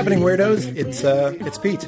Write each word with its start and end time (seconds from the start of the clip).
Happening, 0.00 0.20
weirdos? 0.20 0.74
It's 0.78 1.04
uh, 1.04 1.34
it's 1.40 1.58
Pete, 1.58 1.86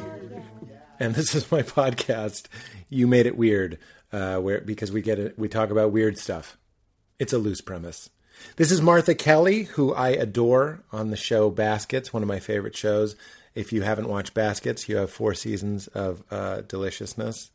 and 1.00 1.14
this 1.14 1.34
is 1.34 1.50
my 1.50 1.62
podcast. 1.62 2.46
You 2.90 3.06
made 3.06 3.24
it 3.24 3.38
weird, 3.38 3.78
uh, 4.12 4.36
where 4.36 4.60
because 4.60 4.92
we 4.92 5.00
get 5.00 5.18
it, 5.18 5.38
we 5.38 5.48
talk 5.48 5.70
about 5.70 5.92
weird 5.92 6.18
stuff. 6.18 6.58
It's 7.18 7.32
a 7.32 7.38
loose 7.38 7.62
premise. 7.62 8.10
This 8.56 8.70
is 8.70 8.82
Martha 8.82 9.14
Kelly, 9.14 9.62
who 9.62 9.94
I 9.94 10.10
adore 10.10 10.84
on 10.92 11.08
the 11.08 11.16
show 11.16 11.48
Baskets, 11.48 12.12
one 12.12 12.22
of 12.22 12.28
my 12.28 12.38
favorite 12.38 12.76
shows. 12.76 13.16
If 13.54 13.72
you 13.72 13.80
haven't 13.80 14.10
watched 14.10 14.34
Baskets, 14.34 14.90
you 14.90 14.98
have 14.98 15.10
four 15.10 15.32
seasons 15.32 15.86
of 15.86 16.22
uh, 16.30 16.60
deliciousness 16.68 17.50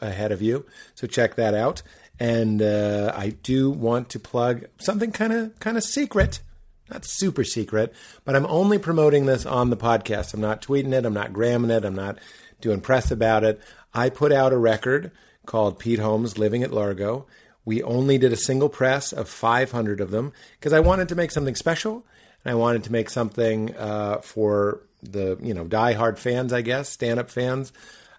ahead 0.00 0.32
of 0.32 0.42
you, 0.42 0.66
so 0.96 1.06
check 1.06 1.36
that 1.36 1.54
out. 1.54 1.82
And 2.18 2.60
uh, 2.60 3.12
I 3.14 3.28
do 3.28 3.70
want 3.70 4.08
to 4.08 4.18
plug 4.18 4.64
something 4.78 5.12
kind 5.12 5.32
of 5.32 5.56
kind 5.60 5.76
of 5.76 5.84
secret 5.84 6.40
not 6.90 7.04
super 7.04 7.44
secret, 7.44 7.92
but 8.24 8.36
I'm 8.36 8.46
only 8.46 8.78
promoting 8.78 9.26
this 9.26 9.46
on 9.46 9.70
the 9.70 9.76
podcast. 9.76 10.34
I'm 10.34 10.40
not 10.40 10.62
tweeting 10.62 10.92
it, 10.92 11.04
I'm 11.04 11.14
not 11.14 11.32
gramming 11.32 11.70
it, 11.70 11.84
I'm 11.84 11.94
not 11.94 12.18
doing 12.60 12.80
press 12.80 13.10
about 13.10 13.44
it. 13.44 13.60
I 13.94 14.10
put 14.10 14.32
out 14.32 14.52
a 14.52 14.58
record 14.58 15.10
called 15.46 15.78
Pete 15.78 15.98
Holmes 15.98 16.38
Living 16.38 16.62
at 16.62 16.72
Largo. 16.72 17.26
We 17.64 17.82
only 17.82 18.18
did 18.18 18.32
a 18.32 18.36
single 18.36 18.68
press 18.68 19.12
of 19.12 19.28
500 19.28 20.00
of 20.00 20.10
them 20.10 20.32
because 20.58 20.72
I 20.72 20.80
wanted 20.80 21.08
to 21.10 21.14
make 21.14 21.30
something 21.30 21.54
special 21.54 22.04
and 22.44 22.52
I 22.52 22.54
wanted 22.54 22.84
to 22.84 22.92
make 22.92 23.10
something 23.10 23.76
uh, 23.76 24.18
for 24.18 24.80
the 25.02 25.38
you 25.40 25.54
know 25.54 25.64
die-hard 25.64 26.18
fans, 26.18 26.52
I 26.52 26.62
guess, 26.62 26.88
stand-up 26.88 27.30
fans. 27.30 27.72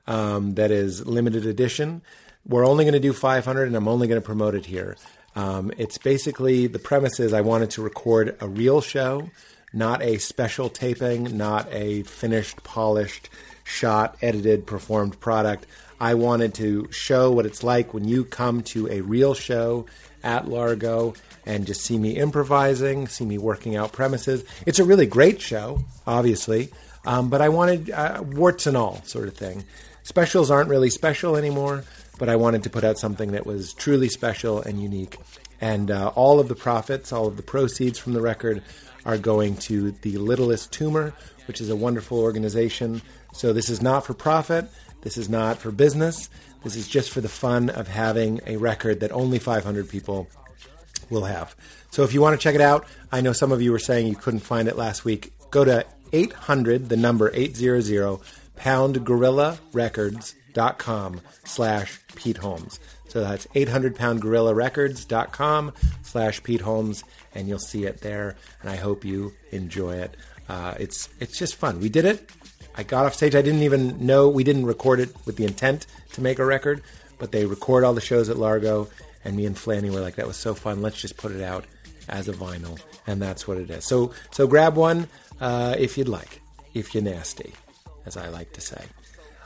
Um, 0.08 0.56
that 0.56 0.72
is 0.72 1.06
limited 1.06 1.46
edition. 1.46 2.02
We're 2.48 2.66
only 2.66 2.84
going 2.84 2.94
to 2.94 3.00
do 3.00 3.14
500, 3.14 3.68
and 3.68 3.76
I'm 3.76 3.88
only 3.88 4.08
going 4.08 4.20
to 4.20 4.26
promote 4.26 4.56
it 4.56 4.66
here. 4.66 4.98
Um, 5.36 5.72
it's 5.78 5.98
basically 5.98 6.68
the 6.68 6.80
premise 6.80 7.20
is 7.20 7.34
I 7.34 7.42
wanted 7.42 7.72
to 7.72 7.82
record 7.82 8.36
a 8.40 8.48
real 8.48 8.82
show, 8.82 9.30
not 9.74 10.02
a 10.02 10.18
special 10.18 10.70
taping, 10.70 11.38
not 11.38 11.68
a 11.72 12.04
finished, 12.04 12.64
polished, 12.64 13.30
shot, 13.64 14.18
edited, 14.22 14.66
performed 14.66 15.20
product. 15.20 15.66
I 16.00 16.16
wanted 16.16 16.54
to 16.56 16.92
show 16.92 17.32
what 17.32 17.46
it's 17.46 17.64
like 17.64 17.94
when 17.94 18.08
you 18.08 18.24
come 18.26 18.64
to 18.64 18.88
a 18.88 19.02
real 19.02 19.34
show 19.34 19.86
at 20.24 20.48
Largo 20.48 21.14
and 21.46 21.66
just 21.66 21.82
see 21.82 21.98
me 21.98 22.18
improvising, 22.18 23.08
see 23.08 23.26
me 23.26 23.38
working 23.38 23.76
out 23.76 23.92
premises. 23.92 24.44
It's 24.66 24.80
a 24.80 24.84
really 24.86 25.06
great 25.06 25.42
show, 25.42 25.84
obviously, 26.08 26.70
um, 27.06 27.30
but 27.30 27.42
I 27.42 27.50
wanted 27.50 27.92
uh, 27.92 28.24
warts 28.26 28.66
and 28.68 28.78
all 28.78 29.02
sort 29.04 29.28
of 29.28 29.36
thing. 29.36 29.64
Specials 30.04 30.50
aren't 30.50 30.70
really 30.70 30.90
special 30.90 31.36
anymore 31.36 31.84
but 32.20 32.30
I 32.30 32.36
wanted 32.36 32.62
to 32.64 32.70
put 32.70 32.84
out 32.84 33.00
something 33.00 33.32
that 33.32 33.48
was 33.48 33.74
truly 33.74 34.10
special 34.10 34.62
and 34.62 34.80
unique. 34.80 35.18
And 35.60 35.90
uh, 35.90 36.10
all 36.10 36.40
of 36.40 36.50
the 36.50 36.56
profits, 36.56 37.12
all 37.12 37.26
of 37.26 37.38
the 37.38 37.44
proceeds 37.44 37.98
from 37.98 38.14
the 38.14 38.22
record 38.22 38.62
are 39.06 39.18
going 39.18 39.56
to 39.56 39.92
the 39.92 40.18
Littlest 40.18 40.72
Tumor, 40.72 41.14
which 41.48 41.62
is 41.62 41.70
a 41.70 41.76
wonderful 41.76 42.20
organization. 42.20 43.02
So 43.34 43.54
this 43.54 43.70
is 43.70 43.82
not 43.82 44.06
for 44.06 44.14
profit. 44.14 44.70
This 45.02 45.18
is 45.18 45.30
not 45.30 45.58
for 45.58 45.72
business. 45.72 46.30
This 46.64 46.76
is 46.76 46.88
just 46.88 47.10
for 47.10 47.22
the 47.22 47.30
fun 47.30 47.70
of 47.70 47.88
having 47.88 48.42
a 48.46 48.58
record 48.58 49.00
that 49.00 49.12
only 49.14 49.40
500 49.40 49.90
people 49.90 50.28
will 51.10 51.24
have. 51.24 51.56
So 51.90 52.04
if 52.04 52.14
you 52.14 52.22
want 52.22 52.40
to 52.40 52.44
check 52.44 52.56
it 52.56 52.62
out, 52.62 52.86
I 53.12 53.22
know 53.22 53.34
some 53.34 53.52
of 53.52 53.62
you 53.62 53.72
were 53.72 53.80
saying 53.80 54.08
you 54.08 54.16
couldn't 54.16 54.42
find 54.42 54.68
it 54.68 54.76
last 54.76 55.06
week. 55.06 55.34
Go 55.52 55.64
to 55.64 55.86
800, 56.12 56.90
the 56.90 56.98
number 56.98 57.32
800, 57.34 58.20
pound 58.58 59.06
gorilla 59.06 59.58
records 59.72 60.36
dot 60.54 60.80
com 60.80 61.22
slash 61.44 62.00
Pete 62.16 62.38
Holmes. 62.38 62.80
So 63.08 63.22
that's 63.22 63.48
800poundgorillarecords.com 63.48 65.74
slash 66.04 66.44
Pete 66.44 66.62
Holmes, 66.62 67.04
and 67.34 67.48
you'll 67.48 67.60
see 67.60 67.86
it 67.86 68.02
there. 68.02 68.36
And 68.62 68.70
I 68.70 68.76
hope 68.76 69.04
you 69.04 69.34
enjoy 69.52 69.96
it. 69.96 70.16
Uh, 70.48 70.76
it's 70.80 71.10
it's 71.20 71.38
just 71.38 71.56
fun. 71.56 71.80
We 71.80 71.90
did 71.90 72.06
it. 72.06 72.30
I 72.76 72.84
got 72.84 73.06
off 73.06 73.16
stage. 73.16 73.36
I 73.36 73.42
didn't 73.42 73.64
even 73.64 74.06
know 74.06 74.30
we 74.30 74.44
didn't 74.44 74.66
record 74.66 75.00
it 75.00 75.16
with 75.26 75.38
the 75.38 75.46
intent 75.46 75.86
to 76.14 76.22
make 76.22 76.40
a 76.40 76.46
record, 76.46 76.82
but 77.18 77.32
they 77.32 77.46
record 77.46 77.84
all 77.84 77.94
the 77.94 78.02
shows 78.02 78.30
at 78.30 78.38
Largo, 78.38 78.90
and 79.26 79.36
me 79.36 79.46
and 79.46 79.56
Flanny 79.56 79.92
were 79.92 80.02
like, 80.02 80.16
"That 80.16 80.28
was 80.28 80.38
so 80.38 80.54
fun. 80.56 80.82
Let's 80.82 81.00
just 81.02 81.18
put 81.18 81.32
it 81.32 81.42
out 81.42 81.66
as 82.08 82.28
a 82.28 82.34
vinyl." 82.34 82.80
And 83.08 83.22
that's 83.22 83.48
what 83.48 83.58
it 83.58 83.70
is. 83.70 83.86
So 83.86 84.14
so 84.32 84.48
grab 84.48 84.76
one 84.76 85.08
uh, 85.42 85.76
if 85.78 85.98
you'd 85.98 86.08
like, 86.08 86.42
if 86.74 86.94
you're 86.94 87.04
nasty, 87.04 87.54
as 88.06 88.18
I 88.18 88.30
like 88.30 88.54
to 88.54 88.62
say. 88.62 88.84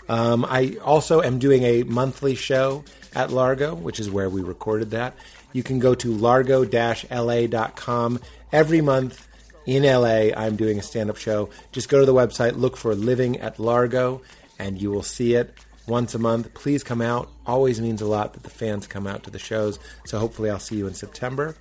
Um, 0.09 0.45
I 0.45 0.77
also 0.83 1.21
am 1.21 1.39
doing 1.39 1.63
a 1.63 1.83
monthly 1.83 2.35
show 2.35 2.83
at 3.15 3.31
Largo, 3.31 3.73
which 3.75 3.99
is 3.99 4.09
where 4.09 4.29
we 4.29 4.41
recorded 4.41 4.91
that. 4.91 5.15
You 5.53 5.63
can 5.63 5.79
go 5.79 5.95
to 5.95 6.11
largo 6.11 6.63
la.com. 6.63 8.19
Every 8.51 8.81
month 8.81 9.27
in 9.65 9.83
LA, 9.83 10.35
I'm 10.35 10.55
doing 10.55 10.79
a 10.79 10.81
stand 10.81 11.09
up 11.09 11.17
show. 11.17 11.49
Just 11.71 11.89
go 11.89 11.99
to 11.99 12.05
the 12.05 12.13
website, 12.13 12.57
look 12.57 12.75
for 12.75 12.93
Living 12.95 13.39
at 13.39 13.59
Largo, 13.59 14.21
and 14.59 14.81
you 14.81 14.91
will 14.91 15.03
see 15.03 15.35
it 15.35 15.57
once 15.87 16.15
a 16.15 16.19
month. 16.19 16.53
Please 16.53 16.83
come 16.83 17.01
out. 17.01 17.29
Always 17.45 17.79
means 17.79 18.01
a 18.01 18.07
lot 18.07 18.33
that 18.33 18.43
the 18.43 18.49
fans 18.49 18.87
come 18.87 19.07
out 19.07 19.23
to 19.23 19.29
the 19.29 19.39
shows. 19.39 19.79
So 20.05 20.19
hopefully, 20.19 20.49
I'll 20.49 20.59
see 20.59 20.75
you 20.75 20.87
in 20.87 20.95
September, 20.95 21.55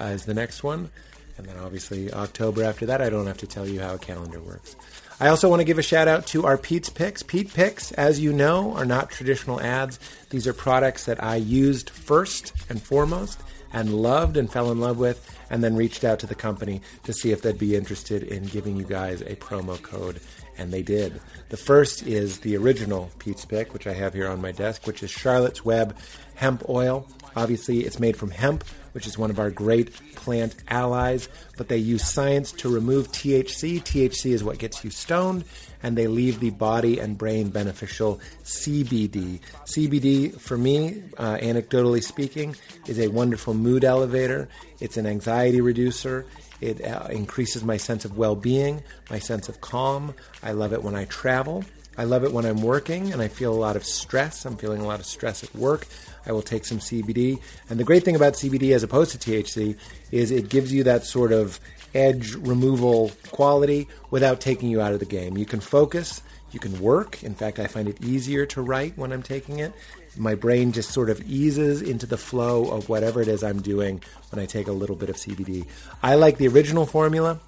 uh, 0.00 0.04
is 0.04 0.24
the 0.24 0.34
next 0.34 0.62
one. 0.62 0.90
And 1.38 1.46
then 1.46 1.56
obviously, 1.58 2.12
October 2.12 2.62
after 2.62 2.86
that. 2.86 3.00
I 3.00 3.10
don't 3.10 3.26
have 3.26 3.38
to 3.38 3.46
tell 3.46 3.66
you 3.66 3.80
how 3.80 3.94
a 3.94 3.98
calendar 3.98 4.40
works. 4.40 4.76
I 5.22 5.28
also 5.28 5.48
want 5.48 5.60
to 5.60 5.64
give 5.64 5.78
a 5.78 5.82
shout 5.82 6.08
out 6.08 6.26
to 6.26 6.46
our 6.46 6.58
Pete's 6.58 6.90
Picks. 6.90 7.22
Pete 7.22 7.54
Picks, 7.54 7.92
as 7.92 8.18
you 8.18 8.32
know, 8.32 8.72
are 8.72 8.84
not 8.84 9.08
traditional 9.08 9.60
ads. 9.60 10.00
These 10.30 10.48
are 10.48 10.52
products 10.52 11.04
that 11.04 11.22
I 11.22 11.36
used 11.36 11.90
first 11.90 12.52
and 12.68 12.82
foremost 12.82 13.40
and 13.72 13.94
loved 13.94 14.36
and 14.36 14.50
fell 14.50 14.72
in 14.72 14.80
love 14.80 14.98
with, 14.98 15.24
and 15.48 15.62
then 15.62 15.76
reached 15.76 16.02
out 16.02 16.18
to 16.18 16.26
the 16.26 16.34
company 16.34 16.82
to 17.04 17.12
see 17.12 17.30
if 17.30 17.40
they'd 17.40 17.56
be 17.56 17.76
interested 17.76 18.24
in 18.24 18.46
giving 18.46 18.76
you 18.76 18.82
guys 18.82 19.20
a 19.20 19.36
promo 19.36 19.80
code. 19.80 20.18
And 20.58 20.72
they 20.72 20.82
did. 20.82 21.20
The 21.50 21.56
first 21.56 22.02
is 22.02 22.40
the 22.40 22.56
original 22.56 23.08
Pete's 23.20 23.44
Pick, 23.44 23.72
which 23.72 23.86
I 23.86 23.92
have 23.92 24.14
here 24.14 24.28
on 24.28 24.40
my 24.40 24.50
desk, 24.50 24.88
which 24.88 25.04
is 25.04 25.10
Charlotte's 25.12 25.64
Web 25.64 25.96
hemp 26.34 26.68
oil. 26.68 27.06
Obviously, 27.36 27.84
it's 27.84 28.00
made 28.00 28.16
from 28.16 28.32
hemp, 28.32 28.64
which 28.92 29.06
is 29.06 29.18
one 29.18 29.30
of 29.30 29.38
our 29.38 29.50
great 29.50 29.92
plant 30.14 30.54
allies, 30.68 31.28
but 31.56 31.68
they 31.68 31.76
use 31.76 32.08
science 32.08 32.52
to 32.52 32.72
remove 32.72 33.10
THC. 33.12 33.82
THC 33.82 34.32
is 34.32 34.44
what 34.44 34.58
gets 34.58 34.84
you 34.84 34.90
stoned, 34.90 35.44
and 35.82 35.96
they 35.96 36.06
leave 36.06 36.40
the 36.40 36.50
body 36.50 36.98
and 36.98 37.18
brain 37.18 37.50
beneficial 37.50 38.20
CBD. 38.44 39.40
CBD, 39.64 40.38
for 40.38 40.56
me, 40.56 41.02
uh, 41.18 41.36
anecdotally 41.36 42.02
speaking, 42.02 42.56
is 42.86 42.98
a 42.98 43.08
wonderful 43.08 43.54
mood 43.54 43.84
elevator, 43.84 44.48
it's 44.80 44.96
an 44.96 45.06
anxiety 45.06 45.60
reducer. 45.60 46.26
It 46.60 46.84
uh, 46.84 47.08
increases 47.10 47.64
my 47.64 47.76
sense 47.76 48.04
of 48.04 48.16
well 48.16 48.36
being, 48.36 48.82
my 49.10 49.18
sense 49.18 49.48
of 49.48 49.60
calm. 49.60 50.14
I 50.42 50.52
love 50.52 50.72
it 50.72 50.82
when 50.82 50.94
I 50.94 51.04
travel. 51.06 51.64
I 51.96 52.04
love 52.04 52.24
it 52.24 52.32
when 52.32 52.46
I'm 52.46 52.62
working 52.62 53.12
and 53.12 53.20
I 53.20 53.28
feel 53.28 53.52
a 53.52 53.54
lot 53.54 53.76
of 53.76 53.84
stress. 53.84 54.44
I'm 54.44 54.56
feeling 54.56 54.80
a 54.80 54.86
lot 54.86 54.98
of 54.98 55.06
stress 55.06 55.44
at 55.44 55.54
work. 55.54 55.86
I 56.26 56.32
will 56.32 56.42
take 56.42 56.64
some 56.64 56.78
CBD. 56.78 57.40
And 57.68 57.78
the 57.78 57.84
great 57.84 58.04
thing 58.04 58.16
about 58.16 58.34
CBD 58.34 58.74
as 58.74 58.82
opposed 58.82 59.12
to 59.12 59.18
THC 59.18 59.76
is 60.10 60.30
it 60.30 60.48
gives 60.48 60.72
you 60.72 60.84
that 60.84 61.04
sort 61.04 61.32
of 61.32 61.60
edge 61.94 62.34
removal 62.34 63.12
quality 63.30 63.88
without 64.10 64.40
taking 64.40 64.68
you 64.68 64.80
out 64.80 64.92
of 64.92 65.00
the 65.00 65.06
game. 65.06 65.36
You 65.36 65.46
can 65.46 65.60
focus, 65.60 66.22
you 66.52 66.60
can 66.60 66.80
work. 66.80 67.22
In 67.22 67.34
fact, 67.34 67.58
I 67.58 67.66
find 67.66 67.88
it 67.88 68.02
easier 68.02 68.46
to 68.46 68.62
write 68.62 68.96
when 68.96 69.12
I'm 69.12 69.22
taking 69.22 69.58
it. 69.58 69.72
My 70.16 70.34
brain 70.34 70.72
just 70.72 70.90
sort 70.90 71.08
of 71.08 71.22
eases 71.22 71.80
into 71.80 72.06
the 72.06 72.18
flow 72.18 72.70
of 72.70 72.88
whatever 72.88 73.22
it 73.22 73.28
is 73.28 73.42
I'm 73.42 73.62
doing 73.62 74.02
when 74.30 74.42
I 74.42 74.46
take 74.46 74.68
a 74.68 74.72
little 74.72 74.96
bit 74.96 75.08
of 75.08 75.16
CBD. 75.16 75.66
I 76.02 76.16
like 76.16 76.36
the 76.36 76.48
original 76.48 76.84
formula. 76.84 77.40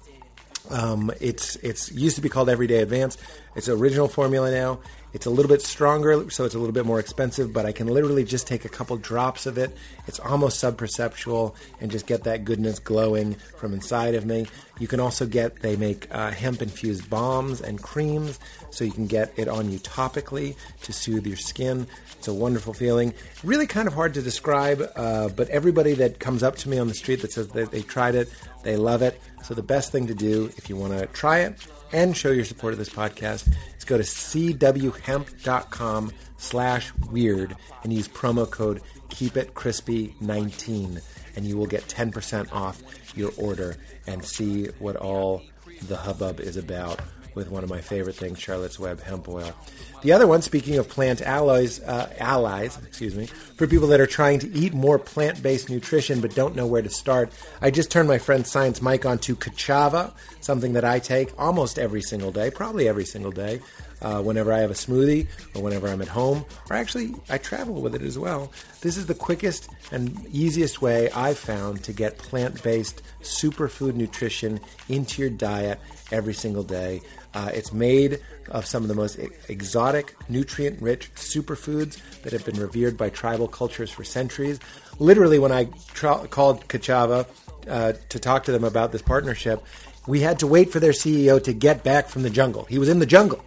Um, 0.71 1.11
it's 1.21 1.57
it's 1.57 1.91
used 1.91 2.15
to 2.15 2.23
be 2.23 2.29
called 2.29 2.49
Everyday 2.49 2.79
Advance. 2.79 3.19
It's 3.55 3.69
original 3.69 4.07
formula 4.07 4.49
now. 4.51 4.79
It's 5.15 5.25
a 5.25 5.29
little 5.29 5.47
bit 5.47 5.61
stronger, 5.61 6.29
so 6.29 6.43
it's 6.43 6.55
a 6.55 6.59
little 6.59 6.73
bit 6.73 6.85
more 6.85 6.99
expensive, 6.99 7.53
but 7.53 7.65
I 7.65 7.71
can 7.71 7.87
literally 7.87 8.25
just 8.25 8.47
take 8.47 8.65
a 8.65 8.69
couple 8.69 8.97
drops 8.97 9.45
of 9.45 9.57
it. 9.57 9.73
It's 10.07 10.19
almost 10.19 10.61
subperceptual 10.61 11.55
and 11.79 11.89
just 11.89 12.05
get 12.05 12.25
that 12.25 12.43
goodness 12.43 12.79
glowing 12.79 13.35
from 13.55 13.73
inside 13.73 14.15
of 14.15 14.25
me. 14.25 14.45
You 14.77 14.89
can 14.89 14.99
also 14.99 15.25
get, 15.25 15.61
they 15.61 15.77
make 15.77 16.13
uh, 16.13 16.31
hemp 16.31 16.61
infused 16.61 17.09
balms 17.09 17.61
and 17.61 17.81
creams, 17.81 18.41
so 18.71 18.83
you 18.83 18.91
can 18.91 19.07
get 19.07 19.31
it 19.37 19.47
on 19.47 19.71
you 19.71 19.79
topically 19.79 20.57
to 20.81 20.91
soothe 20.91 21.25
your 21.25 21.37
skin. 21.37 21.87
It's 22.17 22.27
a 22.27 22.33
wonderful 22.33 22.73
feeling. 22.73 23.13
Really 23.41 23.67
kind 23.67 23.87
of 23.87 23.93
hard 23.93 24.15
to 24.15 24.21
describe, 24.21 24.83
uh, 24.97 25.29
but 25.29 25.47
everybody 25.47 25.93
that 25.93 26.19
comes 26.19 26.43
up 26.43 26.57
to 26.57 26.69
me 26.69 26.77
on 26.77 26.89
the 26.89 26.93
street 26.93 27.21
that 27.21 27.31
says 27.31 27.47
that 27.49 27.71
they 27.71 27.83
tried 27.83 28.15
it, 28.15 28.27
they 28.63 28.75
love 28.75 29.01
it. 29.01 29.17
So 29.45 29.53
the 29.53 29.63
best 29.63 29.93
thing 29.93 30.07
to 30.07 30.13
do 30.13 30.51
if 30.57 30.69
you 30.69 30.75
want 30.75 30.91
to 30.91 31.05
try 31.05 31.39
it 31.39 31.65
and 31.91 32.15
show 32.15 32.31
your 32.31 32.45
support 32.45 32.73
of 32.73 32.79
this 32.79 32.89
podcast 32.89 33.47
is 33.77 33.85
go 33.85 33.97
to 33.97 34.03
cwhemp.com 34.03 36.11
slash 36.37 36.93
weird 37.11 37.55
and 37.83 37.93
use 37.93 38.07
promo 38.07 38.49
code 38.49 38.81
keep 39.09 39.37
it 39.37 39.53
crispy 39.53 40.15
19 40.21 40.99
and 41.35 41.45
you 41.45 41.57
will 41.57 41.67
get 41.67 41.83
10% 41.87 42.51
off 42.51 42.81
your 43.15 43.31
order 43.37 43.75
and 44.07 44.23
see 44.23 44.65
what 44.79 44.95
all 44.95 45.41
the 45.87 45.97
hubbub 45.97 46.39
is 46.39 46.57
about 46.57 46.99
with 47.35 47.51
one 47.51 47.63
of 47.63 47.69
my 47.69 47.81
favorite 47.81 48.15
things, 48.15 48.39
Charlotte's 48.39 48.79
Web 48.79 49.01
hemp 49.01 49.27
oil. 49.27 49.53
The 50.01 50.11
other 50.11 50.25
one, 50.25 50.41
speaking 50.41 50.77
of 50.77 50.89
plant 50.89 51.21
alloys, 51.21 51.81
uh, 51.83 52.11
allies, 52.19 52.77
excuse 52.85 53.15
me, 53.15 53.25
for 53.25 53.67
people 53.67 53.87
that 53.89 53.99
are 53.99 54.07
trying 54.07 54.39
to 54.39 54.51
eat 54.53 54.73
more 54.73 54.97
plant-based 54.97 55.69
nutrition 55.69 56.21
but 56.21 56.33
don't 56.33 56.55
know 56.55 56.65
where 56.65 56.81
to 56.81 56.89
start, 56.89 57.31
I 57.61 57.71
just 57.71 57.91
turned 57.91 58.07
my 58.07 58.17
friend 58.17 58.45
Science 58.47 58.81
Mike 58.81 59.05
onto 59.05 59.35
Kachava, 59.35 60.13
something 60.41 60.73
that 60.73 60.85
I 60.85 60.99
take 60.99 61.31
almost 61.37 61.77
every 61.77 62.01
single 62.01 62.31
day, 62.31 62.49
probably 62.49 62.87
every 62.87 63.05
single 63.05 63.31
day 63.31 63.61
uh, 64.05 64.21
whenever 64.21 64.53
I 64.53 64.59
have 64.59 64.69
a 64.69 64.75
smoothie 64.75 65.27
or 65.55 65.63
whenever 65.63 65.87
I'm 65.87 66.01
at 66.01 66.07
home, 66.07 66.45
or 66.69 66.75
actually 66.75 67.15
I 67.27 67.39
travel 67.39 67.81
with 67.81 67.95
it 67.95 68.03
as 68.03 68.19
well. 68.19 68.51
This 68.81 68.97
is 68.97 69.07
the 69.07 69.15
quickest 69.15 69.67
and 69.91 70.27
easiest 70.31 70.79
way 70.79 71.09
I've 71.09 71.39
found 71.39 71.83
to 71.85 71.91
get 71.91 72.19
plant 72.19 72.61
based 72.61 73.01
superfood 73.23 73.95
nutrition 73.95 74.59
into 74.89 75.23
your 75.23 75.31
diet 75.31 75.79
every 76.11 76.35
single 76.35 76.63
day. 76.63 77.01
Uh, 77.33 77.49
it's 77.51 77.73
made 77.73 78.21
of 78.49 78.65
some 78.67 78.83
of 78.83 78.89
the 78.89 78.95
most 78.95 79.17
exotic, 79.49 80.15
nutrient 80.29 80.79
rich 80.81 81.11
superfoods 81.15 81.99
that 82.21 82.31
have 82.31 82.45
been 82.45 82.59
revered 82.59 82.95
by 82.95 83.09
tribal 83.09 83.47
cultures 83.47 83.89
for 83.89 84.03
centuries. 84.03 84.59
Literally, 84.99 85.39
when 85.39 85.51
I 85.51 85.65
tra- 85.93 86.27
called 86.27 86.67
Kachava 86.67 87.27
uh, 87.67 87.93
to 88.09 88.19
talk 88.19 88.43
to 88.43 88.51
them 88.51 88.63
about 88.63 88.91
this 88.91 89.01
partnership, 89.01 89.63
we 90.07 90.21
had 90.21 90.39
to 90.39 90.47
wait 90.47 90.71
for 90.71 90.79
their 90.79 90.91
CEO 90.91 91.43
to 91.43 91.53
get 91.53 91.83
back 91.83 92.07
from 92.07 92.23
the 92.23 92.29
jungle. 92.29 92.65
He 92.65 92.77
was 92.77 92.89
in 92.89 92.99
the 92.99 93.05
jungle. 93.05 93.43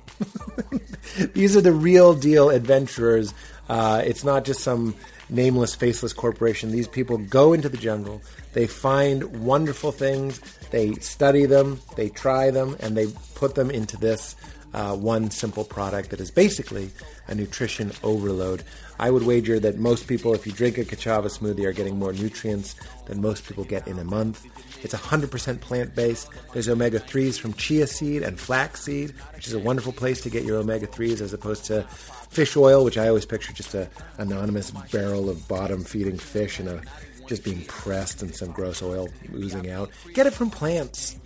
These 1.33 1.57
are 1.57 1.61
the 1.61 1.73
real 1.73 2.15
deal 2.15 2.51
adventurers. 2.51 3.33
Uh, 3.69 4.03
it's 4.05 4.25
not 4.25 4.45
just 4.45 4.61
some 4.61 4.95
nameless, 5.31 5.75
faceless 5.75 6.13
corporation. 6.13 6.71
These 6.71 6.89
people 6.89 7.19
go 7.19 7.53
into 7.53 7.69
the 7.69 7.77
jungle, 7.77 8.23
they 8.53 8.67
find 8.67 9.45
wonderful 9.45 9.93
things, 9.93 10.41
they 10.71 10.95
study 10.95 11.47
them, 11.47 11.81
they 11.97 12.09
try 12.09 12.51
them, 12.51 12.77
and 12.81 12.97
they 12.97 13.07
put 13.35 13.55
them 13.55 13.71
into 13.71 13.97
this 13.97 14.37
uh, 14.75 14.95
one 14.95 15.31
simple 15.31 15.65
product 15.65 16.11
that 16.11 16.21
is 16.21 16.31
basically 16.31 16.91
a 17.27 17.35
nutrition 17.35 17.93
overload. 18.03 18.65
I 18.99 19.11
would 19.11 19.23
wager 19.23 19.59
that 19.61 19.79
most 19.79 20.07
people, 20.07 20.35
if 20.35 20.47
you 20.47 20.53
drink 20.53 20.79
a 20.79 20.85
Kachava 20.85 21.27
smoothie, 21.27 21.65
are 21.65 21.73
getting 21.73 21.99
more 21.99 22.13
nutrients 22.13 22.75
than 23.07 23.21
most 23.21 23.47
people 23.47 23.65
get 23.65 23.87
in 23.87 23.99
a 23.99 24.05
month. 24.05 24.47
It's 24.83 24.95
100% 24.95 25.61
plant 25.61 25.95
based. 25.95 26.29
There's 26.53 26.69
omega 26.69 27.01
3s 27.01 27.39
from 27.39 27.55
chia 27.55 27.87
seed 27.87 28.23
and 28.23 28.39
flax 28.39 28.83
seed, 28.83 29.15
which 29.35 29.47
is 29.47 29.55
a 29.55 29.59
wonderful 29.59 29.93
place 29.93 30.21
to 30.23 30.31
get 30.31 30.45
your 30.45 30.59
omega 30.59 30.87
3s 30.87 31.21
as 31.21 31.33
opposed 31.33 31.65
to 31.67 31.83
fish 32.31 32.57
oil, 32.57 32.85
which 32.85 32.99
I 32.99 33.09
always 33.09 33.27
picture 33.27 33.53
just 33.53 33.75
a 33.75 33.89
anonymous 34.19 34.71
barrel 34.93 35.29
of 35.29 35.47
bottom 35.49 35.85
feeding 35.85 36.19
fish 36.19 36.59
and 36.59 36.69
a 36.69 36.83
just 37.27 37.45
being 37.45 37.63
pressed 37.67 38.23
and 38.23 38.35
some 38.35 38.51
gross 38.53 38.83
oil 38.83 39.09
oozing 39.35 39.71
out. 39.71 39.91
Get 40.15 40.27
it 40.27 40.33
from 40.33 40.51
plants. 40.51 41.17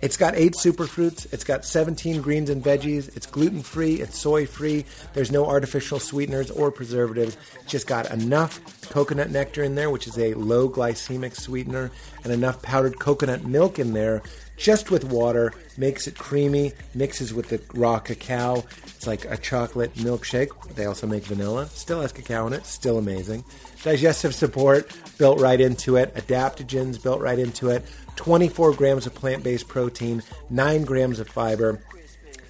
It's 0.00 0.16
got 0.16 0.36
eight 0.36 0.54
superfruits. 0.54 1.32
It's 1.32 1.42
got 1.42 1.64
17 1.64 2.22
greens 2.22 2.50
and 2.50 2.62
veggies. 2.62 3.14
It's 3.16 3.26
gluten 3.26 3.62
free. 3.62 4.00
It's 4.00 4.18
soy 4.18 4.46
free. 4.46 4.84
There's 5.12 5.32
no 5.32 5.46
artificial 5.46 5.98
sweeteners 5.98 6.50
or 6.50 6.70
preservatives. 6.70 7.36
Just 7.66 7.86
got 7.88 8.10
enough 8.12 8.60
coconut 8.90 9.30
nectar 9.30 9.64
in 9.64 9.74
there, 9.74 9.90
which 9.90 10.06
is 10.06 10.16
a 10.18 10.34
low 10.34 10.68
glycemic 10.68 11.34
sweetener, 11.36 11.90
and 12.22 12.32
enough 12.32 12.62
powdered 12.62 12.98
coconut 12.98 13.44
milk 13.44 13.78
in 13.78 13.92
there, 13.92 14.22
just 14.56 14.90
with 14.90 15.04
water, 15.04 15.52
makes 15.76 16.06
it 16.06 16.16
creamy, 16.16 16.72
mixes 16.94 17.34
with 17.34 17.48
the 17.48 17.60
raw 17.74 17.98
cacao. 17.98 18.64
It's 18.86 19.06
like 19.06 19.24
a 19.24 19.36
chocolate 19.36 19.94
milkshake. 19.94 20.74
They 20.74 20.86
also 20.86 21.06
make 21.06 21.24
vanilla. 21.24 21.68
Still 21.68 22.00
has 22.02 22.12
cacao 22.12 22.46
in 22.46 22.52
it. 22.52 22.66
Still 22.66 22.98
amazing. 22.98 23.44
Digestive 23.82 24.34
support 24.34 24.92
built 25.18 25.40
right 25.40 25.60
into 25.60 25.96
it. 25.96 26.14
Adaptogens 26.14 27.00
built 27.00 27.20
right 27.20 27.38
into 27.38 27.70
it. 27.70 27.84
24 28.18 28.72
grams 28.72 29.06
of 29.06 29.14
plant 29.14 29.44
based 29.44 29.68
protein, 29.68 30.22
9 30.50 30.84
grams 30.84 31.20
of 31.20 31.28
fiber. 31.28 31.80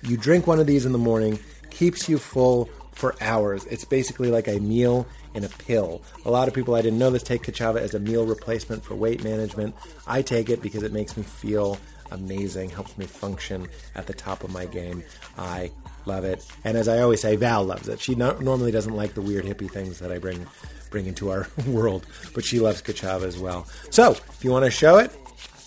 You 0.03 0.17
drink 0.17 0.47
one 0.47 0.61
of 0.61 0.67
these 0.67 0.87
in 0.87 0.93
the 0.93 0.99
morning, 0.99 1.39
keeps 1.71 2.09
you 2.09 2.17
full 2.19 2.71
for 2.93 3.15
hours. 3.21 3.67
It's 3.67 3.85
basically 3.85 4.31
like 4.31 4.49
a 4.49 4.59
meal 4.61 5.07
in 5.35 5.45
a 5.45 5.49
pill. 5.49 6.01
A 6.25 6.31
lot 6.31 6.49
of 6.49 6.55
people, 6.55 6.75
I 6.75 6.81
didn't 6.81 6.99
know 6.99 7.11
this, 7.11 7.23
take 7.23 7.43
Kachava 7.43 7.77
as 7.81 7.95
a 7.95 8.01
meal 8.01 8.25
replacement 8.25 8.83
for 8.83 8.95
weight 8.95 9.23
management. 9.23 9.75
I 10.07 10.23
take 10.23 10.49
it 10.49 10.63
because 10.63 10.83
it 10.83 10.93
makes 10.93 11.19
me 11.19 11.23
feel 11.23 11.79
amazing, 12.11 12.71
helps 12.71 12.97
me 12.97 13.05
function 13.05 13.69
at 13.95 14.07
the 14.07 14.15
top 14.15 14.45
of 14.45 14.51
my 14.51 14.65
game. 14.65 15.05
I 15.37 15.71
love 16.07 16.25
it. 16.25 16.47
And 16.65 16.79
as 16.79 16.89
I 16.89 17.01
always 17.01 17.21
say, 17.21 17.37
Val 17.37 17.63
loves 17.63 17.89
it. 17.89 18.01
She 18.01 18.15
no- 18.15 18.39
normally 18.39 18.73
doesn't 18.73 18.97
like 18.97 19.13
the 19.13 19.21
weird 19.21 19.45
hippie 19.45 19.71
things 19.71 19.99
that 19.99 20.11
I 20.11 20.19
bring 20.19 20.47
bring 20.91 21.05
into 21.05 21.31
our 21.31 21.47
world, 21.67 22.07
but 22.35 22.43
she 22.43 22.59
loves 22.59 22.81
Kachava 22.81 23.25
as 23.25 23.39
well. 23.39 23.67
So, 23.91 24.13
if 24.13 24.43
you 24.43 24.51
want 24.51 24.65
to 24.65 24.71
show 24.71 24.97
it, 24.97 25.15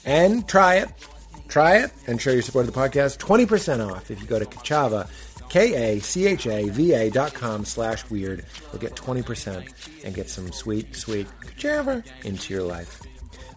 and 0.06 0.48
try 0.48 0.76
it. 0.76 0.90
Try 1.48 1.80
it 1.80 1.92
and 2.08 2.22
show 2.22 2.32
your 2.32 2.42
support 2.42 2.68
of 2.68 2.74
the 2.74 2.80
podcast. 2.80 3.18
20% 3.18 3.92
off 3.92 4.10
if 4.10 4.22
you 4.22 4.28
go 4.28 4.40
to 4.40 4.46
Kachava, 4.46 5.10
K-A-C-H-A-V-A 5.50 7.10
dot 7.10 7.34
com 7.34 7.66
slash 7.66 8.10
weird. 8.10 8.46
You'll 8.72 8.82
get 8.82 8.96
20% 8.96 10.06
and 10.06 10.16
get 10.16 10.30
some 10.30 10.52
sweet, 10.54 10.96
sweet 10.96 11.28
Kachava 11.42 12.06
into 12.24 12.54
your 12.54 12.64
life. 12.64 13.02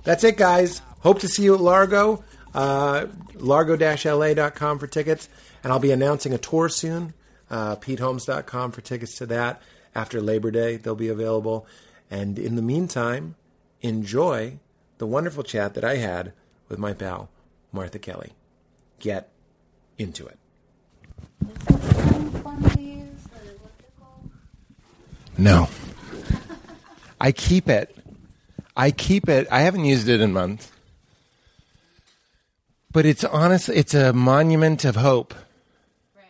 That's 0.02 0.25
it, 0.25 0.37
guys. 0.37 0.82
Hope 1.00 1.20
to 1.20 1.29
see 1.29 1.44
you 1.44 1.55
at 1.55 1.61
Largo, 1.61 2.25
uh, 2.52 3.06
largo-la.com 3.37 4.79
for 4.79 4.87
tickets. 4.88 5.29
And 5.62 5.73
I'll 5.73 5.79
be 5.79 5.93
announcing 5.93 6.35
a 6.35 6.38
tour 6.38 6.69
soon, 6.69 7.14
uh, 7.49 7.76
PeteHolmes.com 7.76 8.73
for 8.73 8.81
tickets 8.81 9.17
to 9.19 9.26
that. 9.26 9.62
After 9.94 10.20
Labor 10.20 10.50
Day, 10.50 10.76
they'll 10.76 10.96
be 10.96 11.08
available. 11.08 11.67
And 12.11 12.38
in 12.38 12.56
the 12.56 12.62
meantime, 12.62 13.37
enjoy 13.82 14.58
the 14.99 15.06
wonderful 15.06 15.43
chat 15.43 15.75
that 15.75 15.85
I 15.85 15.96
had 15.96 16.32
with 16.69 16.79
my 16.79 16.93
pal, 16.93 17.29
Martha 17.73 17.99
Kelly. 17.99 18.32
Get 18.99 19.29
into 19.99 20.26
it. 20.26 20.38
No. 25.37 25.69
I 27.20 27.32
keep 27.32 27.69
it. 27.69 27.96
I 28.76 28.91
keep 28.91 29.29
it. 29.29 29.49
I 29.50 29.61
haven't 29.61 29.85
used 29.85 30.08
it 30.08 30.20
in 30.20 30.32
months. 30.32 30.70
But 32.93 33.06
it's 33.06 33.25
honestly, 33.25 33.76
it's 33.76 33.94
a 33.94 34.12
monument 34.12 34.85
of 34.85 34.96
hope. 34.96 35.35
Right. 36.14 36.25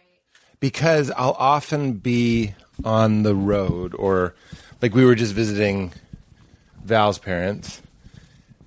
Because 0.60 1.10
I'll 1.10 1.36
often 1.38 1.94
be 1.94 2.54
on 2.84 3.22
the 3.22 3.34
road 3.34 3.94
or 3.94 4.34
like 4.80 4.94
we 4.94 5.04
were 5.04 5.14
just 5.14 5.32
visiting 5.32 5.92
Val's 6.82 7.18
parents 7.18 7.82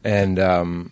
and 0.07 0.39
um, 0.39 0.92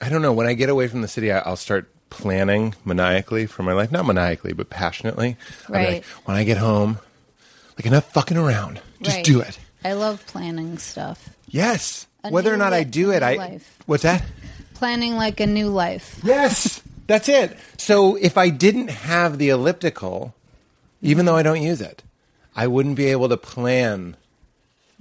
I 0.00 0.08
don't 0.08 0.22
know. 0.22 0.32
When 0.32 0.48
I 0.48 0.54
get 0.54 0.68
away 0.68 0.88
from 0.88 1.02
the 1.02 1.08
city, 1.08 1.30
I, 1.30 1.48
will 1.48 1.56
start 1.56 1.88
planning 2.10 2.74
maniacally 2.84 3.46
for 3.46 3.62
my 3.62 3.72
life. 3.72 3.92
Not 3.92 4.04
maniacally, 4.06 4.52
but 4.52 4.68
passionately. 4.68 5.36
Right. 5.68 5.94
Like, 5.94 6.04
when 6.24 6.36
I 6.36 6.42
get 6.42 6.58
home, 6.58 6.98
like 7.78 7.86
enough 7.86 8.12
fucking 8.12 8.36
around. 8.36 8.80
Just 9.02 9.18
right. 9.18 9.24
do 9.24 9.40
it. 9.40 9.56
I 9.84 9.92
love 9.92 10.26
planning 10.26 10.78
stuff. 10.78 11.30
Yes. 11.48 12.08
A 12.24 12.30
Whether 12.30 12.52
or 12.52 12.56
not 12.56 12.72
I 12.72 12.82
do 12.82 13.12
it, 13.12 13.22
I. 13.22 13.36
Life. 13.36 13.78
What's 13.86 14.02
that? 14.02 14.24
Planning 14.74 15.14
like 15.14 15.38
a 15.38 15.46
new 15.46 15.68
life. 15.68 16.18
Yes. 16.24 16.82
That's 17.06 17.28
it. 17.28 17.56
So 17.76 18.16
if 18.16 18.36
I 18.36 18.48
didn't 18.48 18.90
have 18.90 19.38
the 19.38 19.50
elliptical, 19.50 20.34
even 21.02 21.24
though 21.24 21.36
I 21.36 21.44
don't 21.44 21.62
use 21.62 21.80
it, 21.80 22.02
I 22.56 22.66
wouldn't 22.66 22.96
be 22.96 23.06
able 23.06 23.28
to 23.28 23.36
plan 23.36 24.16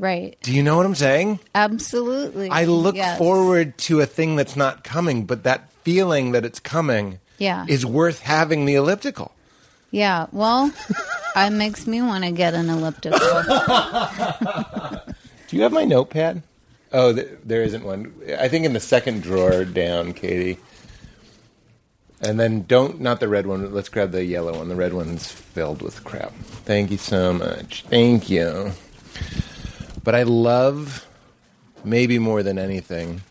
Right. 0.02 0.36
Do 0.42 0.52
you 0.52 0.64
know 0.64 0.78
what 0.78 0.88
I'm 0.88 0.96
saying? 0.96 1.40
Absolutely. 1.54 2.50
I 2.50 2.66
look 2.66 2.96
yes. 2.96 3.20
forward 3.20 3.78
to 3.78 4.02
a 4.02 4.08
thing 4.08 4.36
that's 4.36 4.56
not 4.56 4.84
coming, 4.84 5.26
but 5.26 5.44
that 5.44 5.72
feeling 5.84 6.32
that 6.32 6.44
it's 6.44 6.60
coming 6.60 7.20
yeah. 7.38 7.68
is 7.70 7.86
worth 7.86 8.22
having 8.22 8.66
the 8.66 8.74
elliptical. 8.74 9.32
Yeah. 9.92 10.26
Well, 10.32 10.74
it 11.36 11.52
makes 11.52 11.86
me 11.86 12.02
want 12.02 12.24
to 12.24 12.32
get 12.32 12.56
an 12.56 12.68
elliptical. 12.72 13.20
Do 15.48 15.56
you 15.56 15.62
have 15.62 15.72
my 15.72 15.86
notepad? 15.86 16.42
Oh, 16.92 17.14
th- 17.14 17.38
there 17.46 17.62
isn't 17.62 17.86
one. 17.86 18.12
I 18.40 18.48
think 18.48 18.66
in 18.66 18.74
the 18.74 18.80
second 18.80 19.22
drawer 19.22 19.66
down, 19.66 20.14
Katie. 20.14 20.58
And 22.22 22.40
then 22.40 22.64
don't 22.64 23.02
not 23.02 23.20
the 23.20 23.28
red 23.28 23.46
one. 23.46 23.72
Let's 23.72 23.90
grab 23.90 24.14
the 24.14 24.26
yellow 24.26 24.58
one. 24.58 24.68
The 24.68 24.76
red 24.76 24.94
one's 24.94 25.32
filled 25.32 25.84
with 25.84 26.04
crap. 26.04 26.34
Thank 26.66 26.90
you 26.90 26.98
so 26.98 27.34
much. 27.34 27.84
Thank 27.88 28.32
you. 28.32 28.72
But 30.04 30.16
I 30.16 30.24
love, 30.24 31.06
maybe 31.84 32.20
more 32.20 32.44
than 32.44 32.58
anything, 32.58 33.22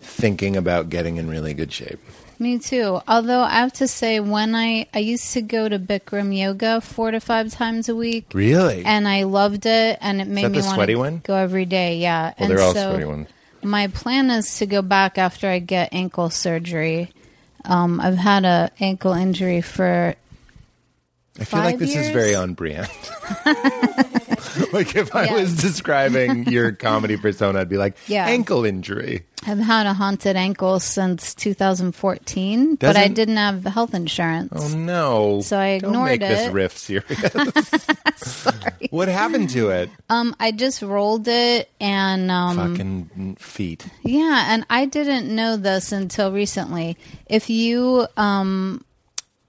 thinking 0.00 0.56
about 0.56 0.88
getting 0.88 1.16
in 1.16 1.28
really 1.28 1.54
good 1.54 1.72
shape. 1.72 2.00
Me 2.38 2.58
too. 2.58 3.00
Although 3.06 3.40
I 3.40 3.60
have 3.60 3.72
to 3.74 3.88
say, 3.88 4.20
when 4.20 4.54
I 4.54 4.86
I 4.92 4.98
used 4.98 5.32
to 5.34 5.42
go 5.42 5.68
to 5.68 5.78
Bikram 5.78 6.36
yoga 6.36 6.80
four 6.80 7.10
to 7.10 7.20
five 7.20 7.52
times 7.52 7.88
a 7.88 7.94
week. 7.94 8.26
Really? 8.34 8.84
And 8.84 9.06
I 9.06 9.22
loved 9.22 9.66
it, 9.66 9.98
and 10.00 10.20
it 10.20 10.26
made 10.26 10.50
me 10.50 10.60
want 10.60 10.86
to 10.86 10.96
one? 10.96 11.20
go 11.24 11.34
every 11.34 11.64
day. 11.64 11.98
Yeah. 11.98 12.22
Well, 12.22 12.34
and 12.38 12.50
they're 12.50 12.60
all 12.60 12.74
so 12.74 12.90
sweaty 12.90 13.04
ones. 13.04 13.28
My 13.62 13.86
plan 13.86 14.30
is 14.30 14.58
to 14.58 14.66
go 14.66 14.82
back 14.82 15.16
after 15.16 15.48
I 15.48 15.58
get 15.58 15.94
ankle 15.94 16.28
surgery. 16.28 17.12
Um, 17.64 18.00
I've 18.00 18.16
had 18.18 18.44
a 18.44 18.70
ankle 18.80 19.12
injury 19.12 19.60
for. 19.60 20.14
I 21.40 21.44
feel 21.44 21.60
like 21.60 21.78
this 21.78 21.94
years? 21.94 22.06
is 22.06 22.12
very 22.12 22.34
on 22.34 22.54
brand. 22.54 22.88
like 24.72 24.94
if 24.94 25.14
I 25.14 25.24
Yes. 25.24 25.32
was 25.40 25.56
describing 25.56 26.46
your 26.46 26.70
comedy 26.86 27.16
persona, 27.16 27.60
I'd 27.60 27.68
be 27.68 27.76
like, 27.76 27.96
Yeah. 28.06 28.26
ankle 28.26 28.64
injury. 28.64 29.24
I've 29.46 29.58
had 29.58 29.86
a 29.86 29.92
haunted 29.94 30.36
ankle 30.36 30.80
since 30.80 31.34
2014, 31.34 32.76
but 32.76 32.96
I 32.96 33.08
didn't 33.08 33.36
have 33.36 33.64
health 33.64 33.92
insurance. 33.94 34.52
Oh 34.56 34.68
no! 34.68 35.40
So 35.42 35.58
I 35.58 35.66
ignored 35.76 35.92
Don't 35.92 36.04
make 36.06 36.20
this 36.20 36.46
it. 36.48 36.52
riff 36.52 36.78
serious. 36.78 37.20
Sorry. 38.16 38.88
What 38.90 39.08
happened 39.08 39.50
to 39.50 39.68
it? 39.68 39.90
Um, 40.08 40.34
I 40.40 40.50
just 40.52 40.80
rolled 40.80 41.28
it, 41.28 41.68
and 41.78 42.30
um, 42.30 42.56
Fucking 42.56 43.36
feet. 43.38 43.86
yeah, 44.02 44.46
and 44.48 44.64
I 44.70 44.86
didn't 44.86 45.34
know 45.34 45.58
this 45.58 45.92
until 45.92 46.32
recently. 46.32 46.96
If 47.26 47.50
you 47.50 48.06
um, 48.16 48.82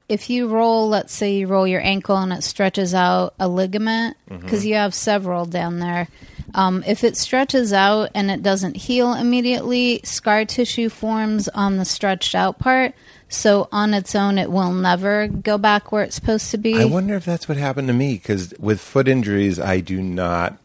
if 0.08 0.30
you 0.30 0.48
roll, 0.48 0.88
let's 0.88 1.14
say 1.14 1.36
you 1.36 1.48
roll 1.48 1.68
your 1.68 1.82
ankle 1.82 2.18
and 2.18 2.32
it 2.32 2.44
stretches 2.44 2.94
out 2.94 3.34
a 3.40 3.48
ligament 3.48 4.18
because 4.30 4.66
you 4.66 4.76
have 4.76 4.94
several 4.94 5.46
down 5.46 5.80
there. 5.80 6.08
Um, 6.54 6.84
if 6.86 7.04
it 7.04 7.18
stretches 7.18 7.74
out 7.74 8.12
and 8.14 8.30
it 8.30 8.44
doesn't 8.44 8.78
heal 8.78 9.14
immediately, 9.14 10.02
scar 10.04 10.46
tissue 10.46 10.90
forms 10.90 11.48
on 11.50 11.78
the 11.78 11.86
stretched 11.86 12.36
out 12.36 12.60
part. 12.60 12.94
So 13.28 13.68
on 13.72 13.94
its 13.94 14.14
own, 14.16 14.38
it 14.38 14.52
will 14.52 14.72
never 14.72 15.28
go 15.28 15.58
back 15.58 15.92
where 15.92 16.04
it's 16.04 16.16
supposed 16.16 16.52
to 16.52 16.58
be. 16.58 16.80
I 16.80 16.86
wonder 16.86 17.16
if 17.16 17.26
that's 17.26 17.50
what 17.50 17.58
happened 17.58 17.88
to 17.88 17.94
me 17.94 18.14
because 18.14 18.54
with 18.60 18.80
foot 18.80 19.08
injuries, 19.08 19.60
I 19.60 19.80
do 19.80 20.02
not 20.02 20.58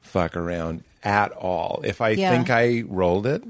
fuck 0.00 0.36
around 0.36 0.82
at 1.04 1.32
all. 1.32 1.82
If 1.84 2.00
I 2.00 2.10
Yeah. 2.10 2.30
think 2.30 2.50
I 2.50 2.84
rolled 2.88 3.26
it 3.26 3.44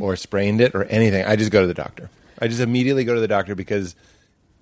or 0.00 0.16
sprained 0.16 0.60
it 0.60 0.74
or 0.74 0.84
anything, 0.84 1.24
I 1.24 1.36
just 1.36 1.52
go 1.52 1.60
to 1.60 1.66
the 1.66 1.74
doctor. 1.74 2.08
I 2.40 2.48
just 2.48 2.60
immediately 2.60 3.04
go 3.04 3.14
to 3.14 3.20
the 3.20 3.28
doctor 3.28 3.54
because 3.54 3.94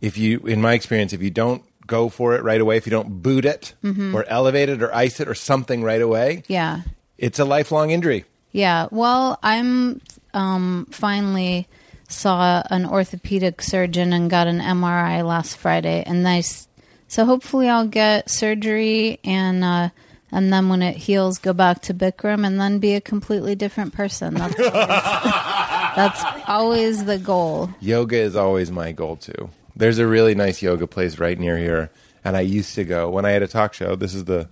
if 0.01 0.17
you, 0.17 0.41
in 0.41 0.61
my 0.61 0.75
experience, 0.75 1.13
if 1.13 1.23
you 1.23 1.31
don't 1.31 1.63
go 1.87 2.09
for 2.09 2.35
it 2.35 2.43
right 2.43 2.61
away, 2.61 2.77
if 2.77 2.87
you 2.87 2.91
don't 2.91 3.23
boot 3.23 3.45
it 3.45 3.75
or 3.83 4.25
elevate 4.29 4.69
it 4.69 4.83
or 4.83 4.95
ice 4.95 5.21
it 5.21 5.29
or 5.29 5.35
something 5.35 5.83
right 5.83 6.03
away, 6.03 6.43
yeah. 6.47 6.83
it's 7.17 7.39
a 7.39 7.45
lifelong 7.45 7.91
injury. 7.91 8.25
Yeah, 8.53 8.89
well, 8.91 9.39
I'm 9.43 10.01
um, 10.35 10.87
finally 10.91 11.69
saw 12.09 12.63
an 12.71 12.87
orthopedic 12.87 13.61
surgeon 13.61 14.13
and 14.13 14.31
got 14.31 14.47
an 14.47 14.61
MRI 14.61 15.27
last 15.27 15.57
Friday, 15.57 16.03
and 16.07 16.27
I 16.27 16.41
So 16.41 17.25
hopefully, 17.25 17.69
I'll 17.69 17.87
get 17.87 18.31
surgery 18.31 19.21
and 19.25 19.63
uh, 19.63 19.91
and 20.31 20.53
then 20.53 20.69
when 20.69 20.83
it 20.83 20.97
heals, 20.97 21.39
go 21.39 21.53
back 21.53 21.83
to 21.83 21.95
Bikram 21.95 22.47
and 22.47 22.61
then 22.61 22.79
be 22.79 22.95
a 22.95 23.01
completely 23.01 23.55
different 23.55 23.95
person. 23.95 24.35
That's 24.35 24.59
always, 24.59 24.73
that's 25.97 26.25
always 26.49 27.05
the 27.05 27.19
goal. 27.19 27.71
Yoga 27.81 28.19
is 28.19 28.37
always 28.37 28.71
my 28.71 28.93
goal 28.93 29.17
too. 29.17 29.51
There's 29.79 29.99
a 29.99 30.07
really 30.07 30.35
nice 30.35 30.61
yoga 30.61 30.87
place 30.87 31.19
right 31.19 31.39
near 31.39 31.57
here, 31.57 31.91
and 32.25 32.37
I 32.37 32.41
used 32.41 32.75
to 32.75 32.85
go 32.85 33.09
when 33.09 33.25
I 33.25 33.31
had 33.31 33.43
a 33.43 33.49
talk 33.49 33.73
show. 33.75 33.97
This 33.97 34.13
is 34.15 34.25
the 34.25 34.49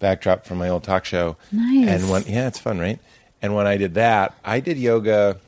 backdrop 0.00 0.44
from 0.46 0.58
my 0.58 0.68
old 0.68 0.82
talk 0.82 1.04
show. 1.04 1.36
Nice. 1.52 1.88
And 1.88 2.10
when 2.10 2.22
yeah, 2.24 2.48
it's 2.48 2.58
fun, 2.58 2.78
right? 2.80 2.98
And 3.40 3.54
when 3.54 3.66
I 3.66 3.76
did 3.76 3.94
that, 3.94 4.34
I 4.44 4.60
did 4.60 4.78
yoga 4.78 5.38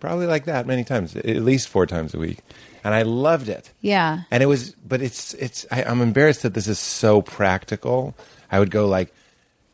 probably 0.00 0.26
like 0.26 0.44
that 0.46 0.66
many 0.66 0.82
times, 0.84 1.14
at 1.14 1.26
least 1.26 1.68
four 1.68 1.86
times 1.86 2.14
a 2.14 2.18
week, 2.18 2.38
and 2.84 2.94
I 2.94 3.02
loved 3.02 3.48
it. 3.48 3.70
Yeah, 3.80 4.22
And 4.30 4.42
it 4.42 4.46
was, 4.46 4.70
but 4.86 5.02
it's 5.02 5.34
it's. 5.34 5.66
I, 5.70 5.82
I'm 5.84 6.00
embarrassed 6.00 6.42
that 6.42 6.54
this 6.54 6.66
is 6.68 6.78
so 6.78 7.20
practical. 7.22 8.14
I 8.50 8.58
would 8.58 8.70
go 8.70 8.86
like, 8.86 9.12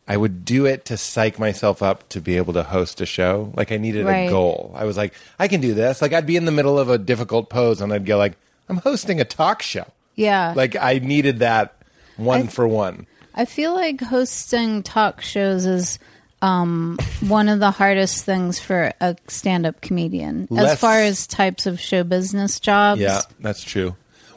I 0.07 0.16
would 0.16 0.45
do 0.45 0.64
it 0.66 0.85
to 0.87 0.97
psych 0.97 1.38
myself 1.38 1.83
up 1.83 2.09
to 2.11 2.21
be 2.21 2.37
able 2.38 2.54
to 2.54 2.62
host 2.62 3.00
a 3.00 3.07
show. 3.07 3.52
Like 3.57 3.71
I 3.73 3.76
needed 3.76 4.07
Right. 4.07 4.28
a 4.28 4.30
goal. 4.30 4.73
I 4.75 4.85
was 4.85 4.97
like, 4.97 5.12
I 5.38 5.49
can 5.49 5.61
do 5.61 5.75
this. 5.75 6.00
Like 6.00 6.12
I'd 6.14 6.26
be 6.26 6.37
in 6.37 6.45
the 6.47 6.52
middle 6.52 6.78
of 6.78 6.88
a 6.88 6.97
difficult 6.99 7.50
pose, 7.50 7.80
and 7.83 7.92
I'd 7.92 8.07
go 8.07 8.16
like, 8.16 8.37
I'm 8.68 8.78
hosting 8.78 9.20
a 9.20 9.25
talk 9.25 9.62
show. 9.62 9.87
yeah. 10.14 10.52
Like 10.56 10.76
I 10.76 10.98
needed 10.98 11.38
that 11.40 11.75
one 12.16 12.42
I- 12.42 12.46
for 12.46 12.66
one. 12.68 13.06
I 13.34 13.44
feel 13.44 13.72
like 13.72 14.00
hosting 14.00 14.82
talk 14.82 15.20
shows 15.20 15.64
is 15.64 16.00
um, 16.42 16.98
one 17.20 17.48
of 17.48 17.60
the 17.60 17.70
hardest 17.70 18.25
things 18.25 18.58
for 18.58 18.92
a 19.00 19.16
stand-up 19.28 19.80
comedian, 19.80 20.48
Less- 20.50 20.72
as 20.72 20.78
far 20.80 21.00
as 21.00 21.26
types 21.26 21.66
of 21.66 21.78
show 21.78 22.02
business 22.02 22.58
jobs. 22.58 23.00
Yeah, 23.00 23.20
that's 23.38 23.62
true. 23.62 23.94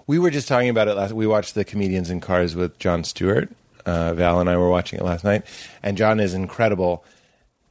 We 0.08 0.20
were 0.20 0.30
just 0.30 0.48
talking 0.48 0.70
about 0.70 0.88
it 0.88 0.94
last. 0.96 1.14
We 1.14 1.26
watched 1.26 1.56
the 1.56 1.66
comedians 1.66 2.10
in 2.12 2.20
cars 2.22 2.56
with 2.56 2.78
Jon 2.80 3.04
Stewart. 3.04 3.50
Uh, 3.86 4.14
Val 4.14 4.40
and 4.40 4.48
I 4.50 4.58
were 4.58 4.70
watching 4.70 5.00
it 5.00 5.06
last 5.06 5.24
night, 5.24 5.46
and 5.82 5.98
Jon 5.98 6.20
is 6.20 6.36
incredible, 6.36 7.04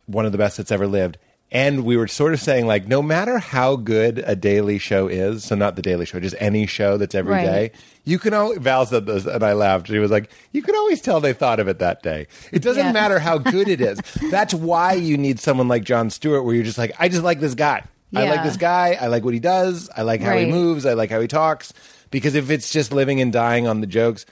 one 0.07 0.26
of 0.26 0.33
the 0.33 0.38
best 0.38 0.57
that's 0.57 0.73
ever 0.73 0.88
lived. 0.88 1.17
And 1.52 1.85
we 1.85 1.97
were 1.97 2.07
sort 2.07 2.33
of 2.33 2.40
saying, 2.40 2.66
like, 2.69 2.87
no 2.87 3.02
matter 3.02 3.38
how 3.38 3.75
good 3.75 4.23
a 4.25 4.37
daily 4.37 4.78
show 4.78 5.09
is, 5.09 5.42
so 5.42 5.57
not 5.57 5.75
the 5.75 5.83
Daily 5.83 6.07
Show, 6.07 6.21
just 6.21 6.37
any 6.38 6.64
show 6.64 6.97
that's 6.97 7.14
every 7.14 7.33
Right. 7.35 7.45
day, 7.45 7.73
you 8.04 8.21
can 8.21 8.33
always. 8.35 8.59
Val 8.59 8.87
said 8.87 9.04
this, 9.07 9.26
and 9.26 9.42
I 9.42 9.54
laughed. 9.54 9.88
She 9.88 9.99
was 9.99 10.12
like, 10.12 10.30
"You 10.52 10.62
can 10.62 10.76
always 10.76 11.00
tell 11.00 11.19
they 11.21 11.33
thought 11.33 11.59
of 11.59 11.66
it 11.66 11.80
that 11.80 12.04
day. 12.04 12.28
It 12.52 12.62
doesn't 12.62 12.87
Yeah. 12.87 12.92
matter 12.92 13.19
how 13.19 13.38
good 13.38 13.66
it 13.66 13.80
is. 13.80 13.99
That's 14.30 14.54
why 14.54 14.92
you 14.92 15.19
need 15.19 15.40
someone 15.40 15.66
like 15.66 15.83
Jon 15.83 16.09
Stewart, 16.11 16.45
where 16.45 16.54
you're 16.54 16.62
just 16.64 16.78
like, 16.78 16.92
I 17.00 17.09
just 17.09 17.25
like 17.25 17.40
this 17.40 17.54
guy. 17.57 17.83
I 18.14 18.28
like 18.28 18.42
this 18.45 18.57
guy. 18.57 18.97
I 19.00 19.07
like 19.09 19.25
what 19.25 19.35
he 19.35 19.40
does. 19.40 19.88
I 19.97 20.02
like 20.02 20.21
how 20.21 20.37
he 20.37 20.47
moves. 20.47 20.87
I 20.87 20.95
like 20.95 21.11
how 21.11 21.21
he 21.21 21.28
talks. 21.28 21.73
Because 22.12 22.35
if 22.37 22.50
it's 22.50 22.71
just 22.71 22.92
living 22.92 23.21
and 23.21 23.33
dying 23.33 23.66
on 23.69 23.80
the 23.80 23.87
jokes, 23.88 24.25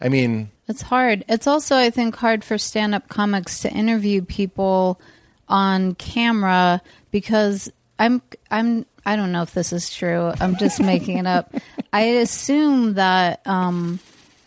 I 0.00 0.08
mean, 0.08 0.50
It's 0.68 0.82
hard. 0.82 1.24
It's 1.28 1.46
also, 1.46 1.76
I 1.76 1.90
think, 1.90 2.16
hard 2.16 2.42
for 2.44 2.58
stand 2.58 2.94
up 2.94 3.08
comics 3.08 3.60
to 3.60 3.70
interview 3.72 4.22
people 4.22 5.00
on 5.48 5.94
camera 5.94 6.82
because 7.10 7.70
I'm, 7.98 8.22
I'm, 8.50 8.86
I 9.06 9.16
don't 9.16 9.32
know 9.32 9.42
if 9.42 9.54
this 9.54 9.72
is 9.72 9.94
true. 9.94 10.32
I'm 10.40 10.56
just 10.56 10.80
making 10.82 11.18
it 11.18 11.26
up. 11.26 11.54
I 11.92 12.02
assume 12.02 12.94
that 12.94 13.46
um, 13.46 14.00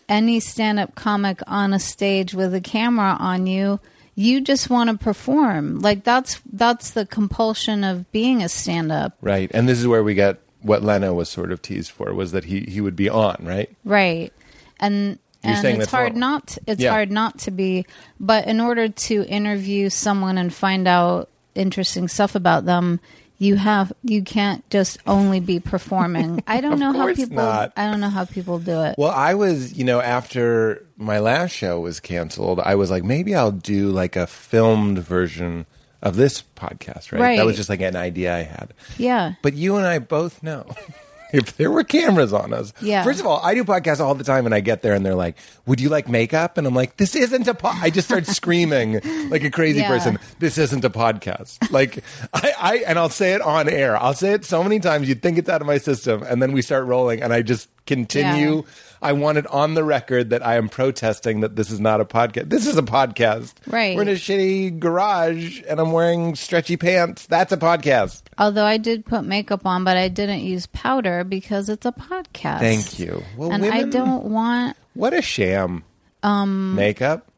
any 0.08 0.40
stand 0.40 0.78
up 0.78 0.94
comic 0.94 1.40
on 1.46 1.72
a 1.72 1.78
stage 1.78 2.34
with 2.34 2.54
a 2.54 2.60
camera 2.60 3.16
on 3.18 3.46
you, 3.46 3.80
you 4.14 4.40
just 4.40 4.68
want 4.68 4.90
to 4.90 4.96
perform. 4.96 5.78
Like 5.78 6.02
that's 6.02 6.40
that's 6.52 6.90
the 6.90 7.06
compulsion 7.06 7.84
of 7.84 8.10
being 8.10 8.42
a 8.42 8.48
stand 8.48 8.90
up. 8.90 9.16
right. 9.20 9.50
And 9.54 9.68
this 9.68 9.78
is 9.78 9.86
where 9.86 10.02
we 10.02 10.14
get 10.14 10.40
what 10.60 10.82
Leno 10.82 11.14
was 11.14 11.28
sort 11.28 11.52
of 11.52 11.62
teased 11.62 11.90
for 11.90 12.12
was 12.12 12.32
that 12.32 12.44
he, 12.44 12.60
he 12.62 12.80
would 12.80 12.96
be 12.96 13.08
on, 13.08 13.36
right? 13.40 13.70
Right. 13.84 14.32
And 14.80 15.18
You're 15.44 15.54
and 15.54 15.66
it's 15.82 15.90
hard 15.90 16.12
wrong. 16.12 16.20
not 16.20 16.46
to, 16.48 16.60
it's 16.66 16.80
Yeah. 16.82 16.90
hard 16.90 17.10
not 17.10 17.38
to 17.40 17.50
be 17.50 17.86
but 18.18 18.46
in 18.46 18.60
order 18.60 18.88
to 18.88 19.24
interview 19.24 19.88
someone 19.88 20.36
and 20.38 20.52
find 20.52 20.88
out 20.88 21.28
interesting 21.54 22.08
stuff 22.08 22.34
about 22.34 22.64
them 22.64 23.00
you 23.40 23.54
have 23.54 23.92
you 24.02 24.22
can't 24.22 24.68
just 24.68 24.98
only 25.06 25.38
be 25.38 25.60
performing. 25.60 26.42
I 26.48 26.60
don't 26.60 26.80
know 26.80 26.92
how 26.92 27.14
people 27.14 27.36
not. 27.36 27.72
I 27.76 27.88
don't 27.88 28.00
know 28.00 28.08
how 28.08 28.24
people 28.24 28.58
do 28.58 28.82
it. 28.82 28.96
Well, 28.98 29.12
I 29.12 29.34
was, 29.34 29.74
you 29.74 29.84
know, 29.84 30.00
after 30.00 30.84
my 30.96 31.20
last 31.20 31.52
show 31.52 31.78
was 31.78 32.00
canceled, 32.00 32.58
I 32.58 32.74
was 32.74 32.90
like, 32.90 33.04
maybe 33.04 33.36
I'll 33.36 33.52
do 33.52 33.90
like 33.90 34.16
a 34.16 34.26
filmed 34.26 34.98
version 34.98 35.66
of 36.02 36.16
this 36.16 36.42
podcast, 36.56 37.12
right? 37.12 37.36
That 37.36 37.46
was 37.46 37.54
just 37.54 37.68
like 37.68 37.80
an 37.80 37.94
idea 37.94 38.34
I 38.34 38.42
had. 38.42 38.74
yeah. 38.96 39.34
But 39.40 39.54
you 39.54 39.76
and 39.76 39.86
I 39.86 40.00
both 40.00 40.42
know 40.42 40.66
if 41.32 41.56
there 41.56 41.70
were 41.70 41.84
cameras 41.84 42.32
on 42.32 42.52
us. 42.52 42.72
Yeah. 42.80 43.02
First 43.04 43.20
of 43.20 43.26
all, 43.26 43.40
I 43.42 43.54
do 43.54 43.64
podcasts 43.64 44.00
all 44.00 44.14
the 44.14 44.24
time, 44.24 44.46
and 44.46 44.54
I 44.54 44.60
get 44.60 44.82
there 44.82 44.94
and 44.94 45.04
they're 45.04 45.14
like, 45.14 45.36
"Would 45.66 45.80
you 45.80 45.88
like 45.88 46.08
makeup?" 46.08 46.58
And 46.58 46.66
I'm 46.66 46.74
like, 46.74 46.96
"This 46.96 47.14
isn't 47.14 47.46
a 47.48 47.54
pod." 47.54 47.76
I 47.80 47.90
just 47.90 48.08
start 48.08 48.26
screaming 48.38 49.00
like 49.30 49.44
a 49.44 49.50
crazy 49.50 49.80
Yeah. 49.80 49.88
person. 49.88 50.18
This 50.38 50.58
isn't 50.58 50.84
a 50.84 50.90
podcast. 50.90 51.70
Like 51.70 52.02
I, 52.34 52.52
I, 52.58 52.76
and 52.86 52.98
I'll 52.98 53.08
say 53.10 53.34
it 53.34 53.40
on 53.42 53.68
air. 53.68 53.96
I'll 53.96 54.14
say 54.14 54.32
it 54.32 54.44
so 54.44 54.62
many 54.62 54.80
times 54.80 55.08
you'd 55.08 55.22
think 55.22 55.38
it's 55.38 55.48
out 55.48 55.60
of 55.60 55.66
my 55.66 55.78
system, 55.78 56.22
and 56.22 56.40
then 56.42 56.52
we 56.52 56.62
start 56.62 56.84
rolling, 56.86 57.22
and 57.22 57.32
I 57.32 57.42
just 57.42 57.68
continue. 57.86 58.56
Yeah. 58.56 58.62
I 59.00 59.12
want 59.12 59.38
it 59.38 59.46
on 59.48 59.74
the 59.74 59.84
record 59.84 60.30
that 60.30 60.44
I 60.46 60.56
am 60.56 60.68
protesting 60.68 61.40
that 61.40 61.56
this 61.56 61.70
is 61.70 61.80
not 61.80 62.00
a 62.00 62.04
podcast. 62.04 62.50
This 62.50 62.66
is 62.66 62.76
a 62.76 62.82
podcast. 62.82 63.54
Right. 63.66 63.96
We're 63.96 64.02
in 64.02 64.08
a 64.08 64.12
shitty 64.12 64.78
garage, 64.78 65.62
and 65.68 65.80
I'm 65.80 65.92
wearing 65.92 66.34
stretchy 66.34 66.76
pants. 66.76 67.26
That's 67.26 67.52
a 67.52 67.56
podcast. 67.56 68.22
Although 68.38 68.64
I 68.64 68.76
did 68.76 69.04
put 69.04 69.24
makeup 69.24 69.64
on 69.66 69.84
but 69.84 69.96
I 69.96 70.08
didn't 70.08 70.40
use 70.40 70.66
powder 70.66 71.24
because 71.24 71.68
it's 71.68 71.86
a 71.86 71.92
podcast. 71.92 72.60
Thank 72.60 72.98
you. 72.98 73.22
Well, 73.36 73.52
and 73.52 73.64
I 73.64 73.84
don't 73.84 74.24
want 74.24 74.76
What 74.94 75.14
a 75.14 75.22
sham. 75.22 75.84
Um, 76.22 76.74
Makeup. 76.74 77.30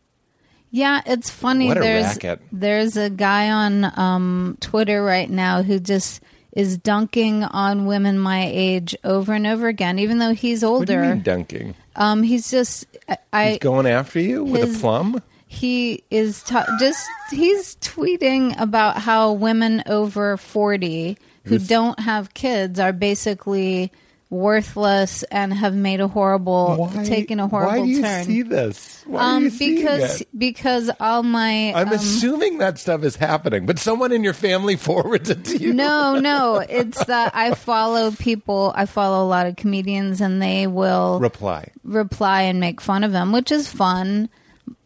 Yeah, 0.71 1.03
it's 1.05 1.29
funny. 1.29 1.73
There's 1.73 2.07
racket. 2.07 2.41
there's 2.53 2.97
a 2.97 3.11
guy 3.11 3.51
on 3.51 3.85
um, 3.99 4.57
Twitter 4.61 5.03
right 5.03 5.29
now 5.29 5.63
who 5.63 5.81
just 5.81 6.23
is 6.53 6.77
dunking 6.79 7.45
on 7.45 7.87
women 7.87 8.19
my 8.19 8.45
age 8.53 8.97
over 9.05 9.33
and 9.35 9.47
over 9.47 9.69
again, 9.69 9.99
even 9.99 10.19
though 10.19 10.33
he's 10.35 10.63
What 10.65 10.87
do 10.87 10.93
you 10.95 10.99
older. 10.99 11.15
mean 11.15 11.23
dunking? 11.23 11.75
Um, 11.97 12.23
he's 12.23 12.51
just 12.51 12.87
I, 13.33 13.51
He's 13.51 13.59
going 13.59 13.87
after 13.87 14.21
you 14.21 14.45
with 14.45 14.77
a 14.77 14.79
plum? 14.81 15.23
he 15.47 16.03
is 16.11 16.43
ta 16.45 16.65
just 16.79 17.05
he's 17.31 17.75
tweeting 17.77 18.59
about 18.61 18.99
how 18.99 19.33
women 19.33 19.83
over 19.87 20.37
40 20.37 21.19
who 21.45 21.59
This- 21.59 21.67
don't 21.69 21.99
have 22.01 22.35
kids 22.35 22.79
are 22.79 22.93
basically 22.93 23.91
worthless 24.31 25.25
and 25.25 25.53
have 25.53 25.75
made 25.75 26.01
a 26.01 26.07
horrible 26.09 26.91
taken 27.05 27.41
a 27.41 27.49
horrible 27.49 27.81
Why 27.81 27.85
do 27.85 27.91
you 27.91 28.01
turn 28.01 28.25
see 28.25 28.43
this? 28.43 29.03
Why 29.07 29.37
um 29.37 29.45
you 29.45 29.51
because 29.59 30.23
because 30.39 30.91
all 31.01 31.23
my 31.25 31.73
I'm 31.75 31.89
um, 31.89 31.95
assuming 31.95 32.59
that 32.59 32.79
stuff 32.79 33.03
is 33.03 33.17
happening, 33.17 33.67
but 33.67 33.79
someone 33.79 34.13
in 34.13 34.23
your 34.23 34.33
family 34.35 34.77
forwards 34.89 35.31
it 35.31 35.45
to 35.47 35.59
you. 35.59 35.75
no 35.75 36.19
no 36.21 36.59
it's 36.69 37.05
that 37.07 37.33
i 37.35 37.55
follow 37.69 38.13
people 38.13 38.73
i 38.77 38.87
follow 38.87 39.25
a 39.25 39.29
lot 39.29 39.47
of 39.47 39.57
comedians 39.57 40.21
and 40.21 40.41
they 40.41 40.67
will 40.67 41.19
Reply. 41.19 41.69
reply 41.85 42.43
and 42.43 42.61
make 42.61 42.81
fun 42.81 43.03
of 43.05 43.13
them 43.13 43.33
which 43.33 43.51
is 43.51 43.69
fun 43.69 44.29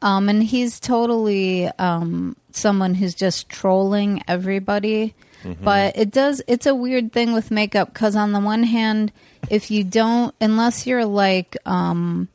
Um, 0.00 0.28
and 0.28 0.42
he's 0.42 0.80
totally 0.80 1.66
um, 1.78 2.36
someone 2.52 2.94
who's 2.94 3.14
just 3.14 3.48
trolling 3.48 4.22
everybody. 4.28 5.14
But 5.44 5.96
it 5.96 6.10
does, 6.10 6.42
it's 6.46 6.66
a 6.66 6.74
weird 6.74 7.12
thing 7.12 7.32
with 7.32 7.50
makeup 7.50 7.92
because, 7.92 8.16
on 8.16 8.32
the 8.32 8.40
one 8.40 8.62
hand, 8.62 9.12
if 9.50 9.70
you 9.70 9.84
don't, 9.84 10.34
unless 10.40 10.86
you're 10.86 11.04
like 11.04 11.56
um, 11.66 12.28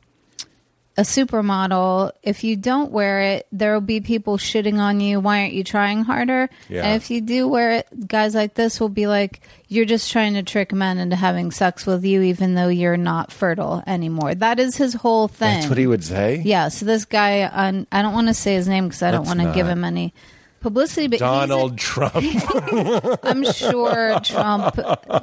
a 0.96 1.02
supermodel, 1.02 2.12
if 2.22 2.44
you 2.44 2.56
don't 2.56 2.92
wear 2.92 3.20
it, 3.22 3.46
there 3.52 3.72
will 3.72 3.80
be 3.80 4.00
people 4.00 4.36
shitting 4.36 4.78
on 4.78 5.00
you. 5.00 5.18
Why 5.18 5.40
aren't 5.40 5.54
you 5.54 5.64
trying 5.64 6.04
harder? 6.04 6.50
Yeah. 6.68 6.84
And 6.84 6.96
if 6.96 7.10
you 7.10 7.20
do 7.20 7.48
wear 7.48 7.72
it, 7.72 8.06
guys 8.06 8.34
like 8.34 8.54
this 8.54 8.78
will 8.80 8.88
be 8.90 9.06
like, 9.06 9.40
you're 9.68 9.86
just 9.86 10.12
trying 10.12 10.34
to 10.34 10.42
trick 10.42 10.72
men 10.72 10.98
into 10.98 11.16
having 11.16 11.52
sex 11.52 11.86
with 11.86 12.04
you, 12.04 12.22
even 12.22 12.54
though 12.54 12.68
you're 12.68 12.96
not 12.96 13.32
fertile 13.32 13.82
anymore. 13.86 14.34
That 14.34 14.60
is 14.60 14.76
his 14.76 14.94
whole 14.94 15.26
thing. 15.26 15.60
That's 15.60 15.68
what 15.68 15.78
he 15.78 15.86
would 15.86 16.04
say. 16.04 16.42
Yeah, 16.44 16.68
so 16.68 16.86
this 16.86 17.04
guy, 17.04 17.46
on, 17.46 17.86
I 17.90 18.02
don't 18.02 18.14
want 18.14 18.28
to 18.28 18.34
say 18.34 18.54
his 18.54 18.68
name 18.68 18.88
because 18.88 19.02
I 19.02 19.10
don't 19.10 19.26
want 19.26 19.40
to 19.40 19.52
give 19.54 19.66
him 19.66 19.84
any 19.84 20.12
publicity, 20.60 21.06
but 21.08 21.14
he's 21.16 21.20
a- 21.22 21.24
Donald 21.24 21.78
Trump. 21.78 22.14
I'm 23.24 23.44
sure 23.52 24.20
Trump 24.22 24.76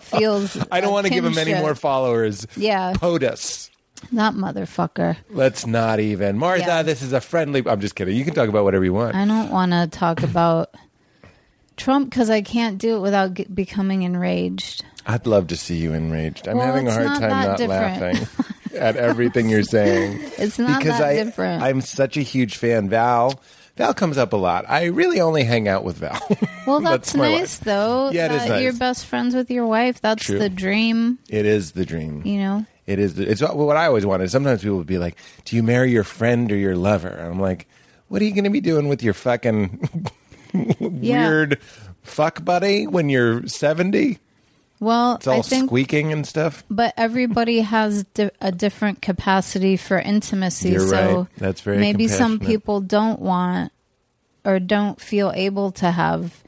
feels. 0.04 0.58
I 0.72 0.82
don't 0.82 0.92
want 0.94 1.08
to 1.08 1.14
give 1.14 1.24
him 1.26 1.38
any 1.38 1.54
more 1.54 1.76
followers. 1.76 2.46
Yeah, 2.56 2.94
POTUS. 2.94 3.70
that 4.14 4.34
motherfucker. 4.34 5.18
Let's 5.30 5.66
not 5.66 6.00
even. 6.00 6.38
Martha, 6.38 6.66
Yeah. 6.66 6.84
this 6.84 7.02
is 7.02 7.14
a 7.14 7.22
friendly. 7.22 7.64
I'm 7.66 7.80
just 7.82 7.96
kidding. 7.96 8.16
You 8.16 8.26
can 8.26 8.34
talk 8.34 8.50
about 8.50 8.64
whatever 8.64 8.84
you 8.86 8.94
want. 8.94 9.16
I 9.16 9.26
don't 9.26 9.50
want 9.52 9.72
to 9.72 9.88
talk 9.88 10.24
about 10.24 10.76
Trump 11.78 12.10
because 12.10 12.30
I 12.30 12.42
can't 12.42 12.78
do 12.78 12.98
it 12.98 13.00
without 13.00 13.40
becoming 13.54 14.04
enraged. 14.04 14.84
I'd 15.06 15.26
love 15.26 15.48
to 15.48 15.56
see 15.58 15.78
you 15.78 15.94
enraged. 15.94 16.48
I'm 16.48 16.58
Well, 16.58 16.66
having 16.66 16.88
a 16.88 16.92
hard 16.92 17.06
not 17.06 17.20
time 17.22 17.30
not 17.30 17.58
different. 17.58 18.02
laughing 18.02 18.28
at 18.78 18.96
everything 18.98 19.48
you're 19.50 19.64
saying. 19.64 20.20
It's 20.38 20.60
not 20.60 20.80
because 20.80 20.98
that 21.00 21.08
I, 21.10 21.24
different. 21.24 21.64
I'm 21.64 21.80
such 21.82 22.18
a 22.18 22.22
huge 22.22 22.58
fan. 22.58 22.90
Val, 22.90 23.40
Val 23.78 23.94
comes 23.94 24.18
up 24.18 24.34
a 24.34 24.38
lot. 24.38 24.66
I 24.68 24.86
really 24.86 25.22
only 25.22 25.44
hang 25.44 25.68
out 25.68 25.84
with 25.84 25.98
Val. 25.98 26.20
well, 26.68 26.80
that's, 26.82 27.14
my 27.16 27.30
nice 27.30 27.40
wife. 27.40 27.60
though. 27.62 28.10
Yeah, 28.12 28.26
it 28.26 28.32
is 28.32 28.50
nice. 28.50 28.64
You're 28.64 28.74
best 28.74 29.06
friends 29.06 29.36
with 29.36 29.50
your 29.52 29.66
wife. 29.68 30.02
That's 30.02 30.26
True. 30.26 30.40
the 30.40 30.50
dream. 30.50 31.20
It 31.30 31.46
is 31.46 31.72
the 31.74 31.86
dream. 31.86 32.24
You 32.26 32.40
know. 32.40 32.66
It 32.86 33.00
is. 33.00 33.16
The, 33.16 33.30
it's 33.30 33.42
what 33.42 33.78
I 33.78 33.86
always 33.86 34.06
wanted. 34.06 34.32
Sometimes 34.32 34.62
people 34.62 34.78
would 34.78 34.88
be 34.88 34.98
like, 34.98 35.18
"Do 35.46 35.56
you 35.56 35.64
marry 35.64 35.92
your 35.92 36.04
friend 36.04 36.52
or 36.52 36.56
your 36.56 36.76
lover?" 36.76 37.10
And 37.10 37.28
I'm 37.28 37.40
like, 37.40 37.68
"What 38.08 38.22
are 38.22 38.26
you 38.26 38.32
going 38.34 38.46
to 38.46 38.50
be 38.50 38.62
doing 38.62 38.88
with 38.88 39.04
your 39.04 39.14
fucking 39.14 39.90
Yeah. 40.80 41.28
weird 41.28 41.60
fuck 42.02 42.44
buddy 42.46 42.88
when 42.88 43.10
you're 43.10 43.46
70?" 43.48 44.20
Well, 44.80 45.16
It's 45.16 45.28
all 45.28 45.40
I 45.40 45.42
think 45.42 45.70
squeaking 45.70 46.12
and 46.14 46.26
stuff. 46.26 46.64
but 46.70 46.94
everybody 46.98 47.62
has 47.62 48.04
di- 48.14 48.30
a 48.42 48.52
different 48.52 49.02
capacity 49.02 49.76
for 49.78 49.98
intimacy. 49.98 50.70
You're 50.70 50.88
so 50.88 51.18
right. 51.22 51.28
That's 51.38 51.62
very 51.62 51.78
maybe 51.80 52.08
some 52.08 52.40
people 52.40 52.82
don't 52.82 53.20
want 53.20 53.72
or 54.46 54.60
don't 54.60 55.02
feel 55.02 55.32
able 55.36 55.72
to 55.74 55.90
have 55.92 56.44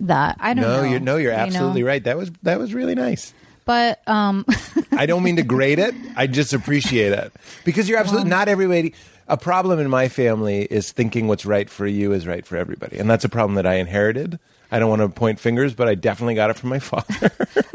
that. 0.00 0.36
I 0.38 0.52
don't 0.54 0.62
No, 0.64 0.82
know. 0.82 0.88
you're 0.90 1.00
no, 1.00 1.16
you're 1.16 1.32
you 1.32 1.36
know? 1.38 1.44
absolutely 1.44 1.82
right. 1.82 2.04
That 2.04 2.16
was 2.18 2.30
that 2.42 2.58
was 2.58 2.74
really 2.74 2.94
nice. 2.94 3.32
But 3.64 4.06
um, 4.06 4.44
I 4.92 5.06
don't 5.06 5.22
mean 5.24 5.36
to 5.36 5.42
grade 5.42 5.78
it. 5.78 5.94
I 6.14 6.26
just 6.28 6.52
appreciate 6.52 7.12
it 7.12 7.32
because 7.64 7.88
you're 7.88 7.98
absolutely 7.98 8.30
not 8.30 8.48
everybody. 8.48 8.94
A 9.28 9.36
problem 9.36 9.80
in 9.80 9.90
my 9.90 10.06
family 10.08 10.62
is 10.70 10.92
thinking 10.92 11.26
what's 11.26 11.44
right 11.44 11.68
for 11.68 11.84
you 11.86 12.12
is 12.12 12.28
right 12.28 12.46
for 12.46 12.56
everybody, 12.56 12.98
and 12.98 13.10
that's 13.10 13.24
a 13.24 13.28
problem 13.28 13.56
that 13.56 13.66
I 13.66 13.74
inherited. 13.76 14.38
I 14.70 14.78
don't 14.78 14.88
want 14.90 15.02
to 15.02 15.08
point 15.08 15.38
fingers, 15.40 15.74
but 15.74 15.88
I 15.88 15.94
definitely 15.94 16.34
got 16.34 16.50
it 16.50 16.56
from 16.56 16.70
my 16.70 16.78
father. 16.80 17.30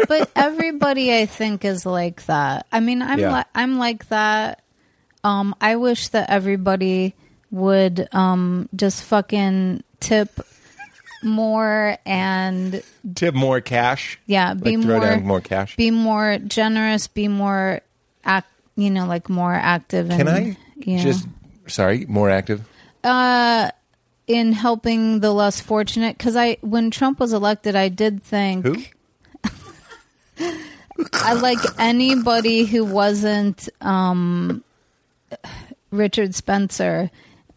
but 0.07 0.29
everybody 0.35 1.15
I 1.15 1.25
think 1.25 1.63
is 1.65 1.85
like 1.85 2.25
that. 2.25 2.67
I 2.71 2.79
mean, 2.79 3.01
I'm 3.01 3.19
Yeah. 3.19 3.37
li- 3.37 3.43
I'm 3.55 3.77
like 3.79 4.07
that. 4.09 4.61
Um, 5.23 5.55
I 5.61 5.75
wish 5.77 6.09
that 6.09 6.29
everybody 6.29 7.13
would 7.51 8.07
um 8.13 8.67
just 8.75 9.03
fucking 9.03 9.83
tip 9.99 10.39
more 11.23 11.97
and 12.05 12.81
Tip 13.15 13.35
more 13.35 13.61
cash. 13.61 14.19
yeah, 14.25 14.53
be 14.53 14.77
like 14.77 14.85
throw 14.85 14.97
more 14.99 15.05
down 15.07 15.25
more 15.25 15.41
cash. 15.41 15.75
be 15.75 15.91
more 15.91 16.37
generous, 16.39 17.07
be 17.07 17.27
more 17.27 17.81
act, 18.23 18.47
you 18.75 18.89
know, 18.89 19.05
like 19.05 19.29
more 19.29 19.53
active. 19.53 20.09
Can 20.09 20.27
and, 20.27 20.29
I 20.29 20.57
you 20.77 20.97
know, 20.97 21.03
just 21.03 21.27
sorry 21.67 22.05
more 22.07 22.29
active? 22.29 22.67
uh, 23.03 23.69
in 24.27 24.53
helping 24.53 25.19
the 25.19 25.31
less 25.31 25.59
fortunate? 25.61 26.17
Because 26.17 26.35
I, 26.35 26.57
when 26.61 26.91
Trump 26.91 27.19
was 27.19 27.33
elected, 27.33 27.75
I 27.75 27.89
did 27.89 28.21
think 28.23 28.65
Who? 28.65 28.77
I 31.13 31.33
like 31.33 31.59
anybody 31.79 32.65
who 32.65 32.85
wasn't 32.85 33.69
um, 33.81 34.63
Richard 35.91 36.35
Spencer 36.35 37.09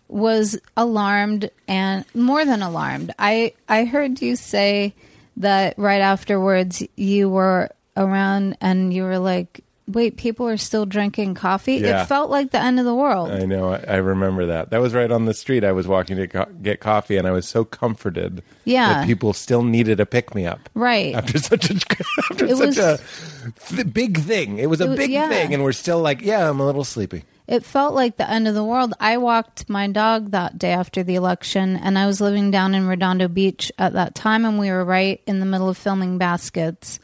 was 0.09 0.59
alarmed 0.77 1.51
and 1.67 2.05
more 2.15 2.45
than 2.45 2.63
alarmed. 2.63 3.13
I 3.19 3.55
I 3.69 3.85
heard 3.85 4.21
you 4.23 4.37
say 4.37 4.95
that 5.39 5.79
right 5.79 6.01
afterwards 6.01 6.83
you 6.95 7.29
were 7.29 7.71
around 7.97 8.57
and 8.61 8.93
you 8.93 9.03
were 9.03 9.19
like, 9.19 9.64
"Wait, 9.87 10.17
people 10.17 10.49
are 10.49 10.57
still 10.57 10.87
drinking 10.87 11.35
coffee." 11.35 11.77
Yeah. 11.77 12.03
It 12.03 12.07
felt 12.07 12.31
like 12.31 12.51
the 12.51 12.61
end 12.61 12.79
of 12.79 12.85
the 12.85 12.95
world. 12.95 13.31
I 13.31 13.45
know. 13.45 13.73
I, 13.75 13.85
I 13.89 13.97
remember 13.97 14.47
that. 14.47 14.71
That 14.71 14.81
was 14.81 14.95
right 14.95 15.11
on 15.11 15.25
the 15.27 15.35
street. 15.35 15.65
I 15.65 15.73
was 15.73 15.87
walking 15.87 16.17
to 16.17 16.27
co- 16.29 16.47
get 16.63 16.81
coffee, 16.81 17.17
and 17.17 17.27
I 17.27 17.31
was 17.33 17.47
so 17.47 17.65
comforted. 17.65 18.43
Yeah. 18.65 18.95
that 18.95 19.07
people 19.07 19.33
still 19.35 19.63
needed 19.63 20.01
a 20.01 20.07
pick 20.07 20.35
me 20.35 20.47
up. 20.47 20.71
right. 20.75 21.15
after 21.15 21.39
such 21.39 21.71
a 21.71 21.75
after 22.31 22.47
It 22.47 22.57
such 22.57 22.67
was- 22.67 22.79
a 22.79 22.99
th- 23.69 23.93
big 23.93 24.19
thing. 24.19 24.59
It 24.59 24.71
was 24.71 24.81
a 24.81 24.91
It 24.93 24.97
big 24.97 25.11
yeah. 25.11 25.29
thing, 25.29 25.53
and 25.55 25.63
we're 25.63 25.73
still 25.73 26.01
like, 26.01 26.23
yeah, 26.23 26.49
I'm 26.49 26.61
a 26.61 26.67
little 26.67 26.85
sleepy. 26.85 27.25
It 27.47 27.63
felt 27.63 27.93
like 27.95 28.17
the 28.17 28.29
end 28.31 28.49
of 28.49 28.55
the 28.55 28.65
world. 28.65 28.95
I 29.01 29.19
walked 29.19 29.69
my 29.69 29.87
dog 29.87 30.31
that 30.31 30.57
day 30.57 30.73
after 30.73 31.03
the 31.03 31.15
election, 31.17 31.77
and 31.77 31.99
I 31.99 32.07
was 32.07 32.19
living 32.23 32.51
down 32.51 32.75
in 32.75 32.87
Redondo 32.87 33.29
Beach 33.29 33.71
at 33.79 33.93
that 33.93 34.15
time, 34.15 34.47
and 34.47 34.59
we 34.59 34.71
were 34.71 34.83
right 34.83 35.21
in 35.27 35.41
the 35.41 35.47
middle 35.47 35.69
of 35.69 35.77
filming 35.77 36.17
baskets. 36.17 36.99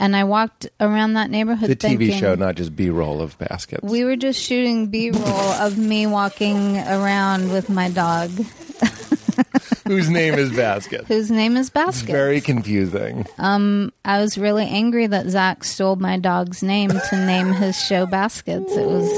And 0.00 0.16
I 0.16 0.24
walked 0.24 0.66
around 0.80 1.12
that 1.14 1.30
neighborhood. 1.30 1.68
The 1.70 1.76
TV 1.76 2.12
show, 2.18 2.34
not 2.34 2.54
just 2.56 2.74
B-roll 2.74 3.20
of 3.20 3.38
baskets. 3.38 3.82
We 3.84 4.02
were 4.02 4.16
just 4.16 4.40
shooting 4.42 4.86
B 4.88 5.10
roll 5.10 5.22
of 5.24 5.76
me 5.78 6.06
walking 6.06 6.78
around 6.78 7.52
with 7.52 7.68
my 7.68 7.90
dog, 7.90 8.30
whose 9.86 10.08
name 10.08 10.34
is 10.34 10.50
Basket. 10.56 11.04
whose 11.06 11.30
name 11.30 11.56
is 11.56 11.66
It's 11.66 11.74
Basket. 11.74 12.10
very 12.12 12.40
confusing. 12.40 13.26
Um, 13.38 13.92
I 14.04 14.20
was 14.20 14.38
really 14.38 14.64
angry 14.66 15.06
that 15.06 15.28
Zach 15.28 15.64
stole 15.64 15.96
my 15.96 16.18
dog's 16.18 16.62
name 16.62 16.90
to 16.90 17.26
name 17.26 17.52
his 17.52 17.76
show 17.78 18.06
Baskets. 18.06 18.72
It 18.74 18.86
was 18.86 19.10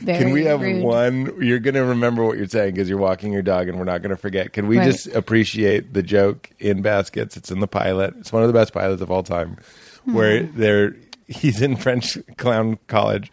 very 0.00 0.18
Can 0.18 0.32
we 0.32 0.44
have 0.44 0.60
rude. 0.60 0.82
one? 0.82 1.32
You're 1.42 1.58
going 1.60 1.74
to 1.74 1.84
remember 1.84 2.24
what 2.24 2.36
you're 2.36 2.48
saying 2.48 2.74
because 2.74 2.88
you're 2.88 2.98
walking 2.98 3.32
your 3.32 3.42
dog, 3.42 3.68
and 3.68 3.78
we're 3.78 3.84
not 3.84 4.02
going 4.02 4.10
to 4.10 4.16
forget. 4.16 4.52
Can 4.52 4.66
we 4.66 4.76
Right. 4.78 4.84
just 4.90 5.06
appreciate 5.08 5.94
the 5.94 6.02
joke 6.02 6.50
in 6.58 6.82
Baskets? 6.82 7.36
It's 7.36 7.50
in 7.50 7.60
the 7.60 7.68
pilot. 7.68 8.14
It's 8.18 8.32
one 8.32 8.42
of 8.42 8.48
the 8.48 8.52
best 8.54 8.72
pilots 8.74 9.00
of 9.00 9.10
all 9.10 9.22
time. 9.22 9.56
Where 10.04 10.44
hmm. 10.44 10.60
they're 10.60 10.96
he's 11.28 11.62
in 11.62 11.76
French 11.76 12.18
clown 12.36 12.78
college, 12.88 13.30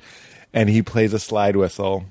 and 0.53 0.69
he 0.69 0.81
plays 0.81 1.13
a 1.13 1.19
slide 1.19 1.55
whistle. 1.55 2.05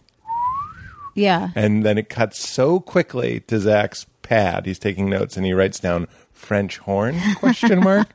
Yeah. 1.15 1.51
and 1.57 1.85
then 1.85 1.99
it 1.99 2.09
cuts 2.09 2.49
so 2.49 2.79
quickly 2.79 3.41
to 3.49 3.59
Zach's 3.59 4.07
pad. 4.23 4.67
He's 4.67 4.79
taking 4.79 5.11
notes 5.11 5.37
and 5.37 5.45
he 5.45 5.53
writes 5.53 5.81
down 5.81 6.07
French 6.33 6.79
horn 6.79 7.21
question 7.37 7.81
mark. 7.81 8.09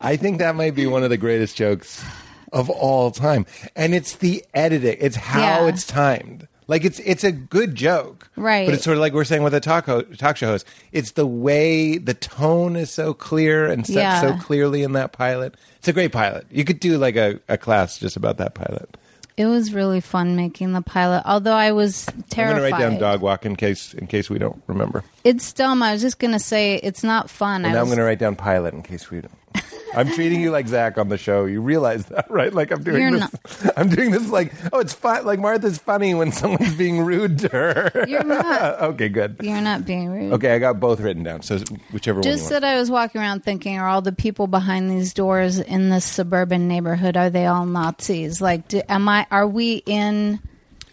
I 0.00 0.16
think 0.16 0.38
that 0.38 0.54
might 0.54 0.76
be 0.76 0.86
one 0.86 1.02
of 1.02 1.10
the 1.10 1.16
greatest 1.16 1.56
jokes 1.56 2.04
of 2.52 2.70
all 2.70 3.10
time. 3.10 3.44
And 3.74 3.94
it's 3.94 4.14
the 4.16 4.44
editing. 4.54 4.98
It's 5.00 5.16
how 5.16 5.64
Yeah. 5.64 5.66
it's 5.68 5.84
timed. 5.84 6.46
Like 6.68 6.84
it's 6.84 6.98
it's 7.00 7.24
a 7.24 7.32
good 7.32 7.74
joke. 7.74 8.28
Right. 8.36 8.66
But 8.66 8.74
it's 8.74 8.84
sort 8.84 8.96
of 8.96 9.00
like 9.00 9.14
we're 9.14 9.24
saying 9.24 9.42
with 9.42 9.54
a 9.54 9.60
talk 9.60 9.86
ho- 9.86 10.02
talk 10.02 10.36
show 10.36 10.46
host. 10.48 10.66
It's 10.92 11.12
the 11.12 11.26
way 11.26 11.96
the 11.98 12.14
tone 12.14 12.76
is 12.76 12.90
so 12.90 13.14
clear 13.14 13.66
and 13.66 13.86
set 13.86 13.94
Yeah. 13.96 14.20
so 14.20 14.36
clearly 14.36 14.82
in 14.82 14.92
that 14.92 15.12
pilot. 15.12 15.54
It's 15.78 15.88
a 15.88 15.92
great 15.94 16.12
pilot. 16.12 16.46
You 16.50 16.64
could 16.64 16.78
do 16.78 16.98
like 16.98 17.16
a, 17.16 17.40
a 17.48 17.56
class 17.56 17.98
just 17.98 18.16
about 18.16 18.36
that 18.36 18.54
pilot. 18.54 18.96
It 19.38 19.46
was 19.46 19.72
really 19.72 20.00
fun 20.00 20.34
making 20.34 20.72
the 20.72 20.82
pilot, 20.82 21.22
although 21.24 21.52
I 21.54 21.70
was 21.70 22.06
terrified. 22.28 22.56
I'm 22.56 22.70
gonna 22.70 22.70
write 22.72 22.80
down 22.90 22.98
dog 23.00 23.20
walk 23.22 23.46
in 23.46 23.54
case 23.56 23.94
in 23.94 24.06
case 24.08 24.28
we 24.28 24.38
don't 24.38 24.60
remember. 24.66 25.04
It's 25.24 25.52
dumb. 25.52 25.82
I 25.82 25.92
was 25.92 26.02
just 26.02 26.18
gonna 26.18 26.40
say 26.40 26.74
it's 26.82 27.04
not 27.04 27.30
fun. 27.30 27.64
And 27.64 27.68
I 27.68 27.72
now 27.74 27.80
I'm 27.80 27.86
going 27.86 27.98
to 27.98 28.04
write 28.04 28.18
down 28.18 28.34
pilot 28.36 28.74
in 28.74 28.82
case 28.82 29.10
we 29.10 29.20
don't. 29.20 29.32
I'm 29.94 30.12
treating 30.12 30.40
you 30.40 30.50
like 30.50 30.68
Zach 30.68 30.98
on 30.98 31.08
the 31.08 31.18
show. 31.18 31.44
You 31.44 31.60
realize 31.60 32.06
that, 32.06 32.30
right? 32.30 32.52
Like 32.52 32.70
I'm 32.70 32.82
doing 32.82 33.00
You're 33.00 33.18
this. 33.18 33.70
I'm 33.76 33.88
doing 33.88 34.10
this 34.10 34.28
like, 34.30 34.52
oh, 34.72 34.80
it's 34.80 34.92
fun. 34.92 35.24
Like 35.24 35.38
Martha's 35.38 35.78
funny 35.78 36.14
when 36.14 36.30
someone's 36.32 36.74
being 36.76 37.00
rude 37.00 37.38
to 37.40 37.48
her. 37.48 38.04
You're 38.06 38.24
not. 38.24 38.80
okay, 38.82 39.08
good. 39.08 39.36
You're 39.42 39.60
not 39.60 39.84
being 39.84 40.08
rude. 40.08 40.34
Okay, 40.34 40.54
I 40.54 40.58
got 40.58 40.78
both 40.78 41.00
written 41.00 41.22
down. 41.22 41.42
So 41.42 41.58
whichever 41.92 42.20
Just 42.20 42.44
one 42.44 42.48
you 42.50 42.54
want. 42.54 42.62
that 42.62 42.64
I 42.64 42.78
was 42.78 42.90
walking 42.90 43.20
around 43.20 43.44
thinking, 43.44 43.78
are 43.78 43.88
all 43.88 44.02
the 44.02 44.12
people 44.12 44.46
behind 44.46 44.90
these 44.90 45.14
doors 45.14 45.58
in 45.58 45.90
this 45.90 46.04
suburban 46.04 46.68
neighborhood 46.68 47.16
are 47.16 47.30
they 47.30 47.46
all 47.46 47.66
Nazis? 47.66 48.40
Like, 48.40 48.68
do, 48.68 48.82
am 48.88 49.08
I? 49.08 49.26
Are 49.30 49.46
we 49.46 49.82
in 49.86 50.40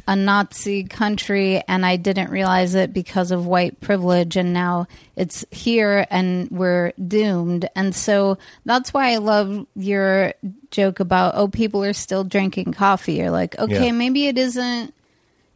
a 0.07 0.15
Nazi 0.15 0.83
country 0.83 1.61
and 1.67 1.85
I 1.85 1.95
didn't 1.95 2.29
realize 2.29 2.75
it 2.75 2.93
because 2.93 3.31
of 3.31 3.47
white 3.47 3.79
privilege, 3.81 4.35
and 4.35 4.53
now 4.53 4.87
it's 5.15 5.43
here 5.51 6.05
and 6.11 6.49
we're 6.51 6.91
doomed? 7.07 7.69
And 7.75 7.95
so 7.95 8.37
that's 8.65 8.93
why 8.93 9.13
I 9.13 9.17
love 9.17 9.65
your 9.75 10.33
joke 10.71 10.99
about 10.99 11.35
oh, 11.35 11.47
people 11.47 11.83
are 11.83 11.93
still 11.93 12.23
drinking 12.23 12.73
coffee. 12.73 13.13
You're 13.13 13.31
like, 13.31 13.57
okay, 13.57 13.85
Yeah. 13.85 13.91
maybe 13.91 14.27
it 14.27 14.37
isn't 14.37 14.93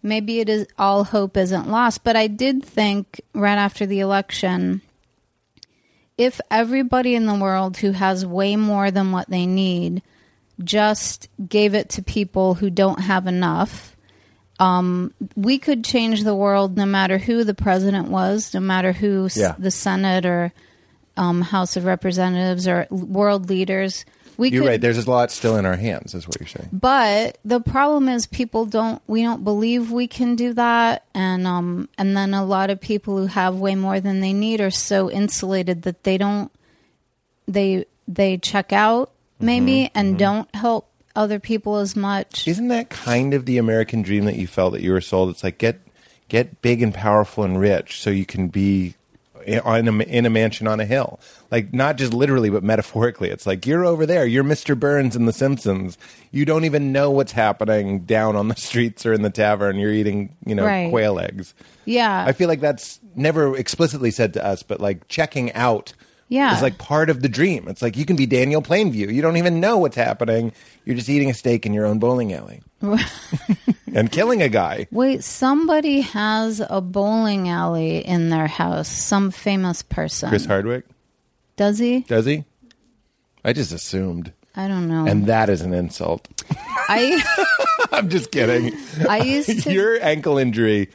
maybe 0.02 0.40
it 0.40 0.48
is 0.50 0.66
all 0.78 1.04
hope 1.04 1.36
isn't 1.38 1.70
lost. 1.70 2.04
But 2.04 2.16
I 2.16 2.28
did 2.28 2.64
think 2.64 3.22
right 3.34 3.58
after 3.58 3.86
the 3.86 4.00
election, 4.00 4.82
if 6.18 6.40
everybody 6.50 7.16
in 7.16 7.26
the 7.26 7.36
world 7.36 7.78
who 7.78 7.92
has 7.92 8.26
way 8.26 8.56
more 8.56 8.92
than 8.92 9.12
what 9.12 9.30
they 9.30 9.46
need 9.46 10.02
just 10.64 11.30
gave 11.48 11.74
it 11.74 11.90
to 11.90 12.02
people 12.02 12.54
who 12.56 12.70
don't 12.70 13.00
have 13.02 13.28
enough, 13.28 13.96
um, 14.60 15.14
we 15.36 15.58
could 15.58 15.84
change 15.86 16.24
the 16.24 16.36
world 16.36 16.76
no 16.78 16.86
matter 16.86 17.18
who 17.18 17.44
the 17.44 17.54
president 17.54 18.10
was, 18.10 18.54
no 18.54 18.60
matter 18.60 18.92
who 18.92 19.26
s- 19.26 19.38
Yeah. 19.38 19.56
the 19.58 19.72
Senate 19.72 20.26
or 20.26 20.52
um, 21.18 21.42
House 21.42 21.76
of 21.78 21.86
Representatives 21.86 22.68
or 22.68 22.86
world 22.92 23.50
leaders. 23.50 24.06
We 24.38 24.52
You're 24.52 24.64
could, 24.64 24.70
right. 24.70 24.80
There's 24.82 25.06
a 25.06 25.10
lot 25.10 25.32
still 25.32 25.58
in 25.58 25.66
our 25.66 25.76
hands, 25.76 26.14
is 26.16 26.26
what 26.26 26.40
you're 26.40 26.48
saying. 26.48 26.70
but 26.72 27.38
the 27.44 27.60
problem 27.60 28.08
is 28.08 28.26
people 28.26 28.66
don't 28.66 29.02
we 29.08 29.22
don't 29.22 29.44
believe 29.44 29.92
we 29.92 30.08
can 30.08 30.36
do 30.36 30.54
that 30.54 31.04
and 31.14 31.46
um 31.46 31.90
and 31.98 32.16
then 32.16 32.34
a 32.34 32.46
lot 32.46 32.70
of 32.70 32.80
people 32.80 33.18
who 33.18 33.26
have 33.26 33.56
way 33.60 33.76
more 33.76 34.00
than 34.00 34.22
they 34.22 34.32
need 34.32 34.62
are 34.62 34.72
so 34.72 35.12
insulated 35.12 35.82
that 35.82 36.04
they 36.06 36.18
don't 36.18 36.52
they 37.50 37.86
they 38.08 38.38
check 38.38 38.72
out 38.72 39.12
maybe 39.42 39.84
Mm-hmm, 39.86 39.98
and 40.00 40.18
don't 40.20 40.56
help 40.56 40.89
other 41.20 41.40
people 41.40 41.76
as 41.78 41.96
much. 41.96 42.48
Isn't 42.48 42.70
that 42.70 42.90
kind 42.90 43.34
of 43.34 43.46
the 43.46 43.58
American 43.58 44.02
dream 44.02 44.26
that 44.26 44.36
you 44.38 44.48
felt 44.48 44.74
that 44.74 44.82
you 44.82 44.92
were 44.94 45.02
sold? 45.02 45.30
It's 45.30 45.44
like 45.44 45.58
get 45.58 45.80
get 46.30 46.62
big 46.62 46.82
and 46.82 46.94
powerful 46.94 47.44
and 47.44 47.60
rich 47.60 48.02
so 48.02 48.10
you 48.10 48.26
can 48.26 48.48
be 48.48 48.96
in 49.46 49.60
a, 49.88 50.04
in 50.04 50.26
a 50.26 50.30
mansion 50.30 50.68
on 50.68 50.80
a 50.80 50.86
hill. 50.86 51.20
Like 51.50 51.74
not 51.74 51.98
just 51.98 52.14
literally, 52.14 52.50
but 52.52 52.62
metaphorically. 52.64 53.30
It's 53.30 53.48
like 53.48 53.66
you're 53.66 53.84
over 53.86 54.06
there. 54.06 54.26
You're 54.26 54.44
Mr. 54.44 54.80
Burns 54.80 55.16
in 55.16 55.26
The 55.26 55.34
Simpsons. 55.34 55.98
You 56.32 56.46
don't 56.46 56.66
even 56.66 56.92
know 56.92 57.10
what's 57.10 57.32
happening 57.32 58.02
down 58.02 58.36
on 58.36 58.48
the 58.48 58.56
streets 58.58 59.06
or 59.06 59.14
in 59.14 59.24
the 59.24 59.30
tavern. 59.32 59.78
You're 59.78 59.94
eating, 59.94 60.36
you 60.46 60.54
know, 60.56 60.66
Right. 60.66 60.90
quail 60.92 61.20
eggs. 61.20 61.54
yeah. 61.86 62.24
I 62.28 62.32
feel 62.34 62.48
like 62.48 62.60
that's 62.62 63.00
never 63.16 63.58
explicitly 63.58 64.12
said 64.12 64.34
to 64.36 64.46
us, 64.46 64.62
but 64.62 64.80
like 64.80 65.08
checking 65.08 65.52
out 65.54 65.94
Yeah. 66.30 66.56
is 66.56 66.62
like 66.62 66.78
part 66.78 67.10
of 67.10 67.22
the 67.22 67.28
dream. 67.30 67.68
It's 67.68 67.82
like 67.82 67.98
you 67.98 68.06
can 68.06 68.16
be 68.16 68.26
Daniel 68.28 68.62
Plainview. 68.62 69.12
You 69.14 69.22
don't 69.22 69.38
even 69.38 69.60
know 69.60 69.78
what's 69.80 69.96
happening. 69.96 70.52
You're 70.86 70.96
just 70.96 71.10
eating 71.10 71.30
a 71.30 71.34
steak 71.34 71.66
in 71.66 71.74
your 71.74 71.86
own 71.88 71.98
bowling 72.00 72.32
alley 72.34 72.62
and 73.94 74.12
killing 74.12 74.42
a 74.42 74.50
guy. 74.50 74.88
Wait, 74.92 75.24
somebody 75.24 76.02
has 76.02 76.62
a 76.70 76.82
bowling 76.82 77.50
alley 77.50 78.06
in 78.06 78.30
their 78.30 78.48
house. 78.48 78.88
Some 78.88 79.32
famous 79.32 79.82
person. 79.82 80.30
Chris 80.30 80.46
Hardwick, 80.46 80.86
Does 81.56 81.80
he? 81.80 82.02
does 82.02 82.26
he? 82.26 82.46
I 83.44 83.54
just 83.54 83.72
assumed. 83.72 84.32
I 84.56 84.68
don't 84.68 84.88
know. 84.88 85.06
And 85.06 85.28
that 85.28 85.50
is 85.50 85.62
an 85.62 85.74
insult. 85.74 86.28
I 86.90 87.22
I'm 87.92 88.10
just 88.10 88.32
kidding. 88.32 88.78
I 89.08 89.20
used 89.22 89.64
to 89.64 89.72
Your 89.74 90.02
ankle 90.04 90.38
injury, 90.38 90.90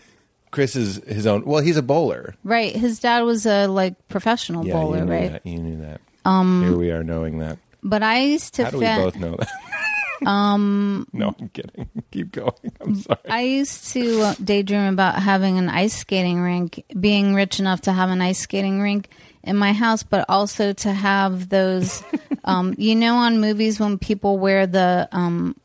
Chris 0.55 0.77
is 0.77 0.97
his 1.07 1.27
own. 1.27 1.45
Well, 1.45 1.61
he's 1.63 1.77
a 1.77 1.83
bowler. 1.83 2.35
right. 2.45 2.75
His 2.75 3.01
dad 3.01 3.23
was 3.23 3.45
a 3.45 3.67
like 3.67 3.95
professional 4.09 4.65
Yeah, 4.65 4.75
bowler, 4.75 4.99
you 4.99 5.05
knew 5.05 5.13
right? 5.13 5.33
that. 5.33 5.47
You 5.47 5.59
knew 5.59 5.77
that. 5.83 6.01
Um, 6.25 6.63
Here 6.63 6.77
we 6.77 6.91
are 6.93 7.03
knowing 7.03 7.39
that. 7.41 7.59
But 7.83 8.03
I 8.03 8.21
used 8.23 8.55
to 8.55 8.65
How 8.65 8.71
do 8.71 8.79
we 8.79 8.87
both 8.87 9.17
know 9.17 9.37
that? 9.37 9.49
um. 10.27 11.07
No, 11.13 11.35
I'm 11.39 11.49
kidding. 11.51 11.89
Keep 12.13 12.33
going. 12.33 12.53
I'm 12.81 12.95
sorry. 12.95 13.19
I 13.29 13.41
used 13.43 13.93
to 13.93 14.21
uh, 14.23 14.35
daydream 14.43 14.93
about 14.93 15.17
having 15.21 15.59
an 15.59 15.69
ice 15.69 15.95
skating 15.97 16.41
rink, 16.41 16.85
being 16.99 17.35
rich 17.35 17.59
enough 17.61 17.83
to 17.83 17.93
have 17.93 18.11
an 18.11 18.23
ice 18.23 18.39
skating 18.39 18.81
rink 18.81 19.09
in 19.43 19.57
my 19.57 19.73
house, 19.73 20.03
but 20.03 20.25
also 20.29 20.73
to 20.73 20.93
have 20.93 21.49
those, 21.51 22.03
um, 22.45 22.75
you 22.79 22.95
know, 22.95 23.17
on 23.17 23.41
movies 23.41 23.79
when 23.81 23.99
people 23.99 24.39
wear 24.39 24.67
the 24.67 25.09
um, 25.13 25.57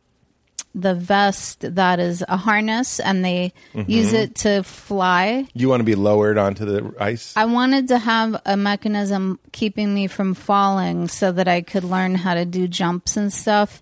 the 0.75 0.93
vest 0.93 1.62
that 1.75 1.99
is 1.99 2.23
a 2.27 2.38
harness 2.38 2.99
and 2.99 3.25
they 3.25 3.53
Mm-hmm. 3.73 3.89
use 3.91 4.13
it 4.13 4.36
to 4.36 4.63
fly. 4.63 5.47
You 5.53 5.69
want 5.69 5.79
to 5.79 5.84
be 5.86 5.95
lowered 5.95 6.38
onto 6.38 6.65
the 6.65 6.93
ice? 6.99 7.34
I 7.36 7.45
wanted 7.45 7.88
to 7.89 7.97
have 7.97 8.39
a 8.45 8.55
mechanism 8.58 9.39
keeping 9.51 9.93
me 9.93 10.08
from 10.08 10.34
falling 10.34 11.08
so 11.08 11.32
that 11.32 11.47
I 11.47 11.62
could 11.62 11.84
learn 11.84 12.15
how 12.15 12.34
to 12.36 12.45
do 12.45 12.67
jumps 12.67 13.17
and 13.17 13.32
stuff. 13.34 13.82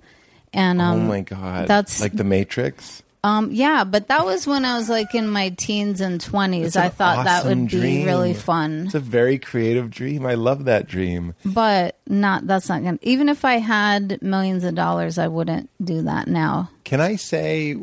And 0.53 0.81
um, 0.81 1.01
oh 1.01 1.03
my 1.07 1.21
god! 1.21 1.67
that's- 1.67 1.99
like 2.01 2.13
the 2.15 2.23
Matrix. 2.23 3.03
Um, 3.23 3.51
yeah, 3.51 3.83
but 3.83 4.07
that 4.07 4.25
was 4.25 4.45
when 4.47 4.63
I 4.63 4.77
was 4.77 4.89
like 4.89 5.13
in 5.15 5.27
my 5.27 5.49
teens 5.49 6.01
and 6.01 6.21
twenties. 6.21 6.75
I 6.75 6.89
thought 6.89 7.25
that 7.25 7.45
awesome 7.45 7.61
would 7.61 7.71
be 7.71 7.79
dream. 7.79 8.05
really 8.05 8.33
fun, 8.33 8.85
It's 8.85 8.95
a 8.95 8.99
very 8.99 9.37
creative 9.39 9.89
dream. 9.89 10.25
I 10.25 10.35
love 10.35 10.65
that 10.65 10.87
dream. 10.87 11.33
but 11.43 11.97
not. 12.07 12.47
That's 12.47 12.69
not 12.69 12.83
gonna. 12.83 12.99
Even 13.01 13.27
if 13.27 13.43
I 13.43 13.55
had 13.55 14.21
millions 14.21 14.63
of 14.63 14.75
dollars, 14.75 15.17
I 15.17 15.27
wouldn't 15.27 15.69
do 15.83 16.03
that 16.03 16.27
now. 16.27 16.69
Can 16.83 17.01
I 17.01 17.15
say, 17.15 17.75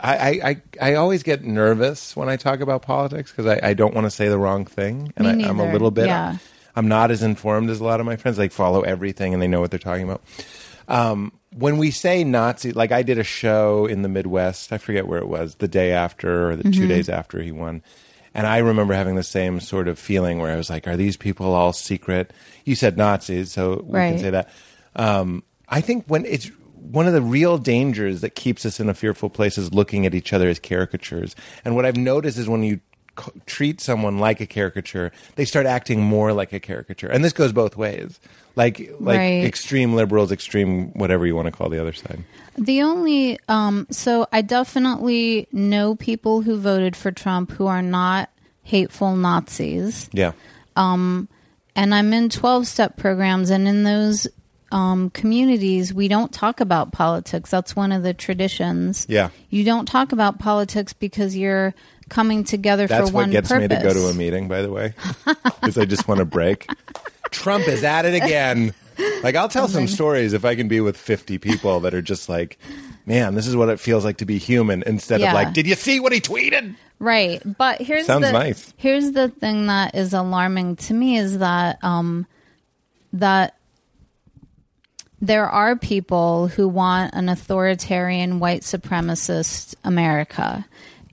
I 0.00 0.40
I, 0.42 0.62
I, 0.80 0.94
always 0.94 1.22
get 1.22 1.42
nervous 1.44 2.16
when 2.16 2.28
I 2.28 2.36
talk 2.36 2.60
about 2.60 2.82
politics 2.82 3.30
because 3.32 3.46
I, 3.46 3.70
I 3.70 3.74
don't 3.74 3.94
want 3.94 4.06
to 4.06 4.10
say 4.10 4.28
the 4.28 4.38
wrong 4.38 4.64
thing, 4.64 5.12
and 5.16 5.26
I, 5.26 5.48
I'm 5.48 5.60
a 5.60 5.70
little 5.70 5.90
bit. 5.90 6.06
Yeah. 6.06 6.38
I'm 6.76 6.86
not 6.86 7.10
as 7.10 7.24
informed 7.24 7.70
as 7.70 7.80
a 7.80 7.84
lot 7.84 7.98
of 7.98 8.06
my 8.06 8.16
friends. 8.16 8.38
Like 8.38 8.52
follow 8.52 8.82
everything 8.82 9.34
and 9.34 9.42
they 9.42 9.48
know 9.48 9.60
what 9.60 9.70
they're 9.70 9.80
talking 9.80 10.04
about. 10.04 10.22
Um, 10.86 11.32
when 11.56 11.78
we 11.78 11.90
say 11.90 12.24
Nazi, 12.24 12.72
like 12.72 12.92
I 12.92 13.02
did 13.02 13.18
a 13.18 13.24
show 13.24 13.86
in 13.86 14.02
the 14.02 14.08
Midwest, 14.08 14.72
I 14.72 14.78
forget 14.78 15.06
where 15.06 15.18
it 15.18 15.28
was, 15.28 15.56
the 15.56 15.68
day 15.68 15.92
after 15.92 16.50
or 16.50 16.56
the 16.56 16.64
Mm-hmm. 16.64 16.80
two 16.80 16.86
days 16.86 17.08
after 17.08 17.40
he 17.42 17.52
won. 17.52 17.82
And 18.34 18.46
I 18.46 18.58
remember 18.58 18.94
having 18.94 19.16
the 19.16 19.22
same 19.22 19.58
sort 19.58 19.88
of 19.88 19.98
feeling 19.98 20.38
where 20.38 20.52
I 20.52 20.56
was 20.56 20.68
like, 20.70 20.86
are 20.86 20.96
these 20.96 21.16
people 21.16 21.54
all 21.54 21.72
secret? 21.72 22.32
You 22.64 22.74
said 22.74 22.96
Nazis, 22.96 23.50
so 23.50 23.82
we 23.84 23.98
can 23.98 24.18
say 24.18 24.30
that. 24.30 24.50
Um, 24.94 25.42
I 25.68 25.80
think 25.80 26.04
when 26.06 26.24
it's 26.26 26.50
one 26.74 27.06
of 27.06 27.12
the 27.14 27.22
real 27.22 27.58
dangers 27.58 28.20
that 28.20 28.34
keeps 28.34 28.64
us 28.64 28.80
in 28.80 28.88
a 28.88 28.94
fearful 28.94 29.28
place 29.30 29.58
is 29.58 29.72
looking 29.74 30.06
at 30.06 30.14
each 30.14 30.32
other 30.32 30.48
as 30.48 30.58
caricatures. 30.60 31.34
And 31.64 31.74
what 31.74 31.84
I've 31.84 31.96
noticed 31.96 32.38
is 32.38 32.48
when 32.48 32.62
you 32.62 32.80
treat 33.46 33.80
someone 33.80 34.18
like 34.18 34.40
a 34.40 34.46
caricature, 34.46 35.12
they 35.36 35.44
start 35.44 35.66
acting 35.66 36.00
more 36.00 36.32
like 36.32 36.52
a 36.52 36.60
caricature. 36.60 37.08
And 37.08 37.24
this 37.24 37.32
goes 37.32 37.52
both 37.52 37.76
ways. 37.76 38.18
Like 38.56 38.78
like 38.98 39.18
Right. 39.18 39.44
extreme 39.44 39.94
liberals, 39.94 40.32
extreme 40.32 40.90
whatever 40.94 41.26
you 41.26 41.36
want 41.36 41.46
to 41.46 41.52
call 41.52 41.68
the 41.68 41.80
other 41.80 41.92
side. 41.92 42.24
The 42.56 42.82
only 42.82 43.38
um, 43.48 43.86
so 43.90 44.26
I 44.32 44.42
definitely 44.42 45.46
know 45.52 45.94
people 45.94 46.42
who 46.42 46.58
voted 46.58 46.96
for 46.96 47.12
Trump 47.12 47.52
who 47.52 47.66
are 47.68 47.82
not 47.82 48.30
hateful 48.64 49.14
Nazis. 49.16 50.10
Yeah. 50.12 50.32
Um 50.76 51.28
and 51.76 51.94
I'm 51.94 52.12
in 52.12 52.28
12 52.28 52.66
step 52.66 52.96
programs, 52.96 53.50
and 53.50 53.68
in 53.68 53.84
those 53.84 54.26
um, 54.72 55.10
communities, 55.10 55.94
we 55.94 56.08
don't 56.08 56.32
talk 56.32 56.60
about 56.60 56.90
politics. 56.92 57.50
That's 57.50 57.76
one 57.76 57.92
of 57.92 58.02
the 58.02 58.12
traditions. 58.12 59.06
Yeah. 59.08 59.30
You 59.48 59.62
don't 59.64 59.86
talk 59.86 60.10
about 60.12 60.40
politics 60.40 60.92
because 60.92 61.36
you're 61.36 61.74
coming 62.08 62.44
together 62.44 62.86
That's 62.86 63.10
for 63.10 63.14
one 63.14 63.32
purpose. 63.32 63.48
That's 63.48 63.60
what 63.60 63.68
gets 63.68 63.84
me 63.84 63.90
to 63.92 63.94
go 63.94 64.06
to 64.08 64.08
a 64.08 64.14
meeting, 64.14 64.48
by 64.48 64.62
the 64.62 64.70
way, 64.70 64.94
because 65.24 65.78
I 65.78 65.84
just 65.84 66.08
want 66.08 66.18
to 66.18 66.24
break. 66.24 66.66
Trump 67.30 67.68
is 67.68 67.84
at 67.84 68.04
it 68.04 68.14
again. 68.14 68.74
Like 69.22 69.36
I'll 69.36 69.48
tell 69.48 69.68
some 69.68 69.86
stories 69.86 70.32
if 70.32 70.44
I 70.44 70.54
can 70.56 70.66
be 70.68 70.80
with 70.80 70.96
50 70.96 71.38
people 71.38 71.80
that 71.80 71.94
are 71.94 72.02
just 72.02 72.28
like, 72.28 72.58
man, 73.06 73.34
this 73.34 73.46
is 73.46 73.54
what 73.54 73.68
it 73.68 73.78
feels 73.78 74.04
like 74.04 74.16
to 74.18 74.24
be 74.26 74.38
human 74.38 74.82
instead 74.86 75.20
Yeah. 75.20 75.28
of 75.28 75.34
like, 75.34 75.52
did 75.52 75.66
you 75.66 75.74
see 75.76 76.00
what 76.00 76.12
he 76.12 76.20
tweeted? 76.20 76.74
Right. 76.98 77.40
But 77.56 77.80
here's 77.80 78.06
Sounds 78.06 78.26
the 78.26 78.32
nice. 78.32 78.74
here's 78.76 79.12
the 79.12 79.28
thing 79.28 79.66
that 79.68 79.94
is 79.94 80.14
alarming 80.14 80.76
to 80.76 80.94
me 80.94 81.16
is 81.16 81.38
that 81.38 81.78
um 81.84 82.26
that 83.12 83.54
there 85.20 85.48
are 85.48 85.76
people 85.76 86.48
who 86.48 86.68
want 86.68 87.14
an 87.14 87.28
authoritarian 87.28 88.38
white 88.40 88.62
supremacist 88.62 89.74
America 89.84 90.64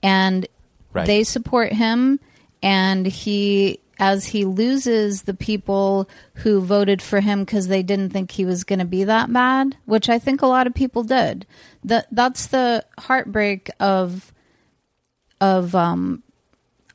and 0.02 0.46
Right. 0.96 1.06
they 1.06 1.24
support 1.24 1.72
him 1.72 2.18
and 2.62 3.06
he 3.06 3.80
as 3.98 4.26
he 4.26 4.44
loses 4.44 5.22
the 5.22 5.34
people 5.34 6.08
who 6.34 6.60
voted 6.60 7.00
for 7.00 7.20
him 7.20 7.40
because 7.40 7.68
they 7.68 7.82
didn't 7.82 8.10
think 8.10 8.30
he 8.30 8.44
was 8.44 8.64
going 8.64 8.78
to 8.78 8.84
be 8.84 9.04
that 9.04 9.32
bad, 9.32 9.76
which 9.86 10.08
I 10.08 10.18
think 10.18 10.42
a 10.42 10.46
lot 10.46 10.66
of 10.66 10.74
people 10.74 11.02
did. 11.02 11.46
That 11.84 12.06
that's 12.10 12.48
the 12.48 12.84
heartbreak 12.98 13.70
of 13.80 14.32
of 15.40 15.74
um, 15.74 16.22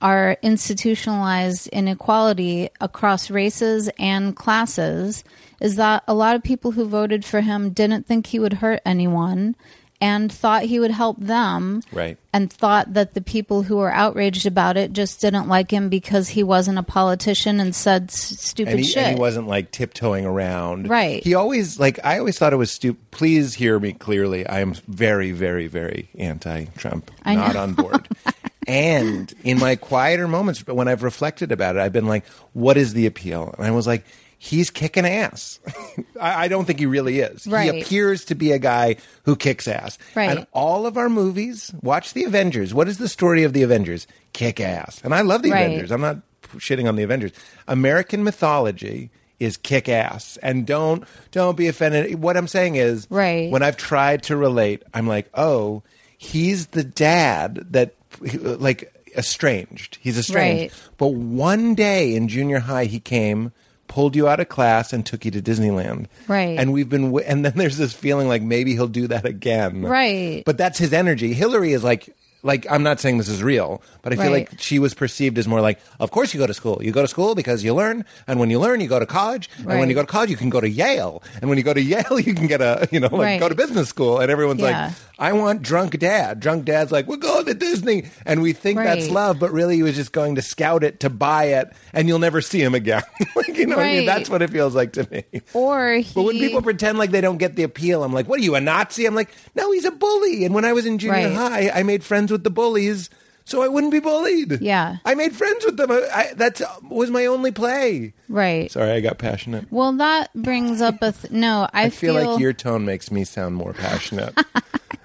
our 0.02 0.38
institutionalized 0.42 1.68
inequality 1.68 2.70
across 2.80 3.30
races 3.30 3.90
and 4.00 4.36
classes 4.36 5.24
is 5.60 5.76
that 5.76 6.04
a 6.08 6.14
lot 6.14 6.36
of 6.36 6.44
people 6.44 6.72
who 6.72 6.86
voted 6.86 7.24
for 7.24 7.42
him 7.42 7.70
didn't 7.70 8.08
think 8.08 8.28
he 8.28 8.40
would 8.40 8.54
hurt 8.54 8.82
anyone 8.86 9.56
and 10.02 10.32
thought 10.32 10.64
he 10.64 10.80
would 10.80 10.90
help 10.92 11.18
them 11.20 11.84
Right. 11.92 12.18
and 12.34 12.52
thought 12.52 12.94
that 12.96 13.14
the 13.14 13.22
people 13.22 13.62
who 13.62 13.78
were 13.78 13.92
outraged 13.94 14.48
about 14.48 14.76
it 14.76 14.94
just 14.94 15.22
didn't 15.22 15.48
like 15.48 15.70
him 15.72 15.88
because 15.90 16.30
he 16.30 16.42
wasn't 16.44 16.80
a 16.80 16.84
politician 16.84 17.60
and 17.60 17.76
said 17.76 18.06
s- 18.10 18.40
stupid 18.40 18.72
and 18.72 18.80
he, 18.80 18.86
shit. 18.86 19.04
and 19.04 19.16
he 19.18 19.22
wasn't 19.22 19.48
like 19.48 19.70
tiptoeing 19.72 20.26
around. 20.26 20.90
Right. 20.90 21.24
He 21.24 21.36
always 21.36 21.80
like 21.80 22.00
I 22.04 22.18
always 22.18 22.38
thought 22.40 22.52
it 22.52 22.58
was 22.58 22.72
stupid. 22.72 23.00
Please 23.12 23.54
hear 23.54 23.80
me 23.80 23.94
clearly. 23.94 24.46
I 24.48 24.60
am 24.62 24.74
very, 24.88 25.32
very, 25.32 25.68
very 25.68 26.10
anti-Trump. 26.18 27.12
I 27.24 27.36
not 27.36 27.54
know. 27.54 27.62
on 27.62 27.74
board. 27.74 28.08
and 28.68 29.34
in 29.44 29.60
my 29.60 29.76
quieter 29.76 30.28
moments, 30.28 30.64
but 30.64 30.76
when 30.76 30.88
I've 30.88 31.04
reflected 31.04 31.52
about 31.52 31.76
it, 31.76 31.80
I've 31.80 31.94
been 31.94 32.08
like, 32.08 32.26
"What 32.54 32.78
is 32.78 32.94
the 32.94 33.06
appeal?" 33.06 33.54
And 33.58 33.68
I 33.68 33.72
was 33.72 33.86
like, 33.88 34.06
he's 34.44 34.72
kicking 34.72 35.06
ass. 35.06 35.60
I, 36.20 36.46
I 36.46 36.48
don't 36.48 36.66
think 36.66 36.80
he 36.80 36.88
really 36.88 37.20
is. 37.20 37.46
Right. 37.46 37.72
He 37.72 37.80
appears 37.82 38.26
to 38.26 38.34
be 38.36 38.52
a 38.54 38.58
guy 38.58 38.96
who 39.24 39.36
kicks 39.36 39.68
ass. 39.68 40.00
Right. 40.16 40.36
And 40.36 40.48
all 40.52 40.88
of 40.88 40.98
our 40.98 41.10
movies, 41.10 41.72
watch 41.84 42.14
the 42.14 42.24
Avengers. 42.24 42.74
What 42.74 42.88
is 42.88 42.98
the 42.98 43.08
story 43.08 43.44
of 43.44 43.54
the 43.54 43.62
Avengers? 43.62 44.08
Kick 44.34 44.60
ass. 44.60 45.00
And 45.04 45.14
I 45.14 45.22
love 45.22 45.44
the 45.44 45.52
Right. 45.52 45.68
Avengers. 45.68 45.92
I'm 45.92 46.02
not 46.02 46.18
shitting 46.58 46.88
on 46.88 46.96
the 46.96 47.04
Avengers. 47.04 47.34
American 47.68 48.24
mythology 48.24 49.12
is 49.40 49.58
kick 49.58 49.88
ass. 49.88 50.38
And 50.42 50.66
don't 50.66 51.04
don't 51.32 51.56
be 51.56 51.68
offended. 51.68 52.16
What 52.20 52.36
I'm 52.36 52.48
saying 52.48 52.78
is 52.78 53.06
Right. 53.12 53.52
when 53.52 53.62
I've 53.62 53.78
tried 53.78 54.24
to 54.24 54.36
relate, 54.36 54.82
I'm 54.92 55.06
like, 55.08 55.30
"Oh, 55.36 55.84
he's 56.18 56.68
the 56.68 56.84
dad 56.84 57.68
that 57.70 57.94
like 58.20 58.92
estranged. 59.16 60.00
He's 60.02 60.18
estranged." 60.18 60.74
Right. 60.74 60.92
But 60.98 61.10
one 61.14 61.76
day 61.76 62.16
in 62.16 62.28
junior 62.28 62.60
high 62.60 62.86
he 62.86 63.00
came 63.00 63.52
pulled 63.92 64.16
you 64.16 64.26
out 64.26 64.40
of 64.40 64.48
class 64.48 64.94
and 64.94 65.06
took 65.06 65.26
you 65.26 65.32
to 65.32 65.42
Disneyland. 65.42 66.06
Right. 66.30 66.58
And 66.58 66.72
we've 66.72 66.88
been 66.88 67.08
w- 67.12 67.26
and 67.28 67.44
then 67.44 67.52
there's 67.56 67.76
this 67.78 67.92
feeling 67.92 68.30
like 68.30 68.42
maybe 68.42 68.72
he'll 68.72 68.88
do 68.88 69.08
that 69.08 69.26
again. 69.26 69.82
Right. 69.84 70.44
But 70.46 70.58
that's 70.58 70.80
his 70.80 70.94
energy. 70.94 71.34
Hillary 71.34 71.74
is 71.74 71.84
like 71.84 72.16
like 72.44 72.66
I'm 72.70 72.84
not 72.84 73.00
saying 73.00 73.18
this 73.18 73.30
is 73.30 73.44
real, 73.44 73.82
but 74.02 74.14
I 74.14 74.16
feel 74.16 74.26
Right. 74.32 74.50
like 74.52 74.60
she 74.60 74.80
was 74.80 74.94
perceived 74.94 75.38
as 75.38 75.48
more 75.48 75.62
like, 75.62 75.80
of 76.00 76.12
course 76.12 76.34
you 76.34 76.40
go 76.40 76.48
to 76.48 76.54
school. 76.54 76.80
You 76.82 76.92
go 76.92 77.02
to 77.02 77.08
school 77.08 77.36
because 77.36 77.64
you 77.64 77.74
learn, 77.74 78.04
and 78.28 78.40
when 78.40 78.50
you 78.50 78.60
learn, 78.60 78.80
you 78.82 78.88
go 78.88 79.00
to 79.00 79.06
college, 79.06 79.50
and 79.58 79.66
when 79.68 79.78
Right. 79.80 79.88
you 79.90 79.94
go 79.96 80.02
to 80.02 80.08
college, 80.08 80.30
you 80.30 80.38
can 80.38 80.50
go 80.50 80.60
to 80.62 80.70
Yale, 80.70 81.22
and 81.42 81.50
when 81.50 81.58
you 81.58 81.64
go 81.64 81.74
to 81.74 81.82
Yale, 81.94 82.20
you 82.20 82.34
can 82.34 82.48
get 82.48 82.62
a 82.62 82.88
you 82.92 83.00
know 83.00 83.10
like 83.12 83.20
Right. 83.22 83.40
go 83.40 83.50
to 83.50 83.56
business 83.56 83.90
school, 83.90 84.20
and 84.20 84.32
everyone's 84.32 84.62
Yeah. 84.62 84.86
like, 84.88 84.94
I 85.20 85.34
want 85.34 85.62
drunk 85.62 86.00
dad. 86.00 86.40
Drunk 86.40 86.66
dad's 86.66 86.92
like, 86.92 87.06
we're 87.08 87.18
going 87.18 87.46
to 87.46 87.54
Disney, 87.54 88.06
and 88.26 88.42
we 88.42 88.54
think 88.54 88.80
that's 88.80 89.06
Right. 89.06 89.14
love, 89.14 89.40
but 89.40 89.52
really 89.52 89.76
he 89.76 89.84
was 89.84 89.96
just 89.96 90.12
going 90.12 90.36
to 90.36 90.42
scout 90.42 90.84
it 90.84 91.00
to 91.02 91.10
buy 91.12 91.46
it, 91.46 91.72
and 91.94 92.08
you'll 92.08 92.18
never 92.20 92.42
see 92.42 92.62
him 92.62 92.74
again. 92.74 93.04
like 93.36 93.56
you 93.56 93.68
know, 93.68 93.76
what 93.78 93.86
I 93.86 93.90
mean? 93.90 93.98
Right. 94.00 94.06
that's 94.08 94.30
what 94.30 94.42
it 94.42 94.50
feels 94.50 94.74
like 94.74 94.94
to 94.94 95.08
me. 95.12 95.24
Or 95.54 95.94
he, 95.98 96.12
But 96.16 96.24
when 96.24 96.40
people 96.40 96.62
pretend 96.64 96.98
like 96.98 97.12
they 97.12 97.22
don't 97.22 97.38
get 97.38 97.56
the 97.56 97.64
appeal, 97.64 98.04
I'm 98.04 98.14
like, 98.14 98.28
what 98.28 98.40
are 98.40 98.44
you, 98.44 98.56
a 98.56 98.62
Nazi? 98.62 99.06
I'm 99.06 99.14
like, 99.14 99.30
no, 99.54 99.72
he's 99.72 99.86
a 99.86 99.92
bully. 99.92 100.44
And 100.46 100.56
when 100.56 100.66
I 100.66 100.74
was 100.74 100.86
in 100.88 100.98
junior 100.98 101.28
Right. 101.30 101.36
high, 101.36 101.70
I 101.74 101.84
made 101.84 102.04
friends 102.04 102.31
with 102.32 102.44
the 102.44 102.50
bullies 102.50 103.10
so 103.46 103.62
I 103.62 103.68
wouldn't 103.68 103.92
be 103.92 104.00
bullied. 104.00 104.62
Yeah. 104.62 104.98
I 105.04 105.16
made 105.16 105.36
friends 105.36 105.66
with 105.66 105.78
them. 105.78 105.92
I, 105.92 106.08
I, 106.14 106.34
that 106.36 106.62
was 106.90 107.10
my 107.10 107.26
only 107.26 107.52
play. 107.52 108.14
right. 108.30 108.72
Sorry, 108.72 108.92
I 108.92 109.02
got 109.02 109.18
passionate. 109.18 109.72
Well, 109.72 109.94
that 109.94 110.34
brings 110.34 110.82
up 110.82 111.02
a 111.02 111.12
th- 111.12 111.34
no. 111.34 111.68
I, 111.74 111.86
I 111.86 111.90
feel 111.90 112.14
like 112.14 112.40
your 112.40 112.54
tone 112.54 112.86
makes 112.86 113.12
me 113.12 113.24
sound 113.24 113.56
more 113.56 113.74
passionate. 113.74 114.38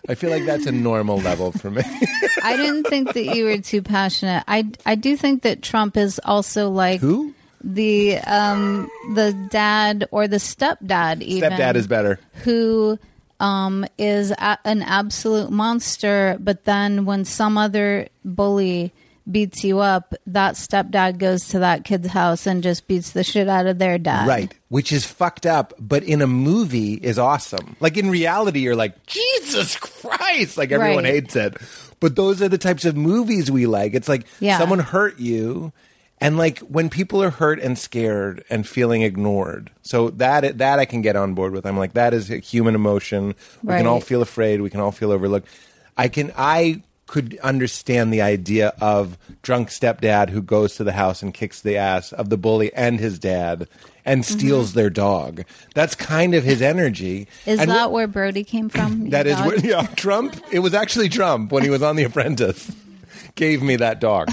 I 0.09 0.15
feel 0.15 0.31
like 0.31 0.45
that's 0.45 0.67
a 0.67 0.73
normal 0.73 1.19
level 1.19 1.51
for 1.51 1.71
me. 1.71 1.83
I 2.45 2.57
didn't 2.57 2.85
think 2.85 3.15
that 3.15 3.35
you 3.35 3.47
were 3.47 3.59
too 3.59 3.83
passionate. 3.83 4.45
I 4.47 4.71
I 4.85 4.95
do 4.95 5.17
think 5.17 5.43
that 5.43 5.63
Trump 5.63 5.97
is 5.97 6.21
also 6.25 6.71
like 6.71 7.01
Who? 7.01 7.35
the 7.65 8.19
um 8.19 8.89
the 9.15 9.33
dad 9.51 10.07
or 10.13 10.29
the 10.29 10.37
stepdad 10.37 11.23
even 11.23 11.51
Stepdad 11.51 11.75
is 11.75 11.89
better. 11.89 12.21
who 12.45 12.97
um 13.41 13.85
is 13.99 14.31
a, 14.31 14.59
an 14.65 14.83
absolute 14.83 15.51
monster 15.51 16.37
but 16.41 16.65
then 16.65 17.05
when 17.05 17.25
some 17.25 17.59
other 17.59 18.09
bully 18.25 18.93
beats 19.31 19.65
you 19.65 19.81
up 19.81 20.15
that 20.27 20.55
stepdad 20.55 21.19
goes 21.19 21.49
to 21.49 21.59
that 21.59 21.85
kid's 21.85 22.09
house 22.09 22.47
and 22.47 22.63
just 22.63 22.87
beats 22.87 23.11
the 23.11 23.25
shit 23.25 23.49
out 23.49 23.67
of 23.67 23.79
their 23.79 23.99
dad 23.99 24.27
Right. 24.29 24.55
Which 24.69 24.91
is 24.93 25.05
fucked 25.05 25.47
up, 25.47 25.75
but 25.79 26.03
in 26.03 26.23
a 26.23 26.27
movie 26.27 26.95
is 26.95 27.19
awesome. 27.21 27.77
Like 27.79 27.97
in 27.97 28.11
reality, 28.11 28.59
you're 28.61 28.75
like, 28.75 29.07
Jesus 29.07 29.77
Christ! 29.77 30.57
Like 30.59 30.73
everyone 30.73 31.05
Right. 31.05 31.15
hates 31.15 31.37
it. 31.37 31.57
But 32.01 32.17
those 32.17 32.43
are 32.43 32.49
the 32.49 32.59
types 32.59 32.85
of 32.85 32.97
movies 32.97 33.49
we 33.51 33.67
like. 33.67 33.95
It's 33.95 34.09
like 34.09 34.27
Yeah. 34.41 34.59
someone 34.59 34.81
hurt 34.81 35.21
you. 35.21 35.73
And 36.21 36.39
like 36.39 36.61
when 36.61 36.89
people 36.89 37.23
are 37.23 37.31
hurt 37.31 37.61
and 37.61 37.79
scared 37.79 38.43
and 38.49 38.67
feeling 38.67 39.03
ignored, 39.03 39.71
so 39.83 40.09
that 40.11 40.59
that 40.59 40.79
I 40.79 40.85
can 40.87 41.03
get 41.03 41.15
on 41.17 41.35
board 41.35 41.53
with. 41.53 41.67
I'm 41.67 41.77
like 41.77 41.93
that 41.93 42.15
is 42.15 42.31
a 42.31 42.39
human 42.39 42.75
emotion. 42.75 43.35
We 43.63 43.75
can 43.75 43.87
all 43.87 44.01
feel 44.01 44.23
afraid. 44.23 44.61
We 44.63 44.71
can 44.71 44.81
all 44.81 44.93
feel 44.93 45.13
overlooked. 45.13 45.49
I 45.97 46.09
can 46.09 46.33
I 46.37 46.83
could 47.07 47.39
understand 47.43 48.13
the 48.13 48.23
idea 48.23 48.73
of 48.81 49.17
drunk 49.43 49.69
stepdad 49.69 50.31
who 50.31 50.43
goes 50.43 50.75
to 50.77 50.83
the 50.85 50.93
house 50.93 51.23
and 51.23 51.33
kicks 51.33 51.61
the 51.61 51.77
ass 51.77 52.13
of 52.13 52.31
the 52.31 52.37
bully 52.37 52.73
and 52.75 52.99
his 52.99 53.19
dad 53.19 53.69
and 54.05 54.23
Mm-hmm. 54.23 54.39
steals 54.39 54.73
their 54.75 54.91
dog. 54.91 55.45
That's 55.75 55.95
kind 55.95 56.35
of 56.35 56.45
his 56.45 56.63
energy. 56.63 57.29
is 57.45 57.61
And 57.61 57.71
that 57.71 57.89
wh- 57.89 57.93
where 57.93 58.07
brody 58.09 58.43
came 58.45 58.69
from 58.71 59.11
that 59.11 59.27
is 59.27 59.37
dog? 59.37 59.47
where 59.47 59.59
yeah, 59.59 59.83
Trump. 59.97 60.37
It 60.51 60.61
was 60.61 60.75
actually 60.75 61.09
Trump 61.11 61.53
when 61.53 61.63
he 61.63 61.71
was 61.71 61.83
on 61.83 61.95
The 61.97 62.05
Apprentice. 62.05 62.73
Gave 63.35 63.63
me 63.63 63.77
that 63.77 64.01
dog. 64.01 64.33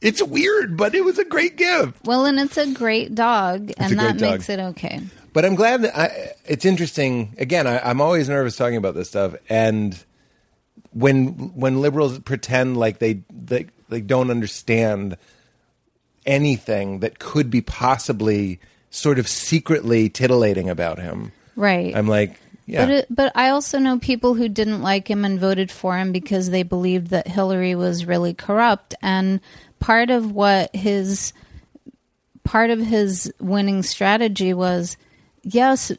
It's 0.00 0.22
weird, 0.22 0.76
but 0.76 0.94
it 0.94 1.04
was 1.04 1.18
a 1.18 1.24
great 1.24 1.56
gift. 1.56 2.04
well 2.04 2.24
and 2.24 2.38
it's 2.38 2.56
a 2.56 2.72
great 2.72 3.14
dog 3.14 3.72
and 3.78 3.98
that 3.98 4.18
dog. 4.18 4.30
makes 4.30 4.48
it 4.48 4.60
okay 4.60 5.00
But 5.32 5.44
I'm 5.44 5.54
glad 5.56 5.82
that 5.82 5.96
I, 5.98 6.32
it's 6.46 6.64
interesting. 6.64 7.34
Again, 7.38 7.66
I, 7.66 7.78
I'm 7.80 8.00
always 8.00 8.28
nervous 8.28 8.56
talking 8.56 8.76
about 8.76 8.94
this 8.94 9.08
stuff, 9.08 9.34
and 9.48 9.96
when 10.92 11.54
when 11.54 11.80
liberals 11.80 12.18
pretend 12.20 12.76
like 12.76 12.98
they 12.98 13.22
they, 13.30 13.66
they 13.88 14.00
don't 14.00 14.30
understand 14.30 15.16
anything 16.26 17.00
that 17.00 17.18
could 17.18 17.50
be 17.50 17.60
possibly 17.60 18.60
sort 18.90 19.18
of 19.18 19.28
secretly 19.28 20.08
titillating 20.08 20.68
about 20.68 20.98
him, 20.98 21.32
right 21.56 21.94
I'm 21.94 22.08
like, 22.08 22.38
yeah, 22.66 22.84
But 22.84 22.90
it, 22.94 23.06
but 23.10 23.32
I 23.34 23.50
also 23.50 23.78
know 23.78 23.98
people 23.98 24.34
who 24.34 24.48
didn't 24.48 24.82
like 24.82 25.08
him 25.08 25.24
and 25.24 25.38
voted 25.38 25.70
for 25.70 25.96
him 25.96 26.12
because 26.12 26.50
they 26.50 26.62
believed 26.62 27.08
that 27.08 27.28
Hillary 27.28 27.74
was 27.74 28.06
really 28.06 28.34
corrupt 28.34 28.94
and 29.02 29.40
part 29.80 30.10
of 30.10 30.32
what 30.32 30.74
his 30.74 31.32
part 32.44 32.70
of 32.70 32.78
his 32.78 33.32
winning 33.40 33.82
strategy 33.82 34.54
was 34.54 34.96
yes 35.42 35.92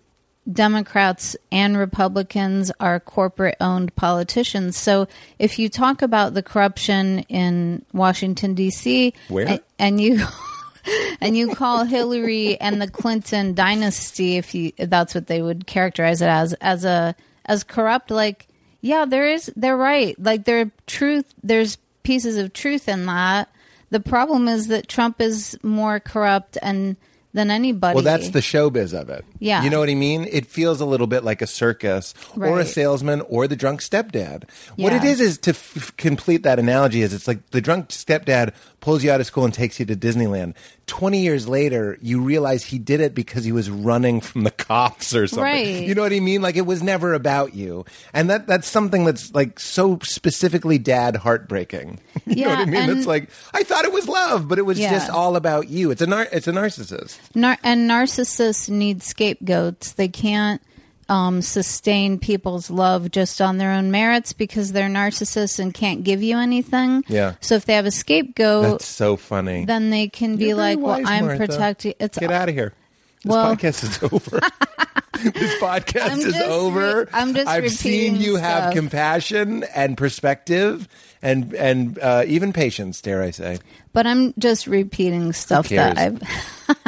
Democrats 0.52 1.36
and 1.52 1.78
Republicans 1.78 2.72
are 2.80 3.00
corporate 3.00 3.58
owned 3.60 3.96
politicians. 3.96 4.78
So 4.78 5.08
if 5.38 5.60
you 5.60 5.70
talk 5.70 6.02
about 6.02 6.34
the 6.34 6.44
corruption 6.44 7.20
in 7.30 7.86
Washington 7.94 8.56
DC 8.56 9.13
Where? 9.28 9.48
and, 9.48 9.62
and 9.78 10.02
you 10.02 10.26
and 11.22 11.38
you 11.38 11.54
call 11.54 11.86
Hillary 11.86 12.60
and 12.60 12.82
the 12.82 12.89
Clinton 12.89 13.54
dynasty, 13.54 14.38
if 14.38 14.56
you 14.56 14.72
if 14.78 14.89
that's 14.89 15.13
what 15.13 15.28
they 15.28 15.42
would 15.42 15.68
characterize 15.68 16.22
it 16.22 16.28
as, 16.28 16.54
as 16.54 16.86
a 16.86 17.15
as 17.46 17.63
corrupt, 17.63 18.12
like 18.12 18.48
yeah, 18.82 19.06
there 19.06 19.30
is 19.30 19.52
they're 19.56 19.78
right. 19.78 20.15
Like 20.20 20.46
there 20.46 20.72
truth 20.88 21.26
there's 21.44 21.78
pieces 22.04 22.38
of 22.38 22.54
truth 22.54 22.88
in 22.88 23.06
that. 23.06 23.50
The 23.89 23.99
problem 23.99 24.47
is 24.47 24.67
that 24.67 24.88
Trump 24.88 25.19
is 25.21 25.58
more 25.63 25.99
corrupt 25.99 26.58
and 26.62 26.95
than 27.34 27.52
anybody. 27.52 27.95
Well, 27.95 28.04
that's 28.04 28.30
the 28.30 28.39
showbiz 28.39 28.99
of 28.99 29.10
it. 29.10 29.23
Yeah. 29.38 29.63
You 29.63 29.69
know 29.69 29.80
what 29.80 29.89
I 29.89 29.95
mean? 29.95 30.28
It 30.32 30.45
feels 30.47 30.82
a 30.82 30.86
little 30.86 31.08
bit 31.08 31.23
like 31.23 31.41
a 31.41 31.47
circus 31.47 32.13
or 32.36 32.60
a 32.60 32.65
salesman 32.65 33.21
or 33.21 33.47
the 33.47 33.56
drunk 33.56 33.82
stepdad. 33.82 34.49
What 34.78 34.93
it 34.93 35.04
is 35.04 35.21
is 35.21 35.30
is 35.30 35.38
to 35.39 35.52
f- 35.52 35.95
complete 35.97 36.43
that 36.43 36.58
analogy 36.58 37.02
is 37.02 37.13
it's 37.13 37.28
like 37.28 37.47
the 37.52 37.62
drunk 37.62 37.89
stepdad 37.89 38.54
pulls 38.82 39.04
you 39.04 39.12
out 39.12 39.20
of 39.20 39.26
school 39.28 39.46
and 39.46 39.54
takes 39.54 39.80
you 39.80 39.86
to 39.86 39.96
Disneyland. 39.96 40.54
20 40.88 41.20
years 41.20 41.48
later, 41.48 41.98
you 42.02 42.22
realize 42.22 42.63
he 42.63 42.80
did 42.80 43.00
it 43.00 43.13
because 43.13 43.44
he 43.44 43.52
was 43.52 43.70
running 43.70 44.22
from 44.22 44.44
the 44.44 44.52
cops 44.70 45.13
or 45.13 45.28
something. 45.28 45.44
Right. 45.44 45.84
You 45.88 45.94
know 45.94 46.02
what 46.02 46.13
I 46.13 46.20
mean? 46.20 46.42
Like 46.42 46.56
it 46.56 46.65
was 46.65 46.82
never 46.82 47.13
about 47.13 47.54
you. 47.54 47.86
And 48.13 48.30
that 48.30 48.48
that's 48.48 48.68
something 48.68 49.06
that's 49.06 49.34
like 49.36 49.60
so 49.60 50.00
specifically 50.02 50.78
dad 50.78 51.15
heartbreaking. 51.18 52.00
You 52.26 52.44
know 52.46 52.50
what 52.52 52.60
I 52.60 52.65
mean? 52.65 52.89
it's 52.98 53.08
like 53.08 53.30
I 53.54 53.63
thought 53.63 53.86
it 53.86 53.92
was 53.94 54.08
love, 54.08 54.48
but 54.48 54.60
it 54.60 54.63
was 54.63 54.80
Yeah. 54.80 54.92
just 54.92 55.10
all 55.10 55.36
about 55.36 55.68
you. 55.70 55.89
It's 55.92 56.02
a 56.02 56.06
nar- 56.08 56.28
it's 56.32 56.48
a 56.48 56.52
narcissist. 56.52 57.18
Nar- 57.36 57.58
and 57.63 57.89
narcissists 57.89 58.70
need 58.70 59.02
scapegoats. 59.04 59.94
They 59.94 60.08
can't 60.10 60.62
um, 61.10 61.41
sustain 61.41 62.19
people's 62.19 62.69
love 62.69 63.12
just 63.12 63.41
on 63.41 63.58
their 63.58 63.72
own 63.72 63.91
merits 63.91 64.32
because 64.34 64.72
they're 64.72 64.88
narcissists 64.89 65.60
and 65.60 65.74
can't 65.74 66.04
give 66.04 66.22
you 66.24 66.38
anything. 66.38 67.04
Yeah. 67.08 67.34
So 67.41 67.56
if 67.56 67.65
they 67.65 67.74
have 67.74 67.86
a 67.86 67.91
scapegoat, 67.91 68.63
That's 68.63 68.86
so 68.86 69.17
funny. 69.17 69.65
then 69.65 69.89
they 69.89 70.08
can 70.08 70.38
be 70.38 70.45
You're 70.48 70.56
very 70.56 70.76
like, 70.76 70.80
"Well, 70.86 70.98
wise, 70.98 71.06
I'm 71.08 71.26
Martha. 71.26 71.48
protecting." 71.48 71.93
It's 72.00 72.17
Get 72.17 72.32
out 72.32 72.50
of 72.50 72.56
here. 72.56 72.74
This 73.23 73.32
Well- 73.34 73.55
podcast 73.55 73.84
is 73.84 74.03
over. 74.13 74.39
this 75.34 75.62
podcast 75.62 76.12
I'm 76.12 76.17
is 76.19 76.23
just 76.25 76.39
re- 76.39 76.45
over. 76.45 77.10
I'm 77.12 77.34
just 77.34 77.47
I've 77.47 77.69
seen 77.71 78.15
you 78.15 78.38
have 78.38 78.73
compassion 78.73 79.63
and 79.75 79.97
perspective 79.97 80.88
and 81.21 81.53
and 81.53 81.99
uh, 81.99 82.23
even 82.25 82.53
patience. 82.53 83.01
Dare 83.01 83.21
I 83.21 83.32
say? 83.32 83.60
But 83.91 84.08
I'm 84.08 84.34
just 84.38 84.67
repeating 84.67 85.34
stuff 85.34 85.67
that? 85.69 85.97
I've. 85.97 86.21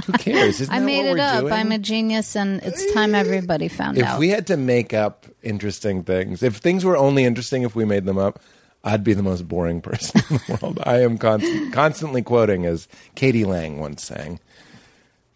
Who 0.05 0.13
cares? 0.13 0.61
Isn't 0.61 0.73
I 0.73 0.79
made 0.79 1.05
it 1.09 1.19
up. 1.19 1.41
doing? 1.41 1.53
I'm 1.53 1.71
a 1.73 1.77
genius, 1.77 2.35
and 2.37 2.61
it's 2.63 2.93
time 2.93 3.13
everybody 3.15 3.67
found 3.67 3.97
if 3.97 4.05
out. 4.05 4.13
If 4.13 4.19
we 4.19 4.29
had 4.29 4.47
to 4.47 4.55
make 4.57 4.93
up 4.93 5.25
interesting 5.43 6.03
things, 6.03 6.41
if 6.43 6.57
things 6.57 6.85
were 6.85 6.95
only 6.95 7.25
interesting 7.25 7.63
if 7.63 7.75
we 7.75 7.83
made 7.83 8.05
them 8.05 8.17
up, 8.17 8.39
I'd 8.83 9.03
be 9.03 9.13
the 9.13 9.23
most 9.23 9.47
boring 9.47 9.81
person 9.81 10.21
in 10.29 10.37
the 10.47 10.59
world. 10.61 10.79
I 10.83 11.01
am 11.01 11.17
constant, 11.17 11.73
constantly 11.73 12.21
quoting, 12.21 12.65
as 12.65 12.87
k.d. 13.15 13.43
lang 13.45 13.79
once 13.79 14.03
sang. 14.03 14.39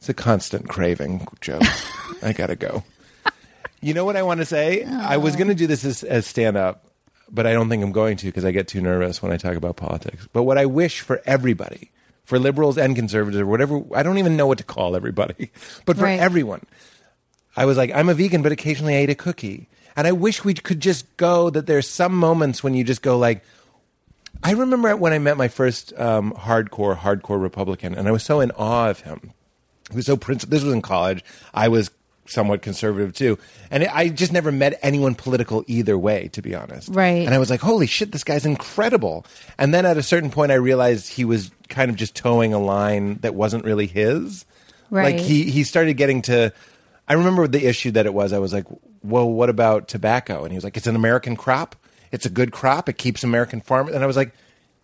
It's 0.06 0.10
a 0.12 0.14
constant 0.14 0.70
craving, 0.70 1.28
Joe. 1.42 1.58
I 2.22 2.32
gotta 2.32 2.56
go. 2.56 2.84
You 3.82 3.96
know 3.96 4.06
what 4.06 4.16
I 4.16 4.22
want 4.22 4.40
to 4.40 4.46
say? 4.46 4.84
I 4.84 5.18
was 5.18 5.36
going 5.36 5.48
to 5.48 5.56
do 5.56 5.66
this 5.66 5.84
as, 5.84 6.04
as 6.04 6.28
stand 6.28 6.58
up, 6.58 6.86
but 7.28 7.48
I 7.48 7.54
don't 7.54 7.70
think 7.70 7.82
I'm 7.84 7.92
going 7.92 8.16
to 8.18 8.28
because 8.28 8.46
I 8.46 8.52
get 8.52 8.68
too 8.68 8.82
nervous 8.82 9.24
when 9.24 9.32
I 9.32 9.38
talk 9.38 9.56
about 9.56 9.78
politics. 9.78 10.28
But 10.32 10.44
what 10.44 10.60
I 10.60 10.68
wish 10.68 11.02
for 11.02 11.24
everybody, 11.26 11.90
for 12.24 12.38
liberals 12.38 12.78
and 12.78 12.96
conservatives 12.96 13.42
or 13.42 13.48
whatever. 13.48 13.82
I 13.96 14.04
don't 14.04 14.20
even 14.20 14.38
know 14.38 14.46
what 14.46 14.60
to 14.60 14.64
call 14.64 14.96
everybody, 14.96 15.50
but 15.86 15.98
for 15.98 16.04
Right. 16.04 16.20
everyone, 16.20 16.62
I 17.58 17.66
was 17.66 17.76
like, 17.76 17.90
I'm 17.92 18.08
a 18.10 18.14
vegan, 18.14 18.44
but 18.44 18.52
occasionally 18.52 18.96
I 18.96 19.02
eat 19.02 19.10
a 19.10 19.16
cookie. 19.16 19.70
And 19.96 20.06
I 20.06 20.12
wish 20.12 20.44
we 20.46 20.54
could 20.54 20.82
just 20.82 21.18
go 21.18 21.50
that 21.50 21.66
there's 21.66 21.88
some 21.90 22.14
moments 22.16 22.64
when 22.64 22.76
you 22.76 22.84
just 22.84 23.02
go 23.02 23.18
like, 23.18 23.44
I 24.44 24.52
remember 24.52 24.96
when 24.98 25.14
I 25.14 25.18
met 25.20 25.36
my 25.36 25.48
first 25.48 25.98
um, 26.00 26.32
hardcore, 26.34 26.96
hardcore 26.96 27.42
Republican, 27.42 27.96
and 27.96 28.08
I 28.08 28.12
was 28.12 28.22
so 28.22 28.40
in 28.40 28.52
awe 28.52 28.90
of 28.92 29.00
him. 29.00 29.32
Was 29.94 30.08
so 30.08 30.18
principled. 30.18 30.52
This 30.52 30.64
was 30.64 30.74
in 30.74 30.82
college. 30.82 31.24
I 31.54 31.68
was 31.68 31.92
somewhat 32.28 32.64
conservative 32.64 33.14
too, 33.14 33.38
and 33.70 33.84
I 33.84 34.10
just 34.10 34.34
never 34.34 34.52
met 34.52 34.80
anyone 34.82 35.14
political 35.14 35.64
either 35.68 35.96
way, 35.98 36.30
to 36.30 36.42
be 36.42 36.56
honest. 36.56 36.90
Right. 36.90 37.24
And 37.24 37.36
I 37.36 37.38
was 37.38 37.52
like, 37.52 37.62
"Holy 37.62 37.86
shit, 37.86 38.12
this 38.12 38.24
guy's 38.24 38.46
incredible!" 38.46 39.26
And 39.60 39.74
then 39.74 39.86
at 39.86 39.98
a 39.98 40.04
certain 40.04 40.32
point, 40.32 40.52
I 40.52 40.56
realized 40.56 41.10
he 41.10 41.24
was 41.24 41.52
kind 41.70 41.92
of 41.92 41.98
just 41.98 42.16
towing 42.16 42.54
a 42.54 42.60
line 42.60 43.20
that 43.22 43.36
wasn't 43.36 43.64
really 43.64 43.86
his. 43.88 44.46
Right. 44.90 45.16
Like 45.16 45.24
he 45.24 45.52
he 45.52 45.64
started 45.64 45.96
getting 45.96 46.24
to. 46.24 46.52
I 47.08 47.14
remember 47.14 47.48
the 47.48 47.66
issue 47.66 47.92
that 47.92 48.08
it 48.08 48.14
was. 48.14 48.34
I 48.34 48.40
was 48.40 48.54
like, 48.54 48.66
"Well, 49.04 49.30
what 49.30 49.50
about 49.50 49.88
tobacco?" 49.88 50.44
And 50.44 50.52
he 50.52 50.58
was 50.58 50.64
like, 50.64 50.78
"It's 50.78 50.88
an 50.88 50.96
American 50.96 51.36
crop. 51.36 51.76
It's 52.12 52.26
a 52.26 52.30
good 52.30 52.52
crop. 52.52 52.90
It 52.90 52.98
keeps 52.98 53.24
American 53.24 53.62
farmers." 53.62 53.94
And 53.94 54.04
I 54.04 54.08
was 54.08 54.18
like, 54.18 54.34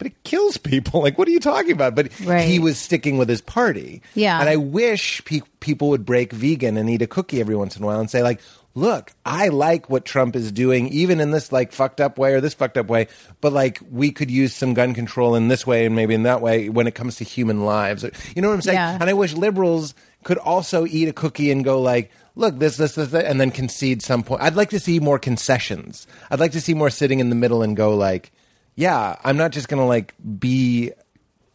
"But 0.01 0.07
it 0.07 0.23
kills 0.23 0.57
people. 0.57 1.01
Like, 1.03 1.17
what 1.19 1.27
are 1.27 1.31
you 1.31 1.39
talking 1.39 1.71
about?" 1.73 1.93
But 1.93 2.09
Right. 2.25 2.47
he 2.47 2.57
was 2.57 2.79
sticking 2.79 3.19
with 3.19 3.29
his 3.29 3.41
party. 3.41 4.01
Yeah. 4.15 4.39
And 4.39 4.49
I 4.49 4.55
wish 4.55 5.23
pe- 5.25 5.41
people 5.59 5.89
would 5.89 6.05
break 6.05 6.33
vegan 6.33 6.75
and 6.75 6.89
eat 6.89 7.03
a 7.03 7.07
cookie 7.07 7.39
every 7.39 7.55
once 7.55 7.77
in 7.77 7.83
a 7.83 7.85
while 7.85 7.99
and 7.99 8.09
say, 8.09 8.23
like, 8.23 8.39
look, 8.73 9.11
I 9.25 9.49
like 9.49 9.89
what 9.89 10.05
Trump 10.05 10.35
is 10.35 10.51
doing, 10.51 10.87
even 10.87 11.19
in 11.19 11.29
this 11.31 11.51
like 11.51 11.71
fucked 11.73 11.99
up 12.01 12.17
way 12.17 12.33
or 12.33 12.41
this 12.41 12.53
fucked 12.53 12.77
up 12.77 12.87
way, 12.87 13.07
but 13.41 13.51
like 13.53 13.79
we 13.91 14.11
could 14.11 14.31
use 14.31 14.53
some 14.55 14.73
gun 14.73 14.93
control 14.93 15.35
in 15.35 15.49
this 15.49 15.67
way 15.67 15.85
and 15.85 15.93
maybe 15.95 16.13
in 16.15 16.23
that 16.23 16.41
way 16.41 16.69
when 16.69 16.87
it 16.87 16.95
comes 16.95 17.17
to 17.17 17.23
human 17.25 17.65
lives. 17.65 18.03
You 18.35 18.41
know 18.41 18.47
what 18.47 18.55
I'm 18.55 18.61
saying? 18.61 18.77
Yeah. 18.77 18.97
And 18.99 19.09
I 19.09 19.13
wish 19.13 19.33
liberals 19.33 19.93
could 20.23 20.37
also 20.37 20.85
eat 20.87 21.09
a 21.09 21.13
cookie 21.13 21.51
and 21.51 21.65
go 21.65 21.81
like, 21.81 22.11
look, 22.35 22.59
this, 22.59 22.77
this, 22.77 22.95
this, 22.95 23.09
that, 23.09 23.25
and 23.25 23.41
then 23.41 23.51
concede 23.51 24.01
some 24.01 24.23
point. 24.23 24.41
I'd 24.41 24.55
like 24.55 24.69
to 24.69 24.79
see 24.79 24.99
more 25.01 25.19
concessions. 25.19 26.07
I'd 26.29 26.39
like 26.39 26.53
to 26.53 26.61
see 26.61 26.73
more 26.73 26.89
sitting 26.89 27.19
in 27.19 27.29
the 27.29 27.35
middle 27.35 27.61
and 27.63 27.75
go 27.75 27.93
like, 27.95 28.31
yeah, 28.81 29.15
I'm 29.23 29.37
not 29.37 29.51
just 29.51 29.67
going 29.67 29.79
to 29.79 29.85
like 29.85 30.15
be 30.39 30.91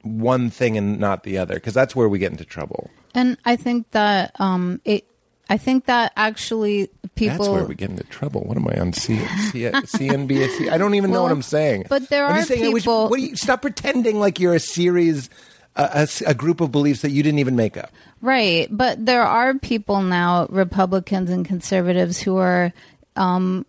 one 0.02 0.48
thing 0.48 0.76
and 0.78 1.00
not 1.00 1.24
the 1.24 1.38
other 1.38 1.54
because 1.54 1.74
that's 1.74 1.96
where 1.96 2.08
we 2.08 2.20
get 2.20 2.30
into 2.30 2.44
trouble. 2.44 2.88
And 3.14 3.36
I 3.44 3.56
think 3.56 3.90
that 3.90 4.30
um, 4.40 4.80
it. 4.84 5.04
I 5.48 5.58
think 5.58 5.86
that 5.86 6.12
actually 6.16 6.88
people. 7.16 7.38
That's 7.38 7.48
where 7.48 7.64
we 7.64 7.74
get 7.74 7.90
into 7.90 8.04
trouble. 8.04 8.42
What 8.42 8.56
am 8.56 8.68
I 8.68 8.78
on 8.80 8.92
C- 8.92 9.18
C- 9.50 9.62
CNBC? 9.98 10.70
I 10.70 10.78
don't 10.78 10.94
even 10.94 11.10
know 11.10 11.22
what 11.22 11.32
I'm 11.32 11.42
saying. 11.42 11.86
but 11.88 12.08
there 12.08 12.26
I'm 12.26 12.38
are 12.38 12.42
saying, 12.42 12.72
people- 12.72 13.08
what 13.08 13.20
you, 13.20 13.34
stop 13.34 13.62
pretending 13.62 14.20
like 14.20 14.38
you're 14.38 14.54
a 14.54 14.60
series, 14.60 15.28
a 15.76 16.34
group 16.34 16.60
of 16.60 16.70
beliefs 16.70 17.02
that 17.02 17.10
you 17.10 17.22
didn't 17.24 17.40
even 17.40 17.56
make 17.56 17.76
up. 17.76 17.90
Right, 18.22 18.68
but 18.70 19.04
there 19.04 19.22
are 19.22 19.54
people 19.54 20.00
now, 20.02 20.46
Republicans 20.50 21.30
and 21.30 21.44
conservatives, 21.46 22.20
who 22.20 22.36
are 22.38 22.72
um, 23.16 23.66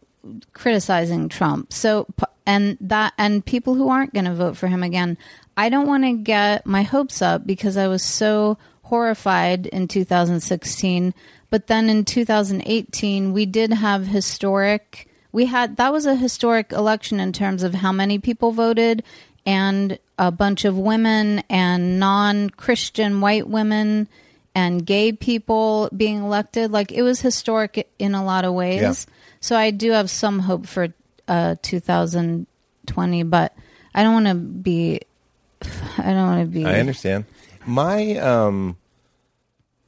criticizing 0.53 1.29
Trump. 1.29 1.73
So, 1.73 2.07
and 2.45 2.77
that, 2.81 3.13
and 3.17 3.45
people 3.45 3.75
who 3.75 3.89
aren't 3.89 4.13
going 4.13 4.25
to 4.25 4.33
vote 4.33 4.57
for 4.57 4.67
him 4.67 4.83
again. 4.83 5.17
I 5.55 5.69
don't 5.69 5.87
want 5.87 6.03
to 6.03 6.13
get 6.13 6.65
my 6.65 6.83
hopes 6.83 7.21
up 7.21 7.45
because 7.45 7.77
I 7.77 7.87
was 7.87 8.03
so 8.03 8.57
horrified 8.83 9.65
in 9.67 9.87
2016. 9.87 11.13
But 11.49 11.67
then 11.67 11.89
in 11.89 12.05
2018, 12.05 13.33
we 13.33 13.45
did 13.45 13.73
have 13.73 14.07
historic. 14.07 15.09
We 15.31 15.45
had 15.45 15.77
that 15.77 15.91
was 15.91 16.05
a 16.05 16.15
historic 16.15 16.71
election 16.71 17.19
in 17.19 17.33
terms 17.33 17.63
of 17.63 17.73
how 17.73 17.91
many 17.91 18.19
people 18.19 18.51
voted 18.51 19.03
and 19.45 19.97
a 20.17 20.31
bunch 20.31 20.65
of 20.65 20.77
women 20.77 21.43
and 21.49 21.99
non-Christian 21.99 23.21
white 23.21 23.47
women 23.47 24.07
and 24.53 24.85
gay 24.85 25.11
people 25.11 25.89
being 25.95 26.17
elected. 26.17 26.71
Like 26.71 26.91
it 26.91 27.03
was 27.03 27.21
historic 27.21 27.89
in 27.99 28.15
a 28.15 28.25
lot 28.25 28.43
of 28.43 28.53
ways. 28.53 29.07
Yeah. 29.07 29.13
So 29.39 29.55
I 29.55 29.71
do 29.71 29.91
have 29.91 30.09
some 30.09 30.39
hope 30.39 30.65
for 30.67 30.93
uh, 31.27 31.55
2020, 31.61 33.23
but 33.23 33.55
I 33.93 34.03
don't 34.03 34.13
want 34.13 34.27
to 34.27 34.35
be. 34.35 35.01
I 35.97 36.03
don't 36.03 36.27
want 36.27 36.41
to 36.41 36.47
be. 36.47 36.65
I 36.65 36.79
understand. 36.79 37.25
My 37.65 38.15
um, 38.17 38.77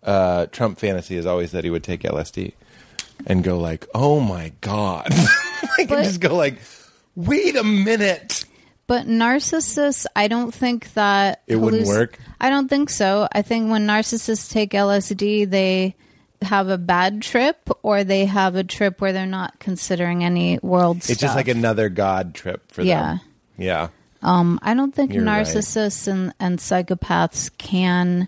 uh, 0.04 0.48
Trump 0.48 0.80
fantasy 0.80 1.16
is 1.16 1.26
always 1.26 1.52
that 1.52 1.64
he 1.64 1.70
would 1.70 1.84
take 1.84 2.02
LSD 2.02 2.54
and 3.26 3.44
go 3.44 3.58
like, 3.60 3.88
"Oh 3.94 4.20
my 4.20 4.52
god," 4.62 5.08
I 5.78 5.86
can 5.86 6.04
just 6.04 6.20
go 6.20 6.36
like, 6.36 6.60
"Wait 7.16 7.56
a 7.56 7.64
minute." 7.64 8.46
But 8.88 9.06
narcissists, 9.06 10.08
I 10.16 10.28
don't 10.28 10.52
think 10.52 10.94
that 10.94 11.44
It 11.46 11.58
wouldn't 11.58 11.86
work? 11.86 12.18
I 12.42 12.50
don't 12.50 12.68
think 12.68 12.90
so. 12.90 13.28
I 13.32 13.44
think 13.44 13.70
when 13.70 13.86
narcissists 13.86 14.52
take 14.52 14.72
LSD, 14.72 15.48
they 15.48 15.96
have 16.42 16.70
a 16.70 16.78
bad 16.78 17.22
trip, 17.22 17.58
or 17.84 18.04
they 18.04 18.26
have 18.26 18.56
a 18.56 18.64
trip 18.64 19.02
where 19.02 19.12
they're 19.14 19.26
not 19.26 19.60
considering 19.60 20.24
any 20.24 20.58
world 20.62 20.98
It's 20.98 21.06
stuff. 21.08 21.18
just 21.20 21.36
like 21.36 21.48
another 21.48 21.90
god 21.90 22.34
trip 22.34 22.72
for 22.72 22.82
Yeah. 22.82 23.02
them. 23.04 23.20
Yeah. 23.58 23.66
Yeah. 23.66 23.88
Um, 24.22 24.60
I 24.62 24.74
don't 24.74 24.94
think 24.94 25.14
You're 25.14 25.24
right. 25.24 25.46
narcissists 25.46 26.08
and, 26.08 26.34
and 26.40 26.60
psychopaths 26.60 27.50
can 27.58 28.28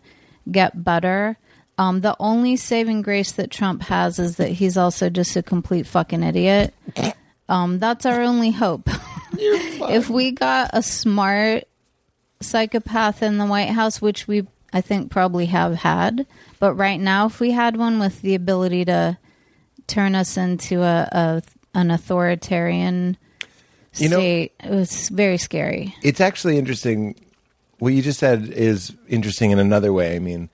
get 0.49 0.83
better. 0.83 1.37
Um, 1.77 2.01
the 2.01 2.15
only 2.19 2.55
saving 2.57 3.01
grace 3.01 3.31
that 3.33 3.49
Trump 3.51 3.81
has 3.83 4.19
is 4.19 4.37
that 4.37 4.49
he's 4.49 4.77
also 4.77 5.09
just 5.09 5.35
a 5.35 5.43
complete 5.43 5.87
fucking 5.87 6.21
idiot. 6.23 6.73
Um, 7.49 7.79
that's 7.79 8.05
our 8.05 8.21
only 8.21 8.51
hope. 8.51 8.87
if 9.33 10.09
we 10.09 10.31
got 10.31 10.69
a 10.73 10.81
smart 10.83 11.63
psychopath 12.39 13.23
in 13.23 13.37
the 13.37 13.45
White 13.45 13.69
House, 13.69 14.01
which 14.01 14.27
we 14.27 14.47
I 14.73 14.81
think 14.81 15.11
probably 15.11 15.47
have 15.47 15.75
had, 15.75 16.25
but 16.61 16.75
right 16.75 16.99
now, 16.99 17.25
if 17.25 17.39
we 17.41 17.51
had 17.51 17.75
one 17.75 17.99
with 17.99 18.21
the 18.21 18.35
ability 18.35 18.85
to 18.85 19.17
turn 19.87 20.13
us 20.15 20.37
into 20.37 20.83
a, 20.83 21.09
a 21.11 21.41
an 21.73 21.89
authoritarian 21.91 23.17
You 23.95 24.09
know- 24.09 24.17
state, 24.19 24.53
it 24.63 24.69
was 24.69 25.09
very 25.09 25.37
scary. 25.37 25.93
It's 26.03 26.21
actually 26.21 26.57
interesting. 26.57 27.15
What 27.79 27.93
you 27.93 28.01
just 28.01 28.19
said 28.19 28.47
is 28.49 28.93
interesting 29.09 29.51
in 29.51 29.57
another 29.59 29.91
way. 29.91 30.15
I 30.15 30.19
mean, 30.19 30.49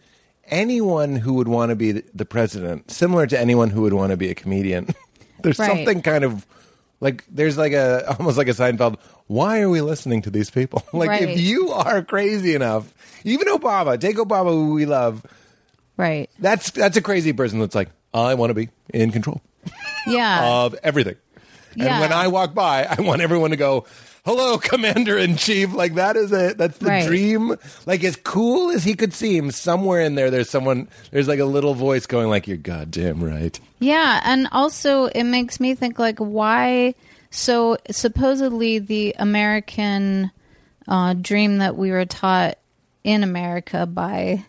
anyone 0.45 1.17
who 1.17 1.33
would 1.33 1.47
want 1.49 1.69
to 1.71 1.75
be 1.75 1.91
the 1.91 2.25
president, 2.25 2.89
similar 2.89 3.27
to 3.27 3.37
anyone 3.39 3.69
who 3.69 3.81
would 3.81 3.93
want 3.93 4.11
to 4.11 4.17
be 4.17 4.29
a 4.29 4.35
comedian, 4.35 4.87
there's 5.43 5.59
Right. 5.59 5.67
something 5.69 6.01
kind 6.01 6.23
of 6.23 6.45
like 6.99 7.25
there's 7.29 7.57
like 7.57 7.73
a 7.73 8.15
almost 8.19 8.37
like 8.37 8.47
a 8.47 8.51
Seinfeld. 8.53 8.97
Why 9.27 9.59
are 9.61 9.69
we 9.69 9.81
listening 9.81 10.21
to 10.23 10.29
these 10.29 10.49
people? 10.49 10.83
like 10.93 11.09
Right. 11.09 11.23
if 11.29 11.39
you 11.39 11.69
are 11.71 12.01
crazy 12.01 12.55
enough, 12.55 12.93
even 13.25 13.47
Obama, 13.47 13.99
take 13.99 14.15
Obama, 14.17 14.51
who 14.51 14.73
we 14.73 14.85
love. 14.85 15.21
Right. 15.97 16.29
That's 16.39 16.71
that's 16.71 16.95
a 16.97 17.01
crazy 17.01 17.33
person 17.33 17.59
that's 17.59 17.75
like, 17.75 17.89
I 18.13 18.35
want 18.35 18.51
to 18.51 18.53
be 18.53 18.69
in 18.93 19.11
control 19.11 19.41
Yeah. 20.07 20.63
of 20.65 20.75
everything. 20.83 21.15
And 21.73 21.83
Yeah. 21.83 21.99
when 21.99 22.13
I 22.13 22.27
walk 22.27 22.53
by, 22.53 22.85
I 22.85 23.01
want 23.01 23.21
everyone 23.21 23.51
to 23.51 23.57
go, 23.57 23.85
"Hello, 24.25 24.57
Commander 24.57 25.17
in 25.17 25.35
Chief!" 25.37 25.73
Like 25.73 25.95
that 25.95 26.15
is 26.15 26.31
a 26.31 26.53
that's 26.55 26.77
the 26.79 26.87
Right. 26.87 27.05
dream. 27.07 27.55
Like 27.85 28.03
as 28.03 28.15
cool 28.15 28.71
as 28.71 28.83
he 28.83 28.93
could 28.95 29.13
seem, 29.13 29.51
somewhere 29.51 30.01
in 30.01 30.15
there, 30.15 30.31
there's 30.31 30.49
someone. 30.49 30.87
There's 31.11 31.27
like 31.27 31.39
a 31.39 31.45
little 31.45 31.73
voice 31.75 32.05
going, 32.07 32.29
"Like 32.29 32.47
you're 32.47 32.57
goddamn 32.57 33.23
right." 33.23 33.59
Yeah, 33.79 34.21
and 34.23 34.47
also 34.51 35.05
it 35.05 35.23
makes 35.25 35.59
me 35.59 35.75
think 35.75 35.99
like 35.99 36.17
why 36.19 36.95
so 37.29 37.77
supposedly 37.91 38.79
the 38.79 39.13
American 39.19 40.31
uh, 40.87 41.13
dream 41.13 41.57
that 41.59 41.75
we 41.75 41.91
were 41.91 42.05
taught 42.05 42.57
in 43.03 43.21
America 43.23 43.85
by 43.85 44.43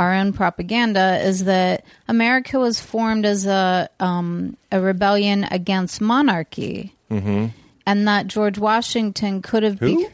our 0.00 0.14
own 0.14 0.32
propaganda 0.32 1.20
is 1.22 1.44
that 1.44 1.84
America 2.08 2.58
was 2.58 2.80
formed 2.80 3.26
as 3.26 3.44
a 3.46 3.86
um, 4.00 4.56
a 4.72 4.80
rebellion 4.80 5.44
against 5.50 6.00
monarchy, 6.00 6.94
mm-hmm. 7.10 7.48
and 7.86 8.08
that 8.08 8.26
George 8.26 8.58
Washington 8.58 9.42
could 9.42 9.62
have 9.62 9.78
Who? 9.78 10.08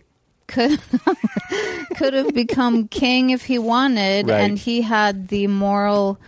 could 0.48 0.80
could 1.96 2.14
have 2.14 2.34
become 2.34 2.88
king 2.88 3.30
if 3.30 3.44
he 3.44 3.60
wanted, 3.60 4.26
Right. 4.28 4.40
and 4.40 4.58
he 4.58 4.82
had 4.82 5.28
the 5.28 5.46
moral. 5.46 6.18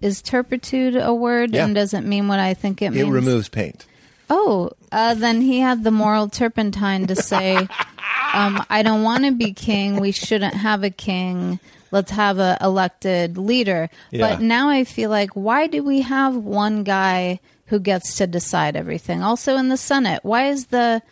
Is 0.00 0.22
turpitude 0.22 0.96
a 0.96 1.12
word 1.12 1.52
Yeah. 1.54 1.64
and 1.66 1.74
doesn't 1.74 2.06
mean 2.06 2.28
what 2.28 2.38
I 2.38 2.54
think 2.54 2.80
it 2.80 2.90
means? 2.90 3.08
It 3.08 3.10
removes 3.10 3.48
paint. 3.50 3.86
Oh, 4.28 4.70
uh, 4.90 5.14
then 5.14 5.40
he 5.42 5.60
had 5.60 5.84
the 5.84 5.90
moral 5.90 6.28
turpentine 6.28 7.06
to 7.08 7.16
say, 7.16 7.56
um, 8.34 8.64
"I 8.70 8.82
don't 8.82 9.02
want 9.02 9.24
to 9.24 9.32
be 9.32 9.52
king. 9.52 10.00
We 10.00 10.12
shouldn't 10.12 10.54
have 10.54 10.82
a 10.82 10.90
king. 10.90 11.60
Let's 11.96 12.12
have 12.12 12.38
a 12.38 12.58
elected 12.60 13.38
leader." 13.38 13.88
Yeah. 14.10 14.28
But 14.28 14.42
now 14.42 14.68
I 14.68 14.84
feel 14.84 15.10
like, 15.10 15.30
why 15.30 15.66
do 15.66 15.82
we 15.82 16.02
have 16.02 16.36
one 16.36 16.84
guy 16.84 17.40
who 17.66 17.80
gets 17.80 18.16
to 18.18 18.26
decide 18.26 18.76
everything? 18.76 19.22
Also 19.22 19.56
in 19.56 19.68
the 19.68 19.76
Senate, 19.76 20.20
why 20.22 20.48
is 20.48 20.66
the 20.66 21.02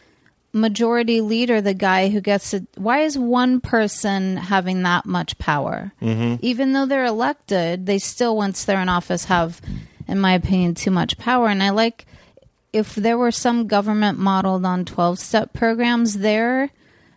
majority 0.52 1.20
leader 1.20 1.60
the 1.60 1.74
guy 1.74 2.08
who 2.08 2.20
gets 2.20 2.50
to? 2.52 2.66
Why 2.76 3.00
is 3.00 3.18
one 3.18 3.60
person 3.60 4.36
having 4.36 4.82
that 4.82 5.06
much 5.06 5.36
power? 5.38 5.92
Mm-hmm. 6.00 6.36
Even 6.42 6.72
though 6.72 6.86
they're 6.86 7.04
elected, 7.04 7.86
they 7.86 7.98
still, 7.98 8.36
once 8.36 8.64
they're 8.64 8.80
in 8.80 8.88
office, 8.88 9.24
have, 9.24 9.60
in 10.06 10.20
my 10.20 10.34
opinion, 10.34 10.74
too 10.74 10.92
much 10.92 11.18
power. 11.18 11.48
And 11.48 11.62
I 11.62 11.70
like 11.70 12.06
if 12.72 12.94
there 12.94 13.18
were 13.18 13.32
some 13.32 13.66
government 13.66 14.18
modeled 14.18 14.64
on 14.64 14.84
12 14.84 15.18
step 15.18 15.52
programs 15.52 16.18
there 16.18 16.70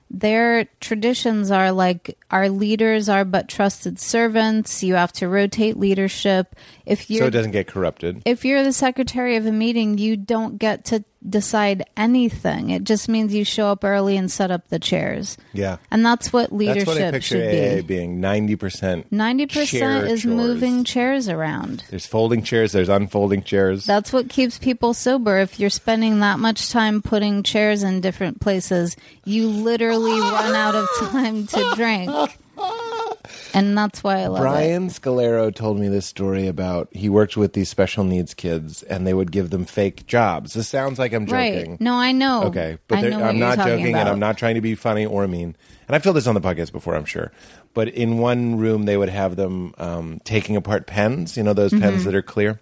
their 0.09 0.65
traditions 0.79 1.51
are 1.51 1.71
like 1.71 2.17
our 2.31 2.49
leaders 2.49 3.09
are 3.09 3.25
but 3.25 3.49
trusted 3.49 3.99
servants. 3.99 4.83
You 4.83 4.95
have 4.95 5.11
to 5.13 5.27
rotate 5.27 5.77
leadership. 5.77 6.55
If 6.85 7.09
you're 7.09 7.21
so 7.21 7.27
it 7.27 7.31
doesn't 7.31 7.51
get 7.51 7.67
corrupted. 7.67 8.21
if 8.25 8.45
you're 8.45 8.63
the 8.63 8.73
secretary 8.73 9.35
of 9.35 9.45
a 9.45 9.51
meeting, 9.51 9.97
you 9.97 10.15
don't 10.15 10.57
get 10.57 10.85
to 10.85 11.03
decide 11.29 11.83
anything. 11.95 12.69
It 12.69 12.83
just 12.83 13.09
means 13.09 13.33
you 13.33 13.43
show 13.43 13.67
up 13.67 13.83
early 13.83 14.17
and 14.17 14.31
set 14.31 14.51
up 14.51 14.67
the 14.69 14.79
chairs. 14.79 15.37
Yeah. 15.53 15.77
And 15.91 16.05
that's 16.05 16.31
what 16.31 16.51
leadership 16.51 16.85
That's 16.85 16.97
what 16.99 17.07
I 17.07 17.11
picture 17.11 17.35
should 17.35 17.47
AA 17.47 17.75
be. 17.77 17.81
being 17.81 18.19
ninety 18.19 18.55
percent. 18.55 19.11
Ninety 19.11 19.45
percent 19.47 20.07
is 20.07 20.25
moving 20.25 20.83
chairs 20.83 21.27
around. 21.29 21.83
There's 21.89 22.05
folding 22.05 22.43
chairs. 22.43 22.71
There's 22.71 22.89
unfolding 22.89 23.43
chairs. 23.43 23.85
That's 23.85 24.13
what 24.13 24.29
keeps 24.29 24.57
people 24.57 24.93
sober. 24.93 25.37
If 25.39 25.59
you're 25.59 25.69
spending 25.69 26.19
that 26.19 26.39
much 26.39 26.69
time 26.69 27.01
putting 27.01 27.43
chairs 27.43 27.83
in 27.83 28.01
different 28.01 28.41
places, 28.41 28.95
you 29.25 29.47
literally 29.47 30.19
run 30.19 30.55
out 30.55 30.75
of 30.75 30.87
time 31.09 31.47
to 31.47 31.71
drink. 31.75 32.09
And 33.53 33.77
that's 33.77 34.03
why 34.03 34.19
I 34.21 34.27
love 34.27 34.39
it. 34.39 34.43
Brian 34.43 34.87
Scolaro 34.89 35.53
told 35.53 35.79
me 35.79 35.87
this 35.87 36.05
story 36.05 36.47
about 36.47 36.89
he 36.91 37.09
worked 37.09 37.37
with 37.37 37.53
these 37.53 37.69
special 37.69 38.03
needs 38.03 38.33
kids 38.33 38.83
and 38.83 39.07
they 39.07 39.13
would 39.13 39.31
give 39.31 39.49
them 39.49 39.65
fake 39.65 40.05
jobs. 40.05 40.53
This 40.53 40.67
sounds 40.67 40.99
like 40.99 41.13
I'm 41.13 41.25
joking. 41.25 41.71
Right. 41.71 41.81
No, 41.81 41.93
I 41.95 42.11
know. 42.11 42.43
Okay, 42.45 42.77
but 42.87 43.01
know 43.01 43.23
I'm 43.23 43.39
not 43.39 43.57
joking, 43.57 43.95
and. 43.95 44.09
I'm 44.09 44.19
not 44.19 44.37
trying 44.37 44.55
to 44.55 44.61
be 44.61 44.75
funny 44.75 45.05
or 45.05 45.27
mean. 45.27 45.55
And 45.87 45.95
I've 45.95 46.03
told 46.03 46.15
this 46.15 46.27
on 46.27 46.35
the 46.35 46.41
podcast 46.41 46.71
before, 46.71 46.95
I'm 46.95 47.05
sure. 47.05 47.31
But 47.73 47.89
in 47.89 48.17
one 48.17 48.57
room, 48.57 48.83
they 48.85 48.97
would 48.97 49.09
have 49.09 49.35
them 49.35 49.73
um, 49.77 50.19
taking 50.23 50.55
apart 50.55 50.85
pens. 50.87 51.35
You 51.37 51.43
know 51.43 51.53
those 51.53 51.71
Mm-hmm. 51.71 51.81
pens 51.83 52.03
that 52.05 52.15
are 52.15 52.21
clear, 52.21 52.59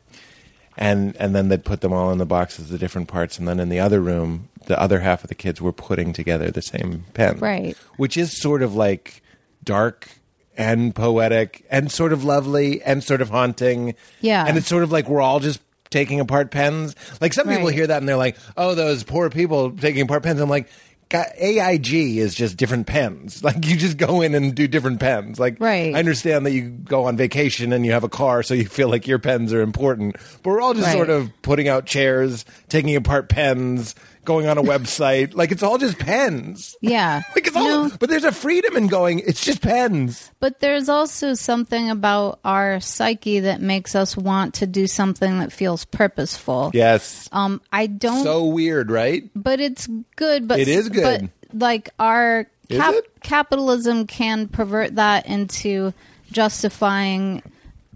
and 0.77 1.15
and 1.17 1.35
then 1.35 1.49
they'd 1.49 1.65
put 1.65 1.81
them 1.81 1.93
all 1.93 2.11
in 2.11 2.17
the 2.19 2.25
boxes, 2.25 2.69
the 2.69 2.77
different 2.77 3.07
parts, 3.07 3.37
and 3.39 3.47
then 3.47 3.59
in 3.59 3.69
the 3.69 3.79
other 3.79 3.99
room, 4.01 4.49
the 4.67 4.79
other 4.79 4.99
half 4.99 5.23
of 5.23 5.29
the 5.29 5.35
kids 5.35 5.61
were 5.61 5.73
putting 5.73 6.13
together 6.13 6.51
the 6.51 6.61
same 6.61 7.05
pen, 7.13 7.39
Right. 7.39 7.77
Which 7.97 8.17
is 8.17 8.39
sort 8.39 8.61
of 8.61 8.75
like 8.75 9.21
dark 9.63 10.09
and 10.57 10.93
poetic 10.95 11.65
and 11.69 11.91
sort 11.91 12.13
of 12.13 12.23
lovely 12.23 12.81
and 12.83 13.03
sort 13.03 13.21
of 13.21 13.29
haunting. 13.29 13.95
Yeah. 14.21 14.45
and 14.47 14.57
it's 14.57 14.67
sort 14.67 14.83
of 14.83 14.91
like 14.91 15.07
we're 15.09 15.21
all 15.21 15.39
just 15.39 15.59
taking 15.89 16.19
apart 16.19 16.51
pens. 16.51 16.95
Like 17.21 17.33
some 17.33 17.47
people 17.47 17.65
Right. 17.65 17.75
hear 17.75 17.87
that 17.87 17.97
and 17.97 18.07
they're 18.09 18.17
like, 18.17 18.37
"Oh, 18.57 18.75
those 18.75 19.03
poor 19.03 19.29
people 19.29 19.71
taking 19.71 20.01
apart 20.01 20.23
pens." 20.23 20.39
I'm 20.39 20.49
like, 20.49 20.67
AIG 21.13 22.17
is 22.17 22.35
just 22.35 22.57
different 22.57 22.87
pens. 22.87 23.43
Like 23.45 23.65
you 23.65 23.77
just 23.77 23.97
go 23.97 24.21
in 24.21 24.33
and 24.35 24.55
do 24.55 24.67
different 24.67 24.99
pens. 24.99 25.39
Like 25.39 25.57
Right. 25.59 25.93
I 25.95 25.99
understand 25.99 26.45
that 26.45 26.51
you 26.51 26.63
go 26.69 27.05
on 27.05 27.15
vacation 27.15 27.71
and 27.73 27.85
you 27.85 27.91
have 27.91 28.03
a 28.03 28.09
car, 28.09 28.41
so 28.43 28.53
you 28.53 28.65
feel 28.65 28.89
like 28.89 29.07
your 29.07 29.19
pens 29.19 29.53
are 29.53 29.61
important. 29.61 30.15
But 30.43 30.49
we're 30.49 30.61
all 30.61 30.73
just 30.73 30.87
Right. 30.87 30.93
sort 30.95 31.09
of 31.09 31.29
putting 31.43 31.67
out 31.67 31.85
chairs, 31.85 32.43
taking 32.69 32.95
apart 32.95 33.29
pens, 33.29 33.93
going 34.25 34.47
on 34.47 34.57
a 34.57 34.63
website. 34.63 35.35
Like 35.35 35.51
it's 35.51 35.63
all 35.63 35.77
just 35.77 35.97
pens. 35.99 36.75
Yeah. 36.81 37.21
Like 37.35 37.47
it's 37.47 37.55
all, 37.55 37.63
No. 37.89 37.91
but 37.99 38.09
there's 38.09 38.23
a 38.23 38.31
freedom 38.31 38.75
in 38.75 38.87
going. 38.87 39.19
It's 39.19 39.43
just 39.43 39.61
pens. 39.61 40.31
But 40.39 40.59
there's 40.59 40.89
also 40.89 41.33
something 41.33 41.89
about 41.89 42.39
our 42.43 42.79
psyche 42.79 43.41
that 43.41 43.61
makes 43.61 43.93
us 43.95 44.17
want 44.17 44.55
to 44.55 44.67
do 44.67 44.87
something 44.87 45.39
that 45.39 45.51
feels 45.53 45.85
purposeful. 45.85 46.71
Yes. 46.73 47.29
Um, 47.31 47.61
I 47.71 47.87
don't. 47.87 48.23
so 48.23 48.45
weird, 48.45 48.89
right? 48.91 49.29
but 49.35 49.59
it's 49.59 49.87
good. 50.15 50.47
But 50.47 50.59
It 50.59 50.67
is 50.67 50.89
good. 50.89 51.29
But 51.51 51.59
like 51.61 51.89
our 51.99 52.47
cap- 52.69 52.95
capitalism 53.21 54.07
can 54.07 54.47
pervert 54.47 54.95
that 54.95 55.25
into 55.27 55.93
justifying 56.31 57.41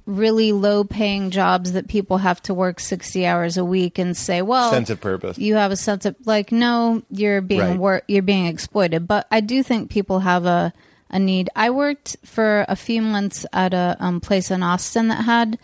really 0.10 0.51
low 0.51 0.84
paying 0.84 1.30
jobs 1.30 1.74
that 1.74 1.88
people 1.88 2.18
have 2.18 2.41
to 2.41 2.53
work 2.53 2.80
60 2.80 3.26
hours 3.28 3.57
a 3.57 3.64
week 3.64 3.99
and 3.99 4.18
say 4.18 4.41
well 4.41 4.72
Sense 4.72 4.89
of 4.89 4.99
purpose. 4.99 5.38
you 5.38 5.53
have 5.55 5.72
a 5.72 5.76
sense 5.76 6.05
of 6.05 6.16
like 6.26 6.51
no 6.51 7.03
you're 7.12 7.41
being 7.41 7.62
Right. 7.62 7.78
wor- 7.80 8.01
you're 8.07 8.24
being 8.24 8.47
exploited. 8.47 9.07
But 9.07 9.28
i 9.30 9.39
do 9.39 9.62
think 9.64 9.89
people 9.91 10.20
have 10.22 10.45
a 10.45 10.74
a 11.12 11.18
need. 11.20 11.49
I 11.55 11.70
worked 11.72 12.18
for 12.24 12.66
a 12.68 12.76
few 12.76 13.01
months 13.01 13.43
at 13.51 13.74
a 13.74 13.97
um, 13.99 14.20
place 14.22 14.51
in 14.51 14.62
austin 14.64 15.07
that 15.10 15.24
had 15.26 15.57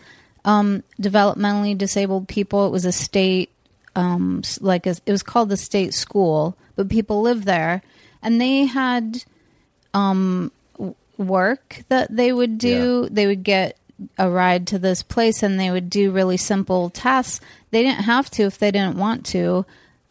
um, 0.44 0.82
developmentally 1.00 1.76
disabled 1.76 2.26
people. 2.28 2.66
It 2.66 2.70
was 2.70 2.84
a 2.84 2.92
state 2.92 3.50
um, 3.96 4.42
like 4.60 4.86
a, 4.86 4.94
it 5.06 5.10
was 5.12 5.22
called 5.22 5.48
the 5.48 5.56
state 5.56 5.92
school 5.94 6.56
but 6.76 6.88
people 6.88 7.20
lived 7.22 7.44
there 7.44 7.82
and 8.22 8.40
they 8.40 8.66
had 8.66 9.24
um, 9.94 10.52
work 11.16 11.82
that 11.88 12.14
they 12.14 12.32
would 12.32 12.58
do. 12.58 13.08
They 13.10 13.26
would 13.26 13.42
get 13.42 13.78
a 14.18 14.28
ride 14.30 14.66
to 14.66 14.78
this 14.78 15.02
place 15.02 15.42
and 15.42 15.58
they 15.58 15.70
would 15.70 15.88
do 15.88 16.10
really 16.10 16.36
simple 16.36 16.90
tasks 16.90 17.44
they 17.70 17.82
didn't 17.82 18.04
have 18.04 18.28
to 18.30 18.42
if 18.42 18.58
they 18.58 18.70
didn't 18.70 18.98
want 18.98 19.24
to 19.24 19.64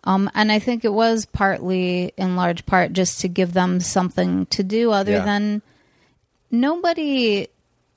um, 0.05 0.29
and 0.33 0.51
i 0.51 0.57
think 0.59 0.83
it 0.83 0.91
was 0.93 1.25
partly 1.27 2.11
in 2.17 2.35
large 2.35 2.65
part 2.65 2.93
just 2.93 3.21
to 3.21 3.27
give 3.27 3.53
them 3.53 3.79
something 3.79 4.45
to 4.47 4.63
do 4.63 4.91
other 4.91 5.11
Yeah. 5.13 5.25
than 5.25 5.61
nobody 6.51 7.47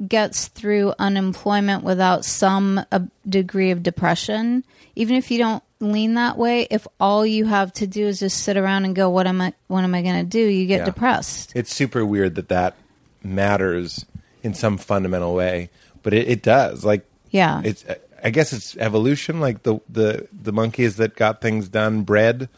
gets 0.07 0.49
through 0.49 0.93
unemployment 0.99 1.82
without 1.82 2.24
some 2.24 2.80
uh, 2.93 3.01
degree 3.28 3.70
of 3.72 3.82
depression 3.82 4.62
even 4.95 5.16
if 5.16 5.30
you 5.30 5.39
don't 5.39 5.62
lean 5.80 6.14
that 6.14 6.36
way 6.36 6.66
if 6.70 6.86
all 7.01 7.24
you 7.26 7.45
have 7.47 7.72
to 7.72 7.86
do 7.86 8.07
is 8.07 8.20
just 8.20 8.43
sit 8.45 8.57
around 8.57 8.84
and 8.84 8.95
go 8.95 9.11
what 9.11 9.26
am 9.26 9.41
i 9.41 9.53
what 9.68 9.82
am 9.84 9.95
i 9.95 10.03
going 10.03 10.18
to 10.18 10.24
do 10.30 10.39
you 10.41 10.66
get 10.66 10.80
Yeah. 10.80 10.84
depressed 10.84 11.53
It's 11.57 11.74
super 11.74 12.05
weird 12.05 12.34
that 12.36 12.49
that 12.49 12.74
matters 13.24 14.05
in 14.49 14.55
some 14.55 14.78
fundamental 14.78 15.34
way, 15.34 15.68
but 16.03 16.12
it, 16.14 16.28
it 16.28 16.42
does. 16.42 16.84
Like, 16.84 17.07
yeah 17.30 17.61
it's. 17.64 17.84
I 18.24 18.30
guess 18.30 18.53
it's 18.53 18.76
evolution. 18.78 19.38
Like 19.38 19.62
the 19.62 19.78
the 19.88 20.26
the 20.32 20.53
monkeys 20.53 20.96
that 20.96 21.14
got 21.14 21.40
things 21.40 21.68
done 21.68 22.03
bred. 22.03 22.49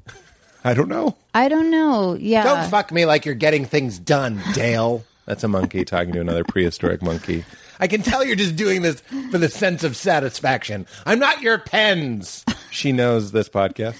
I 0.64 0.74
don't 0.74 0.88
know. 0.88 1.16
i 1.32 1.48
don't 1.48 1.70
know 1.70 2.14
yeah 2.18 2.42
Don't 2.42 2.68
fuck 2.68 2.90
me 2.90 3.06
like 3.06 3.24
you're 3.24 3.36
getting 3.36 3.64
things 3.66 4.00
done, 4.00 4.42
Dale. 4.54 5.04
That's 5.26 5.44
a 5.44 5.48
monkey 5.48 5.84
talking 5.84 6.12
to 6.14 6.20
another 6.20 6.42
prehistoric 6.44 7.02
monkey. 7.02 7.44
I 7.78 7.86
can 7.88 8.02
tell 8.02 8.24
you're 8.24 8.36
just 8.36 8.56
doing 8.56 8.82
this 8.82 9.00
for 9.30 9.38
the 9.38 9.48
sense 9.48 9.84
of 9.84 9.96
satisfaction. 9.96 10.86
I'm 11.04 11.18
not 11.18 11.42
your 11.42 11.58
pens. 11.58 12.44
She 12.70 12.90
knows 12.92 13.32
this 13.32 13.48
podcast. 13.48 13.96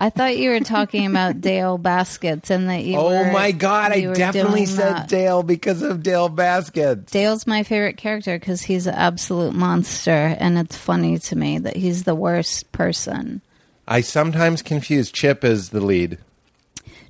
I 0.00 0.10
thought 0.10 0.36
you 0.36 0.50
were 0.50 0.60
talking 0.60 1.06
about 1.06 1.40
Dale 1.40 1.78
Baskets 1.78 2.50
and 2.50 2.68
that 2.68 2.84
you 2.84 2.96
Oh 2.98 3.08
were- 3.08 3.32
my 3.32 3.52
god, 3.52 3.92
I 3.92 4.12
definitely 4.12 4.66
said 4.66 4.94
that. 4.96 5.08
Dale 5.08 5.42
because 5.42 5.82
of 5.82 6.02
Dale 6.02 6.28
Baskets. 6.28 7.10
Dale's 7.12 7.46
my 7.46 7.62
favorite 7.62 7.96
character 7.96 8.38
because 8.38 8.62
he's 8.62 8.86
an 8.86 8.94
absolute 8.94 9.54
monster, 9.54 10.10
and 10.38 10.58
it's 10.58 10.76
funny 10.76 11.18
to 11.18 11.36
me 11.36 11.58
that 11.58 11.76
he's 11.76 12.02
the 12.04 12.14
worst 12.14 12.70
person. 12.72 13.40
I 13.86 14.00
sometimes 14.00 14.62
confuse 14.62 15.10
Chip 15.12 15.44
as 15.44 15.70
the 15.70 15.80
lead. 15.80 16.18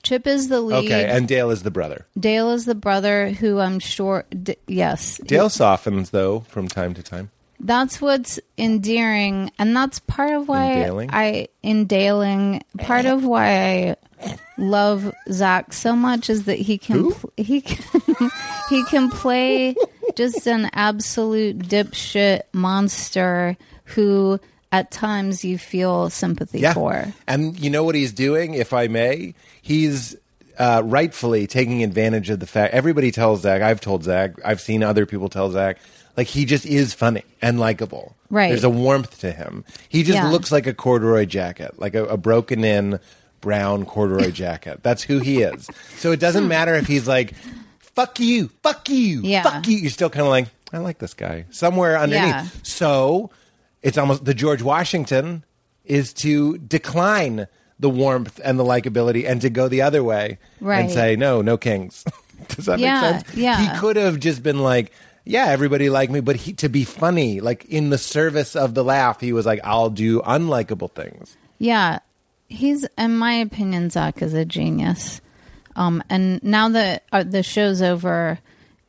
Chip 0.03 0.27
is 0.27 0.49
the 0.49 0.61
lead. 0.61 0.85
Okay, 0.85 1.09
and 1.09 1.27
Dale 1.27 1.51
is 1.51 1.63
the 1.63 1.71
brother. 1.71 2.05
Dale 2.21 2.51
is 2.51 2.67
the 2.67 2.75
brother 2.75 3.31
who 3.31 3.59
I'm 3.61 3.79
sure. 3.79 4.25
D- 4.31 4.57
yes, 4.67 5.17
Dale 5.25 5.49
softens 5.49 6.11
though 6.11 6.41
from 6.41 6.69
time 6.69 6.93
to 6.95 7.03
time. 7.03 7.31
That's 7.65 8.01
what's 8.01 8.39
endearing, 8.59 9.51
and 9.59 9.75
that's 9.75 9.99
part 10.01 10.33
of 10.33 10.47
why 10.49 10.75
Endealing? 10.75 11.11
I 11.13 11.49
endealing. 11.65 12.63
Part 12.79 13.07
of 13.07 13.25
why 13.25 13.97
I 14.23 14.37
love 14.59 15.13
Zach 15.31 15.73
so 15.73 15.97
much 15.97 16.31
is 16.31 16.45
that 16.45 16.59
he 16.59 16.79
can 16.79 17.11
pl- 17.13 17.33
he 17.37 17.61
can, 17.63 18.31
he 18.71 18.85
can 18.85 19.11
play 19.11 19.75
just 20.15 20.47
an 20.47 20.71
absolute 20.75 21.59
dipshit 21.59 22.43
monster 22.53 23.57
who 23.85 24.39
at 24.71 24.91
times 24.91 25.45
you 25.45 25.57
feel 25.59 26.11
sympathy 26.11 26.61
Yeah. 26.61 26.75
for. 26.75 27.07
And 27.27 27.59
you 27.59 27.71
know 27.71 27.85
what 27.85 27.95
he's 27.95 28.13
doing, 28.13 28.55
if 28.55 28.73
I 28.73 28.89
may? 28.89 29.35
He's 29.63 30.17
uh, 30.59 30.83
rightfully 30.85 31.47
taking 31.47 31.83
advantage 31.83 32.31
of 32.31 32.41
the 32.41 32.47
fact 32.47 32.75
everybody 32.75 33.11
tells 33.11 33.41
Zach, 33.43 33.63
I've 33.63 33.81
told 33.81 34.05
Zach, 34.05 34.33
I've 34.45 34.61
seen 34.61 34.83
other 34.83 35.07
people 35.07 35.29
tell 35.29 35.51
Zach, 35.51 35.79
like 36.17 36.27
he 36.29 36.45
just 36.45 36.65
is 36.67 36.95
funny 36.95 37.23
and 37.43 37.59
likable. 37.61 38.17
Right. 38.31 38.49
There's 38.49 38.65
a 38.65 38.71
warmth 38.71 39.21
to 39.21 39.33
him. 39.33 39.65
He 39.89 40.03
just 40.03 40.17
Yeah. 40.17 40.31
looks 40.31 40.51
like 40.53 40.67
a 40.67 40.75
corduroy 40.75 41.25
jacket, 41.27 41.79
like 41.79 41.95
a, 41.95 42.05
a 42.07 42.17
broken 42.17 42.65
in 42.65 42.99
brown 43.41 43.85
corduroy 43.85 44.31
jacket. 44.33 44.81
That's 44.83 45.03
who 45.03 45.19
he 45.21 45.43
is. 45.43 45.69
So 45.99 46.13
it 46.13 46.21
doesn't 46.21 46.49
matter 46.49 46.75
if 46.75 46.87
he's 46.87 47.07
like, 47.09 47.35
fuck 47.81 48.19
you, 48.21 48.49
fuck 48.63 48.89
you, 48.89 49.21
Yeah. 49.23 49.43
fuck 49.43 49.67
you. 49.69 49.77
You're 49.79 49.91
still 49.91 50.11
kind 50.11 50.23
of 50.27 50.31
like, 50.31 50.49
I 50.73 50.79
like 50.79 50.99
this 50.99 51.15
guy. 51.15 51.45
Somewhere 51.51 51.97
underneath. 51.99 52.27
Yeah. 52.27 52.47
So 52.63 53.31
it's 53.83 53.99
almost 53.99 54.25
the 54.25 54.35
George 54.35 54.63
Washington 54.63 55.45
is 55.85 56.13
to 56.15 56.59
decline 56.59 57.47
the 57.79 57.91
warmth 57.91 58.41
and 58.43 58.59
the 58.59 58.65
likability 58.65 59.29
and 59.29 59.41
to 59.43 59.51
go 59.51 59.69
the 59.69 59.83
other 59.83 60.03
way 60.03 60.39
and 60.65 60.91
say 60.91 61.17
no, 61.17 61.43
no 61.43 61.57
kings. 61.57 62.05
Does 62.49 62.67
that 62.67 62.79
Yeah, 62.79 63.01
make 63.01 63.27
sense? 63.27 63.37
yeah. 63.37 63.61
He 63.75 63.79
could 63.79 63.97
have 63.97 64.19
just 64.19 64.43
been 64.43 64.61
like, 64.61 64.93
yeah, 65.25 65.47
everybody 65.47 65.89
liked 65.91 66.13
me, 66.13 66.21
but 66.21 66.37
he, 66.37 66.53
to 66.55 66.69
be 66.69 66.85
funny, 66.85 67.41
like 67.41 67.65
in 67.67 67.91
the 67.91 67.99
service 67.99 68.55
of 68.57 68.75
the 68.75 68.85
laugh, 68.85 69.21
he 69.21 69.33
was 69.33 69.47
like, 69.47 69.61
I'll 69.65 69.91
do 69.91 70.21
unlikable 70.21 70.91
things. 70.93 71.37
Yeah, 71.59 72.01
he's, 72.49 72.87
in 72.99 73.17
my 73.17 73.35
opinion, 73.35 73.91
Zach 73.91 74.21
is 74.23 74.35
a 74.35 74.45
genius. 74.45 75.21
Um, 75.77 76.03
and 76.11 76.43
now 76.45 76.69
that 76.71 77.05
uh, 77.13 77.25
the 77.25 77.43
show's 77.43 77.81
over, 77.83 78.39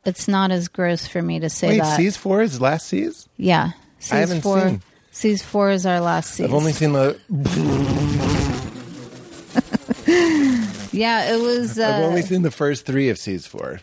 it's 0.04 0.28
not 0.28 0.50
as 0.52 0.68
gross 0.68 1.06
for 1.06 1.20
me 1.22 1.40
to 1.40 1.48
say 1.50 1.68
Wait, 1.70 1.78
that. 1.82 1.96
Seas 1.96 2.16
four 2.16 2.42
is 2.42 2.60
last 2.60 2.86
season? 2.88 3.28
yeah, 3.36 3.72
Seas 3.98 4.12
I 4.12 4.16
haven't 4.18 4.42
four. 4.42 4.60
seen. 4.60 4.82
Seas 5.10 5.42
four 5.42 5.70
is 5.70 5.86
our 5.86 6.00
last 6.00 6.30
season. 6.32 6.46
I've 6.46 6.54
only 6.54 6.72
seen 6.72 6.92
the. 6.92 7.18
Yeah, 10.92 11.34
it 11.34 11.40
was. 11.42 11.78
I've 11.78 12.04
Uh, 12.04 12.06
only 12.06 12.22
seen 12.22 12.40
the 12.42 12.50
first 12.50 12.86
three 12.86 13.10
of 13.10 13.18
Seas 13.18 13.46
Four. 13.46 13.80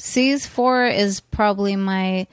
Seas 0.00 0.46
four 0.46 0.86
is 0.86 1.20
probably 1.20 1.76
my, 1.76 2.26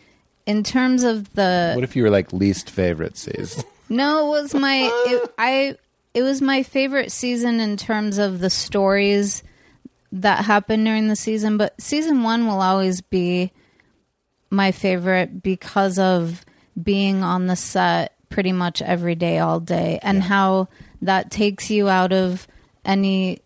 in 0.46 0.64
terms 0.64 1.04
of 1.04 1.34
the. 1.34 1.74
What 1.76 1.84
if 1.84 1.96
you 1.96 2.04
were 2.04 2.10
like 2.10 2.32
least 2.32 2.70
favorite 2.70 3.18
Seas? 3.18 3.64
No, 3.90 4.28
it 4.28 4.42
was 4.42 4.54
my 4.54 4.90
it, 5.06 5.34
I 5.38 5.76
it 6.14 6.24
was 6.24 6.42
my 6.42 6.64
favorite 6.64 7.12
season 7.12 7.60
in 7.60 7.78
terms 7.78 8.18
of 8.18 8.40
the 8.40 8.50
stories 8.50 9.44
that 10.12 10.46
happened 10.46 10.86
during 10.86 11.10
the 11.10 11.16
season, 11.16 11.58
but 11.58 11.80
season 11.80 12.24
1 12.24 12.48
will 12.48 12.62
always 12.62 13.02
be 13.02 13.52
my 14.50 14.72
favorite 14.72 15.44
because 15.44 16.00
of 16.00 16.46
being 16.82 17.24
on 17.24 17.48
the 17.48 17.56
set 17.56 18.14
pretty 18.30 18.54
much 18.54 18.82
every 18.82 19.16
day 19.16 19.40
all 19.40 19.60
day 19.60 20.00
and 20.02 20.24
how 20.24 20.70
that 21.02 21.30
takes 21.30 21.70
you 21.70 21.90
out 21.90 22.14
of 22.14 22.48
any 22.86 23.40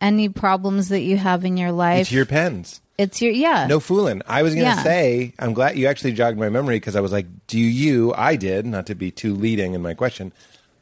any 0.00 0.28
problems 0.28 0.90
that 0.90 1.00
you 1.00 1.16
have 1.16 1.44
in 1.44 1.56
your 1.56 1.72
life. 1.72 2.02
It's 2.02 2.12
your 2.12 2.26
pens. 2.26 2.81
It's 3.02 3.20
your 3.22 3.32
yeah. 3.32 3.66
No 3.66 3.80
fooling. 3.80 4.22
I 4.26 4.42
was 4.42 4.54
going 4.54 4.64
to 4.66 4.70
Yeah. 4.76 4.82
say, 4.82 5.34
I'm 5.38 5.52
glad 5.52 5.76
you 5.76 5.86
actually 5.86 6.12
jogged 6.12 6.38
my 6.38 6.48
memory 6.48 6.76
because 6.76 6.96
I 6.96 7.00
was 7.00 7.12
like, 7.12 7.26
do 7.46 7.58
you? 7.58 8.12
I 8.14 8.36
did, 8.36 8.64
not 8.66 8.86
to 8.86 8.94
be 8.94 9.10
too 9.10 9.34
leading 9.34 9.74
in 9.74 9.82
my 9.82 9.94
question. 9.94 10.32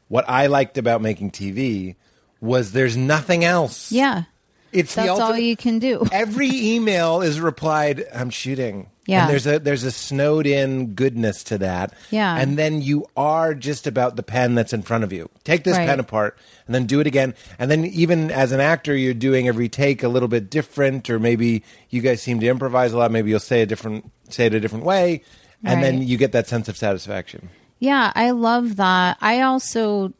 What 0.07 0.25
I 0.29 0.47
liked 0.47 0.77
about 0.77 1.01
making 1.01 1.31
TV 1.31 1.95
was 2.39 2.71
there's 2.71 2.97
nothing 2.97 3.43
else. 3.45 3.91
Yeah. 3.91 4.23
It's 4.71 4.95
the 4.95 5.01
That's 5.01 5.09
all 5.11 5.21
ultimate. 5.21 5.43
you 5.43 5.55
can 5.57 5.79
do. 5.79 6.05
Every 6.11 6.49
email 6.49 7.21
is 7.21 7.39
replied, 7.41 8.05
I'm 8.13 8.29
shooting. 8.29 8.89
Yeah. 9.11 9.21
And 9.21 9.29
there's 9.29 9.45
a 9.45 9.59
there's 9.59 9.83
a 9.83 9.91
snowed 9.91 10.47
in 10.47 10.93
goodness 10.93 11.43
to 11.45 11.57
that. 11.59 11.93
Yeah. 12.09 12.35
And 12.37 12.57
then 12.57 12.81
you 12.81 13.05
are 13.17 13.53
just 13.53 13.85
about 13.87 14.15
the 14.15 14.23
pen 14.23 14.55
that's 14.55 14.73
in 14.73 14.81
front 14.81 15.03
of 15.03 15.11
you. 15.11 15.29
Take 15.43 15.63
this 15.63 15.77
Right. 15.77 15.87
pen 15.87 15.99
apart 15.99 16.37
and 16.65 16.73
then 16.73 16.85
do 16.85 16.99
it 16.99 17.07
again. 17.07 17.33
And 17.59 17.69
then 17.69 17.85
even 17.85 18.31
as 18.31 18.51
an 18.51 18.59
actor, 18.59 18.95
you're 18.95 19.13
doing 19.13 19.47
every 19.47 19.67
take 19.69 20.01
a 20.03 20.07
little 20.07 20.27
bit 20.29 20.49
different, 20.49 21.09
or 21.09 21.19
maybe 21.19 21.63
you 21.89 22.01
guys 22.01 22.21
seem 22.21 22.39
to 22.39 22.47
improvise 22.47 22.93
a 22.93 22.97
lot. 22.97 23.11
Maybe 23.11 23.29
you'll 23.29 23.39
say 23.39 23.61
a 23.61 23.65
different 23.65 24.09
say 24.29 24.45
it 24.45 24.53
a 24.53 24.59
different 24.59 24.85
way. 24.85 25.23
And 25.63 25.83
then 25.83 26.01
you 26.01 26.17
get 26.17 26.31
that 26.31 26.47
sense 26.47 26.67
of 26.69 26.75
satisfaction. 26.77 27.49
Yeah, 27.79 28.11
I 28.15 28.31
love 28.31 28.77
that. 28.77 29.17
I 29.21 29.41
also 29.41 30.13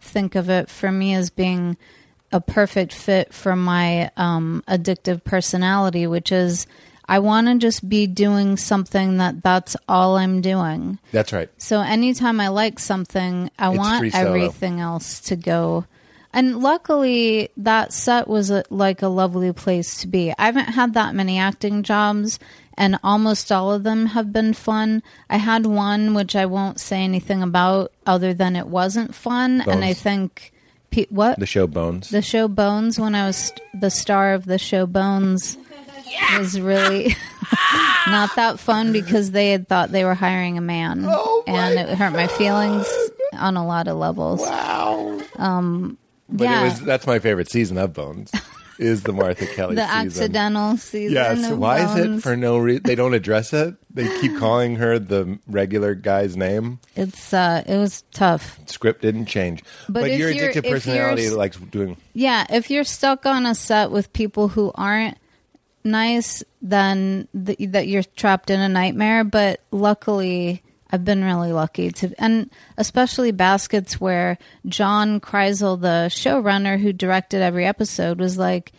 think 0.00 0.34
of 0.34 0.50
it 0.50 0.68
for 0.68 0.92
me 0.92 1.14
as 1.14 1.30
being 1.30 1.76
a 2.30 2.40
perfect 2.40 2.92
fit 2.92 3.32
for 3.32 3.56
my 3.56 4.10
um, 4.16 4.62
addictive 4.68 5.24
personality, 5.24 6.06
which 6.06 6.30
is 6.30 6.66
I 7.08 7.20
want 7.20 7.46
to 7.46 7.56
just 7.56 7.88
be 7.88 8.06
doing 8.06 8.56
something 8.58 9.16
that 9.16 9.42
that's 9.42 9.76
all 9.88 10.16
I'm 10.16 10.42
doing. 10.42 10.98
That's 11.10 11.32
right. 11.32 11.48
So 11.56 11.80
anytime 11.80 12.38
I 12.40 12.48
like 12.48 12.78
something, 12.78 13.50
I 13.58 13.70
It's 13.70 13.78
want 13.78 14.14
everything 14.14 14.80
else 14.80 15.20
to 15.20 15.36
go. 15.36 15.86
And 16.34 16.60
luckily, 16.60 17.48
that 17.56 17.94
set 17.94 18.28
was 18.28 18.50
a, 18.50 18.62
like 18.68 19.00
a 19.00 19.08
lovely 19.08 19.52
place 19.54 19.96
to 20.02 20.06
be. 20.06 20.32
I 20.38 20.44
haven't 20.44 20.66
had 20.74 20.92
that 20.92 21.14
many 21.14 21.38
acting 21.38 21.82
jobs, 21.82 22.38
and 22.76 22.98
almost 23.02 23.50
all 23.50 23.72
of 23.72 23.82
them 23.82 24.06
have 24.06 24.30
been 24.30 24.52
fun. 24.52 25.02
I 25.30 25.38
had 25.38 25.64
one 25.64 26.12
which 26.12 26.36
I 26.36 26.44
won't 26.44 26.78
say 26.78 27.02
anything 27.02 27.42
about, 27.42 27.92
other 28.06 28.34
than 28.34 28.56
it 28.56 28.66
wasn't 28.66 29.14
fun. 29.14 29.62
And 29.62 29.82
I 29.82 29.94
think 29.94 30.52
pe- 30.90 31.06
what 31.08 31.40
The 31.40 31.46
show 31.46 31.66
Bones. 31.66 32.10
the 32.10 32.22
show 32.22 32.46
Bones 32.46 33.00
when 33.00 33.14
I 33.14 33.26
was 33.26 33.50
the 33.72 33.90
star 33.90 34.34
of 34.34 34.44
the 34.44 34.58
show 34.58 34.84
Bones 34.84 35.56
was 36.38 36.60
really 36.60 37.14
not 38.08 38.34
that 38.36 38.58
fun 38.58 38.92
because 38.92 39.30
they 39.30 39.50
had 39.50 39.68
thought 39.68 39.90
they 39.92 40.04
were 40.04 40.14
hiring 40.14 40.58
a 40.58 40.62
man, 40.62 41.04
Oh 41.06 41.44
and 41.46 41.78
it 41.78 41.96
hurt 41.96 42.12
my 42.12 42.26
feelings 42.26 42.86
on 43.34 43.56
a 43.56 43.66
lot 43.66 43.88
of 43.88 43.96
levels. 43.96 44.40
wow. 44.40 45.20
Um, 45.36 45.98
but 46.28 46.44
yeah. 46.44 46.60
it 46.60 46.64
was 46.64 46.80
that's 46.82 47.06
my 47.06 47.18
favorite 47.18 47.50
season 47.50 47.78
of 47.78 47.92
Bones. 47.92 48.30
Is 48.78 49.02
the 49.02 49.12
Martha 49.12 49.44
Kelly 49.56 49.74
The 49.74 49.86
season. 49.88 50.06
accidental 50.06 50.76
season. 50.76 51.14
Yes. 51.14 51.50
of 51.50 51.58
Why 51.58 51.80
is 51.84 51.96
it 51.96 52.20
for 52.22 52.36
no 52.36 52.58
reason? 52.58 52.82
They 52.84 52.94
don't 52.94 53.12
address 53.12 53.52
it. 53.52 53.74
They 53.92 54.06
keep 54.20 54.38
calling 54.38 54.76
her 54.76 55.00
the 55.00 55.40
regular 55.48 55.96
guy's 55.96 56.36
name. 56.36 56.78
It's 56.94 57.34
uh, 57.34 57.64
it 57.66 57.76
was 57.76 58.04
tough. 58.12 58.56
Script 58.66 59.02
didn't 59.02 59.26
change. 59.26 59.64
But 59.88 60.02
But, 60.02 60.10
if 60.10 60.18
your 60.20 60.30
you're- 60.30 60.52
addictive 60.54 60.70
personality 60.70 61.28
likes 61.30 61.56
doing. 61.56 61.96
Yeah, 62.14 62.46
if 62.50 62.70
you're 62.70 62.84
stuck 62.84 63.26
on 63.26 63.46
a 63.46 63.54
set 63.56 63.90
with 63.90 64.12
people 64.12 64.46
who 64.46 64.70
aren't 64.76 65.18
nice, 65.84 66.42
then 66.62 67.28
th- 67.46 67.58
that 67.72 67.88
you're 67.88 68.02
trapped 68.02 68.50
in 68.50 68.60
a 68.60 68.68
nightmare. 68.68 69.24
But 69.24 69.60
luckily, 69.70 70.62
I've 70.90 71.04
been 71.04 71.22
really 71.24 71.52
lucky 71.52 71.90
to, 71.92 72.14
and 72.18 72.50
especially 72.76 73.30
baskets 73.32 74.00
where 74.00 74.38
John 74.66 75.20
Krisel, 75.20 75.80
the 75.80 76.08
showrunner 76.10 76.78
who 76.80 76.92
directed 76.92 77.42
every 77.42 77.66
episode, 77.66 78.18
was 78.18 78.38
like, 78.38 78.72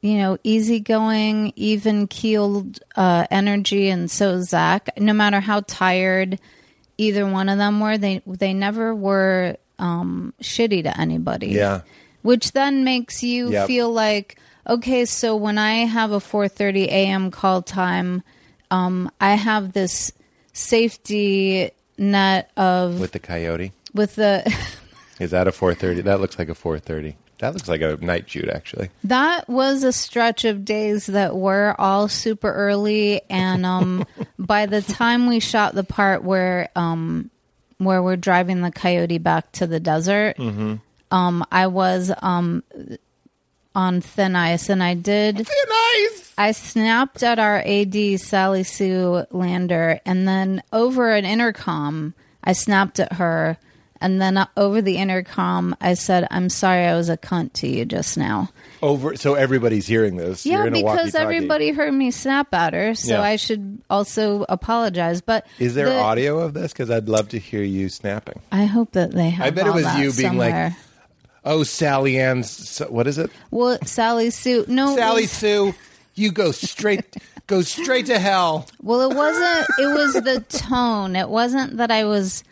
you 0.00 0.18
know, 0.18 0.38
easygoing, 0.44 1.52
even 1.56 2.06
keeled 2.06 2.78
uh, 2.94 3.26
energy, 3.30 3.88
and 3.88 4.10
so 4.10 4.40
Zach. 4.42 4.90
No 4.98 5.12
matter 5.12 5.40
how 5.40 5.60
tired 5.66 6.38
either 6.98 7.26
one 7.26 7.48
of 7.48 7.58
them 7.58 7.80
were, 7.80 7.98
they 7.98 8.22
they 8.26 8.54
never 8.54 8.94
were 8.94 9.56
um, 9.78 10.32
shitty 10.40 10.84
to 10.84 10.98
anybody 11.00 11.48
Yeah. 11.48 11.80
which 12.22 12.52
then 12.52 12.84
makes 12.84 13.22
you 13.22 13.50
Yep. 13.50 13.66
feel 13.66 13.92
like 13.92 14.38
okay 14.66 15.04
so 15.04 15.36
when 15.36 15.58
i 15.58 15.84
have 15.86 16.12
a 16.12 16.18
4.30 16.18 16.86
a.m 16.86 17.30
call 17.30 17.62
time 17.62 18.22
um, 18.70 19.10
i 19.20 19.34
have 19.34 19.72
this 19.72 20.12
safety 20.52 21.70
net 21.98 22.50
of 22.56 22.98
With 23.00 23.12
the 23.12 23.18
coyote. 23.18 23.72
with 23.94 24.16
the 24.16 24.42
Is 25.18 25.30
that 25.30 25.48
a 25.48 25.50
4:30? 25.50 26.04
That 26.04 26.20
looks 26.20 26.38
like 26.38 26.50
a 26.50 26.54
4:30. 26.54 27.14
That 27.38 27.54
looks 27.54 27.68
like 27.70 27.80
a 27.80 27.96
night 27.96 28.28
shoot, 28.28 28.48
actually. 28.50 28.90
that 29.04 29.48
was 29.48 29.82
a 29.82 29.92
stretch 29.92 30.44
of 30.44 30.62
days 30.64 31.06
that 31.06 31.34
were 31.36 31.74
all 31.78 32.08
super 32.08 32.52
early 32.52 33.22
and 33.30 33.64
um, 33.64 34.04
by 34.38 34.66
the 34.66 34.82
time 34.82 35.26
we 35.26 35.40
shot 35.40 35.74
the 35.74 35.84
part 35.84 36.22
where 36.22 36.68
um, 36.76 37.30
where 37.78 38.02
we're 38.02 38.16
driving 38.16 38.60
the 38.60 38.70
coyote 38.70 39.16
back 39.18 39.50
to 39.52 39.66
the 39.66 39.80
desert 39.80 40.38
um, 41.10 41.44
i 41.52 41.66
was 41.66 42.10
um, 42.22 42.62
on 43.76 44.00
thin 44.00 44.34
ice 44.34 44.68
and 44.70 44.82
i 44.82 44.94
did 44.94 45.36
Nice. 45.36 46.32
I 46.38 46.52
snapped 46.52 47.22
at 47.22 47.38
our 47.38 47.62
AD 47.64 48.20
Sally 48.20 48.62
Sue 48.62 49.24
Lander, 49.30 50.00
and 50.04 50.28
then 50.28 50.62
over 50.72 51.10
an 51.12 51.24
intercom, 51.24 52.12
I 52.44 52.52
snapped 52.52 53.00
at 53.00 53.14
her, 53.14 53.56
and 54.02 54.20
then 54.20 54.46
over 54.54 54.82
the 54.82 54.98
intercom, 54.98 55.74
I 55.80 55.94
said, 55.94 56.26
"I'm 56.30 56.50
sorry, 56.50 56.84
I 56.84 56.94
was 56.94 57.08
a 57.08 57.16
cunt 57.16 57.54
to 57.54 57.68
you 57.68 57.86
just 57.86 58.18
now." 58.18 58.50
Over. 58.82 59.16
So 59.16 59.32
everybody's 59.34 59.86
hearing 59.86 60.16
this. 60.16 60.44
Yeah, 60.44 60.58
You're 60.58 60.66
in 60.66 60.72
because 60.74 61.14
everybody 61.14 61.70
heard 61.70 61.94
me 61.94 62.10
snap 62.10 62.52
at 62.52 62.74
her, 62.74 62.94
so 62.94 63.12
Yeah. 63.12 63.22
I 63.22 63.36
should 63.36 63.80
also 63.88 64.44
apologize. 64.50 65.22
But 65.22 65.46
Is 65.58 65.74
there 65.74 65.88
the- 65.88 65.98
audio 66.00 66.38
of 66.40 66.52
this? 66.52 66.72
Because 66.74 66.90
I'd 66.90 67.08
love 67.08 67.30
to 67.30 67.38
hear 67.38 67.62
you 67.62 67.88
snapping. 67.88 68.40
I 68.52 68.66
hope 68.66 68.92
that 68.92 69.12
they 69.12 69.30
have. 69.30 69.46
I 69.46 69.50
bet 69.50 69.66
it 69.66 69.72
was 69.72 69.86
you 69.96 70.12
being 70.12 70.36
like, 70.36 70.50
somewhere. 70.50 70.76
Oh, 71.46 71.62
Sally 71.62 72.18
Ann. 72.18 72.40
S- 72.40 72.82
What 72.90 73.06
is 73.06 73.16
it? 73.18 73.30
"Well, 73.50 73.78
Sally 73.86 74.30
Sue, 74.30 74.64
no, 74.68 74.94
Sally 74.96 75.22
was- 75.22 75.30
Sue. 75.30 75.74
You 76.14 76.32
go 76.32 76.50
straight. 76.52 77.04
go 77.46 77.62
straight 77.62 78.06
to 78.06 78.18
hell. 78.18 78.66
Well, 78.82 79.10
it 79.10 79.14
wasn't. 79.16 79.66
It 79.78 79.86
was 79.94 80.14
the 80.14 80.40
tone. 80.48 81.14
It 81.14 81.28
wasn't 81.28 81.76
that 81.76 81.90
I 81.90 82.04
was. 82.04 82.42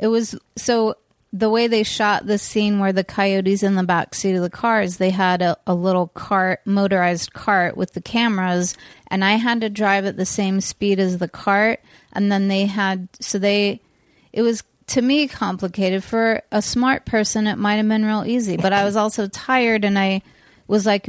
It 0.00 0.06
was 0.08 0.34
so 0.56 0.96
the 1.32 1.50
way 1.50 1.66
they 1.66 1.82
shot 1.82 2.26
the 2.26 2.38
scene 2.38 2.78
where 2.78 2.92
the 2.92 3.04
coyotes 3.04 3.62
in 3.62 3.74
the 3.74 3.82
back 3.82 4.14
seat 4.14 4.34
of 4.34 4.40
the 4.42 4.48
cars. 4.48 4.96
They 4.96 5.10
had 5.10 5.42
a, 5.42 5.58
a 5.66 5.74
little 5.74 6.06
cart, 6.08 6.60
motorized 6.64 7.34
cart 7.34 7.76
with 7.76 7.92
the 7.92 8.00
cameras, 8.00 8.74
and 9.08 9.22
I 9.24 9.32
had 9.32 9.60
to 9.60 9.68
drive 9.68 10.06
at 10.06 10.16
the 10.16 10.24
same 10.24 10.62
speed 10.62 10.98
as 10.98 11.18
the 11.18 11.28
cart. 11.28 11.80
And 12.14 12.32
then 12.32 12.48
they 12.48 12.64
had 12.66 13.08
so 13.20 13.38
they. 13.38 13.82
It 14.32 14.40
was 14.42 14.62
to 14.88 15.02
me 15.02 15.28
complicated. 15.28 16.04
For 16.04 16.42
a 16.50 16.60
smart 16.62 17.04
person, 17.04 17.46
it 17.46 17.56
might 17.56 17.76
have 17.76 17.88
been 17.88 18.04
real 18.04 18.24
easy, 18.26 18.56
but 18.56 18.72
I 18.72 18.84
was 18.84 18.96
also 19.02 19.26
tired, 19.28 19.84
and 19.84 19.98
I 19.98 20.22
was 20.66 20.84
like 20.86 21.08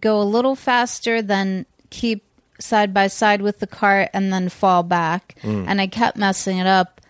go 0.00 0.20
a 0.20 0.24
little 0.24 0.56
faster, 0.56 1.22
then 1.22 1.66
keep 1.90 2.24
side 2.58 2.92
by 2.92 3.06
side 3.06 3.42
with 3.42 3.60
the 3.60 3.66
cart, 3.66 4.10
and 4.12 4.32
then 4.32 4.48
fall 4.48 4.82
back. 4.82 5.36
Mm. 5.42 5.66
And 5.68 5.80
I 5.80 5.86
kept 5.86 6.16
messing 6.16 6.58
it 6.58 6.66
up. 6.66 7.00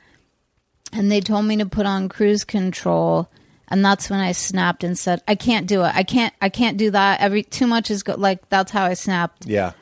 And 0.92 1.10
they 1.10 1.20
told 1.20 1.44
me 1.46 1.56
to 1.56 1.66
put 1.66 1.86
on 1.86 2.08
cruise 2.08 2.44
control. 2.44 3.28
And 3.68 3.84
that's 3.84 4.08
when 4.10 4.20
I 4.20 4.32
snapped 4.32 4.84
and 4.84 4.96
said, 4.98 5.22
"I 5.26 5.34
can't 5.34 5.66
do 5.66 5.82
it. 5.82 5.92
I 5.94 6.02
can't. 6.04 6.32
I 6.40 6.50
can't 6.50 6.76
do 6.76 6.90
that. 6.92 7.20
Every 7.20 7.42
too 7.42 7.66
much 7.66 7.90
is 7.90 8.02
go- 8.02 8.14
like 8.16 8.48
that's 8.48 8.70
how 8.70 8.84
I 8.84 8.94
snapped." 8.94 9.46
Yeah. 9.46 9.72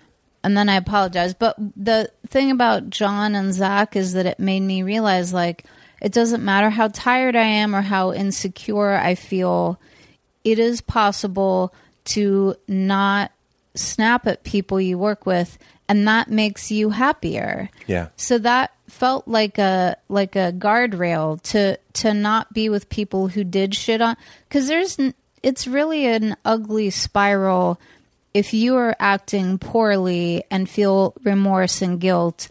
and 0.45 0.57
then 0.57 0.69
I 0.69 0.77
apologized. 0.77 1.39
But 1.39 1.57
the 1.77 2.11
thing 2.27 2.51
about 2.51 2.91
John 2.91 3.35
and 3.35 3.53
Zach 3.53 3.95
is 3.95 4.15
that 4.15 4.27
it 4.27 4.41
made 4.41 4.61
me 4.61 4.83
realize 4.83 5.33
like 5.33 5.65
it 6.03 6.13
doesn't 6.13 6.45
matter 6.45 6.69
how 6.69 6.89
tired 6.89 7.37
I 7.37 7.45
am 7.45 7.75
or 7.75 7.81
how 7.81 8.13
insecure 8.13 8.93
I 8.93 9.15
feel, 9.15 9.81
it 10.45 10.59
is 10.59 10.81
possible 10.83 11.73
to 12.07 12.57
not 12.67 13.31
snap 13.75 14.27
at 14.27 14.43
people 14.45 14.81
you 14.81 14.99
work 14.99 15.25
with 15.25 15.57
and 15.89 16.09
that 16.09 16.29
makes 16.29 16.71
you 16.71 16.91
happier. 16.91 17.71
Yeah. 17.87 18.09
So 18.17 18.39
that 18.39 18.73
felt 18.89 19.29
like 19.29 19.59
a 19.59 19.97
like 20.09 20.37
a 20.37 20.53
guardrail 20.53 21.41
to 21.43 21.79
to 21.95 22.13
not 22.13 22.53
be 22.53 22.69
with 22.69 22.89
people 22.89 23.29
who 23.29 23.45
did 23.45 23.75
shit 23.75 24.01
on 24.03 24.17
cuz 24.51 24.69
there's 24.69 24.99
n- 24.99 25.15
it's 25.43 25.67
really 25.67 26.07
an 26.07 26.37
ugly 26.45 26.91
spiral 26.91 27.81
if 28.35 28.53
you 28.53 28.77
are 28.77 28.97
acting 28.99 29.59
poorly 29.59 30.45
and 30.51 30.69
feel 30.69 31.15
remorse 31.25 31.81
and 31.81 32.01
guilt 32.01 32.49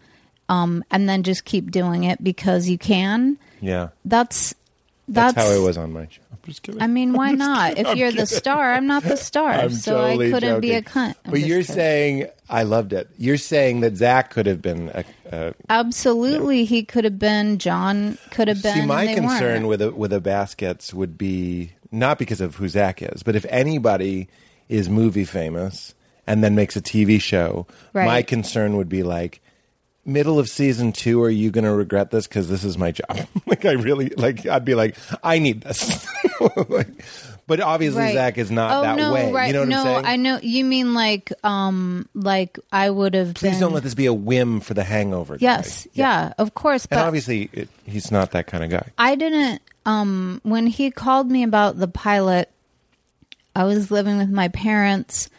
um, 0.52 0.84
and 0.92 1.08
then 1.10 1.24
just 1.24 1.46
keep 1.46 1.72
doing 1.72 2.04
it 2.04 2.24
because 2.24 2.68
you 2.70 2.78
can 2.78 3.38
Yeah. 3.62 3.90
that's 4.06 4.54
That's, 5.08 5.34
that's, 5.36 5.48
how 5.48 5.54
it 5.54 5.64
was 5.66 5.78
on 5.78 5.92
my 5.94 6.06
show. 6.10 6.22
I'm 6.32 6.40
just 6.46 6.62
kidding. 6.64 6.82
I 6.82 6.88
mean, 6.88 7.14
why 7.14 7.32
not? 7.48 7.78
If 7.78 7.96
you're 7.98 8.12
the 8.12 8.26
star, 8.26 8.74
I'm 8.74 8.88
not 8.88 9.04
the 9.04 9.18
star, 9.30 9.50
I'm 9.52 9.72
so 9.72 9.92
totally 10.08 10.28
I 10.28 10.32
couldn't 10.32 10.62
be 10.62 10.74
a 10.74 10.82
cunt. 10.82 11.16
I'm 11.26 11.32
But 11.32 11.40
you're 11.42 11.60
kidding. 11.62 11.76
saying 11.76 12.28
I 12.50 12.64
loved 12.64 12.92
it. 12.94 13.10
You're 13.18 13.38
saying 13.38 13.82
that 13.82 13.96
Zach 13.98 14.30
could 14.32 14.46
have 14.46 14.62
been 14.62 14.90
a, 14.94 15.04
a 15.32 15.54
absolutely 15.70 16.66
he 16.66 16.84
could 16.84 17.04
have 17.06 17.20
been. 17.20 17.58
John 17.60 18.18
could 18.32 18.48
have 18.48 18.62
been. 18.64 18.76
See, 18.76 18.86
my 18.86 19.06
they 19.06 19.16
concern 19.16 19.64
weren't. 19.64 19.68
with 19.68 19.82
a, 19.82 19.92
with 19.92 20.14
a 20.14 20.20
baskets 20.22 20.94
would 20.94 21.18
be 21.18 21.72
not 21.92 22.18
because 22.20 22.42
of 22.42 22.56
who 22.56 22.68
Zach 22.70 23.02
is, 23.02 23.22
but 23.24 23.36
if 23.36 23.46
anybody 23.50 24.28
is 24.70 24.90
movie 24.90 25.26
famous 25.26 25.94
and 26.28 26.44
then 26.44 26.56
makes 26.56 26.76
a 26.76 26.82
TV 26.82 27.20
show, 27.22 27.68
Right. 27.94 28.06
my 28.06 28.22
concern 28.22 28.78
would 28.78 28.90
be 28.90 29.04
like 29.04 29.42
middle 30.06 30.40
of 30.40 30.50
season 30.50 30.92
two. 30.92 31.22
Are 31.22 31.30
you 31.30 31.52
going 31.52 31.64
to 31.64 31.74
regret 31.74 32.12
this? 32.12 32.28
Because 32.28 32.50
this 32.50 32.64
is 32.64 32.78
my 32.78 32.92
job. 32.92 33.20
like 33.46 33.66
I 33.66 33.74
really 33.74 34.10
like. 34.10 34.46
I'd 34.46 34.66
be 34.66 34.76
like, 34.76 34.96
I 35.24 35.40
need 35.40 35.62
this. 35.62 36.08
Like, 36.70 36.88
but 37.46 37.60
obviously, 37.60 38.02
Right. 38.02 38.14
Zach 38.16 38.38
is 38.40 38.50
not 38.50 38.80
oh 38.80 38.82
that 38.82 38.96
no, 38.96 39.14
way. 39.14 39.32
right? 39.32 39.48
You 39.48 39.54
know 39.54 39.60
what 39.60 39.68
no, 39.68 39.78
I'm 39.78 39.86
saying? 39.86 40.06
I 40.06 40.16
know 40.16 40.40
you 40.42 40.66
mean 40.66 40.96
like, 40.96 41.32
um, 41.44 42.10
like 42.16 42.58
I 42.72 42.90
would 42.90 43.14
have. 43.14 43.36
Please 43.36 43.52
been, 43.52 43.60
don't 43.60 43.74
let 43.74 43.84
this 43.84 43.94
be 43.94 44.08
a 44.08 44.14
whim 44.14 44.60
for 44.60 44.74
the 44.74 44.84
Hangover. 44.84 45.38
Yes, 45.40 45.88
yeah, 45.94 46.34
of 46.40 46.56
course. 46.56 46.88
And 46.90 47.00
obviously, 47.00 47.50
it, 47.54 47.70
he's 47.86 48.10
not 48.12 48.32
that 48.32 48.48
kind 48.48 48.64
of 48.64 48.72
guy. 48.72 48.88
I 48.98 49.14
didn't. 49.16 49.62
Um, 49.86 50.40
when 50.44 50.66
he 50.66 50.90
called 50.90 51.30
me 51.30 51.44
about 51.44 51.78
the 51.78 51.88
pilot, 51.88 52.50
I 53.56 53.66
was 53.66 53.92
living 53.92 54.18
with 54.18 54.30
my 54.30 54.48
parents, 54.48 55.30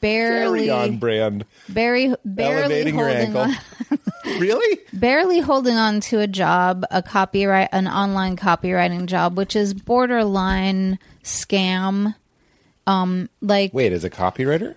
barely, 0.00 0.66
Very 0.66 0.70
on 0.70 0.96
brand. 0.98 1.44
barely, 1.68 2.14
barely 2.24 2.62
Elevating 2.62 2.94
your 2.98 3.08
holding 3.08 3.36
ankle. 3.36 3.40
on, 3.42 3.98
really? 4.40 4.80
barely 4.92 5.40
holding 5.40 5.76
on 5.76 6.00
to 6.00 6.20
a 6.20 6.26
job, 6.26 6.84
a 6.90 7.02
copyright, 7.02 7.68
an 7.72 7.86
online 7.86 8.36
copywriting 8.36 9.06
job, 9.06 9.36
which 9.36 9.54
is 9.54 9.74
borderline 9.74 10.98
scam. 11.22 12.14
Um, 12.86 13.28
like 13.40 13.72
Wait, 13.72 13.92
as 13.92 14.04
a 14.04 14.10
copywriter? 14.10 14.74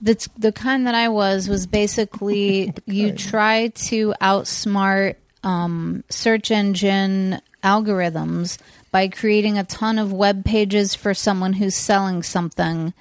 the 0.00 0.28
the 0.38 0.52
kind 0.52 0.86
that 0.86 0.94
I 0.94 1.08
was 1.08 1.48
was 1.48 1.66
basically 1.66 2.72
you 2.86 3.12
try 3.12 3.68
to 3.68 4.14
outsmart 4.20 5.16
um, 5.42 6.04
search 6.08 6.50
engine 6.50 7.40
algorithms 7.62 8.58
by 8.90 9.08
creating 9.08 9.58
a 9.58 9.64
ton 9.64 9.98
of 9.98 10.12
web 10.12 10.44
pages 10.44 10.94
for 10.94 11.12
someone 11.12 11.52
who's 11.54 11.74
selling 11.74 12.22
something 12.22 12.94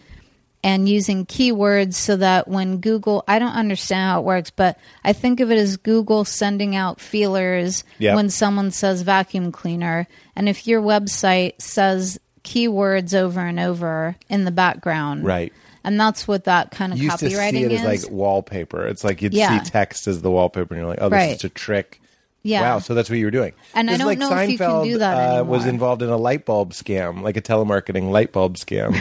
and 0.64 0.90
using 0.90 1.26
keywords 1.26 1.94
so 1.94 2.16
that 2.18 2.48
when 2.48 2.78
Google, 2.78 3.24
I 3.28 3.40
don't 3.40 3.54
understand 3.54 4.10
how 4.10 4.20
it 4.20 4.26
works, 4.26 4.50
but 4.50 4.78
I 5.04 5.14
think 5.14 5.40
of 5.40 5.52
it 5.52 5.58
as 5.58 5.78
Google 5.78 6.26
sending 6.26 6.76
out 6.76 7.00
feelers 7.00 7.84
Yep. 8.00 8.16
when 8.16 8.30
someone 8.30 8.72
says 8.72 9.04
vacuum 9.04 9.52
cleaner. 9.52 10.08
And 10.36 10.50
if 10.50 10.68
your 10.68 10.82
website 10.82 11.62
says 11.62 12.20
keywords 12.44 13.14
over 13.14 13.40
and 13.42 13.60
over 13.60 14.16
in 14.30 14.46
the 14.46 14.52
background, 14.52 15.26
Right. 15.26 15.54
and 15.84 16.00
that's 16.00 16.28
what 16.28 16.46
that 16.46 16.72
kind 16.72 16.92
of 16.92 16.98
You 17.00 17.06
used 17.06 17.20
to 17.20 17.28
copywriting 17.28 17.52
see 17.52 17.64
it 17.64 17.72
is. 17.72 17.82
as 17.84 18.04
like 18.04 18.12
wallpaper. 18.12 18.88
It's 18.88 19.04
like 19.04 19.22
you'd 19.22 19.34
Yeah. 19.34 19.64
see 19.64 19.70
text 19.70 20.08
as 20.08 20.22
the 20.22 20.32
wallpaper, 20.32 20.74
and 20.74 20.82
you're 20.82 20.90
like, 20.90 21.00
"Oh, 21.02 21.10
this 21.10 21.18
Right. 21.18 21.36
is 21.36 21.44
a 21.44 21.50
trick." 21.50 22.02
Yeah. 22.48 22.62
Wow. 22.62 22.80
So 22.80 22.94
that's 22.94 23.10
what 23.10 23.20
you 23.20 23.26
were 23.26 23.32
doing. 23.32 23.54
And 23.74 23.90
I 23.90 23.94
It's 23.94 24.00
don't 24.00 24.08
like 24.08 24.18
know 24.20 24.32
if 24.36 24.50
you 24.50 24.58
can 24.58 24.68
Seinfeld, 24.70 24.84
do 24.86 24.98
that 25.00 25.40
uh, 25.40 25.44
was 25.44 25.66
involved 25.66 26.02
in 26.02 26.10
a 26.10 26.18
light 26.18 26.46
bulb 26.46 26.72
scam, 26.74 27.22
like 27.22 27.36
a 27.38 27.42
telemarketing 27.42 28.10
light 28.12 28.32
bulb 28.32 28.56
scam. 28.56 28.96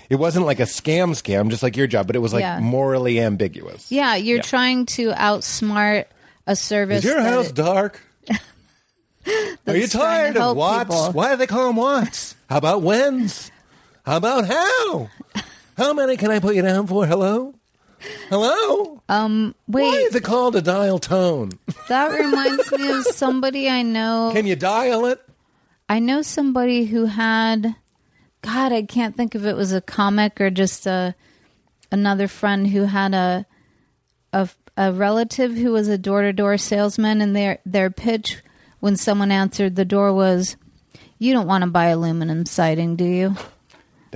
it 0.10 0.16
wasn't 0.16 0.46
like 0.46 0.60
a 0.60 0.64
scam 0.64 1.10
scam, 1.10 1.50
just 1.50 1.62
like 1.62 1.76
your 1.76 1.86
job, 1.86 2.06
but 2.06 2.16
it 2.16 2.20
was 2.20 2.32
like 2.32 2.40
Yeah. 2.42 2.58
morally 2.60 3.20
ambiguous. 3.20 3.92
yeah, 3.92 4.14
you're 4.14 4.36
Yeah. 4.36 4.42
trying 4.42 4.86
to 4.86 5.10
outsmart 5.12 6.06
a 6.46 6.56
service. 6.56 6.98
Is 6.98 7.10
your 7.10 7.20
house 7.20 7.48
it- 7.50 7.54
dark? 7.56 8.00
Are 9.66 9.76
you 9.76 9.88
tired 9.88 10.36
of 10.36 10.56
what's? 10.56 10.84
people. 10.84 11.12
Why 11.12 11.30
do 11.32 11.36
they 11.36 11.48
call 11.48 11.66
them 11.66 11.76
what's? 11.76 12.36
How 12.48 12.58
about 12.58 12.82
when's? 12.82 13.50
How 14.04 14.18
about 14.18 14.46
how? 14.46 15.10
How 15.76 15.92
many 15.92 16.16
can 16.16 16.30
I 16.30 16.38
put 16.38 16.54
you 16.54 16.62
down 16.62 16.86
for? 16.86 17.04
Hello? 17.06 17.52
Hello? 18.28 19.02
Um, 19.08 19.54
Why 19.66 19.82
Wait, 19.82 20.06
is 20.06 20.14
it 20.14 20.24
called 20.24 20.56
a 20.56 20.62
dial 20.62 20.98
tone? 20.98 21.52
that 21.88 22.08
reminds 22.08 22.72
me 22.72 22.90
of 22.90 23.04
somebody 23.04 23.68
I 23.68 23.82
know. 23.82 24.30
Can 24.32 24.46
you 24.46 24.56
dial 24.56 25.06
it? 25.06 25.20
I 25.88 25.98
know 26.00 26.22
somebody 26.22 26.86
who 26.86 27.06
had. 27.06 27.76
God, 28.42 28.72
I 28.72 28.82
can't 28.82 29.16
think 29.16 29.34
if 29.34 29.44
it 29.44 29.56
was 29.56 29.72
a 29.72 29.80
comic 29.80 30.40
or 30.40 30.50
just 30.50 30.86
a 30.86 31.14
another 31.90 32.28
friend 32.28 32.68
who 32.68 32.84
had 32.84 33.14
a 33.14 33.46
a, 34.32 34.48
a 34.76 34.92
relative 34.92 35.54
who 35.54 35.72
was 35.72 35.88
a 35.88 35.98
door 35.98 36.22
to 36.22 36.32
door 36.32 36.58
salesman, 36.58 37.20
and 37.20 37.34
their 37.34 37.58
their 37.64 37.90
pitch 37.90 38.42
when 38.80 38.96
someone 38.96 39.30
answered 39.30 39.76
the 39.76 39.84
door 39.84 40.12
was, 40.12 40.56
"You 41.18 41.32
don't 41.32 41.46
want 41.46 41.62
to 41.62 41.70
buy 41.70 41.86
aluminum 41.86 42.44
siding, 42.46 42.96
do 42.96 43.04
you?" 43.04 43.36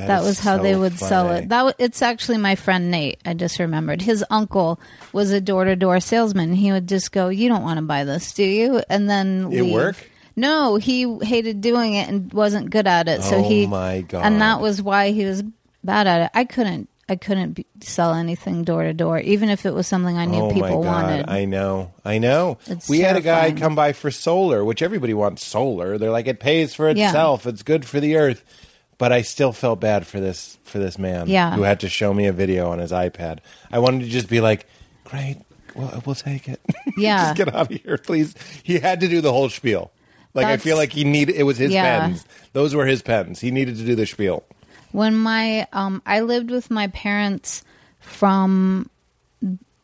That 0.06 0.20
is 0.20 0.26
was 0.26 0.38
how 0.40 0.56
so 0.58 0.62
they 0.62 0.74
would 0.76 0.98
sell 0.98 1.30
it. 1.32 1.48
That 1.48 1.74
it's 1.78 2.02
actually 2.02 2.38
my 2.38 2.54
friend 2.54 2.90
Nate. 2.90 3.20
I 3.24 3.34
just 3.34 3.58
remembered 3.58 4.02
his 4.02 4.24
uncle 4.30 4.80
was 5.12 5.30
a 5.30 5.40
door 5.40 5.64
to 5.64 5.76
door 5.76 6.00
salesman. 6.00 6.52
He 6.54 6.72
would 6.72 6.88
just 6.88 7.12
go, 7.12 7.28
"You 7.28 7.48
don't 7.48 7.62
want 7.62 7.78
to 7.78 7.82
buy 7.82 8.04
this, 8.04 8.32
do 8.32 8.44
you?" 8.44 8.82
And 8.88 9.08
then 9.08 9.44
It 9.52 9.62
leave. 9.62 9.72
work? 9.72 10.10
No, 10.36 10.76
he 10.76 11.18
hated 11.22 11.60
doing 11.60 11.94
it 11.94 12.08
and 12.08 12.32
wasn't 12.32 12.70
good 12.70 12.86
at 12.86 13.08
it. 13.08 13.22
so 13.22 13.36
Oh 13.36 13.48
he 13.48 13.66
my 13.66 14.00
God. 14.02 14.24
and 14.24 14.40
that 14.40 14.60
was 14.60 14.80
why 14.80 15.10
he 15.10 15.24
was 15.24 15.42
bad 15.84 16.06
at 16.06 16.22
it. 16.22 16.30
I 16.34 16.44
couldn't. 16.44 16.88
I 17.08 17.16
couldn't 17.16 17.54
be, 17.54 17.66
sell 17.80 18.14
anything 18.14 18.62
door 18.62 18.84
to 18.84 18.92
door, 18.94 19.18
even 19.18 19.48
if 19.48 19.66
it 19.66 19.74
was 19.74 19.88
something 19.88 20.16
I 20.16 20.26
knew 20.26 20.42
oh 20.42 20.52
people 20.52 20.84
my 20.84 20.88
God. 20.90 21.04
wanted. 21.04 21.28
I 21.28 21.44
know. 21.44 21.90
I 22.04 22.18
know. 22.18 22.58
It's 22.68 22.88
we 22.88 23.00
had 23.00 23.16
a 23.16 23.20
guy 23.20 23.50
come 23.50 23.74
by 23.74 23.92
for 23.94 24.12
solar, 24.12 24.64
which 24.64 24.80
everybody 24.80 25.12
wants 25.12 25.44
solar. 25.44 25.98
They're 25.98 26.12
like, 26.12 26.28
it 26.28 26.38
pays 26.38 26.72
for 26.72 26.88
Yeah. 26.88 27.08
itself. 27.08 27.48
It's 27.48 27.64
good 27.64 27.84
for 27.84 27.98
the 27.98 28.14
earth. 28.14 28.44
But 29.00 29.10
I 29.12 29.22
still 29.22 29.52
felt 29.52 29.80
bad 29.80 30.06
for 30.06 30.20
this 30.20 30.58
for 30.64 30.78
this 30.78 30.96
man 30.98 31.26
Yeah. 31.26 31.52
who 31.56 31.62
had 31.62 31.80
to 31.80 31.88
show 31.88 32.14
me 32.14 32.26
a 32.26 32.32
video 32.32 32.70
on 32.70 32.78
his 32.78 32.92
iPad. 32.92 33.38
I 33.72 33.78
wanted 33.80 34.04
to 34.04 34.08
just 34.10 34.28
be 34.28 34.40
like, 34.40 34.66
great, 35.04 35.38
well, 35.74 36.02
we'll 36.06 36.14
take 36.14 36.48
it. 36.48 36.60
Yeah. 36.96 37.24
just 37.24 37.36
get 37.36 37.48
out 37.54 37.72
of 37.72 37.80
here, 37.80 37.96
please. 37.98 38.34
He 38.62 38.78
had 38.78 39.00
to 39.00 39.08
do 39.08 39.20
the 39.20 39.32
whole 39.32 39.48
spiel. 39.48 39.90
Like 40.34 40.46
I 40.46 40.58
feel 40.58 40.76
like 40.76 40.92
he 40.92 41.02
needed 41.04 41.34
it 41.34 41.42
was 41.44 41.56
his 41.58 41.72
Yeah. 41.72 41.98
pens. 42.00 42.24
Those 42.52 42.74
were 42.74 42.86
his 42.86 43.02
pens. 43.02 43.40
He 43.40 43.50
needed 43.50 43.76
to 43.78 43.84
do 43.84 43.94
the 43.96 44.06
spiel. 44.06 44.44
when 44.92 45.16
my 45.16 45.66
um 45.72 46.02
I 46.04 46.20
lived 46.20 46.50
with 46.50 46.70
my 46.70 46.88
parents 46.88 47.64
from 48.00 48.90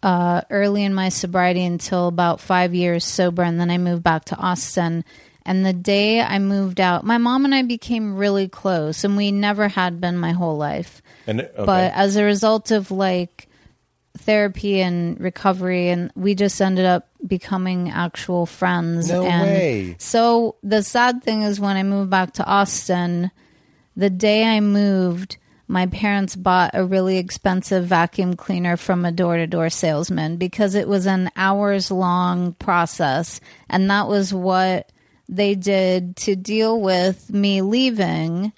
uh 0.02 0.42
early 0.50 0.84
in 0.84 0.92
my 0.94 1.08
sobriety 1.08 1.64
until 1.64 2.06
about 2.08 2.40
5 2.40 2.74
years 2.74 3.04
sober 3.04 3.42
and 3.42 3.58
then 3.58 3.70
I 3.70 3.78
moved 3.78 4.02
back 4.02 4.26
to 4.26 4.36
Austin 4.36 5.04
and 5.46 5.64
the 5.64 5.72
day 5.72 6.20
I 6.20 6.38
moved 6.38 6.80
out 6.80 7.04
my 7.04 7.16
mom 7.16 7.44
and 7.46 7.54
I 7.54 7.62
became 7.62 8.16
really 8.16 8.48
close 8.48 9.04
and 9.04 9.16
we 9.16 9.30
never 9.32 9.68
had 9.68 10.00
been 10.00 10.18
my 10.18 10.32
whole 10.32 10.58
life 10.58 11.00
And 11.26 11.40
okay. 11.40 11.52
but 11.64 11.92
as 11.94 12.16
a 12.16 12.24
result 12.24 12.70
of 12.70 12.90
like 12.90 13.48
therapy 14.18 14.80
and 14.80 15.18
recovery 15.20 15.88
and 15.88 16.10
we 16.16 16.34
just 16.34 16.60
ended 16.60 16.84
up 16.84 17.08
becoming 17.26 17.90
actual 17.90 18.46
friends 18.46 19.10
No 19.10 19.24
and 19.24 19.42
way. 19.48 19.96
so 19.98 20.56
the 20.62 20.82
sad 20.82 21.22
thing 21.22 21.42
is 21.42 21.60
when 21.60 21.76
i 21.76 21.82
moved 21.82 22.10
back 22.10 22.32
to 22.34 22.44
austin 22.44 23.30
the 23.94 24.08
day 24.10 24.44
i 24.44 24.60
moved 24.60 25.36
my 25.68 25.86
parents 25.86 26.34
bought 26.36 26.70
a 26.74 26.84
really 26.84 27.18
expensive 27.18 27.84
vacuum 27.86 28.34
cleaner 28.36 28.76
from 28.76 29.04
a 29.04 29.12
door-to-door 29.12 29.68
salesman 29.68 30.36
because 30.38 30.74
it 30.74 30.88
was 30.88 31.06
an 31.06 31.30
hours 31.36 31.90
long 31.90 32.54
process 32.54 33.40
and 33.68 33.90
that 33.90 34.08
was 34.08 34.32
what 34.32 34.90
they 35.28 35.54
did 35.54 36.16
to 36.16 36.36
deal 36.36 36.80
with 36.80 37.30
me 37.32 37.62
leaving. 37.62 38.52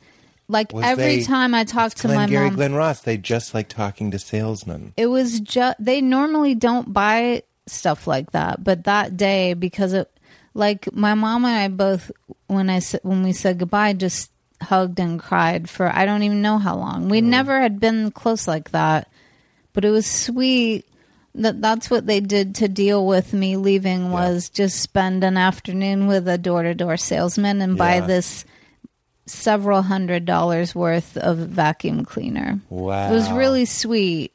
Like 0.49 0.73
Was 0.73 0.85
every 0.85 1.17
they- 1.17 1.23
time 1.25 1.55
i 1.55 1.65
talked 1.65 1.99
to 1.99 2.07
Glenn 2.07 2.17
my 2.17 2.27
Gary, 2.27 2.47
mom 2.47 2.55
Glenn 2.57 2.75
Ross, 2.75 3.01
they 3.01 3.19
just 3.19 3.53
like 3.53 3.69
talking 3.69 4.11
to 4.13 4.19
salesmen. 4.19 4.95
it 4.97 5.07
was 5.07 5.41
just 5.41 5.77
they 5.79 6.01
normally 6.01 6.55
don't 6.55 6.91
buy 6.93 7.43
stuff 7.67 8.07
like 8.07 8.31
that 8.33 8.65
but 8.65 8.85
that 8.85 9.15
day 9.19 9.53
because 9.53 9.93
it 9.93 10.11
like 10.55 10.91
my 10.95 11.13
mom 11.13 11.45
and 11.45 11.55
i 11.55 11.69
both 11.69 12.11
when 12.47 12.71
i 12.71 12.77
s- 12.77 12.97
when 13.03 13.23
we 13.23 13.33
said 13.35 13.59
goodbye 13.59 13.93
just 13.93 14.31
hugged 14.63 14.99
and 14.99 15.21
cried 15.21 15.69
for 15.69 15.87
i 15.95 16.07
don't 16.07 16.23
even 16.23 16.41
know 16.41 16.57
how 16.57 16.75
long. 16.77 17.11
We 17.11 17.21
mm. 17.21 17.25
never 17.25 17.61
had 17.61 17.79
been 17.79 18.11
close 18.11 18.49
like 18.49 18.71
that 18.71 19.11
but 19.75 19.85
it 19.85 19.91
was 19.91 20.07
sweet 20.07 20.87
that 21.43 21.61
that's 21.63 21.89
what 21.91 22.07
they 22.07 22.21
did 22.21 22.55
to 22.57 22.69
deal 22.69 23.07
with 23.07 23.33
me 23.33 23.57
leaving 23.57 24.11
was 24.11 24.49
just 24.49 24.81
spend 24.81 25.23
an 25.25 25.37
afternoon 25.37 26.07
with 26.07 26.27
a 26.29 26.37
door-to-door 26.39 26.97
salesman 26.97 27.61
and 27.61 27.77
buy 27.79 28.01
this 28.01 28.45
several 29.27 29.83
hundred 29.83 30.25
dollars 30.25 30.75
worth 30.75 31.17
of 31.19 31.37
vacuum 31.39 32.05
cleaner 32.05 32.61
Wow. 32.71 33.11
it 33.11 33.13
was 33.13 33.31
really 33.31 33.65
sweet 33.67 34.33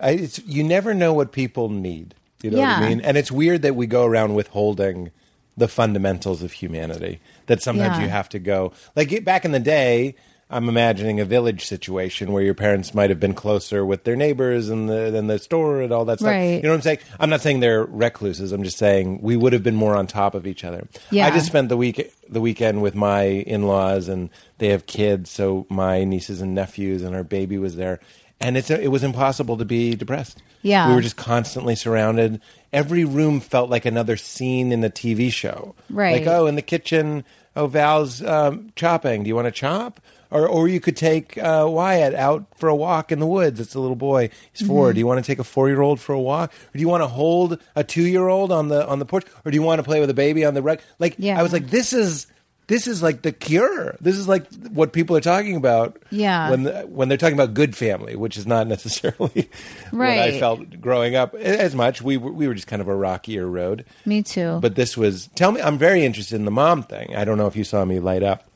I, 0.00 0.10
it's, 0.10 0.38
you 0.40 0.62
never 0.64 0.92
know 0.92 1.14
what 1.14 1.30
people 1.32 1.68
need. 1.70 2.14
You 2.42 2.50
know 2.50 2.58
what 2.58 2.68
I 2.68 2.88
mean? 2.88 3.00
And 3.00 3.16
it's 3.16 3.30
weird 3.32 3.62
that 3.62 3.74
we 3.76 3.86
go 3.86 4.04
around 4.04 4.34
withholding 4.34 5.12
the 5.56 5.68
fundamentals 5.68 6.42
of 6.42 6.50
humanity. 6.52 7.20
That 7.46 7.62
sometimes 7.62 7.96
Yeah. 7.98 8.02
you 8.02 8.08
have 8.10 8.28
to 8.30 8.38
go 8.40 8.72
like 8.96 9.24
back 9.24 9.44
in 9.46 9.52
the 9.52 9.60
day. 9.60 10.16
I'm 10.54 10.68
imagining 10.68 11.18
a 11.18 11.24
village 11.24 11.66
situation 11.66 12.30
where 12.30 12.42
your 12.42 12.54
parents 12.54 12.94
might 12.94 13.10
have 13.10 13.18
been 13.18 13.34
closer 13.34 13.84
with 13.84 14.04
their 14.04 14.14
neighbors 14.14 14.68
and 14.68 14.88
the 14.88 15.10
than 15.10 15.26
the 15.26 15.40
store 15.40 15.82
and 15.82 15.90
all 15.90 16.04
that 16.04 16.20
stuff. 16.20 16.30
Right. 16.30 16.54
You 16.54 16.62
know 16.62 16.68
what 16.68 16.76
I'm 16.76 16.82
saying? 16.82 16.98
I'm 17.18 17.28
not 17.28 17.40
saying 17.40 17.58
they're 17.58 17.84
recluses. 17.84 18.52
I'm 18.52 18.62
just 18.62 18.78
saying 18.78 19.20
we 19.20 19.36
would 19.36 19.52
have 19.52 19.64
been 19.64 19.74
more 19.74 19.96
on 19.96 20.06
top 20.06 20.36
of 20.36 20.46
each 20.46 20.62
other. 20.62 20.86
Yeah. 21.10 21.26
I 21.26 21.32
just 21.32 21.46
spent 21.46 21.70
the 21.70 21.76
week 21.76 22.14
the 22.28 22.40
weekend 22.40 22.82
with 22.82 22.94
my 22.94 23.22
in-laws 23.22 24.08
and 24.08 24.30
they 24.58 24.68
have 24.68 24.86
kids, 24.86 25.28
so 25.28 25.66
my 25.68 26.04
nieces 26.04 26.40
and 26.40 26.54
nephews 26.54 27.02
and 27.02 27.16
our 27.16 27.24
baby 27.24 27.58
was 27.58 27.74
there. 27.74 27.98
And 28.38 28.56
it's 28.56 28.70
it 28.70 28.92
was 28.92 29.02
impossible 29.02 29.56
to 29.56 29.64
be 29.64 29.96
depressed. 29.96 30.40
Yeah. 30.62 30.88
We 30.88 30.94
were 30.94 31.02
just 31.02 31.16
constantly 31.16 31.74
surrounded. 31.74 32.40
Every 32.72 33.04
room 33.04 33.40
felt 33.40 33.70
like 33.70 33.86
another 33.86 34.16
scene 34.16 34.70
in 34.70 34.84
a 34.84 34.90
TV 34.90 35.32
show. 35.32 35.74
Right. 35.90 36.20
Like, 36.20 36.28
oh, 36.28 36.46
in 36.46 36.54
the 36.54 36.62
kitchen, 36.62 37.24
oh, 37.56 37.66
Val's 37.66 38.22
um, 38.22 38.72
chopping. 38.76 39.24
Do 39.24 39.28
you 39.28 39.34
want 39.34 39.46
to 39.46 39.52
chop? 39.52 40.00
Or, 40.30 40.48
or 40.48 40.68
you 40.68 40.80
could 40.80 40.96
take 40.96 41.38
uh, 41.38 41.66
Wyatt 41.68 42.14
out 42.14 42.46
for 42.56 42.68
a 42.68 42.74
walk 42.74 43.12
in 43.12 43.18
the 43.20 43.26
woods. 43.26 43.60
It's 43.60 43.74
a 43.74 43.80
little 43.80 43.96
boy. 43.96 44.30
He's 44.52 44.66
4 44.66 44.86
Mm-hmm. 44.88 44.94
Do 44.94 44.98
you 44.98 45.06
want 45.06 45.24
to 45.24 45.26
take 45.26 45.38
a 45.38 45.44
four-year-old 45.44 46.00
for 46.00 46.12
a 46.12 46.20
walk, 46.20 46.52
or 46.52 46.72
do 46.72 46.80
you 46.80 46.88
want 46.88 47.02
to 47.02 47.08
hold 47.08 47.58
a 47.76 47.84
two-year-old 47.84 48.50
on 48.52 48.68
the 48.68 48.86
on 48.86 48.98
the 48.98 49.04
porch, 49.06 49.24
or 49.44 49.50
do 49.50 49.56
you 49.56 49.62
want 49.62 49.78
to 49.78 49.82
play 49.82 50.00
with 50.00 50.10
a 50.10 50.14
baby 50.14 50.44
on 50.44 50.54
the 50.54 50.62
rug? 50.62 50.80
Like, 50.98 51.14
Yeah. 51.18 51.38
I 51.38 51.42
was 51.42 51.52
like, 51.52 51.68
this 51.70 51.92
is 51.92 52.26
this 52.66 52.86
is 52.86 53.02
like 53.02 53.20
the 53.22 53.30
cure. 53.32 53.94
This 54.00 54.16
is 54.16 54.26
like 54.26 54.46
what 54.70 54.92
people 54.94 55.16
are 55.16 55.20
talking 55.20 55.54
about. 55.56 56.02
Yeah. 56.10 56.50
When 56.50 56.62
the, 56.62 56.82
when 56.82 57.08
they're 57.08 57.18
talking 57.18 57.34
about 57.34 57.52
good 57.52 57.76
family, 57.76 58.16
which 58.16 58.38
is 58.38 58.46
not 58.46 58.66
necessarily 58.74 59.50
what 59.90 60.08
I 60.08 60.38
felt 60.40 60.80
growing 60.80 61.14
up 61.14 61.34
as 61.34 61.74
much. 61.74 62.00
We 62.00 62.16
were, 62.16 62.32
we 62.32 62.48
were 62.48 62.54
just 62.54 62.66
kind 62.66 62.80
of 62.80 62.88
a 62.88 62.94
rockier 62.96 63.46
road. 63.46 63.84
Me 64.06 64.22
too. 64.22 64.58
But 64.62 64.76
this 64.76 64.96
was. 64.96 65.28
Tell 65.34 65.52
me, 65.52 65.60
I'm 65.60 65.76
very 65.78 66.04
interested 66.04 66.36
in 66.36 66.46
the 66.46 66.50
mom 66.50 66.82
thing. 66.82 67.14
I 67.14 67.24
don't 67.26 67.36
know 67.36 67.46
if 67.46 67.54
you 67.56 67.64
saw 67.64 67.84
me 67.84 68.00
light 68.00 68.22
up. 68.22 68.48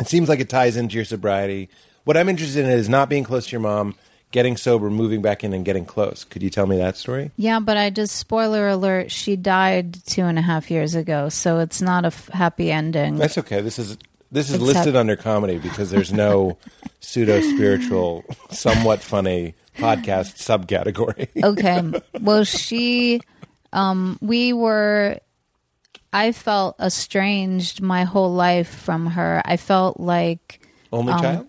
It 0.00 0.08
seems 0.08 0.28
like 0.28 0.40
it 0.40 0.48
ties 0.48 0.76
into 0.76 0.96
your 0.96 1.04
sobriety. 1.04 1.68
What 2.04 2.16
I'm 2.16 2.28
interested 2.28 2.64
in 2.64 2.70
is 2.70 2.88
not 2.88 3.08
being 3.08 3.24
close 3.24 3.46
to 3.46 3.52
your 3.52 3.60
mom, 3.60 3.94
getting 4.30 4.56
sober, 4.56 4.90
moving 4.90 5.22
back 5.22 5.42
in, 5.44 5.52
and 5.52 5.64
getting 5.64 5.86
close. 5.86 6.24
Could 6.24 6.42
you 6.42 6.50
tell 6.50 6.66
me 6.66 6.76
that 6.78 6.96
story? 6.96 7.30
yeah, 7.36 7.60
but 7.60 7.76
I 7.76 7.90
just 7.90 8.16
spoiler 8.16 8.68
alert. 8.68 9.10
She 9.10 9.36
died 9.36 10.04
two 10.06 10.22
and 10.22 10.38
a 10.38 10.42
half 10.42 10.70
years 10.70 10.94
ago, 10.94 11.28
so 11.28 11.60
it's 11.60 11.80
not 11.80 12.04
a 12.04 12.08
f- 12.08 12.28
happy 12.28 12.70
ending. 12.72 13.16
That's 13.16 13.38
okay. 13.38 13.60
This 13.60 13.78
is 13.78 13.96
this 14.32 14.48
is 14.48 14.56
It's 14.56 14.64
listed 14.64 14.96
under 14.96 15.14
comedy 15.16 15.58
because 15.58 15.90
there's 15.90 16.12
no 16.12 16.58
pseudo 17.00 17.40
spiritual, 17.40 18.24
somewhat 18.50 19.00
funny 19.00 19.54
podcast 19.78 20.36
subcategory. 20.42 21.28
okay. 21.42 22.00
Well, 22.20 22.42
she, 22.44 23.20
um, 23.72 24.18
we 24.20 24.52
were, 24.52 25.20
I 26.14 26.30
felt 26.32 26.78
estranged 26.80 27.82
my 27.82 28.04
whole 28.04 28.32
life 28.32 28.68
from 28.68 29.06
her. 29.06 29.42
I 29.44 29.56
felt 29.58 29.98
like, 29.98 30.60
Only 30.92 31.12
Um, 31.12 31.20
child. 31.20 31.48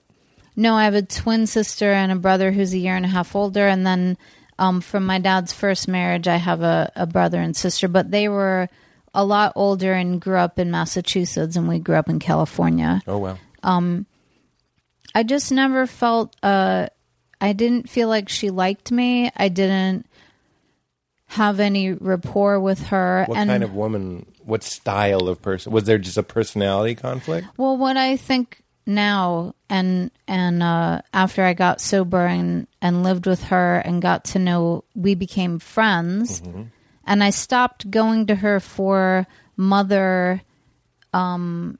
no, 0.55 0.73
I 0.75 0.85
have 0.85 0.95
a 0.95 1.03
twin 1.03 1.45
sister 1.45 1.93
and 1.93 2.11
a 2.11 2.15
brother 2.15 2.51
who's 2.51 2.73
a 2.73 2.79
year 2.79 2.95
and 2.95 3.05
a 3.05 3.09
half 3.09 3.35
older. 3.35 3.67
And 3.67 3.85
then 3.85 4.17
um, 4.57 4.81
from 4.81 5.05
my 5.05 5.19
dad's 5.19 5.53
first 5.53 5.87
marriage, 5.87 6.27
I 6.27 6.37
have 6.37 6.61
a, 6.63 6.91
a 6.95 7.05
brother 7.05 7.39
and 7.39 7.55
sister, 7.55 7.87
but 7.87 8.09
they 8.09 8.27
were 8.27 8.67
a 9.13 9.23
lot 9.23 9.53
older 9.55 9.93
and 9.93 10.19
grew 10.19 10.37
up 10.37 10.57
in 10.59 10.71
Massachusetts, 10.71 11.55
and 11.55 11.67
we 11.69 11.77
grew 11.79 11.95
up 11.95 12.09
in 12.09 12.19
California. 12.19 13.01
Oh 13.07 13.17
well. 13.19 13.37
I 15.13 15.23
just 15.23 15.51
never 15.51 15.87
felt 15.87 16.35
uh 16.43 16.87
I 17.39 17.53
didn't 17.53 17.89
feel 17.89 18.07
like 18.09 18.29
she 18.29 18.49
liked 18.49 18.91
me. 18.91 19.29
I 19.37 19.47
didn't 19.49 20.05
have 21.27 21.59
any 21.59 21.91
rapport 21.91 22.59
with 22.59 22.79
her 22.87 23.25
What 23.27 23.37
and 23.37 23.49
kind 23.49 23.63
of 23.63 23.73
woman? 23.73 24.25
What 24.45 24.63
style 24.63 25.27
of 25.27 25.41
person? 25.41 25.71
Was 25.71 25.83
there 25.85 25.97
just 25.97 26.17
a 26.17 26.23
personality 26.23 26.95
conflict? 26.95 27.47
well 27.57 27.75
what 27.77 27.97
I 27.97 28.15
think 28.17 28.61
now 28.87 29.55
and 29.67 30.11
and 30.27 30.61
uh 30.61 31.01
after 31.11 31.43
I 31.43 31.53
got 31.53 31.81
sober 31.81 32.23
and 32.25 32.67
and 32.81 33.01
lived 33.03 33.25
with 33.25 33.43
her 33.45 33.77
and 33.79 33.99
got 34.01 34.25
to 34.25 34.39
know 34.39 34.83
we 34.93 35.15
became 35.15 35.57
friends 35.57 36.41
and 37.07 37.23
I 37.23 37.31
stopped 37.31 37.89
going 37.89 38.27
to 38.27 38.35
her 38.35 38.59
for 38.59 39.25
mother 39.57 40.41
um 41.13 41.79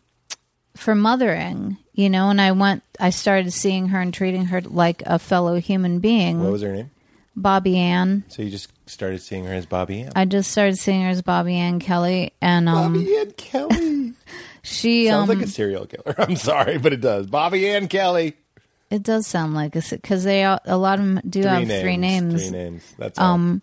for 0.75 0.93
mothering, 0.93 1.77
you 1.93 2.09
know, 2.09 2.29
and 2.29 2.41
I 2.41 2.51
went 2.51 2.83
I 2.99 3.11
started 3.11 3.53
seeing 3.53 3.89
her 3.89 4.01
and 4.01 4.13
treating 4.13 4.45
her 4.45 4.61
like 4.61 5.03
a 5.05 5.19
fellow 5.19 5.59
human 5.59 5.99
being. 5.99 6.43
What 6.43 6.51
was 6.53 6.61
her 6.63 6.73
name? 6.73 6.91
Bobby 7.35 7.77
Ann. 7.77 8.23
So 8.29 8.41
you 8.41 8.49
just 8.49 8.69
started 8.87 9.21
seeing 9.21 9.45
her 9.45 9.53
as 9.53 9.65
Bobby 9.65 10.01
Ann. 10.01 10.11
I 10.15 10.25
just 10.25 10.51
started 10.51 10.77
seeing 10.77 11.01
her 11.03 11.09
as 11.09 11.21
Bobby 11.21 11.55
Ann 11.55 11.79
Kelly, 11.79 12.33
and 12.41 12.69
um, 12.69 12.93
Bobby 12.93 13.17
Ann 13.17 13.31
Kelly. 13.31 14.13
she 14.63 15.07
Sounds 15.07 15.29
um, 15.29 15.37
like 15.37 15.45
a 15.45 15.49
serial 15.49 15.85
killer. 15.85 16.15
I'm 16.17 16.35
sorry, 16.35 16.77
but 16.77 16.93
it 16.93 17.01
does. 17.01 17.27
Bobby 17.27 17.69
Ann 17.69 17.87
Kelly. 17.87 18.35
it 18.89 19.03
does 19.03 19.27
sound 19.27 19.53
like 19.53 19.75
a 19.75 19.81
because 19.89 20.23
they 20.23 20.43
all, 20.43 20.59
a 20.65 20.77
lot 20.77 20.99
of 20.99 21.05
them 21.05 21.21
do 21.29 21.41
have 21.43 21.67
three 21.67 21.97
names. 21.97 22.49
Three 22.49 22.51
names. 22.51 22.93
That's 22.97 23.19
um. 23.19 23.61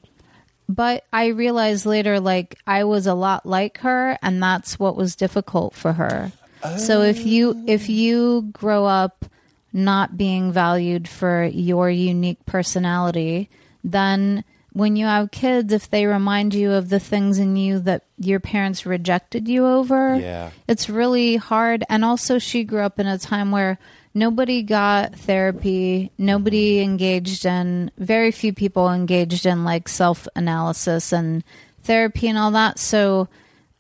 But 0.69 1.05
I 1.13 1.27
realized 1.27 1.85
later, 1.85 2.19
like 2.19 2.57
I 2.67 2.85
was 2.85 3.07
a 3.07 3.15
lot 3.15 3.45
like 3.45 3.79
her, 3.79 4.17
and 4.23 4.43
that's 4.43 4.79
what 4.79 4.97
was 4.97 5.17
difficult 5.17 5.75
for 5.75 5.93
her. 5.93 6.33
So 6.79 7.03
if 7.03 7.27
you 7.27 7.65
if 7.67 7.89
you 7.89 8.43
grow 8.53 8.87
up 8.87 9.25
not 9.73 10.17
being 10.17 10.53
valued 10.53 11.09
for 11.09 11.45
your 11.45 11.91
unique 11.91 12.45
personality, 12.47 13.51
then 13.83 14.45
when 14.73 14.97
you 14.97 15.05
have 15.07 15.31
kids, 15.31 15.73
if 15.73 15.91
they 15.91 16.07
remind 16.07 16.55
you 16.55 16.73
of 16.73 16.89
the 16.89 16.99
things 17.01 17.39
in 17.39 17.57
you 17.57 17.79
that 17.81 18.05
your 18.19 18.41
parents 18.41 18.87
rejected 18.87 19.47
you 19.49 19.67
over, 19.67 20.17
Yeah. 20.19 20.51
it's 20.67 20.89
really 20.89 21.37
hard. 21.37 21.85
And 21.91 22.05
also, 22.05 22.39
she 22.39 22.65
grew 22.65 22.81
up 22.81 22.99
in 22.99 23.07
a 23.07 23.19
time 23.19 23.51
where 23.51 23.79
nobody 24.15 24.63
got 24.63 25.15
therapy, 25.15 26.11
nobody 26.17 26.81
engaged 26.81 27.45
in, 27.45 27.91
very 27.99 28.31
few 28.31 28.53
people 28.55 28.91
engaged 28.91 29.45
in 29.47 29.65
like 29.65 29.89
self 29.89 30.27
analysis 30.37 31.13
and 31.13 31.45
therapy 31.83 32.29
and 32.29 32.39
all 32.39 32.53
that. 32.53 32.79
So, 32.79 33.29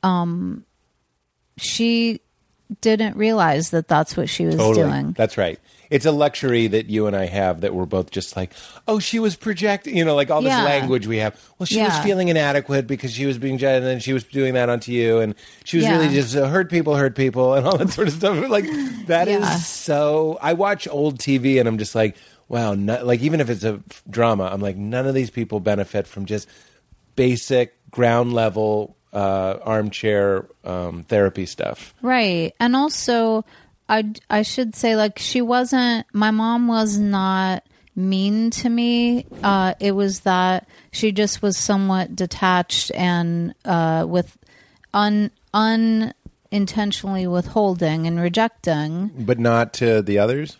um, 0.02 0.64
she 1.56 2.20
didn't 2.80 3.16
realize 3.16 3.70
that 3.70 3.88
that's 3.88 4.16
what 4.16 4.28
she 4.28 4.46
was 4.46 4.56
Totally. 4.56 4.88
doing. 4.90 5.12
That's 5.12 5.36
right. 5.38 5.58
It's 5.92 6.06
a 6.06 6.10
luxury 6.12 6.66
that 6.68 6.86
you 6.88 7.06
and 7.06 7.14
I 7.14 7.26
have 7.26 7.60
that 7.60 7.74
we're 7.74 7.84
both 7.86 8.10
just 8.10 8.34
like, 8.36 8.52
oh, 8.88 8.98
she 8.98 9.18
was 9.18 9.36
projecting, 9.36 9.96
you 9.96 10.04
know, 10.04 10.14
like 10.14 10.30
all 10.30 10.40
this 10.40 10.50
Yeah. 10.50 10.64
language 10.64 11.06
we 11.06 11.18
have. 11.18 11.38
Well, 11.58 11.66
she 11.66 11.80
was 11.82 11.92
Yeah. 11.92 12.02
feeling 12.02 12.28
inadequate 12.28 12.86
because 12.86 13.12
she 13.12 13.26
was 13.26 13.36
being 13.38 13.58
judged, 13.58 13.78
and 13.78 13.86
then 13.86 14.00
she 14.00 14.12
was 14.12 14.24
doing 14.24 14.54
that 14.54 14.68
onto 14.68 14.90
you, 14.90 15.18
and 15.20 15.34
she 15.64 15.76
was 15.76 15.84
Yeah. 15.86 15.98
really 15.98 16.08
just 16.14 16.34
uh, 16.34 16.46
hurt 16.48 16.70
people, 16.70 16.96
hurt 16.96 17.14
people, 17.14 17.54
and 17.54 17.66
all 17.66 17.76
that 17.76 17.90
sort 17.90 18.08
of 18.08 18.14
stuff. 18.14 18.48
Like 18.48 18.64
that 19.06 19.28
is 19.28 19.40
Yeah. 19.42 19.56
so. 19.56 20.38
I 20.40 20.54
watch 20.54 20.88
old 20.90 21.18
TV, 21.18 21.58
and 21.60 21.68
I'm 21.68 21.76
just 21.78 21.94
like, 21.94 22.16
wow, 22.48 22.74
no, 22.74 23.04
like 23.04 23.20
even 23.20 23.40
if 23.40 23.50
it's 23.50 23.64
a 23.64 23.80
f- 23.90 24.02
drama, 24.08 24.48
I'm 24.52 24.60
like, 24.60 24.76
none 24.76 25.06
of 25.06 25.14
these 25.14 25.30
people 25.30 25.60
benefit 25.60 26.06
from 26.06 26.24
just 26.26 26.48
basic 27.16 27.74
ground 27.90 28.32
level 28.32 28.96
uh, 29.12 29.58
armchair 29.62 30.46
um, 30.64 31.02
therapy 31.04 31.44
stuff. 31.44 31.92
Right. 32.00 32.54
And 32.58 32.74
also, 32.74 33.44
I, 33.92 34.12
I 34.30 34.42
should 34.42 34.74
say, 34.74 34.96
like, 34.96 35.18
she 35.18 35.42
wasn't, 35.42 36.06
my 36.14 36.30
mom 36.30 36.66
was 36.66 36.98
not 36.98 37.62
mean 37.94 38.50
to 38.50 38.68
me. 38.70 39.26
Uh, 39.42 39.74
it 39.78 39.92
was 39.92 40.20
that 40.20 40.66
she 40.92 41.12
just 41.12 41.42
was 41.42 41.58
somewhat 41.58 42.16
detached 42.16 42.90
and 42.94 43.54
uh, 43.66 44.06
with 44.08 44.36
un, 44.94 45.30
unintentionally 45.52 47.26
withholding 47.26 48.06
and 48.06 48.18
rejecting. 48.20 49.10
But 49.18 49.38
not 49.38 49.74
to 49.74 50.00
the 50.02 50.18
others, 50.18 50.56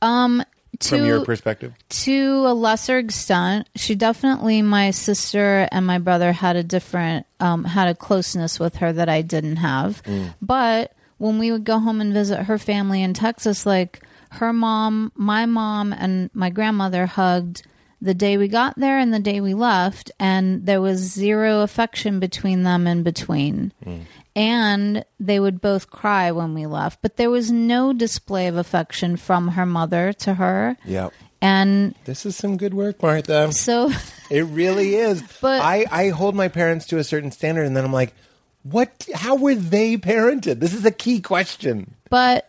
Um, 0.00 0.42
to, 0.78 0.88
from 0.88 1.04
your 1.04 1.24
perspective. 1.24 1.74
to 1.90 2.44
a 2.46 2.54
lesser 2.54 2.96
extent 2.96 3.68
she 3.76 3.94
definitely 3.94 4.62
my 4.62 4.92
sister 4.92 5.68
and 5.70 5.84
my 5.84 5.98
brother 5.98 6.32
had 6.32 6.56
a 6.56 6.62
different 6.62 7.26
um, 7.40 7.64
had 7.64 7.88
a 7.88 7.94
closeness 7.94 8.58
with 8.58 8.76
her 8.76 8.90
that 8.90 9.08
i 9.08 9.20
didn't 9.20 9.56
have 9.56 10.00
but 10.40 10.92
when 11.20 11.38
we 11.38 11.52
would 11.52 11.64
go 11.64 11.78
home 11.78 12.00
and 12.00 12.12
visit 12.12 12.42
her 12.44 12.58
family 12.58 13.02
in 13.02 13.12
texas 13.14 13.64
like 13.66 14.02
her 14.32 14.52
mom 14.52 15.12
my 15.14 15.44
mom 15.46 15.92
and 15.92 16.30
my 16.34 16.50
grandmother 16.50 17.06
hugged 17.06 17.62
the 18.02 18.14
day 18.14 18.38
we 18.38 18.48
got 18.48 18.74
there 18.78 18.98
and 18.98 19.12
the 19.12 19.18
day 19.20 19.40
we 19.40 19.52
left 19.54 20.10
and 20.18 20.64
there 20.66 20.80
was 20.80 20.98
zero 20.98 21.60
affection 21.60 22.18
between 22.18 22.62
them 22.62 22.86
in 22.86 23.02
between 23.02 23.72
mm. 23.84 24.00
and 24.34 25.04
they 25.18 25.38
would 25.38 25.60
both 25.60 25.90
cry 25.90 26.30
when 26.30 26.54
we 26.54 26.64
left 26.66 27.02
but 27.02 27.16
there 27.16 27.30
was 27.30 27.50
no 27.50 27.92
display 27.92 28.46
of 28.46 28.56
affection 28.56 29.16
from 29.16 29.48
her 29.48 29.66
mother 29.66 30.12
to 30.14 30.34
her 30.34 30.76
Yeah. 30.86 31.10
and 31.42 31.94
This 32.06 32.24
is 32.24 32.36
some 32.36 32.56
good 32.56 32.72
work, 32.74 33.02
Martha. 33.02 33.52
so 33.52 33.90
It 34.30 34.44
really 34.44 34.94
is. 34.94 35.22
But- 35.42 35.60
I, 35.60 35.84
I 35.90 36.08
hold 36.10 36.34
my 36.34 36.48
parents 36.48 36.86
to 36.86 36.98
a 36.98 37.04
certain 37.04 37.32
standard, 37.32 37.66
and 37.66 37.76
then 37.76 37.84
I'm 37.84 37.92
like, 37.92 38.14
what? 38.62 39.06
How 39.14 39.34
were 39.36 39.54
they 39.54 39.96
parented? 39.96 40.60
This 40.60 40.74
is 40.74 40.84
a 40.84 40.90
key 40.90 41.20
question. 41.20 41.94
but 42.10 42.48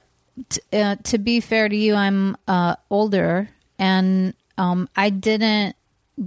t- 0.49 0.61
uh, 0.73 0.95
to 1.03 1.17
be 1.17 1.39
fair 1.39 1.67
to 1.69 1.75
you 1.75 1.93
i'm 1.93 2.35
uh, 2.47 2.75
older 2.89 3.49
and 3.77 4.33
um, 4.57 4.87
i 4.95 5.09
didn't 5.09 5.75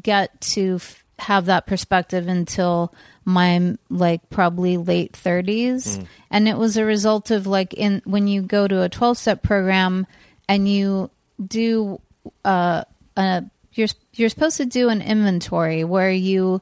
get 0.03 0.41
to 0.41 0.77
f- 0.77 1.03
have 1.19 1.47
that 1.47 1.67
perspective 1.67 2.29
until 2.29 2.93
my 3.25 3.77
like 3.91 4.21
probably 4.31 4.77
late 4.77 5.13
30s 5.13 6.07
and 6.31 6.47
it 6.49 6.57
was 6.59 6.77
a 6.77 6.85
result 6.85 7.31
of 7.31 7.47
like 7.47 7.73
in 7.75 8.03
when 8.05 8.27
you 8.29 8.43
go 8.43 8.69
to 8.69 8.83
a 8.83 8.89
12 8.89 9.17
step 9.19 9.43
program 9.43 10.07
and 10.49 10.69
you 10.69 11.11
do 11.45 12.01
uh, 12.45 12.85
a 13.17 13.43
you're 13.73 13.89
you're 14.13 14.29
supposed 14.29 14.59
to 14.59 14.67
do 14.67 14.89
an 14.91 15.01
inventory 15.03 15.83
where 15.85 16.11
you 16.13 16.61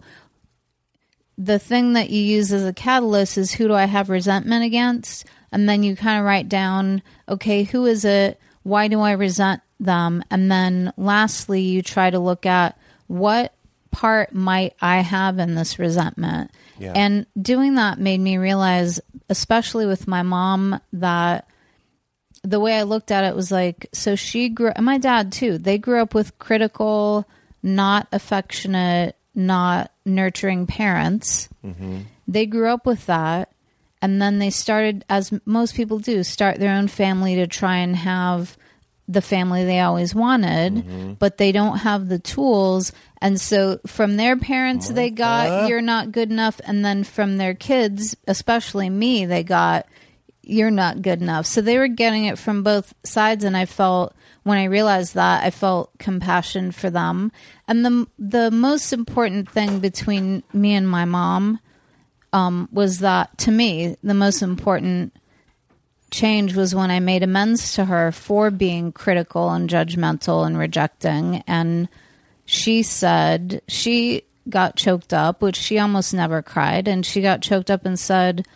the 1.45 1.59
thing 1.59 1.95
that 1.95 2.11
you 2.11 2.21
use 2.21 2.53
as 2.53 2.65
a 2.65 2.73
catalyst 2.73 3.37
is 3.37 3.53
who 3.53 3.67
do 3.67 3.75
I 3.75 3.87
have 3.87 4.11
resentment 4.11 4.65
against? 4.65 5.27
And 5.51 5.69
then 5.69 5.83
you 5.83 5.97
kind 5.97 6.21
of 6.21 6.25
write 6.25 6.49
down, 6.49 7.03
okay, 7.29 7.65
who 7.65 7.85
is 7.87 8.05
it? 8.05 8.41
Why 8.63 8.87
do 8.87 9.01
I 9.01 9.13
resent 9.13 9.61
them? 9.81 10.23
And 10.31 10.51
then 10.51 10.93
lastly, 10.97 11.63
you 11.63 11.83
try 11.83 12.11
to 12.11 12.21
look 12.21 12.47
at 12.47 12.79
what 13.09 13.55
part 13.91 14.33
might 14.33 14.75
I 14.81 15.01
have 15.01 15.41
in 15.41 15.57
this 15.57 15.81
resentment? 15.81 16.53
Yeah. 16.79 16.93
And 16.95 17.27
doing 17.41 17.75
that 17.75 17.99
made 17.99 18.21
me 18.21 18.39
realize, 18.39 19.01
especially 19.29 19.85
with 19.85 20.07
my 20.07 20.23
mom, 20.23 20.81
that 20.93 21.49
the 22.45 22.61
way 22.61 22.79
I 22.79 22.85
looked 22.85 23.11
at 23.11 23.25
it 23.25 23.35
was 23.35 23.51
like, 23.51 23.89
so 23.93 24.15
she 24.15 24.49
grew, 24.49 24.73
and 24.75 24.87
my 24.87 24.99
dad 24.99 25.33
too, 25.33 25.59
they 25.59 25.77
grew 25.77 26.01
up 26.01 26.15
with 26.15 26.39
critical, 26.39 27.29
not 27.63 28.07
affectionate, 28.13 29.17
not 29.35 29.91
nurturing 30.05 30.67
parents. 30.67 31.49
They 32.29 32.47
grew 32.47 32.69
up 32.69 32.87
with 32.87 33.07
that. 33.07 33.51
And 34.01 34.21
then 34.21 34.39
they 34.41 34.51
started, 34.51 35.05
as 35.09 35.33
most 35.45 35.75
people 35.77 35.99
do, 36.01 36.25
start 36.25 36.59
their 36.59 36.75
own 36.75 36.89
family 36.89 37.37
to 37.37 37.47
try 37.47 37.77
and 37.79 37.95
have 37.95 38.57
the 39.09 39.23
family 39.23 39.65
they 39.65 39.81
always 39.81 40.15
wanted, 40.15 41.19
but 41.19 41.37
they 41.37 41.53
don't 41.53 41.79
have 41.79 42.09
the 42.09 42.19
tools. 42.19 42.93
And 43.21 43.41
so 43.41 43.79
from 43.87 44.17
their 44.17 44.37
parents, 44.37 44.89
they 44.89 45.11
got, 45.11 45.69
you're 45.69 45.81
not 45.83 46.11
good 46.13 46.31
enough. 46.31 46.61
And 46.65 46.85
then 46.85 47.05
from 47.05 47.37
their 47.39 47.55
kids, 47.55 48.17
especially 48.27 48.91
me, 48.91 49.27
they 49.27 49.45
got, 49.45 49.87
you're 50.43 50.71
not 50.73 51.03
good 51.03 51.21
enough. 51.23 51.47
So 51.47 51.61
they 51.61 51.79
were 51.79 51.89
getting 51.89 52.25
it 52.25 52.39
from 52.39 52.63
both 52.65 52.95
sides. 53.05 53.45
And 53.45 53.57
I 53.57 53.67
felt, 53.67 54.15
when 54.45 54.59
I 54.59 54.65
realized 54.65 55.15
that, 55.15 55.45
I 55.45 55.51
felt 55.51 55.97
compassion 55.99 56.73
for 56.73 56.91
them. 56.91 57.31
And 57.69 57.85
the, 57.85 58.07
the 58.19 58.51
most 58.51 58.93
important 58.93 59.49
thing 59.49 59.79
between 59.79 60.43
me 60.53 60.75
and 60.75 60.89
my 60.89 61.05
mom 61.05 61.61
um, 62.33 62.69
was 62.73 63.01
that, 63.01 63.37
to 63.39 63.51
me, 63.51 63.97
the 64.03 64.15
most 64.15 64.43
important 64.43 65.15
change 66.11 66.55
was 66.55 66.75
when 66.75 66.91
I 66.91 67.01
made 67.01 67.23
amends 67.23 67.75
to 67.75 67.85
her 67.85 68.13
for 68.13 68.51
being 68.51 68.93
critical 68.93 69.51
and 69.51 69.69
judgmental 69.69 70.47
and 70.47 70.59
rejecting. 70.59 71.43
And 71.47 71.89
she 72.45 72.83
said 72.83 73.63
she 73.69 74.25
got 74.49 74.77
choked 74.77 75.13
up, 75.15 75.41
which 75.41 75.57
she 75.57 75.79
almost 75.79 76.13
never 76.13 76.43
cried. 76.43 76.89
And 76.89 77.07
she 77.07 77.23
got 77.23 77.43
choked 77.43 77.71
up 77.71 77.87
and 77.87 77.99
said, 77.99 78.47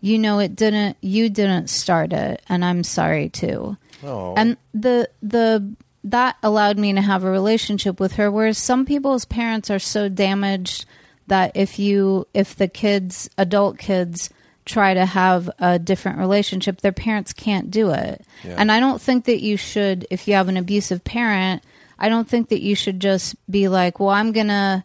You 0.00 0.18
know, 0.18 0.38
it 0.38 0.54
didn't, 0.54 0.96
you 1.00 1.28
didn't 1.28 1.68
start 1.68 2.12
it. 2.12 2.42
And 2.48 2.64
I'm 2.64 2.84
sorry 2.84 3.28
too. 3.28 3.76
Oh. 4.02 4.34
And 4.36 4.56
the, 4.74 5.08
the, 5.22 5.74
that 6.04 6.36
allowed 6.42 6.78
me 6.78 6.92
to 6.92 7.00
have 7.00 7.24
a 7.24 7.30
relationship 7.30 8.00
with 8.00 8.14
her. 8.14 8.30
Whereas 8.30 8.58
some 8.58 8.84
people's 8.84 9.24
parents 9.24 9.70
are 9.70 9.78
so 9.78 10.08
damaged 10.08 10.84
that 11.28 11.52
if 11.54 11.78
you, 11.78 12.26
if 12.34 12.56
the 12.56 12.68
kids, 12.68 13.30
adult 13.38 13.78
kids, 13.78 14.30
try 14.64 14.94
to 14.94 15.04
have 15.06 15.50
a 15.58 15.78
different 15.78 16.18
relationship, 16.18 16.80
their 16.80 16.92
parents 16.92 17.32
can't 17.32 17.70
do 17.70 17.90
it. 17.90 18.24
Yeah. 18.44 18.56
And 18.58 18.70
I 18.70 18.80
don't 18.80 19.00
think 19.00 19.24
that 19.24 19.40
you 19.40 19.56
should, 19.56 20.06
if 20.10 20.28
you 20.28 20.34
have 20.34 20.48
an 20.48 20.56
abusive 20.56 21.02
parent, 21.04 21.62
I 21.98 22.08
don't 22.08 22.28
think 22.28 22.48
that 22.48 22.60
you 22.60 22.74
should 22.74 23.00
just 23.00 23.34
be 23.50 23.68
like, 23.68 24.00
well, 24.00 24.10
I'm 24.10 24.32
going 24.32 24.48
to 24.48 24.84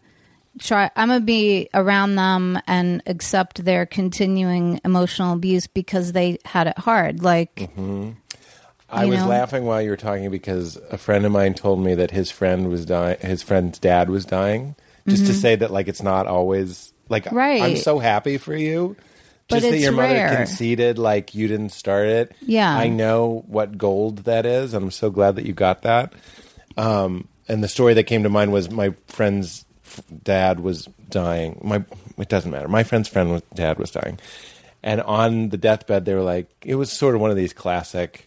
try, 0.60 0.90
I'm 0.96 1.10
going 1.10 1.20
to 1.20 1.26
be 1.26 1.70
around 1.74 2.16
them 2.16 2.60
and 2.68 3.04
accept 3.06 3.64
their 3.66 3.86
continuing 3.86 4.82
emotional 4.84 5.34
abuse 5.34 5.68
because 5.68 6.12
they 6.12 6.40
had 6.46 6.68
it 6.68 6.78
hard. 6.78 7.24
Like, 7.24 7.56
mm-hmm. 7.56 8.12
I 8.90 9.06
was 9.06 9.20
know? 9.20 9.28
laughing 9.28 9.66
while 9.66 9.82
you 9.82 9.90
were 9.90 9.98
talking 9.98 10.30
because 10.32 10.78
a 10.92 10.98
friend 10.98 11.26
of 11.26 11.32
mine 11.32 11.54
told 11.54 11.80
me 11.80 11.96
that 11.96 12.12
his 12.12 12.32
friend 12.32 12.70
was 12.70 12.86
dying. 12.86 13.18
His 13.20 13.44
friend's 13.44 13.80
dad 13.80 14.10
was 14.10 14.26
dying. 14.26 14.76
Just 15.08 15.26
to 15.28 15.34
say 15.34 15.56
that, 15.56 15.72
like, 15.72 15.88
it's 15.88 16.02
not 16.04 16.28
always 16.28 16.92
like 17.10 17.26
Mm-hmm. 17.26 17.36
Right. 17.36 17.62
I'm 17.62 17.78
so 17.78 18.00
happy 18.00 18.38
for 18.38 18.56
you. 18.56 18.96
But 19.50 19.62
Just 19.62 19.72
that 19.72 19.80
your 19.80 19.94
mother 19.94 20.14
rare. 20.14 20.36
conceded, 20.36 21.00
like 21.00 21.34
you 21.34 21.48
didn't 21.48 21.70
start 21.70 22.08
it. 22.08 22.36
Yeah. 22.42 22.70
I 22.70 22.90
know 22.90 23.46
what 23.48 23.78
gold 23.78 24.26
that 24.26 24.46
is. 24.46 24.74
and 24.74 24.84
I'm 24.84 24.92
so 24.92 25.10
glad 25.10 25.38
that 25.38 25.46
you 25.46 25.54
got 25.54 25.84
that. 25.84 26.12
Um, 26.76 27.30
and 27.48 27.64
the 27.64 27.70
story 27.70 27.94
that 27.94 28.04
came 28.04 28.24
to 28.24 28.30
mind 28.30 28.52
was 28.52 28.70
my 28.70 28.94
friend's 29.08 29.64
dad 30.24 30.60
was 30.60 30.90
dying. 31.10 31.62
My 31.64 31.86
it 32.18 32.28
doesn't 32.28 32.52
matter. 32.52 32.68
My 32.68 32.84
friend's 32.84 33.08
friend 33.08 33.32
was, 33.32 33.42
dad 33.54 33.80
was 33.80 33.92
dying, 33.92 34.20
and 34.84 35.02
on 35.02 35.48
the 35.48 35.58
deathbed, 35.58 36.04
they 36.04 36.14
were 36.14 36.24
like, 36.24 36.50
it 36.66 36.76
was 36.76 36.92
sort 36.92 37.16
of 37.16 37.22
one 37.22 37.30
of 37.32 37.38
these 37.38 37.54
classic 37.54 38.27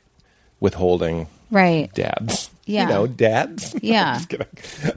withholding 0.60 1.26
right. 1.50 1.92
dads. 1.94 2.50
Yeah. 2.66 2.82
You 2.84 2.88
know, 2.88 3.06
dads. 3.06 3.74
Yeah. 3.82 4.14
Just 4.18 4.28
kidding. 4.28 4.46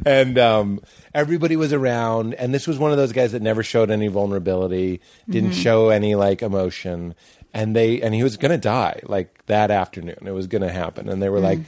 And 0.05 0.37
um, 0.37 0.81
everybody 1.13 1.55
was 1.55 1.73
around, 1.73 2.33
and 2.35 2.53
this 2.53 2.67
was 2.67 2.77
one 2.77 2.91
of 2.91 2.97
those 2.97 3.11
guys 3.13 3.31
that 3.31 3.41
never 3.41 3.63
showed 3.63 3.89
any 3.89 4.07
vulnerability, 4.07 5.01
didn't 5.29 5.51
Mm-hmm. 5.51 5.59
show 5.61 5.89
any 5.89 6.13
like 6.15 6.41
emotion, 6.43 7.15
and 7.53 7.75
they 7.75 8.01
and 8.01 8.13
he 8.13 8.21
was 8.23 8.37
going 8.37 8.51
to 8.51 8.57
die 8.57 8.99
like 9.03 9.43
that 9.47 9.71
afternoon. 9.71 10.17
It 10.25 10.31
was 10.31 10.47
going 10.47 10.61
to 10.61 10.71
happen, 10.71 11.09
and 11.09 11.21
they 11.21 11.29
were 11.29 11.39
like, 11.39 11.59
Mm. 11.59 11.65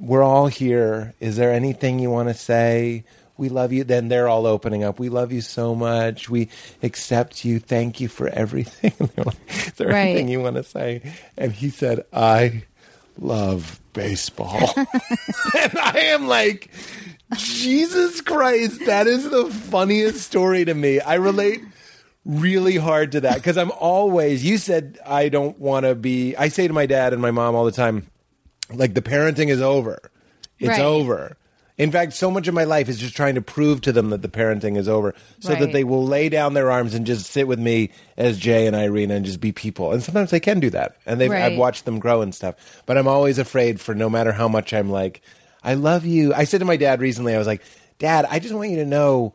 "We're 0.00 0.22
all 0.24 0.46
here. 0.48 1.14
Is 1.20 1.36
there 1.36 1.52
anything 1.52 1.98
you 2.00 2.10
want 2.10 2.28
to 2.28 2.34
say?" 2.34 3.04
We 3.38 3.50
love 3.50 3.70
you. 3.70 3.84
Then 3.84 4.08
they're 4.08 4.28
all 4.28 4.46
opening 4.46 4.82
up. 4.82 4.98
We 4.98 5.10
love 5.10 5.30
you 5.30 5.42
so 5.42 5.74
much. 5.74 6.30
We 6.30 6.48
accept 6.82 7.44
you. 7.44 7.58
Thank 7.58 8.00
you 8.00 8.08
for 8.08 8.28
everything. 8.28 8.94
And 8.98 9.08
they're 9.14 9.24
like, 9.26 9.36
Is 9.66 9.72
there 9.74 9.88
Right. 9.88 10.06
anything 10.08 10.28
you 10.28 10.40
want 10.40 10.56
to 10.56 10.62
say? 10.62 11.02
And 11.36 11.52
he 11.52 11.68
said, 11.68 12.06
I 12.14 12.62
love 13.18 13.80
baseball. 13.92 14.72
and 14.76 15.78
I 15.78 15.98
am 16.12 16.26
like, 16.26 16.70
Jesus 17.36 18.20
Christ, 18.20 18.84
that 18.86 19.06
is 19.06 19.28
the 19.28 19.46
funniest 19.46 20.20
story 20.22 20.64
to 20.64 20.74
me. 20.74 21.00
I 21.00 21.14
relate 21.14 21.62
really 22.24 22.76
hard 22.76 23.12
to 23.12 23.20
that 23.22 23.36
because 23.36 23.56
I'm 23.56 23.70
always, 23.72 24.44
you 24.44 24.58
said, 24.58 24.98
I 25.06 25.28
don't 25.28 25.58
want 25.58 25.86
to 25.86 25.94
be, 25.94 26.36
I 26.36 26.48
say 26.48 26.66
to 26.68 26.74
my 26.74 26.86
dad 26.86 27.12
and 27.12 27.22
my 27.22 27.30
mom 27.30 27.54
all 27.54 27.64
the 27.64 27.72
time, 27.72 28.06
like, 28.72 28.94
the 28.94 29.02
parenting 29.02 29.48
is 29.48 29.62
over. 29.62 29.98
It's 30.58 30.70
Right. 30.70 30.80
over. 30.80 31.36
In 31.78 31.92
fact, 31.92 32.14
so 32.14 32.30
much 32.30 32.48
of 32.48 32.54
my 32.54 32.64
life 32.64 32.88
is 32.88 32.98
just 32.98 33.14
trying 33.14 33.34
to 33.34 33.42
prove 33.42 33.82
to 33.82 33.92
them 33.92 34.08
that 34.08 34.22
the 34.22 34.28
parenting 34.28 34.78
is 34.78 34.88
over 34.88 35.14
so 35.40 35.54
that 35.54 35.72
they 35.72 35.84
will 35.84 36.06
lay 36.06 36.30
down 36.30 36.54
their 36.54 36.70
arms 36.70 36.94
and 36.94 37.04
just 37.06 37.26
sit 37.26 37.46
with 37.46 37.58
me 37.58 37.90
as 38.16 38.38
Jay 38.38 38.66
and 38.66 38.74
Irene 38.74 39.10
and 39.10 39.26
just 39.26 39.40
be 39.40 39.52
people. 39.52 39.92
And 39.92 40.02
sometimes 40.02 40.30
they 40.30 40.40
can 40.40 40.58
do 40.58 40.70
that. 40.70 40.96
And 41.04 41.20
they've, 41.20 41.30
I've 41.30 41.58
watched 41.58 41.84
them 41.84 41.98
grow 41.98 42.22
and 42.22 42.34
stuff. 42.34 42.82
But 42.86 42.96
I'm 42.96 43.06
always 43.06 43.38
afraid 43.38 43.78
for 43.78 43.94
no 43.94 44.08
matter 44.08 44.32
how 44.32 44.48
much 44.48 44.72
I'm 44.72 44.88
like, 44.90 45.20
I 45.62 45.74
love 45.74 46.06
you. 46.06 46.32
I 46.32 46.44
said 46.44 46.60
to 46.60 46.64
my 46.64 46.76
dad 46.78 47.00
recently, 47.02 47.34
I 47.34 47.38
was 47.38 47.46
like, 47.46 47.62
Dad, 47.98 48.26
I 48.30 48.38
just 48.38 48.54
want 48.54 48.70
you 48.70 48.76
to 48.76 48.86
know, 48.86 49.34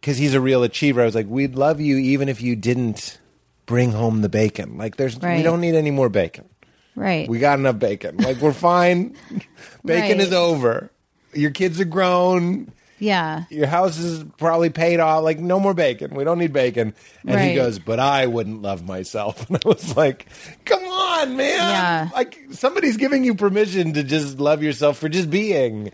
because 0.00 0.16
he's 0.16 0.34
a 0.34 0.40
real 0.40 0.62
achiever. 0.62 1.00
I 1.02 1.04
was 1.06 1.14
like, 1.14 1.26
we'd 1.28 1.54
love 1.56 1.80
you 1.80 1.96
even 1.96 2.28
if 2.28 2.40
you 2.42 2.54
didn't 2.56 3.18
bring 3.66 3.92
home 3.92 4.20
the 4.20 4.28
bacon. 4.28 4.76
Like, 4.78 4.96
there's 4.96 5.18
we 5.18 5.42
don't 5.42 5.60
need 5.60 5.74
any 5.74 5.90
more 5.90 6.08
bacon. 6.08 6.48
Right. 6.96 7.28
We 7.28 7.38
got 7.40 7.58
enough 7.58 7.78
bacon. 7.78 8.18
Like, 8.18 8.36
we're 8.38 8.52
fine. 8.52 9.16
bacon 9.84 10.18
Right. 10.18 10.20
is 10.20 10.32
over. 10.32 10.90
Your 11.34 11.50
kids 11.50 11.80
are 11.80 11.84
grown. 11.84 12.72
yeah. 12.98 13.44
Your 13.50 13.66
house 13.66 13.98
is 13.98 14.24
probably 14.38 14.70
paid 14.70 15.00
off. 15.00 15.22
Like, 15.24 15.38
no 15.38 15.58
more 15.60 15.74
bacon. 15.74 16.14
We 16.14 16.24
don't 16.24 16.38
need 16.38 16.52
bacon. 16.52 16.94
And 17.26 17.40
he 17.40 17.54
goes, 17.54 17.78
but 17.78 17.98
I 18.00 18.26
wouldn't 18.26 18.62
love 18.62 18.84
myself. 18.86 19.46
And 19.50 19.58
I 19.64 19.68
was 19.68 19.96
like, 19.96 20.26
come 20.64 20.82
on, 20.84 21.36
man. 21.36 21.58
Yeah. 21.58 22.08
Like, 22.14 22.38
somebody's 22.52 22.96
giving 22.96 23.24
you 23.24 23.34
permission 23.34 23.92
to 23.94 24.02
just 24.04 24.38
love 24.38 24.62
yourself 24.62 24.98
for 24.98 25.08
just 25.08 25.28
being. 25.30 25.88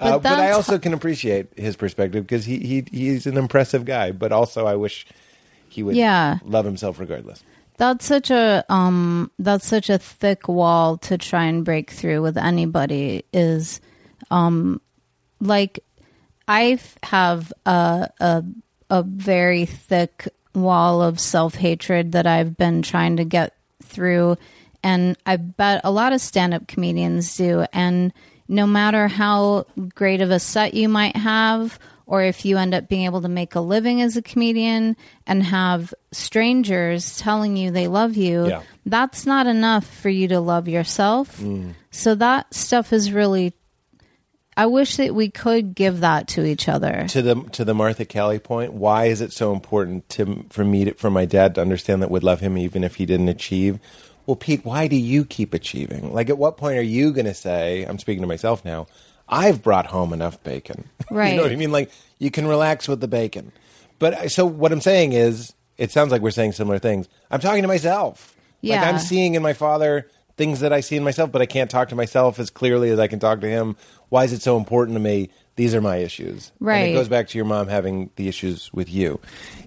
Uh, 0.00 0.12
But 0.18 0.22
but 0.24 0.38
I 0.40 0.50
also 0.52 0.78
can 0.78 0.94
appreciate 0.94 1.48
his 1.56 1.76
perspective 1.76 2.24
because 2.26 2.44
he, 2.44 2.58
he 2.58 2.84
he's 2.90 3.26
an 3.26 3.36
impressive 3.36 3.84
guy. 3.84 4.10
But 4.12 4.32
also, 4.32 4.66
I 4.66 4.74
wish 4.74 5.06
he 5.68 5.82
would 5.82 5.94
Yeah. 5.96 6.38
love 6.44 6.64
himself 6.64 6.98
regardless. 6.98 7.42
That's 7.78 8.04
such 8.04 8.30
a 8.30 8.64
um 8.68 9.30
that's 9.38 9.66
such 9.66 9.90
a 9.90 9.98
thick 9.98 10.46
wall 10.48 10.98
to 10.98 11.16
try 11.18 11.44
and 11.44 11.64
break 11.64 11.90
through 11.90 12.20
with 12.22 12.36
anybody 12.36 13.24
is 13.32 13.80
um 14.32 14.80
like 15.40 15.84
I 16.48 16.78
have 17.04 17.52
a 17.66 18.08
a 18.20 18.44
a 18.90 19.02
very 19.02 19.64
thick 19.66 20.28
wall 20.54 21.00
of 21.02 21.18
self-hatred 21.20 22.12
that 22.12 22.26
I've 22.26 22.56
been 22.56 22.82
trying 22.82 23.16
to 23.18 23.24
get 23.24 23.54
through 23.82 24.36
and 24.82 25.16
I 25.24 25.36
bet 25.36 25.80
a 25.84 25.90
lot 25.90 26.12
of 26.12 26.20
stand-up 26.20 26.66
comedians 26.66 27.36
do 27.36 27.64
and 27.72 28.12
no 28.48 28.66
matter 28.66 29.08
how 29.08 29.64
great 29.94 30.20
of 30.20 30.30
a 30.30 30.38
set 30.38 30.74
you 30.74 30.88
might 30.88 31.16
have 31.16 31.78
or 32.04 32.22
if 32.22 32.44
you 32.44 32.58
end 32.58 32.74
up 32.74 32.88
being 32.88 33.06
able 33.06 33.22
to 33.22 33.28
make 33.28 33.54
a 33.54 33.60
living 33.60 34.02
as 34.02 34.16
a 34.18 34.22
comedian 34.22 34.96
and 35.26 35.42
have 35.42 35.94
strangers 36.10 37.16
telling 37.16 37.56
you 37.56 37.70
they 37.70 37.86
love 37.88 38.16
you, 38.16 38.48
Yeah. 38.48 38.62
that's 38.84 39.24
not 39.24 39.46
enough 39.46 39.86
for 39.86 40.10
you 40.10 40.28
to 40.28 40.40
love 40.40 40.68
yourself. 40.68 41.40
So 41.90 42.14
that 42.16 42.52
stuff 42.52 42.92
is 42.92 43.12
really 43.12 43.54
I 44.56 44.66
wish 44.66 44.96
that 44.96 45.14
we 45.14 45.30
could 45.30 45.74
give 45.74 46.00
that 46.00 46.28
to 46.28 46.44
each 46.44 46.68
other. 46.68 47.06
to 47.08 47.22
the 47.22 47.34
to 47.52 47.64
the 47.64 47.74
Martha 47.74 48.04
Kelly 48.04 48.38
point, 48.38 48.72
why 48.72 49.06
is 49.06 49.20
it 49.20 49.32
so 49.32 49.52
important 49.52 50.08
to 50.10 50.44
for 50.50 50.64
me 50.64 50.84
to, 50.86 50.94
for 50.94 51.10
my 51.10 51.24
dad 51.24 51.54
to 51.54 51.60
understand 51.60 52.02
that 52.02 52.10
would 52.10 52.24
love 52.24 52.40
him 52.40 52.58
even 52.58 52.84
if 52.84 52.96
he 52.96 53.06
didn't 53.06 53.28
achieve? 53.28 53.78
well, 54.26 54.36
Pete, 54.36 54.64
why 54.64 54.86
do 54.86 54.96
you 54.96 55.24
keep 55.24 55.52
achieving? 55.52 56.12
Like, 56.12 56.30
at 56.30 56.38
what 56.38 56.56
point 56.56 56.78
are 56.78 56.82
you 56.82 57.12
going 57.12 57.26
to 57.26 57.34
say, 57.34 57.84
I'm 57.84 57.98
speaking 57.98 58.22
to 58.22 58.28
myself 58.28 58.64
now, 58.64 58.86
I've 59.28 59.62
brought 59.62 59.86
home 59.86 60.12
enough 60.12 60.42
bacon? 60.42 60.88
Right. 61.10 61.30
you 61.30 61.36
know 61.36 61.42
what 61.42 61.52
I 61.52 61.56
mean? 61.56 61.72
Like, 61.72 61.90
you 62.18 62.30
can 62.30 62.46
relax 62.46 62.86
with 62.86 63.00
the 63.00 63.08
bacon. 63.08 63.52
But 63.98 64.14
uh, 64.14 64.28
so 64.28 64.46
what 64.46 64.72
I'm 64.72 64.80
saying 64.80 65.12
is, 65.12 65.54
it 65.76 65.90
sounds 65.90 66.12
like 66.12 66.22
we're 66.22 66.30
saying 66.30 66.52
similar 66.52 66.78
things. 66.78 67.08
I'm 67.30 67.40
talking 67.40 67.62
to 67.62 67.68
myself. 67.68 68.36
Like, 68.62 68.72
Yeah. 68.72 68.88
I'm 68.88 68.98
seeing 68.98 69.34
in 69.34 69.42
my 69.42 69.54
father 69.54 70.08
things 70.36 70.60
that 70.60 70.72
I 70.72 70.80
see 70.80 70.96
in 70.96 71.04
myself, 71.04 71.32
but 71.32 71.42
I 71.42 71.46
can't 71.46 71.70
talk 71.70 71.88
to 71.88 71.96
myself 71.96 72.38
as 72.38 72.50
clearly 72.50 72.90
as 72.90 72.98
I 72.98 73.08
can 73.08 73.18
talk 73.18 73.40
to 73.40 73.48
him. 73.48 73.76
Why 74.12 74.24
is 74.24 74.34
it 74.34 74.42
so 74.42 74.58
important 74.58 74.94
to 74.96 75.00
me? 75.00 75.30
These 75.56 75.74
are 75.74 75.80
my 75.80 75.96
issues. 75.96 76.52
And 76.60 76.66
Right. 76.66 76.90
it 76.90 76.92
goes 76.92 77.08
back 77.08 77.28
to 77.28 77.38
your 77.38 77.46
mom 77.46 77.68
having 77.68 78.10
the 78.16 78.28
issues 78.28 78.70
with 78.74 78.90
you. 78.92 79.20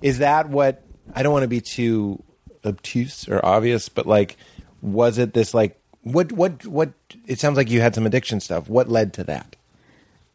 Is 0.03 0.19
that 0.19 0.49
what 0.49 0.83
I 1.15 1.23
don't 1.23 1.33
want 1.33 1.41
to 1.41 1.47
be 1.47 1.61
too 1.61 2.21
obtuse 2.63 3.27
or 3.27 3.43
obvious, 3.43 3.89
but 3.89 4.05
like 4.05 4.37
was 4.83 5.17
it 5.17 5.33
this 5.33 5.55
like 5.55 5.79
what 6.03 6.31
what 6.31 6.63
what 6.67 6.91
it 7.25 7.39
sounds 7.39 7.57
like 7.57 7.71
you 7.71 7.81
had 7.81 7.95
some 7.95 8.05
addiction 8.05 8.39
stuff. 8.39 8.69
What 8.69 8.87
led 8.87 9.13
to 9.13 9.23
that? 9.23 9.55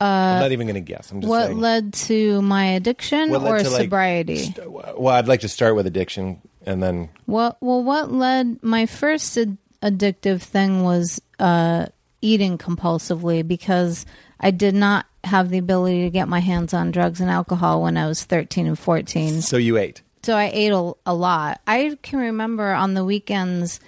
I'm 0.00 0.40
not 0.40 0.50
even 0.50 0.66
going 0.66 0.74
to 0.74 0.80
guess. 0.80 1.12
I'm 1.12 1.20
just 1.20 1.28
Uh, 1.28 1.30
What 1.30 1.46
saying. 1.48 1.60
led 1.60 1.92
to 2.08 2.40
my 2.42 2.64
addiction 2.64 3.34
or 3.36 3.58
to, 3.58 3.70
like, 3.70 3.82
sobriety? 3.82 4.36
st- 4.36 4.72
well, 4.72 5.08
I'd 5.14 5.28
like 5.28 5.40
to 5.42 5.48
start 5.48 5.76
with 5.76 5.86
addiction 5.86 6.40
and 6.66 6.82
then 6.82 7.10
Well, 7.26 7.56
well, 7.60 7.84
what 7.84 8.10
led 8.10 8.58
my 8.62 8.86
first 8.86 9.36
ad- 9.36 9.58
addictive 9.82 10.40
thing 10.40 10.82
was 10.84 11.20
uh, 11.38 11.86
eating 12.22 12.58
compulsively 12.58 13.46
because 13.46 14.06
I 14.38 14.50
did 14.50 14.74
not 14.74 15.06
have 15.24 15.50
the 15.50 15.58
ability 15.58 16.02
to 16.04 16.10
get 16.10 16.28
my 16.28 16.40
hands 16.40 16.72
on 16.72 16.90
drugs 16.90 17.20
and 17.20 17.30
alcohol 17.30 17.82
when 17.82 17.96
I 17.96 18.06
was 18.06 18.24
13 18.24 18.66
and 18.66 18.78
14. 18.78 19.42
so 19.42 19.56
you 19.56 19.76
ate. 19.76 20.02
So 20.22 20.34
I 20.36 20.50
ate 20.52 20.72
a, 20.72 20.92
a 21.06 21.14
lot. 21.14 21.60
I 21.66 21.96
can 22.02 22.18
remember 22.18 22.72
on 22.72 22.94
the 22.94 23.04
weekends 23.04 23.80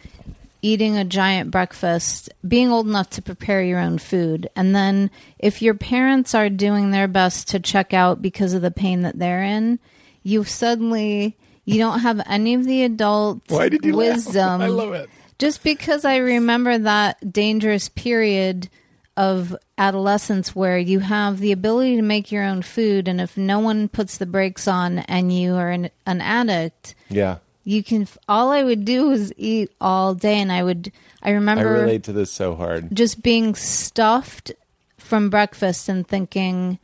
eating 0.62 0.96
a 0.96 1.04
giant 1.04 1.50
breakfast, 1.50 2.30
being 2.46 2.70
old 2.70 2.86
enough 2.86 3.10
to 3.10 3.22
prepare 3.22 3.62
your 3.62 3.80
own 3.80 3.98
food. 3.98 4.48
And 4.54 4.74
then 4.74 5.10
if 5.38 5.60
your 5.60 5.74
parents 5.74 6.34
are 6.34 6.48
doing 6.48 6.90
their 6.90 7.08
best 7.08 7.48
to 7.48 7.60
check 7.60 7.92
out 7.92 8.22
because 8.22 8.54
of 8.54 8.62
the 8.62 8.70
pain 8.70 9.02
that 9.02 9.18
they're 9.18 9.42
in, 9.42 9.80
you 10.22 10.44
suddenly 10.44 11.36
you 11.64 11.78
don't 11.78 12.00
have 12.00 12.20
any 12.26 12.54
of 12.54 12.64
the 12.64 12.84
adult 12.84 13.40
Why 13.48 13.68
did 13.68 13.84
you 13.84 13.94
laugh? 13.94 14.14
wisdom. 14.16 14.62
I 14.62 14.68
love 14.68 14.94
it. 14.94 15.10
Just 15.42 15.64
because 15.64 16.04
I 16.04 16.18
remember 16.18 16.78
that 16.78 17.32
dangerous 17.32 17.88
period 17.88 18.68
of 19.16 19.56
adolescence 19.76 20.54
where 20.54 20.78
you 20.78 21.00
have 21.00 21.40
the 21.40 21.50
ability 21.50 21.96
to 21.96 22.02
make 22.02 22.30
your 22.30 22.44
own 22.44 22.62
food 22.62 23.08
and 23.08 23.20
if 23.20 23.36
no 23.36 23.58
one 23.58 23.88
puts 23.88 24.18
the 24.18 24.24
brakes 24.24 24.68
on 24.68 25.00
and 25.00 25.36
you 25.36 25.56
are 25.56 25.70
an, 25.72 25.90
an 26.06 26.20
addict 26.20 26.94
Yeah. 27.08 27.38
you 27.64 27.82
can 27.82 28.06
all 28.28 28.52
i 28.52 28.62
would 28.62 28.84
do 28.84 29.08
was 29.08 29.32
eat 29.36 29.72
all 29.80 30.14
day 30.14 30.38
and 30.38 30.52
i 30.52 30.62
would 30.62 30.92
i 31.24 31.30
remember. 31.30 31.76
I 31.76 31.80
relate 31.80 32.04
to 32.04 32.12
this 32.12 32.30
so 32.30 32.54
hard. 32.54 32.94
just 32.94 33.20
being 33.20 33.56
stuffed 33.56 34.52
from 34.96 35.28
breakfast 35.28 35.88
and 35.88 36.06
thinking 36.06 36.78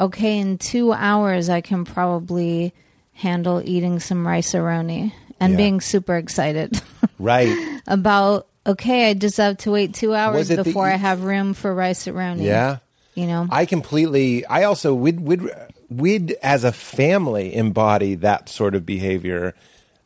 okay 0.00 0.38
in 0.38 0.58
two 0.58 0.92
hours 0.92 1.48
i 1.48 1.60
can 1.60 1.84
probably 1.84 2.72
handle 3.14 3.60
eating 3.64 3.98
some 3.98 4.24
Rice-A-Roni 4.26 5.12
and 5.40 5.52
Yeah. 5.52 5.56
being 5.56 5.80
super 5.80 6.16
excited 6.16 6.80
Right. 7.18 7.80
about 7.86 8.46
okay 8.66 9.10
i 9.10 9.14
just 9.14 9.36
have 9.36 9.58
to 9.58 9.70
wait 9.70 9.94
two 9.94 10.14
hours 10.14 10.48
the 10.48 10.62
before 10.64 10.88
e- 10.88 10.92
i 10.92 10.96
have 10.96 11.22
room 11.22 11.54
for 11.54 11.74
Rice-A-Roni 11.74 12.42
Yeah. 12.44 12.78
you 13.14 13.26
know 13.26 13.46
I 13.50 13.64
completely. 13.66 14.44
I 14.46 14.64
also 14.64 14.92
we'd 14.94 15.20
we'd 15.20 15.42
we'd 15.88 16.32
as 16.42 16.64
a 16.64 16.72
family 16.72 17.54
embody 17.54 18.16
that 18.16 18.48
sort 18.48 18.74
of 18.74 18.84
behavior. 18.84 19.54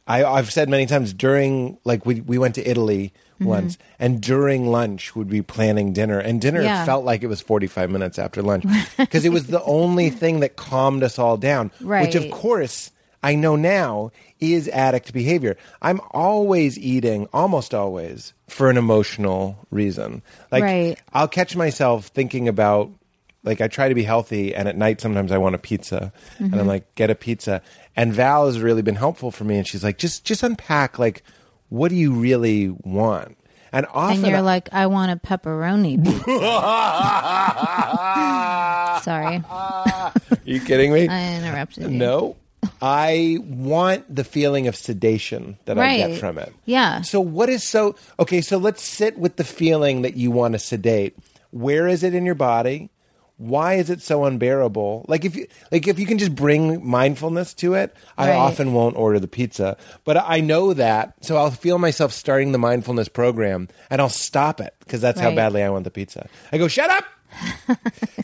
I, 0.06 0.24
I've 0.24 0.50
said 0.52 0.68
many 0.68 0.86
times 0.86 1.12
during 1.12 1.78
like 1.84 2.04
we 2.06 2.20
we 2.20 2.38
went 2.38 2.54
to 2.56 2.68
Italy 2.68 3.12
Mm-hmm. 3.40 3.48
once, 3.48 3.78
and 3.98 4.20
during 4.20 4.66
lunch 4.66 5.16
would 5.16 5.30
be 5.30 5.40
planning 5.40 5.94
dinner, 5.94 6.18
and 6.18 6.42
dinner 6.42 6.60
Yeah. 6.60 6.84
felt 6.84 7.06
like 7.06 7.22
it 7.22 7.26
was 7.28 7.40
forty 7.40 7.66
five 7.66 7.88
minutes 7.88 8.18
after 8.18 8.42
lunch 8.42 8.64
because 8.98 9.24
it 9.24 9.32
was 9.32 9.46
the 9.46 9.62
only 9.64 10.10
thing 10.10 10.40
that 10.40 10.56
calmed 10.56 11.02
us 11.02 11.18
all 11.18 11.38
down. 11.38 11.70
right. 11.80 12.04
Which 12.06 12.16
of 12.16 12.30
course 12.30 12.90
I 13.22 13.34
know 13.34 13.56
now 13.56 14.12
is 14.40 14.68
addict 14.68 15.12
behavior. 15.12 15.56
I'm 15.82 16.00
always 16.12 16.78
eating, 16.78 17.28
almost 17.32 17.74
always, 17.74 18.32
for 18.48 18.70
an 18.70 18.76
emotional 18.78 19.58
reason. 19.70 20.22
Like 20.50 20.64
Right. 20.64 20.98
I'll 21.12 21.28
catch 21.28 21.54
myself 21.56 22.06
thinking 22.06 22.48
about 22.48 22.90
like 23.42 23.60
I 23.60 23.68
try 23.68 23.88
to 23.88 23.94
be 23.94 24.02
healthy 24.02 24.54
and 24.54 24.68
at 24.68 24.76
night 24.76 25.00
sometimes 25.00 25.32
I 25.32 25.38
want 25.38 25.54
a 25.54 25.58
pizza 25.58 26.12
and 26.38 26.50
Mm-hmm. 26.50 26.60
I'm 26.60 26.66
like 26.66 26.94
get 26.94 27.08
a 27.10 27.14
pizza 27.14 27.62
and 27.96 28.12
Val 28.12 28.46
has 28.46 28.60
really 28.60 28.82
been 28.82 28.96
helpful 28.96 29.30
for 29.30 29.44
me 29.44 29.56
and 29.56 29.66
she's 29.66 29.82
like 29.84 29.96
just 29.98 30.24
just 30.26 30.42
unpack 30.42 30.98
like 30.98 31.22
what 31.70 31.88
do 31.88 31.94
you 31.96 32.12
really 32.12 32.68
want 32.68 33.38
and 33.72 33.86
often 33.94 34.18
and 34.24 34.26
you're 34.26 34.42
like 34.42 34.68
i 34.72 34.86
want 34.86 35.12
a 35.12 35.16
pepperoni 35.16 35.96
sorry 39.02 39.42
are 39.48 40.12
you 40.44 40.60
kidding 40.60 40.92
me 40.92 41.08
i 41.08 41.36
interrupted 41.36 41.84
you 41.84 41.90
no 41.90 42.36
I 42.82 43.38
want 43.42 44.14
the 44.14 44.24
feeling 44.24 44.66
of 44.66 44.76
sedation 44.76 45.58
that 45.64 45.78
I 45.78 45.96
get 45.96 46.18
from 46.20 46.38
it. 46.38 46.52
Yeah. 46.64 47.02
so 47.02 47.20
what 47.20 47.48
is 47.48 47.62
so 47.64 47.96
okay 48.18 48.40
so 48.40 48.58
let's 48.58 48.82
sit 48.82 49.18
with 49.18 49.36
the 49.36 49.44
feeling 49.44 50.02
that 50.02 50.16
you 50.16 50.30
want 50.30 50.52
to 50.52 50.58
sedate. 50.58 51.16
Where 51.50 51.88
is 51.88 52.02
it 52.02 52.14
in 52.14 52.24
your 52.24 52.34
body? 52.34 52.90
Why 53.36 53.74
is 53.74 53.88
it 53.88 54.02
so 54.02 54.26
unbearable? 54.26 55.06
Like 55.08 55.24
if 55.24 55.34
you 55.34 55.46
like 55.72 55.88
if 55.88 55.98
you 55.98 56.04
can 56.06 56.18
just 56.18 56.34
bring 56.34 56.86
mindfulness 56.86 57.54
to 57.54 57.72
it 57.74 57.96
i 58.18 58.32
often 58.32 58.74
won't 58.74 58.96
order 58.96 59.18
the 59.18 59.28
pizza. 59.28 59.78
But 60.04 60.18
i 60.18 60.40
know 60.40 60.74
that 60.74 61.14
so 61.24 61.36
i'll 61.38 61.50
feel 61.50 61.78
myself 61.78 62.12
starting 62.12 62.52
the 62.52 62.58
mindfulness 62.58 63.08
program 63.08 63.68
and 63.88 64.00
i'll 64.00 64.10
stop 64.10 64.60
it 64.60 64.74
because 64.80 65.00
that's 65.00 65.18
how 65.20 65.34
badly 65.34 65.62
i 65.62 65.70
want 65.70 65.84
the 65.84 65.90
pizza. 65.90 66.28
I 66.52 66.58
go 66.58 66.68
shut 66.68 66.90
up 66.90 67.04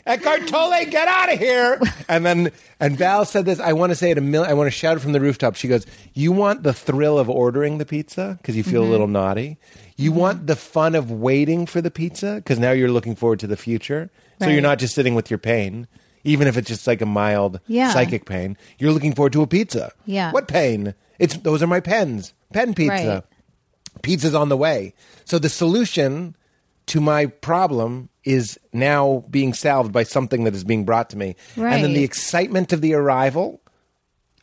Eckhart 0.05 0.47
Tolle, 0.47 0.85
get 0.89 1.07
out 1.07 1.33
of 1.33 1.39
here! 1.39 1.79
And 2.09 2.25
then, 2.25 2.51
and 2.79 2.97
Val 2.97 3.25
said 3.25 3.45
this. 3.45 3.59
I 3.59 3.73
want 3.73 3.91
to 3.91 3.95
say 3.95 4.11
it 4.11 4.17
a 4.17 4.21
million. 4.21 4.49
I 4.49 4.53
want 4.53 4.67
to 4.67 4.71
shout 4.71 4.97
it 4.97 5.01
from 5.01 5.11
the 5.11 5.19
rooftop. 5.19 5.55
She 5.55 5.67
goes, 5.67 5.85
"You 6.13 6.31
want 6.31 6.63
the 6.63 6.73
thrill 6.73 7.19
of 7.19 7.29
ordering 7.29 7.77
the 7.77 7.85
pizza 7.85 8.37
because 8.41 8.55
you 8.55 8.63
feel 8.63 8.81
Mm-hmm. 8.81 8.87
a 8.89 8.91
little 8.91 9.07
naughty. 9.07 9.57
You 9.97 10.11
want 10.11 10.47
the 10.47 10.55
fun 10.55 10.95
of 10.95 11.11
waiting 11.11 11.65
for 11.65 11.81
the 11.81 11.91
pizza 11.91 12.35
because 12.35 12.59
now 12.59 12.71
you're 12.71 12.91
looking 12.91 13.15
forward 13.15 13.39
to 13.39 13.47
the 13.47 13.57
future. 13.57 14.09
So 14.39 14.47
you're 14.49 14.61
not 14.61 14.77
just 14.79 14.93
sitting 14.93 15.15
with 15.15 15.31
your 15.31 15.39
pain, 15.39 15.87
even 16.23 16.47
if 16.47 16.57
it's 16.57 16.67
just 16.67 16.85
like 16.85 17.01
a 17.01 17.05
mild 17.07 17.59
Yeah. 17.67 17.91
psychic 17.91 18.25
pain. 18.27 18.55
You're 18.77 18.91
looking 18.91 19.15
forward 19.15 19.33
to 19.33 19.41
a 19.41 19.47
pizza. 19.47 19.91
Yeah. 20.05 20.31
What 20.31 20.47
pain? 20.47 20.93
It's 21.17 21.35
those 21.37 21.63
are 21.63 21.67
my 21.67 21.79
pens. 21.79 22.33
Pen 22.53 22.75
pizza 22.75 22.93
Right. 23.23 23.23
pizza's 24.03 24.35
on 24.35 24.49
the 24.49 24.57
way. 24.57 24.93
So 25.25 25.39
the 25.39 25.49
solution 25.49 26.35
to 26.85 27.01
my 27.01 27.25
problem 27.25 28.09
is 28.27 28.59
now 28.73 29.23
being 29.29 29.53
salved 29.53 29.91
by 29.93 30.03
something 30.03 30.43
that 30.43 30.53
is 30.53 30.63
being 30.63 30.83
brought 30.85 31.09
to 31.11 31.17
me. 31.17 31.35
And 31.55 31.83
then 31.83 31.93
the 31.93 32.03
excitement 32.03 32.73
of 32.73 32.81
the 32.81 32.93
arrival 32.93 33.61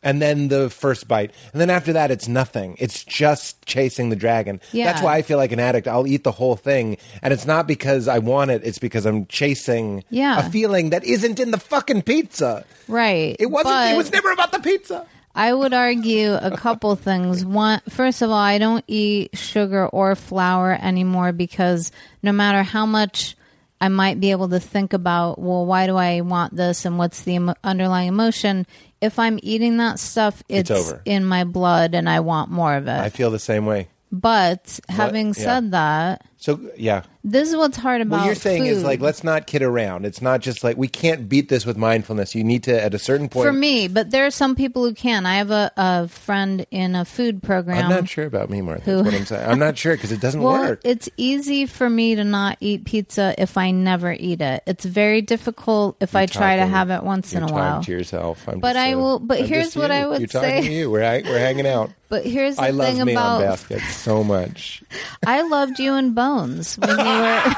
and 0.01 0.21
then 0.21 0.49
the 0.49 0.69
first 0.69 1.07
bite. 1.07 1.31
And 1.51 1.59
then 1.61 1.69
after 1.69 1.93
that 1.93 2.11
it's 2.11 2.27
nothing. 2.27 2.75
It's 2.79 3.03
just 3.03 3.65
chasing 3.65 4.09
the 4.09 4.15
dragon. 4.15 4.59
Yeah. 4.71 4.85
That's 4.85 5.01
why 5.01 5.15
I 5.17 5.21
feel 5.21 5.37
like 5.37 5.51
an 5.51 5.59
addict. 5.59 5.87
I'll 5.87 6.07
eat 6.07 6.23
the 6.23 6.31
whole 6.31 6.55
thing 6.55 6.97
and 7.21 7.33
it's 7.33 7.45
not 7.45 7.67
because 7.67 8.07
I 8.07 8.19
want 8.19 8.51
it, 8.51 8.61
it's 8.63 8.79
because 8.79 9.05
I'm 9.05 9.25
chasing 9.27 10.03
Yeah. 10.09 10.39
a 10.45 10.49
feeling 10.49 10.89
that 10.91 11.03
isn't 11.03 11.39
in 11.39 11.51
the 11.51 11.59
fucking 11.59 12.01
pizza. 12.03 12.65
right 12.87 13.35
It 13.39 13.47
wasn't 13.51 13.93
it 13.93 13.97
was 13.97 14.11
never 14.11 14.31
about 14.31 14.51
the 14.51 14.59
pizza. 14.59 15.05
I 15.37 15.53
would 15.53 15.73
argue 15.73 16.33
a 16.33 16.55
couple 16.55 16.95
things. 17.09 17.43
One, 17.43 17.81
first 17.89 18.21
of 18.21 18.29
all, 18.29 18.37
I 18.37 18.57
don't 18.57 18.85
eat 18.87 19.37
sugar 19.37 19.85
or 19.87 20.15
flour 20.15 20.77
anymore 20.81 21.33
because 21.33 21.91
no 22.23 22.31
matter 22.31 22.63
how 22.63 22.85
much 22.85 23.35
I 23.81 23.89
might 23.89 24.19
be 24.19 24.31
able 24.31 24.49
to 24.49 24.59
think 24.59 24.93
about, 24.93 25.37
well, 25.39 25.65
why 25.65 25.85
do 25.85 25.95
I 25.97 26.21
want 26.21 26.55
this 26.55 26.85
and 26.85 26.97
what's 26.97 27.21
the 27.21 27.33
emo- 27.35 27.55
underlying 27.63 28.07
emotion? 28.07 28.65
If 29.01 29.19
I'm 29.19 29.39
eating 29.43 29.77
that 29.77 29.99
stuff, 29.99 30.41
It's 30.47 30.69
it's, 30.71 30.89
over. 30.91 31.01
in 31.05 31.25
my 31.25 31.43
blood 31.43 31.93
and 31.93 32.09
I 32.09 32.21
want 32.21 32.49
more 32.51 32.75
of 32.75 32.87
it. 32.87 32.97
I 32.99 33.09
feel 33.09 33.31
the 33.31 33.39
same 33.39 33.65
way. 33.65 33.89
but 34.11 34.79
having 34.87 35.27
yeah. 35.27 35.33
said 35.33 35.71
that, 35.71 36.25
So 36.45 36.59
yeah. 36.77 37.01
this 37.23 37.49
is 37.49 37.55
what's 37.55 37.75
hard 37.75 38.01
about 38.01 38.19
What 38.19 38.25
you're 38.27 38.35
saying 38.35 38.67
is 38.67 38.83
like 38.83 38.99
let's 38.99 39.23
not 39.23 39.47
kid 39.47 39.63
around. 39.63 40.05
It's 40.05 40.21
not 40.21 40.41
just 40.41 40.63
like 40.63 40.77
we 40.77 40.87
can't 40.87 41.27
beat 41.27 41.49
this 41.49 41.65
with 41.65 41.75
mindfulness. 41.75 42.35
You 42.35 42.43
need 42.43 42.61
to 42.65 42.79
at 42.83 42.93
a 42.93 42.99
certain 42.99 43.29
point. 43.29 43.47
for 43.47 43.51
me, 43.51 43.87
but 43.87 44.11
there 44.11 44.27
are 44.27 44.29
some 44.31 44.55
people 44.55 44.83
who 44.83 44.93
can. 44.93 45.25
I 45.25 45.37
have 45.37 45.49
a, 45.49 45.71
a 45.75 46.07
friend 46.07 46.63
in 46.69 46.93
a 46.93 47.03
food 47.03 47.41
program. 47.41 47.85
I'm 47.85 47.89
not 47.89 48.07
sure 48.07 48.25
about 48.27 48.51
me, 48.51 48.61
Martha. 48.61 48.83
Who- 48.83 49.03
what 49.03 49.15
I'm 49.15 49.25
saying. 49.25 49.49
I'm 49.49 49.57
not 49.57 49.75
sure 49.75 49.95
because 49.95 50.11
it 50.11 50.21
doesn't 50.21 50.39
Well, 50.39 50.61
work. 50.61 50.81
it's 50.83 51.09
easy 51.17 51.65
for 51.65 51.89
me 51.89 52.13
to 52.13 52.23
not 52.23 52.57
eat 52.59 52.85
pizza 52.85 53.33
if 53.39 53.57
I 53.57 53.71
never 53.71 54.13
eat 54.13 54.39
it. 54.41 54.61
It's 54.67 54.85
very 54.85 55.23
difficult 55.23 55.97
if 56.01 56.15
I 56.15 56.27
try 56.27 56.57
to 56.57 56.67
have 56.67 56.91
it 56.91 57.01
once 57.01 57.33
in 57.33 57.39
You're 57.39 57.49
a 57.49 57.53
while. 57.53 57.83
to 57.83 57.91
yourself. 57.91 58.47
I'm 58.47 58.59
But 58.59 58.75
I 58.75 58.93
will- 58.93 59.17
but 59.17 59.39
I'm 59.39 59.45
here's 59.47 59.75
what 59.75 59.89
you. 59.89 59.97
I 59.97 60.05
would 60.05 60.19
You're 60.19 60.27
talking 60.27 60.61
say. 60.61 60.67
to 60.67 60.71
you. 60.71 60.91
We're 60.91 61.01
we're 61.01 61.39
hanging 61.39 61.65
out. 61.65 61.89
But 62.07 62.23
here's 62.23 62.55
the 62.57 62.61
I 62.61 62.71
thing 62.71 63.03
me 63.03 63.13
about 63.13 63.41
on 63.41 63.41
baskets 63.41 63.95
so 63.95 64.23
much. 64.23 64.83
I 65.25 65.41
loved 65.41 65.79
you 65.79 65.95
in 65.95 66.13
Bones 66.35 66.77
when 66.77 66.89
you 66.99 67.05
were 67.05 67.55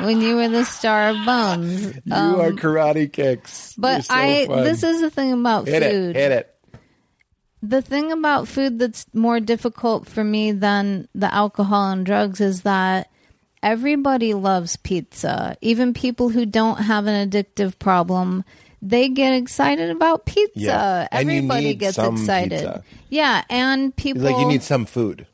when 0.06 0.20
you 0.20 0.36
were 0.36 0.48
the 0.48 0.64
star 0.64 1.10
of 1.10 1.16
Bones. 1.26 1.86
You 2.04 2.14
are 2.14 2.50
karate 2.52 3.12
kicks. 3.12 3.76
Um, 3.76 3.82
But 3.82 4.04
so 4.04 4.14
I 4.14 4.46
fun. 4.46 4.64
this 4.64 4.82
is 4.82 5.00
the 5.00 5.10
thing 5.10 5.32
about 5.32 5.66
hit 5.66 5.82
food. 5.82 6.16
it. 6.16 6.16
Hit 6.16 6.32
it. 6.32 6.54
the 7.62 7.82
thing 7.82 8.12
about 8.12 8.48
food 8.48 8.78
that's 8.78 9.06
more 9.14 9.40
difficult 9.40 10.06
for 10.08 10.22
me 10.24 10.52
than 10.52 11.08
the 11.14 11.32
alcohol 11.32 11.90
and 11.90 12.04
drugs 12.06 12.40
is 12.40 12.62
that 12.62 13.10
everybody 13.62 14.34
loves 14.34 14.76
pizza. 14.76 15.56
Even 15.60 15.92
people 15.94 16.28
who 16.28 16.46
don't 16.46 16.78
have 16.78 17.06
an 17.06 17.28
addictive 17.28 17.78
problem, 17.78 18.44
they 18.80 19.08
get 19.08 19.32
excited 19.32 19.90
about 19.90 20.24
pizza. 20.26 20.52
Yeah. 20.60 21.08
Everybody 21.10 21.74
gets 21.74 21.98
excited. 21.98 22.50
pizza. 22.50 22.84
Yeah, 23.08 23.42
and 23.50 23.94
people 23.96 24.22
like 24.22 24.36
you 24.38 24.46
need 24.46 24.62
some 24.62 24.86
food. 24.86 25.26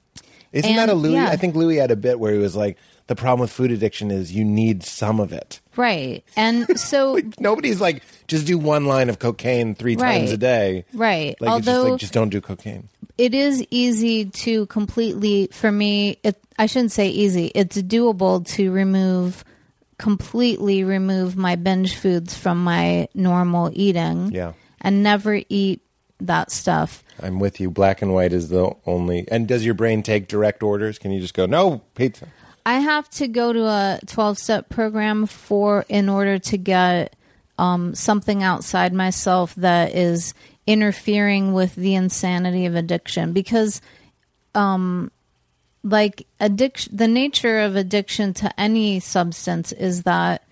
Isn't 0.54 0.70
And- 0.70 0.78
that 0.78 0.88
a 0.88 0.94
Louis? 0.94 1.14
yeah. 1.14 1.28
I 1.28 1.36
think 1.36 1.54
Louis 1.54 1.76
had 1.76 1.90
a 1.90 1.96
bit 1.96 2.18
where 2.18 2.32
he 2.32 2.38
was 2.38 2.54
like, 2.56 2.78
the 3.06 3.14
problem 3.14 3.40
with 3.40 3.50
food 3.50 3.70
addiction 3.70 4.10
is 4.10 4.32
you 4.32 4.44
need 4.44 4.82
some 4.82 5.20
of 5.20 5.30
it. 5.32 5.60
right. 5.76 6.24
And 6.36 6.78
so 6.80 7.18
Nobody's 7.38 7.78
like, 7.80 8.02
just 8.28 8.46
do 8.46 8.56
one 8.56 8.86
line 8.86 9.10
of 9.10 9.18
cocaine 9.18 9.74
three 9.74 9.96
times 9.96 10.32
a 10.32 10.38
day. 10.38 10.86
right. 10.94 11.38
Like 11.40 11.58
it's 11.58 11.66
just 11.66 11.76
Although 11.76 11.90
like 11.90 12.00
just 12.00 12.12
don't 12.14 12.30
do 12.30 12.40
cocaine. 12.40 12.88
it 13.18 13.34
is 13.34 13.62
easy 13.70 14.24
to 14.26 14.64
completely 14.66 15.48
for 15.52 15.70
me 15.70 16.18
it 16.24 16.36
i 16.58 16.66
shouldn't 16.66 16.90
say 16.92 17.08
easy 17.08 17.52
it's 17.54 17.76
doable 17.82 18.44
to 18.46 18.72
remove 18.72 19.44
completely 19.98 20.82
remove 20.82 21.36
my 21.36 21.54
binge 21.54 21.96
foods 21.96 22.36
from 22.36 22.62
my 22.64 23.06
normal 23.14 23.70
eating 23.74 24.32
Yeah. 24.32 24.52
and 24.80 25.02
never 25.04 25.40
eat 25.48 25.80
that 26.20 26.50
stuff 26.50 27.03
I'm 27.22 27.38
with 27.38 27.60
you. 27.60 27.70
Black 27.70 28.02
and 28.02 28.12
white 28.12 28.32
is 28.32 28.48
the 28.48 28.74
only. 28.86 29.26
And 29.30 29.46
does 29.46 29.64
your 29.64 29.74
brain 29.74 30.02
take 30.02 30.28
direct 30.28 30.62
orders? 30.62 30.98
Can 30.98 31.12
you 31.12 31.20
just 31.20 31.34
go 31.34 31.46
no 31.46 31.82
pizza? 31.94 32.28
i 32.66 32.78
have 32.78 33.08
to 33.10 33.28
go 33.28 33.52
to 33.52 33.64
a 33.64 33.98
12 34.06 34.38
step 34.38 34.68
program 34.68 35.26
for 35.26 35.84
in 35.88 36.08
order 36.08 36.38
to 36.38 36.56
get 36.56 37.14
um, 37.56 37.94
something 37.94 38.42
outside 38.42 38.92
myself 38.92 39.54
that 39.56 39.94
is 39.94 40.34
interfering 40.66 41.52
with 41.52 41.74
the 41.76 41.94
insanity 41.94 42.66
of 42.66 42.74
addiction 42.74 43.32
because 43.32 43.80
um, 44.54 45.10
like 45.84 46.26
addiction 46.40 46.96
the 46.96 47.06
nature 47.06 47.60
of 47.60 47.76
addiction 47.76 48.32
to 48.34 48.60
any 48.60 48.98
substance 48.98 49.70
is 49.72 50.02
that 50.02 50.42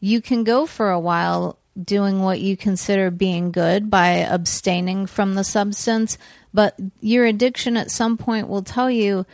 you 0.00 0.20
can 0.20 0.42
go 0.42 0.66
for 0.66 0.90
a 0.90 0.98
while 0.98 1.57
doing 1.82 2.22
what 2.22 2.40
you 2.40 2.56
consider 2.56 3.10
being 3.10 3.52
good 3.52 3.90
by 3.90 4.08
abstaining 4.08 5.06
from 5.06 5.34
the 5.34 5.44
substance 5.44 6.18
but 6.52 6.78
your 7.00 7.24
addiction 7.24 7.76
at 7.76 7.90
some 7.90 8.16
point 8.16 8.48
will 8.48 8.62
tell 8.62 8.90
you 8.90 9.24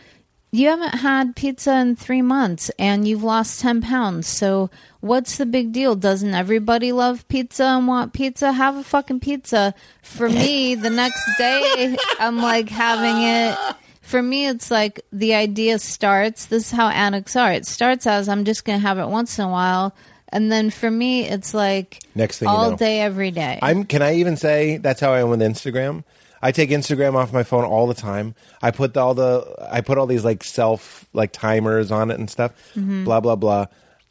you 0.50 0.68
haven't 0.68 1.00
had 1.00 1.34
pizza 1.34 1.74
in 1.78 1.96
three 1.96 2.22
months 2.22 2.70
and 2.78 3.08
you've 3.08 3.24
lost 3.24 3.60
10 3.60 3.82
pounds 3.82 4.28
so 4.28 4.70
what's 5.00 5.36
the 5.36 5.44
big 5.44 5.72
deal? 5.72 5.96
Doesn't 5.96 6.34
everybody 6.34 6.92
love 6.92 7.26
pizza 7.28 7.64
and 7.64 7.86
want 7.88 8.12
pizza? 8.12 8.52
Have 8.52 8.76
a 8.76 8.84
fucking 8.84 9.20
pizza. 9.20 9.74
For 10.02 10.28
me 10.28 10.76
the 10.76 10.90
next 10.90 11.28
day 11.36 11.96
i'm 12.20 12.38
like 12.38 12.68
having 12.68 13.22
it. 13.22 13.76
For 14.00 14.22
me 14.22 14.46
it's 14.46 14.70
like 14.70 15.00
the 15.12 15.34
idea 15.34 15.78
starts. 15.78 16.46
This 16.46 16.66
is 16.66 16.70
how 16.70 16.88
addicts 16.88 17.36
are. 17.36 17.52
It 17.52 17.66
starts 17.66 18.06
as 18.06 18.28
i'm 18.28 18.44
just 18.44 18.64
going 18.64 18.78
to 18.78 18.86
have 18.86 18.98
it 18.98 19.08
once 19.08 19.38
in 19.38 19.44
a 19.44 19.50
while 19.50 19.94
and 20.34 20.52
then 20.52 20.68
for 20.68 20.90
me 20.90 21.26
it's 21.26 21.54
like 21.54 22.00
Next 22.14 22.38
thing 22.40 22.48
you 22.48 22.54
all 22.54 22.72
know. 22.72 22.76
day 22.76 23.00
every 23.00 23.30
day 23.30 23.58
I'm. 23.62 23.84
Can 23.84 24.02
I 24.02 24.16
even 24.16 24.36
say 24.36 24.76
that's 24.76 25.00
how 25.00 25.12
I 25.14 25.20
am 25.20 25.30
with 25.30 25.40
Instagram? 25.40 26.04
I 26.42 26.52
take 26.52 26.68
Instagram 26.68 27.14
off 27.14 27.32
my 27.32 27.42
phone 27.42 27.64
all 27.64 27.86
the 27.86 27.94
time. 27.94 28.34
I 28.60 28.70
put 28.70 28.92
the, 28.92 29.00
all 29.00 29.14
the. 29.14 29.46
I 29.70 29.80
put 29.80 29.96
all 29.96 30.06
these 30.06 30.26
like 30.26 30.44
self 30.44 31.06
like 31.14 31.32
timers 31.32 31.90
on 31.90 32.10
it 32.10 32.18
and 32.18 32.28
stuff. 32.28 32.52
Mm-hmm. 32.76 33.04
Blah 33.04 33.20
blah 33.20 33.36
blah. 33.36 33.66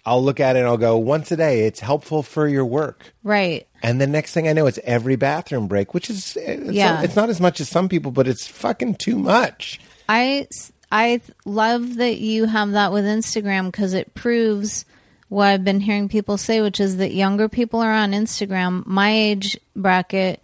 I'll 0.06 0.24
look 0.24 0.40
at 0.40 0.56
it 0.56 0.60
and 0.60 0.68
I'll 0.68 0.78
go 0.78 0.98
once 0.98 1.32
a 1.32 1.38
day. 1.38 1.66
It's 1.68 1.80
helpful 1.80 2.24
for 2.24 2.48
your 2.48 2.66
work. 2.66 3.14
right 3.24 3.68
And 3.84 4.02
the 4.02 4.08
next 4.08 4.34
thing 4.34 4.48
I 4.50 4.54
know, 4.54 4.66
it's 4.66 4.80
every 4.84 5.16
bathroom 5.16 5.68
break, 5.68 5.94
which 5.94 6.10
is 6.10 6.36
it's, 6.36 6.72
Yeah. 6.74 7.04
it's 7.04 7.16
not 7.16 7.30
as 7.30 7.40
much 7.40 7.62
as 7.62 7.70
some 7.70 7.88
people, 7.88 8.12
but 8.12 8.28
it's 8.28 8.46
fucking 8.48 8.96
too 8.96 9.18
much. 9.18 9.80
I 10.10 10.48
I 10.92 11.22
love 11.46 11.96
that 11.96 12.18
you 12.18 12.46
have 12.46 12.72
that 12.74 12.92
with 12.92 13.06
Instagram 13.06 13.68
because 13.68 13.94
it 13.94 14.14
proves 14.14 14.84
what 15.34 15.48
I've 15.48 15.64
been 15.64 15.80
hearing 15.80 16.10
people 16.10 16.38
say, 16.38 16.62
which 16.62 16.80
is 16.80 16.98
that 16.98 17.14
younger 17.14 17.50
people 17.50 17.80
are 17.82 17.92
on 17.92 18.12
Instagram. 18.12 18.86
My 18.86 19.12
age 19.12 19.60
bracket, 19.76 20.42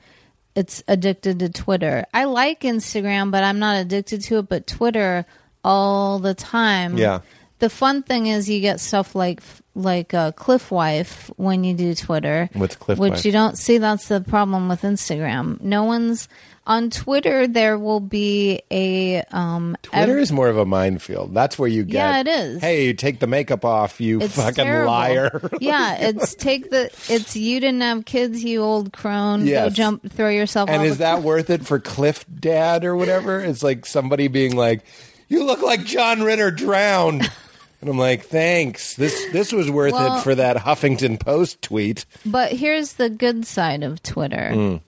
it's 0.56 0.84
addicted 0.88 1.40
to 1.40 1.50
Twitter. 1.50 2.06
I 2.14 2.26
like 2.26 2.62
Instagram, 2.62 3.32
but 3.32 3.44
I'm 3.44 3.60
not 3.60 3.78
addicted 3.78 4.22
to 4.24 4.40
it. 4.40 4.50
But 4.50 4.66
Twitter 4.66 5.26
all 5.64 6.20
the 6.20 6.34
time. 6.34 6.98
Yeah. 6.98 7.22
The 7.60 7.70
fun 7.70 8.04
thing 8.04 8.28
is 8.28 8.50
you 8.50 8.60
get 8.62 8.80
stuff 8.80 9.16
like 9.16 9.42
like 9.76 10.14
uh, 10.14 10.32
Cliff 10.34 10.72
Wife 10.72 11.30
when 11.38 11.64
you 11.64 11.74
do 11.74 11.94
Twitter. 11.94 12.50
What's 12.54 12.76
Cliff 12.76 12.98
Which 13.00 13.12
Wife? 13.12 13.26
you 13.26 13.32
don't 13.32 13.58
see. 13.58 13.78
That's 13.78 14.08
the 14.08 14.22
problem 14.22 14.68
with 14.70 14.82
Instagram. 14.82 15.62
No 15.62 15.84
one's 15.84 16.28
on 16.66 16.90
Twitter. 16.90 17.48
There 17.48 17.78
will 17.78 18.00
be 18.00 18.62
a 18.72 19.24
um. 19.32 19.76
Twitter 19.82 20.18
ev- 20.18 20.24
is 20.24 20.32
more 20.32 20.48
of 20.48 20.58
a 20.58 20.66
minefield. 20.66 21.34
That's 21.34 21.58
where 21.60 21.68
you 21.70 21.84
get. 21.84 21.96
Yeah, 21.96 22.20
it 22.20 22.28
is. 22.28 22.62
Hey, 22.62 22.86
you 22.88 22.94
take 22.94 23.20
the 23.20 23.28
makeup 23.28 23.66
off, 23.66 24.00
you 24.00 24.22
it's 24.22 24.36
fucking 24.36 24.56
terrible. 24.66 24.92
liar. 24.92 25.50
yeah, 25.60 25.96
it's 25.96 26.36
take 26.36 26.70
the. 26.70 26.86
It's 27.10 27.36
you 27.36 27.60
didn't 27.60 27.82
have 27.82 28.06
kids, 28.06 28.44
you 28.44 28.62
old 28.62 28.94
crone. 28.94 29.46
Go 29.46 29.70
jump, 29.70 30.12
throw 30.12 30.30
yourself. 30.30 30.70
and 30.70 30.82
off 30.82 30.88
is 30.88 30.98
that 31.00 31.24
worth 31.24 31.50
it 31.50 31.66
for 31.66 31.80
Cliff 31.80 32.26
Dad 32.40 32.86
or 32.86 32.96
whatever? 32.96 33.40
It's 33.40 33.64
like 33.64 33.86
somebody 33.86 34.28
being 34.28 34.56
like, 34.56 34.84
"You 35.28 35.44
look 35.46 35.62
like 35.62 35.84
John 35.86 36.22
Ritter 36.22 36.52
drowned," 36.52 37.30
and 37.82 37.90
I'm 37.90 37.98
like, 37.98 38.26
"Thanks. 38.26 38.96
This 38.96 39.26
this 39.32 39.52
was 39.52 39.70
worth 39.70 39.94
Well- 39.94 40.18
it 40.18 40.22
for 40.24 40.36
that 40.36 40.58
Huffington 40.58 41.20
Post 41.20 41.62
tweet." 41.62 42.06
But 42.26 42.52
here's 42.54 42.94
the 42.94 43.10
good 43.10 43.46
side 43.46 43.84
of 43.84 44.04
Twitter. 44.04 44.52
Mm. 44.54 44.82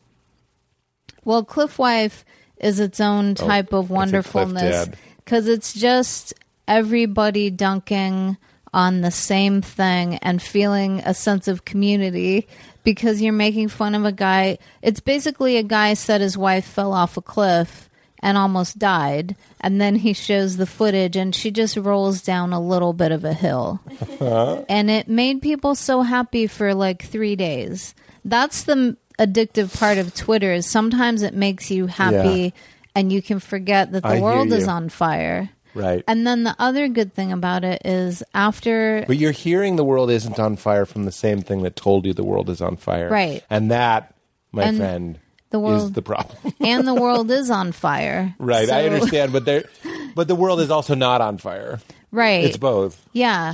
Well, 1.24 1.44
Cliff 1.44 1.78
Wife 1.78 2.26
is 2.58 2.80
its 2.80 3.00
own 3.00 3.36
type 3.36 3.74
of 3.74 3.92
Oh, 3.92 3.96
I 3.96 4.06
said 4.06 4.24
Cliff 4.26 4.34
wonderfulness 4.44 4.90
because 5.18 5.48
it's 5.48 5.74
just 5.74 6.34
everybody 6.68 7.50
dunking 7.50 8.38
on 8.74 9.02
the 9.02 9.12
same 9.12 9.62
thing 9.62 10.16
and 10.18 10.42
feeling 10.42 11.02
a 11.06 11.14
sense 11.14 11.48
of 11.48 11.66
community 11.66 12.48
because 12.84 13.22
you're 13.22 13.34
making 13.34 13.68
fun 13.68 13.96
of 13.96 14.06
a 14.06 14.12
guy. 14.12 14.58
It's 14.82 15.00
basically 15.00 15.58
a 15.58 15.64
guy 15.64 15.94
said 15.94 16.22
his 16.22 16.38
wife 16.38 16.66
fell 16.66 16.94
off 16.94 17.18
a 17.18 17.22
cliff 17.22 17.90
and 18.22 18.38
almost 18.38 18.78
died, 18.78 19.36
and 19.60 19.82
then 19.82 19.96
he 19.96 20.14
shows 20.14 20.58
the 20.58 20.66
footage 20.68 21.16
and 21.16 21.36
she 21.36 21.52
just 21.52 21.76
rolls 21.78 22.22
down 22.22 22.54
a 22.54 22.60
little 22.60 22.94
bit 22.94 23.12
of 23.12 23.26
a 23.26 23.34
hill 23.34 23.80
uh-huh. 24.20 24.64
and 24.70 24.90
it 24.92 25.08
made 25.08 25.42
people 25.42 25.74
so 25.76 26.02
happy 26.02 26.48
for 26.48 26.74
like 26.74 27.04
three 27.04 27.36
days. 27.36 27.96
That's 28.24 28.64
the 28.64 28.72
m- 28.74 28.98
addictive 29.18 29.78
part 29.78 29.98
of 29.98 30.14
Twitter. 30.14 30.54
Is 30.54 30.70
sometimes 30.70 31.22
it 31.24 31.34
makes 31.34 31.72
you 31.72 31.88
happy, 31.88 32.54
and 32.96 33.12
you 33.12 33.22
can 33.22 33.40
forget 33.40 33.92
that 33.94 34.04
the 34.04 34.10
I 34.10 34.16
hear 34.16 34.24
world 34.24 34.52
is 34.54 34.66
you. 34.66 34.70
on 34.70 34.90
fire. 34.90 35.50
Right. 35.74 36.04
And 36.08 36.28
then 36.28 36.44
the 36.44 36.56
other 36.60 36.88
good 36.90 37.14
thing 37.14 37.32
about 37.32 37.64
it 37.64 37.82
is 37.86 38.24
after 38.34 39.06
But 39.08 39.18
you're 39.18 39.32
hearing 39.32 39.78
the 39.78 39.86
world 39.86 40.12
isn't 40.12 40.38
on 40.38 40.58
fire 40.58 40.86
from 40.86 41.06
the 41.06 41.12
same 41.12 41.42
thing 41.42 41.62
that 41.64 41.76
told 41.76 42.06
you 42.06 42.14
the 42.14 42.26
world 42.26 42.50
is 42.50 42.62
on 42.62 42.76
fire. 42.76 43.10
Right. 43.10 43.44
And 43.50 43.72
that, 43.72 44.14
my 44.52 44.64
And 44.64 44.78
friend, 44.78 45.20
the 45.52 45.60
world 45.60 45.84
is 45.84 45.92
the 45.92 46.02
problem. 46.02 46.38
and 46.60 46.88
the 46.88 46.94
world 46.96 47.30
is 47.40 47.50
on 47.50 47.72
fire. 47.72 48.34
right. 48.40 48.70
I 48.70 48.88
understand, 48.88 49.32
but 49.32 49.46
there 49.46 49.66
but 50.16 50.28
the 50.28 50.36
world 50.36 50.60
is 50.60 50.72
also 50.72 50.96
not 50.96 51.22
on 51.22 51.38
fire. 51.38 51.80
Right. 52.12 52.44
It's 52.44 52.58
both. 52.58 53.08
Yeah. 53.14 53.54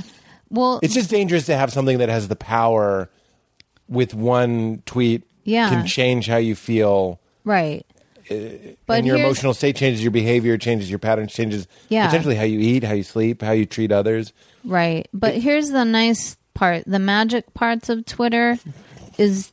Well, 0.50 0.80
It's 0.82 0.94
just 0.94 1.10
dangerous 1.10 1.46
to 1.46 1.56
have 1.56 1.70
something 1.72 1.98
that 1.98 2.08
has 2.08 2.26
the 2.28 2.36
power 2.36 3.10
with 3.88 4.14
one 4.14 4.82
tweet 4.86 5.22
Yeah. 5.44 5.68
can 5.68 5.86
change 5.86 6.26
how 6.26 6.38
you 6.38 6.54
feel 6.54 7.20
right. 7.44 7.84
Uh, 8.30 8.74
but 8.86 8.98
and 8.98 9.06
your 9.06 9.16
emotional 9.16 9.54
state 9.54 9.74
changes 9.76 10.02
your 10.02 10.10
behavior, 10.10 10.58
changes 10.58 10.90
your 10.90 10.98
patterns, 10.98 11.32
changes 11.32 11.66
Yeah. 11.88 12.06
potentially 12.06 12.34
how 12.34 12.44
you 12.44 12.58
eat, 12.60 12.84
how 12.84 12.92
you 12.92 13.02
sleep, 13.02 13.40
how 13.42 13.52
you 13.52 13.64
treat 13.66 13.90
others. 13.92 14.32
Right. 14.64 15.08
But 15.14 15.34
here's 15.36 15.70
the 15.70 15.84
nice 15.84 16.36
part. 16.54 16.84
The 16.86 16.98
magic 16.98 17.54
parts 17.54 17.88
of 17.88 18.04
Twitter 18.04 18.58
is 19.16 19.50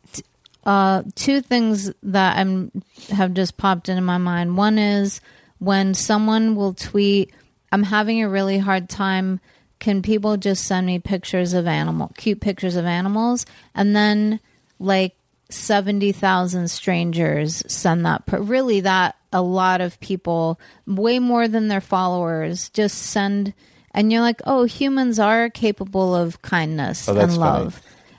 uh, 0.65 1.03
two 1.15 1.41
things 1.41 1.91
that 2.03 2.37
I'm 2.37 2.71
have 3.09 3.33
just 3.33 3.57
popped 3.57 3.89
into 3.89 4.01
my 4.01 4.17
mind. 4.17 4.57
One 4.57 4.77
is 4.77 5.21
when 5.59 5.93
someone 5.93 6.55
will 6.55 6.73
tweet, 6.73 7.33
"I'm 7.71 7.83
having 7.83 8.23
a 8.23 8.29
really 8.29 8.57
hard 8.57 8.89
time. 8.89 9.39
Can 9.79 10.01
people 10.01 10.37
just 10.37 10.63
send 10.65 10.87
me 10.87 10.99
pictures 10.99 11.53
of 11.53 11.67
animal, 11.67 12.11
cute 12.17 12.41
pictures 12.41 12.75
of 12.75 12.85
animals?" 12.85 13.45
And 13.75 13.95
then 13.95 14.39
like 14.79 15.15
seventy 15.49 16.11
thousand 16.11 16.69
strangers 16.69 17.63
send 17.67 18.05
that. 18.05 18.25
Per- 18.25 18.41
really, 18.41 18.81
that 18.81 19.15
a 19.31 19.41
lot 19.41 19.81
of 19.81 19.99
people, 19.99 20.59
way 20.87 21.19
more 21.19 21.47
than 21.47 21.67
their 21.67 21.81
followers, 21.81 22.69
just 22.69 22.97
send. 22.97 23.53
And 23.91 24.11
you're 24.11 24.21
like, 24.21 24.41
oh, 24.45 24.65
humans 24.65 25.19
are 25.19 25.49
capable 25.49 26.13
of 26.15 26.41
kindness 26.41 27.07
Oh, 27.07 27.17
and 27.17 27.31
funny. 27.31 27.69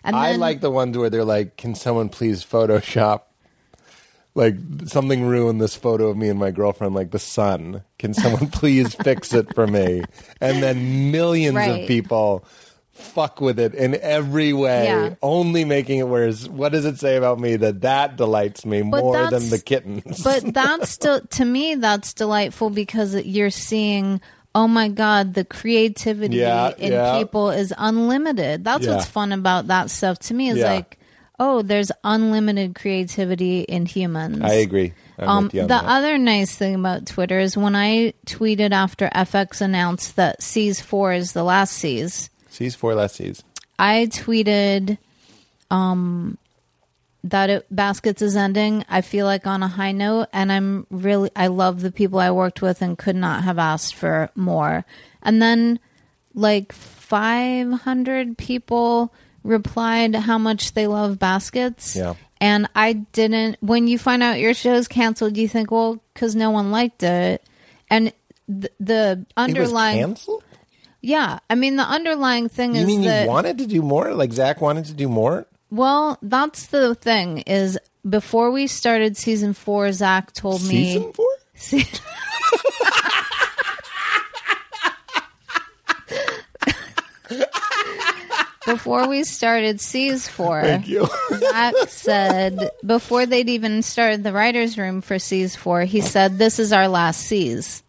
And 0.07 0.17
I 0.17 0.31
then- 0.33 0.41
like 0.41 0.61
the 0.61 0.71
ones 0.71 0.97
where 0.97 1.11
they're 1.11 1.25
like, 1.25 1.57
"Can 1.57 1.75
someone 1.75 2.09
please 2.09 2.45
Photoshop?" 2.45 3.23
Like 4.35 4.57
something 4.87 5.25
ruined 5.27 5.61
this 5.63 5.75
photo 5.77 6.09
of 6.09 6.17
me 6.19 6.29
and 6.29 6.39
my 6.39 6.51
girlfriend, 6.51 6.95
like 6.95 7.11
the 7.11 7.19
sun. 7.19 7.83
Can 7.99 8.13
someone 8.13 8.49
please 8.49 8.95
fix 9.03 9.33
it 9.33 9.55
for 9.55 9.67
me? 9.67 10.03
And 10.43 10.63
then 10.63 11.11
millions 11.11 11.57
Right. 11.57 11.83
of 11.83 11.89
people 11.89 12.45
fuck 12.93 13.41
with 13.41 13.59
it 13.59 13.75
in 13.75 13.95
every 14.01 14.53
way, 14.53 14.85
Yeah. 14.85 15.15
only 15.23 15.65
making 15.65 15.99
it 16.01 16.09
worse. 16.09 16.47
What 16.49 16.73
does 16.73 16.85
it 16.85 16.99
say 16.99 17.17
about 17.17 17.39
me 17.41 17.57
that 17.57 17.81
that 17.83 18.17
delights 18.17 18.65
me 18.67 18.83
But 18.83 19.01
more 19.05 19.31
than 19.31 19.49
the 19.51 19.59
kittens? 19.59 20.23
but 20.23 20.53
that's 20.53 20.91
still 20.99 21.21
to 21.21 21.45
me 21.47 21.75
that's 21.75 22.13
delightful 22.13 22.69
because 22.71 23.15
you're 23.15 23.51
seeing 23.51 24.21
oh 24.57 24.67
my 24.67 24.89
god 24.89 25.35
the 25.35 25.45
creativity 25.45 26.39
Yeah, 26.39 26.73
in 26.79 26.93
yeah. 26.93 27.19
people 27.19 27.51
is 27.51 27.73
unlimited 27.77 28.65
that's 28.65 28.87
Yeah. 28.87 28.95
what's 28.97 29.07
fun 29.07 29.33
about 29.33 29.67
that 29.69 29.91
stuff 29.91 30.19
to 30.27 30.35
me 30.35 30.49
is 30.49 30.59
like 30.63 30.99
oh 31.39 31.61
there's 31.63 31.93
unlimited 32.03 32.75
creativity 32.75 33.61
in 33.61 33.85
humans 33.87 34.41
I 34.43 34.55
agree. 34.67 34.93
Um, 35.19 35.49
the 35.49 35.67
that. 35.67 35.85
other 35.85 36.19
nice 36.19 36.55
thing 36.57 36.75
about 36.75 37.07
Twitter 37.07 37.39
is 37.39 37.57
when 37.57 37.75
I 37.75 38.13
tweeted 38.27 38.73
after 38.73 39.09
FX 39.15 39.61
announced 39.63 40.17
that 40.17 40.43
Seas 40.43 40.81
4 40.81 41.13
is 41.15 41.33
the 41.33 41.43
last 41.43 41.73
Seas, 41.73 42.29
Seas 42.51 42.75
four 42.75 42.95
last 42.95 43.17
seas. 43.17 43.43
I 43.79 44.09
tweeted 44.13 44.99
um, 45.71 46.37
that 47.25 47.51
it, 47.51 47.67
Baskets 47.75 48.23
is 48.23 48.37
ending. 48.37 48.85
I 48.89 49.01
feel 49.01 49.27
like 49.27 49.47
on 49.47 49.63
a 49.63 49.69
high 49.69 49.93
note, 49.93 50.29
and 50.33 50.53
I'm 50.53 50.87
really 50.91 51.31
I 51.35 51.49
love 51.49 51.81
the 51.81 51.91
people 51.93 52.19
I 52.19 52.31
worked 52.31 52.63
with 52.63 52.83
and 52.83 52.97
could 52.97 53.17
not 53.17 53.45
have 53.45 53.59
asked 53.59 53.95
for 53.95 54.31
more. 54.35 54.85
And 55.23 55.43
then 55.43 55.81
like 56.35 56.73
500 56.73 58.37
people 58.39 59.13
replied 59.43 60.15
how 60.15 60.39
much 60.39 60.75
they 60.75 60.87
love 60.87 61.19
Baskets. 61.19 61.97
Yeah. 61.97 62.15
And 62.41 62.69
I 62.75 62.93
didn't. 62.93 63.57
When 63.61 63.89
you 63.89 63.99
find 63.99 64.23
out 64.23 64.39
your 64.39 64.55
show's 64.55 64.89
canceled, 64.89 65.37
you 65.37 65.49
think, 65.49 65.71
well, 65.71 66.03
because 66.13 66.35
no 66.37 66.51
one 66.51 66.71
liked 66.71 67.03
it, 67.03 67.43
and 67.89 68.13
th- 68.47 68.73
the 68.79 69.13
It 69.13 69.19
was 69.19 69.27
underlying, 69.37 69.99
canceled. 70.01 70.45
yeah, 71.01 71.39
I 71.49 71.55
mean, 71.55 71.77
the 71.77 71.83
underlying 71.85 72.51
thing 72.51 72.73
is 72.77 72.81
You 72.83 72.83
is 72.83 72.87
mean 72.89 73.03
that 73.03 73.23
you 73.23 73.29
wanted 73.31 73.57
to 73.59 73.67
do 73.67 73.81
more? 73.81 74.13
Like 74.13 74.33
Zach 74.35 74.61
wanted 74.61 74.85
to 74.87 74.93
do 74.93 75.09
more? 75.09 75.47
Well, 75.71 76.19
that's 76.23 76.69
the 76.69 76.95
thing 76.95 77.39
is 77.41 77.79
before 78.09 78.51
we 78.51 78.67
started 78.67 79.17
season 79.17 79.53
four, 79.53 79.93
Zach 79.93 80.33
told 80.33 80.63
me 80.63 80.95
Season 80.95 81.13
four? 81.13 81.29
Se- 81.55 81.85
before 88.67 89.09
we 89.09 89.25
started 89.25 89.81
season 89.81 90.33
four, 90.33 90.63
Thank 90.63 90.89
you. 90.89 91.07
Zach 91.35 91.75
said 91.89 92.71
before 92.85 93.27
they'd 93.27 93.49
even 93.49 93.83
started 93.83 94.25
the 94.25 94.33
writers' 94.33 94.77
room 94.77 95.01
for 95.01 95.19
season 95.19 95.61
four, 95.61 95.83
he 95.83 96.01
said, 96.01 96.39
"This 96.39 96.59
is 96.59 96.73
our 96.73 96.89
last 96.89 97.21
Seas." 97.23 97.83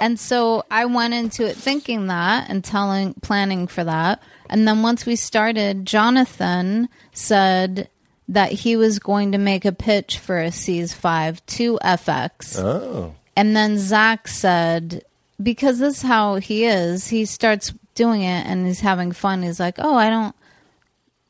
And 0.00 0.18
so 0.18 0.64
I 0.70 0.84
went 0.86 1.14
into 1.14 1.46
it 1.46 1.56
thinking 1.56 2.06
that 2.08 2.50
and 2.50 2.62
telling, 2.62 3.14
planning 3.14 3.66
for 3.66 3.84
that. 3.84 4.22
And 4.48 4.66
then 4.66 4.82
once 4.82 5.06
we 5.06 5.16
started, 5.16 5.86
Jonathan 5.86 6.88
said 7.12 7.88
that 8.28 8.52
he 8.52 8.76
was 8.76 8.98
going 8.98 9.32
to 9.32 9.38
make 9.38 9.64
a 9.64 9.72
pitch 9.72 10.18
for 10.18 10.38
a 10.38 10.52
Seas 10.52 10.92
five 10.92 11.44
to 11.46 11.78
FX. 11.82 12.58
oh. 12.58 13.14
And 13.36 13.54
then 13.54 13.76
Zach 13.76 14.28
said, 14.28 15.04
because 15.42 15.78
this 15.78 15.96
is 15.96 16.02
how 16.02 16.36
he 16.36 16.64
is, 16.64 17.06
he 17.08 17.26
starts 17.26 17.72
doing 17.94 18.22
it 18.22 18.46
and 18.46 18.66
he's 18.66 18.80
having 18.80 19.12
fun. 19.12 19.42
He's 19.42 19.60
like, 19.60 19.76
oh, 19.78 19.94
I 19.94 20.08
don't, 20.08 20.34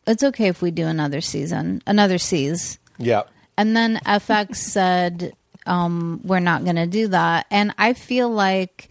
it's 0.06 0.22
okay 0.22 0.46
if 0.46 0.62
we 0.62 0.70
do 0.70 0.86
another 0.86 1.20
season, 1.20 1.82
another 1.86 2.18
seas. 2.18 2.78
Yeah. 2.98 3.24
And 3.58 3.76
then 3.76 4.00
FX 4.06 4.56
said, 4.56 5.34
um, 5.66 6.20
we're 6.24 6.40
not 6.40 6.64
going 6.64 6.76
to 6.76 6.86
do 6.86 7.08
that. 7.08 7.46
And 7.50 7.74
I 7.78 7.92
feel 7.92 8.30
like 8.30 8.88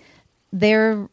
they're 0.52 1.10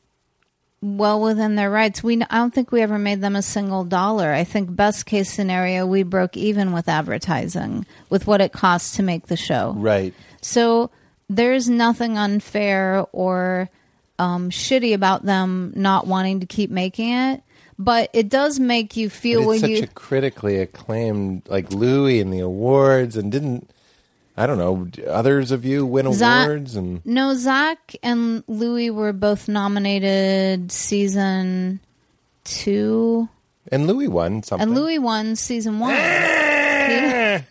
well 0.81 1.21
within 1.21 1.55
their 1.55 1.71
rights. 1.71 2.03
We, 2.03 2.21
I 2.23 2.39
don't 2.39 2.53
think 2.53 2.73
we 2.73 2.83
ever 2.83 2.99
made 2.99 3.21
them 3.21 3.37
a 3.37 3.43
single 3.43 3.85
dollar. 3.85 4.33
I 4.33 4.45
think 4.45 4.75
best 4.75 5.07
case 5.07 5.31
scenario, 5.31 5.87
we 5.87 6.03
broke 6.03 6.37
even 6.37 6.73
with 6.73 6.89
advertising, 6.89 7.87
with 8.11 8.27
what 8.27 8.41
it 8.41 8.53
costs 8.53 8.97
to 8.97 9.03
make 9.03 9.27
the 9.27 9.37
show. 9.37 9.75
Right. 9.77 10.13
So 10.41 10.91
there's 11.29 11.69
nothing 11.69 12.19
unfair 12.19 13.07
or 13.13 13.71
um, 14.19 14.51
shitty 14.51 14.93
about 14.93 15.25
them 15.25 15.73
not 15.77 16.07
wanting 16.07 16.41
to 16.41 16.47
keep 16.47 16.71
making 16.71 17.13
it. 17.13 17.43
But 17.79 18.11
it 18.13 18.29
does 18.29 18.61
make 18.61 18.97
you 18.97 19.09
feel 19.09 19.41
But 19.41 19.49
when 19.49 19.59
such 19.61 19.71
you 19.71 19.83
a 19.83 19.87
critically 19.89 20.61
acclaimed, 20.61 21.43
like 21.49 21.73
Louie 21.73 22.21
and 22.21 22.33
the 22.33 22.41
awards, 22.41 23.17
and 23.17 23.33
didn't 23.33 23.71
I 24.37 24.47
don't 24.47 24.57
know 24.59 24.89
others 25.11 25.51
of 25.51 25.65
you 25.65 25.85
win 25.85 26.11
Zach- 26.15 26.47
awards 26.47 26.75
and 26.77 27.05
no 27.05 27.35
Zach 27.35 27.95
and 28.03 28.43
Louie 28.49 28.91
were 28.91 29.13
both 29.13 29.47
nominated 29.49 30.73
season 30.73 31.81
two, 32.45 33.29
and 33.71 33.87
Louie 33.87 34.09
won 34.09 34.43
something. 34.43 34.69
and 34.69 34.75
Louie 34.77 34.99
won 34.99 35.37
season 35.37 35.79
one. 35.81 35.93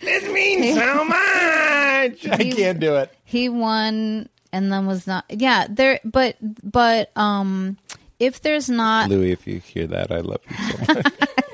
this 0.00 0.28
means 0.32 0.76
so 0.78 1.04
much. 1.04 2.26
I 2.28 2.50
can't 2.54 2.78
do 2.80 2.94
it. 2.96 3.12
he 3.24 3.48
won 3.48 4.28
and 4.52 4.72
then 4.72 4.86
was 4.86 5.06
not. 5.06 5.24
Yeah, 5.28 5.66
there. 5.68 6.00
But 6.04 6.36
but 6.62 7.10
um, 7.16 7.76
if 8.20 8.40
there's 8.42 8.68
not 8.70 9.08
Louie, 9.10 9.32
if 9.32 9.46
you 9.46 9.58
hear 9.60 9.86
that, 9.88 10.10
I 10.12 10.20
love 10.20 10.40
you 10.48 10.56
so 10.86 10.94
much. 10.94 11.12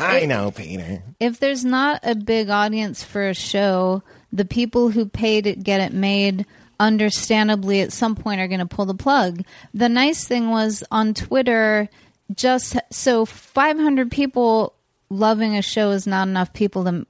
I 0.00 0.24
know, 0.26 0.50
Peter. 0.50 1.02
if 1.20 1.40
there's 1.40 1.64
not 1.64 2.00
a 2.02 2.14
big 2.14 2.50
audience 2.50 3.02
for 3.02 3.28
a 3.28 3.34
show, 3.34 4.02
the 4.32 4.44
people 4.44 4.90
who 4.90 5.06
pay 5.06 5.40
to 5.40 5.54
get 5.54 5.80
it 5.80 5.92
made 5.92 6.46
understandably 6.80 7.80
at 7.80 7.92
some 7.92 8.14
point 8.14 8.40
are 8.40 8.48
going 8.48 8.60
to 8.60 8.66
pull 8.66 8.86
the 8.86 8.94
plug. 8.94 9.42
The 9.74 9.88
nice 9.88 10.26
thing 10.26 10.50
was 10.50 10.84
on 10.90 11.14
Twitter 11.14 11.88
just 12.34 12.76
so 12.90 13.24
500 13.24 14.10
people 14.10 14.74
loving 15.10 15.56
a 15.56 15.62
show 15.62 15.90
is 15.90 16.06
not 16.06 16.28
enough 16.28 16.52
people 16.52 16.84
to 16.84 17.06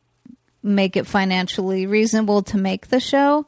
make 0.62 0.96
it 0.96 1.06
financially 1.06 1.86
reasonable 1.86 2.42
to 2.42 2.56
make 2.56 2.88
the 2.88 3.00
show. 3.00 3.46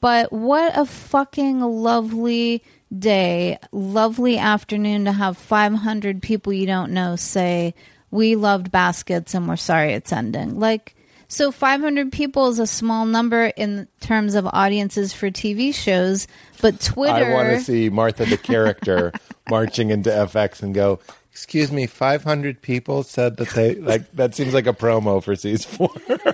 But 0.00 0.32
what 0.32 0.76
a 0.76 0.84
fucking 0.84 1.60
lovely 1.60 2.62
day, 2.96 3.58
lovely 3.72 4.36
afternoon 4.36 5.06
to 5.06 5.12
have 5.12 5.38
500 5.38 6.20
people 6.20 6.52
you 6.52 6.66
don't 6.66 6.92
know 6.92 7.16
say, 7.16 7.74
We 8.14 8.36
loved 8.36 8.70
baskets 8.70 9.34
and 9.34 9.48
we're 9.48 9.56
sorry 9.56 9.92
it's 9.92 10.12
ending. 10.12 10.60
Like, 10.60 10.94
so 11.26 11.50
500 11.50 12.12
people 12.12 12.46
is 12.46 12.60
a 12.60 12.66
small 12.66 13.06
number 13.06 13.46
in 13.46 13.88
terms 13.98 14.36
of 14.36 14.46
audiences 14.46 15.12
for 15.12 15.32
TV 15.32 15.74
shows, 15.74 16.28
but 16.62 16.80
Twitter. 16.80 17.12
I 17.12 17.34
want 17.34 17.48
to 17.48 17.60
see 17.60 17.90
Martha 17.90 18.24
the 18.24 18.36
character 18.36 19.12
marching 19.50 19.90
into 19.90 20.10
FX 20.10 20.62
and 20.62 20.72
go. 20.72 21.00
Excuse 21.32 21.72
me, 21.72 21.88
500 21.88 22.62
people 22.62 23.02
said 23.02 23.38
that 23.38 23.48
they 23.48 23.74
like 23.74 24.08
that 24.12 24.36
seems 24.36 24.54
like 24.54 24.68
a 24.68 24.72
promo 24.72 25.20
for 25.20 25.34
season 25.34 25.68
4. 25.72 25.88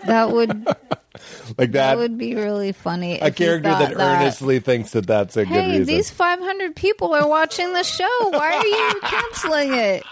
that 0.05 0.31
would 0.31 0.51
like 0.67 0.77
that 1.57 1.73
that, 1.73 1.97
would 1.97 2.19
be 2.19 2.35
really 2.35 2.73
funny. 2.73 3.19
a 3.21 3.31
character 3.31 3.71
thought 3.71 3.95
that, 3.95 3.97
earnestly 3.99 4.61
thinks 4.61 4.91
that 4.91 5.07
that's 5.07 5.39
a 5.39 5.47
good 5.47 5.55
Hey, 5.55 5.71
reason. 5.79 5.87
these 5.87 6.11
500 6.11 6.77
people 6.77 7.15
are 7.15 7.27
watching 7.27 7.73
the 7.73 7.83
show. 7.83 8.07
Why 8.29 8.53
are 8.53 8.67
you 8.67 9.01
canceling 9.01 9.73
it? 9.73 10.03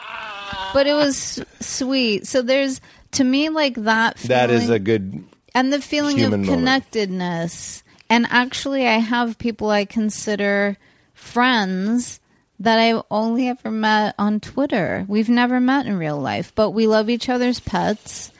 But 0.73 0.87
it 0.87 0.95
was 0.95 1.43
sweet. 1.61 2.27
So 2.27 2.43
there's 2.43 2.81
to 3.13 3.25
me 3.25 3.49
like 3.49 3.75
that. 3.77 4.19
Feeling, 4.19 4.29
that 4.29 4.51
is 4.51 4.69
a 4.71 4.79
good 4.79 5.25
and 5.55 5.73
the 5.73 5.81
feeling 5.81 6.17
of 6.17 6.21
human 6.31 6.41
moment. 6.43 6.59
connectedness. 6.59 7.83
And 8.11 8.27
actually, 8.31 8.87
I 8.87 8.99
have 8.99 9.39
people 9.39 9.71
I 9.71 9.85
consider 9.85 10.77
friends 11.15 12.21
that 12.61 12.79
I've 12.79 13.03
only 13.11 13.49
ever 13.49 13.71
met 13.71 14.15
on 14.19 14.41
Twitter. 14.41 15.05
We've 15.09 15.29
never 15.29 15.61
met 15.61 15.87
in 15.87 15.97
real 15.99 16.19
life, 16.19 16.53
but 16.55 16.71
we 16.71 16.87
love 16.87 17.09
each 17.11 17.29
other's 17.29 17.61
pets, 17.61 18.31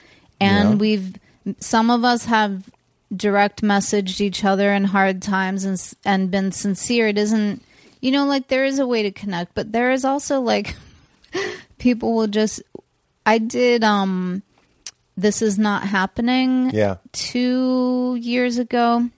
and 0.41 0.71
Yeah. 0.71 0.75
we've 0.75 1.15
some 1.59 1.89
of 1.89 2.03
us 2.03 2.25
have 2.25 2.63
direct 3.15 3.61
messaged 3.63 4.21
each 4.21 4.43
other 4.43 4.71
in 4.73 4.83
hard 4.85 5.21
times 5.21 5.63
and 5.65 5.81
and 6.05 6.29
been 6.31 6.51
sincere. 6.51 7.07
It 7.07 7.17
isn't, 7.17 7.63
you 8.01 8.11
know, 8.11 8.25
like 8.25 8.49
there 8.49 8.65
is 8.65 8.77
a 8.79 8.85
way 8.87 9.03
to 9.03 9.11
connect, 9.11 9.55
but 9.55 9.71
there 9.71 9.91
is 9.91 10.03
also 10.05 10.41
like 10.41 10.75
people 11.79 12.13
will 12.15 12.27
just. 12.27 12.61
I 13.25 13.37
did 13.37 13.83
um 13.83 14.43
this 15.17 15.41
is 15.41 15.57
not 15.59 15.83
happening 15.83 16.69
yeah 16.71 16.95
two 17.11 18.17
years 18.21 18.57
ago. 18.57 19.09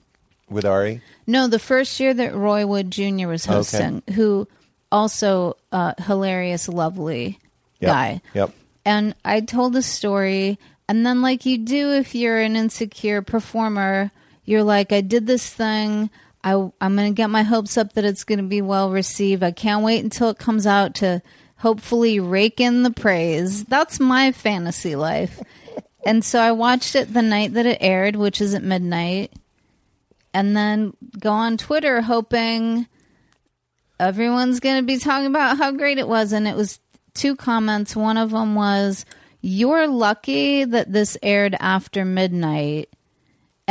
with 0.48 0.64
Ari. 0.64 1.00
No, 1.26 1.46
the 1.48 1.58
first 1.60 1.98
year 2.00 2.12
that 2.12 2.34
Roy 2.34 2.66
Wood 2.66 2.90
Jr. 2.90 3.28
was 3.28 3.46
Okay. 3.46 3.54
hosting, 3.54 4.02
who 4.14 4.48
also 4.90 5.56
uh, 5.70 5.94
hilarious, 5.98 6.68
lovely 6.68 7.38
Yep. 7.80 7.90
guy. 7.90 8.20
Yep. 8.34 8.50
And 8.84 9.14
I 9.24 9.40
told 9.40 9.76
a 9.76 9.82
story, 9.82 10.58
and 10.88 11.06
then 11.06 11.22
like 11.22 11.46
you 11.46 11.58
do 11.58 11.92
if 11.92 12.14
you're 12.14 12.38
an 12.40 12.56
insecure 12.56 13.22
performer, 13.22 14.10
you're 14.44 14.64
like, 14.64 14.92
I 14.92 15.00
did 15.00 15.26
this 15.26 15.48
thing. 15.48 16.10
I, 16.44 16.54
I'm 16.80 16.96
going 16.96 17.12
to 17.12 17.16
get 17.16 17.30
my 17.30 17.44
hopes 17.44 17.78
up 17.78 17.92
that 17.92 18.04
it's 18.04 18.24
going 18.24 18.40
to 18.40 18.44
be 18.44 18.60
well 18.60 18.90
received. 18.90 19.44
I 19.44 19.52
can't 19.52 19.84
wait 19.84 20.02
until 20.02 20.28
it 20.30 20.38
comes 20.38 20.66
out 20.66 20.96
to 20.96 21.22
hopefully 21.62 22.18
rake 22.18 22.60
in 22.60 22.82
the 22.82 22.90
praise. 22.90 23.62
That's 23.64 24.00
my 24.00 24.32
fantasy 24.32 24.96
life. 24.96 25.40
and 26.04 26.24
so 26.24 26.40
I 26.40 26.50
watched 26.50 26.96
it 26.96 27.14
the 27.14 27.22
night 27.22 27.54
that 27.54 27.66
it 27.66 27.78
aired, 27.80 28.16
which 28.16 28.40
is 28.40 28.52
at 28.52 28.64
midnight, 28.64 29.32
and 30.34 30.56
then 30.56 30.92
go 31.20 31.30
on 31.30 31.56
Twitter 31.56 32.00
hoping 32.00 32.88
everyone's 34.00 34.58
going 34.58 34.82
to 34.82 34.86
be 34.86 34.98
talking 34.98 35.28
about 35.28 35.56
how 35.56 35.70
great 35.70 35.98
it 35.98 36.08
was. 36.08 36.32
And 36.32 36.48
it 36.48 36.56
was 36.56 36.80
two 37.14 37.36
comments. 37.36 37.94
One 37.94 38.16
of 38.16 38.32
them 38.32 38.56
was, 38.56 39.04
You're 39.40 39.86
lucky 39.86 40.64
that 40.64 40.92
this 40.92 41.16
aired 41.22 41.54
after 41.60 42.04
midnight. 42.04 42.88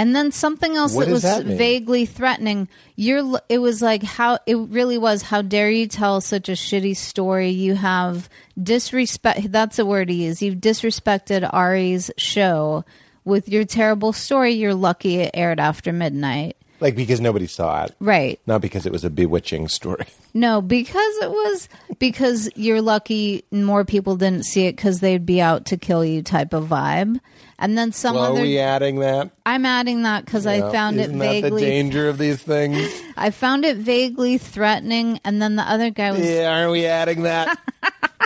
And 0.02 0.16
then 0.16 0.32
something 0.32 0.76
else 0.76 0.96
What 0.96 1.06
that 1.06 1.12
was 1.12 1.22
that 1.22 1.46
vaguely 1.46 2.08
threatening. 2.08 2.68
You're. 2.96 3.40
It 3.50 3.60
was 3.60 3.84
like 3.84 4.02
how 4.02 4.40
it 4.48 4.56
really 4.56 4.98
was. 4.98 5.22
How 5.22 5.44
dare 5.44 5.70
you 5.70 5.86
tell 5.86 6.22
such 6.22 6.50
a 6.50 6.54
shitty 6.54 6.98
story? 6.98 7.52
You 7.52 7.76
have 7.76 8.28
disrespect. 8.60 9.52
That's 9.52 9.78
a 9.78 9.86
word 9.86 10.10
he 10.10 10.26
used. 10.26 10.42
You've 10.42 10.56
disrespected 10.56 11.48
Ari's 11.54 12.10
show 12.18 12.84
with 13.26 13.48
your 13.48 13.64
terrible 13.64 14.12
story. 14.12 14.54
You're 14.54 14.74
lucky 14.74 15.18
it 15.18 15.30
aired 15.36 15.60
after 15.60 15.94
midnight. 15.94 16.58
Like 16.82 16.96
because 16.96 17.22
nobody 17.22 17.48
saw 17.48 17.84
it, 17.86 17.96
Right. 18.00 18.40
not 18.48 18.60
because 18.62 18.86
it 18.86 18.92
was 18.92 19.04
a 19.06 19.10
bewitching 19.10 19.68
story. 19.68 20.06
No, 20.34 20.62
because 20.62 21.18
it 21.22 21.30
was 21.30 21.68
because 22.00 22.50
you're 22.56 22.82
lucky 22.82 23.44
more 23.52 23.84
people 23.84 24.16
didn't 24.16 24.46
see 24.46 24.66
it 24.66 24.78
because 24.78 25.02
they'd 25.02 25.26
be 25.26 25.42
out 25.42 25.66
to 25.66 25.76
kill 25.78 26.06
you 26.06 26.22
type 26.24 26.54
of 26.54 26.68
vibe. 26.70 27.20
And 27.60 27.78
then 27.78 27.92
some 27.92 28.16
Well, 28.16 28.28
are 28.28 28.32
other. 28.32 28.42
we 28.44 28.58
adding 28.58 29.00
that? 29.02 29.30
I'm 29.46 29.66
adding 29.66 30.04
that 30.04 30.24
because 30.24 30.48
I 30.48 30.62
found 30.72 31.02
Isn't 31.02 31.16
it 31.16 31.20
that 31.20 31.26
the 31.34 31.42
vaguely. 31.42 31.62
danger 31.64 32.08
of 32.08 32.18
these 32.18 32.42
things? 32.42 32.90
I 33.18 33.32
found 33.32 33.66
it 33.66 33.76
vaguely 33.76 34.38
threatening, 34.38 35.20
and 35.26 35.42
then 35.42 35.58
the 35.58 35.64
other 35.64 35.90
guy 35.90 36.12
was. 36.14 36.22
yeah, 36.26 36.50
aren't 36.50 36.72
we 36.72 36.86
adding 36.86 37.24
that? 37.24 37.60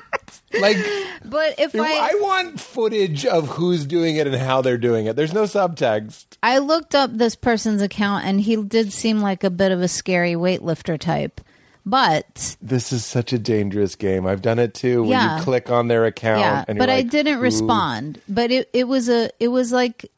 like, 0.61 0.77
But 1.23 1.59
if 1.59 1.75
I, 1.75 2.11
I, 2.11 2.13
want 2.21 2.59
footage 2.59 3.25
of 3.25 3.47
who's 3.49 3.85
doing 3.85 4.15
it 4.17 4.27
and 4.27 4.35
how 4.35 4.61
they're 4.61 4.77
doing 4.77 5.05
it. 5.07 5.15
There's 5.15 5.33
no 5.33 5.43
subtext. 5.43 6.25
I 6.43 6.59
looked 6.59 6.93
up 6.95 7.11
this 7.13 7.35
person's 7.35 7.81
account, 7.81 8.25
and 8.25 8.39
he 8.41 8.55
did 8.63 8.93
seem 8.93 9.19
like 9.21 9.43
a 9.43 9.49
bit 9.49 9.71
of 9.71 9.81
a 9.81 9.87
scary 9.87 10.33
weightlifter 10.33 10.99
type. 10.99 11.41
But 11.87 12.57
This 12.61 12.91
is 12.91 13.05
such 13.05 13.31
a 13.31 13.37
dangerous 13.37 13.95
game. 13.95 14.25
I've 14.25 14.41
done 14.41 14.57
it 14.59 14.73
too. 14.73 15.01
When 15.03 15.11
Yeah. 15.11 15.37
you 15.37 15.43
click 15.43 15.69
on 15.69 15.87
their 15.87 16.05
account, 16.05 16.39
yeah, 16.39 16.65
and 16.67 16.79
but 16.79 16.89
you're 16.89 16.93
I 16.95 16.99
like, 17.01 17.09
didn't 17.11 17.37
"Ooh." 17.37 17.41
respond. 17.41 18.19
But 18.27 18.49
it 18.51 18.69
it 18.73 18.87
was 18.87 19.07
a 19.07 19.29
it 19.39 19.49
was 19.49 19.71
like 19.71 20.11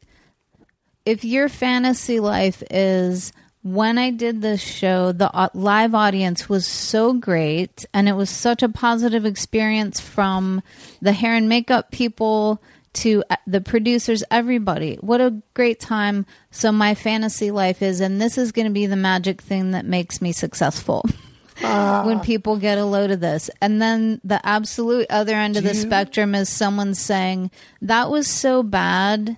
if 1.05 1.25
your 1.25 1.49
fantasy 1.49 2.19
life 2.21 2.63
is 2.71 3.33
when 3.73 3.97
I 3.97 4.11
did 4.11 4.41
this 4.41 4.61
show, 4.61 5.11
the 5.11 5.49
live 5.53 5.93
audience 5.93 6.47
was 6.47 6.65
so 6.65 7.13
great, 7.13 7.85
and 7.93 8.07
it 8.07 8.13
was 8.13 8.29
such 8.29 8.63
a 8.63 8.69
positive 8.69 9.25
experience 9.25 9.99
from 9.99 10.63
the 11.01 11.11
hair 11.11 11.35
and 11.35 11.49
makeup 11.49 11.91
people 11.91 12.61
to 12.93 13.23
uh, 13.29 13.35
the 13.45 13.61
producers, 13.61 14.23
everybody. 14.31 14.95
What 15.01 15.19
a 15.19 15.41
great 15.53 15.79
time! 15.79 16.25
So 16.49 16.71
my 16.71 16.95
fantasy 16.95 17.51
life 17.51 17.81
is, 17.81 17.99
and 17.99 18.21
this 18.21 18.37
is 18.37 18.51
going 18.51 18.67
to 18.67 18.73
be 18.73 18.85
the 18.85 18.95
magic 18.95 19.41
thing 19.41 19.71
that 19.71 19.85
makes 19.85 20.21
me 20.21 20.31
successful. 20.31 21.03
when 21.59 22.19
people 22.19 22.57
get 22.57 22.77
a 22.77 22.85
load 22.85 23.09
of 23.09 23.19
this. 23.19 23.49
And 23.61 23.81
then 23.81 24.21
the 24.23 24.39
absolute 24.45 25.07
other 25.09 25.33
end 25.33 25.57
of 25.57 25.63
the 25.63 25.73
spectrum 25.73 26.35
is 26.35 26.49
someone 26.49 26.93
saying, 26.93 27.49
that 27.81 28.11
was 28.11 28.27
so 28.27 28.61
bad 28.61 29.37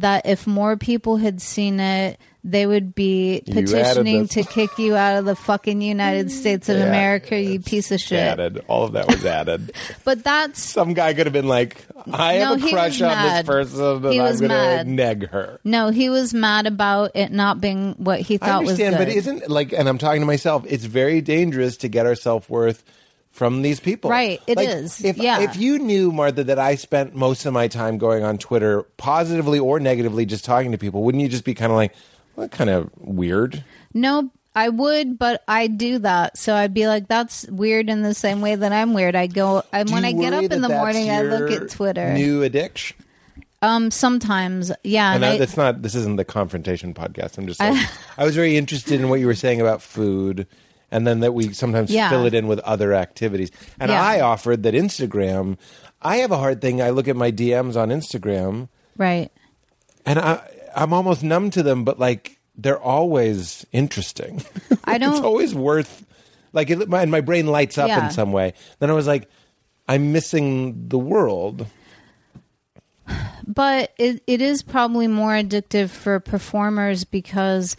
that 0.00 0.26
if 0.26 0.46
more 0.46 0.76
people 0.76 1.16
had 1.16 1.40
seen 1.42 1.80
it, 1.80 2.18
they 2.44 2.66
would 2.66 2.94
be 2.94 3.42
petitioning 3.50 4.28
to 4.28 4.42
kick 4.42 4.78
you 4.78 4.96
out 4.96 5.18
of 5.18 5.24
the 5.24 5.34
fucking 5.36 5.82
United 5.82 6.30
States 6.40 6.68
of 6.68 6.78
Yeah, 6.78 6.84
America, 6.84 7.38
you 7.38 7.60
piece 7.60 7.90
of 7.90 8.00
shit. 8.00 8.18
Added. 8.20 8.64
All 8.68 8.84
of 8.84 8.92
that 8.92 9.06
was 9.08 9.24
added. 9.24 9.72
But 10.04 10.24
that's 10.24 10.62
Some 10.62 10.94
guy 10.94 11.12
could 11.14 11.26
have 11.26 11.32
been 11.32 11.48
like, 11.48 11.84
I 12.10 12.34
have 12.34 12.62
a 12.64 12.68
crush 12.70 13.00
was 13.00 13.02
on 13.02 13.22
this 13.22 13.42
person 13.42 13.80
and 14.06 14.12
He 14.12 14.20
I'm 14.20 14.24
was 14.26 14.40
going 14.40 14.50
to 14.50 14.56
mad. 14.56 14.86
neg 14.88 15.28
her. 15.30 15.60
no, 15.64 15.90
he 15.90 16.08
was 16.08 16.32
mad 16.32 16.66
about 16.66 17.10
it 17.14 17.32
not 17.32 17.60
being 17.60 17.94
what 17.98 18.20
he 18.20 18.36
I 18.36 18.38
thought 18.38 18.60
was 18.62 18.70
understand, 18.70 18.96
good. 18.96 19.06
but 19.06 19.14
isn't 19.14 19.50
like, 19.50 19.72
and 19.72 19.88
I'm 19.88 19.98
talking 19.98 20.20
to 20.22 20.26
myself, 20.26 20.64
it's 20.66 20.84
very 20.84 21.20
dangerous 21.20 21.76
to 21.78 21.88
get 21.88 22.06
our 22.06 22.14
self 22.14 22.48
worth 22.48 22.82
from 23.38 23.62
these 23.62 23.78
people. 23.78 24.10
Right, 24.10 24.42
it 24.48 24.58
It 24.58 24.68
is. 24.68 25.04
If, 25.04 25.16
yeah. 25.16 25.40
if 25.42 25.56
you 25.56 25.78
knew, 25.78 26.10
Martha, 26.10 26.42
that 26.42 26.58
I 26.58 26.74
spent 26.74 27.14
most 27.14 27.46
of 27.46 27.52
my 27.52 27.68
time 27.68 27.96
going 27.96 28.24
on 28.24 28.36
Twitter, 28.36 28.82
positively 28.96 29.60
or 29.60 29.78
negatively, 29.78 30.26
just 30.26 30.44
talking 30.44 30.72
to 30.72 30.78
people, 30.78 31.04
wouldn't 31.04 31.22
you 31.22 31.28
just 31.28 31.44
be 31.44 31.54
kind 31.54 31.70
of 31.70 31.76
like, 31.76 31.94
what 32.34 32.50
kind 32.50 32.68
of 32.68 32.90
weird? 32.96 33.62
No, 33.94 34.32
I 34.56 34.70
would, 34.70 35.20
but 35.20 35.44
I 35.46 35.68
do 35.68 36.00
that. 36.00 36.36
So 36.36 36.52
I'd 36.52 36.74
be 36.74 36.88
like, 36.88 37.06
that's 37.06 37.46
weird 37.46 37.88
in 37.88 38.02
the 38.02 38.12
same 38.12 38.40
way 38.40 38.56
that 38.56 38.72
I'm 38.72 38.92
weird. 38.92 39.14
I 39.14 39.28
go, 39.28 39.62
I, 39.72 39.84
when 39.84 40.04
I 40.04 40.10
get 40.10 40.32
up 40.32 40.42
in 40.50 40.60
the 40.60 40.68
morning, 40.68 41.08
I 41.08 41.22
look 41.22 41.52
at 41.52 41.70
Twitter. 41.70 42.12
New 42.12 42.42
addiction. 42.42 42.96
um, 43.62 43.92
sometimes, 43.92 44.72
yeah. 44.82 45.14
And 45.14 45.22
And 45.24 45.32
I, 45.32 45.34
I, 45.36 45.38
that's 45.38 45.56
not. 45.56 45.82
This 45.82 45.94
isn't 45.94 46.16
the 46.16 46.24
confrontation 46.24 46.92
podcast. 46.92 47.38
I'm 47.38 47.46
just. 47.46 47.60
Like, 47.60 47.88
I 48.18 48.24
was 48.24 48.34
very 48.34 48.56
interested 48.56 49.00
in 49.00 49.08
what 49.08 49.20
you 49.20 49.26
were 49.26 49.36
saying 49.36 49.60
about 49.60 49.80
food, 49.80 50.48
and 50.90 51.06
then 51.06 51.20
that 51.20 51.34
we 51.34 51.52
sometimes 51.52 51.90
Yeah. 51.90 52.08
fill 52.10 52.26
it 52.26 52.34
in 52.34 52.46
with 52.46 52.58
other 52.60 52.92
activities. 52.94 53.50
And 53.80 53.90
Yeah. 53.90 54.02
I 54.02 54.20
offered 54.20 54.62
that 54.64 54.74
Instagram. 54.74 55.56
I 56.00 56.16
have 56.18 56.30
a 56.30 56.38
hard 56.38 56.60
thing. 56.60 56.80
I 56.80 56.90
look 56.90 57.08
at 57.08 57.16
my 57.16 57.30
DMs 57.32 57.76
on 57.76 57.88
Instagram, 57.90 58.68
right. 58.96 59.30
and 60.06 60.18
I 60.18 60.40
I'm 60.76 60.92
almost 60.92 61.22
numb 61.24 61.50
to 61.50 61.62
them, 61.62 61.84
but 61.84 61.98
like 61.98 62.38
they're 62.56 62.78
always 62.80 63.64
interesting. 63.72 64.42
I 64.84 64.98
don't, 64.98 65.12
it's 65.14 65.20
always 65.24 65.54
worth. 65.54 66.04
Like, 66.52 66.70
it, 66.70 66.88
my, 66.88 67.02
and 67.02 67.10
my 67.10 67.20
brain 67.20 67.46
lights 67.46 67.78
up 67.78 67.88
Yeah. 67.88 68.06
in 68.06 68.10
some 68.10 68.32
way. 68.32 68.54
Then 68.78 68.90
I 68.90 68.94
was 68.94 69.06
like, 69.06 69.28
I'm 69.88 70.12
missing 70.12 70.88
the 70.88 70.98
world. 70.98 71.66
But 73.46 73.92
it, 73.98 74.22
it 74.26 74.40
is 74.40 74.62
probably 74.62 75.06
more 75.06 75.32
addictive 75.32 75.90
for 75.90 76.20
performers 76.20 77.04
because 77.04 77.76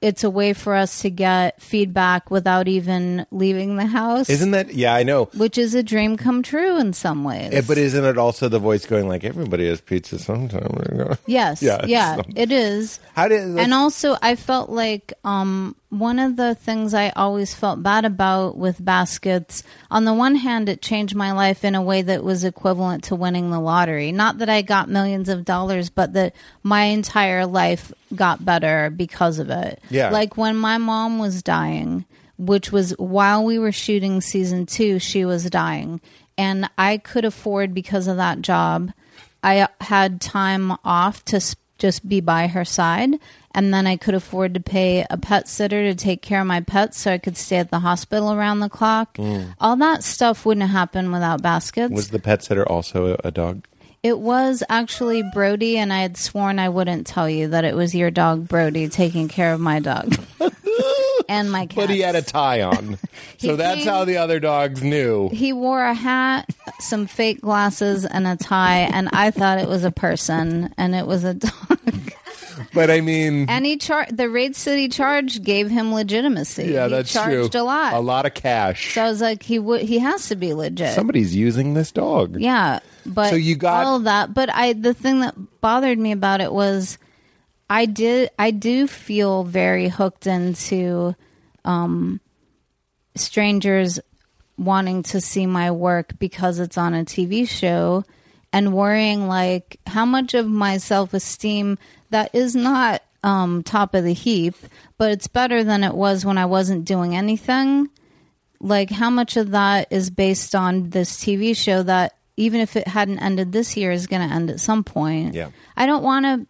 it's 0.00 0.24
a 0.24 0.30
way 0.30 0.52
for 0.52 0.74
us 0.74 1.02
to 1.02 1.10
get 1.10 1.60
feedback 1.60 2.30
without 2.30 2.68
even 2.68 3.26
leaving 3.30 3.76
the 3.76 3.84
house, 3.84 4.30
Isn't 4.30 4.52
that? 4.52 4.72
Yeah, 4.72 4.94
I 4.94 5.02
know. 5.02 5.24
which 5.36 5.58
is 5.58 5.74
a 5.74 5.82
dream 5.82 6.16
come 6.16 6.42
true 6.42 6.78
in 6.78 6.92
some 6.92 7.24
ways. 7.24 7.52
Eh, 7.52 7.62
But 7.66 7.76
isn't 7.76 8.04
it 8.04 8.16
also 8.16 8.48
the 8.48 8.58
voice 8.60 8.86
going 8.86 9.08
like 9.08 9.24
everybody 9.24 9.66
has 9.68 9.80
pizza 9.80 10.18
sometime? 10.18 11.16
yes, 11.26 11.62
Yeah, 11.62 11.84
yeah, 11.86 12.18
it's- 12.20 12.32
it 12.36 12.52
is. 12.52 13.00
How 13.14 13.28
did 13.28 13.42
and 13.58 13.72
also 13.74 14.16
i 14.20 14.36
felt 14.36 14.68
like 14.68 15.12
um, 15.24 15.74
one 15.88 16.18
of 16.18 16.36
the 16.36 16.54
things 16.54 16.92
i 16.92 17.08
always 17.10 17.54
felt 17.54 17.82
bad 17.82 18.04
about 18.04 18.56
with 18.58 18.82
baskets 18.84 19.62
on 19.90 20.04
the 20.04 20.12
one 20.12 20.34
hand 20.36 20.68
it 20.68 20.82
changed 20.82 21.14
my 21.14 21.32
life 21.32 21.64
in 21.64 21.74
a 21.74 21.80
way 21.82 22.02
that 22.02 22.22
was 22.22 22.44
equivalent 22.44 23.04
to 23.04 23.14
winning 23.14 23.50
the 23.50 23.58
lottery 23.60 24.12
not 24.12 24.38
that 24.38 24.50
i 24.50 24.60
got 24.60 24.88
millions 24.96 25.28
of 25.28 25.44
dollars 25.44 25.86
but 25.90 26.08
that 26.14 26.34
my 26.62 26.84
entire 26.98 27.44
life 27.46 27.92
got 28.14 28.44
better 28.44 28.78
because 28.90 29.38
of 29.38 29.48
it 29.50 29.74
Yeah. 29.90 30.10
like 30.10 30.36
when 30.36 30.56
my 30.56 30.78
mom 30.78 31.18
was 31.18 31.42
dying 31.42 32.04
which 32.38 32.70
was 32.76 32.90
while 32.98 33.44
we 33.44 33.58
were 33.58 33.72
shooting 33.72 34.20
season 34.20 34.66
two 34.66 34.98
she 34.98 35.24
was 35.24 35.42
dying 35.50 36.00
and 36.38 36.58
i 36.78 36.92
could 37.10 37.24
afford 37.24 37.72
because 37.74 38.06
of 38.08 38.16
that 38.16 38.40
job 38.40 38.90
I 39.42 39.68
had 39.80 40.20
time 40.20 40.72
off 40.84 41.24
to 41.26 41.36
s- 41.36 41.54
just 41.78 42.08
be 42.08 42.20
by 42.20 42.48
her 42.48 42.64
side, 42.64 43.12
and 43.54 43.72
then 43.72 43.86
I 43.86 43.96
could 43.96 44.14
afford 44.14 44.54
to 44.54 44.60
pay 44.60 45.06
a 45.08 45.16
pet 45.18 45.46
sitter 45.46 45.80
to 45.88 45.94
take 45.94 46.20
care 46.20 46.40
of 46.40 46.48
my 46.48 46.62
pets 46.62 46.98
so 46.98 47.12
I 47.12 47.18
could 47.18 47.36
stay 47.36 47.58
at 47.58 47.70
the 47.70 47.78
hospital 47.78 48.32
around 48.32 48.58
the 48.58 48.68
clock. 48.70 49.14
Mm. 49.18 49.54
All 49.60 49.76
that 49.76 50.02
stuff 50.02 50.44
wouldn't 50.46 50.68
happen 50.70 51.12
without 51.12 51.42
baskets. 51.42 51.92
was 51.94 52.08
the 52.10 52.18
pet 52.18 52.42
sitter 52.42 52.66
also 52.66 53.16
a 53.22 53.30
dog? 53.30 53.62
It 54.06 54.18
was 54.18 54.62
actually 54.68 55.22
Brody, 55.34 55.78
and 55.78 55.92
I 55.92 55.98
had 56.02 56.16
sworn 56.16 56.58
I 56.58 56.68
wouldn't 56.68 57.06
tell 57.06 57.28
you 57.28 57.48
that 57.48 57.64
it 57.64 57.74
was 57.74 57.94
your 57.94 58.10
dog 58.10 58.46
Brody 58.46 58.88
taking 58.88 59.26
care 59.28 59.52
of 59.52 59.60
my 59.60 59.80
dog 59.80 60.14
and 61.28 61.50
my 61.50 61.66
cat. 61.66 61.76
But 61.76 61.90
he 61.90 62.00
had 62.00 62.14
a 62.14 62.22
tie 62.22 62.62
on, 62.62 62.98
so 63.38 63.56
that's 63.56 63.80
came- 63.80 63.88
how 63.88 64.04
the 64.04 64.18
other 64.18 64.38
dogs 64.40 64.82
knew. 64.82 65.28
he 65.30 65.52
wore 65.52 65.84
a 65.84 65.94
hat, 65.94 66.48
some 66.80 67.06
fake 67.06 67.40
glasses, 67.40 68.04
and 68.04 68.26
a 68.26 68.36
tie, 68.36 68.80
and 68.92 69.08
I 69.12 69.30
thought 69.30 69.58
it 69.58 69.68
was 69.68 69.84
a 69.84 69.90
person, 69.90 70.72
and 70.78 70.94
it 70.94 71.06
was 71.06 71.24
a 71.24 71.34
dog. 71.34 71.52
But 72.72 72.90
I 72.90 73.00
mean, 73.02 73.48
And 73.50 73.66
he 73.66 73.76
char- 73.76 74.06
the 74.10 74.30
Raid 74.30 74.56
City 74.56 74.88
charge 74.88 75.42
gave 75.42 75.68
him 75.70 75.92
legitimacy. 75.92 76.64
yeah, 76.64 76.84
he 76.84 76.90
that's 76.90 77.12
charged 77.12 77.52
true. 77.52 77.60
a 77.60 77.64
lot. 77.64 77.92
a 77.94 78.00
lot 78.00 78.24
of 78.26 78.32
cash. 78.34 78.94
So 78.94 79.02
I 79.02 79.08
was 79.10 79.20
like, 79.20 79.42
he 79.42 79.58
would, 79.58 79.82
he 79.82 79.98
has 79.98 80.28
to 80.28 80.36
be 80.36 80.54
legit. 80.54 80.94
Somebody's 80.94 81.34
using 81.36 81.74
this 81.74 81.92
dog. 81.92 82.40
yeah, 82.40 82.80
but 83.06 83.30
So 83.30 83.36
you 83.36 83.54
got- 83.56 83.84
all 83.86 83.96
of 83.96 84.04
that. 84.04 84.34
But 84.34 84.50
I, 84.50 84.72
the 84.72 84.94
thing 84.94 85.20
that 85.20 85.34
bothered 85.60 85.98
me 85.98 86.12
about 86.12 86.40
it 86.40 86.52
was, 86.52 86.98
I 87.68 87.86
did, 87.86 88.30
I 88.38 88.50
do 88.50 88.86
feel 88.86 89.44
very 89.44 89.88
hooked 89.88 90.26
into, 90.26 91.14
um, 91.64 92.20
strangers 93.14 93.98
wanting 94.58 95.02
to 95.02 95.20
see 95.20 95.46
my 95.46 95.70
work 95.70 96.18
because 96.18 96.58
it's 96.58 96.78
on 96.78 96.94
a 96.94 97.04
TV 97.04 97.48
show 97.48 98.04
and 98.52 98.72
worrying 98.72 99.28
like 99.28 99.78
how 99.86 100.04
much 100.04 100.34
of 100.34 100.46
my 100.46 100.78
self-esteem 100.78 101.78
that 102.10 102.34
is 102.34 102.54
not 102.54 103.02
um, 103.22 103.62
top 103.62 103.94
of 103.94 104.04
the 104.04 104.12
heap 104.14 104.54
but 104.98 105.10
it's 105.10 105.26
better 105.26 105.64
than 105.64 105.82
it 105.82 105.94
was 105.94 106.24
when 106.24 106.38
i 106.38 106.46
wasn't 106.46 106.84
doing 106.84 107.16
anything 107.16 107.88
like 108.60 108.88
how 108.88 109.10
much 109.10 109.36
of 109.36 109.50
that 109.50 109.88
is 109.90 110.10
based 110.10 110.54
on 110.54 110.90
this 110.90 111.16
tv 111.16 111.56
show 111.56 111.82
that 111.82 112.14
even 112.36 112.60
if 112.60 112.76
it 112.76 112.86
hadn't 112.88 113.18
ended 113.20 113.52
this 113.52 113.76
year 113.76 113.90
is 113.92 114.06
going 114.06 114.26
to 114.28 114.34
end 114.34 114.50
at 114.50 114.60
some 114.60 114.84
point 114.84 115.34
Yeah. 115.34 115.50
i 115.76 115.86
don't 115.86 116.02
want 116.02 116.24
to 116.26 116.46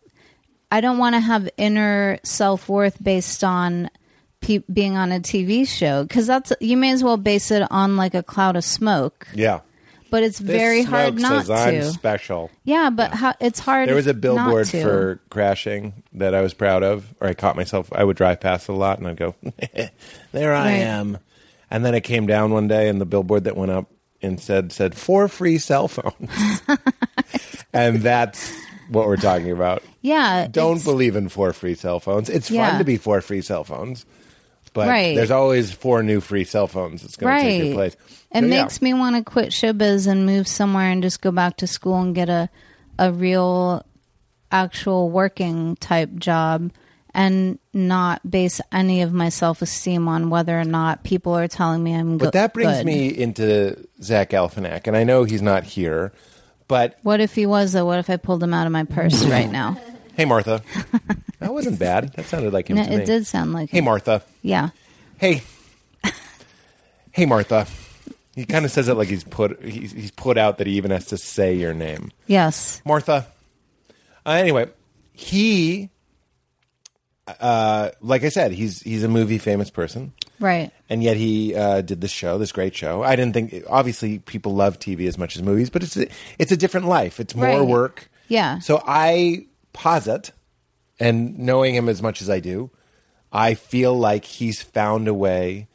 i 0.72 0.80
don't 0.80 0.98
want 0.98 1.14
to 1.14 1.20
have 1.20 1.48
inner 1.56 2.18
self-worth 2.24 3.02
based 3.02 3.44
on 3.44 3.88
pe- 4.40 4.62
being 4.72 4.96
on 4.96 5.12
a 5.12 5.20
TV 5.20 5.66
show 5.66 6.02
because 6.04 6.26
that's 6.26 6.52
you 6.60 6.76
may 6.76 6.90
as 6.92 7.02
well 7.04 7.16
base 7.16 7.50
it 7.50 7.66
on 7.70 7.96
like 7.96 8.14
a 8.14 8.22
cloud 8.22 8.56
of 8.56 8.64
smoke. 8.64 9.26
Yeah. 9.34 9.60
But 10.08 10.22
it's 10.22 10.38
This 10.38 10.56
very 10.56 10.82
hard 10.84 11.18
smoke 11.18 11.30
not 11.30 11.46
says 11.46 11.50
I'm 11.50 11.74
to. 11.80 11.84
special. 11.90 12.50
yeah, 12.64 12.90
but 12.90 13.12
How, 13.12 13.34
it's 13.40 13.58
hard. 13.58 13.88
There 13.88 13.96
was 13.96 14.06
a 14.06 14.12
not 14.12 14.20
billboard 14.20 14.66
to. 14.68 14.82
for 14.82 15.20
crashing 15.30 16.04
that 16.12 16.32
I 16.32 16.42
was 16.42 16.54
proud 16.54 16.84
of, 16.84 17.12
or 17.20 17.26
I 17.26 17.34
caught 17.34 17.56
myself. 17.56 17.88
I 17.92 18.04
would 18.04 18.16
drive 18.16 18.38
past 18.40 18.68
it 18.68 18.72
a 18.72 18.76
lot, 18.76 18.98
and 18.98 19.08
I'd 19.08 19.16
go, 19.16 19.34
"There 20.32 20.54
I 20.54 20.64
Right. 20.64 20.70
am." 20.78 21.18
And 21.72 21.84
then 21.84 21.94
it 21.96 22.02
came 22.02 22.26
down 22.26 22.52
one 22.52 22.68
day, 22.68 22.88
and 22.88 23.00
the 23.00 23.04
billboard 23.06 23.44
that 23.44 23.56
went 23.56 23.72
up 23.72 23.90
instead 24.20 24.72
said 24.72 24.94
four 24.94 25.28
free 25.28 25.59
cell 25.59 25.88
phones, 25.88 26.30
and 27.72 28.01
that's 28.02 28.52
what 28.88 29.06
we're 29.06 29.16
talking 29.16 29.51
about. 29.51 29.82
yeah. 30.02 30.47
Don't 30.51 30.82
believe 30.84 31.16
in 31.16 31.28
four 31.28 31.52
free 31.52 31.74
cell 31.74 31.98
phones. 32.01 32.28
It's 32.28 32.51
Yeah. 32.51 32.70
fun 32.70 32.78
to 32.78 32.84
be 32.84 32.97
four 32.97 33.20
free 33.20 33.43
cell 33.43 33.64
phones, 33.64 34.06
but 34.72 34.88
Right. 34.88 35.16
there's 35.16 35.30
always 35.32 35.72
four 35.72 36.02
new 36.05 36.20
free 36.20 36.44
cell 36.44 36.66
phones 36.68 37.02
that's 37.02 37.16
going 37.16 37.36
to 37.36 37.43
take 37.43 37.64
your 37.64 37.74
place. 37.74 37.94
It 37.94 38.40
So, 38.40 38.47
yeah. 38.47 38.62
makes 38.62 38.80
me 38.82 38.94
want 38.94 39.16
to 39.16 39.22
quit 39.22 39.51
showbiz 39.51 40.06
and 40.06 40.24
move 40.26 40.47
somewhere 40.47 40.90
and 40.90 41.02
just 41.02 41.20
go 41.20 41.30
back 41.32 41.56
to 41.59 41.66
school 41.66 42.01
and 42.01 42.14
get 42.14 42.28
a 42.28 42.48
a 42.98 43.12
real, 43.12 43.84
actual 44.51 45.10
working 45.10 45.76
type 45.80 46.14
job 46.16 46.70
and 47.16 47.59
not 47.72 48.30
base 48.30 48.60
any 48.70 49.01
of 49.02 49.12
my 49.12 49.30
self 49.30 49.62
esteem 49.62 50.06
on 50.06 50.30
whether 50.30 50.56
or 50.60 50.64
not 50.64 51.02
people 51.02 51.32
are 51.36 51.48
telling 51.48 51.82
me 51.82 51.94
I'm 51.94 52.18
good. 52.18 52.26
But 52.26 52.32
that 52.34 52.52
brings 52.55 52.84
me 52.84 53.09
into 53.09 53.88
Zach 54.02 54.30
Galifianakis, 54.30 54.86
and 54.86 54.97
I 54.97 55.02
know 55.05 55.24
he's 55.24 55.43
not 55.43 55.64
here, 55.64 56.12
but 56.68 56.98
What 57.02 57.20
if 57.20 57.34
he 57.34 57.47
was 57.47 57.72
though? 57.72 57.86
What 57.86 57.98
if 57.98 58.10
I 58.10 58.16
pulled 58.18 58.43
him 58.43 58.52
out 58.55 58.66
of 58.66 58.72
my 58.72 58.84
purse 58.84 59.24
right 59.26 59.51
now? 59.51 59.76
hey, 60.14 60.26
Martha, 60.26 60.62
that 61.40 61.52
wasn't 61.52 61.78
bad. 61.78 62.12
That 62.14 62.26
sounded 62.26 62.52
like 62.52 62.68
him 62.68 62.76
No, 62.76 62.84
to 62.84 62.90
me. 62.90 62.97
it 62.97 63.06
did 63.06 63.26
sound 63.26 63.52
like 63.55 63.70
Hey, 63.70 63.78
him. 63.78 63.84
Martha. 63.86 64.22
Yeah. 64.43 64.70
Hey, 65.18 65.43
hey, 67.12 67.26
Martha. 67.26 67.66
He 68.34 68.44
kind 68.44 68.66
of 68.66 68.70
says 68.70 68.88
it 68.88 68.94
like 68.94 69.09
he's 69.09 69.24
put 69.24 69.62
he's, 69.64 69.93
he's 69.93 70.10
put 70.10 70.36
out 70.36 70.59
that 70.59 70.66
he 70.66 70.74
even 70.74 70.90
has 70.90 71.06
to 71.06 71.16
say 71.16 71.55
your 71.55 71.72
name, 71.72 72.10
Yes. 72.26 72.82
Martha. 72.84 73.26
Uh, 74.26 74.30
anyway, 74.30 74.66
he, 75.14 75.88
uh, 77.27 77.90
like 78.01 78.23
I 78.24 78.28
said, 78.28 78.53
he's 78.53 78.81
he's 78.82 79.03
a 79.05 79.09
movie 79.09 79.39
famous 79.39 79.70
person. 79.70 80.12
Right. 80.39 80.70
and 80.90 81.03
yet 81.03 81.16
he 81.16 81.55
uh, 81.55 81.81
did 81.81 82.03
this 82.03 82.11
show, 82.11 82.36
this 82.36 82.53
great 82.53 82.74
show. 82.77 83.03
I 83.03 83.16
didn't 83.16 83.32
think 83.32 83.65
obviously 83.70 84.19
people 84.19 84.55
love 84.55 84.78
TV 84.78 85.09
as 85.09 85.16
much 85.16 85.35
as 85.35 85.43
movies, 85.43 85.70
but 85.70 85.82
it's 85.82 85.97
a, 85.97 86.09
it's 86.39 86.53
a 86.53 86.59
different 86.59 86.89
life. 86.89 87.19
It's 87.20 87.35
more 87.35 87.47
Right. 87.47 87.66
work. 87.66 88.11
Yeah. 88.28 88.59
So 88.59 88.82
I 88.86 89.47
posit, 89.73 90.32
and 91.01 91.39
knowing 91.39 91.74
him 91.74 91.89
as 91.89 92.03
much 92.03 92.20
as 92.20 92.28
I 92.28 92.40
do, 92.40 92.69
I 93.32 93.55
feel 93.55 93.98
like 93.98 94.27
he's 94.27 94.61
found 94.61 95.09
a 95.09 95.15
way 95.15 95.69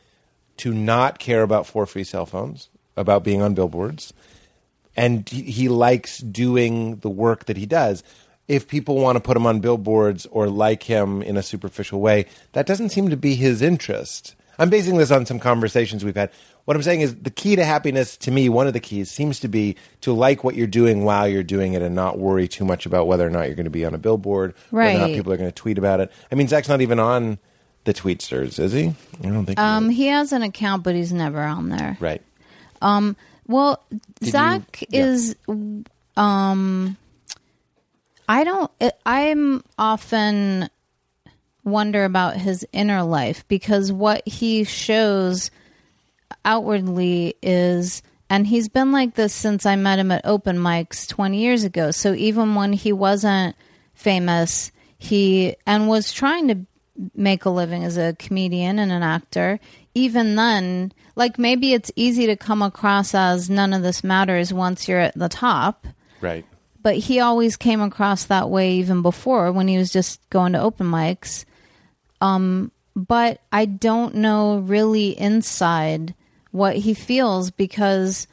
to 0.57 0.72
not 0.76 1.18
care 1.18 1.41
about 1.41 1.65
four 1.65 1.88
free 1.88 2.03
cell 2.03 2.28
phones, 2.28 2.69
about 2.95 3.23
being 3.23 3.41
on 3.41 3.56
billboards, 3.56 4.14
and 4.95 5.28
he, 5.28 5.41
he 5.41 5.69
likes 5.69 6.19
doing 6.19 6.98
the 6.98 7.10
work 7.10 7.45
that 7.45 7.57
he 7.57 7.65
does. 7.65 8.03
If 8.47 8.68
people 8.68 8.95
want 8.99 9.15
to 9.15 9.19
put 9.22 9.38
him 9.38 9.45
on 9.45 9.59
billboards 9.61 10.26
or 10.27 10.49
like 10.49 10.84
him 10.84 11.22
in 11.22 11.38
a 11.38 11.43
superficial 11.43 12.01
way, 12.01 12.26
that 12.53 12.65
doesn't 12.65 12.89
seem 12.89 13.09
to 13.09 13.18
be 13.18 13.35
his 13.35 13.61
interest. 13.61 14.35
I'm 14.59 14.69
basing 14.69 14.97
this 14.97 15.09
on 15.11 15.26
some 15.26 15.39
conversations 15.39 16.03
we've 16.03 16.15
had. 16.15 16.30
What 16.65 16.76
I'm 16.77 16.84
saying 16.84 17.01
is 17.01 17.15
the 17.15 17.31
key 17.31 17.55
to 17.55 17.63
happiness 17.65 18.18
to 18.18 18.31
me, 18.31 18.49
one 18.49 18.68
of 18.68 18.73
the 18.73 18.80
keys 18.80 19.09
seems 19.09 19.39
to 19.39 19.47
be 19.47 19.76
to 20.01 20.11
like 20.13 20.43
what 20.43 20.55
you're 20.55 20.68
doing 20.68 21.03
while 21.05 21.27
you're 21.27 21.41
doing 21.43 21.73
it 21.73 21.81
and 21.81 21.95
not 21.95 22.19
worry 22.19 22.47
too 22.47 22.65
much 22.65 22.85
about 22.85 23.07
whether 23.07 23.26
or 23.26 23.30
not 23.31 23.47
you're 23.47 23.55
going 23.55 23.63
to 23.63 23.69
be 23.72 23.85
on 23.85 23.95
a 23.95 23.97
billboard, 23.97 24.53
whether 24.69 24.95
or 24.97 25.07
not 25.07 25.15
people 25.15 25.31
are 25.34 25.38
going 25.38 25.49
to 25.49 25.55
tweet 25.55 25.77
about 25.77 25.99
it. 26.01 26.11
I 26.31 26.35
mean, 26.35 26.47
Zach's 26.47 26.68
not 26.69 26.81
even 26.81 26.99
on 26.99 27.39
the 27.85 27.93
tweetsters, 27.93 28.59
is 28.59 28.73
he? 28.73 28.93
I 29.23 29.27
don't 29.30 29.45
think. 29.45 29.57
he 29.57 29.63
Um, 29.65 29.89
is. 29.89 29.95
he 29.97 30.07
has 30.07 30.31
an 30.34 30.43
account, 30.43 30.84
but 30.84 30.93
he's 30.93 31.13
never 31.13 31.41
on 31.41 31.69
there. 31.69 31.97
right. 31.99 32.22
Well, 33.47 33.81
you- 34.19 34.31
Zach 34.31 34.84
yeah. 34.89 35.05
is. 35.05 35.35
Um, 36.18 36.97
I 38.32 38.45
don't. 38.45 38.72
I'm 39.06 39.62
often 39.78 40.70
wonder 41.66 42.06
about 42.06 42.38
his 42.38 42.66
inner 42.72 43.03
life 43.03 43.45
because 43.49 43.91
what 43.91 44.26
he 44.26 44.64
shows 44.64 45.52
outwardly 46.45 47.36
is 47.41 48.02
and 48.30 48.48
he's 48.48 48.70
been 48.70 48.94
like 48.94 49.16
this 49.16 49.34
since 49.34 49.66
I 49.66 49.76
met 49.76 49.99
him 49.99 50.14
at 50.14 50.26
open 50.26 50.56
mics 50.56 51.10
20 51.10 51.40
years 51.40 51.66
ago. 51.66 51.91
So 51.91 52.14
even 52.14 52.56
when 52.56 52.72
he 52.72 52.94
wasn't 52.94 53.53
famous, 53.94 54.72
he 54.98 55.58
and 55.68 55.90
was 55.90 56.14
trying 56.14 56.48
to 56.48 56.60
make 57.14 57.44
a 57.44 57.49
living 57.49 57.84
as 57.84 57.98
a 57.98 58.16
comedian 58.18 58.80
and 58.80 58.94
an 58.94 59.03
actor, 59.03 59.60
even 59.94 60.38
then, 60.38 60.94
like 61.18 61.38
maybe 61.38 61.74
it's 61.74 61.91
easy 61.98 62.28
to 62.28 62.38
come 62.38 62.62
across 62.62 63.14
as 63.14 63.49
none 63.49 63.74
of 63.74 63.82
this 63.82 64.06
matters 64.06 64.53
once 64.53 64.88
you're 64.88 64.99
at 65.02 65.20
the 65.20 65.28
top 65.28 65.86
Right. 66.22 66.45
But 66.82 66.95
he 66.95 67.20
always 67.20 67.58
came 67.58 67.82
across 67.82 68.26
that 68.26 68.49
way 68.49 68.74
even 68.74 69.02
before 69.02 69.52
when 69.52 69.68
he 69.68 69.78
was 69.78 69.91
just 69.91 70.28
going 70.30 70.53
to 70.53 70.62
open 70.62 70.88
mics. 70.88 71.45
Um, 72.20 72.72
but 72.95 73.41
I 73.52 73.66
don't 73.66 74.16
know 74.16 74.60
really 74.60 75.18
inside 75.20 76.14
what 76.52 76.76
he 76.76 76.94
feels 76.94 77.52
because 77.52 78.28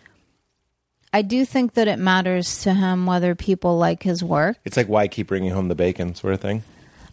I 1.12 1.22
do 1.22 1.44
think 1.44 1.74
that 1.74 1.88
it 1.88 1.98
matters 1.98 2.62
to 2.62 2.74
him 2.74 3.06
whether 3.06 3.34
people 3.34 3.78
like 3.78 4.02
his 4.02 4.22
work. 4.22 4.58
It's 4.64 4.76
like 4.76 4.88
why 4.88 5.08
keep 5.08 5.28
bringing 5.28 5.50
home 5.50 5.68
the 5.68 5.74
bacon 5.74 6.14
sort 6.14 6.34
of 6.34 6.40
thing. 6.40 6.62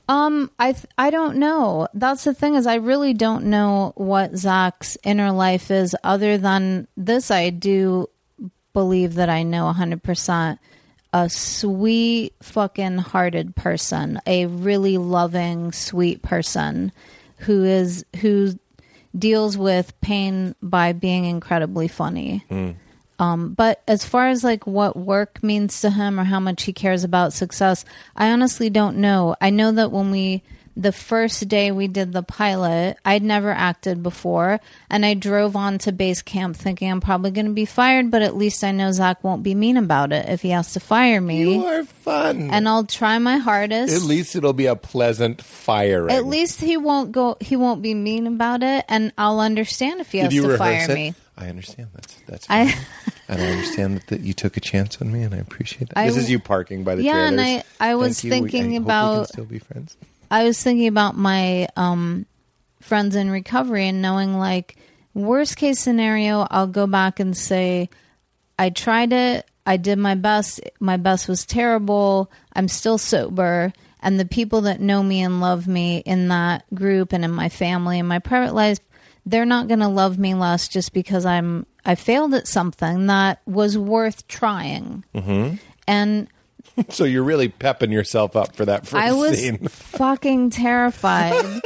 Um, 0.07 0.51
I 0.59 0.73
th- 0.73 0.85
I 0.97 1.09
don't 1.09 1.37
know. 1.37 1.87
That's 1.93 2.25
the 2.25 2.33
thing 2.33 2.55
is 2.55 2.67
I 2.67 2.75
really 2.75 3.13
don't 3.13 3.45
know 3.45 3.93
what 3.95 4.35
Zach's 4.35 4.97
inner 5.03 5.31
life 5.31 5.71
is 5.71 5.95
other 6.03 6.37
than 6.37 6.87
this. 6.95 7.31
I 7.31 7.49
do 7.49 8.09
believe 8.73 9.15
that 9.15 9.29
I 9.29 9.43
know 9.43 9.71
hundred 9.71 10.03
percent 10.03 10.59
a 11.15 11.29
sweet 11.29 12.33
fucking 12.41 12.97
hearted 12.97 13.55
person, 13.55 14.19
a 14.27 14.47
really 14.47 14.97
loving, 14.97 15.71
sweet 15.71 16.21
person 16.21 16.91
who 17.37 17.63
is 17.63 18.05
who 18.17 18.51
deals 19.17 19.57
with 19.57 19.99
pain 20.01 20.55
by 20.61 20.91
being 20.91 21.23
incredibly 21.23 21.87
funny. 21.87 22.43
Um, 23.17 23.53
but 23.53 23.81
as 23.87 24.03
far 24.03 24.27
as 24.27 24.43
like 24.43 24.67
what 24.67 24.97
work 24.97 25.41
means 25.41 25.79
to 25.81 25.89
him 25.89 26.19
or 26.19 26.25
how 26.25 26.41
much 26.41 26.63
he 26.63 26.73
cares 26.73 27.05
about 27.05 27.31
success, 27.31 27.85
I 28.17 28.31
honestly 28.31 28.69
don't 28.69 28.97
know. 28.97 29.37
I 29.39 29.51
know 29.51 29.71
that 29.71 29.93
when 29.93 30.11
we 30.11 30.43
the 30.77 30.91
first 30.91 31.47
day 31.47 31.71
we 31.71 31.87
did 31.87 32.11
the 32.11 32.21
pilot, 32.23 32.97
I'd 33.05 33.23
never 33.23 33.49
acted 33.51 34.03
before, 34.03 34.59
and 34.89 35.05
I 35.05 35.13
drove 35.13 35.55
on 35.55 35.77
to 35.79 35.91
base 35.91 36.21
camp 36.21 36.55
thinking 36.57 36.91
I'm 36.91 36.99
probably 37.01 37.31
going 37.31 37.45
to 37.45 37.53
be 37.53 37.65
fired, 37.65 38.11
but 38.11 38.21
at 38.21 38.35
least 38.35 38.63
I 38.63 38.71
know 38.71 38.91
Zach 38.91 39.23
won't 39.23 39.41
be 39.43 39.55
mean 39.55 39.77
about 39.77 40.11
it 40.11 40.27
if 40.27 40.41
he 40.41 40.49
has 40.49 40.73
to 40.73 40.79
fire 40.79 41.21
me, 41.21 41.55
You 41.55 41.65
are 41.65 41.83
fun. 41.85 42.49
and 42.51 42.67
I'll 42.67 42.85
try 42.85 43.17
my 43.19 43.37
hardest. 43.37 43.95
At 43.95 44.01
least 44.01 44.35
it'll 44.35 44.53
be 44.53 44.65
a 44.65 44.75
pleasant 44.75 45.41
firing. 45.41 46.13
At 46.13 46.25
least 46.25 46.59
he 46.59 46.75
won't 46.77 47.11
go. 47.11 47.37
He 47.39 47.55
won't 47.55 47.81
be 47.81 47.93
mean 47.93 48.27
about 48.27 48.61
it, 48.61 48.83
and 48.89 49.13
I'll 49.17 49.39
understand 49.39 50.01
if 50.01 50.11
he 50.11 50.17
has 50.19 50.29
Did 50.29 50.35
you 50.35 50.47
to 50.49 50.57
fire 50.57 50.89
it? 50.89 50.93
me. 50.93 51.13
I 51.37 51.47
understand. 51.49 51.89
That's 51.93 52.13
that's. 52.27 52.49
I- 52.49 52.71
Fine. 52.71 52.85
and 53.27 53.41
I 53.41 53.45
understand 53.51 53.97
that, 53.97 54.07
that 54.07 54.21
you 54.21 54.33
took 54.33 54.55
a 54.55 54.59
chance 54.61 55.01
on 55.01 55.11
me, 55.11 55.23
and 55.23 55.33
I 55.33 55.37
appreciate 55.37 55.89
that. 55.89 55.97
I 55.97 56.07
this 56.07 56.17
is 56.17 56.29
you 56.29 56.39
parking 56.39 56.83
by 56.83 56.95
the 56.95 57.03
Yeah, 57.03 57.27
and. 57.27 57.39
I- 57.41 57.63
I 57.79 57.95
was 57.95 58.21
Thank 58.21 58.23
you. 58.23 58.29
We- 58.43 58.49
thinking 58.51 58.63
I 58.63 58.67
we 58.67 58.73
can 58.75 58.83
about- 58.83 59.27
still 59.29 59.45
be 59.45 59.59
friends. 59.59 59.97
I 60.35 60.43
was 60.43 60.61
thinking 60.61 60.87
about 60.87 61.15
my 61.15 61.69
um, 61.77 62.25
friends 62.81 63.15
in 63.15 63.31
recovery 63.31 63.87
and 63.87 64.01
knowing 64.01 64.37
like 64.37 64.75
worst 65.13 65.55
case 65.55 65.79
scenario, 65.79 66.45
I'll 66.51 66.67
go 66.67 66.87
back 66.87 67.21
and 67.21 67.37
say, 67.37 67.89
I 68.59 68.69
tried 68.69 69.13
it. 69.13 69.49
I 69.65 69.77
did 69.77 69.97
my 69.97 70.15
best. 70.15 70.59
My 70.81 70.97
best 70.97 71.29
was 71.29 71.45
terrible. 71.45 72.29
I'm 72.51 72.67
still 72.67 72.97
sober. 72.97 73.71
And 74.01 74.19
the 74.19 74.25
people 74.25 74.59
that 74.61 74.81
know 74.81 75.01
me 75.01 75.21
and 75.21 75.39
love 75.39 75.69
me 75.69 75.99
in 75.99 76.27
that 76.27 76.65
group 76.75 77.13
and 77.13 77.23
in 77.23 77.31
my 77.31 77.47
family 77.47 77.97
and 77.97 78.09
my 78.09 78.19
private 78.19 78.53
life, 78.53 78.79
they're 79.25 79.45
not 79.45 79.69
going 79.69 79.79
to 79.79 79.87
love 79.87 80.19
me 80.19 80.33
less 80.33 80.67
just 80.67 80.91
because 80.91 81.25
I'm 81.25 81.65
I 81.85 81.95
failed 81.95 82.33
at 82.33 82.45
something 82.45 83.07
that 83.07 83.39
was 83.45 83.77
worth 83.77 84.27
trying. 84.27 85.05
Mm-hmm. 85.15 85.55
And 85.87 86.27
So 86.89 87.03
you're 87.05 87.23
really 87.23 87.47
pepping 87.47 87.91
yourself 87.91 88.35
up 88.35 88.55
for 88.55 88.65
that 88.65 88.81
first 88.85 88.95
I 88.95 89.13
was 89.13 89.39
scene. 89.39 89.57
fucking 89.67 90.49
terrified. 90.49 91.61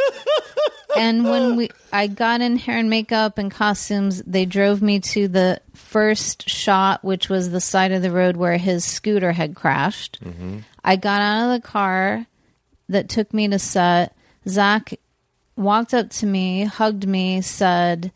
and 0.95 1.23
when 1.23 1.56
we 1.56 1.69
I 1.91 2.07
got 2.07 2.41
in 2.41 2.57
hair 2.57 2.77
and 2.77 2.90
makeup 2.90 3.38
and 3.38 3.49
costumes, 3.52 4.22
they 4.26 4.45
drove 4.45 4.81
me 4.81 4.99
to 4.99 5.27
the 5.27 5.61
first 5.73 6.48
shot, 6.49 7.03
which 7.03 7.27
was 7.30 7.49
the 7.49 7.61
side 7.61 7.91
of 7.91 8.02
the 8.03 8.11
road 8.11 8.38
where 8.38 8.57
his 8.57 8.86
scooter 8.86 9.31
had 9.31 9.56
crashed. 9.56 10.19
I 10.84 10.95
got 10.95 11.22
out 11.22 11.45
of 11.56 11.61
the 11.61 11.68
car 11.68 12.26
that 12.90 13.10
took 13.10 13.34
me 13.34 13.48
to 13.48 13.57
set. 13.60 14.15
Zach 14.48 14.94
walked 15.56 15.94
up 15.94 16.10
to 16.11 16.26
me, 16.26 16.64
hugged 16.65 17.07
me, 17.07 17.41
said, 17.41 18.11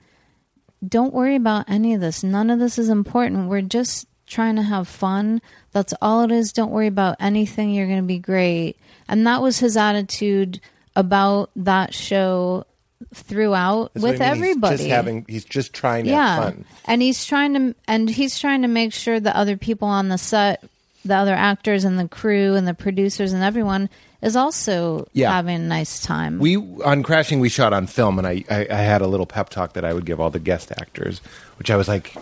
Don't 0.87 1.13
worry 1.13 1.35
about 1.35 1.69
any 1.69 1.93
of 1.95 2.01
this. 2.01 2.23
None 2.23 2.49
of 2.49 2.59
this 2.59 2.77
is 2.77 2.89
important. 2.89 3.49
We're 3.49 3.61
just 3.61 4.07
trying 4.33 4.55
to 4.57 4.63
have 4.63 4.87
fun. 4.87 5.41
That's 5.71 5.93
all 6.01 6.23
it 6.23 6.31
is. 6.31 6.51
Don't 6.51 6.71
worry 6.71 6.87
about 6.87 7.17
anything. 7.19 7.69
You're 7.71 7.87
going 7.87 8.01
to 8.01 8.07
be 8.07 8.19
great. 8.19 8.75
And 9.07 9.25
that 9.27 9.41
was 9.41 9.59
his 9.59 9.77
attitude 9.77 10.59
about 10.95 11.49
that 11.55 11.93
show 11.93 12.65
throughout 13.13 13.93
That's 13.93 14.03
with 14.03 14.21
I 14.21 14.25
mean. 14.25 14.35
He's 14.35 14.41
everybody. 14.49 14.77
just 14.77 14.89
having. 14.89 15.25
He's 15.27 15.45
just 15.45 15.73
trying 15.73 16.05
to 16.05 16.11
yeah, 16.11 16.35
have 16.35 16.43
fun. 16.55 16.65
and 16.85 17.01
he's 17.01 17.25
trying 17.25 17.53
to 17.53 17.75
and 17.87 18.09
he's 18.09 18.39
trying 18.39 18.61
to 18.61 18.67
make 18.67 18.93
sure 18.93 19.19
the 19.19 19.35
other 19.35 19.57
people 19.57 19.87
on 19.87 20.09
the 20.09 20.17
set, 20.17 20.63
the 21.05 21.15
other 21.15 21.33
actors 21.33 21.83
and 21.83 21.99
the 21.99 22.07
crew 22.07 22.55
and 22.55 22.67
the 22.67 22.73
producers 22.73 23.33
and 23.33 23.43
everyone 23.43 23.89
is 24.21 24.37
also 24.37 25.05
Yeah. 25.11 25.31
having 25.33 25.55
a 25.57 25.59
nice 25.59 26.01
time. 26.01 26.39
We 26.39 26.55
on 26.57 27.03
crashing 27.03 27.39
we 27.41 27.49
shot 27.49 27.73
on 27.73 27.87
film, 27.87 28.17
and 28.19 28.25
I, 28.27 28.43
I 28.49 28.67
I 28.69 28.77
had 28.77 29.01
a 29.01 29.07
little 29.07 29.25
pep 29.25 29.49
talk 29.49 29.73
that 29.73 29.83
I 29.83 29.91
would 29.93 30.05
give 30.05 30.19
all 30.21 30.29
the 30.29 30.39
guest 30.39 30.71
actors, 30.79 31.19
which 31.57 31.69
I 31.69 31.75
was 31.75 31.87
like, 31.89 32.15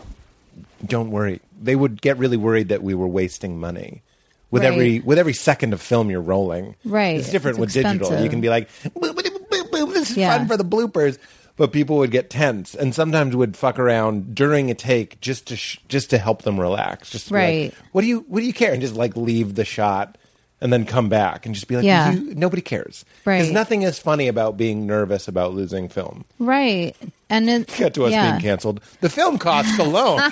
"Don't 0.85 1.11
worry." 1.11 1.39
They 1.61 1.75
would 1.75 2.01
get 2.01 2.17
really 2.17 2.37
worried 2.37 2.69
that 2.69 2.81
we 2.83 2.93
were 2.93 3.07
wasting 3.07 3.59
money. 3.59 4.01
With 4.49 4.63
Right. 4.63 4.73
every 4.73 4.99
with 4.99 5.17
every 5.17 5.33
second 5.33 5.71
of 5.73 5.81
film 5.81 6.09
you're 6.09 6.19
rolling, 6.21 6.75
Right. 6.83 7.17
It's 7.17 7.29
different 7.31 7.57
It's 7.57 7.59
with 7.61 7.73
digital. 7.73 8.21
You 8.21 8.29
can 8.29 8.41
be 8.41 8.49
like, 8.49 8.67
"Boop, 8.83 9.13
boop, 9.13 9.47
boop, 9.49 9.69
boop, 9.69 9.93
"This 9.93 10.11
is 10.11 10.17
Yeah. 10.17 10.37
fun 10.37 10.47
for 10.47 10.57
the 10.57 10.65
bloopers," 10.65 11.17
but 11.55 11.71
people 11.71 11.97
would 11.97 12.11
get 12.11 12.29
tense, 12.29 12.75
and 12.75 12.93
sometimes 12.93 13.33
would 13.35 13.55
fuck 13.55 13.79
around 13.79 14.35
during 14.35 14.69
a 14.69 14.73
take 14.73 15.21
just 15.21 15.45
to 15.47 15.55
sh- 15.55 15.77
just 15.87 16.09
to 16.09 16.17
help 16.17 16.41
them 16.41 16.59
relax. 16.59 17.09
Just 17.11 17.27
to 17.27 17.33
be 17.33 17.37
like, 17.39 17.45
Right. 17.47 17.73
what 17.93 18.01
do 18.01 18.07
you 18.07 18.25
what 18.27 18.41
do 18.41 18.45
you 18.45 18.51
care? 18.53 18.73
And 18.73 18.81
just 18.81 18.95
like 18.95 19.15
leave 19.15 19.55
the 19.55 19.63
shot 19.63 20.17
and 20.59 20.71
then 20.73 20.83
come 20.85 21.07
back 21.09 21.45
and 21.45 21.55
just 21.55 21.67
be 21.69 21.75
like, 21.77 21.85
Yeah. 21.85 22.11
"You- 22.11 22.33
nobody 22.35 22.61
cares, 22.61 23.05
Right. 23.25 23.39
because 23.39 23.53
nothing 23.53 23.83
is 23.83 23.99
funny 23.99 24.27
about 24.27 24.57
being 24.57 24.85
nervous 24.85 25.27
about 25.29 25.53
losing 25.55 25.87
film. 25.87 26.25
right, 26.39 26.93
and 27.31 27.49
it 27.49 27.67
Cut 27.67 27.95
to 27.95 28.05
us 28.05 28.11
yeah. 28.11 28.31
being 28.31 28.41
canceled. 28.41 28.81
The 28.99 29.09
film 29.09 29.39
costs 29.39 29.79
alone. 29.79 30.17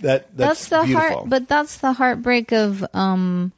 that's, 0.00 0.36
that's, 0.36 0.68
the 0.68 0.82
beautiful. 0.82 1.18
heart 1.18 1.28
but 1.28 1.48
that's 1.48 1.78
the 1.78 1.92
heartbreak 1.92 2.52
of 2.52 2.84
um 2.92 3.52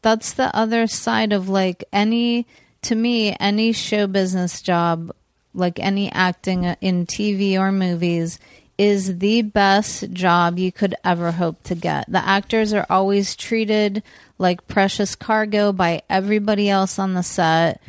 that's 0.00 0.34
the 0.34 0.54
other 0.56 0.86
side 0.86 1.32
of 1.32 1.48
like 1.48 1.84
any 1.92 2.46
to 2.80 2.94
me 2.94 3.36
any 3.40 3.72
show 3.72 4.06
business 4.06 4.62
job 4.62 5.12
like 5.54 5.78
any 5.78 6.10
acting 6.12 6.64
in 6.80 7.06
TV 7.06 7.58
or 7.58 7.72
movies 7.72 8.38
is 8.78 9.18
the 9.18 9.42
best 9.42 10.10
job 10.12 10.58
you 10.58 10.72
could 10.72 10.94
ever 11.04 11.30
hope 11.30 11.62
to 11.62 11.74
get. 11.74 12.10
The 12.10 12.26
actors 12.26 12.72
are 12.72 12.86
always 12.88 13.36
treated 13.36 14.02
like 14.38 14.66
precious 14.66 15.14
cargo 15.14 15.72
by 15.72 16.02
everybody 16.08 16.70
else 16.70 16.98
on 16.98 17.12
the 17.12 17.22
set. 17.22 17.82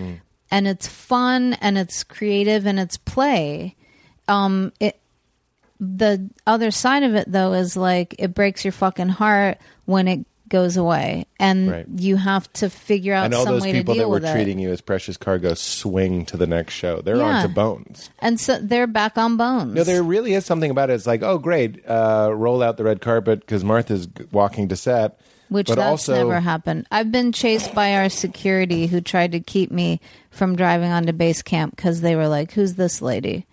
And 0.54 0.68
it's 0.68 0.88
fun 0.88 1.54
and 1.56 1.78
it's 1.78 2.04
creative 2.04 2.66
and 2.66 2.80
it's 2.80 2.98
play. 2.98 3.76
Um 4.28 4.72
it 4.80 5.00
the 5.80 6.30
other 6.48 6.72
side 6.72 7.04
of 7.04 7.16
it 7.16 7.30
though 7.32 7.54
is 7.54 7.76
like 7.76 8.16
it 8.20 8.34
breaks 8.34 8.64
your 8.64 8.72
fucking 8.72 9.10
heart 9.10 9.58
when 9.86 10.08
it 10.08 10.26
goes 10.50 10.78
away 10.78 11.26
and 11.40 11.72
Right. 11.72 11.86
you 11.98 12.16
have 12.16 12.52
to 12.54 12.70
figure 12.70 13.14
out 13.16 13.26
and 13.26 13.34
all 13.34 13.44
some 13.44 13.54
those 13.56 13.64
way 13.64 13.74
people 13.74 13.96
to 13.96 14.00
deal 14.02 14.12
that 14.12 14.22
were 14.22 14.34
treating 14.34 14.60
it. 14.60 14.62
you 14.64 14.72
as 14.72 14.82
precious 14.82 15.18
cargo 15.18 15.56
swing 15.56 16.26
to 16.28 16.38
the 16.38 16.46
next 16.46 16.76
show. 16.76 17.02
There 17.02 17.18
Yeah. 17.18 17.44
a 17.44 17.48
bones. 17.48 18.12
And 18.20 18.40
so 18.40 18.60
they're 18.62 18.86
back 18.86 19.18
on 19.18 19.36
bones. 19.36 19.74
No, 19.74 19.84
there 19.84 20.04
really 20.04 20.36
is 20.36 20.46
something 20.46 20.70
about 20.70 20.92
it. 20.92 20.94
It's 20.94 21.08
like, 21.08 21.24
oh, 21.24 21.40
great, 21.40 21.84
uh, 21.90 22.30
roll 22.32 22.62
out 22.62 22.78
the 22.78 22.84
red 22.84 23.02
carpet 23.02 23.40
because 23.40 23.64
Martha's 23.64 24.06
g- 24.06 24.26
walking 24.32 24.68
to 24.68 24.76
set. 24.76 25.20
Which 25.50 25.68
but 25.68 25.76
that's 25.76 25.88
also, 25.88 26.16
never 26.16 26.40
happened. 26.40 26.88
I've 26.90 27.12
been 27.12 27.32
chased 27.32 27.76
by 27.76 27.96
our 27.96 28.10
security 28.10 28.88
who 28.88 29.02
tried 29.02 29.34
to 29.34 29.40
keep 29.40 29.72
me 29.72 30.02
from 30.32 30.56
driving 30.56 30.92
onto 30.92 31.14
base 31.14 31.42
camp 31.42 31.76
because 31.76 32.02
they 32.02 32.16
were 32.16 32.28
like, 32.28 32.52
"Who's 32.54 32.74
this 32.76 33.02
lady?" 33.02 33.46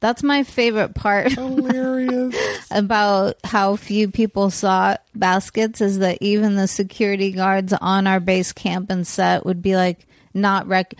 That's 0.00 0.22
my 0.22 0.42
favorite 0.42 0.94
part 0.94 1.32
hilarious. 1.32 2.36
about 2.70 3.36
how 3.42 3.76
few 3.76 4.10
people 4.10 4.50
saw 4.50 4.96
baskets 5.14 5.80
is 5.80 6.00
that 6.00 6.18
even 6.20 6.56
the 6.56 6.68
security 6.68 7.32
guards 7.32 7.72
on 7.72 8.06
our 8.06 8.20
base 8.20 8.52
camp 8.52 8.90
and 8.90 9.06
set 9.06 9.46
would 9.46 9.62
be 9.62 9.76
like 9.76 10.06
not 10.34 10.66
rec 10.66 10.92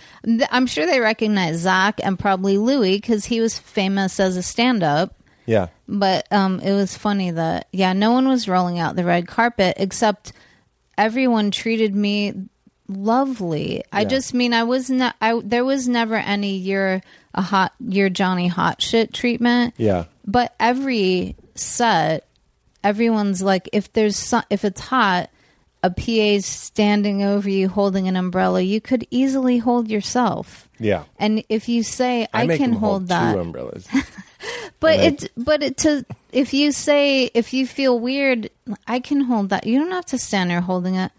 I'm 0.50 0.66
sure 0.66 0.86
they 0.86 1.00
recognize 1.00 1.56
Zach 1.58 2.00
and 2.02 2.18
probably 2.18 2.56
Louie 2.56 2.96
because 2.96 3.26
he 3.26 3.40
was 3.40 3.58
famous 3.58 4.18
as 4.18 4.38
a 4.38 4.42
stand-up 4.42 5.14
yeah. 5.46 5.68
but 5.88 6.30
um 6.32 6.60
it 6.60 6.72
was 6.72 6.96
funny 6.96 7.30
that 7.30 7.68
yeah 7.72 7.92
no 7.92 8.12
one 8.12 8.28
was 8.28 8.48
rolling 8.48 8.78
out 8.78 8.96
the 8.96 9.04
red 9.04 9.26
carpet 9.26 9.76
except 9.78 10.32
everyone 10.98 11.50
treated 11.50 11.94
me 11.94 12.32
lovely 12.88 13.82
i 13.92 14.04
just 14.04 14.34
mean 14.34 14.52
i 14.52 14.62
was 14.62 14.90
not 14.90 15.16
i 15.20 15.40
there 15.42 15.64
was 15.64 15.88
never 15.88 16.16
any 16.16 16.56
you're 16.56 17.00
a 17.34 17.42
hot 17.42 17.72
you're 17.80 18.10
johnny 18.10 18.46
hot 18.46 18.80
shit 18.82 19.12
treatment 19.12 19.72
Yeah. 19.78 20.04
but 20.26 20.54
every 20.60 21.34
set 21.54 22.26
everyone's 22.82 23.40
like 23.40 23.68
if 23.72 23.92
there's 23.94 24.16
so, 24.16 24.42
if 24.50 24.64
it's 24.64 24.80
hot 24.80 25.30
a 25.82 25.90
pa's 25.90 26.44
standing 26.46 27.22
over 27.22 27.48
you 27.48 27.68
holding 27.68 28.06
an 28.06 28.16
umbrella 28.16 28.60
you 28.60 28.80
could 28.82 29.06
easily 29.10 29.58
hold 29.58 29.88
yourself 29.90 30.68
Yeah. 30.78 31.04
and 31.18 31.42
if 31.48 31.68
you 31.70 31.82
say 31.82 32.26
i, 32.34 32.46
make 32.46 32.60
can 32.60 32.72
them 32.72 32.80
hold 32.80 33.08
that 33.08 33.32
two 33.32 33.40
umbrellas. 33.40 33.88
but 34.80 34.98
And 34.98 35.02
I- 35.20 35.24
it, 35.24 35.32
but 35.36 35.62
it 35.62 35.76
to 35.78 36.04
if 36.32 36.52
you 36.54 36.72
say 36.72 37.30
if 37.34 37.52
you 37.52 37.66
feel 37.66 37.98
weird, 37.98 38.50
I 38.86 39.00
can 39.00 39.22
hold 39.22 39.48
that. 39.50 39.66
You 39.66 39.78
don't 39.78 39.90
have 39.92 40.06
to 40.06 40.18
stand 40.18 40.50
there 40.50 40.60
holding 40.60 40.94
it. 40.96 41.12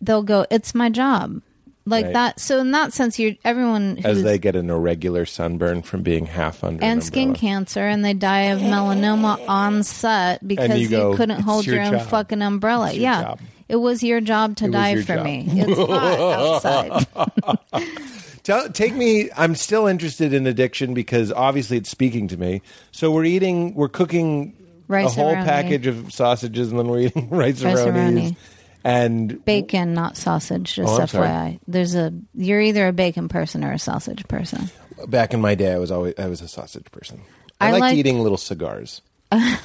They'll 0.00 0.22
go. 0.22 0.46
It's 0.50 0.74
my 0.74 0.90
job, 0.90 1.40
like 1.86 2.04
Right. 2.06 2.12
that. 2.14 2.40
So 2.40 2.58
in 2.58 2.70
that 2.72 2.92
sense, 2.92 3.18
you're 3.18 3.34
everyone 3.44 3.98
As 4.04 4.22
they 4.22 4.38
get 4.38 4.54
an 4.54 4.68
irregular 4.70 5.24
sunburn 5.26 5.82
from 5.82 6.02
being 6.02 6.26
half 6.26 6.62
under 6.62 6.82
and 6.84 7.00
an 7.00 7.04
skin 7.06 7.34
cancer, 7.34 7.80
and 7.86 8.04
they 8.04 8.12
die 8.14 8.42
of 8.52 8.60
melanoma 8.60 9.40
on 9.48 9.82
set 9.82 10.46
because 10.46 10.78
you 10.78 10.88
go, 10.88 11.16
couldn't 11.16 11.40
hold 11.40 11.66
your 11.66 11.76
your, 11.76 11.84
own 11.86 11.92
job. 11.98 12.08
fucking 12.08 12.42
umbrella. 12.42 12.88
It's 12.90 12.98
yeah, 12.98 13.22
job. 13.22 13.40
it 13.68 13.76
was 13.76 14.02
your 14.02 14.20
job 14.20 14.56
to 14.56 14.64
was 14.66 14.72
die 14.72 14.96
for 15.02 15.14
job. 15.16 15.24
me. 15.24 15.46
It's 15.48 15.78
hot 15.78 17.04
outside. 17.14 17.56
Tell, 18.44 18.68
take 18.68 18.94
me. 18.94 19.30
I'm 19.36 19.54
still 19.56 19.86
interested 19.86 20.32
in 20.32 20.46
addiction 20.46 20.94
because 20.94 21.32
obviously 21.32 21.78
it's 21.78 21.90
speaking 21.90 22.28
to 22.28 22.36
me. 22.36 22.62
So 22.92 23.10
we're 23.10 23.24
eating, 23.24 23.74
we're 23.74 23.88
cooking 23.88 24.54
Rice 24.86 25.12
a 25.12 25.14
whole 25.14 25.34
aroni. 25.34 25.44
package 25.44 25.86
of 25.86 26.12
sausages, 26.12 26.70
and 26.70 26.78
then 26.78 26.86
we're 26.88 27.00
eating 27.00 27.28
rice 27.30 27.62
Rice-A-Roni. 27.62 28.36
And 28.84 29.42
Bacon, 29.46 29.94
not 29.94 30.18
sausage. 30.18 30.74
Just 30.74 30.92
Oh, 30.92 30.98
FYI, 30.98 31.58
there's 31.66 31.94
a 31.94 32.12
you're 32.34 32.60
either 32.60 32.86
a 32.88 32.92
bacon 32.92 33.28
person 33.30 33.64
or 33.64 33.72
a 33.72 33.78
sausage 33.78 34.28
person. 34.28 34.68
back 35.08 35.32
in 35.32 35.40
my 35.40 35.54
day, 35.54 35.72
I 35.72 35.78
was 35.78 35.90
always 35.90 36.12
I 36.18 36.26
was 36.26 36.42
a 36.42 36.48
sausage 36.48 36.84
person. 36.92 37.22
I, 37.62 37.68
I 37.68 37.70
liked 37.72 37.80
like- 37.80 37.96
eating 37.96 38.20
little 38.20 38.36
cigars. 38.36 39.00
I 39.32 39.58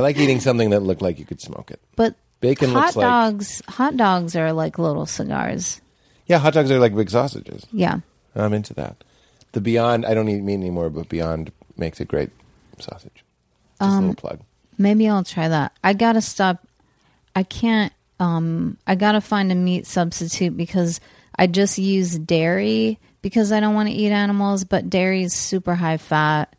like 0.00 0.18
eating 0.18 0.40
something 0.40 0.70
that 0.70 0.80
looked 0.80 1.00
like 1.00 1.20
you 1.20 1.24
could 1.24 1.40
smoke 1.40 1.70
it. 1.70 1.80
But 1.94 2.16
Bacon 2.40 2.70
hot 2.70 2.86
looks 2.86 2.96
like- 2.96 3.04
dogs, 3.04 3.62
hot 3.68 3.96
dogs 3.96 4.34
are 4.34 4.52
like 4.52 4.80
little 4.80 5.06
cigars. 5.06 5.80
Yeah, 6.26 6.38
hot 6.38 6.54
dogs 6.54 6.68
are 6.72 6.80
like 6.80 6.92
big 6.94 7.08
sausages. 7.08 7.64
Yeah. 7.72 8.00
I'm 8.44 8.52
into 8.52 8.74
that. 8.74 8.96
The 9.52 9.60
Beyond, 9.60 10.04
I 10.04 10.14
don't 10.14 10.28
eat 10.28 10.42
meat 10.42 10.54
anymore, 10.54 10.90
but 10.90 11.08
Beyond 11.08 11.50
makes 11.76 12.00
a 12.00 12.04
great 12.04 12.30
sausage. 12.78 13.24
Just 13.80 13.90
Um, 13.90 13.96
a 13.96 14.00
little 14.08 14.14
plug. 14.14 14.40
Maybe 14.78 15.08
I'll 15.08 15.24
try 15.24 15.48
that. 15.48 15.72
I 15.82 15.94
gotta 15.94 16.20
stop. 16.20 16.66
I 17.34 17.42
can't. 17.42 17.92
Um, 18.20 18.76
I 18.86 18.94
gotta 18.94 19.20
find 19.20 19.50
a 19.52 19.54
meat 19.54 19.86
substitute 19.86 20.56
because 20.56 21.00
I 21.38 21.46
just 21.46 21.78
use 21.78 22.18
dairy 22.18 22.98
because 23.22 23.52
I 23.52 23.60
don't 23.60 23.74
want 23.74 23.88
to 23.88 23.94
eat 23.94 24.10
animals. 24.12 24.64
But 24.64 24.88
dairy 24.90 25.22
is 25.22 25.32
super 25.34 25.74
high 25.74 25.96
fat, 25.98 26.54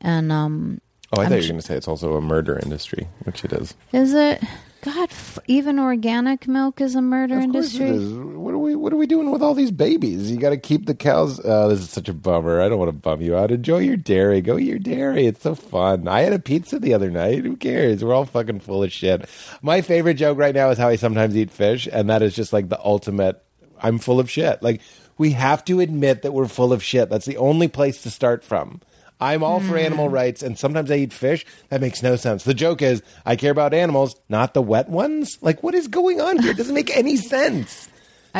and 0.00 0.30
um, 0.32 0.80
Oh, 1.12 1.20
I 1.20 1.24
I'm 1.24 1.28
thought 1.28 1.34
you 1.34 1.38
were 1.40 1.42
sh- 1.42 1.48
going 1.48 1.60
to 1.60 1.66
say 1.66 1.76
it's 1.76 1.88
also 1.88 2.14
a 2.16 2.20
murder 2.20 2.58
industry, 2.58 3.06
which 3.24 3.44
it 3.44 3.52
is. 3.52 3.74
is 3.92 4.14
it? 4.14 4.42
God, 4.82 5.10
f- 5.10 5.38
even 5.46 5.78
organic 5.78 6.48
milk 6.48 6.80
is 6.80 6.94
a 6.96 7.00
murder 7.02 7.38
Of 7.38 7.50
course 7.52 7.74
it 7.74 7.80
industry. 7.82 8.04
is. 8.04 8.12
What 8.12 8.52
are 8.52 8.58
we? 8.58 8.74
What 8.74 8.92
are 8.92 8.96
we 8.96 9.06
doing 9.06 9.30
with 9.30 9.40
all 9.40 9.54
these 9.54 9.70
babies? 9.70 10.30
You 10.30 10.38
got 10.38 10.50
to 10.50 10.56
keep 10.56 10.86
the 10.86 10.94
cows. 10.94 11.40
Oh, 11.44 11.68
this 11.68 11.78
is 11.80 11.88
such 11.90 12.08
a 12.08 12.12
bummer. 12.12 12.60
I 12.60 12.68
don't 12.68 12.78
want 12.80 12.88
to 12.88 12.92
bum 12.92 13.20
you 13.22 13.36
out. 13.36 13.52
Enjoy 13.52 13.78
your 13.78 13.96
dairy. 13.96 14.40
Go 14.40 14.58
eat 14.58 14.66
your 14.66 14.80
dairy. 14.80 15.26
It's 15.26 15.42
so 15.42 15.54
fun. 15.54 16.08
I 16.08 16.22
had 16.22 16.32
a 16.32 16.40
pizza 16.40 16.80
the 16.80 16.94
other 16.94 17.10
night. 17.10 17.44
Who 17.44 17.56
cares? 17.56 18.02
We're 18.04 18.12
all 18.12 18.24
fucking 18.24 18.58
full 18.60 18.82
of 18.82 18.92
shit. 18.92 19.28
My 19.62 19.82
favorite 19.82 20.14
joke 20.14 20.36
right 20.36 20.54
now 20.54 20.70
is 20.70 20.78
how 20.78 20.88
I 20.88 20.96
sometimes 20.96 21.36
eat 21.36 21.52
fish, 21.52 21.88
and 21.90 22.10
that 22.10 22.22
is 22.22 22.34
just 22.34 22.52
like 22.52 22.68
the 22.68 22.80
ultimate. 22.84 23.40
I'm 23.80 23.98
full 23.98 24.18
of 24.18 24.28
shit. 24.28 24.62
Like 24.64 24.80
we 25.16 25.30
have 25.30 25.64
to 25.66 25.78
admit 25.78 26.22
that 26.22 26.32
we're 26.32 26.48
full 26.48 26.72
of 26.72 26.82
shit. 26.82 27.08
That's 27.08 27.26
the 27.26 27.36
only 27.36 27.68
place 27.68 28.02
to 28.02 28.10
start 28.10 28.42
from. 28.42 28.80
I'm 29.22 29.42
all 29.44 29.60
for 29.60 29.76
animal 29.78 30.08
Hmm. 30.08 30.14
rights, 30.14 30.42
and 30.42 30.58
sometimes 30.58 30.90
I 30.90 30.96
eat 30.96 31.12
fish. 31.12 31.46
That 31.68 31.80
makes 31.80 32.02
no 32.02 32.16
sense. 32.16 32.44
The 32.44 32.54
joke 32.54 32.82
is, 32.82 33.02
I 33.24 33.36
care 33.36 33.52
about 33.52 33.72
animals, 33.72 34.16
not 34.28 34.52
the 34.54 34.62
wet 34.62 34.88
ones. 34.88 35.38
Like, 35.40 35.62
what 35.62 35.74
is 35.74 35.86
going 35.88 36.20
on 36.20 36.38
here? 36.40 36.50
It 36.50 36.56
doesn't 36.56 36.74
make 36.74 36.94
any 36.96 37.16
sense. 37.34 37.88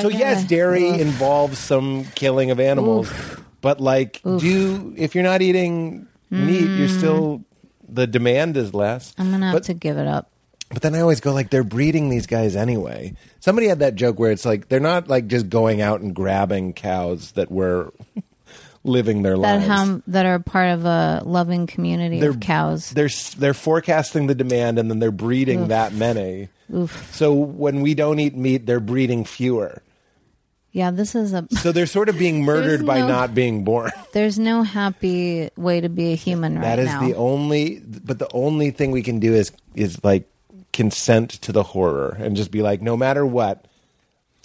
So 0.00 0.08
yes, 0.08 0.44
dairy 0.44 0.88
Oof. 0.88 1.00
involves 1.00 1.58
some 1.58 2.04
killing 2.14 2.50
of 2.50 2.58
animals, 2.58 3.10
but 3.60 3.78
like, 3.80 4.20
do 4.22 4.94
if 4.96 5.14
you're 5.14 5.22
not 5.24 5.42
eating 5.42 6.06
meat, 6.30 6.66
you're 6.78 6.88
still 6.88 7.44
the 7.88 8.06
demand 8.06 8.56
is 8.56 8.72
less. 8.72 9.12
Hmm. 9.16 9.22
I'm 9.22 9.30
gonna 9.32 9.46
have 9.46 9.54
but, 9.54 9.64
to 9.64 9.74
give 9.74 9.98
it 9.98 10.06
up. 10.08 10.30
but 10.70 10.80
then 10.80 10.94
I 10.94 11.00
always 11.00 11.20
go 11.20 11.34
like, 11.34 11.50
they're 11.50 11.62
breeding 11.62 12.08
these 12.08 12.26
guys 12.26 12.56
anyway. 12.56 13.12
Somebody 13.40 13.66
had 13.68 13.80
that 13.80 13.94
joke 13.94 14.18
where 14.18 14.30
it's 14.32 14.46
like 14.46 14.68
they're 14.70 14.80
not 14.80 15.08
like 15.08 15.26
just 15.26 15.50
going 15.50 15.82
out 15.82 16.00
and 16.00 16.14
grabbing 16.14 16.72
cows 16.72 17.32
that 17.32 17.52
were 17.52 17.92
living 18.84 19.22
their 19.22 19.36
That 19.38 19.56
lives. 19.60 19.66
ham 19.66 20.02
that 20.08 20.26
are 20.26 20.38
part 20.38 20.70
of 20.70 20.84
a 20.84 21.22
loving 21.24 21.66
community 21.66 22.18
They're- 22.20 22.30
of 22.30 22.40
cows. 22.40 22.90
they're 22.90 23.08
they're 23.38 23.54
forecasting 23.54 24.26
the 24.26 24.34
demand 24.34 24.78
and 24.78 24.90
then 24.90 24.98
they're 24.98 25.10
breeding 25.10 25.68
that 25.68 25.92
many. 25.92 26.48
Oof. 26.74 27.10
So 27.14 27.32
when 27.32 27.80
we 27.82 27.94
don't 27.94 28.18
eat 28.18 28.34
meat, 28.36 28.66
they're 28.66 28.80
breeding 28.80 29.24
fewer. 29.24 29.82
Yeah, 30.72 30.90
this 30.90 31.14
is 31.14 31.34
a. 31.34 31.46
So 31.50 31.70
they're 31.70 31.86
sort 31.86 32.08
of 32.08 32.18
being 32.18 32.44
murdered 32.46 32.86
by 32.86 33.00
no- 33.00 33.08
not 33.08 33.34
being 33.34 33.62
born. 33.62 33.90
There's 34.14 34.38
no 34.38 34.62
happy 34.62 35.50
way 35.56 35.82
to 35.82 35.90
be 35.90 36.12
a 36.12 36.16
human 36.16 36.54
right 36.54 36.60
now. 36.62 36.66
That 36.68 36.78
is 36.78 36.86
now. 36.86 37.06
the 37.06 37.14
only, 37.14 37.80
but 37.80 38.18
the 38.18 38.28
only 38.32 38.70
thing 38.70 38.90
we 38.90 39.02
can 39.02 39.20
do 39.20 39.34
is 39.34 39.52
is 39.74 40.02
like 40.02 40.28
consent 40.72 41.30
to 41.42 41.52
the 41.52 41.62
horror 41.62 42.16
and 42.18 42.34
just 42.36 42.50
be 42.50 42.62
like, 42.62 42.80
no 42.80 42.96
matter 42.96 43.26
what, 43.26 43.66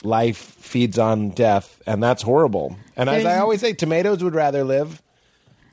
life 0.03 0.37
feeds 0.37 0.97
on 0.99 1.29
death, 1.31 1.81
and 1.87 2.01
that's 2.03 2.21
horrible. 2.23 2.75
And 2.95 3.09
as 3.09 3.25
I 3.25 3.39
always 3.39 3.61
say, 3.61 3.73
tomatoes 3.73 4.23
would 4.23 4.35
rather 4.35 4.63
live. 4.63 5.01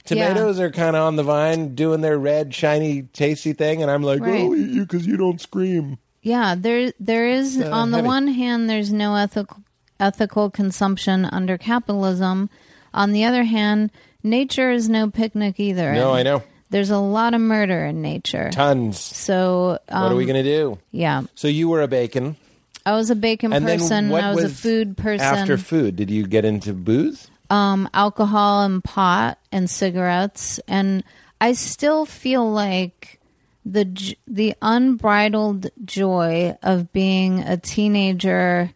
Tomatoes 0.04 0.60
are 0.60 0.70
kind 0.70 0.96
of 0.96 1.02
on 1.02 1.16
the 1.16 1.22
vine 1.22 1.74
doing 1.74 2.02
their 2.02 2.18
red, 2.18 2.54
shiny, 2.54 3.02
tasty 3.02 3.54
thing, 3.54 3.80
and 3.80 3.90
I'm 3.90 4.02
like, 4.02 4.20
Right. 4.20 4.42
oh, 4.42 4.54
eat 4.54 4.68
you 4.68 4.82
because 4.82 5.06
you 5.06 5.16
don't 5.16 5.40
scream. 5.40 5.98
Yeah, 6.20 6.54
there 6.58 6.92
there 7.00 7.28
is 7.28 7.58
Uh, 7.60 7.70
on 7.70 7.90
the 7.90 7.98
heavy. 7.98 8.06
one 8.08 8.26
hand 8.28 8.68
there's 8.68 8.92
no 8.92 9.14
ethical 9.14 9.58
ethical 10.00 10.50
consumption 10.50 11.24
under 11.24 11.56
capitalism. 11.56 12.50
On 12.92 13.12
the 13.12 13.24
other 13.24 13.44
hand, 13.44 13.90
nature 14.22 14.70
is 14.72 14.88
no 14.88 15.08
picnic 15.10 15.58
either. 15.58 15.92
No, 15.94 16.12
I 16.12 16.22
know. 16.22 16.42
There's 16.70 16.90
a 16.90 16.98
lot 16.98 17.32
of 17.34 17.40
murder 17.40 17.84
in 17.86 18.02
nature. 18.02 18.50
Tons. 18.50 18.98
So, 18.98 19.78
um, 19.88 20.02
what 20.02 20.12
are 20.12 20.16
we 20.16 20.24
going 20.26 20.42
to 20.42 20.50
do? 20.50 20.78
yeah, 20.90 21.22
So 21.34 21.46
you 21.48 21.68
were 21.68 21.82
a 21.82 21.88
bacon. 21.88 22.36
I 22.86 22.92
was 22.92 23.10
a 23.10 23.14
bacon 23.16 23.52
And 23.52 23.64
person. 23.64 24.12
I 24.12 24.32
was, 24.34 24.42
was 24.42 24.52
a 24.52 24.54
food 24.54 24.96
person. 24.96 25.24
After 25.26 25.56
food, 25.56 25.96
did 25.96 26.10
you 26.10 26.26
get 26.26 26.44
into 26.44 26.72
booze? 26.72 27.30
um, 27.50 27.88
alcohol 27.94 28.62
and 28.64 28.82
pot 28.82 29.38
and 29.52 29.68
cigarettes, 29.70 30.58
and 30.66 31.04
I 31.40 31.52
still 31.52 32.06
feel 32.06 32.50
like 32.50 33.20
the 33.66 34.16
the 34.26 34.54
unbridled 34.62 35.70
joy 35.84 36.56
of 36.62 36.92
being 36.92 37.40
a 37.40 37.56
teenager, 37.56 38.70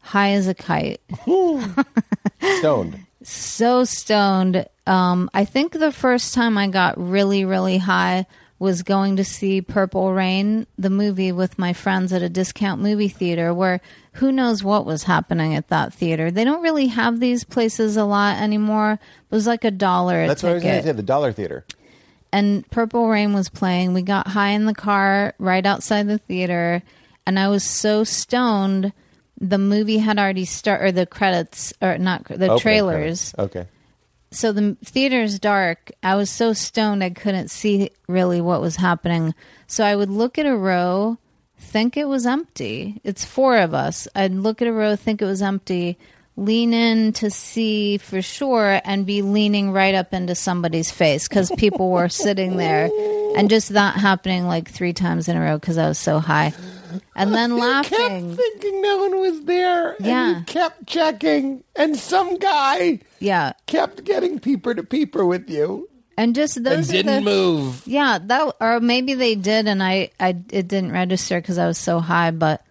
high 0.00 0.30
as 0.32 0.48
a 0.48 0.54
kite, 0.54 1.00
Stoned. 2.58 3.06
so 3.22 3.84
stoned. 3.84 4.66
Um, 4.86 5.30
I 5.34 5.44
think 5.44 5.72
the 5.72 5.92
first 5.92 6.32
time 6.34 6.56
I 6.58 6.68
got 6.68 6.96
really, 6.98 7.44
really 7.44 7.78
high 7.78 8.26
was 8.58 8.82
going 8.82 9.16
to 9.16 9.24
see 9.24 9.60
Purple 9.60 10.12
Rain, 10.12 10.66
the 10.78 10.88
movie, 10.90 11.30
with 11.30 11.58
my 11.58 11.72
friends 11.74 12.12
at 12.12 12.22
a 12.22 12.28
discount 12.28 12.80
movie 12.80 13.08
theater 13.08 13.52
where 13.52 13.80
who 14.12 14.32
knows 14.32 14.64
what 14.64 14.86
was 14.86 15.02
happening 15.02 15.54
at 15.54 15.68
that 15.68 15.92
theater. 15.92 16.30
They 16.30 16.44
don't 16.44 16.62
really 16.62 16.86
have 16.86 17.20
these 17.20 17.44
places 17.44 17.98
a 17.98 18.04
lot 18.04 18.38
anymore. 18.38 18.92
It 18.92 19.34
was 19.34 19.46
like 19.46 19.64
a 19.64 19.70
dollar 19.70 20.22
a 20.24 20.26
That's 20.26 20.42
what 20.42 20.50
I 20.52 20.54
was 20.54 20.62
going 20.62 20.76
to 20.78 20.82
say. 20.84 20.92
The 20.92 21.02
Dollar 21.02 21.32
Theater. 21.32 21.66
and 22.32 22.68
Purple 22.70 23.08
Rain 23.08 23.34
was 23.34 23.48
playing. 23.50 23.92
We 23.92 24.00
got 24.02 24.26
high 24.26 24.50
in 24.50 24.64
the 24.64 24.74
car 24.74 25.34
right 25.38 25.64
outside 25.66 26.06
the 26.08 26.18
theater, 26.18 26.82
and 27.26 27.38
I 27.38 27.48
was 27.48 27.62
so 27.62 28.04
stoned. 28.04 28.92
The 29.38 29.58
movie 29.58 29.98
had 29.98 30.18
already 30.18 30.46
started, 30.46 30.84
or 30.84 30.92
the 30.92 31.04
credits, 31.04 31.74
or 31.82 31.98
not 31.98 32.24
the 32.24 32.34
Opening 32.34 32.58
trailers 32.58 33.32
credits. 33.32 33.34
Okay. 33.38 33.66
So 34.36 34.52
the 34.52 34.76
theater's 34.84 35.38
dark. 35.38 35.90
I 36.02 36.14
was 36.14 36.28
so 36.28 36.52
stoned 36.52 37.02
I 37.02 37.10
couldn't 37.10 37.48
see 37.50 37.90
really 38.06 38.40
what 38.40 38.60
was 38.60 38.76
happening. 38.76 39.34
So 39.66 39.84
I 39.84 39.96
would 39.96 40.10
look 40.10 40.38
at 40.38 40.46
a 40.46 40.56
row, 40.56 41.18
think 41.58 41.96
it 41.96 42.06
was 42.06 42.26
empty. 42.26 43.00
It's 43.02 43.24
four 43.24 43.58
of 43.58 43.72
us. 43.72 44.06
I'd 44.14 44.32
look 44.32 44.60
at 44.60 44.68
a 44.68 44.72
row, 44.72 44.94
think 44.94 45.22
it 45.22 45.24
was 45.24 45.40
empty, 45.40 45.98
lean 46.36 46.74
in 46.74 47.14
to 47.14 47.30
see 47.30 47.96
for 47.96 48.20
sure, 48.20 48.80
and 48.84 49.06
be 49.06 49.22
leaning 49.22 49.72
right 49.72 49.94
up 49.94 50.12
into 50.12 50.34
somebody's 50.34 50.90
face 50.90 51.26
because 51.26 51.50
people 51.56 51.90
were 51.90 52.10
sitting 52.10 52.58
there. 52.58 52.90
And 53.36 53.48
just 53.48 53.70
that 53.70 53.96
happening 53.96 54.46
like 54.46 54.70
three 54.70 54.92
times 54.92 55.28
in 55.28 55.36
a 55.36 55.40
row 55.40 55.58
because 55.58 55.78
I 55.78 55.88
was 55.88 55.98
so 55.98 56.18
high. 56.18 56.52
And 57.14 57.34
then 57.34 57.50
You 57.50 57.56
laughing. 57.60 57.90
kept 58.36 58.40
thinking 58.40 58.82
no 58.82 58.96
one 58.98 59.20
was 59.20 59.42
there. 59.42 59.92
And 59.98 60.06
Yeah. 60.06 60.38
you 60.38 60.44
kept 60.46 60.86
checking. 60.86 61.62
And 61.74 61.96
some 61.96 62.38
guy 62.38 63.00
Yeah. 63.20 63.52
kept 63.66 64.04
getting 64.04 64.38
peeper 64.38 64.74
to 64.74 64.82
peeper 64.82 65.24
with 65.26 65.48
you 65.50 65.88
And 66.18 66.34
just 66.34 66.56
and 66.56 66.64
those 66.66 66.88
are 66.88 66.92
didn't 66.92 67.24
the, 67.24 67.30
move. 67.30 67.82
Yeah, 67.86 68.18
that 68.22 68.54
or 68.60 68.80
maybe 68.80 69.14
they 69.14 69.34
did, 69.34 69.66
and 69.68 69.82
I, 69.82 70.10
I 70.18 70.30
it 70.50 70.66
didn't 70.68 70.92
register 70.92 71.40
because 71.40 71.58
I 71.58 71.66
was 71.66 71.76
so 71.78 72.00
high. 72.00 72.30
But 72.30 72.64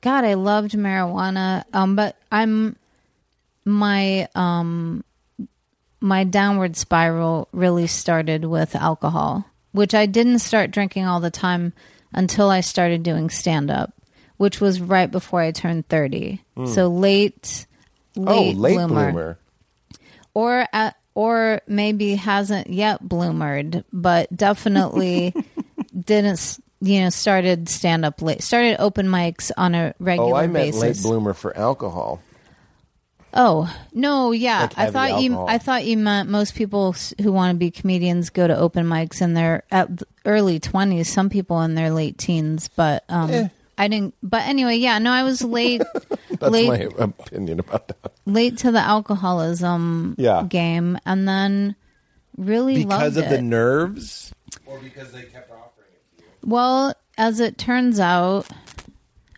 God, 0.00 0.24
I 0.24 0.34
loved 0.34 0.72
marijuana. 0.72 1.64
Um, 1.74 1.94
but 1.96 2.16
I'm 2.32 2.76
my 3.64 4.28
um 4.34 5.04
my 6.00 6.24
downward 6.24 6.76
spiral 6.76 7.48
really 7.52 7.86
started 7.86 8.44
with 8.44 8.74
alcohol, 8.76 9.44
which 9.72 9.94
I 9.94 10.06
didn't 10.06 10.38
start 10.40 10.70
drinking 10.70 11.04
all 11.06 11.20
the 11.20 11.30
time 11.30 11.72
until 12.16 12.50
I 12.50 12.60
started 12.62 13.02
doing 13.04 13.30
stand 13.30 13.70
up, 13.70 13.92
which 14.38 14.60
was 14.60 14.80
right 14.80 15.10
before 15.10 15.40
I 15.40 15.52
turned 15.52 15.86
thirty. 15.88 16.42
Hmm. 16.56 16.66
So 16.66 16.88
late. 16.88 17.66
Oh, 18.18 18.22
late, 18.22 18.56
late 18.56 18.74
bloomer 18.76 19.12
bloomer. 19.12 19.38
or 20.34 20.66
at, 20.72 20.96
or 21.14 21.60
maybe 21.68 22.14
hasn't 22.14 22.70
yet 22.70 23.02
bloomered, 23.04 23.84
but 23.92 24.34
definitely 24.34 25.34
didn't 25.94 26.58
you 26.80 27.02
know 27.02 27.10
started 27.10 27.68
stand 27.68 28.04
up 28.06 28.22
late, 28.22 28.42
started 28.42 28.80
open 28.80 29.06
mics 29.06 29.50
on 29.58 29.74
a 29.74 29.94
regular 29.98 30.30
Oh, 30.32 30.34
I 30.34 30.46
meant 30.46 30.72
basis. 30.72 30.82
late 30.82 31.02
bloomer 31.02 31.34
for 31.34 31.54
alcohol. 31.56 32.22
Oh 33.34 33.74
no, 33.92 34.32
yeah, 34.32 34.62
Like 34.62 34.78
I 34.78 34.80
heavy 34.82 34.92
thought 34.92 35.22
you. 35.22 35.38
I 35.46 35.58
thought 35.58 35.84
you 35.84 35.96
meant 35.98 36.28
most 36.30 36.54
people 36.54 36.94
who 37.20 37.32
want 37.32 37.52
to 37.54 37.58
be 37.58 37.70
comedians 37.70 38.30
go 38.30 38.46
to 38.46 38.56
open 38.56 38.86
mics 38.86 39.20
in 39.20 39.34
their 39.34 39.62
at 39.70 39.90
early 40.24 40.58
twenties. 40.58 41.12
Some 41.12 41.28
people 41.28 41.60
in 41.62 41.74
their 41.74 41.90
late 41.90 42.16
teens, 42.18 42.68
but 42.74 43.04
um, 43.08 43.30
Eh. 43.30 43.48
I 43.78 43.88
didn't. 43.88 44.14
But 44.22 44.46
anyway, 44.46 44.76
yeah, 44.76 44.98
no, 44.98 45.10
I 45.10 45.22
was 45.22 45.42
late. 45.44 45.82
That's 46.38 46.50
late 46.50 46.68
my 46.98 47.04
opinion 47.04 47.60
about 47.60 47.88
that. 47.88 48.12
late 48.24 48.56
to 48.58 48.72
the 48.72 48.80
alcoholism 48.80 50.14
Yeah. 50.18 50.44
game, 50.48 50.98
and 51.04 51.28
then 51.28 51.76
really 52.38 52.84
Because 52.84 53.16
loved 53.16 53.26
of 53.26 53.28
the 53.30 53.42
nerves? 53.42 54.32
Or 54.64 54.78
because 54.78 55.12
they 55.12 55.22
kept 55.24 55.50
offering 55.50 55.88
it 55.92 56.18
to 56.18 56.24
you? 56.24 56.30
Well, 56.42 56.94
as 57.18 57.40
it 57.40 57.58
turns 57.58 58.00
out, 58.00 58.46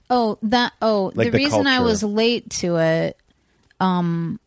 oh 0.09 0.39
that 0.43 0.73
oh 0.81 1.11
Like 1.17 1.27
the, 1.27 1.31
the 1.33 1.39
reason 1.39 1.67
I 1.67 1.81
was 1.81 2.05
late 2.05 2.49
to 2.61 2.77
it, 2.77 3.17
um, 3.81 4.41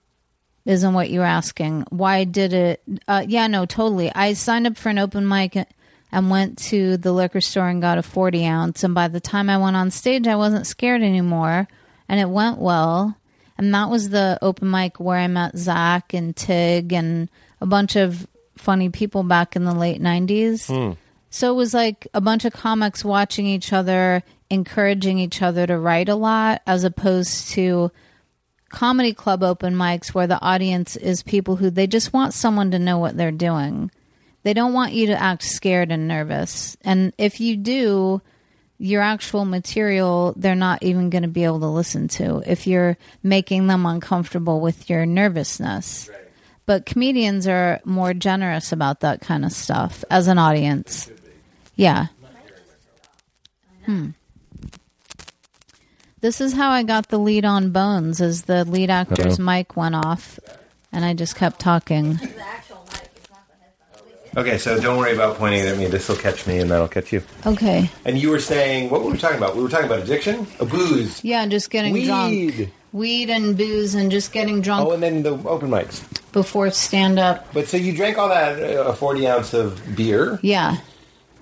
isn't 0.66 0.94
what 0.94 1.10
you're 1.10 1.24
asking. 1.24 1.86
Why 1.90 2.24
did 2.24 2.54
it? 2.54 2.84
Uh, 3.08 3.26
yeah, 3.28 3.48
no, 3.48 3.66
totally. 3.66 4.12
I 4.14 4.34
signed 4.34 4.68
up 4.68 4.78
for 4.78 4.90
an 4.90 5.00
open 5.00 5.28
mic 5.28 5.58
and 6.12 6.30
went 6.30 6.58
to 6.58 6.98
the 6.98 7.12
liquor 7.12 7.42
store 7.42 7.70
and 7.70 7.82
got 7.82 7.98
a 7.98 8.04
40 8.04 8.46
ounce. 8.46 8.84
And 8.84 8.94
by 8.94 9.08
the 9.08 9.20
time 9.20 9.50
I 9.50 9.58
went 9.58 9.76
on 9.76 9.92
stage, 9.92 10.28
I 10.28 10.36
wasn't 10.36 10.68
scared 10.68 11.02
anymore, 11.02 11.68
and 12.10 12.20
it 12.20 12.30
went 12.30 12.58
well. 12.60 13.16
And 13.58 13.74
that 13.74 13.90
was 13.90 14.10
the 14.10 14.38
open 14.42 14.70
mic 14.70 15.00
where 15.00 15.18
I 15.18 15.28
met 15.28 15.58
Zach 15.58 16.14
and 16.14 16.36
Tig 16.36 16.94
and 16.94 17.30
a 17.60 17.66
bunch 17.66 17.96
of 17.96 18.28
funny 18.58 18.90
people 18.90 19.24
back 19.24 19.56
in 19.56 19.64
the 19.66 19.74
late 19.74 20.02
90s. 20.02 20.70
So 21.30 21.52
it 21.52 21.56
was 21.56 21.74
like 21.74 22.08
a 22.14 22.22
bunch 22.22 22.44
of 22.44 22.54
comics 22.54 23.06
watching 23.06 23.46
each 23.46 23.72
other, 23.72 24.22
encouraging 24.50 25.18
each 25.20 25.42
other 25.42 25.66
to 25.66 25.78
write 25.78 26.10
a 26.10 26.16
lot, 26.16 26.62
as 26.68 26.84
opposed 26.84 27.50
to 27.52 27.92
comedy 28.72 29.14
club 29.14 29.44
open 29.44 29.76
mics 29.76 30.14
where 30.14 30.28
the 30.28 30.42
audience 30.42 30.96
is 30.96 31.22
people 31.22 31.56
who 31.58 31.70
they 31.70 31.88
just 31.88 32.14
want 32.14 32.34
someone 32.34 32.72
to 32.72 32.80
know 32.80 32.98
what 32.98 33.16
they're 33.18 33.32
doing. 33.32 33.92
They 34.44 34.54
don't 34.54 34.74
want 34.74 34.94
you 34.94 35.08
to 35.08 35.22
act 35.22 35.44
scared 35.44 35.92
and 35.92 36.08
nervous. 36.08 36.76
And 36.82 37.14
if 37.18 37.40
you 37.40 37.58
do, 37.58 38.22
your 38.82 39.04
actual 39.04 39.46
material, 39.46 40.34
they're 40.36 40.56
not 40.56 40.82
even 40.82 41.12
going 41.12 41.22
to 41.22 41.28
be 41.28 41.44
able 41.44 41.60
to 41.60 41.68
listen 41.68 42.08
to 42.08 42.42
if 42.48 42.66
you're 42.66 42.98
making 43.22 43.68
them 43.68 43.86
uncomfortable 43.86 44.60
with 44.60 44.90
your 44.90 45.06
nervousness. 45.06 46.10
But 46.66 46.88
comedians 46.88 47.48
are 47.48 47.80
more 47.86 48.16
generous 48.16 48.72
about 48.72 49.02
that 49.02 49.22
kind 49.22 49.46
of 49.46 49.52
stuff 49.52 50.04
as 50.10 50.28
an 50.28 50.40
audience. 50.40 51.12
Yeah. 51.76 52.08
Hmm. 53.86 54.10
This 56.22 56.40
is 56.40 56.54
how 56.54 56.70
I 56.70 56.84
got 56.84 57.08
the 57.10 57.18
lead 57.18 57.46
on 57.46 57.72
Bones, 57.72 58.22
as 58.22 58.44
the 58.44 58.64
lead 58.64 58.90
actor's 58.92 59.40
Uh-oh. 59.40 59.44
mic 59.44 59.76
went 59.76 59.96
off, 59.96 60.40
and 60.92 61.04
I 61.04 61.14
just 61.14 61.36
kept 61.36 61.60
talking. 61.60 62.20
Okay, 64.38 64.58
so 64.60 64.80
don't 64.80 64.98
worry 64.98 65.14
about 65.14 65.38
pointing 65.38 65.62
it 65.62 65.68
at 65.68 65.78
me. 65.78 65.88
This 65.88 66.08
will 66.08 66.16
catch 66.16 66.48
me, 66.48 66.60
and 66.60 66.70
that'll 66.72 66.88
catch 66.88 67.12
you. 67.12 67.22
Okay. 67.46 67.90
And 68.06 68.18
you 68.18 68.30
were 68.30 68.40
saying, 68.40 68.90
what 68.90 69.04
were 69.04 69.12
we 69.12 69.18
talking 69.18 69.38
about? 69.38 69.58
We 69.58 69.64
were 69.64 69.68
talking 69.68 69.88
about 69.88 70.00
addiction? 70.00 70.48
A 70.60 70.66
booze. 70.66 71.22
Yeah, 71.24 71.46
just 71.48 71.70
getting 71.70 71.92
Weed. 71.94 72.06
drunk. 72.06 72.32
Weed 72.32 72.72
Weed 72.94 73.30
and 73.30 73.58
booze 73.58 73.96
and 73.96 74.12
just 74.12 74.32
getting 74.34 74.62
drunk 74.62 74.88
Oh, 74.88 74.92
and 74.92 75.02
then 75.02 75.24
the 75.24 75.32
open 75.48 75.70
mics. 75.70 76.02
before 76.34 76.70
stand 76.72 77.20
up. 77.20 77.52
But 77.54 77.68
so 77.68 77.78
you 77.78 77.94
drank 77.96 78.18
all 78.18 78.28
that, 78.30 78.62
uh, 78.62 78.84
a 78.84 78.94
40 78.94 79.28
ounce 79.28 79.54
of 79.54 79.82
beer, 79.96 80.40
Yeah. 80.42 80.78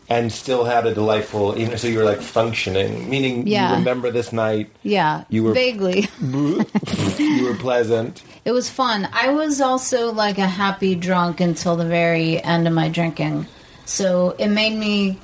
And 0.09 0.31
still 0.31 0.63
had 0.65 0.85
a 0.87 0.93
delightful, 0.93 1.57
even 1.57 1.77
so 1.77 1.87
you 1.87 1.99
were 1.99 2.03
like 2.03 2.21
functioning, 2.21 3.09
meaning 3.09 3.45
Yeah. 3.47 3.71
you 3.71 3.75
remember 3.77 4.09
this 4.11 4.33
night, 4.33 4.69
Yeah. 4.83 5.23
You 5.29 5.43
were- 5.43 5.53
vaguely. 5.53 6.07
you 6.21 7.45
were 7.45 7.55
pleasant. 7.55 8.23
It 8.45 8.51
was 8.51 8.69
fun. 8.69 9.07
I 9.13 9.29
was 9.33 9.61
also 9.61 10.11
like 10.11 10.37
a 10.39 10.47
happy 10.47 10.95
drunk 10.95 11.39
until 11.41 11.75
the 11.75 11.85
very 11.85 12.41
end 12.43 12.67
of 12.67 12.73
my 12.73 12.89
drinking. 12.89 13.45
So 13.85 14.35
it 14.39 14.47
made 14.47 14.73
me 14.77 15.19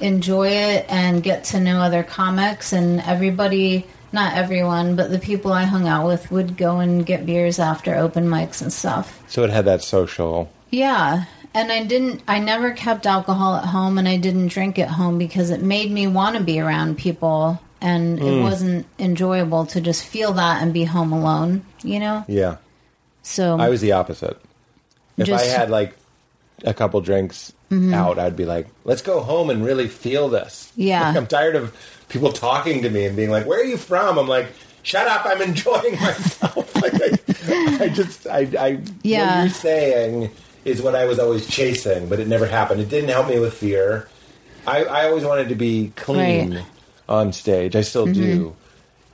enjoy 0.00 0.48
it 0.48 0.86
and 0.88 1.22
get 1.22 1.44
to 1.44 1.60
know 1.60 1.80
other 1.80 2.02
comics 2.02 2.72
and 2.72 3.00
everybody 3.02 3.86
not 4.12 4.34
everyone, 4.36 4.96
but 4.96 5.10
the 5.12 5.20
people 5.20 5.52
I 5.52 5.62
hung 5.64 5.86
out 5.86 6.04
with 6.04 6.32
would 6.32 6.56
go 6.56 6.80
and 6.80 7.06
get 7.06 7.24
beers 7.26 7.60
after 7.60 7.94
open 7.94 8.26
mics 8.26 8.60
and 8.60 8.72
stuff. 8.72 9.22
So 9.28 9.44
it 9.44 9.50
had 9.50 9.66
that 9.66 9.82
social. 9.82 10.50
Yeah. 10.70 11.26
And 11.52 11.72
I 11.72 11.84
didn't, 11.84 12.22
I 12.28 12.38
never 12.38 12.72
kept 12.72 13.06
alcohol 13.06 13.56
at 13.56 13.64
home 13.64 13.98
and 13.98 14.06
I 14.06 14.16
didn't 14.16 14.48
drink 14.48 14.78
at 14.78 14.88
home 14.88 15.18
because 15.18 15.50
it 15.50 15.62
made 15.62 15.90
me 15.90 16.06
want 16.06 16.36
to 16.36 16.42
be 16.42 16.60
around 16.60 16.96
people 16.98 17.60
and 17.80 18.20
it 18.20 18.42
wasn't 18.42 18.86
enjoyable 18.98 19.66
to 19.66 19.80
just 19.80 20.04
feel 20.04 20.32
that 20.34 20.62
and 20.62 20.72
be 20.72 20.84
home 20.84 21.12
alone, 21.12 21.64
you 21.82 21.98
know? 21.98 22.24
Yeah. 22.28 22.56
So, 23.22 23.58
I 23.58 23.68
was 23.68 23.80
the 23.80 23.92
opposite. 23.92 24.38
If 25.16 25.26
Just- 25.26 25.44
Mm-hmm. 25.44 25.54
I 25.56 25.58
had 25.58 25.70
like 25.70 25.96
a 26.64 26.72
couple 26.74 27.00
drinks 27.00 27.52
out, 27.72 28.18
I'd 28.18 28.36
be 28.36 28.44
like, 28.46 28.66
"Let's 28.84 29.00
go 29.02 29.20
home 29.20 29.48
and 29.48 29.64
really 29.64 29.86
feel 29.86 30.28
this." 30.28 30.72
Yeah. 30.76 31.06
Like, 31.08 31.16
I'm 31.16 31.26
tired 31.28 31.54
of 31.56 31.74
people 32.08 32.32
talking 32.32 32.82
to 32.82 32.90
me 32.90 33.04
and 33.06 33.14
being 33.16 33.30
like, 33.30 33.46
"Where 33.46 33.60
are 33.60 33.64
you 33.64 33.76
from?" 33.76 34.18
I'm 34.18 34.26
like, 34.26 34.48
"Shut 34.82 35.06
up! 35.06 35.22
I'm 35.24 35.40
enjoying 35.40 35.94
myself." 36.00 36.74
like, 36.82 36.94
I, 36.94 37.84
I 37.84 37.88
just, 37.88 38.26
I, 38.26 38.48
I, 38.58 38.80
Yeah. 39.02 39.36
what 39.36 39.40
you're 39.44 39.54
saying 39.54 40.30
is 40.64 40.82
what 40.82 40.94
I 40.94 41.04
was 41.06 41.18
always 41.18 41.46
chasing, 41.46 42.08
but 42.08 42.20
it 42.20 42.28
never 42.28 42.46
happened. 42.46 42.80
It 42.80 42.88
didn't 42.88 43.10
help 43.10 43.28
me 43.28 43.38
with 43.38 43.54
fear. 43.54 44.08
I, 44.66 44.84
I 44.84 45.08
always 45.08 45.24
wanted 45.24 45.48
to 45.48 45.54
be 45.54 45.92
clean 45.96 46.54
Right. 46.54 46.64
on 47.08 47.32
stage. 47.32 47.74
I 47.76 47.80
still 47.80 48.06
do. 48.06 48.46
Mm-hmm. 48.50 48.54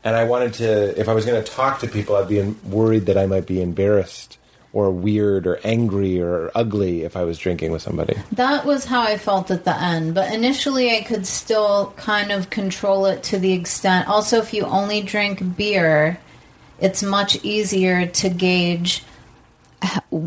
And 0.05 0.15
I 0.17 0.25
wanted 0.25 0.55
to, 0.55 1.01
if 1.01 1.09
I 1.09 1.15
was 1.15 1.25
going 1.25 1.43
to 1.43 1.51
talk 1.53 1.81
to 1.81 1.89
people, 1.89 2.15
I'd 2.17 2.29
be 2.29 2.41
worried 2.65 3.07
that 3.07 3.17
I 3.19 3.27
might 3.27 3.47
be 3.47 3.61
embarrassed 3.61 4.39
or 4.73 4.91
weird 4.91 5.47
or 5.47 5.59
angry 5.65 6.21
or 6.21 6.51
ugly 6.55 7.03
if 7.03 7.17
I 7.17 7.25
was 7.25 7.39
drinking 7.39 7.73
with 7.73 7.83
somebody. 7.83 8.15
That 8.33 8.67
was 8.67 8.85
how 8.85 9.01
I 9.03 9.17
felt 9.19 9.51
at 9.51 9.65
the 9.65 9.77
end. 9.77 10.15
But 10.15 10.33
initially, 10.33 10.97
I 10.97 11.03
could 11.03 11.27
still 11.27 11.93
kind 11.97 12.31
of 12.31 12.51
control 12.51 13.07
it 13.07 13.23
to 13.25 13.39
the 13.39 13.53
extent. 13.53 14.07
Also, 14.09 14.39
if 14.39 14.53
you 14.53 14.65
only 14.65 15.01
drink 15.03 15.57
beer, 15.57 16.19
it's 16.79 17.03
much 17.03 17.43
easier 17.45 18.07
to 18.07 18.29
gauge 18.29 19.03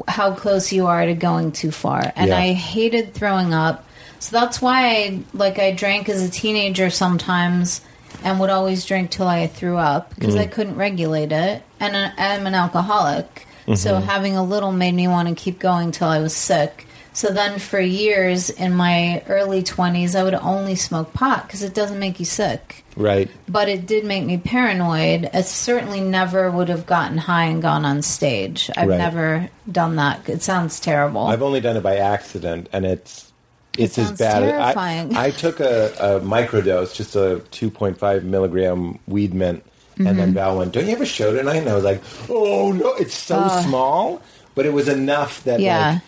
how 0.07 0.33
close 0.33 0.71
you 0.71 0.87
are 0.87 1.05
to 1.05 1.13
going 1.13 1.51
too 1.51 1.71
far. 1.71 2.11
And 2.15 2.29
Yeah. 2.29 2.37
I 2.37 2.53
hated 2.53 3.13
throwing 3.13 3.53
up. 3.53 3.85
So 4.19 4.37
that's 4.37 4.61
why 4.61 4.87
I 4.87 5.19
like 5.33 5.59
I 5.59 5.71
drank 5.71 6.09
as 6.09 6.21
a 6.21 6.29
teenager 6.29 6.89
sometimes 6.89 7.81
and 8.23 8.39
would 8.39 8.49
always 8.49 8.85
drink 8.85 9.11
till 9.11 9.27
I 9.27 9.47
threw 9.47 9.77
up 9.77 10.13
because 10.15 10.35
I 10.35 10.45
mm. 10.45 10.51
couldn't 10.51 10.75
regulate 10.75 11.31
it. 11.31 11.63
And 11.79 11.95
I- 11.95 12.11
I'm 12.17 12.45
an 12.45 12.55
alcoholic. 12.55 13.47
So 13.75 13.93
mm-hmm. 13.93 14.07
having 14.07 14.35
a 14.35 14.43
little 14.43 14.71
made 14.71 14.95
me 14.95 15.07
want 15.07 15.29
to 15.29 15.35
keep 15.35 15.59
going 15.59 15.91
till 15.91 16.07
I 16.07 16.19
was 16.19 16.35
sick. 16.35 16.87
So 17.13 17.29
then 17.29 17.59
for 17.59 17.79
years 17.79 18.49
in 18.49 18.73
my 18.75 19.23
early 19.27 19.63
20s, 19.63 20.15
I 20.15 20.23
would 20.23 20.33
only 20.35 20.75
smoke 20.75 21.11
pot 21.13 21.45
because 21.47 21.63
it 21.63 21.73
doesn't 21.73 21.99
make 21.99 22.19
you 22.19 22.25
sick. 22.25 22.85
Right. 22.95 23.29
But 23.47 23.67
it 23.67 23.85
did 23.87 24.05
make 24.05 24.23
me 24.25 24.37
paranoid. 24.37 25.29
I 25.33 25.41
certainly 25.41 26.01
never 26.01 26.49
would 26.51 26.69
have 26.69 26.85
gotten 26.85 27.17
high 27.17 27.45
and 27.45 27.61
gone 27.61 27.83
on 27.85 28.01
stage. 28.03 28.69
I've 28.77 28.87
Right. 28.89 28.97
never 28.97 29.49
done 29.69 29.95
that. 29.97 30.29
It 30.29 30.41
sounds 30.43 30.79
terrible. 30.79 31.27
I've 31.27 31.41
only 31.41 31.59
done 31.61 31.77
it 31.77 31.83
by 31.83 31.97
accident, 31.97 32.69
and 32.71 32.85
it's 32.85 33.31
it's 33.77 33.97
as 33.97 34.11
bad. 34.13 34.39
terrifying. 34.41 35.15
I, 35.15 35.25
I 35.25 35.31
took 35.31 35.59
a, 35.59 35.93
a 35.99 36.19
microdose, 36.19 36.93
just 36.95 37.15
a 37.15 37.41
2.5 37.51 38.23
milligram 38.23 38.99
weed 39.07 39.33
mint, 39.33 39.63
and 39.97 40.07
Mm-hmm. 40.07 40.17
then 40.17 40.33
Val 40.33 40.57
went, 40.57 40.71
"Don't 40.73 40.85
you 40.85 40.91
have 40.91 41.01
a 41.01 41.05
show 41.05 41.33
tonight?" 41.35 41.57
And 41.57 41.69
I 41.69 41.73
was 41.75 41.83
like, 41.83 42.01
"Oh 42.29 42.71
no, 42.71 42.93
it's 42.95 43.13
so 43.15 43.47
small," 43.63 44.21
but 44.55 44.65
it 44.65 44.73
was 44.73 44.87
enough 44.87 45.43
that 45.45 45.59
Yeah. 45.59 45.93
like 45.93 46.01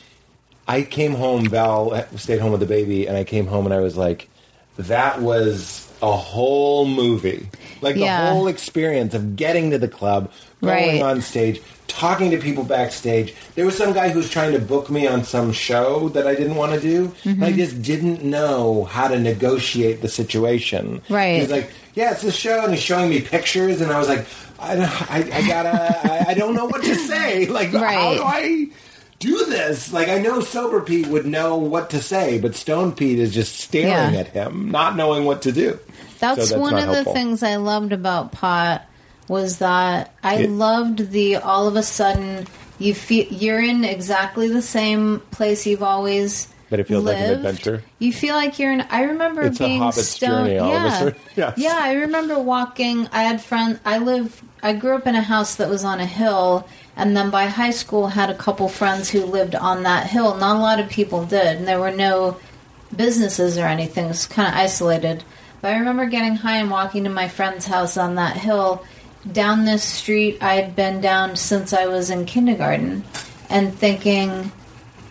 I 0.68 0.84
came 0.84 1.14
home. 1.14 1.48
Val 1.50 2.06
stayed 2.18 2.40
home 2.40 2.52
with 2.52 2.62
the 2.62 2.66
baby, 2.68 3.08
and 3.08 3.18
I 3.18 3.24
came 3.24 3.48
home 3.48 3.66
and 3.66 3.74
I 3.74 3.80
was 3.80 3.98
like, 3.98 4.30
"That 4.78 5.22
was 5.22 5.88
a 6.02 6.12
whole 6.12 6.86
movie, 6.86 7.48
like 7.82 7.96
Yeah. 7.96 8.26
the 8.26 8.32
whole 8.32 8.48
experience 8.48 9.14
of 9.14 9.36
getting 9.36 9.70
to 9.72 9.78
the 9.78 9.88
club, 9.88 10.32
going 10.64 11.00
Right. 11.00 11.02
on 11.02 11.22
stage, 11.22 11.62
talking 11.88 12.32
to 12.32 12.38
people 12.38 12.64
backstage. 12.64 13.36
There 13.54 13.66
was 13.66 13.76
some 13.78 13.94
guy 13.94 14.10
who 14.10 14.18
was 14.18 14.30
trying 14.30 14.54
to 14.54 14.60
book 14.60 14.90
me 14.90 15.06
on 15.06 15.24
some 15.24 15.52
show 15.52 16.10
that 16.10 16.26
I 16.26 16.34
didn't 16.34 16.56
want 16.56 16.74
to 16.74 16.80
do. 16.80 17.12
Mm-hmm. 17.24 17.44
I 17.44 17.52
just 17.52 17.82
didn't 17.84 18.24
know 18.24 18.86
how 18.86 19.08
to 19.10 19.20
negotiate 19.20 20.02
the 20.02 20.08
situation. 20.10 21.02
Right. 21.10 21.36
He 21.36 21.42
was 21.42 21.52
like, 21.52 21.70
"Yeah, 21.94 22.12
it's 22.14 22.22
this 22.24 22.36
show," 22.36 22.64
and 22.64 22.74
he's 22.74 22.82
showing 22.82 23.10
me 23.10 23.22
pictures, 23.22 23.82
and 23.82 23.92
I 23.92 24.00
was 24.00 24.08
like, 24.08 24.26
"I, 24.60 24.78
I, 25.10 25.38
I 25.40 25.48
gotta, 25.48 26.00
I, 26.30 26.32
I 26.32 26.34
don't 26.34 26.56
know 26.56 26.66
what 26.66 26.84
to 26.84 26.96
say. 26.96 27.46
Like, 27.58 27.72
how 27.74 28.16
do 28.16 28.24
I?" 28.24 28.68
Do 29.22 29.46
this 29.46 29.94
like 29.94 30.10
I 30.10 30.18
know 30.18 30.42
sober 30.42 30.82
Pete 30.82 31.08
would 31.08 31.26
know 31.26 31.56
what 31.56 31.90
to 31.92 32.02
say, 32.02 32.40
but 32.40 32.56
Stone 32.56 32.94
Pete 32.94 33.20
is 33.20 33.34
just 33.34 33.56
staring 33.60 34.14
Yeah. 34.14 34.20
at 34.20 34.28
him, 34.30 34.72
not 34.72 34.96
knowing 34.96 35.26
what 35.26 35.44
to 35.44 35.52
do. 35.52 35.80
That's, 36.20 36.50
So 36.50 36.60
one 36.60 36.74
not 36.74 36.88
of 36.90 37.06
the 37.06 37.14
things 37.14 37.42
I 37.44 37.56
loved 37.58 37.94
about 37.94 38.32
pot 38.32 38.84
was 39.28 39.58
that 39.60 40.12
I 40.24 40.36
It- 40.38 40.50
loved 40.50 41.12
the 41.12 41.38
all 41.38 41.68
of 41.68 41.76
a 41.76 41.84
sudden 41.84 42.48
you 42.80 42.94
feel 42.96 43.26
you're 43.30 43.62
in 43.62 43.84
exactly 43.86 44.48
the 44.48 44.62
same 44.62 45.22
place 45.32 45.66
you've 45.68 45.84
always 45.84 46.48
But 46.72 46.80
it 46.80 46.88
feels 46.88 47.04
like 47.06 47.18
an 47.18 47.22
lived. 47.28 47.46
adventure. 47.46 47.84
You 48.00 48.12
feel 48.14 48.34
like 48.36 48.58
you're 48.58 48.72
in. 48.72 48.82
I 48.90 49.04
remember 49.04 49.44
It's 49.44 49.58
being 49.60 49.92
stoned. 49.92 50.48
journey 50.48 50.58
all 50.58 50.72
of 50.72 50.84
a 50.84 51.06
yeah. 51.06 51.12
Yes. 51.36 51.54
yeah. 51.58 51.80
I 51.80 51.94
remember 51.94 52.40
walking. 52.40 53.08
I 53.14 53.24
had 53.24 53.40
friends. 53.42 53.78
I 53.86 53.98
live. 54.00 54.42
I 54.64 54.74
grew 54.74 54.96
up 54.96 55.06
in 55.06 55.16
a 55.16 55.22
house 55.22 55.56
that 55.56 55.70
was 55.70 55.84
on 55.84 56.00
a 56.00 56.06
hill, 56.06 56.68
and 56.96 57.16
then 57.16 57.30
by 57.30 57.46
high 57.46 57.72
school 57.72 58.08
had 58.08 58.30
a 58.30 58.36
couple 58.36 58.68
friends 58.68 59.10
who 59.10 59.26
lived 59.26 59.56
on 59.56 59.84
that 59.84 60.08
hill. 60.08 60.36
Not 60.36 60.58
a 60.58 60.60
lot 60.60 60.80
of 60.80 60.90
people 60.90 61.26
did, 61.26 61.58
and 61.58 61.68
there 61.68 61.80
were 61.80 61.92
no 61.92 62.38
businesses 62.96 63.58
or 63.58 63.66
anything. 63.66 64.06
It 64.06 64.10
was 64.10 64.28
kind 64.28 64.48
of 64.48 64.56
isolated. 64.56 65.24
But 65.62 65.74
I 65.74 65.78
remember 65.78 66.06
getting 66.06 66.36
high 66.36 66.58
and 66.58 66.72
walking 66.72 67.04
to 67.06 67.10
my 67.10 67.28
friend's 67.28 67.66
house 67.66 67.98
on 67.98 68.16
that 68.16 68.38
hill. 68.38 68.86
Down 69.32 69.66
this 69.66 69.84
street 69.84 70.42
I 70.42 70.56
had 70.56 70.76
been 70.76 71.00
down 71.00 71.36
since 71.36 71.74
I 71.74 71.86
was 71.86 72.10
in 72.10 72.26
kindergarten, 72.26 73.04
and 73.50 73.74
thinking, 73.74 74.52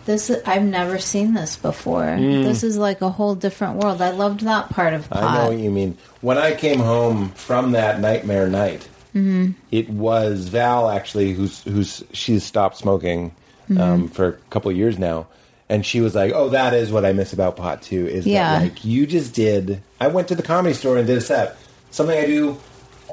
this 0.05 0.29
is, 0.29 0.41
I've 0.45 0.63
never 0.63 0.99
seen 0.99 1.33
this 1.33 1.55
before. 1.55 2.15
Hmm. 2.15 2.43
This 2.43 2.63
is 2.63 2.77
like 2.77 3.01
a 3.01 3.09
whole 3.09 3.35
different 3.35 3.77
world. 3.77 4.01
I 4.01 4.11
loved 4.11 4.41
that 4.41 4.69
part 4.69 4.93
of 4.93 5.09
pot. 5.09 5.23
I 5.23 5.37
know 5.37 5.49
what 5.49 5.59
you 5.59 5.69
mean. 5.69 5.97
When 6.21 6.37
I 6.37 6.55
came 6.55 6.79
home 6.79 7.29
from 7.29 7.71
that 7.73 7.99
nightmare 7.99 8.47
night, 8.47 8.87
Mm-hmm. 9.15 9.51
it 9.71 9.89
was 9.89 10.47
Val 10.47 10.89
actually 10.89 11.33
who's 11.33 11.61
who's 11.63 12.03
she's 12.13 12.43
stopped 12.43 12.77
smoking 12.77 13.35
Mm-hmm. 13.69 13.79
um, 13.81 14.07
for 14.09 14.27
a 14.27 14.33
couple 14.49 14.69
of 14.71 14.75
years 14.75 14.99
now, 14.99 15.27
and 15.69 15.85
she 15.85 16.01
was 16.01 16.13
like, 16.13 16.33
"Oh, 16.33 16.49
that 16.49 16.73
is 16.73 16.91
what 16.91 17.05
I 17.05 17.13
miss 17.13 17.31
about 17.31 17.55
pot 17.55 17.81
too. 17.81 18.05
Is 18.07 18.25
Yeah. 18.27 18.59
that 18.59 18.63
like 18.63 18.83
you 18.83 19.05
just 19.07 19.33
did? 19.33 19.81
I 19.99 20.07
went 20.07 20.27
to 20.29 20.35
the 20.35 20.43
comedy 20.43 20.73
store 20.73 20.97
and 20.97 21.07
did 21.07 21.17
a 21.17 21.21
set, 21.21 21.55
something 21.91 22.17
I 22.17 22.25
do 22.25 22.57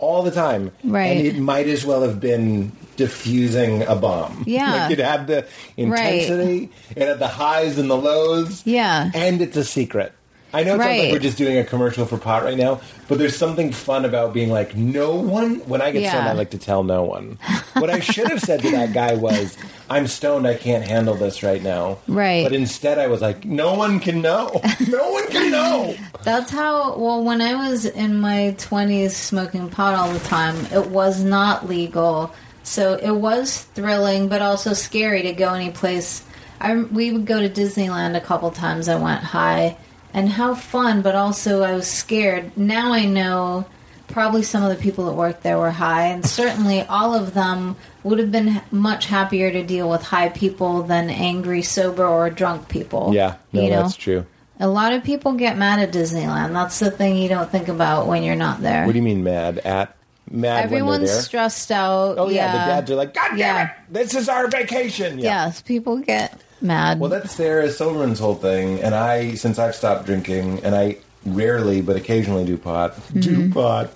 all 0.00 0.22
the 0.24 0.30
time, 0.32 0.72
Right. 0.82 1.16
And 1.16 1.26
it 1.26 1.38
might 1.38 1.66
as 1.68 1.84
well 1.84 2.02
have 2.02 2.18
been 2.18 2.72
diffusing 2.96 3.82
a 3.82 3.94
bomb. 3.94 4.42
Yeah. 4.46 4.86
like 4.88 4.92
it 4.92 5.04
had 5.04 5.26
the 5.28 5.46
intensity, 5.76 6.70
it 6.96 7.06
had 7.06 7.18
the 7.18 7.28
highs 7.28 7.78
and 7.78 7.88
the 7.90 7.96
lows, 7.96 8.62
Yeah. 8.64 9.10
and 9.14 9.40
it's 9.40 9.56
a 9.56 9.64
secret. 9.64 10.12
I 10.52 10.62
know 10.64 10.76
it 10.76 10.78
sounds 10.78 10.98
like 10.98 11.12
we're 11.12 11.18
just 11.18 11.36
doing 11.36 11.58
a 11.58 11.64
commercial 11.64 12.06
for 12.06 12.16
pot 12.16 12.42
right 12.42 12.56
now, 12.56 12.80
but 13.06 13.18
there's 13.18 13.36
something 13.36 13.70
fun 13.70 14.04
about 14.06 14.32
being 14.32 14.48
like, 14.50 14.74
no 14.74 15.14
one. 15.14 15.56
When 15.68 15.82
I 15.82 15.90
get 15.90 16.02
Yeah. 16.02 16.12
stoned, 16.12 16.28
I 16.28 16.32
like 16.32 16.50
to 16.50 16.58
tell 16.58 16.82
no 16.84 17.02
one. 17.04 17.38
what 17.74 17.90
I 17.90 18.00
should 18.00 18.28
have 18.30 18.40
said 18.40 18.60
to 18.62 18.70
that 18.70 18.92
guy 18.94 19.14
was, 19.14 19.56
"I'm 19.90 20.06
stoned. 20.06 20.46
I 20.46 20.54
can't 20.54 20.84
handle 20.84 21.14
this 21.14 21.42
right 21.42 21.62
now." 21.62 21.98
Right. 22.08 22.44
But 22.44 22.54
instead, 22.54 22.98
I 22.98 23.08
was 23.08 23.20
like, 23.20 23.44
"No 23.44 23.74
one 23.74 24.00
can 24.00 24.22
know. 24.22 24.60
no 24.88 25.10
one 25.10 25.26
can 25.28 25.50
know." 25.50 25.94
That's 26.24 26.50
how, 26.50 26.96
well, 26.96 27.22
when 27.22 27.42
I 27.42 27.54
was 27.68 27.84
in 27.84 28.18
my 28.18 28.54
20s 28.58 29.14
smoking 29.16 29.68
pot 29.68 29.94
all 29.94 30.10
the 30.10 30.18
time, 30.20 30.56
it 30.72 30.86
was 30.88 31.22
not 31.22 31.68
legal. 31.68 32.32
So 32.62 32.94
it 32.94 33.12
was 33.12 33.66
thrilling, 33.74 34.28
but 34.28 34.40
also 34.42 34.72
scary 34.72 35.22
to 35.22 35.32
go 35.32 35.52
any 35.54 35.70
place. 35.70 36.22
I, 36.60 36.74
we 36.74 37.12
would 37.12 37.24
go 37.26 37.40
to 37.40 37.48
Disneyland 37.48 38.16
a 38.16 38.20
couple 38.20 38.50
times. 38.50 38.88
I 38.88 38.96
went 38.96 39.22
high. 39.22 39.76
And 40.14 40.28
how 40.28 40.54
fun, 40.54 41.02
but 41.02 41.14
also 41.14 41.62
I 41.62 41.74
was 41.74 41.86
scared. 41.86 42.56
Now 42.56 42.92
I 42.92 43.04
know 43.04 43.66
probably 44.08 44.42
some 44.42 44.62
of 44.62 44.70
the 44.74 44.82
people 44.82 45.04
that 45.06 45.12
worked 45.12 45.42
there 45.42 45.58
were 45.58 45.70
high, 45.70 46.06
and 46.06 46.24
certainly 46.24 46.80
all 46.82 47.14
of 47.14 47.34
them 47.34 47.76
would 48.02 48.18
have 48.18 48.32
been 48.32 48.60
much 48.70 49.06
happier 49.06 49.50
to 49.50 49.62
deal 49.62 49.88
with 49.88 50.02
high 50.02 50.30
people 50.30 50.82
than 50.82 51.10
angry, 51.10 51.62
sober, 51.62 52.06
or 52.06 52.30
drunk 52.30 52.68
people. 52.68 53.12
Yeah, 53.14 53.36
no, 53.52 53.62
you 53.62 53.70
know? 53.70 53.82
that's 53.82 53.96
true. 53.96 54.26
A 54.60 54.66
lot 54.66 54.92
of 54.92 55.04
people 55.04 55.34
get 55.34 55.56
mad 55.56 55.78
at 55.78 55.92
Disneyland. 55.92 56.52
That's 56.52 56.80
the 56.80 56.90
thing 56.90 57.16
you 57.16 57.28
don't 57.28 57.48
think 57.48 57.68
about 57.68 58.08
when 58.08 58.24
you're 58.24 58.34
not 58.34 58.60
there. 58.60 58.86
What 58.86 58.92
do 58.92 58.98
you 58.98 59.04
mean, 59.04 59.22
mad 59.22 59.58
at 59.58 59.94
mad 60.30 60.64
Everyone's 60.64 61.12
stressed 61.12 61.70
out. 61.70 62.18
oh 62.18 62.28
yeah, 62.28 62.46
yeah, 62.46 62.52
the 62.52 62.72
dads 62.72 62.90
are 62.90 62.96
like, 62.96 63.14
"God 63.14 63.28
damn 63.28 63.38
Yeah. 63.38 63.64
it, 63.68 63.70
this 63.90 64.14
is 64.14 64.28
our 64.28 64.48
vacation." 64.48 65.18
Yes, 65.18 65.62
people 65.62 65.98
get 65.98 66.40
mad. 66.60 66.98
Well, 67.00 67.10
that's 67.10 67.32
Sarah 67.32 67.70
Silverman's 67.70 68.18
whole 68.18 68.34
thing, 68.34 68.80
and 68.82 68.94
I, 68.94 69.34
since 69.34 69.58
I've 69.58 69.74
stopped 69.74 70.06
drinking, 70.06 70.64
and 70.64 70.74
I 70.74 70.98
rarely 71.26 71.80
but 71.82 71.96
occasionally 71.96 72.44
do 72.44 72.56
pot, 72.56 72.94
Mm-hmm. 72.94 73.20
do 73.20 73.52
pot. 73.52 73.90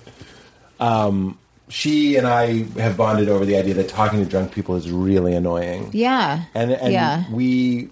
Um, 0.79 1.37
she 1.69 2.17
and 2.17 2.27
I 2.27 2.63
have 2.79 2.97
bonded 2.97 3.29
over 3.29 3.45
the 3.45 3.57
idea 3.57 3.73
that 3.75 3.89
talking 3.89 4.19
to 4.23 4.29
drunk 4.29 4.51
people 4.53 4.75
is 4.75 4.91
really 4.91 5.33
annoying, 5.33 5.89
yeah, 5.93 6.43
and 6.53 6.71
and 6.71 6.91
yeah, 6.93 7.23
we, 7.31 7.89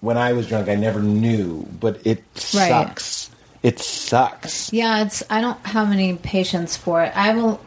when 0.00 0.16
I 0.18 0.32
was 0.32 0.46
drunk, 0.48 0.68
I 0.68 0.74
never 0.74 1.00
knew, 1.00 1.66
but 1.80 2.06
it 2.06 2.18
Right. 2.54 2.68
sucks. 2.68 3.30
It 3.62 3.78
sucks. 3.78 4.70
yeah. 4.74 5.02
It's 5.04 5.22
I 5.30 5.40
don't 5.40 5.64
have 5.64 5.90
any 5.90 6.14
patience 6.16 6.76
for 6.76 7.02
it. 7.02 7.16
I 7.16 7.34
will. 7.34 7.60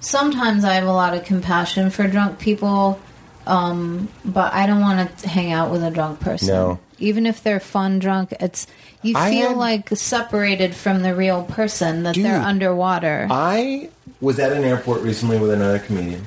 sometimes 0.00 0.64
I 0.64 0.74
have 0.74 0.86
a 0.88 0.92
lot 0.92 1.14
of 1.14 1.24
compassion 1.24 1.90
for 1.90 2.08
drunk 2.08 2.38
people, 2.40 2.98
um, 3.46 4.08
but 4.24 4.52
I 4.52 4.66
don't 4.66 4.80
want 4.80 5.18
to 5.18 5.28
hang 5.28 5.52
out 5.52 5.70
with 5.70 5.82
a 5.82 5.90
drunk 5.90 6.20
person. 6.20 6.48
No. 6.48 6.78
Even 6.98 7.26
if 7.26 7.42
they're 7.42 7.60
fun 7.60 7.98
drunk, 7.98 8.32
it's 8.40 8.66
you 9.02 9.14
I 9.16 9.30
feel 9.30 9.48
had- 9.50 9.56
like 9.58 9.88
separated 9.90 10.74
from 10.74 11.02
the 11.02 11.14
real 11.14 11.42
person 11.44 12.04
that 12.04 12.14
Dude, 12.14 12.24
they're 12.24 12.40
underwater. 12.40 13.26
I 13.30 13.90
was 14.20 14.38
at 14.38 14.52
an 14.52 14.64
airport 14.64 15.02
recently 15.02 15.38
with 15.38 15.50
another 15.50 15.78
comedian, 15.78 16.24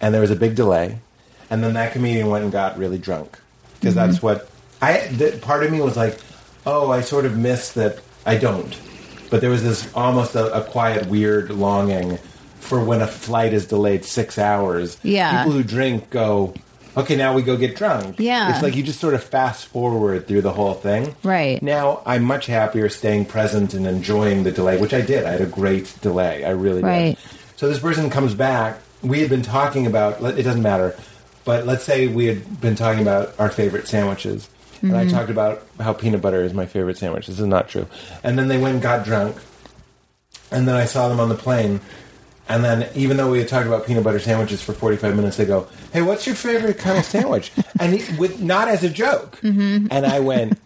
and 0.00 0.12
there 0.14 0.20
was 0.20 0.30
a 0.30 0.36
big 0.36 0.54
delay, 0.54 0.98
and 1.50 1.62
then 1.62 1.74
that 1.74 1.92
comedian 1.92 2.28
went 2.28 2.42
and 2.44 2.52
got 2.52 2.78
really 2.78 2.98
drunk 2.98 3.38
because 3.80 3.94
Mm-hmm. 3.94 4.10
that's 4.10 4.22
what 4.22 4.50
I. 4.82 5.38
Part 5.42 5.62
of 5.64 5.70
me 5.70 5.80
was 5.80 5.96
like, 5.96 6.18
oh, 6.66 6.90
I 6.90 7.02
sort 7.02 7.24
of 7.26 7.36
miss 7.36 7.72
that. 7.74 7.98
I 8.26 8.36
don't, 8.36 8.78
but 9.30 9.40
there 9.40 9.50
was 9.50 9.62
this 9.62 9.92
almost 9.94 10.34
a, 10.34 10.52
a 10.54 10.64
quiet, 10.64 11.06
weird 11.06 11.50
longing 11.50 12.18
for 12.68 12.84
when 12.84 13.00
a 13.00 13.06
flight 13.06 13.52
is 13.54 13.66
delayed 13.66 14.04
six 14.04 14.38
hours. 14.38 14.98
Yeah. 15.02 15.38
people 15.38 15.52
who 15.52 15.62
drink 15.62 16.10
go. 16.10 16.54
Okay, 16.96 17.16
now 17.16 17.32
we 17.34 17.42
go 17.42 17.56
get 17.56 17.76
drunk. 17.76 18.16
Yeah. 18.18 18.52
It's 18.52 18.62
like 18.62 18.74
you 18.76 18.82
just 18.82 18.98
sort 19.00 19.14
of 19.14 19.22
fast 19.22 19.66
forward 19.66 20.26
through 20.26 20.42
the 20.42 20.52
whole 20.52 20.74
thing. 20.74 21.14
Right. 21.22 21.62
Now 21.62 22.02
I'm 22.04 22.24
much 22.24 22.46
happier 22.46 22.88
staying 22.88 23.26
present 23.26 23.72
and 23.72 23.86
enjoying 23.86 24.42
the 24.42 24.50
delay, 24.52 24.78
which 24.78 24.92
I 24.92 25.00
did. 25.00 25.24
I 25.24 25.30
had 25.30 25.40
a 25.40 25.46
great 25.46 25.94
delay. 26.02 26.44
I 26.44 26.50
really 26.50 26.82
Right. 26.82 27.16
did. 27.16 27.18
So 27.56 27.68
this 27.68 27.78
person 27.78 28.10
comes 28.10 28.34
back. 28.34 28.78
We 29.02 29.20
had 29.20 29.30
been 29.30 29.42
talking 29.42 29.86
about. 29.86 30.20
It 30.38 30.42
doesn't 30.42 30.62
matter, 30.62 30.96
but 31.44 31.66
let's 31.66 31.84
say 31.84 32.08
we 32.08 32.26
had 32.26 32.60
been 32.60 32.74
talking 32.74 33.00
about 33.00 33.32
our 33.38 33.48
favorite 33.50 33.86
sandwiches, 33.88 34.48
and 34.82 34.90
Mm-hmm. 34.92 35.08
I 35.08 35.10
talked 35.10 35.30
about 35.30 35.62
how 35.80 35.92
peanut 35.92 36.20
butter 36.20 36.42
is 36.42 36.52
my 36.52 36.66
favorite 36.66 36.98
sandwich. 36.98 37.28
This 37.28 37.38
is 37.38 37.46
not 37.46 37.68
true. 37.68 37.86
And 38.24 38.36
then 38.38 38.48
they 38.48 38.58
went 38.58 38.74
and 38.74 38.82
got 38.82 39.04
drunk, 39.04 39.36
and 40.50 40.66
then 40.66 40.74
I 40.74 40.84
saw 40.84 41.08
them 41.08 41.20
on 41.20 41.28
the 41.28 41.34
plane. 41.36 41.80
And 42.48 42.64
then, 42.64 42.88
even 42.94 43.16
though 43.18 43.30
we 43.30 43.38
had 43.38 43.48
talked 43.48 43.66
about 43.66 43.86
peanut 43.86 44.04
butter 44.04 44.18
sandwiches 44.18 44.62
for 44.62 44.72
45 44.72 45.14
minutes, 45.16 45.36
they 45.36 45.44
go, 45.44 45.68
Hey, 45.92 46.00
what's 46.02 46.26
your 46.26 46.34
favorite 46.34 46.78
kind 46.78 46.96
of 46.98 47.04
sandwich? 47.04 47.52
and 47.80 47.94
he, 47.94 48.16
with, 48.16 48.40
not 48.40 48.68
as 48.68 48.82
a 48.84 48.88
joke. 48.88 49.38
Mm-hmm. 49.42 49.88
And 49.90 50.06
I 50.06 50.20
went, 50.20 50.58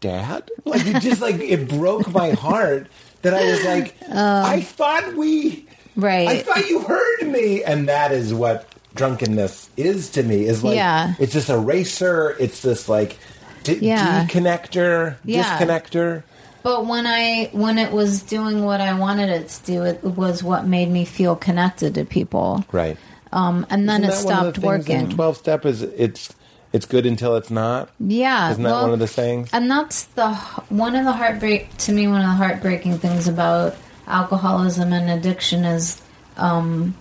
Dad? 0.00 0.50
Like, 0.64 0.86
it 0.86 1.00
just 1.00 1.20
like, 1.22 1.36
it 1.36 1.68
broke 1.68 2.12
my 2.12 2.30
heart 2.32 2.88
that 3.22 3.34
I 3.34 3.50
was 3.50 3.64
like, 3.64 3.94
I 4.10 4.60
thought 4.60 5.14
we, 5.14 5.50
Um, 5.60 5.64
Right. 5.96 6.28
I 6.28 6.38
thought 6.42 6.68
you 6.68 6.80
heard 6.80 7.22
me. 7.26 7.64
And 7.64 7.88
that 7.88 8.12
is 8.12 8.32
what 8.32 8.68
drunkenness 8.94 9.70
is 9.76 10.10
to 10.10 10.22
me, 10.22 10.44
is 10.44 10.62
like, 10.62 10.76
Yeah. 10.76 11.14
it's 11.18 11.32
this 11.32 11.48
eraser, 11.48 12.36
it's 12.38 12.62
this 12.62 12.88
like, 12.88 13.16
d- 13.64 13.78
Yeah. 13.80 14.24
deconnector, 14.26 15.16
Yeah. 15.24 15.58
disconnector. 15.58 16.22
But 16.68 16.84
when 16.84 17.06
I 17.06 17.48
when 17.52 17.78
it 17.78 17.92
was 17.92 18.20
doing 18.20 18.62
what 18.62 18.82
I 18.82 18.92
wanted 18.92 19.30
it 19.30 19.48
to 19.48 19.64
do, 19.64 19.84
it 19.84 20.04
was 20.04 20.42
what 20.42 20.66
made 20.66 20.90
me 20.90 21.06
feel 21.06 21.34
connected 21.34 21.94
to 21.94 22.04
people. 22.04 22.62
Right. 22.70 22.98
Um, 23.32 23.66
and 23.70 23.88
then 23.88 24.04
Isn't 24.04 24.12
it 24.12 24.16
that 24.16 24.24
one 24.26 24.34
of 24.34 24.54
stopped 24.54 24.60
the 24.60 24.66
working. 24.66 25.08
12 25.08 25.36
step 25.38 25.64
is 25.64 25.80
it's 25.80 26.34
it's 26.74 26.84
good 26.84 27.06
until 27.06 27.36
it's 27.36 27.50
not. 27.50 27.88
Yeah, 27.98 28.50
Isn't 28.50 28.64
that 28.64 28.70
well, 28.70 28.82
one 28.82 28.92
of 28.92 28.98
the 28.98 29.06
sayings? 29.06 29.48
And 29.54 29.70
that's 29.70 30.04
the 30.08 30.34
one 30.68 30.94
of 30.94 31.06
the 31.06 31.12
heartbreak 31.12 31.74
to 31.78 31.92
me. 31.92 32.06
One 32.06 32.20
of 32.20 32.26
the 32.26 32.44
heartbreaking 32.44 32.98
things 32.98 33.28
about 33.28 33.74
alcoholism 34.06 34.92
and 34.92 35.08
addiction 35.08 35.64
is 35.64 36.02
um, 36.36 36.94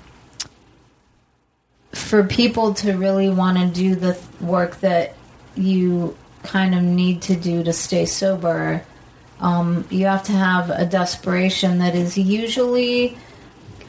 for 1.92 2.24
people 2.24 2.74
to 2.76 2.94
really 2.94 3.30
want 3.30 3.58
to 3.58 3.68
do 3.68 3.96
the 3.96 4.14
th- 4.14 4.26
work 4.40 4.80
that 4.80 5.14
you 5.58 6.16
kind 6.44 6.74
of 6.74 6.82
need 6.82 7.24
to 7.24 7.36
do 7.36 7.66
to 7.66 7.74
stay 7.74 8.06
sober. 8.06 8.86
Um, 9.40 9.86
you 9.90 10.06
have 10.08 10.24
to 10.24 10.32
have 10.32 10.70
a 10.70 10.86
desperation 10.86 11.78
that 11.80 11.94
is 11.96 12.18
usually 12.18 13.18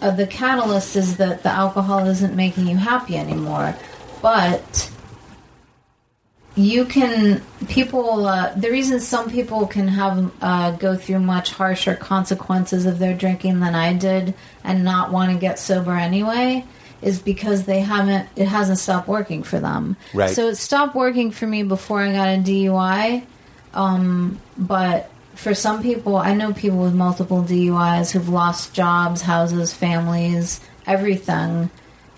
uh, 0.02 0.10
the 0.10 0.26
catalyst 0.26 0.94
is 0.96 1.16
that 1.16 1.42
the 1.42 1.48
alcohol 1.48 2.06
isn't 2.06 2.36
making 2.36 2.66
you 2.68 2.76
happy 2.76 3.16
anymore, 3.16 3.74
but 4.22 4.90
you 6.54 6.84
can 6.84 7.40
people 7.68 8.26
uh, 8.26 8.52
the 8.54 8.70
reason 8.70 8.98
some 9.00 9.30
people 9.30 9.66
can 9.66 9.86
have 9.86 10.30
uh, 10.42 10.72
go 10.72 10.96
through 10.96 11.20
much 11.20 11.52
harsher 11.52 11.94
consequences 11.94 12.84
of 12.84 12.98
their 12.98 13.14
drinking 13.16 13.60
than 13.60 13.76
i 13.76 13.92
did 13.92 14.34
and 14.64 14.82
not 14.82 15.12
want 15.12 15.30
to 15.30 15.38
get 15.38 15.56
sober 15.58 15.92
anyway 15.92 16.64
is 17.00 17.20
because 17.20 17.64
they 17.64 17.78
haven't 17.78 18.28
it 18.34 18.46
hasn't 18.48 18.78
stopped 18.78 19.06
working 19.06 19.44
for 19.44 19.60
them 19.60 19.96
Right. 20.12 20.30
so 20.30 20.48
it 20.48 20.56
stopped 20.56 20.96
working 20.96 21.30
for 21.30 21.46
me 21.46 21.62
before 21.62 22.00
i 22.00 22.10
got 22.12 22.28
a 22.28 22.38
dui 22.38 23.24
um, 23.74 24.40
but 24.56 25.10
for 25.38 25.54
some 25.54 25.82
people 25.82 26.16
i 26.16 26.34
know 26.34 26.52
people 26.52 26.78
with 26.78 26.94
multiple 26.94 27.42
duis 27.42 28.10
who've 28.10 28.28
lost 28.28 28.74
jobs 28.74 29.22
houses 29.22 29.72
families 29.72 30.60
everything 30.86 31.70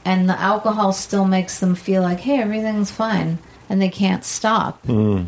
and 0.05 0.29
the 0.29 0.39
alcohol 0.41 0.93
still 0.93 1.27
makes 1.27 1.61
them 1.61 1.75
feel 1.75 2.03
like 2.03 2.21
hey 2.21 2.41
everything's 2.41 2.91
fine 2.91 3.39
and 3.69 3.81
they 3.81 3.89
can't 3.91 4.25
stop 4.25 4.85
Hmm. 4.87 5.25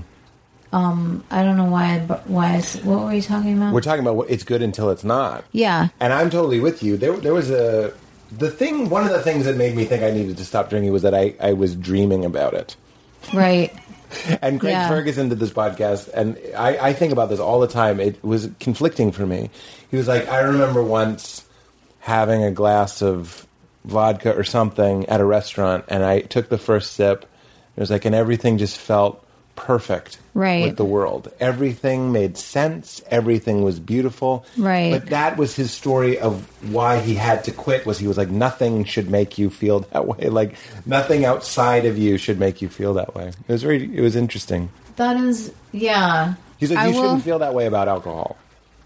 um 0.72 1.22
i 1.30 1.42
don't 1.44 1.56
know 1.58 1.66
why 1.70 1.98
why 2.26 2.60
what 2.82 3.00
were 3.04 3.12
you 3.12 3.20
talking 3.22 3.56
about 3.58 3.74
We're 3.74 3.82
talking 3.82 4.00
about 4.00 4.16
what 4.16 4.30
it's 4.30 4.42
good 4.44 4.62
until 4.62 4.90
it's 4.90 5.04
not. 5.04 5.44
yeah 5.52 5.88
And 6.00 6.12
I'm 6.12 6.30
totally 6.30 6.60
with 6.60 6.82
you. 6.82 6.96
There, 6.96 7.12
there 7.16 7.34
was 7.34 7.50
a 7.50 7.92
the 8.38 8.50
thing. 8.50 8.88
One 8.88 9.04
of 9.04 9.10
the 9.12 9.20
things 9.20 9.44
that 9.44 9.56
made 9.58 9.76
me 9.76 9.84
think 9.84 10.02
I 10.02 10.10
needed 10.10 10.38
to 10.38 10.44
stop 10.46 10.70
drinking 10.70 10.90
was 10.90 11.02
that 11.02 11.14
I, 11.14 11.34
I 11.38 11.52
was 11.52 11.76
dreaming 11.76 12.24
about 12.24 12.54
it. 12.54 12.74
right 13.34 13.70
And 14.42 14.60
Craig 14.60 14.72
Yeah. 14.72 14.88
Ferguson 14.88 15.28
did 15.28 15.38
this 15.38 15.50
podcast, 15.50 16.08
and 16.12 16.38
I, 16.56 16.76
I 16.88 16.92
think 16.92 17.12
about 17.12 17.28
this 17.28 17.40
all 17.40 17.60
the 17.60 17.66
time. 17.68 18.00
It 18.00 18.22
was 18.24 18.50
conflicting 18.60 19.12
for 19.12 19.26
me. 19.26 19.50
He 19.90 19.96
was 19.96 20.08
like, 20.08 20.28
I 20.28 20.40
remember 20.40 20.82
once 20.82 21.44
having 22.00 22.42
a 22.42 22.50
glass 22.50 23.02
of 23.02 23.46
vodka 23.84 24.34
or 24.36 24.44
something 24.44 25.06
at 25.08 25.20
a 25.20 25.24
restaurant, 25.24 25.84
and 25.88 26.04
I 26.04 26.20
took 26.20 26.48
the 26.48 26.58
first 26.58 26.92
sip. 26.92 27.24
It 27.76 27.80
was 27.80 27.90
like, 27.90 28.04
and 28.04 28.14
everything 28.14 28.58
just 28.58 28.78
felt 28.78 29.21
perfect 29.56 30.18
Right. 30.34 30.64
with 30.64 30.76
the 30.76 30.84
world. 30.84 31.30
Everything 31.40 32.10
made 32.12 32.36
sense. 32.38 33.02
Everything 33.10 33.62
was 33.62 33.78
beautiful. 33.78 34.44
Right. 34.56 34.90
But 34.92 35.06
that 35.10 35.36
was 35.36 35.54
his 35.54 35.70
story 35.70 36.18
of 36.18 36.46
why 36.72 36.98
he 37.00 37.14
had 37.14 37.44
to 37.44 37.52
quit. 37.52 37.84
Was 37.86 37.98
he 37.98 38.06
was 38.08 38.16
like, 38.18 38.30
nothing 38.30 38.84
should 38.84 39.10
make 39.10 39.38
you 39.38 39.50
feel 39.50 39.80
that 39.92 40.06
way. 40.06 40.28
Like 40.40 40.56
nothing 40.86 41.24
outside 41.24 41.84
of 41.84 41.98
you 41.98 42.16
should 42.18 42.38
make 42.40 42.62
you 42.62 42.68
feel 42.68 42.94
that 42.94 43.14
way. 43.14 43.28
It 43.28 43.52
was 43.52 43.62
very. 43.62 43.84
It 43.96 44.00
was 44.00 44.16
interesting. 44.16 44.70
that 44.96 45.16
is 45.16 45.52
yeah 45.72 46.34
He's 46.58 46.70
like, 46.70 46.78
I 46.80 46.86
you 46.88 46.94
will- 46.94 47.02
shouldn't 47.02 47.24
feel 47.24 47.38
that 47.40 47.54
way 47.54 47.66
about 47.66 47.88
alcohol. 47.88 48.36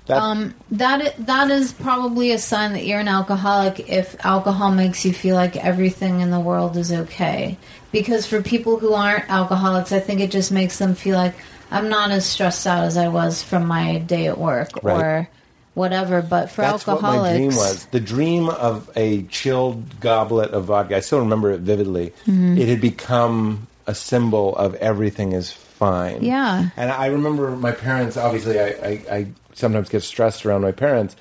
That, 0.06 0.18
Um, 0.18 0.54
that 0.70 1.14
that 1.26 1.50
is 1.50 1.72
probably 1.72 2.30
a 2.32 2.38
sign 2.38 2.72
that 2.74 2.84
you're 2.86 3.00
an 3.00 3.08
alcoholic 3.08 3.88
if 3.88 4.16
alcohol 4.24 4.70
makes 4.70 5.04
you 5.04 5.12
feel 5.12 5.34
like 5.34 5.56
everything 5.56 6.20
in 6.20 6.30
the 6.30 6.38
world 6.40 6.76
is 6.76 6.92
okay. 6.92 7.58
Because 7.92 8.26
for 8.26 8.40
people 8.42 8.78
who 8.78 8.94
aren't 8.94 9.28
alcoholics, 9.28 9.90
I 9.92 9.98
think 10.00 10.20
it 10.20 10.30
just 10.30 10.52
makes 10.52 10.78
them 10.78 10.94
feel 10.94 11.16
like 11.16 11.34
I'm 11.70 11.88
not 11.88 12.10
as 12.12 12.24
stressed 12.24 12.66
out 12.66 12.84
as 12.84 12.96
I 12.96 13.08
was 13.08 13.42
from 13.42 13.66
my 13.66 13.98
day 13.98 14.28
at 14.28 14.38
work 14.38 14.68
Right. 14.82 14.96
or 15.02 15.28
whatever. 15.74 16.22
But 16.22 16.50
for 16.50 16.62
that's 16.62 16.86
what 16.86 16.94
alcoholics, 17.02 17.32
my 17.32 17.36
dream 17.36 17.46
was. 17.56 17.86
The 17.86 18.00
dream 18.00 18.48
of 18.48 18.88
a 18.94 19.22
chilled 19.24 19.98
goblet 20.00 20.52
of 20.52 20.66
vodka. 20.66 20.96
I 20.96 21.00
still 21.00 21.18
remember 21.20 21.50
it 21.50 21.60
vividly. 21.62 22.12
Mm-hmm. 22.28 22.58
It 22.58 22.68
had 22.68 22.80
become 22.80 23.66
a 23.88 23.94
symbol 23.94 24.54
of 24.56 24.74
everything 24.76 25.32
is 25.32 25.50
fine. 25.50 26.22
Yeah. 26.22 26.68
And 26.76 26.92
I 26.92 27.06
remember 27.06 27.50
my 27.56 27.72
parents. 27.72 28.16
Obviously, 28.16 28.60
I, 28.60 28.66
I, 28.66 29.00
I 29.10 29.26
sometimes 29.56 29.88
get 29.88 30.02
stressed 30.02 30.46
around 30.46 30.62
my 30.62 30.72
parents. 30.72 31.16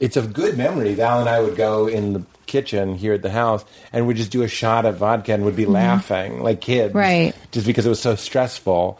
It's 0.00 0.16
a 0.16 0.22
good 0.22 0.58
memory. 0.58 0.94
Val 0.94 1.20
and 1.20 1.28
I 1.28 1.40
would 1.40 1.54
go 1.56 1.86
in 1.86 2.12
the 2.12 2.22
kitchen 2.46 2.96
here 2.96 3.14
at 3.14 3.22
the 3.22 3.30
house 3.30 3.64
and 3.92 4.06
we'd 4.06 4.16
just 4.16 4.32
do 4.32 4.42
a 4.42 4.48
shot 4.48 4.84
of 4.84 4.96
vodka 4.96 5.32
and 5.32 5.44
would 5.44 5.54
be 5.56 5.64
laughing 5.66 6.42
like 6.42 6.60
kids, 6.60 6.88
Mm-hmm. 6.90 6.98
Right. 6.98 7.32
Just 7.52 7.66
because 7.66 7.86
it 7.86 7.88
was 7.88 8.00
so 8.00 8.16
stressful. 8.16 8.98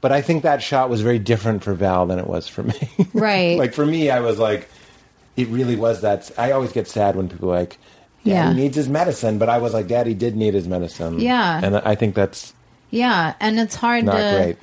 But 0.00 0.12
I 0.12 0.22
think 0.22 0.44
that 0.44 0.62
shot 0.62 0.88
was 0.88 1.02
very 1.02 1.18
different 1.18 1.62
for 1.62 1.74
Val 1.74 2.06
than 2.06 2.18
it 2.18 2.26
was 2.26 2.48
for 2.48 2.62
me. 2.62 2.88
Right. 3.12 3.58
like 3.58 3.74
for 3.74 3.84
me, 3.84 4.10
I 4.10 4.20
was 4.20 4.38
like, 4.38 4.68
it 5.36 5.48
really 5.48 5.76
was 5.76 6.00
that. 6.00 6.30
I 6.38 6.52
always 6.52 6.72
get 6.72 6.88
sad 6.88 7.14
when 7.14 7.28
people 7.28 7.50
are 7.52 7.58
like, 7.58 7.78
Daddy 8.24 8.30
Yeah. 8.30 8.52
needs 8.52 8.76
his 8.76 8.88
medicine, 8.88 9.38
but 9.38 9.48
I 9.48 9.58
was 9.58 9.74
like, 9.74 9.86
Daddy 9.86 10.14
did 10.14 10.34
need 10.36 10.54
his 10.54 10.66
medicine. 10.66 11.20
Yeah. 11.20 11.60
and 11.62 11.76
I 11.76 11.94
think 11.94 12.14
that's 12.14 12.54
yeah, 12.90 13.34
and 13.38 13.60
it's 13.60 13.74
hard 13.74 14.04
not 14.06 14.12
to. 14.16 14.34
great. 14.36 14.56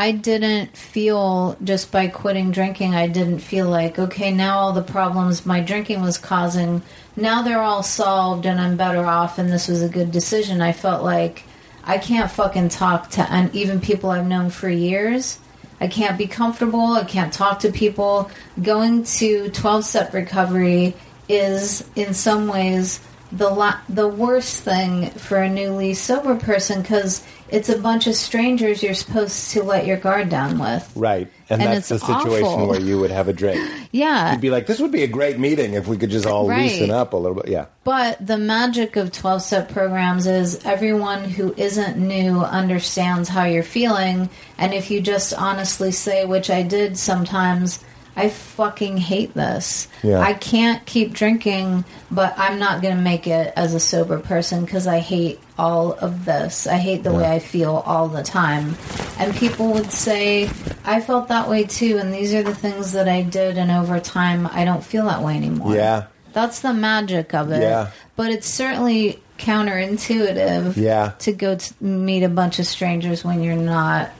I 0.00 0.12
didn't 0.12 0.74
feel 0.78 1.58
just 1.62 1.92
by 1.92 2.08
quitting 2.08 2.52
drinking, 2.52 2.94
I 2.94 3.06
didn't 3.06 3.40
feel 3.40 3.68
like, 3.68 3.98
okay, 3.98 4.32
now 4.32 4.58
all 4.58 4.72
the 4.72 4.80
problems 4.80 5.44
my 5.44 5.60
drinking 5.60 6.00
was 6.00 6.16
causing, 6.16 6.80
now 7.16 7.42
they're 7.42 7.60
all 7.60 7.82
solved 7.82 8.46
and 8.46 8.58
I'm 8.58 8.78
better 8.78 9.04
off 9.04 9.38
and 9.38 9.52
this 9.52 9.68
was 9.68 9.82
a 9.82 9.90
good 9.90 10.10
decision. 10.10 10.62
I 10.62 10.72
felt 10.72 11.04
like 11.04 11.44
I 11.84 11.98
can't 11.98 12.30
fucking 12.30 12.70
talk 12.70 13.10
to 13.10 13.50
even 13.52 13.78
people 13.78 14.08
I've 14.08 14.26
known 14.26 14.48
for 14.48 14.70
years. 14.70 15.38
I 15.82 15.86
can't 15.86 16.16
be 16.16 16.26
comfortable. 16.26 16.94
I 16.94 17.04
can't 17.04 17.30
talk 17.30 17.58
to 17.58 17.70
people. 17.70 18.30
Going 18.62 19.04
to 19.04 19.50
12 19.50 19.84
step 19.84 20.14
recovery 20.14 20.94
is 21.28 21.86
in 21.94 22.14
some 22.14 22.48
ways 22.48 23.00
the 23.32 23.48
la- 23.48 23.78
the 23.88 24.08
worst 24.08 24.62
thing 24.62 25.10
for 25.10 25.38
a 25.38 25.48
newly 25.48 25.94
sober 25.94 26.34
person 26.36 26.82
because 26.82 27.24
it's 27.48 27.68
a 27.68 27.78
bunch 27.78 28.06
of 28.06 28.14
strangers 28.14 28.82
you're 28.82 28.94
supposed 28.94 29.50
to 29.52 29.62
let 29.62 29.86
your 29.86 29.96
guard 29.96 30.28
down 30.28 30.58
with. 30.58 30.90
Right. 30.94 31.28
And, 31.48 31.60
And 31.60 31.72
that's 31.72 31.88
the 31.88 31.98
situation 31.98 32.44
awful. 32.46 32.68
where 32.68 32.80
you 32.80 32.98
would 33.00 33.10
have 33.10 33.28
a 33.28 33.32
drink. 33.32 33.60
Yeah. 33.92 34.30
You'd 34.30 34.40
be 34.40 34.50
like, 34.50 34.68
this 34.68 34.78
would 34.78 34.92
be 34.92 35.02
a 35.02 35.08
great 35.08 35.40
meeting 35.40 35.74
if 35.74 35.88
we 35.88 35.96
could 35.96 36.10
just 36.10 36.24
all 36.24 36.46
Right. 36.48 36.70
loosen 36.70 36.92
up 36.92 37.12
a 37.12 37.16
little 37.16 37.34
bit. 37.34 37.48
Yeah. 37.48 37.66
But 37.82 38.24
the 38.24 38.38
magic 38.38 38.94
of 38.94 39.10
12 39.10 39.42
step 39.42 39.72
programs 39.72 40.28
is 40.28 40.64
everyone 40.64 41.24
who 41.24 41.52
isn't 41.56 41.96
new 41.96 42.38
understands 42.38 43.28
how 43.28 43.44
you're 43.46 43.64
feeling. 43.64 44.30
And 44.58 44.72
if 44.72 44.92
you 44.92 45.00
just 45.00 45.34
honestly 45.34 45.90
say, 45.90 46.24
which 46.24 46.50
I 46.50 46.62
did 46.62 46.96
sometimes, 46.98 47.82
I 48.20 48.28
fucking 48.28 48.96
hate 48.98 49.34
this. 49.34 49.88
Yeah. 50.02 50.20
I 50.20 50.34
can't 50.34 50.84
keep 50.86 51.12
drinking, 51.12 51.84
but 52.10 52.34
I'm 52.38 52.58
not 52.58 52.82
going 52.82 52.94
to 52.96 53.00
make 53.02 53.26
it 53.26 53.52
as 53.56 53.74
a 53.74 53.80
sober 53.80 54.18
person 54.18 54.64
because 54.64 54.86
I 54.86 54.98
hate 54.98 55.40
all 55.58 55.92
of 55.92 56.24
this. 56.24 56.66
I 56.66 56.76
hate 56.76 57.02
the 57.02 57.12
way 57.12 57.24
I 57.26 57.38
feel 57.38 57.76
all 57.86 58.08
the 58.08 58.22
time. 58.22 58.76
And 59.18 59.34
people 59.34 59.72
would 59.72 59.90
say, 59.92 60.50
I 60.84 61.00
felt 61.00 61.28
that 61.28 61.48
way 61.48 61.64
too. 61.64 61.98
And 61.98 62.12
these 62.12 62.34
are 62.34 62.42
the 62.42 62.54
things 62.54 62.92
that 62.92 63.08
I 63.08 63.22
did. 63.22 63.58
And 63.58 63.70
over 63.70 63.98
time, 64.00 64.46
I 64.46 64.64
don't 64.64 64.84
feel 64.84 65.06
that 65.06 65.22
way 65.22 65.36
anymore. 65.36 65.74
Yeah. 65.74 66.06
That's 66.32 66.60
the 66.60 66.72
magic 66.72 67.34
of 67.34 67.50
it. 67.50 67.62
Yeah. 67.62 67.90
But 68.16 68.30
it's 68.30 68.46
certainly 68.46 69.20
counterintuitive 69.38 70.76
Yeah. 70.76 71.12
to 71.20 71.32
go 71.32 71.56
to 71.56 71.74
meet 71.84 72.22
a 72.22 72.28
bunch 72.28 72.58
of 72.58 72.66
strangers 72.66 73.24
when 73.24 73.42
you're 73.42 73.56
not 73.56 74.10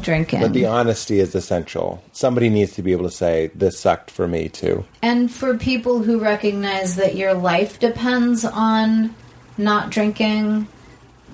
drinking. 0.00 0.40
But 0.40 0.52
the 0.52 0.66
honesty 0.66 1.20
is 1.20 1.34
essential. 1.34 2.02
Somebody 2.12 2.48
needs 2.48 2.74
to 2.74 2.82
be 2.82 2.92
able 2.92 3.04
to 3.04 3.10
say, 3.10 3.50
this 3.54 3.78
sucked 3.78 4.10
for 4.10 4.28
me 4.28 4.48
too. 4.48 4.84
and 5.02 5.30
for 5.30 5.56
people 5.56 6.02
who 6.02 6.20
recognize 6.20 6.96
that 6.96 7.16
your 7.16 7.34
life 7.34 7.78
depends 7.80 8.44
on 8.44 9.14
not 9.58 9.90
drinking, 9.90 10.66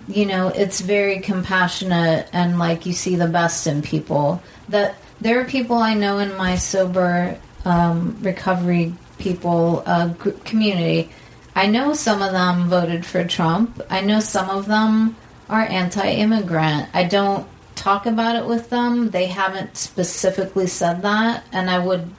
you 0.08 0.26
know, 0.26 0.48
it's 0.48 0.80
very 0.80 1.20
compassionate 1.20 2.28
and 2.32 2.58
like 2.58 2.86
you 2.86 2.92
see 2.92 3.16
the 3.16 3.28
best 3.28 3.66
in 3.66 3.82
people. 3.82 4.42
That 4.68 4.96
there 5.20 5.40
are 5.40 5.44
people 5.44 5.76
I 5.76 5.94
know 5.94 6.18
in 6.18 6.36
my 6.36 6.56
sober 6.56 7.38
um, 7.64 8.16
recovery 8.22 8.94
people 9.18 9.82
uh, 9.86 10.12
community. 10.44 11.10
I 11.54 11.66
know 11.66 11.94
some 11.94 12.22
of 12.22 12.32
them 12.32 12.68
voted 12.68 13.06
for 13.06 13.24
Trump. 13.24 13.80
I 13.88 14.02
know 14.02 14.20
some 14.20 14.50
of 14.50 14.66
them 14.66 15.16
are 15.48 15.62
anti-immigrant. 15.62 16.88
I 16.92 17.04
don't 17.04 17.46
talk 17.76 18.06
about 18.06 18.36
it 18.36 18.46
with 18.46 18.70
them. 18.70 19.10
They 19.10 19.26
haven't 19.26 19.76
specifically 19.76 20.66
said 20.66 21.02
that, 21.02 21.44
and 21.52 21.70
I 21.70 21.78
would 21.78 22.10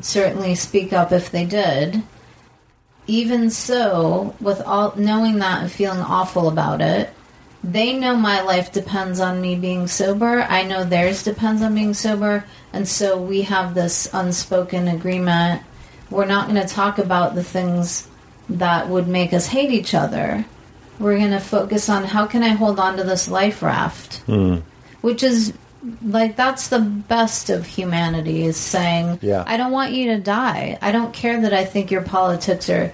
certainly 0.00 0.54
speak 0.54 0.92
up 0.92 1.12
if 1.12 1.30
they 1.30 1.44
did. 1.44 2.02
Even 3.06 3.50
so, 3.50 4.34
with 4.40 4.60
all 4.62 4.94
knowing 4.96 5.38
that 5.38 5.62
and 5.62 5.70
feeling 5.70 6.00
awful 6.00 6.48
about 6.48 6.80
it, 6.80 7.10
they 7.62 7.94
know 7.94 8.16
my 8.16 8.42
life 8.42 8.72
depends 8.72 9.18
on 9.18 9.40
me 9.40 9.56
being 9.56 9.88
sober. 9.88 10.42
I 10.42 10.62
know 10.62 10.84
theirs 10.84 11.24
depends 11.24 11.62
on 11.62 11.74
being 11.74 11.94
sober, 11.94 12.44
and 12.72 12.86
so 12.86 13.20
we 13.20 13.42
have 13.42 13.74
this 13.74 14.08
unspoken 14.12 14.88
agreement. 14.88 15.62
We're 16.10 16.26
not 16.26 16.48
going 16.48 16.60
to 16.60 16.72
talk 16.72 16.98
about 16.98 17.34
the 17.34 17.42
things 17.42 18.08
that 18.48 18.88
would 18.88 19.08
make 19.08 19.32
us 19.32 19.46
hate 19.46 19.70
each 19.70 19.94
other. 19.94 20.44
We're 20.98 21.18
going 21.18 21.32
to 21.32 21.40
focus 21.40 21.88
on 21.88 22.04
how 22.04 22.26
can 22.26 22.42
I 22.42 22.50
hold 22.50 22.78
on 22.78 22.96
to 22.96 23.04
this 23.04 23.28
life 23.28 23.62
raft, 23.62 24.18
hmm. 24.26 24.58
Which 25.06 25.22
is 25.22 25.52
like 26.02 26.34
that's 26.34 26.66
the 26.68 26.80
best 26.80 27.48
of 27.48 27.64
humanity 27.64 28.42
is 28.44 28.56
saying, 28.56 29.20
Yeah. 29.22 29.44
I 29.46 29.56
don't 29.56 29.70
want 29.70 29.92
you 29.92 30.08
to 30.16 30.18
die. 30.20 30.76
I 30.82 30.90
don't 30.90 31.12
care 31.14 31.40
that 31.42 31.54
I 31.54 31.64
think 31.64 31.92
your 31.92 32.02
politics 32.02 32.68
are 32.68 32.92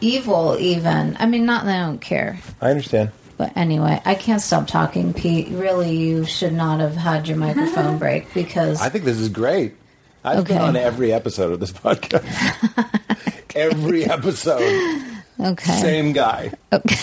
evil. 0.00 0.56
Even 0.58 1.16
I 1.20 1.26
mean, 1.26 1.44
not 1.44 1.66
that 1.66 1.82
I 1.82 1.86
don't 1.86 2.00
care. 2.00 2.38
I 2.62 2.70
understand. 2.70 3.10
But 3.36 3.56
anyway, 3.56 4.00
I 4.04 4.14
can't 4.14 4.40
stop 4.42 4.66
talking, 4.68 5.12
Pete. 5.14 5.48
Really, 5.48 5.96
you 5.96 6.24
should 6.24 6.52
not 6.54 6.80
have 6.80 6.96
had 6.96 7.28
your 7.28 7.36
microphone 7.36 7.98
break 8.04 8.32
because 8.34 8.80
I 8.80 8.88
think 8.88 9.04
this 9.04 9.18
is 9.18 9.28
great. 9.28 9.74
I've 10.24 10.44
been 10.46 10.56
Okay. 10.58 10.64
on 10.66 10.76
every 10.76 11.12
episode 11.12 11.52
of 11.52 11.60
this 11.60 11.72
podcast. 11.84 12.24
every 13.54 14.04
episode. 14.04 15.02
okay, 15.40 15.72
Same 15.80 16.12
guy. 16.12 16.52
okay, 16.72 16.96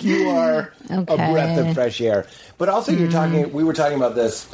You 0.00 0.28
are 0.30 0.72
a 0.90 1.02
breath 1.02 1.58
of 1.58 1.74
fresh 1.74 2.00
air. 2.00 2.26
But 2.58 2.68
also, 2.68 2.92
you're 2.92 3.10
talking. 3.10 3.52
We 3.52 3.64
were 3.64 3.72
talking 3.72 3.96
about 3.96 4.14
this. 4.14 4.48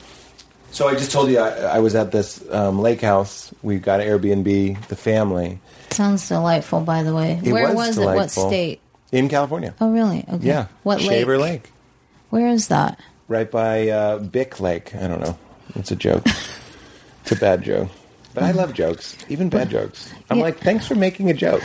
So 0.70 0.88
I 0.88 0.94
just 0.94 1.12
told 1.12 1.30
you 1.30 1.38
I, 1.38 1.76
I 1.76 1.78
was 1.78 1.94
at 1.94 2.10
this 2.12 2.42
um, 2.50 2.80
lake 2.80 3.00
house. 3.00 3.52
We 3.62 3.78
got 3.78 4.00
Airbnb, 4.00 4.86
the 4.88 4.96
family. 4.96 5.60
sounds 5.90 6.28
delightful. 6.28 6.80
By 6.80 7.02
the 7.04 7.14
way, 7.14 7.40
It 7.44 7.52
where 7.52 7.68
was 7.74 7.96
was, 7.96 7.98
it? 7.98 8.04
What 8.04 8.30
state? 8.30 8.80
in 9.12 9.28
California. 9.28 9.72
Oh, 9.80 9.92
really? 9.92 10.24
Okay. 10.28 10.46
Yeah, 10.46 10.66
What 10.82 11.00
Shaver 11.00 11.38
lake? 11.38 11.52
Lake, 11.64 11.72
Where 12.30 12.48
is 12.48 12.68
that? 12.68 12.98
right 13.28 13.48
by 13.50 13.88
uh, 13.88 14.18
Bic 14.18 14.58
Lake. 14.60 14.94
I 14.96 15.06
don't 15.06 15.20
know. 15.20 15.38
It's 15.76 15.92
a 15.92 15.96
joke. 15.96 16.24
it's 17.22 17.30
a 17.32 17.36
bad 17.36 17.62
joke, 17.62 17.88
but 18.34 18.42
I 18.42 18.50
love 18.50 18.74
jokes, 18.74 19.16
even 19.28 19.48
bad 19.48 19.70
jokes. 19.70 20.12
I'm 20.28 20.38
Yeah. 20.38 20.42
like, 20.44 20.58
thanks 20.58 20.86
for 20.88 20.96
making 20.96 21.30
a 21.30 21.34
joke. 21.34 21.62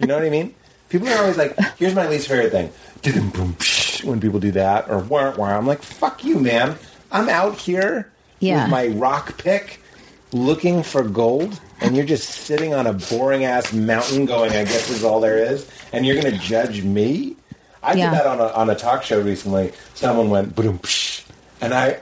You 0.00 0.06
know 0.06 0.16
what 0.16 0.24
I 0.24 0.30
mean? 0.30 0.54
People 0.88 1.08
are 1.08 1.18
always 1.18 1.36
like, 1.36 1.58
here's 1.78 1.94
my 1.94 2.08
least 2.08 2.28
favorite 2.28 2.50
thing. 2.52 2.70
Didum 3.02 3.32
boom 3.32 3.54
psh, 3.54 4.04
when 4.04 4.20
people 4.20 4.38
do 4.40 4.52
that 4.52 4.88
or 4.88 4.98
wah 5.00 5.34
wah. 5.36 5.56
I'm 5.56 5.66
like, 5.66 5.82
fuck 5.82 6.24
you, 6.24 6.38
man. 6.38 6.76
I'm 7.10 7.28
out 7.28 7.56
here 7.58 8.10
Yeah. 8.40 8.62
with 8.64 8.70
my 8.70 8.86
rock 8.88 9.38
pick 9.38 9.80
looking 10.32 10.82
for 10.82 11.02
gold 11.02 11.60
and 11.80 11.96
you're 11.96 12.04
just 12.06 12.28
sitting 12.28 12.74
on 12.74 12.86
a 12.86 12.92
boring 12.92 13.44
ass 13.44 13.72
mountain 13.72 14.26
going, 14.26 14.50
I 14.50 14.64
guess 14.64 14.88
this 14.88 14.98
is 14.98 15.04
all 15.04 15.20
there 15.20 15.38
is, 15.38 15.68
and 15.92 16.04
you're 16.06 16.20
going 16.20 16.32
to 16.32 16.38
judge 16.38 16.82
me? 16.82 17.36
I 17.82 17.94
Yeah. 17.94 18.10
did 18.10 18.18
that 18.20 18.26
on 18.26 18.40
a, 18.40 18.46
on 18.48 18.70
a 18.70 18.74
talk 18.74 19.02
show 19.02 19.20
recently. 19.20 19.72
Someone 19.94 20.30
went, 20.30 20.54
boom, 20.56 20.80
and 21.60 21.72
I, 21.74 22.00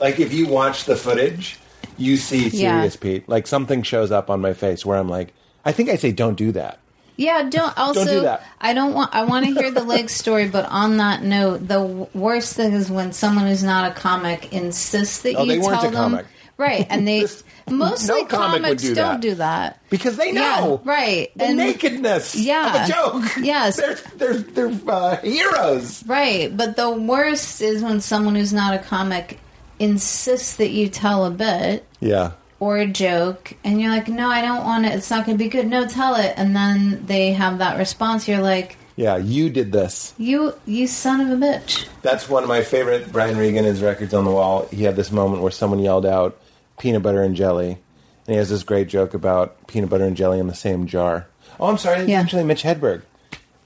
like, 0.00 0.20
if 0.20 0.32
you 0.32 0.46
watch 0.46 0.84
the 0.84 0.94
footage, 0.96 1.58
you 1.96 2.16
see 2.18 2.48
Yeah. 2.48 2.76
Serious 2.78 2.96
Pete. 2.96 3.28
Like, 3.28 3.46
something 3.46 3.82
shows 3.82 4.12
up 4.12 4.30
on 4.30 4.40
my 4.40 4.52
face 4.52 4.84
where 4.86 4.98
I'm 4.98 5.08
like, 5.08 5.32
I 5.64 5.72
think 5.72 5.88
I 5.88 5.96
say, 5.96 6.12
don't 6.12 6.36
do 6.36 6.52
that. 6.52 6.78
Yeah, 7.16 7.48
don't 7.48 7.76
also. 7.78 8.04
do 8.04 8.20
that. 8.22 8.42
I 8.60 8.74
don't 8.74 8.92
want. 8.94 9.14
I 9.14 9.24
want 9.24 9.46
to 9.46 9.52
hear 9.52 9.70
the 9.70 9.84
lake 9.84 10.08
story, 10.22 10.48
but 10.48 10.66
on 10.66 10.98
that 10.98 11.22
note, 11.22 11.60
the 11.60 11.80
w- 11.80 12.06
worst 12.14 12.54
thing 12.54 12.72
is 12.74 12.90
when 12.90 13.12
someone 13.12 13.46
who's 13.46 13.64
not 13.64 13.90
a 13.90 13.94
comic 13.94 14.52
insists 14.52 15.22
that 15.22 15.34
Oh, 15.36 15.44
you 15.44 15.60
tell 15.62 15.78
a 15.80 15.82
them 15.90 15.92
comic. 15.94 16.26
right, 16.58 16.86
and 16.90 17.08
they 17.08 17.20
This- 17.20 17.42
mostly 17.70 18.22
no 18.22 18.26
comic 18.26 18.62
comics 18.62 18.82
do 18.82 18.94
don't 18.94 19.14
that. 19.14 19.20
do 19.20 19.34
that. 19.36 19.80
Because 19.90 20.16
they 20.16 20.32
Yeah, 20.32 20.60
know. 20.60 20.80
right. 20.84 21.30
The 21.36 21.44
And- 21.46 21.56
nakedness 21.56 22.34
Yeah. 22.36 22.84
of 22.84 22.88
a 22.88 22.92
joke. 22.92 23.36
Yes. 23.44 23.76
They're, 23.76 23.98
they're, 24.16 24.34
they're 24.68 24.80
uh, 24.94 25.16
heroes. 25.16 26.04
Right, 26.06 26.54
but 26.56 26.76
the 26.76 26.90
worst 26.90 27.60
is 27.62 27.82
when 27.82 28.00
someone 28.00 28.34
who's 28.36 28.52
not 28.52 28.74
a 28.74 28.78
comic 28.78 29.40
insists 29.78 30.56
that 30.56 30.70
you 30.70 30.88
tell 30.88 31.24
a 31.26 31.30
bit 31.30 31.84
Yeah. 32.00 32.32
Or 32.60 32.78
a 32.78 32.86
joke, 32.86 33.54
and 33.64 33.80
you're 33.80 33.90
like, 33.90 34.08
"No, 34.08 34.28
I 34.28 34.40
don't 34.42 34.64
want 34.64 34.86
it. 34.86 34.92
It's 34.94 35.10
not 35.10 35.26
going 35.26 35.36
to 35.38 35.44
be 35.44 35.50
good. 35.50 35.66
No, 35.66 35.86
tell 35.86 36.14
it." 36.14 36.34
And 36.36 36.54
then 36.56 37.04
they 37.06 37.32
have 37.32 37.58
that 37.58 37.78
response. 37.78 38.26
You're 38.28 38.40
like, 38.40 38.76
Yeah, 38.96 39.16
you 39.18 39.50
did 39.50 39.72
this. 39.72 40.14
"You, 40.16 40.54
you 40.64 40.86
son 40.86 41.20
of 41.20 41.28
a 41.30 41.36
bitch." 41.36 41.86
That's 42.02 42.28
one 42.28 42.42
of 42.42 42.48
my 42.48 42.62
favorite 42.62 43.12
Brian 43.12 43.36
Regan, 43.36 43.64
his 43.64 43.82
records 43.82 44.14
on 44.14 44.24
the 44.24 44.30
wall. 44.30 44.66
He 44.70 44.84
had 44.84 44.96
this 44.96 45.12
moment 45.12 45.42
where 45.42 45.50
someone 45.50 45.80
yelled 45.80 46.06
out 46.06 46.40
peanut 46.78 47.02
butter 47.02 47.22
and 47.22 47.36
jelly. 47.36 47.78
And 48.26 48.34
he 48.34 48.36
has 48.36 48.48
this 48.48 48.62
great 48.64 48.88
joke 48.88 49.14
about 49.14 49.66
peanut 49.68 49.88
butter 49.90 50.04
and 50.04 50.16
jelly 50.16 50.38
in 50.40 50.46
the 50.48 50.54
same 50.54 50.86
jar. 50.86 51.26
Oh, 51.60 51.66
I'm 51.68 51.78
sorry, 51.78 52.00
it's 52.00 52.08
Yeah. 52.08 52.20
actually 52.20 52.42
Mitch 52.44 52.62
Hedberg. 52.64 53.02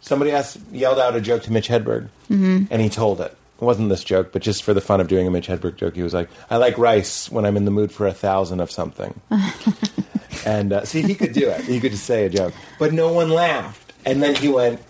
Somebody 0.01 0.33
asked, 0.33 0.59
yelled 0.73 0.99
out 0.99 1.17
a 1.17 1.21
joke 1.21 1.43
to 1.45 1.53
Mitch 1.53 1.69
Hedberg, 1.69 2.09
mm-hmm. 2.31 2.65
and 2.71 2.83
he 2.83 2.89
told 2.89 3.21
it. 3.21 3.37
It 3.61 3.65
wasn't 3.65 3.91
this 3.91 4.03
joke, 4.05 4.33
but 4.33 4.41
just 4.43 4.63
for 4.63 4.73
the 4.73 4.81
fun 4.81 5.01
of 5.01 5.09
doing 5.09 5.27
a 5.27 5.31
Mitch 5.31 5.47
Hedberg 5.49 5.77
joke, 5.77 5.95
he 5.95 6.03
was 6.03 6.15
like, 6.15 6.31
I 6.49 6.57
like 6.57 6.79
rice 6.79 7.31
when 7.31 7.45
I'm 7.45 7.57
in 7.59 7.67
the 7.67 7.71
mood 7.71 7.93
for 7.93 8.07
a 8.07 8.13
thousand 8.15 8.61
of 8.61 8.71
something. 8.71 9.21
and 10.47 10.73
uh, 10.73 10.85
see, 10.85 11.03
he 11.03 11.15
could 11.15 11.33
do 11.33 11.49
it. 11.49 11.63
He 11.65 11.81
could 11.81 11.93
just 11.93 12.05
say 12.05 12.25
a 12.25 12.31
joke. 12.31 12.55
But 12.79 12.93
no 12.93 13.13
one 13.13 13.31
laughed. 13.31 13.93
And 14.07 14.23
then 14.23 14.35
he 14.35 14.49
went, 14.49 14.81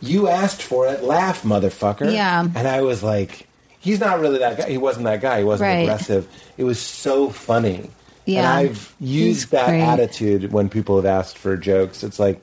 You 0.00 0.28
asked 0.28 0.62
for 0.62 0.88
it, 0.88 1.02
laugh, 1.04 1.42
motherfucker. 1.42 2.12
Yeah. 2.12 2.42
And 2.42 2.66
I 2.68 2.82
was 2.82 3.02
like, 3.02 3.46
He's 3.78 4.00
not 4.00 4.18
really 4.18 4.38
that 4.40 4.58
guy. 4.58 4.68
He 4.70 4.78
wasn't 4.78 5.04
that 5.04 5.20
guy. 5.20 5.38
He 5.38 5.44
wasn't 5.44 5.68
Right. 5.68 5.82
aggressive. 5.82 6.28
It 6.56 6.64
was 6.64 6.80
so 6.80 7.30
funny. 7.30 7.90
Yeah. 8.24 8.38
And 8.40 8.46
I've 8.48 8.92
used 8.98 9.42
He's 9.42 9.46
that 9.50 9.68
great. 9.68 9.82
attitude 9.82 10.52
when 10.52 10.68
people 10.68 10.96
have 10.96 11.06
asked 11.06 11.38
for 11.38 11.56
jokes. 11.56 12.02
It's 12.02 12.18
like, 12.18 12.42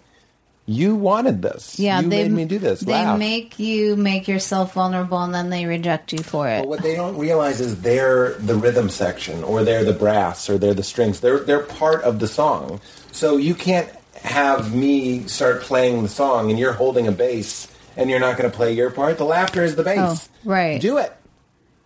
you 0.66 0.96
wanted 0.96 1.42
this. 1.42 1.78
Yeah, 1.78 2.00
you 2.00 2.10
they 2.10 2.24
made 2.24 2.32
me 2.32 2.46
do 2.46 2.60
this. 2.60 2.80
They 2.80 2.94
Laugh. 2.94 3.20
make 3.20 3.60
you 3.60 3.96
make 3.96 4.28
yourself 4.28 4.74
vulnerable, 4.74 5.20
and 5.20 5.34
then 5.34 5.50
they 5.50 5.66
reject 5.66 6.14
you 6.14 6.20
for 6.20 6.48
it. 6.48 6.62
But 6.62 6.70
what 6.70 6.82
they 6.82 6.96
don't 6.96 7.18
realize 7.18 7.60
is 7.60 7.82
they're 7.82 8.34
the 8.36 8.56
rhythm 8.56 8.90
section, 8.90 9.44
or 9.44 9.64
they're 9.64 9.84
the 9.84 9.94
brass, 9.94 10.50
or 10.50 10.58
they're 10.58 10.74
the 10.74 10.84
strings. 10.84 11.20
They're 11.20 11.40
they're 11.40 11.64
part 11.64 12.04
of 12.04 12.20
the 12.20 12.28
song. 12.28 12.80
So 13.12 13.38
you 13.38 13.56
can't 13.56 13.90
have 14.24 14.74
me 14.74 15.28
start 15.28 15.62
playing 15.62 16.02
the 16.02 16.10
song 16.10 16.50
and 16.50 16.58
you're 16.58 16.74
holding 16.74 17.08
a 17.08 17.12
bass 17.12 17.68
and 17.98 18.10
you're 18.10 18.20
not 18.20 18.38
going 18.38 18.50
to 18.50 18.56
play 18.56 18.74
your 18.74 18.90
part. 18.90 19.18
The 19.18 19.26
laughter 19.26 19.64
is 19.64 19.76
the 19.76 19.84
bass. 19.84 20.30
Oh, 20.30 20.50
right. 20.50 20.82
Do 20.82 20.98
it. 20.98 21.14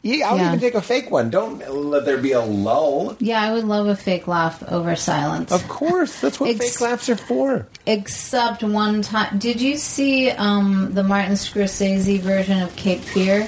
Yeah, 0.04 0.30
I'll 0.30 0.38
Yeah. 0.38 0.48
even 0.48 0.60
take 0.60 0.76
a 0.76 0.82
fake 0.82 1.12
one. 1.12 1.30
Don't 1.30 1.60
let 1.70 2.06
there 2.06 2.18
be 2.18 2.32
a 2.32 2.42
lull. 2.42 3.16
Yeah, 3.20 3.42
I 3.42 3.52
would 3.52 3.66
love 3.66 3.88
a 3.88 3.96
fake 3.96 4.28
laugh 4.28 4.64
over 4.70 4.96
silence. 4.96 5.52
Of 5.52 5.68
course, 5.68 6.22
that's 6.22 6.40
what 6.40 6.50
Ex- 6.52 6.60
fake 6.60 6.82
laughs 6.82 7.10
are 7.10 7.18
for. 7.18 7.68
Except 7.86 8.64
one 8.64 9.02
time. 9.02 9.38
Did 9.38 9.60
you 9.60 9.76
see 9.78 10.30
um, 10.32 10.94
the 10.94 11.04
Martin 11.04 11.34
Scorsese 11.34 12.20
version 12.20 12.62
of 12.62 12.76
Cape 12.76 13.02
Fear? 13.02 13.48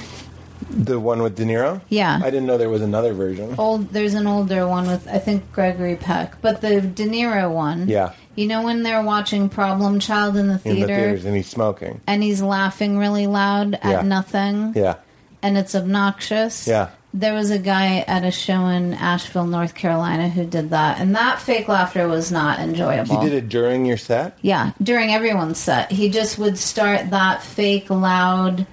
The 0.72 1.00
one 1.00 1.22
with 1.24 1.36
De 1.36 1.46
Niro. 1.46 1.82
Yeah. 1.90 2.20
I 2.22 2.30
didn't 2.30 2.46
know 2.46 2.58
there 2.58 2.70
was 2.70 2.82
another 2.82 3.14
version. 3.14 3.56
Old. 3.58 3.90
There's 3.94 4.14
an 4.14 4.28
older 4.28 4.68
one 4.68 4.86
with 4.88 5.08
I 5.08 5.18
think 5.18 5.52
Gregory 5.52 5.96
Peck, 5.96 6.42
but 6.42 6.62
the 6.62 6.82
De 6.82 7.08
Niro 7.08 7.50
one. 7.52 7.88
Yeah. 7.88 8.12
You 8.36 8.48
know 8.48 8.64
when 8.64 8.84
they're 8.84 9.02
watching 9.02 9.50
Problem 9.50 10.00
Child 10.00 10.36
in 10.38 10.48
the 10.48 10.54
in 10.54 10.60
theater, 10.60 10.80
the 10.82 10.88
theaters, 10.88 11.26
and 11.26 11.36
he's 11.36 11.48
smoking. 11.48 12.02
and 12.08 12.22
he's 12.22 12.42
laughing 12.42 12.98
really 12.98 13.28
loud 13.28 13.76
at 13.76 13.86
Yeah. 13.86 14.02
nothing, 14.02 14.74
Yeah, 14.76 14.96
and 15.41 15.57
it's 15.57 15.76
obnoxious. 15.76 16.68
Yeah. 16.68 16.90
There 17.14 17.34
was 17.34 17.49
a 17.49 17.57
guy 17.57 17.99
at 18.07 18.24
a 18.24 18.30
show 18.30 18.68
in 18.68 18.94
Asheville, 18.94 19.48
North 19.48 19.74
Carolina, 19.74 20.30
who 20.30 20.45
did 20.45 20.70
that, 20.70 20.99
and 20.99 21.16
that 21.16 21.40
fake 21.41 21.68
laughter 21.68 22.07
was 22.07 22.32
not 22.32 22.60
enjoyable. 22.60 23.20
he 23.20 23.30
did 23.30 23.36
it 23.36 23.49
during 23.49 23.86
your 23.86 23.98
set. 23.98 24.38
Yeah, 24.44 24.74
during 24.84 25.10
everyone's 25.11 25.57
set, 25.57 25.91
he 25.91 26.10
just 26.11 26.38
would 26.38 26.57
start 26.60 27.10
that 27.10 27.41
fake, 27.41 27.90
loud, 27.90 28.68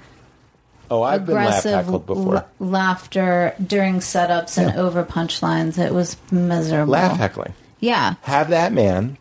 Oh, 0.88 1.02
I've 1.02 1.26
been 1.26 1.34
laugh 1.34 1.46
aggressive 1.64 1.72
heckled 1.86 2.06
before. 2.06 2.32
la- 2.34 2.44
laughter 2.60 3.54
during 3.66 3.96
setups 4.00 4.56
and 4.58 4.72
Yeah. 4.74 4.80
over 4.80 5.02
punchlines. 5.02 5.78
It 5.78 5.92
was 5.92 6.16
miserable. 6.30 6.92
laugh 6.92 7.16
heckling. 7.16 7.54
Yeah, 7.80 8.14
Have 8.22 8.50
that 8.50 8.72
man 8.72 9.16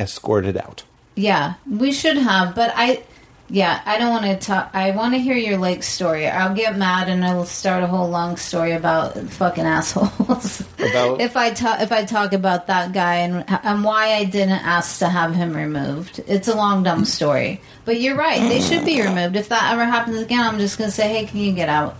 escorted 0.00 0.56
out. 0.56 0.82
yeah, 1.14 1.54
we 1.70 1.92
should 1.92 2.16
have, 2.16 2.54
but 2.56 2.72
I, 2.74 3.02
yeah, 3.50 3.80
I 3.84 3.98
don't 3.98 4.10
want 4.10 4.24
to 4.24 4.36
talk. 4.46 4.70
I 4.72 4.90
want 4.92 5.14
to 5.14 5.18
hear 5.18 5.36
your 5.36 5.58
lake 5.58 5.82
story. 5.82 6.26
I'll 6.26 6.54
get 6.54 6.76
mad 6.78 7.08
and 7.08 7.24
I'll 7.24 7.44
start 7.44 7.82
a 7.82 7.86
whole 7.86 8.08
long 8.08 8.36
story 8.36 8.72
about 8.72 9.16
fucking 9.18 9.64
assholes. 9.64 10.60
About- 10.78 11.20
if 11.20 11.36
I 11.36 11.50
talk 11.50 11.80
if 11.80 11.92
I 11.92 12.04
talk 12.04 12.32
about 12.32 12.66
that 12.68 12.92
guy 12.92 13.16
and 13.16 13.44
and 13.48 13.84
why 13.84 14.14
I 14.14 14.24
didn't 14.24 14.64
ask 14.64 14.98
to 15.00 15.08
have 15.08 15.34
him 15.34 15.54
removed. 15.56 16.22
It's 16.26 16.48
a 16.48 16.54
long 16.54 16.82
dumb 16.82 17.04
story. 17.04 17.60
But 17.84 18.00
you're 18.00 18.16
right. 18.16 18.40
They 18.40 18.60
should 18.60 18.84
be 18.84 19.00
removed. 19.02 19.36
If 19.36 19.48
that 19.50 19.72
ever 19.72 19.84
happens 19.84 20.18
again, 20.20 20.40
I'm 20.40 20.58
just 20.58 20.78
gonna 20.78 20.90
say, 20.90 21.08
hey, 21.08 21.26
can 21.26 21.38
you 21.40 21.52
get 21.52 21.68
out? 21.68 21.96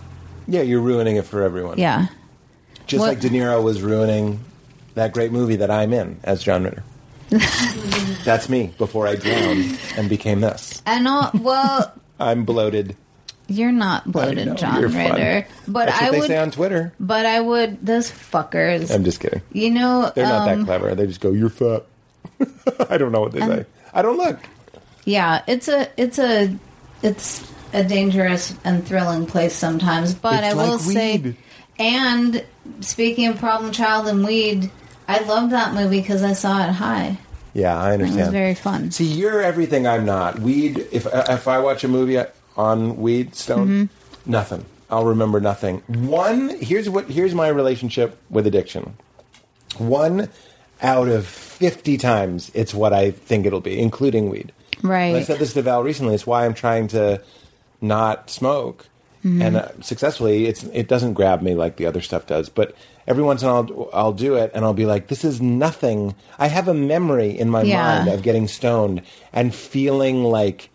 Yeah, 0.47 0.61
you're 0.61 0.81
ruining 0.81 1.15
it 1.15 1.25
for 1.25 1.41
everyone. 1.43 1.77
Yeah. 1.79 2.07
Just 2.87 3.01
What- 3.01 3.07
like 3.09 3.19
De 3.19 3.29
Niro 3.29 3.63
was 3.63 3.81
ruining 3.81 4.39
that 4.95 5.11
great 5.13 5.31
movie 5.31 5.55
that 5.57 5.71
I'm 5.71 5.91
in 5.93 6.19
as 6.23 6.43
John 6.43 6.63
Ritter. 6.63 6.83
That's 8.23 8.49
me 8.49 8.71
before 8.77 9.07
I 9.07 9.15
drowned 9.15 9.79
and 9.97 10.09
became 10.09 10.41
this. 10.41 10.81
And 10.85 11.07
all 11.07 11.31
well, 11.33 11.93
I'm 12.19 12.45
bloated. 12.45 12.95
you're 13.47 13.71
not 13.71 14.11
bloated, 14.11 14.47
know, 14.47 14.55
John 14.55 14.79
you're 14.79 14.89
fun. 14.89 15.11
Ritter. 15.13 15.47
But 15.67 15.87
That's 15.87 16.01
what 16.01 16.07
I 16.07 16.11
they 16.11 16.19
would. 16.19 16.27
say 16.27 16.37
on 16.37 16.51
Twitter. 16.51 16.93
but 16.99 17.25
I 17.25 17.39
would. 17.39 17.85
Those 17.85 18.11
fuckers. 18.11 18.93
I'm 18.93 19.03
just 19.03 19.19
kidding. 19.19 19.41
you 19.51 19.71
know. 19.71 20.11
They're 20.15 20.25
not 20.25 20.47
um, 20.49 20.59
that 20.59 20.65
clever. 20.65 20.95
They 20.95 21.07
just 21.07 21.21
go, 21.21 21.31
"You're 21.31 21.49
fat." 21.49 21.83
I 22.89 22.97
don't 22.97 23.11
know 23.11 23.21
what 23.21 23.31
they 23.31 23.39
say. 23.41 23.65
I 23.93 24.01
don't 24.01 24.17
look. 24.17 24.39
Yeah, 25.05 25.43
it's 25.47 25.67
a 25.67 25.89
it's 25.97 26.19
a 26.19 26.55
it's 27.01 27.51
a 27.73 27.83
dangerous 27.83 28.55
and 28.63 28.85
thrilling 28.85 29.25
place 29.25 29.53
sometimes. 29.55 30.13
But 30.13 30.43
It's 30.43 30.53
I 30.55 30.57
will 30.57 30.71
like 30.77 30.79
say, 30.81 31.17
weed. 31.17 31.35
and 31.77 32.43
speaking 32.79 33.27
of 33.27 33.37
problem 33.37 33.71
child 33.71 34.07
and 34.07 34.25
weed, 34.25 34.71
I 35.07 35.19
love 35.19 35.51
that 35.51 35.73
movie 35.73 36.01
because 36.01 36.23
I 36.23 36.33
saw 36.33 36.67
it 36.67 36.71
high. 36.71 37.17
Yeah, 37.53 37.77
I 37.79 37.93
understand. 37.93 38.19
It 38.19 38.23
was 38.23 38.31
very 38.31 38.55
fun. 38.55 38.91
See, 38.91 39.05
you're 39.05 39.41
everything 39.41 39.87
I'm 39.87 40.05
not. 40.05 40.39
Weed. 40.39 40.87
If 40.91 41.05
if 41.11 41.47
I 41.47 41.59
watch 41.59 41.83
a 41.83 41.87
movie 41.87 42.21
on 42.57 42.97
weed 42.97 43.35
stone, 43.35 43.67
Mm-hmm. 43.67 44.31
nothing. 44.31 44.65
I'll 44.89 45.05
remember 45.05 45.39
nothing. 45.39 45.81
One. 45.87 46.49
Here's 46.59 46.89
what. 46.89 47.09
Here's 47.09 47.33
my 47.33 47.47
relationship 47.47 48.17
with 48.29 48.45
addiction. 48.47 48.97
One 49.77 50.29
out 50.81 51.07
of 51.07 51.25
fifty 51.25 51.97
times, 51.97 52.51
it's 52.53 52.73
what 52.73 52.93
I 52.93 53.11
think 53.11 53.45
it'll 53.45 53.61
be, 53.61 53.79
including 53.79 54.29
weed. 54.29 54.51
Right. 54.83 55.05
And 55.07 55.17
I 55.17 55.23
said 55.23 55.39
this 55.39 55.53
to 55.53 55.61
Val 55.61 55.83
recently. 55.83 56.13
It's 56.15 56.27
why 56.27 56.45
I'm 56.45 56.53
trying 56.53 56.87
to 56.89 57.21
not 57.81 58.29
smoke, 58.29 58.87
Mm-hmm. 59.23 59.41
and 59.41 59.55
uh, 59.57 59.69
successfully. 59.81 60.45
It's 60.45 60.63
it 60.65 60.87
doesn't 60.87 61.13
grab 61.13 61.41
me 61.41 61.55
like 61.55 61.77
the 61.77 61.85
other 61.87 62.01
stuff 62.01 62.27
does, 62.27 62.47
but 62.49 62.75
every 63.07 63.23
once 63.23 63.41
in 63.43 63.49
a 63.49 63.53
while 63.61 63.89
I'll, 63.93 64.05
I'll 64.05 64.13
do 64.13 64.35
it, 64.35 64.51
and 64.53 64.63
I'll 64.65 64.73
be 64.73 64.85
like, 64.85 65.07
"This 65.07 65.23
is 65.23 65.41
nothing." 65.41 66.15
I 66.39 66.47
have 66.47 66.67
a 66.67 66.73
memory 66.73 67.31
in 67.37 67.49
my 67.49 67.63
Yeah. 67.63 67.81
mind 67.81 68.09
of 68.09 68.21
getting 68.23 68.47
stoned 68.47 69.01
and 69.33 69.53
feeling 69.53 70.23
like 70.23 70.69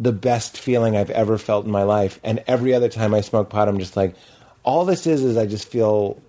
the 0.00 0.12
best 0.12 0.58
feeling 0.58 0.96
I've 0.96 1.10
ever 1.10 1.38
felt 1.38 1.64
in 1.64 1.70
my 1.70 1.84
life. 1.84 2.18
And 2.24 2.42
every 2.48 2.74
other 2.74 2.88
time 2.88 3.14
I 3.14 3.20
smoke 3.20 3.50
pot, 3.50 3.68
I'm 3.68 3.78
just 3.78 3.96
like, 3.96 4.14
all 4.64 4.84
this 4.84 5.06
is 5.06 5.22
is 5.22 5.36
I 5.36 5.46
just 5.46 5.68
feel 5.68 6.20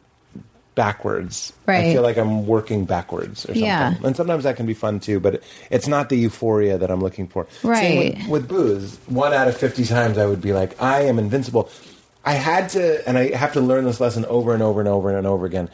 backwards. 0.76 1.54
I 1.68 1.92
feel 1.94 2.02
like 2.02 2.18
I'm 2.18 2.48
working 2.48 2.86
backwards 2.86 3.46
or 3.46 3.50
something. 3.50 3.64
Yeah. 3.64 3.94
And 4.04 4.16
sometimes 4.16 4.44
that 4.44 4.56
can 4.58 4.66
be 4.66 4.74
fun 4.74 5.00
too, 5.00 5.20
but 5.20 5.44
it's 5.70 5.88
not 5.88 6.10
the 6.10 6.18
euphoria 6.18 6.78
that 6.80 6.90
I'm 6.90 7.00
looking 7.00 7.28
for. 7.28 7.48
Same 7.62 7.70
Right. 7.70 8.18
with, 8.18 8.28
with 8.28 8.48
booze. 8.50 8.98
One 9.08 9.34
out 9.34 9.48
of 9.48 9.56
50 9.56 9.86
times 9.86 10.18
I 10.18 10.26
would 10.26 10.42
be 10.42 10.52
like, 10.54 10.80
I 10.82 11.02
am 11.04 11.20
invincible. 11.20 11.70
I 12.26 12.34
had 12.34 12.70
to, 12.70 13.08
and 13.08 13.18
I 13.18 13.36
have 13.36 13.54
to 13.54 13.62
learn 13.62 13.84
this 13.86 14.00
lesson 14.00 14.26
over 14.26 14.54
and 14.54 14.64
over 14.64 14.80
and 14.80 14.88
over 14.90 15.16
and 15.16 15.28
over 15.28 15.46
again. 15.46 15.70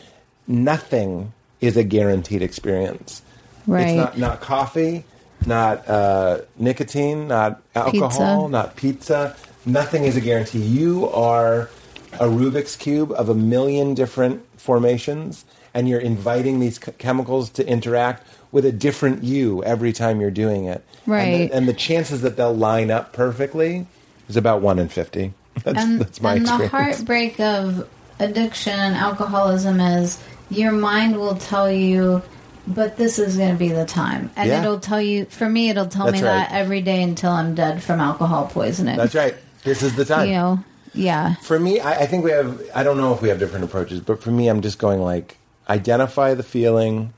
Nothing 0.48 1.34
is 1.62 1.78
a 1.78 1.84
guaranteed 1.84 2.42
experience. 2.42 3.22
Right. 3.68 3.90
It's 3.90 3.96
not, 3.98 4.18
not 4.18 4.42
coffee, 4.42 5.04
not 5.46 5.88
uh, 5.88 6.40
nicotine, 6.58 7.28
not 7.28 7.62
alcohol, 7.76 8.10
Pizza. 8.10 8.48
not 8.50 8.76
pizza. 8.76 9.36
Nothing 9.66 10.06
is 10.06 10.18
a 10.18 10.22
guarantee. 10.22 10.60
You 10.60 11.08
are 11.10 11.70
a 12.14 12.26
Rubik's 12.26 12.76
cube 12.76 13.12
of 13.12 13.30
a 13.30 13.36
million 13.36 13.94
different 13.94 14.44
formations, 14.60 15.46
and 15.76 15.88
you're 15.88 16.00
inviting 16.00 16.60
these 16.60 16.80
ch- 16.80 16.90
chemicals 16.98 17.52
to 17.52 17.68
interact 17.68 18.26
with 18.52 18.66
a 18.66 18.72
different 18.72 19.24
you 19.24 19.64
every 19.64 19.94
time 19.94 20.20
you're 20.20 20.32
doing 20.32 20.66
it. 20.66 20.84
And 21.06 21.14
Right. 21.14 21.50
the, 21.52 21.56
and 21.56 21.68
the 21.68 21.74
chances 21.74 22.22
that 22.22 22.36
they'll 22.38 22.56
line 22.56 22.90
up 22.90 23.14
perfectly 23.14 23.86
is 24.28 24.36
about 24.36 24.62
one 24.62 24.80
in 24.80 24.88
fifty. 24.90 25.34
That's, 25.64 25.84
and, 25.84 26.02
that's 26.02 26.22
my 26.22 26.36
and 26.36 26.46
the 26.46 26.68
heartbreak 26.68 27.40
of 27.40 27.88
addiction 28.20 28.74
and 28.78 28.96
alcoholism 28.96 29.80
is 29.80 30.22
your 30.50 30.72
mind 30.72 31.16
will 31.18 31.36
tell 31.36 31.72
you 31.72 32.22
but 32.68 32.98
this 32.98 33.18
is 33.18 33.38
going 33.38 33.52
to 33.52 33.58
be 33.58 33.70
the 33.70 33.86
time 33.86 34.30
and 34.36 34.48
Yeah. 34.50 34.60
it'll 34.62 34.80
tell 34.80 35.02
you 35.02 35.26
for 35.26 35.50
me 35.50 35.70
it'll 35.70 35.88
tell 35.88 36.06
me 36.06 36.20
That's 36.20 36.50
that 36.50 36.52
every 36.52 36.82
day 36.82 37.02
until 37.02 37.32
i'm 37.32 37.56
dead 37.56 37.82
from 37.82 38.00
alcohol 38.00 38.48
poisoning 38.48 38.98
That's 38.98 39.16
right. 39.16 39.36
This 39.64 39.82
is 39.84 39.96
the 39.96 40.06
time. 40.06 40.28
you 40.28 40.34
know 40.36 40.64
yeah 40.94 41.36
For 41.36 41.60
me, 41.60 41.80
I, 41.80 42.02
I 42.02 42.06
think 42.08 42.24
we 42.26 42.32
have. 42.32 42.62
I 42.74 42.84
don't 42.84 42.98
know 42.98 43.14
if 43.14 43.22
we 43.22 43.30
have 43.30 43.38
different 43.40 43.64
approaches, 43.64 44.00
but 44.02 44.22
for 44.24 44.32
me, 44.32 44.48
I'm 44.48 44.62
just 44.62 44.80
going 44.80 45.00
like 45.00 45.38
identify 45.70 46.34
the 46.34 46.42
feeling, 46.44 47.14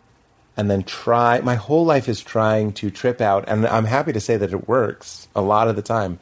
and 0.57 0.69
then 0.69 0.83
try. 0.83 1.39
My 1.39 1.55
whole 1.55 1.85
life 1.85 2.09
is 2.09 2.21
trying 2.21 2.73
to 2.73 2.91
trip 2.91 3.21
out, 3.21 3.45
and 3.47 3.65
I'm 3.65 3.85
happy 3.85 4.11
to 4.11 4.19
say 4.19 4.35
that 4.37 4.51
it 4.51 4.67
works 4.67 5.27
a 5.35 5.41
lot 5.41 5.67
of 5.69 5.75
the 5.77 5.81
time. 5.81 6.19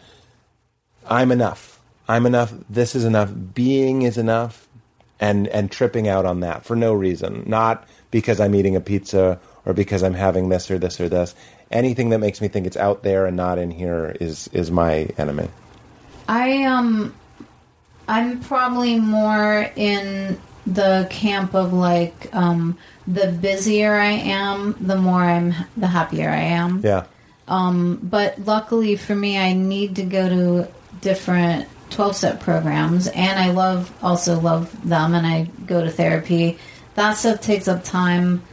I'm 1.10 1.32
enough. 1.32 1.69
I'm 2.10 2.26
enough. 2.26 2.52
This 2.70 2.96
is 2.96 3.06
enough. 3.06 3.32
Being 3.54 4.02
is 4.02 4.18
enough, 4.18 4.68
and 5.20 5.48
and 5.48 5.72
tripping 5.72 6.08
out 6.10 6.26
on 6.26 6.42
that 6.42 6.66
for 6.66 6.76
no 6.76 6.92
reason, 6.94 7.44
not 7.46 7.88
because 8.12 8.40
I'm 8.42 8.56
eating 8.56 8.76
a 8.76 8.82
pizza 8.82 9.40
or 9.66 9.74
because 9.74 10.02
I'm 10.04 10.16
having 10.16 10.50
this 10.50 10.70
or 10.72 10.80
this 10.80 11.00
or 11.00 11.08
this. 11.08 11.36
Anything 11.72 12.10
that 12.10 12.18
makes 12.20 12.42
me 12.42 12.48
think 12.48 12.66
it's 12.66 12.76
out 12.78 13.04
there 13.04 13.28
and 13.28 13.38
not 13.38 13.60
in 13.60 13.70
here 13.72 14.18
is 14.20 14.50
is 14.52 14.72
my 14.72 15.08
enemy. 15.18 15.48
i 16.28 16.64
um 16.64 17.14
i'm 18.08 18.40
probably 18.42 19.00
more 19.00 19.70
in 19.76 20.40
the 20.66 21.08
camp 21.10 21.54
of 21.56 21.74
like 21.74 22.30
um 22.34 22.78
the 23.08 23.32
busier 23.32 23.96
i 23.96 24.12
am 24.12 24.76
the 24.80 24.96
more 24.96 25.22
i'm 25.22 25.54
the 25.78 25.88
happier 25.88 26.30
i 26.30 26.42
am 26.42 26.82
Yeah. 26.84 27.06
Um 27.48 28.00
but 28.04 28.38
luckily 28.46 28.96
for 28.96 29.16
me, 29.16 29.38
I 29.40 29.54
need 29.54 29.96
to 29.96 30.04
go 30.04 30.30
to 30.30 30.68
different 31.02 31.68
12 31.90 32.16
step 32.16 32.40
programs 32.40 33.08
and 33.08 33.40
I 33.40 33.52
love 33.52 33.92
also 34.04 34.40
love 34.40 34.88
them 34.88 35.14
and 35.14 35.26
I 35.26 35.50
go 35.66 35.84
to 35.84 35.90
therapy. 35.90 36.58
That 36.96 37.14
stuff 37.14 37.42
takes 37.42 37.68
up 37.68 37.84
time 37.84 38.44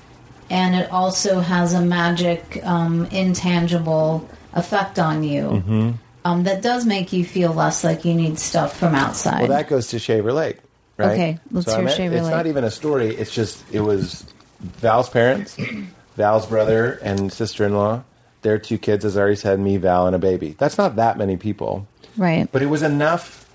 and 0.51 0.75
it 0.75 0.91
also 0.91 1.41
has 1.41 1.75
a 1.75 1.83
magic, 1.83 2.61
um, 2.65 3.07
intangible 3.07 4.29
effect 4.53 4.99
on 4.99 5.23
you 5.23 5.43
Mm-hmm. 5.43 5.91
um, 6.25 6.45
that 6.45 6.63
does 6.63 6.87
make 6.87 7.13
you 7.13 7.25
feel 7.25 7.53
less 7.53 7.85
like 7.85 8.05
you 8.05 8.15
need 8.15 8.39
stuff 8.39 8.77
from 8.79 8.95
outside. 8.95 9.41
Well, 9.41 9.49
that 9.59 9.69
goes 9.69 9.89
to 9.89 9.99
Shaver 9.99 10.33
Lake, 10.33 10.59
right? 10.97 11.13
Okay, 11.13 11.39
let's 11.51 11.69
I 11.69 11.81
hear 11.81 11.89
Shaver 11.91 12.17
It's 12.17 12.29
not 12.29 12.47
even 12.47 12.65
a 12.65 12.71
story. 12.71 13.15
It's 13.15 13.33
just 13.33 13.63
it 13.73 13.81
was 13.81 14.25
Val's 14.61 15.11
parents, 15.11 15.57
Val's 16.17 16.47
brother 16.47 16.99
and 17.03 17.33
sister-in-law, 17.33 18.03
their 18.43 18.59
two 18.59 18.79
kids, 18.79 19.05
as 19.05 19.17
I 19.17 19.21
already 19.21 19.37
said, 19.37 19.59
me, 19.61 19.77
Val, 19.77 20.07
and 20.07 20.15
a 20.17 20.19
baby. 20.19 20.55
That's 20.59 20.79
not 20.79 20.97
that 20.97 21.19
many 21.19 21.37
people, 21.37 21.87
right. 22.17 22.49
but 22.53 22.63
it 22.63 22.67
was 22.67 22.83
enough 22.83 23.47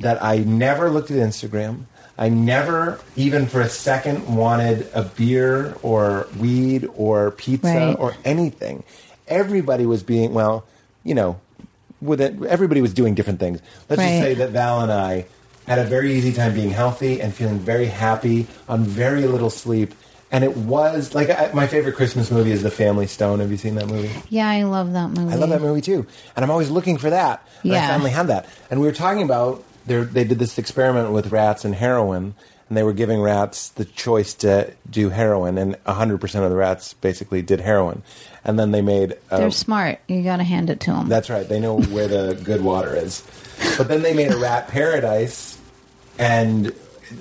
that 0.00 0.22
I 0.22 0.38
never 0.38 0.90
looked 0.90 1.10
at 1.10 1.16
Instagram. 1.18 1.82
I 2.18 2.28
never, 2.28 3.00
even 3.16 3.46
for 3.46 3.60
a 3.60 3.68
second, 3.68 4.36
wanted 4.36 4.86
a 4.94 5.02
beer 5.04 5.74
or 5.82 6.26
weed 6.38 6.88
or 6.96 7.30
pizza 7.30 7.66
Right. 7.68 7.96
or 7.98 8.14
anything. 8.24 8.82
Everybody 9.28 9.86
was 9.86 10.02
being 10.02 10.34
well, 10.34 10.64
you 11.04 11.14
know, 11.14 11.40
with 12.02 12.20
it, 12.20 12.34
everybody 12.48 12.80
was 12.82 12.92
doing 12.94 13.14
different 13.14 13.40
things. 13.40 13.60
Let's 13.88 14.00
Right. 14.00 14.08
just 14.08 14.22
say 14.22 14.34
that 14.34 14.50
Val 14.50 14.80
and 14.82 14.92
I 14.92 15.26
had 15.66 15.78
a 15.78 15.84
very 15.84 16.12
easy 16.14 16.32
time 16.32 16.54
being 16.54 16.70
healthy 16.70 17.20
and 17.22 17.32
feeling 17.34 17.58
very 17.58 17.86
happy 17.86 18.46
on 18.68 18.84
very 18.84 19.26
little 19.26 19.50
sleep. 19.50 19.94
And 20.32 20.44
it 20.44 20.56
was 20.56 21.14
like 21.14 21.28
I, 21.30 21.50
my 21.52 21.66
favorite 21.66 21.96
Christmas 21.96 22.30
movie 22.30 22.52
is 22.52 22.62
The 22.62 22.70
Family 22.70 23.06
Stone. 23.08 23.40
Have 23.40 23.50
you 23.50 23.56
seen 23.56 23.74
that 23.74 23.88
movie? 23.88 24.10
Yeah, 24.28 24.48
I 24.48 24.62
love 24.62 24.92
that 24.92 25.08
movie. 25.08 25.32
I 25.32 25.36
love 25.36 25.50
that 25.50 25.60
movie 25.60 25.80
too, 25.80 26.06
and 26.36 26.44
I'm 26.44 26.50
always 26.50 26.70
looking 26.70 26.98
for 26.98 27.10
that. 27.10 27.46
And 27.64 27.74
I 27.74 27.88
finally 27.88 28.10
had 28.10 28.28
that. 28.28 28.48
And 28.70 28.80
we 28.80 28.86
were 28.86 28.92
talking 28.92 29.22
about. 29.22 29.64
They 29.86 30.04
did 30.24 30.38
this 30.38 30.56
experiment 30.58 31.10
with 31.10 31.32
rats 31.32 31.64
and 31.64 31.74
heroin, 31.74 32.34
and 32.68 32.76
they 32.78 32.84
were 32.84 32.92
giving 32.92 33.20
rats 33.20 33.70
the 33.70 33.84
choice 33.84 34.34
to 34.34 34.72
do 34.88 35.08
heroin, 35.08 35.58
and 35.58 35.74
100 35.84 36.20
percent 36.20 36.44
of 36.44 36.50
the 36.50 36.56
rats 36.56 36.94
basically 36.94 37.42
did 37.42 37.60
heroin. 37.60 38.02
And 38.44 38.56
then 38.56 38.70
they 38.70 38.82
made 38.82 39.16
a, 39.32 39.38
They're 39.38 39.50
smart. 39.50 39.98
You 40.06 40.22
got 40.22 40.36
to 40.36 40.44
hand 40.44 40.70
it 40.70 40.78
to 40.80 40.92
them. 40.92 41.08
that's 41.08 41.28
right. 41.28 41.48
They 41.48 41.58
know 41.58 41.80
where 41.80 42.06
the 42.06 42.40
good 42.44 42.62
water 42.62 42.94
is. 42.94 43.22
But 43.76 43.88
then 43.88 44.02
they 44.02 44.14
made 44.14 44.30
a 44.30 44.36
rat 44.38 44.68
paradise, 44.68 45.58
and 46.18 46.72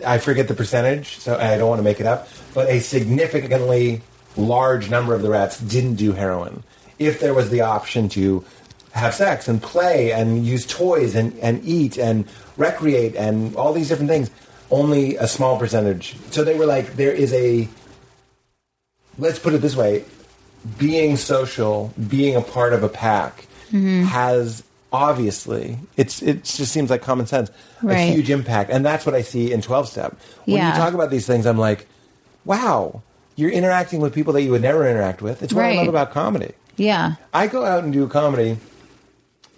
I 0.05 0.19
forget 0.19 0.47
the 0.47 0.53
percentage, 0.53 1.17
so 1.17 1.37
I 1.37 1.57
don't 1.57 1.69
want 1.69 1.79
to 1.79 1.83
make 1.83 1.99
it 1.99 2.05
up. 2.05 2.27
But 2.53 2.69
a 2.69 2.79
significantly 2.79 4.01
large 4.35 4.89
number 4.89 5.13
of 5.13 5.21
the 5.21 5.29
rats 5.29 5.59
didn't 5.59 5.95
do 5.95 6.13
heroin. 6.13 6.63
If 6.97 7.19
there 7.19 7.33
was 7.33 7.49
the 7.49 7.61
option 7.61 8.09
to 8.09 8.43
have 8.93 9.13
sex 9.13 9.47
and 9.47 9.61
play 9.61 10.11
and 10.11 10.45
use 10.45 10.65
toys 10.65 11.15
and, 11.15 11.37
and 11.39 11.63
eat 11.63 11.97
and 11.97 12.27
recreate 12.57 13.15
and 13.15 13.55
all 13.55 13.71
these 13.73 13.87
different 13.87 14.09
things, 14.09 14.31
only 14.71 15.15
a 15.15 15.27
small 15.27 15.57
percentage. 15.57 16.15
So 16.31 16.43
they 16.43 16.57
were 16.57 16.65
like, 16.65 16.95
there 16.95 17.11
is 17.13 17.33
a, 17.33 17.67
let's 19.17 19.39
put 19.39 19.53
it 19.53 19.59
this 19.61 19.75
way, 19.75 20.05
being 20.77 21.17
social, 21.17 21.93
being 22.07 22.35
a 22.35 22.41
part 22.41 22.73
of 22.73 22.83
a 22.83 22.89
pack 22.89 23.47
mm-hmm. 23.71 24.03
has 24.03 24.63
obviously 24.91 25.77
it's 25.97 26.23
it 26.23 26.43
just 26.43 26.71
seems 26.71 26.89
like 26.89 27.03
common 27.03 27.27
sense 27.27 27.51
a 27.87 28.11
huge 28.11 28.31
impact 28.31 28.71
and 28.71 28.83
that's 28.83 29.05
what 29.05 29.13
I 29.13 29.21
see 29.21 29.51
in 29.51 29.61
12 29.61 29.87
step. 29.87 30.17
When 30.45 30.57
Yeah. 30.57 30.69
you 30.71 30.75
talk 30.79 30.95
about 30.95 31.11
these 31.11 31.27
things 31.27 31.45
I'm 31.45 31.59
like 31.59 31.87
wow, 32.49 33.03
you're 33.35 33.51
interacting 33.51 34.01
with 34.01 34.11
people 34.13 34.33
that 34.33 34.41
you 34.41 34.49
would 34.51 34.63
never 34.63 34.89
interact 34.89 35.21
with. 35.21 35.43
It's 35.43 35.53
what 35.53 35.65
I 35.65 35.75
love 35.75 35.87
about 35.87 36.11
comedy. 36.11 36.53
yeah. 36.77 37.15
I 37.33 37.45
go 37.47 37.63
out 37.63 37.83
and 37.83 37.93
do 37.93 38.07
comedy 38.07 38.57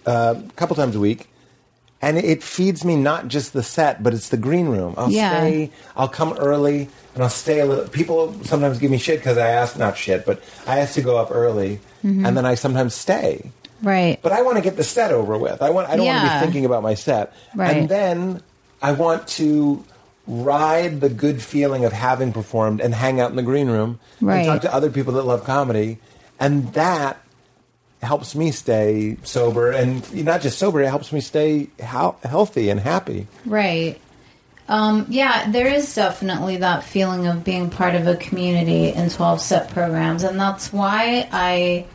uh, 0.06 0.36
a 0.38 0.52
couple 0.54 0.76
times 0.76 0.96
a 0.96 1.00
week, 1.00 1.30
and 2.02 2.18
it 2.18 2.44
feeds 2.44 2.84
me 2.84 2.96
not 2.98 3.28
just 3.30 3.54
the 3.54 3.64
set, 3.64 4.04
but 4.04 4.14
it's 4.14 4.30
the 4.30 4.38
green 4.38 4.68
room. 4.68 4.94
I'll 4.98 5.10
Yeah. 5.10 5.38
stay. 5.40 5.72
I'll 5.96 6.10
come 6.10 6.34
early, 6.34 6.90
and 7.16 7.24
I'll 7.24 7.30
stay 7.30 7.60
a 7.62 7.66
little. 7.66 7.88
People 7.88 8.36
sometimes 8.44 8.78
give 8.78 8.92
me 8.92 8.98
shit 8.98 9.20
because 9.20 9.38
I 9.38 9.48
ask 9.50 9.78
not 9.78 9.98
shit, 9.98 10.26
but 10.26 10.42
I 10.68 10.80
ask 10.80 10.94
to 10.96 11.02
go 11.02 11.18
up 11.18 11.30
early, 11.32 11.80
Mm-hmm. 12.04 12.26
and 12.26 12.36
then 12.36 12.46
I 12.48 12.56
sometimes 12.56 12.94
stay. 12.96 13.52
Right. 13.84 14.20
But 14.22 14.32
I 14.32 14.42
want 14.42 14.58
to 14.58 14.62
get 14.64 14.76
the 14.76 14.84
set 14.84 15.12
over 15.12 15.38
with. 15.38 15.62
I 15.62 15.70
want. 15.70 15.88
I 15.90 15.96
don't 15.96 16.06
want 16.08 16.28
to 16.28 16.34
be 16.36 16.40
thinking 16.46 16.66
about 16.66 16.84
my 16.84 16.96
set, 16.96 17.34
Right. 17.56 17.78
and 17.78 17.88
then 17.90 18.42
I 18.82 18.92
want 18.94 19.28
to 19.40 19.86
ride 20.32 21.02
the 21.02 21.10
good 21.10 21.42
feeling 21.42 21.84
of 21.84 21.92
having 21.92 22.32
performed 22.32 22.80
and 22.80 22.96
hang 22.96 23.20
out 23.20 23.30
in 23.30 23.36
the 23.36 23.44
green 23.44 23.68
room 23.70 24.00
Right. 24.22 24.38
and 24.38 24.48
talk 24.48 24.62
to 24.62 24.74
other 24.74 24.90
people 24.90 25.14
that 25.14 25.24
love 25.24 25.44
comedy, 25.44 25.98
and 26.40 26.72
that 26.74 27.18
helps 28.02 28.34
me 28.34 28.50
stay 28.52 29.18
sober 29.24 29.70
and 29.72 30.26
not 30.26 30.42
just 30.42 30.58
sober. 30.58 30.82
It 30.82 30.88
helps 30.88 31.12
me 31.12 31.20
stay 31.20 31.68
hel- 31.80 32.18
healthy 32.24 32.70
and 32.70 32.80
happy. 32.80 33.28
Right. 33.46 34.00
Um, 34.70 35.06
yeah, 35.10 35.52
there 35.52 35.68
is 35.68 35.94
definitely 35.94 36.58
that 36.58 36.84
feeling 36.86 37.28
of 37.28 37.44
being 37.44 37.70
part 37.70 37.94
of 37.94 38.08
a 38.08 38.16
community 38.16 38.90
in 38.94 39.10
12 39.10 39.42
step 39.42 39.70
programs. 39.72 40.24
And 40.24 40.40
that's 40.40 40.72
why 40.72 41.28
I 41.32 41.86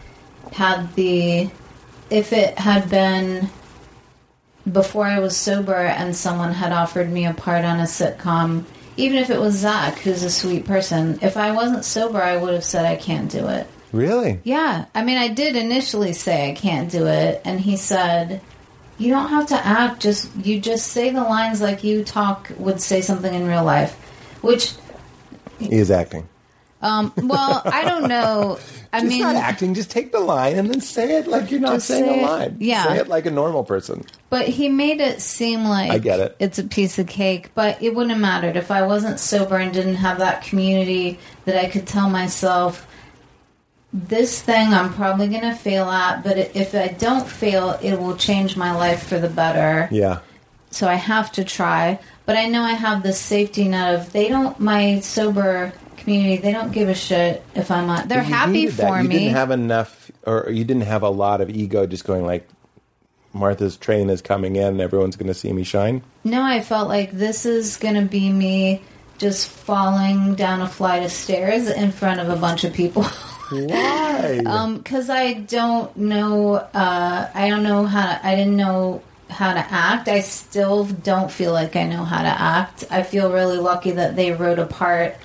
had 0.53 0.95
the, 0.95 1.49
if 2.11 2.33
it 2.35 2.59
had 2.59 2.91
been 2.91 3.49
before 4.71 5.05
I 5.05 5.21
was 5.21 5.37
sober 5.37 5.75
and 5.75 6.15
someone 6.17 6.53
had 6.53 6.73
offered 6.73 7.11
me 7.11 7.27
a 7.27 7.35
part 7.35 7.65
on 7.65 7.81
a 7.81 7.85
sitcom, 7.85 8.65
even 8.97 9.19
if 9.19 9.31
it 9.31 9.41
was 9.41 9.55
Zach, 9.55 9.99
who's 9.99 10.23
a 10.23 10.31
sweet 10.31 10.65
person, 10.65 11.19
if 11.23 11.37
I 11.37 11.53
wasn't 11.53 11.85
sober, 11.85 12.21
I 12.21 12.37
would 12.37 12.55
have 12.55 12.65
said 12.65 12.85
I 12.85 12.97
can't 12.97 13.31
do 13.31 13.47
it. 13.49 13.67
Really? 13.93 14.41
Yeah, 14.45 14.87
I 14.95 15.05
mean, 15.05 15.19
I 15.19 15.29
did 15.29 15.57
initially 15.57 16.13
say 16.13 16.51
I 16.51 16.55
can't 16.55 16.91
do 16.91 17.07
it, 17.07 17.41
and 17.45 17.61
he 17.61 17.77
said, 17.77 18.41
"You 18.99 19.11
don't 19.11 19.29
have 19.29 19.47
to 19.47 19.67
act. 19.67 20.03
Just 20.03 20.35
you 20.43 20.61
just 20.61 20.89
say 20.89 21.11
the 21.11 21.23
lines 21.23 21.61
like 21.61 21.85
you 21.85 22.05
talk 22.05 22.51
would 22.59 22.81
say 22.81 23.01
something 23.01 23.33
in 23.33 23.47
real 23.47 23.65
life." 23.65 23.95
Which, 24.43 24.73
He 25.59 25.73
is 25.73 25.91
acting. 25.91 26.29
Um, 26.83 27.13
well, 27.17 27.63
I 27.65 27.85
don't 27.85 28.07
know. 28.09 28.59
I 28.93 29.01
Just 29.01 29.09
mean, 29.11 29.23
not 29.23 29.37
acting. 29.37 29.75
Just 29.75 29.91
take 29.91 30.13
the 30.13 30.21
line 30.21 30.57
and 30.59 30.69
then 30.71 30.81
say 30.81 31.17
it 31.19 31.27
like 31.27 31.51
you're 31.51 31.61
not 31.61 31.83
saying 31.83 32.05
say 32.05 32.23
a 32.23 32.27
line. 32.27 32.57
Yeah. 32.61 32.85
Say 32.87 32.99
it 32.99 33.09
like 33.09 33.27
a 33.27 33.31
normal 33.31 33.65
person. 33.65 34.05
but 34.31 34.47
he 34.47 34.69
made 34.69 35.01
it 35.01 35.21
seem 35.23 35.65
like 35.65 35.91
I 35.91 35.99
get 35.99 36.21
it. 36.21 36.37
It's 36.39 36.59
a 36.59 36.65
piece 36.65 36.99
of 36.99 37.07
cake, 37.07 37.51
but 37.55 37.83
it 37.83 37.95
wouldn't 37.95 38.13
have 38.13 38.21
mattered 38.21 38.57
if 38.57 38.71
I 38.71 38.83
wasn't 38.87 39.19
sober 39.19 39.57
and 39.57 39.73
didn't 39.73 39.97
have 39.97 40.19
that 40.19 40.43
community 40.45 41.19
that 41.47 41.57
I 41.57 41.69
could 41.69 41.87
tell 41.87 42.09
myself. 42.11 42.87
This 43.93 44.43
thing 44.43 44.75
I'm 44.75 44.93
probably 44.93 45.29
going 45.29 45.43
to 45.43 45.55
fail 45.55 45.89
at, 45.89 46.23
but 46.23 46.37
if 46.37 46.75
I 46.75 46.89
don't 46.89 47.27
fail, 47.27 47.79
it 47.83 47.97
will 47.99 48.17
change 48.17 48.57
my 48.57 48.75
life 48.75 49.05
for 49.07 49.19
the 49.19 49.29
better. 49.31 49.89
Yeah. 49.91 50.19
so 50.71 50.87
I 50.87 50.95
have 50.97 51.33
to 51.33 51.45
try. 51.45 51.99
But 52.27 52.37
I 52.37 52.47
know 52.47 52.61
I 52.63 52.73
have 52.73 53.03
this 53.03 53.19
safety 53.19 53.67
net 53.69 53.95
of 53.95 54.13
they 54.13 54.29
don't 54.29 54.59
my 54.61 55.01
sober 55.01 55.73
community. 56.07 56.37
They 56.41 56.53
don't 56.53 56.73
give 56.73 56.89
a 56.89 56.95
shit 56.95 57.43
if 57.55 57.71
I'm 57.71 57.87
not. 57.87 58.09
They're 58.09 58.23
happy 58.23 58.69
for 58.69 59.03
you 59.03 59.09
me. 59.09 59.15
You 59.15 59.21
didn't 59.21 59.35
have 59.35 59.51
enough, 59.51 60.11
or 60.25 60.49
you 60.51 60.65
didn't 60.65 60.85
have 60.85 61.03
a 61.03 61.11
lot 61.11 61.41
of 61.41 61.51
ego 61.51 61.87
just 61.87 62.05
going 62.05 62.25
like, 62.25 62.49
Martha's 63.33 63.77
train 63.77 64.09
is 64.09 64.23
coming 64.23 64.57
in, 64.57 64.81
everyone's 64.81 65.17
going 65.17 65.27
to 65.27 65.35
see 65.35 65.53
me 65.53 65.63
shine. 65.63 66.03
no, 66.25 66.43
I 66.43 66.61
felt 66.63 66.89
like 66.89 67.11
this 67.11 67.45
is 67.45 67.77
gonna 67.77 68.07
be 68.07 68.31
me 68.33 68.81
just 69.19 69.51
falling 69.51 70.35
down 70.37 70.63
a 70.63 70.69
flight 70.69 71.03
of 71.03 71.11
stairs 71.11 71.69
in 71.69 71.91
front 71.91 72.21
of 72.21 72.31
a 72.31 72.37
bunch 72.37 72.65
of 72.65 72.73
people. 72.73 73.05
Why? 73.51 74.41
Um, 74.47 74.79
because 74.79 75.11
I 75.11 75.35
don't 75.35 75.95
know, 75.97 76.55
uh, 76.55 77.31
I 77.33 77.49
don't 77.49 77.63
know 77.63 77.85
how 77.85 78.07
to, 78.07 78.27
I 78.27 78.35
didn't 78.35 78.57
know 78.57 79.03
how 79.29 79.53
to 79.53 79.61
act. 79.61 80.09
I 80.09 80.21
still 80.21 80.85
don't 80.85 81.31
feel 81.31 81.53
like 81.53 81.77
I 81.77 81.85
know 81.85 82.05
how 82.05 82.23
to 82.23 82.29
act. 82.29 82.85
I 82.91 83.03
feel 83.03 83.31
really 83.31 83.59
lucky 83.59 83.93
that 83.93 84.17
they 84.17 84.33
wrote 84.33 84.59
a 84.59 84.67
part 84.67 85.17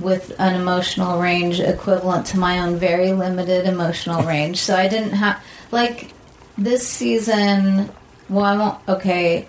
with 0.00 0.34
an 0.38 0.60
emotional 0.60 1.20
range 1.20 1.60
equivalent 1.60 2.26
to 2.26 2.38
my 2.38 2.60
own 2.60 2.76
very 2.76 3.12
limited 3.12 3.66
emotional 3.66 4.22
range. 4.26 4.60
So 4.60 4.76
I 4.76 4.88
didn't 4.88 5.12
have, 5.12 5.42
like, 5.70 6.12
this 6.56 6.86
season, 6.86 7.90
well, 8.28 8.44
I 8.44 8.56
won't, 8.56 8.88
okay, 8.88 9.48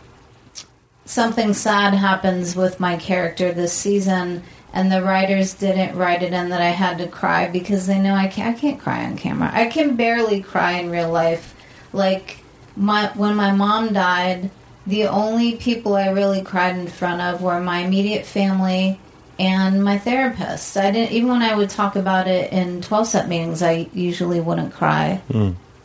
something 1.06 1.54
sad 1.54 1.94
happens 1.94 2.56
with 2.56 2.80
my 2.80 2.96
character 2.96 3.52
this 3.52 3.74
season 3.74 4.44
and 4.74 4.92
the 4.92 5.04
writers 5.04 5.54
didn't 5.54 5.98
write 5.98 6.24
it 6.24 6.34
in 6.34 6.50
that 6.50 6.62
I 6.62 6.70
had 6.70 6.98
to 7.00 7.08
cry 7.08 7.50
because 7.50 7.88
they 7.88 8.00
know 8.00 8.16
I 8.16 8.28
can't 8.28 8.56
I 8.56 8.60
can't 8.60 8.80
cry 8.80 9.06
on 9.06 9.18
camera. 9.18 9.52
I 9.54 9.66
can 9.66 9.96
barely 9.96 10.42
cry 10.42 10.74
in 10.74 10.90
real 10.90 11.12
life. 11.12 11.56
Like 11.92 12.38
my 12.76 13.08
when 13.16 13.36
my 13.36 13.52
mom 13.52 13.94
died, 13.94 14.50
the 14.88 15.08
only 15.08 15.56
people 15.58 15.96
I 15.96 16.10
really 16.10 16.42
cried 16.42 16.78
in 16.78 16.88
front 16.88 17.22
of 17.22 17.42
were 17.42 17.60
my 17.60 17.80
immediate 17.80 18.26
family 18.26 19.00
and 19.40 19.84
my 19.84 19.98
therapist. 19.98 20.78
I 20.78 20.92
didn't 20.92 21.12
even 21.12 21.30
when 21.30 21.42
I 21.42 21.56
would 21.56 21.70
talk 21.70 21.96
about 21.96 22.28
it 22.28 22.52
in 22.52 22.82
12 22.82 23.08
step 23.08 23.28
meetings, 23.28 23.62
I 23.62 23.88
usually 23.94 24.40
wouldn't 24.40 24.74
cry. 24.74 25.22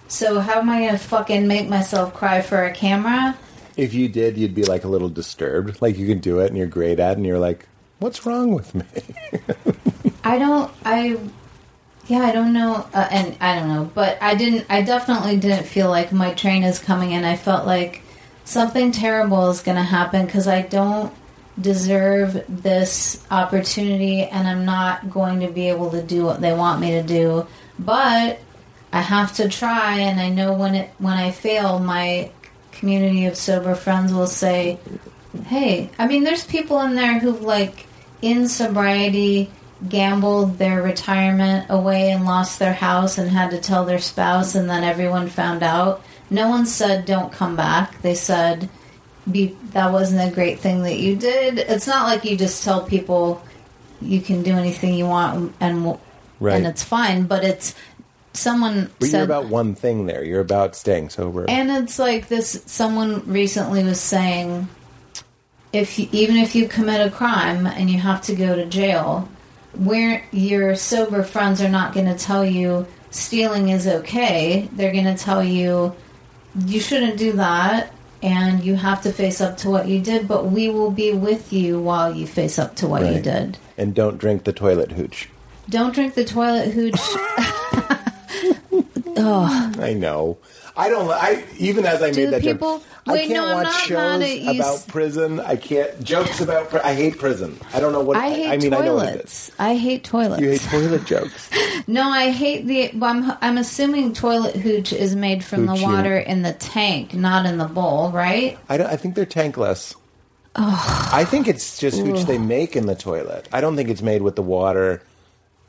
So 0.08 0.40
how 0.40 0.60
am 0.60 0.70
I 0.70 0.80
going 0.80 0.92
to 0.92 0.98
fucking 0.98 1.48
make 1.48 1.68
myself 1.68 2.14
cry 2.14 2.42
for 2.42 2.64
a 2.64 2.72
camera? 2.72 3.36
if 3.76 3.92
you 3.92 4.08
did, 4.08 4.38
you'd 4.38 4.54
be 4.54 4.64
like 4.64 4.84
a 4.84 4.88
little 4.88 5.08
disturbed. 5.08 5.80
Like 5.82 5.98
you 5.98 6.06
can 6.06 6.18
do 6.18 6.40
it 6.40 6.46
and 6.46 6.56
you're 6.56 6.66
great 6.66 6.98
at 6.98 7.12
it, 7.12 7.16
and 7.18 7.26
you're 7.26 7.38
like, 7.38 7.68
what's 7.98 8.24
wrong 8.26 8.54
with 8.54 8.74
me? 8.74 8.84
I 10.24 10.38
don't. 10.38 10.72
I. 10.84 11.18
Yeah, 12.08 12.20
I 12.20 12.30
don't 12.30 12.52
know, 12.52 12.86
uh, 12.94 13.08
and 13.10 13.36
I 13.40 13.58
don't 13.58 13.68
know, 13.68 13.90
but 13.92 14.22
I 14.22 14.36
didn't. 14.36 14.66
I 14.70 14.82
definitely 14.82 15.38
didn't 15.38 15.66
feel 15.66 15.88
like 15.88 16.12
my 16.12 16.34
train 16.34 16.62
is 16.62 16.78
coming 16.78 17.10
in. 17.10 17.24
I 17.24 17.36
felt 17.36 17.66
like 17.66 18.02
something 18.44 18.92
terrible 18.92 19.50
is 19.50 19.60
going 19.60 19.76
to 19.76 19.82
happen 19.82 20.24
because 20.24 20.46
I 20.46 20.62
don't 20.62 21.12
deserve 21.60 22.44
this 22.48 23.24
opportunity, 23.30 24.24
and 24.24 24.46
I'm 24.46 24.64
not 24.64 25.10
going 25.10 25.40
to 25.40 25.48
be 25.48 25.68
able 25.68 25.90
to 25.90 26.02
do 26.02 26.24
what 26.24 26.40
they 26.40 26.52
want 26.52 26.80
me 26.80 26.92
to 26.92 27.02
do. 27.02 27.46
But 27.78 28.40
I 28.92 29.00
have 29.00 29.34
to 29.36 29.48
try, 29.48 29.98
and 29.98 30.20
I 30.20 30.28
know 30.28 30.52
when 30.52 30.74
it 30.74 30.90
when 30.98 31.14
I 31.14 31.30
fail, 31.30 31.78
my 31.78 32.30
community 32.72 33.26
of 33.26 33.36
sober 33.36 33.74
friends 33.74 34.12
will 34.12 34.26
say, 34.26 34.78
hey, 35.46 35.90
I 35.98 36.06
mean, 36.06 36.24
there's 36.24 36.44
people 36.44 36.80
in 36.80 36.94
there 36.94 37.18
who've 37.18 37.42
like 37.42 37.86
in 38.22 38.48
sobriety 38.48 39.50
gambled 39.88 40.58
their 40.58 40.82
retirement 40.82 41.66
away 41.68 42.10
and 42.10 42.24
lost 42.24 42.58
their 42.58 42.72
house 42.72 43.18
and 43.18 43.30
had 43.30 43.50
to 43.50 43.60
tell 43.60 43.84
their 43.84 43.98
spouse, 43.98 44.54
and 44.54 44.68
then 44.68 44.84
everyone 44.84 45.28
found 45.28 45.62
out. 45.62 46.02
No 46.28 46.48
one 46.48 46.66
said 46.66 47.06
don't 47.06 47.32
come 47.32 47.56
back. 47.56 48.02
They 48.02 48.14
said 48.14 48.68
be 49.30 49.56
that 49.72 49.92
wasn't 49.92 50.30
a 50.30 50.34
great 50.34 50.60
thing 50.60 50.82
that 50.82 50.98
you 50.98 51.16
did. 51.16 51.58
It's 51.58 51.86
not 51.86 52.04
like 52.04 52.24
you 52.24 52.36
just 52.36 52.62
tell 52.64 52.82
people 52.84 53.42
you 54.00 54.20
can 54.20 54.42
do 54.42 54.52
anything 54.52 54.94
you 54.94 55.06
want 55.06 55.54
and 55.60 55.98
Right. 56.38 56.56
and 56.56 56.66
it's 56.66 56.82
fine, 56.84 57.24
but 57.26 57.42
it's 57.44 57.74
someone 58.34 58.90
But 58.98 59.08
said 59.08 59.16
you're 59.18 59.24
about 59.24 59.46
one 59.48 59.74
thing 59.74 60.06
there. 60.06 60.22
You're 60.22 60.40
about 60.42 60.76
staying 60.76 61.08
sober. 61.10 61.46
and 61.48 61.70
it's 61.70 61.98
like 61.98 62.28
this 62.28 62.62
someone 62.66 63.22
recently 63.26 63.82
was 63.82 63.98
saying 64.00 64.68
if 65.72 65.98
you, 65.98 66.08
even 66.12 66.36
if 66.36 66.54
you 66.54 66.68
commit 66.68 67.06
a 67.06 67.10
crime 67.10 67.66
and 67.66 67.90
you 67.90 67.98
have 67.98 68.22
to 68.22 68.34
go 68.34 68.54
to 68.54 68.64
jail, 68.66 69.28
where 69.74 70.24
your 70.30 70.74
sober 70.76 71.22
friends 71.22 71.60
are 71.60 71.68
not 71.68 71.92
going 71.92 72.06
to 72.06 72.16
tell 72.16 72.44
you 72.44 72.86
stealing 73.10 73.70
is 73.70 73.86
okay. 73.86 74.68
They're 74.72 74.92
going 74.92 75.04
to 75.04 75.16
tell 75.16 75.42
you 75.42 75.94
you 76.66 76.80
shouldn't 76.80 77.18
do 77.18 77.32
that 77.32 77.92
and 78.26 78.64
you 78.64 78.74
have 78.74 79.02
to 79.02 79.12
face 79.12 79.40
up 79.40 79.56
to 79.58 79.70
what 79.70 79.86
you 79.86 80.00
did, 80.00 80.26
but 80.26 80.46
we 80.46 80.68
will 80.68 80.90
be 80.90 81.12
with 81.12 81.52
you 81.52 81.80
while 81.80 82.12
you 82.12 82.26
face 82.26 82.58
up 82.58 82.74
to 82.74 82.88
what 82.88 83.06
you 83.06 83.20
did. 83.20 83.56
And 83.78 83.94
don't 83.94 84.18
drink 84.18 84.42
the 84.42 84.52
toilet 84.52 84.90
hooch. 84.90 85.28
Don't 85.68 85.94
drink 85.94 86.14
the 86.14 86.24
toilet 86.24 86.72
hooch. 86.72 86.96
oh, 89.16 89.72
I 89.78 89.94
know. 89.94 90.38
I 90.76 90.88
don't. 90.88 91.10
I 91.10 91.42
even 91.58 91.86
as 91.86 92.02
I 92.02 92.10
Do 92.10 92.24
made 92.26 92.32
that 92.34 92.42
people- 92.42 92.78
joke, 92.78 92.86
Wait, 93.06 93.14
I 93.14 93.26
can't 93.28 93.32
no, 93.34 93.46
I'm 93.46 93.54
watch 93.54 93.64
not 93.66 93.80
shows 93.82 93.96
mad 94.20 94.22
at 94.22 94.40
you. 94.40 94.50
about 94.60 94.88
prison. 94.88 95.40
I 95.40 95.54
can't 95.56 96.02
jokes 96.02 96.40
about. 96.40 96.70
Pri- 96.70 96.80
I 96.82 96.92
hate 96.94 97.18
prison. 97.18 97.56
I 97.72 97.78
don't 97.80 97.92
know 97.92 98.00
what. 98.02 98.16
I 98.16 98.30
hate 98.30 98.50
I 98.50 98.56
mean, 98.56 98.74
I 98.74 98.78
is. 98.80 98.84
toilets. 98.84 99.50
I 99.60 99.74
hate 99.76 100.04
toilets. 100.04 100.42
You 100.42 100.48
hate 100.50 100.60
toilet 100.62 101.04
jokes. 101.06 101.50
No, 101.86 102.02
I 102.08 102.30
hate 102.30 102.66
the. 102.66 102.90
well, 102.98 103.10
I'm 103.16 103.38
I'm 103.40 103.58
assuming 103.58 104.12
toilet 104.12 104.56
hooch 104.56 104.92
is 104.92 105.14
made 105.16 105.44
from 105.44 105.66
the 105.66 105.74
water 105.76 106.18
in 106.18 106.42
the 106.42 106.52
tank, 106.52 107.14
not 107.14 107.46
in 107.46 107.58
the 107.58 107.66
bowl, 107.68 108.10
right? 108.10 108.58
I, 108.68 108.76
don't, 108.76 108.88
I 108.88 108.96
think 108.96 109.14
they're 109.14 109.24
tankless. 109.24 109.94
Oh. 110.56 111.10
I 111.12 111.24
think 111.24 111.46
it's 111.48 111.78
just 111.78 111.98
hooch 111.98 112.22
they 112.24 112.38
make 112.38 112.74
in 112.76 112.86
the 112.86 112.94
toilet. 112.96 113.48
I 113.52 113.60
don't 113.60 113.76
think 113.76 113.88
it's 113.88 114.02
made 114.02 114.22
with 114.22 114.36
the 114.36 114.42
water. 114.42 115.02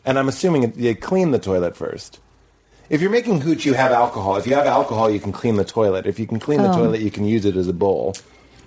And 0.05 0.17
I'm 0.17 0.29
assuming 0.29 0.71
they 0.71 0.95
clean 0.95 1.31
the 1.31 1.39
toilet 1.39 1.75
first. 1.75 2.19
If 2.89 3.01
you're 3.01 3.09
making 3.11 3.41
hooch, 3.41 3.65
you 3.65 3.73
have 3.73 3.91
alcohol. 3.91 4.37
If 4.37 4.47
you 4.47 4.55
have 4.55 4.65
alcohol, 4.65 5.09
you 5.09 5.19
can 5.19 5.31
clean 5.31 5.55
the 5.57 5.65
toilet. 5.65 6.05
If 6.05 6.19
you 6.19 6.27
can 6.27 6.39
clean 6.39 6.61
the 6.61 6.69
Oh. 6.71 6.77
toilet, 6.77 7.01
you 7.01 7.11
can 7.11 7.25
use 7.25 7.45
it 7.45 7.55
as 7.57 7.67
a 7.67 7.73
bowl. 7.73 8.15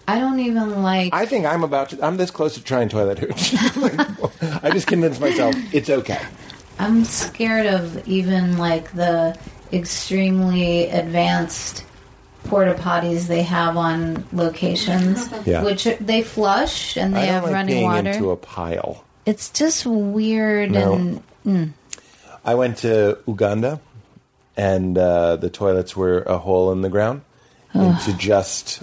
I 0.07 0.19
don't 0.19 0.41
even 0.41 0.83
like. 0.83 1.15
I 1.15 1.25
think 1.25 1.47
I'm 1.47 1.63
about 1.63 1.91
to. 1.91 2.05
I'm 2.05 2.17
this 2.17 2.31
close 2.31 2.55
to 2.55 2.63
trying 2.63 2.89
toilet 2.89 3.19
hooch. 3.19 3.55
I 4.63 4.71
just 4.71 4.87
convinced 4.87 5.21
myself 5.21 5.55
it's 5.73 5.89
okay. 5.89 6.21
I'm 6.79 7.05
scared 7.05 7.67
of 7.67 8.07
even 8.09 8.59
like 8.59 8.93
the 8.93 9.39
extremely 9.73 10.89
advanced 10.89 11.85
porta 12.45 12.75
potties 12.75 13.27
they 13.29 13.43
have 13.43 13.77
on 13.77 14.25
locations, 14.33 15.29
Yeah. 15.47 15.63
which 15.63 15.87
are- 15.87 15.97
they 16.01 16.23
flush 16.23 16.97
and 16.97 17.15
they 17.15 17.21
I 17.23 17.27
don't 17.27 17.35
have 17.35 17.45
like 17.45 17.53
running 17.53 17.75
being 17.77 17.85
water. 17.87 18.11
into 18.11 18.31
a 18.31 18.37
pile. 18.37 19.05
it's 19.27 19.51
just 19.51 19.85
weird 19.87 20.71
No. 20.73 20.95
and 20.95 21.23
mm. 21.47 21.71
I 22.45 22.55
went 22.55 22.79
to 22.79 23.19
Uganda, 23.29 23.79
and 24.61 24.99
uh, 24.99 25.37
the 25.37 25.49
toilets 25.49 25.97
were 25.97 26.21
a 26.23 26.37
hole 26.37 26.71
in 26.73 26.83
the 26.83 26.89
ground 26.91 27.23
into 27.75 28.13
just 28.19 28.83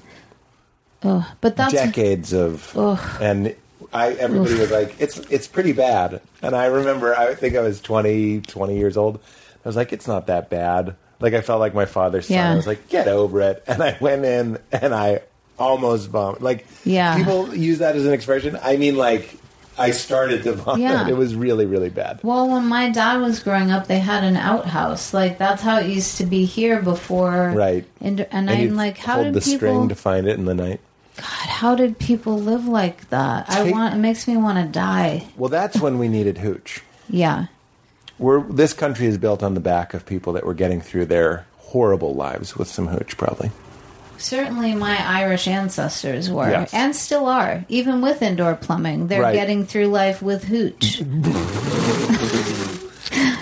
oh, 1.03 1.29
but 1.41 1.55
that's 1.55 1.73
decades 1.73 2.33
of 2.33 2.75
and 3.21 3.55
I 3.93 4.13
everybody 4.13 4.55
was 4.55 4.71
like 4.71 4.95
it's 4.99 5.19
it's 5.29 5.47
pretty 5.47 5.73
bad. 5.73 6.21
And 6.41 6.55
I 6.55 6.65
remember 6.65 7.15
I 7.15 7.35
think 7.35 7.55
I 7.55 7.61
was 7.61 7.79
20 7.81 8.41
20 8.41 8.77
years 8.77 8.97
old. 8.97 9.19
I 9.63 9.69
was 9.69 9.75
like 9.75 9.93
it's 9.93 10.07
not 10.07 10.27
that 10.27 10.49
bad. 10.49 10.95
Like 11.19 11.33
I 11.33 11.41
felt 11.41 11.59
like 11.59 11.73
my 11.73 11.85
father's 11.85 12.27
son 12.27 12.37
I 12.39 12.55
was 12.55 12.67
like 12.67 12.89
get 12.89 13.07
over 13.07 13.41
it. 13.41 13.63
And 13.67 13.83
I 13.83 13.97
went 13.99 14.25
in 14.25 14.57
and 14.71 14.93
I 14.95 15.21
almost 15.59 16.09
vomited 16.09 16.41
like 16.43 16.65
Yeah. 16.85 17.17
people 17.17 17.53
use 17.55 17.79
that 17.79 17.95
as 17.95 18.05
an 18.05 18.13
expression. 18.13 18.57
I 18.61 18.77
mean 18.77 18.95
like 18.95 19.37
I 19.79 19.91
started 19.91 20.43
to 20.43 20.53
vomit 20.53 20.81
Yeah. 20.81 21.07
it 21.07 21.15
was 21.17 21.35
really 21.35 21.65
really 21.65 21.89
bad 21.89 22.19
Well, 22.23 22.47
when 22.49 22.65
my 22.65 22.89
dad 22.89 23.17
was 23.21 23.39
growing 23.41 23.69
up, 23.71 23.87
they 23.87 23.99
had 23.99 24.23
an 24.23 24.35
outhouse. 24.37 25.13
Like 25.13 25.37
that's 25.37 25.61
how 25.61 25.77
it 25.79 25.87
used 25.87 26.17
to 26.17 26.25
be 26.25 26.45
here 26.45 26.81
before. 26.81 27.51
Right. 27.55 27.85
And, 28.01 28.21
and, 28.21 28.49
and 28.49 28.49
I'm 28.49 28.75
like, 28.75 28.97
how 28.97 29.23
did 29.23 29.33
the 29.33 29.41
people? 29.41 29.57
string 29.57 29.89
to 29.89 29.95
find 29.95 30.27
it 30.27 30.37
in 30.37 30.45
the 30.45 30.53
night 30.55 30.79
God, 31.17 31.23
how 31.49 31.73
did 31.75 31.97
people 31.97 32.37
live 32.39 32.67
like 32.67 33.09
that? 33.09 33.49
I 33.49 33.71
want. 33.71 33.95
It 33.95 33.97
makes 33.97 34.27
me 34.27 34.37
want 34.37 34.57
to 34.65 34.71
die. 34.71 35.27
well 35.37 35.49
that's 35.49 35.79
when 35.79 35.97
we 35.99 36.07
needed 36.07 36.37
hooch 36.39 36.81
Yeah. 37.09 37.47
we're 38.19 38.41
this 38.41 38.73
country 38.73 39.05
is 39.07 39.17
built 39.17 39.41
on 39.43 39.53
the 39.53 39.59
back 39.59 39.93
of 39.93 40.05
people 40.05 40.33
that 40.33 40.45
were 40.45 40.53
getting 40.53 40.81
through 40.81 41.05
their 41.05 41.45
horrible 41.57 42.15
lives 42.15 42.55
with 42.55 42.67
some 42.67 42.87
hooch 42.87 43.17
probably 43.17 43.51
Certainly, 44.17 44.75
my 44.75 44.97
Irish 45.05 45.47
ancestors 45.47 46.29
were, 46.29 46.49
Yes. 46.49 46.73
and 46.73 46.95
still 46.95 47.27
are, 47.27 47.65
even 47.69 48.01
with 48.01 48.21
indoor 48.21 48.55
plumbing. 48.55 49.07
They're 49.07 49.21
Right. 49.21 49.33
getting 49.35 49.65
through 49.65 49.87
life 49.87 50.21
with 50.21 50.43
hooch. 50.45 51.01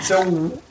So, 0.02 0.62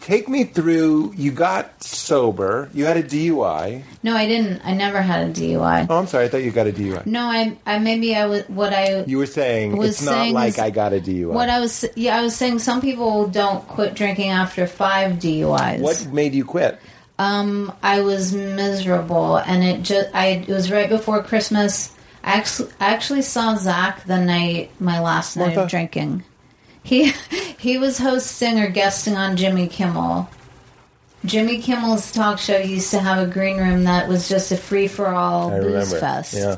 take 0.00 0.26
me 0.28 0.44
through. 0.44 1.12
You 1.14 1.30
got 1.32 1.84
sober. 1.84 2.70
You 2.72 2.86
had 2.86 2.96
a 2.96 3.02
DUI. 3.02 3.82
no, 4.02 4.16
I 4.16 4.26
didn't. 4.26 4.62
I 4.64 4.72
never 4.72 5.02
had 5.02 5.28
a 5.28 5.32
DUI. 5.32 5.86
Oh, 5.90 5.98
I'm 5.98 6.06
sorry. 6.06 6.24
I 6.24 6.28
thought 6.28 6.42
you 6.42 6.50
got 6.50 6.66
a 6.66 6.72
DUI. 6.72 7.04
No, 7.04 7.20
I, 7.26 7.58
I 7.66 7.78
maybe 7.78 8.16
I 8.16 8.24
was 8.24 8.44
what 8.48 8.72
I 8.72 9.04
You 9.06 9.18
were 9.18 9.26
saying 9.26 9.76
was 9.76 9.90
it's 9.90 10.02
not 10.02 10.12
saying 10.12 10.32
like 10.34 10.54
is- 10.54 10.58
I 10.58 10.70
got 10.70 10.94
a 10.94 11.00
DUI. 11.00 11.26
what 11.26 11.50
I 11.50 11.60
was 11.60 11.84
yeah 11.94 12.16
I 12.16 12.22
was 12.22 12.34
saying 12.34 12.60
some 12.60 12.80
people 12.80 13.28
don't 13.28 13.66
quit 13.68 13.94
drinking 13.94 14.30
after 14.30 14.66
five 14.66 15.18
DUIs. 15.18 15.80
What 15.80 16.06
made 16.10 16.34
you 16.34 16.46
quit? 16.46 16.78
Um, 17.20 17.72
I 17.82 18.00
was 18.00 18.32
miserable, 18.32 19.36
and 19.36 19.62
it 19.62 19.82
just 19.82 20.08
I 20.14 20.26
it 20.26 20.48
was 20.48 20.70
right 20.70 20.88
before 20.88 21.22
Christmas. 21.22 21.94
I 22.24 22.32
actually, 22.38 22.70
I 22.80 22.92
actually 22.94 23.22
saw 23.22 23.56
Zach 23.56 24.04
the 24.06 24.16
night 24.18 24.70
my 24.80 25.00
last 25.00 25.36
night 25.36 25.46
Martha. 25.48 25.62
of 25.64 25.68
drinking. 25.70 26.24
He 26.82 27.12
he 27.58 27.76
was 27.76 27.98
hosting 27.98 28.58
or 28.58 28.68
guesting 28.70 29.16
on 29.16 29.36
Jimmy 29.36 29.68
Kimmel. 29.68 30.30
Jimmy 31.26 31.60
Kimmel's 31.60 32.10
talk 32.10 32.38
show 32.38 32.56
used 32.56 32.90
to 32.92 33.00
have 33.00 33.18
a 33.28 33.30
green 33.30 33.58
room 33.58 33.84
that 33.84 34.08
was 34.08 34.26
just 34.26 34.50
a 34.52 34.56
free 34.56 34.88
for 34.88 35.08
all 35.08 35.50
booze 35.50 35.64
remember. 35.66 35.98
fest 36.00 36.32
Yeah. 36.32 36.56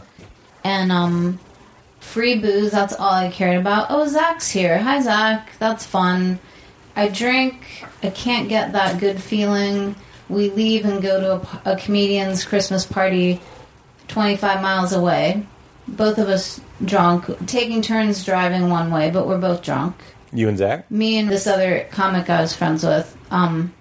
and 0.63 0.93
um 0.93 1.41
free 1.99 2.39
booze 2.39 2.71
that's 2.71 2.93
all 2.93 3.11
i 3.13 3.29
cared 3.31 3.57
about 3.59 3.89
oh 3.91 4.07
zach's 4.07 4.49
here 4.51 4.79
hi 4.79 5.01
zach 5.01 5.51
that's 5.59 5.85
fun 5.85 6.39
i 6.95 7.09
drink 7.09 7.85
i 8.05 8.11
can't 8.11 8.49
get 8.49 8.73
that 8.75 9.01
good 9.01 9.21
feeling 9.21 9.97
we 10.33 10.51
leave 10.51 10.85
and 10.85 11.03
go 11.03 11.21
to 11.41 11.49
a 11.71 11.77
comedian's 11.77 12.45
christmas 12.45 12.85
party 12.87 13.41
25 14.09 14.63
miles 14.63 14.93
away 14.93 15.45
both 15.89 16.19
of 16.19 16.29
us 16.29 16.61
drunk 16.85 17.27
taking 17.47 17.83
turns 17.83 18.25
driving 18.25 18.69
one 18.69 18.91
way 18.91 19.11
but 19.11 19.27
we're 19.27 19.39
both 19.39 19.63
drunk 19.63 19.95
You 20.33 20.49
and 20.49 20.59
Zach. 20.59 20.91
me 20.91 21.19
and 21.19 21.29
this 21.29 21.47
other 21.47 21.87
comic 21.91 22.29
i 22.31 22.41
was 22.41 22.55
friends 22.55 22.83
with 22.85 23.17
um 23.31 23.73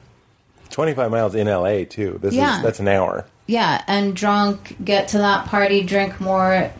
25 0.69 1.11
miles 1.11 1.35
in 1.35 1.47
LA 1.47 1.83
too. 1.83 2.17
This 2.21 2.33
Yeah. 2.33 2.55
is 2.55 2.63
that's 2.63 2.79
an 2.79 2.87
hour. 2.87 3.25
Yeah, 3.45 3.81
and 3.87 4.15
drunk, 4.15 4.77
get 4.85 5.09
to 5.09 5.17
that 5.17 5.47
party, 5.47 5.83
drink 5.83 6.21
more, 6.21 6.71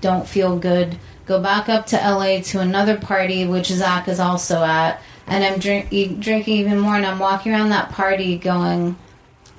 don't 0.00 0.24
feel 0.28 0.56
good, 0.56 0.96
go 1.26 1.40
back 1.40 1.68
up 1.68 1.86
to 1.86 1.96
LA 1.96 2.42
to 2.42 2.60
another 2.60 2.96
party, 2.96 3.48
which 3.48 3.66
Zach 3.66 4.06
is 4.06 4.20
also 4.20 4.62
at, 4.62 5.02
and 5.26 5.42
I'm 5.42 5.58
drink, 5.58 5.88
drinking 6.20 6.58
even 6.58 6.78
more, 6.78 6.94
and 6.94 7.04
I'm 7.04 7.18
walking 7.18 7.50
around 7.52 7.70
that 7.70 7.90
party 7.90 8.38
going, 8.38 8.94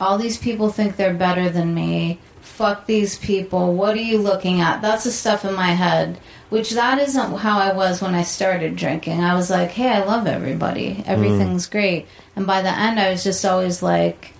all 0.02 0.18
these 0.18 0.38
people 0.38 0.70
think 0.70 0.96
they're 0.96 1.14
better 1.14 1.50
than 1.50 1.74
me. 1.74 2.20
Fuck 2.42 2.88
these 2.88 3.20
people. 3.20 3.76
What 3.76 3.96
are 3.96 4.02
you 4.02 4.18
looking 4.18 4.60
at? 4.60 4.82
That's 4.82 5.04
the 5.04 5.12
stuff 5.12 5.46
in 5.46 5.54
my 5.54 5.72
head. 5.72 6.20
Which 6.50 6.72
that 6.72 7.00
isn't 7.00 7.38
how 7.38 7.60
I 7.60 7.74
was 7.74 8.02
when 8.02 8.16
I 8.16 8.24
started 8.24 8.76
drinking. 8.76 9.24
I 9.24 9.36
was 9.36 9.50
like, 9.50 9.70
hey, 9.70 9.90
I 9.90 10.04
love 10.04 10.28
everybody. 10.28 11.04
Everything's 11.06 11.68
great. 11.68 12.08
And 12.36 12.46
by 12.46 12.62
the 12.62 12.70
end, 12.70 13.00
I 13.00 13.12
was 13.12 13.24
just 13.24 13.46
always 13.46 13.82
like, 13.82 14.34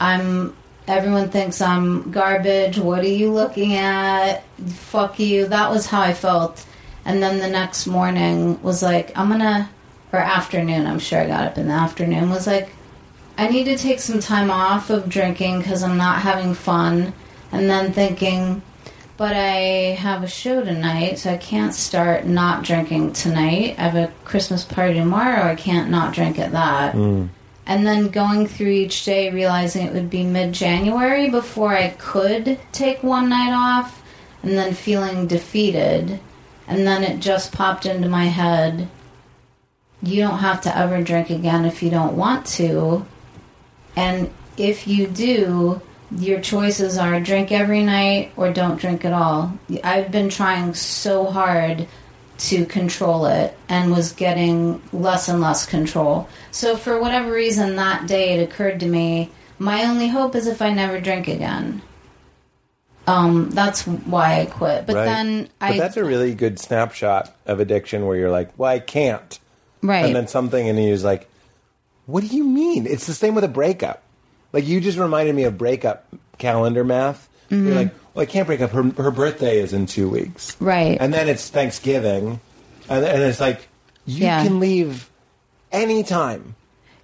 I'm 0.00 0.56
everyone 0.88 1.30
thinks 1.30 1.60
I'm 1.60 2.10
garbage. 2.10 2.78
What 2.78 3.00
are 3.00 3.08
you 3.08 3.32
looking 3.32 3.74
at? 3.74 4.42
Fuck 4.68 5.18
you. 5.18 5.46
That 5.48 5.70
was 5.70 5.86
how 5.86 6.00
I 6.00 6.14
felt. 6.14 6.64
And 7.04 7.22
then 7.22 7.38
the 7.38 7.48
next 7.48 7.86
morning 7.86 8.60
was 8.62 8.82
like, 8.82 9.16
I'm 9.16 9.28
gonna, 9.28 9.68
or 10.12 10.18
afternoon, 10.18 10.86
I'm 10.86 10.98
sure 10.98 11.20
I 11.20 11.26
got 11.26 11.44
up 11.44 11.58
in 11.58 11.68
the 11.68 11.74
afternoon, 11.74 12.30
was 12.30 12.46
like, 12.46 12.70
I 13.38 13.48
need 13.48 13.64
to 13.64 13.76
take 13.76 14.00
some 14.00 14.20
time 14.20 14.50
off 14.50 14.90
of 14.90 15.08
drinking 15.08 15.58
because 15.58 15.82
I'm 15.82 15.98
not 15.98 16.22
having 16.22 16.54
fun. 16.54 17.12
And 17.52 17.70
then 17.70 17.92
thinking, 17.92 18.62
but 19.16 19.34
I 19.34 19.94
have 19.98 20.22
a 20.22 20.28
show 20.28 20.62
tonight, 20.64 21.18
so 21.18 21.32
I 21.32 21.36
can't 21.36 21.74
start 21.74 22.26
not 22.26 22.64
drinking 22.64 23.12
tonight. 23.12 23.76
I 23.78 23.82
have 23.82 23.94
a 23.94 24.12
Christmas 24.24 24.64
party 24.64 24.94
tomorrow. 24.94 25.44
I 25.44 25.54
can't 25.54 25.90
not 25.90 26.12
drink 26.12 26.38
at 26.38 26.52
that 26.52 26.94
mm. 26.94 27.28
and 27.66 27.86
then 27.86 28.08
going 28.08 28.46
through 28.46 28.68
each 28.68 29.04
day 29.04 29.30
realizing 29.30 29.86
it 29.86 29.92
would 29.92 30.10
be 30.10 30.22
mid-january 30.24 31.30
before 31.30 31.72
i 31.76 31.88
could 31.90 32.58
take 32.72 33.02
one 33.02 33.28
night 33.28 33.52
off 33.52 34.02
and 34.42 34.52
then 34.52 34.72
feeling 34.72 35.26
defeated 35.26 36.20
and 36.66 36.86
then 36.86 37.02
it 37.02 37.20
just 37.20 37.52
popped 37.52 37.86
into 37.86 38.08
my 38.08 38.24
head 38.24 38.88
you 40.02 40.22
don't 40.22 40.38
have 40.38 40.60
to 40.60 40.76
ever 40.76 41.02
drink 41.02 41.30
again 41.30 41.64
if 41.64 41.82
you 41.82 41.90
don't 41.90 42.16
want 42.16 42.46
to 42.46 43.04
and 43.96 44.30
if 44.56 44.86
you 44.86 45.06
do 45.06 45.80
your 46.12 46.40
choices 46.40 46.96
are 46.98 47.18
drink 47.20 47.50
every 47.50 47.82
night 47.82 48.32
or 48.36 48.52
don't 48.52 48.80
drink 48.80 49.04
at 49.04 49.12
all 49.12 49.52
i've 49.82 50.12
been 50.12 50.28
trying 50.28 50.72
so 50.72 51.26
hard 51.26 51.86
to 52.38 52.66
control 52.66 53.26
it 53.26 53.56
and 53.68 53.90
was 53.90 54.12
getting 54.12 54.82
less 54.92 55.26
and 55.26 55.40
less 55.40 55.64
control. 55.64 56.28
So, 56.50 56.76
for 56.76 57.00
whatever 57.00 57.32
reason, 57.32 57.76
that 57.76 58.06
day 58.06 58.34
it 58.34 58.42
occurred 58.42 58.78
to 58.80 58.86
me 58.86 59.30
my 59.58 59.84
only 59.84 60.08
hope 60.08 60.34
is 60.34 60.46
if 60.46 60.60
I 60.60 60.70
never 60.72 61.00
drink 61.00 61.28
again. 61.28 61.82
Um, 63.06 63.50
that's 63.50 63.86
why 63.86 64.40
I 64.40 64.46
quit. 64.46 64.86
But 64.86 64.96
Right. 64.96 65.04
then 65.04 65.48
but 65.60 65.70
I 65.70 65.78
that's 65.78 65.96
a 65.96 66.04
really 66.04 66.34
good 66.34 66.58
snapshot 66.58 67.34
of 67.46 67.60
addiction 67.60 68.06
where 68.06 68.16
you're 68.16 68.30
like, 68.30 68.50
well, 68.58 68.70
I 68.70 68.80
can't. 68.80 69.38
right. 69.82 70.04
And 70.04 70.14
then 70.14 70.26
something, 70.26 70.66
in 70.66 70.76
and 70.76 70.84
he's 70.84 71.04
like, 71.04 71.28
what 72.06 72.22
do 72.22 72.28
you 72.28 72.44
mean? 72.44 72.86
It's 72.86 73.06
the 73.06 73.14
same 73.14 73.34
with 73.34 73.44
a 73.44 73.48
breakup. 73.48 74.02
Like, 74.52 74.66
you 74.66 74.80
just 74.80 74.96
reminded 74.98 75.34
me 75.34 75.44
of 75.44 75.58
breakup 75.58 76.06
calendar 76.38 76.84
math. 76.84 77.28
Mm-hmm. 77.50 77.66
You're 77.66 77.74
like, 77.76 77.94
well, 78.14 78.22
I 78.22 78.26
can't 78.26 78.46
break 78.46 78.60
up. 78.60 78.70
Her, 78.70 78.82
her 78.82 79.10
birthday 79.10 79.58
is 79.58 79.72
in 79.72 79.86
two 79.86 80.08
weeks. 80.08 80.56
Right. 80.60 80.96
And 81.00 81.12
then 81.12 81.28
it's 81.28 81.48
Thanksgiving. 81.50 82.40
And, 82.88 83.04
and 83.04 83.22
it's 83.22 83.40
like, 83.40 83.68
you 84.06 84.24
Yeah. 84.24 84.42
can 84.44 84.60
leave 84.60 85.10
anytime. 85.72 86.54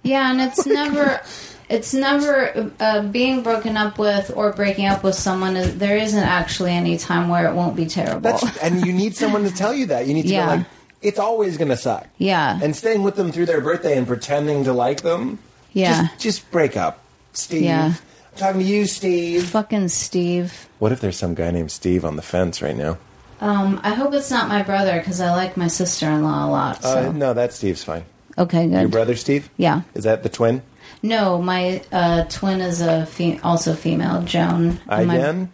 Yeah, 0.03 0.31
and 0.31 0.41
it's 0.41 0.65
never, 0.65 1.21
it's 1.69 1.93
never 1.93 2.71
uh, 2.79 3.03
being 3.03 3.41
broken 3.43 3.77
up 3.77 3.97
with 3.97 4.31
or 4.35 4.51
breaking 4.51 4.85
up 4.87 5.03
with 5.03 5.15
someone. 5.15 5.55
Is, 5.55 5.77
there 5.77 5.97
isn't 5.97 6.17
actually 6.23 6.71
any 6.71 6.97
time 6.97 7.29
where 7.29 7.49
it 7.49 7.53
won't 7.55 7.75
be 7.75 7.85
terrible. 7.85 8.19
That's, 8.21 8.57
and 8.57 8.85
you 8.85 8.91
need 8.91 9.15
someone 9.15 9.43
to 9.43 9.51
tell 9.51 9.73
you 9.73 9.85
that. 9.87 10.07
You 10.07 10.13
need 10.13 10.23
to 10.23 10.27
Yeah. 10.29 10.45
go 10.45 10.55
like, 10.57 10.65
it's 11.03 11.19
always 11.19 11.57
going 11.57 11.69
to 11.69 11.77
suck. 11.77 12.07
Yeah. 12.17 12.59
And 12.61 12.75
staying 12.75 13.03
with 13.03 13.15
them 13.15 13.31
through 13.31 13.45
their 13.47 13.61
birthday 13.61 13.97
and 13.97 14.07
pretending 14.07 14.63
to 14.65 14.73
like 14.73 15.01
them. 15.01 15.39
Yeah. 15.73 16.03
Just, 16.07 16.19
just 16.19 16.51
break 16.51 16.77
up, 16.77 16.99
Steve. 17.33 17.63
Yeah. 17.63 17.93
I'm 18.31 18.37
talking 18.37 18.61
to 18.61 18.65
you, 18.65 18.85
Steve. 18.87 19.45
Fucking 19.49 19.89
Steve. 19.89 20.67
What 20.79 20.91
if 20.91 21.01
there's 21.01 21.17
some 21.17 21.35
guy 21.35 21.51
named 21.51 21.71
Steve 21.71 22.03
on 22.05 22.15
the 22.15 22.21
fence 22.21 22.61
right 22.61 22.75
now? 22.75 22.97
Um, 23.41 23.79
I 23.83 23.93
hope 23.93 24.13
it's 24.13 24.31
not 24.31 24.47
my 24.47 24.63
brother 24.63 24.97
because 24.99 25.19
I 25.19 25.31
like 25.31 25.57
my 25.57 25.67
sister 25.67 26.07
in 26.09 26.23
law 26.23 26.47
a 26.47 26.49
lot. 26.49 26.81
So 26.83 27.09
Uh, 27.09 27.11
no, 27.11 27.33
that 27.33 27.53
Steve's 27.53 27.83
fine. 27.83 28.05
okay, 28.37 28.67
good. 28.67 28.79
Your 28.79 28.89
brother 28.89 29.15
Steve? 29.15 29.49
Yeah. 29.57 29.81
Is 29.93 30.05
that 30.05 30.23
the 30.23 30.29
twin? 30.29 30.61
No, 31.01 31.41
my 31.41 31.81
uh, 31.91 32.23
twin 32.29 32.61
is 32.61 32.79
a 32.81 33.05
fe- 33.05 33.39
also 33.43 33.73
female, 33.73 34.21
Joan. 34.23 34.79
Again? 34.87 35.51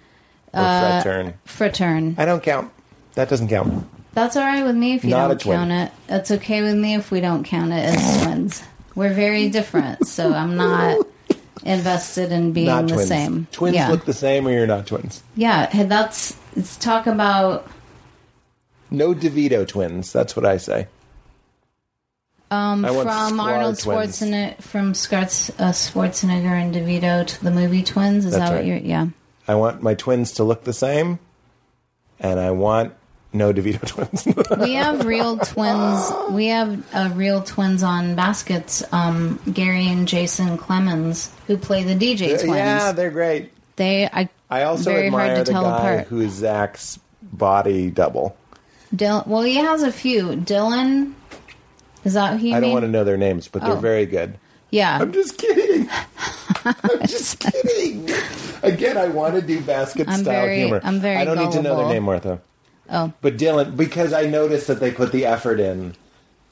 my-? 0.53 0.59
Or 0.61 0.65
Uh, 0.65 1.01
Fratern? 1.03 1.33
Fratern. 1.47 2.15
I 2.19 2.25
don't 2.25 2.43
count. 2.43 2.71
That 3.15 3.29
doesn't 3.29 3.47
count. 3.47 3.87
That's 4.13 4.35
all 4.35 4.43
right 4.43 4.63
with 4.63 4.75
me 4.75 4.95
if 4.95 5.03
you 5.03 5.11
Not 5.11 5.27
don't 5.27 5.41
count 5.41 5.71
it. 5.71 5.91
That's 6.07 6.31
okay 6.31 6.61
with 6.61 6.75
me 6.75 6.95
if 6.95 7.11
we 7.11 7.21
don't 7.21 7.43
count 7.43 7.71
it 7.71 7.85
as 7.95 8.23
twins. 8.23 8.63
We're 8.95 9.13
very 9.13 9.49
different, 9.49 10.07
so 10.07 10.33
I'm 10.33 10.57
not 10.57 11.05
invested 11.63 12.31
in 12.31 12.51
being 12.51 12.67
not 12.67 12.87
the 12.87 12.95
twins. 12.95 13.07
same. 13.07 13.47
Twins 13.51 13.75
yeah. 13.75 13.89
look 13.89 14.05
the 14.05 14.13
same 14.13 14.47
or 14.47 14.51
you're 14.51 14.67
not 14.67 14.87
twins. 14.87 15.23
yeah, 15.35 15.69
hey, 15.69 15.83
that's 15.83 16.35
let's 16.55 16.75
talk 16.77 17.05
about 17.07 17.67
No 18.89 19.13
DeVito 19.13 19.67
twins. 19.67 20.11
That's 20.11 20.35
what 20.35 20.45
I 20.45 20.57
say. 20.57 20.87
um, 22.51 22.83
I 22.83 22.89
from 22.89 23.39
Arnold 23.39 23.79
twins. 23.79 24.19
Schwarzenegger 24.19 24.61
from 24.61 24.89
uh, 24.89 25.71
Schwarzenegger 25.71 26.61
and 26.61 26.73
DeVito 26.73 27.27
to 27.27 27.43
the 27.43 27.51
movie 27.51 27.83
Twins. 27.83 28.25
Is 28.25 28.31
That's 28.31 28.49
that 28.49 28.55
right. 28.55 28.57
what 28.57 28.65
you're? 28.65 28.77
Yeah. 28.77 29.07
I 29.47 29.55
want 29.55 29.81
my 29.83 29.93
twins 29.93 30.33
to 30.33 30.43
look 30.43 30.63
the 30.63 30.73
same, 30.73 31.19
and 32.19 32.39
I 32.39 32.51
want 32.51 32.93
no 33.33 33.53
DeVito 33.53 33.85
twins. 33.85 34.25
We 34.59 34.73
have 34.73 35.05
real 35.05 35.37
twins. 35.37 36.11
We 36.31 36.47
have 36.47 36.83
uh, 36.95 37.11
real 37.13 37.43
twins 37.43 37.83
on 37.83 38.15
baskets. 38.15 38.83
Um, 38.91 39.39
Gary 39.53 39.87
and 39.87 40.07
Jason 40.07 40.57
Clemens, 40.57 41.31
who 41.47 41.57
play 41.57 41.83
the 41.83 41.93
DJ 41.95 42.29
twins. 42.39 42.55
yeah, 42.57 42.91
they're 42.91 43.11
great. 43.11 43.51
they. 43.75 44.05
I. 44.07 44.29
I 44.51 44.63
also 44.63 44.89
very 44.91 45.05
admire 45.07 45.43
the 45.43 45.51
guy 45.53 45.59
apart. 45.59 46.07
who's 46.07 46.31
Zach's 46.31 46.97
body 47.21 47.91
double. 47.91 48.35
Dylan. 48.95 49.27
Well, 49.27 49.43
he 49.43 49.55
has 49.57 49.83
a 49.83 49.91
few. 49.91 50.29
Dylan. 50.29 51.13
Is 52.03 52.13
that 52.15 52.39
who 52.39 52.47
you 52.47 52.53
I 52.55 52.59
don't 52.59 52.61
mean? 52.69 52.73
want 52.73 52.85
to 52.85 52.89
know 52.91 53.03
their 53.03 53.17
names, 53.17 53.47
but 53.47 53.61
they're 53.61 53.73
Oh. 53.73 53.79
very 53.79 54.07
good. 54.07 54.39
Yeah. 54.71 54.97
I'm 54.99 55.11
just 55.13 55.37
kidding. 55.37 55.87
I'm 56.65 57.05
just 57.05 57.39
kidding. 57.39 58.09
Again, 58.63 58.97
I 58.97 59.07
want 59.09 59.35
to 59.35 59.41
do 59.41 59.61
basket 59.61 60.07
I'm 60.09 60.21
style 60.21 60.45
very- 60.45 60.59
humor. 60.61 60.81
I'm 60.83 60.99
very 60.99 61.17
I 61.17 61.25
don't 61.25 61.37
need 61.37 61.51
to 61.51 61.61
know 61.61 61.75
their 61.77 61.87
name, 61.89 62.03
Martha. 62.03 62.41
Oh. 62.91 63.13
But 63.21 63.37
Dylan, 63.37 63.75
because 63.77 64.13
I 64.13 64.25
noticed 64.25 64.67
that 64.67 64.79
they 64.79 64.91
put 64.91 65.11
the 65.11 65.25
effort 65.25 65.59
in 65.59 65.95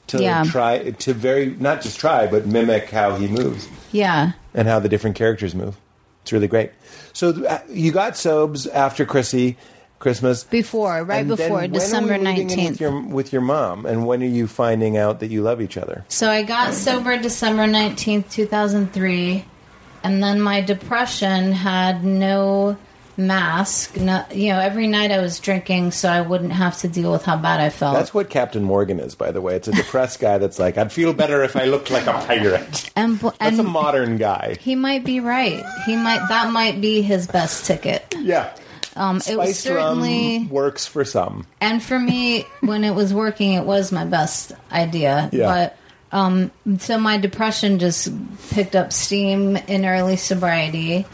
to 0.08 0.22
Yeah. 0.22 0.44
try 0.44 0.90
to 0.90 1.12
very 1.12 1.54
not 1.58 1.82
just 1.82 1.98
try, 1.98 2.26
but 2.26 2.46
mimic 2.46 2.90
how 2.90 3.16
he 3.16 3.26
moves 3.28 3.68
Yeah. 3.92 4.32
and 4.54 4.66
how 4.68 4.78
the 4.78 4.88
different 4.88 5.16
characters 5.16 5.54
move. 5.54 5.76
It's 6.22 6.32
really 6.32 6.48
great. 6.48 6.72
So 7.12 7.44
uh, 7.46 7.58
you 7.68 7.90
got 7.92 8.12
Sobes 8.14 8.66
after 8.72 9.04
Chrissy 9.04 9.56
Christmas. 9.98 10.44
Before, 10.44 11.02
right 11.04 11.20
And 11.20 11.28
before 11.28 11.66
December 11.66 12.12
we 12.14 12.18
moving 12.18 12.36
in 12.36 12.46
nineteenth. 12.46 12.70
with 12.72 12.80
your, 12.80 13.00
with 13.02 13.32
your 13.32 13.42
mom, 13.42 13.84
and 13.84 14.06
when 14.06 14.22
are 14.22 14.26
you 14.26 14.46
finding 14.46 14.96
out 14.96 15.20
that 15.20 15.30
you 15.30 15.42
love 15.42 15.60
each 15.60 15.76
other? 15.76 16.04
So 16.08 16.30
I 16.30 16.42
got 16.42 16.72
sober 16.74 17.16
December 17.18 17.64
19th, 17.66 18.30
2003, 18.30 19.44
and 20.04 20.22
then 20.22 20.40
my 20.40 20.60
depression 20.60 21.50
had 21.52 22.04
no 22.04 22.76
mask. 23.18 23.96
No, 23.96 24.24
you 24.32 24.52
know, 24.52 24.60
every 24.60 24.86
night 24.86 25.10
I 25.10 25.20
was 25.20 25.40
drinking 25.40 25.90
so 25.90 26.08
I 26.08 26.20
wouldn't 26.20 26.52
have 26.52 26.78
to 26.78 26.88
deal 26.88 27.10
with 27.12 27.24
how 27.24 27.36
bad 27.36 27.60
I 27.60 27.68
felt. 27.68 27.94
That's 27.96 28.14
what 28.14 28.30
Captain 28.30 28.62
Morgan 28.62 29.00
is, 29.00 29.14
by 29.14 29.32
the 29.32 29.40
way. 29.40 29.56
It's 29.56 29.68
a 29.68 29.72
depressed 29.72 30.20
guy 30.20 30.38
that's 30.38 30.58
like, 30.58 30.78
I'd 30.78 30.92
feel 30.92 31.12
better 31.12 31.42
if 31.42 31.56
I 31.56 31.64
looked 31.64 31.90
like 31.90 32.06
a 32.06 32.12
pirate. 32.12 32.90
and 32.96 33.18
That's 33.18 33.58
a 33.58 33.62
modern 33.64 34.16
guy. 34.16 34.56
he 34.60 34.74
might 34.76 35.04
be 35.04 35.20
right. 35.20 35.62
He 35.84 35.96
might 35.96 36.24
that 36.28 36.52
might 36.52 36.80
be 36.80 37.02
his 37.02 37.26
best 37.26 37.66
ticket. 37.66 38.14
Yeah. 38.18 38.54
Um, 38.96 39.20
it 39.28 39.36
was 39.36 39.58
certainly 39.58 40.38
rum 40.38 40.48
works 40.48 40.86
for 40.86 41.04
some. 41.04 41.46
and 41.60 41.80
for 41.82 41.98
me 41.98 42.44
when 42.60 42.82
it 42.82 42.94
was 42.96 43.14
working 43.14 43.52
it 43.54 43.64
was 43.64 43.92
my 43.92 44.04
best 44.04 44.50
idea 44.72 45.28
Yeah. 45.32 45.46
but 46.10 46.16
um 46.16 46.50
so 46.78 46.98
my 46.98 47.16
depression 47.18 47.78
just 47.78 48.08
picked 48.50 48.74
up 48.74 48.92
steam 48.92 49.56
in 49.56 49.84
early 49.84 50.16
sobriety 50.16 51.06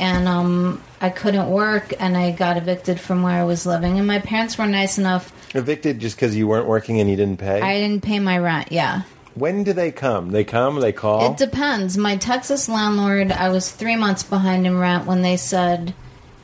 and 0.00 0.26
um 0.26 0.82
i 1.00 1.08
couldn't 1.08 1.48
work 1.48 1.92
and 2.00 2.16
i 2.16 2.32
got 2.32 2.56
evicted 2.56 2.98
from 2.98 3.22
where 3.22 3.40
i 3.40 3.44
was 3.44 3.64
living 3.64 3.98
and 3.98 4.06
my 4.06 4.18
parents 4.18 4.58
were 4.58 4.66
nice 4.66 4.98
enough 4.98 5.32
Evicted 5.54 5.98
just 5.98 6.16
because 6.16 6.36
you 6.36 6.46
weren't 6.46 6.66
working 6.66 7.00
and 7.00 7.08
you 7.10 7.16
didn't 7.16 7.38
pay? 7.38 7.60
i 7.60 7.78
didn't 7.78 8.02
pay 8.02 8.18
my 8.18 8.38
rent 8.38 8.72
yeah 8.72 9.02
when 9.34 9.62
do 9.62 9.72
they 9.72 9.92
come? 9.92 10.32
They 10.32 10.44
come, 10.44 10.80
they 10.80 10.92
call? 10.92 11.32
It 11.32 11.38
depends. 11.38 11.96
My 11.96 12.16
Texas 12.16 12.68
landlord, 12.68 13.30
I 13.30 13.50
was 13.50 13.70
three 13.70 13.96
months 13.96 14.22
behind 14.22 14.66
in 14.66 14.78
rent 14.78 15.06
when 15.06 15.22
they 15.22 15.36
said, 15.36 15.94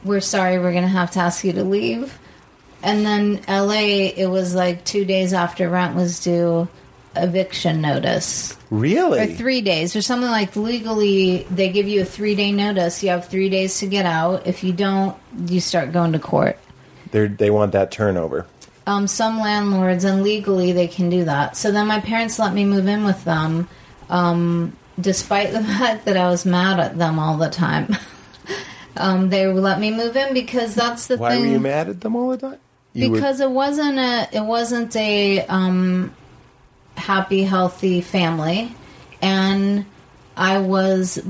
We're 0.04 0.20
sorry, 0.20 0.58
we're 0.58 0.72
going 0.72 0.84
to 0.84 0.88
have 0.88 1.10
to 1.12 1.20
ask 1.20 1.44
you 1.44 1.52
to 1.52 1.64
leave. 1.64 2.16
And 2.82 3.04
then 3.04 3.42
LA, 3.48 4.12
it 4.16 4.30
was 4.30 4.54
like 4.54 4.84
two 4.84 5.04
days 5.04 5.32
after 5.32 5.68
rent 5.68 5.96
was 5.96 6.20
due, 6.20 6.68
eviction 7.16 7.80
notice. 7.80 8.55
Really? 8.70 9.20
Or 9.20 9.26
three 9.26 9.60
days, 9.60 9.94
or 9.96 10.02
something 10.02 10.30
like 10.30 10.56
legally, 10.56 11.44
they 11.50 11.68
give 11.70 11.88
you 11.88 12.02
a 12.02 12.04
three 12.04 12.34
day 12.34 12.52
notice. 12.52 13.02
You 13.02 13.10
have 13.10 13.28
three 13.28 13.48
days 13.48 13.78
to 13.80 13.86
get 13.86 14.06
out. 14.06 14.46
If 14.46 14.64
you 14.64 14.72
don't, 14.72 15.16
you 15.46 15.60
start 15.60 15.92
going 15.92 16.12
to 16.12 16.18
court. 16.18 16.58
They're, 17.10 17.28
they 17.28 17.50
want 17.50 17.72
that 17.72 17.90
turnover. 17.90 18.46
Um, 18.86 19.06
some 19.06 19.40
landlords 19.40 20.04
and 20.04 20.22
legally 20.22 20.72
they 20.72 20.86
can 20.86 21.10
do 21.10 21.24
that. 21.24 21.56
So 21.56 21.72
then 21.72 21.86
my 21.88 22.00
parents 22.00 22.38
let 22.38 22.54
me 22.54 22.64
move 22.64 22.86
in 22.86 23.04
with 23.04 23.24
them, 23.24 23.68
um, 24.08 24.76
despite 25.00 25.52
the 25.52 25.62
fact 25.78 26.04
that 26.04 26.16
I 26.16 26.28
was 26.30 26.46
mad 26.46 26.78
at 26.78 26.96
them 26.98 27.18
all 27.18 27.36
the 27.36 27.50
time. 27.50 27.96
um, 28.96 29.28
they 29.28 29.46
let 29.46 29.80
me 29.80 29.90
move 29.90 30.16
in 30.16 30.34
because 30.34 30.74
that's 30.74 31.08
the 31.08 31.16
Why 31.16 31.32
thing. 31.32 31.40
were 31.40 31.46
you 31.46 31.60
mad 31.60 31.88
at 31.88 32.00
them 32.00 32.14
all 32.16 32.30
the 32.30 32.38
time? 32.38 32.58
You 32.92 33.10
were- 33.10 33.16
because 33.16 33.40
it 33.40 33.50
wasn't 33.50 33.98
a 33.98 34.28
it 34.32 34.44
wasn't 34.44 34.94
a 34.96 35.44
um, 35.46 36.14
happy 36.96 37.42
healthy 37.42 38.00
family, 38.00 38.74
and 39.22 39.86
I 40.36 40.58
was 40.58 41.22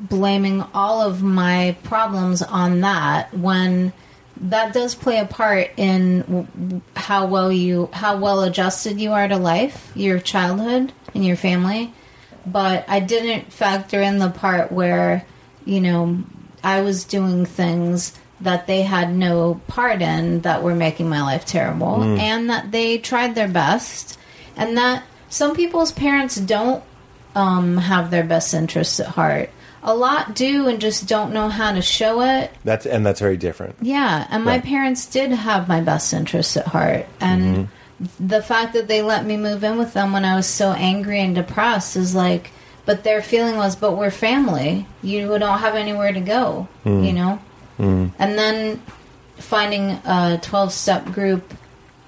blaming 0.00 0.62
all 0.74 1.00
of 1.00 1.22
my 1.22 1.76
problems 1.82 2.42
on 2.42 2.80
that 2.82 3.32
when 3.32 3.92
that 4.38 4.74
does 4.74 4.94
play 4.94 5.18
a 5.18 5.24
part 5.24 5.70
in 5.76 6.82
how 6.94 7.26
well 7.26 7.50
you 7.50 7.88
how 7.92 8.18
well 8.18 8.42
adjusted 8.42 9.00
you 9.00 9.12
are 9.12 9.26
to 9.26 9.38
life 9.38 9.90
your 9.94 10.18
childhood 10.18 10.92
and 11.14 11.24
your 11.24 11.36
family. 11.36 11.92
But 12.44 12.84
i 12.88 13.00
didn't 13.00 13.52
factor 13.52 14.00
in 14.00 14.18
the 14.18 14.30
part 14.30 14.70
where 14.70 15.24
you 15.64 15.80
know 15.80 16.22
i 16.62 16.80
was 16.82 17.04
doing 17.04 17.44
things 17.44 18.16
that 18.40 18.66
they 18.66 18.82
had 18.82 19.12
no 19.12 19.60
part 19.66 20.02
in 20.02 20.42
that 20.42 20.62
were 20.62 20.74
making 20.74 21.08
my 21.08 21.22
life 21.22 21.46
terrible 21.46 21.96
mm. 21.96 22.18
and 22.18 22.50
that 22.50 22.70
they 22.70 22.98
tried 22.98 23.34
their 23.34 23.48
best 23.48 24.18
and 24.56 24.76
that 24.76 25.04
some 25.28 25.54
people's 25.54 25.92
parents 25.92 26.36
don't 26.36 26.82
um, 27.34 27.76
have 27.76 28.10
their 28.10 28.24
best 28.24 28.54
interests 28.54 28.98
at 29.00 29.06
heart 29.08 29.50
a 29.82 29.94
lot 29.94 30.34
do 30.34 30.66
and 30.66 30.80
just 30.80 31.06
don't 31.06 31.32
know 31.32 31.48
how 31.48 31.72
to 31.72 31.80
show 31.80 32.20
it 32.20 32.50
that's 32.64 32.86
and 32.86 33.06
that's 33.06 33.20
very 33.20 33.36
different. 33.36 33.76
yeah, 33.80 34.26
and 34.30 34.44
my 34.44 34.56
Right. 34.56 34.64
parents 34.64 35.06
did 35.06 35.30
have 35.30 35.68
my 35.68 35.80
best 35.80 36.12
interests 36.12 36.56
at 36.56 36.66
heart. 36.66 37.06
And 37.20 37.68
mm-hmm. 37.68 38.26
the 38.26 38.42
fact 38.42 38.72
that 38.72 38.88
they 38.88 39.02
let 39.02 39.24
me 39.24 39.36
move 39.36 39.62
in 39.62 39.78
with 39.78 39.92
them 39.94 40.12
when 40.12 40.24
I 40.24 40.34
was 40.34 40.46
so 40.46 40.72
angry 40.72 41.20
and 41.20 41.34
depressed 41.36 41.96
is 41.96 42.14
like, 42.16 42.50
but 42.84 43.04
their 43.04 43.22
feeling 43.22 43.56
was, 43.56 43.76
but 43.76 43.96
we're 43.96 44.10
family. 44.10 44.86
You 45.02 45.38
don't 45.38 45.58
have 45.60 45.76
anywhere 45.76 46.12
to 46.12 46.20
go, 46.20 46.66
mm-hmm. 46.84 47.04
you 47.04 47.12
know? 47.12 47.38
Mm-hmm. 47.78 48.14
And 48.18 48.38
then 48.38 48.82
finding 49.36 49.90
a 50.04 50.40
12 50.42 50.72
step 50.72 51.04
group, 51.12 51.54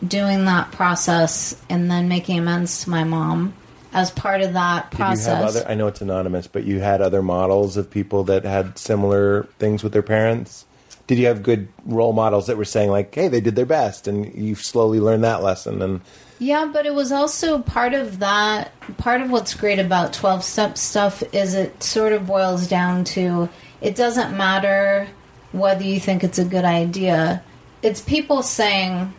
doing 0.06 0.44
that 0.44 0.70
process, 0.72 1.60
and 1.68 1.90
then 1.90 2.08
making 2.08 2.38
amends 2.38 2.84
to 2.84 2.90
my 2.90 3.04
mom 3.04 3.54
as 3.92 4.10
part 4.10 4.42
of 4.42 4.52
that 4.52 4.90
Did 4.90 4.98
you 4.98 5.04
have 5.04 5.16
process. 5.16 5.56
other? 5.56 5.68
I 5.68 5.74
know 5.74 5.86
it's 5.86 6.00
anonymous, 6.00 6.46
but 6.46 6.64
you 6.64 6.78
had 6.80 7.00
other 7.00 7.22
models 7.22 7.76
of 7.76 7.90
people 7.90 8.24
that 8.24 8.44
had 8.44 8.78
similar 8.78 9.44
things 9.58 9.82
with 9.82 9.92
their 9.92 10.02
parents 10.02 10.66
Did 11.06 11.18
you 11.18 11.26
have 11.26 11.42
good 11.42 11.68
role 11.86 12.12
models 12.12 12.48
that 12.48 12.58
were 12.58 12.66
saying 12.66 12.90
like, 12.90 13.14
"Hey, 13.14 13.28
they 13.28 13.40
did 13.40 13.56
their 13.56 13.64
best," 13.64 14.06
and 14.06 14.30
you 14.34 14.54
slowly 14.54 15.00
learned 15.00 15.24
that 15.24 15.42
lesson? 15.42 15.80
And 15.80 16.00
Yeah, 16.38 16.68
but 16.70 16.84
it 16.84 16.94
was 16.94 17.10
also 17.12 17.60
part 17.60 17.94
of 17.94 18.18
that. 18.18 18.72
Part 18.98 19.22
of 19.22 19.30
what's 19.30 19.54
great 19.54 19.78
about 19.78 20.12
12 20.12 20.44
step 20.44 20.76
stuff 20.76 21.22
is 21.32 21.54
it 21.54 21.82
sort 21.82 22.12
of 22.12 22.26
boils 22.26 22.68
down 22.68 23.04
to 23.16 23.48
it 23.80 23.96
doesn't 23.96 24.36
matter 24.36 25.08
whether 25.52 25.82
you 25.82 25.98
think 25.98 26.22
it's 26.22 26.38
a 26.38 26.44
good 26.44 26.66
idea. 26.66 27.42
It's 27.82 28.00
people 28.02 28.42
saying, 28.42 29.14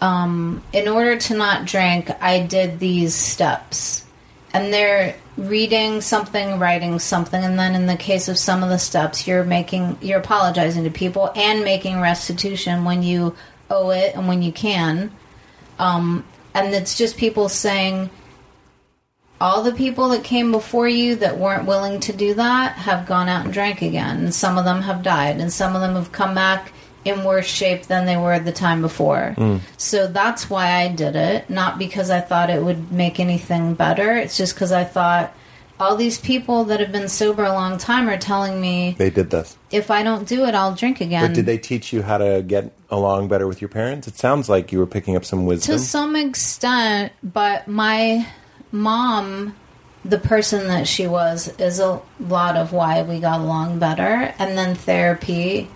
um, 0.00 0.62
in 0.72 0.88
order 0.88 1.16
to 1.16 1.36
not 1.36 1.66
drink, 1.66 2.10
I 2.20 2.40
did 2.40 2.78
these 2.78 3.14
steps. 3.14 4.06
And 4.52 4.72
they're 4.72 5.16
reading 5.36 6.00
something, 6.00 6.58
writing 6.58 6.98
something, 6.98 7.42
and 7.42 7.58
then 7.58 7.74
in 7.74 7.86
the 7.86 7.96
case 7.96 8.28
of 8.28 8.36
some 8.36 8.62
of 8.62 8.68
the 8.68 8.78
steps, 8.78 9.26
you're 9.26 9.44
making, 9.44 9.96
you're 10.00 10.18
apologizing 10.18 10.84
to 10.84 10.90
people 10.90 11.30
and 11.36 11.62
making 11.62 12.00
restitution 12.00 12.84
when 12.84 13.02
you 13.02 13.36
owe 13.70 13.90
it 13.90 14.14
and 14.16 14.26
when 14.26 14.42
you 14.42 14.52
can 14.52 15.10
um, 15.80 16.24
and 16.54 16.74
it's 16.74 16.96
just 16.98 17.16
people 17.16 17.48
saying 17.48 18.10
all 19.40 19.62
the 19.62 19.72
people 19.72 20.10
that 20.10 20.22
came 20.22 20.52
before 20.52 20.86
you 20.86 21.16
that 21.16 21.38
weren't 21.38 21.66
willing 21.66 21.98
to 22.00 22.12
do 22.12 22.34
that 22.34 22.74
have 22.74 23.06
gone 23.06 23.28
out 23.28 23.44
and 23.46 23.54
drank 23.54 23.80
again 23.80 24.18
and 24.18 24.34
some 24.34 24.58
of 24.58 24.64
them 24.64 24.82
have 24.82 25.02
died 25.02 25.40
and 25.40 25.50
some 25.50 25.74
of 25.74 25.80
them 25.80 25.94
have 25.94 26.12
come 26.12 26.34
back 26.34 26.72
in 27.04 27.24
worse 27.24 27.46
shape 27.46 27.84
than 27.84 28.06
they 28.06 28.16
were 28.16 28.38
the 28.38 28.52
time 28.52 28.82
before 28.82 29.34
mm. 29.38 29.60
so 29.76 30.06
that's 30.06 30.50
why 30.50 30.72
i 30.72 30.88
did 30.88 31.16
it 31.16 31.48
not 31.48 31.78
because 31.78 32.10
i 32.10 32.20
thought 32.20 32.50
it 32.50 32.62
would 32.62 32.92
make 32.92 33.18
anything 33.18 33.74
better 33.74 34.14
it's 34.16 34.36
just 34.36 34.54
because 34.54 34.72
i 34.72 34.84
thought 34.84 35.34
all 35.78 35.96
these 35.96 36.18
people 36.18 36.64
that 36.64 36.78
have 36.78 36.92
been 36.92 37.08
sober 37.08 37.42
a 37.42 37.52
long 37.52 37.78
time 37.78 38.08
are 38.08 38.18
telling 38.18 38.60
me 38.60 38.94
they 38.98 39.08
did 39.08 39.30
this. 39.30 39.56
if 39.70 39.90
i 39.90 40.02
don't 40.02 40.28
do 40.28 40.44
it 40.44 40.54
i'll 40.54 40.74
drink 40.74 41.00
again 41.00 41.26
But 41.26 41.34
did 41.34 41.46
they 41.46 41.58
teach 41.58 41.92
you 41.92 42.02
how 42.02 42.18
to 42.18 42.42
get 42.46 42.76
along 42.90 43.28
better 43.28 43.46
with 43.46 43.60
your 43.60 43.68
parents? 43.68 44.08
It 44.08 44.16
sounds 44.16 44.48
like 44.48 44.72
you 44.72 44.80
were 44.80 44.86
picking 44.86 45.14
up 45.16 45.24
some 45.24 45.46
wisdom. 45.46 45.76
to 45.76 45.78
some 45.78 46.16
extent 46.16 47.12
but 47.22 47.66
my 47.66 48.26
mom 48.72 49.56
the 50.04 50.18
person 50.18 50.68
that 50.68 50.86
she 50.86 51.06
was 51.06 51.48
is 51.58 51.78
a 51.78 52.00
lot 52.20 52.56
of 52.56 52.72
why 52.72 53.02
we 53.02 53.20
got 53.20 53.40
along 53.40 53.78
better 53.78 54.34
and 54.38 54.56
then 54.56 54.74
therapy 54.74 55.68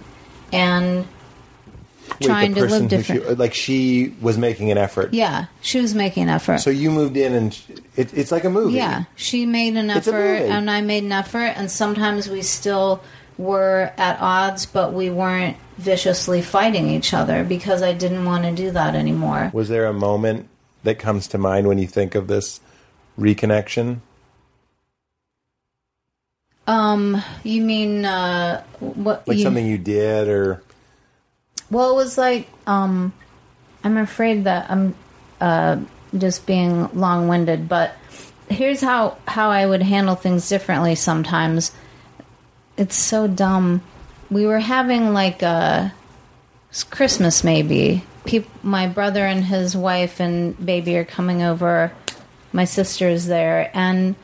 and 0.53 1.07
trying 2.21 2.55
to 2.55 2.65
live 2.65 2.89
different 2.89 3.23
She, 3.27 3.35
like 3.35 3.55
she 3.55 4.15
was 4.21 4.39
making 4.39 4.71
an 4.71 4.79
effort. 4.79 5.13
yeah 5.15 5.47
she 5.63 5.81
was 5.81 5.95
making 5.95 6.25
an 6.25 6.29
effort 6.29 6.59
So 6.59 6.71
you 6.71 6.91
moved 6.91 7.17
in, 7.17 7.33
and 7.35 7.59
it, 7.97 8.13
it's 8.17 8.31
like 8.33 8.45
a 8.45 8.51
movie. 8.51 8.75
yeah 8.75 9.05
she 9.17 9.47
made 9.47 9.77
an 9.77 9.91
effort 9.91 10.13
and 10.43 10.71
i 10.71 10.81
made 10.81 11.05
an 11.05 11.13
effort 11.13 11.53
and 11.57 11.71
sometimes 11.71 12.29
we 12.29 12.43
still 12.43 13.03
were 13.39 13.93
at 13.99 14.21
odds 14.21 14.65
but 14.67 14.93
we 14.93 15.11
weren't 15.11 15.57
viciously 15.79 16.41
fighting 16.41 16.89
each 16.89 17.13
other 17.13 17.43
because 17.43 17.83
i 17.83 17.93
didn't 17.93 18.25
want 18.25 18.45
to 18.45 18.53
do 18.53 18.71
that 18.71 18.95
anymore 18.95 19.51
Was 19.53 19.69
there 19.69 19.87
a 19.87 19.93
moment 19.93 20.49
that 20.85 20.99
comes 21.01 21.27
to 21.29 21.39
mind 21.39 21.67
when 21.67 21.79
you 21.79 21.87
think 21.89 22.15
of 22.15 22.29
this 22.29 22.61
reconnection? 23.19 24.01
um 26.67 27.21
you 27.43 27.61
mean 27.63 28.05
uh 28.05 28.63
what 28.81 29.27
Like 29.29 29.39
you, 29.39 29.43
something 29.43 29.67
you 29.67 29.79
did, 29.79 30.29
or 30.29 30.63
Well, 31.75 31.91
it 31.91 31.97
was 31.97 32.17
like 32.17 32.47
um, 32.69 33.13
I'm 33.83 33.97
afraid 33.97 34.45
that 34.45 34.71
I'm 34.71 34.95
uh, 35.41 35.81
just 36.17 36.47
being 36.47 36.89
long-winded, 36.95 37.69
but 37.69 37.97
here's 38.49 38.81
how 38.81 39.17
how 39.27 39.51
I 39.51 39.67
would 39.67 39.83
handle 39.83 40.15
things 40.15 40.49
differently. 40.49 40.95
Sometimes 40.95 41.73
it's 42.77 42.95
so 42.95 43.27
dumb. 43.27 43.83
We 44.31 44.47
were 44.47 44.61
having 44.61 45.13
like 45.13 45.43
a 45.43 45.93
it's 46.71 46.85
Christmas, 46.85 47.43
maybe. 47.43 48.05
My 48.63 48.87
brother 48.87 49.27
and 49.27 49.45
his 49.45 49.77
wife 49.77 50.21
and 50.21 50.55
baby 50.65 50.97
are 50.97 51.05
coming 51.05 51.43
over. 51.43 51.91
My 52.53 52.67
sister's 52.67 53.27
there, 53.27 53.73
and 53.75 54.15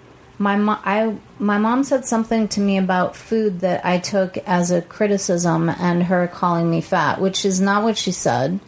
my 0.41 0.57
mo- 0.57 0.81
I 0.83 1.17
my 1.39 1.59
mom 1.59 1.85
said 1.85 2.07
something 2.07 2.49
to 2.49 2.61
me 2.61 2.79
about 2.79 3.15
food 3.15 3.61
that 3.61 3.85
I 3.85 3.99
took 3.99 4.39
as 4.39 4.71
a 4.71 4.81
criticism 4.81 5.69
and 5.69 6.05
her 6.05 6.27
calling 6.29 6.71
me 6.71 6.81
fat, 6.81 7.21
which 7.21 7.45
is 7.45 7.61
not 7.61 7.85
what 7.85 7.99
she 7.99 8.11
said, 8.11 8.59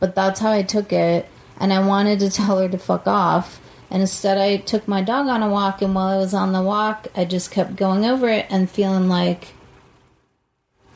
but 0.00 0.14
that's 0.14 0.40
how 0.40 0.50
I 0.50 0.62
took 0.62 0.94
it. 0.94 1.28
And 1.60 1.70
I 1.70 1.86
wanted 1.86 2.20
to 2.20 2.30
tell 2.30 2.58
her 2.60 2.68
to 2.70 2.78
fuck 2.78 3.06
off. 3.06 3.60
And 3.90 4.00
instead, 4.00 4.38
I 4.38 4.56
took 4.56 4.88
my 4.88 5.02
dog 5.02 5.26
on 5.26 5.42
a 5.42 5.50
walk, 5.50 5.82
and 5.82 5.94
while 5.94 6.08
I 6.08 6.16
was 6.16 6.32
on 6.32 6.52
the 6.52 6.62
walk, 6.62 7.08
I 7.14 7.26
just 7.26 7.50
kept 7.50 7.76
going 7.76 8.06
over 8.06 8.28
it 8.28 8.46
and 8.48 8.68
feeling 8.68 9.08
like, 9.08 9.48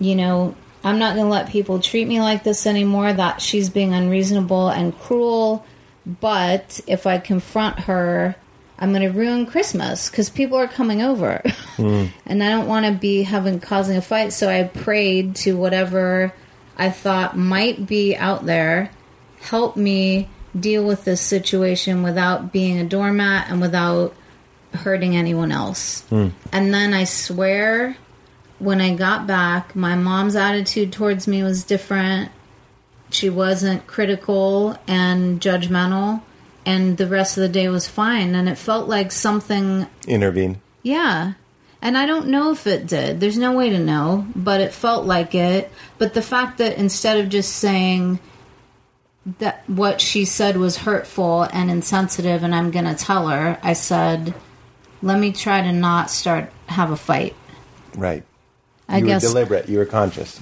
you 0.01 0.17
know, 0.17 0.57
I'm 0.83 0.99
not 0.99 1.15
going 1.15 1.27
to 1.27 1.31
let 1.31 1.51
people 1.51 1.79
treat 1.79 2.09
me 2.09 2.21
like 2.21 2.43
this 2.43 2.67
anymore, 2.67 3.13
that 3.13 3.43
she's 3.43 3.69
being 3.69 3.93
unreasonable 3.93 4.71
and 4.71 4.99
cruel. 4.99 5.65
But 6.05 6.81
if 6.89 7.07
I 7.07 7.19
confront 7.19 7.81
her, 7.81 8.35
I'm 8.81 8.93
going 8.93 9.03
to 9.03 9.17
ruin 9.17 9.45
Christmas 9.45 10.09
because 10.11 10.31
people 10.31 10.57
are 10.57 10.67
coming 10.67 11.03
over. 11.03 11.43
Hmm. 11.77 12.07
and 12.27 12.43
I 12.43 12.49
don't 12.49 12.67
want 12.67 12.87
to 12.87 12.93
be 12.93 13.23
having 13.23 13.61
causing 13.61 13.97
a 13.97 14.03
fight. 14.03 14.33
So 14.33 14.49
I 14.49 14.65
prayed 14.65 15.37
to 15.37 15.57
whatever 15.57 16.33
I 16.77 16.89
thought 16.89 17.37
might 17.37 17.87
be 17.87 18.17
out 18.17 18.47
there, 18.47 18.91
help 19.41 19.77
me 19.77 20.31
deal 20.59 20.83
with 20.85 21.05
this 21.05 21.21
situation 21.21 22.03
without 22.03 22.53
being 22.53 22.79
a 22.79 22.85
doormat 22.85 23.51
and 23.51 23.61
without 23.61 24.15
hurting 24.73 25.15
anyone 25.15 25.53
else. 25.53 26.03
Hmm. 26.09 26.29
And 26.53 26.73
then 26.73 26.95
I 26.95 27.05
swear, 27.05 27.97
when 28.59 28.81
I 28.81 28.95
got 28.95 29.27
back, 29.27 29.77
my 29.77 29.95
mom's 29.95 30.37
attitude 30.37 30.93
towards 30.93 31.29
me 31.29 31.43
was 31.43 31.65
different. 31.65 32.31
She 33.11 33.29
wasn't 33.29 33.87
critical 33.87 34.79
and 34.87 35.41
judgmental, 35.41 36.23
and 36.67 36.97
the 36.97 37.07
rest 37.07 37.37
of 37.37 37.43
the 37.43 37.49
day 37.49 37.69
was 37.69 37.89
fine. 37.89 38.35
And 38.35 38.49
it 38.49 38.59
felt 38.59 38.89
like 38.89 39.13
something 39.13 39.87
intervened. 40.07 40.61
yeah. 40.83 41.35
And 41.83 41.97
I 41.97 42.05
don't 42.05 42.29
know 42.29 42.51
if 42.53 42.67
it 42.67 42.87
did. 42.87 43.21
There's 43.21 43.39
no 43.39 43.53
way 43.57 43.71
to 43.71 43.79
know, 43.79 44.27
but 44.37 44.61
it 44.61 44.75
felt 44.75 45.07
like 45.07 45.35
it. 45.35 45.73
But 45.97 46.13
the 46.13 46.21
fact 46.21 46.59
that 46.59 46.77
instead 46.77 47.17
of 47.17 47.31
just 47.31 47.57
saying 47.57 48.21
that 49.39 49.63
what 49.67 49.99
she 50.01 50.27
said 50.27 50.59
was 50.59 50.77
hurtful 50.77 51.45
and 51.45 51.71
insensitive 51.71 52.43
and 52.43 52.55
I'm 52.55 52.71
going 52.71 52.85
to 52.85 52.95
tell 52.95 53.29
her, 53.29 53.59
I 53.63 53.73
said, 53.73 54.35
let 55.01 55.19
me 55.19 55.33
try 55.33 55.63
to 55.63 55.73
not 55.73 56.11
start 56.11 56.53
have 56.67 56.91
a 56.91 56.97
fight. 56.99 57.35
Right. 57.97 58.25
I 58.87 58.99
you 58.99 59.07
guess 59.07 59.23
were 59.23 59.29
deliberate. 59.31 59.69
You 59.71 59.79
were 59.79 59.87
conscious. 59.87 60.39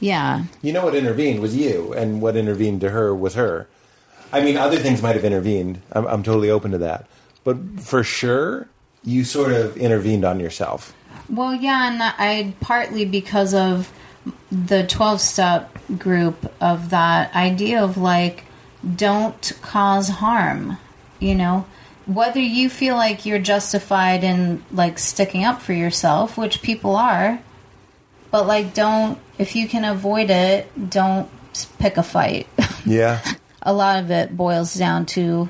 yeah. 0.00 0.44
You 0.60 0.74
know 0.74 0.84
what 0.84 0.94
intervened 0.94 1.40
was 1.40 1.56
you, 1.56 1.94
and 1.94 2.20
what 2.20 2.36
intervened 2.36 2.82
to 2.82 2.90
her 2.90 3.14
was 3.14 3.34
her. 3.36 3.68
I 4.32 4.40
mean, 4.42 4.56
other 4.56 4.76
things 4.76 5.02
might 5.02 5.14
have 5.14 5.24
intervened. 5.24 5.80
I'm, 5.92 6.06
I'm 6.06 6.22
totally 6.22 6.50
open 6.50 6.72
to 6.72 6.78
that. 6.78 7.06
But 7.44 7.58
for 7.80 8.04
sure, 8.04 8.68
you 9.04 9.24
sort 9.24 9.52
of 9.52 9.76
intervened 9.76 10.24
on 10.24 10.40
yourself. 10.40 10.94
Well, 11.28 11.54
yeah, 11.54 11.90
and 11.90 12.02
I 12.02 12.54
partly 12.60 13.04
because 13.04 13.54
of 13.54 13.92
the 14.50 14.86
12 14.86 15.20
step 15.20 15.78
group 15.98 16.52
of 16.60 16.90
that 16.90 17.34
idea 17.34 17.82
of 17.82 17.96
like, 17.96 18.44
don't 18.96 19.52
cause 19.62 20.08
harm, 20.08 20.78
you 21.18 21.34
know? 21.34 21.66
Whether 22.06 22.40
you 22.40 22.70
feel 22.70 22.96
like 22.96 23.26
you're 23.26 23.38
justified 23.38 24.24
in 24.24 24.64
like 24.72 24.98
sticking 24.98 25.44
up 25.44 25.60
for 25.60 25.74
yourself, 25.74 26.38
which 26.38 26.62
people 26.62 26.96
are, 26.96 27.40
but 28.30 28.46
like, 28.46 28.74
don't, 28.74 29.18
if 29.38 29.54
you 29.54 29.68
can 29.68 29.84
avoid 29.84 30.30
it, 30.30 30.90
don't 30.90 31.30
pick 31.78 31.96
a 31.96 32.02
fight. 32.02 32.46
Yeah. 32.86 33.20
A 33.68 33.72
lot 33.72 34.02
of 34.02 34.10
it 34.10 34.34
boils 34.34 34.72
down 34.74 35.04
to 35.04 35.48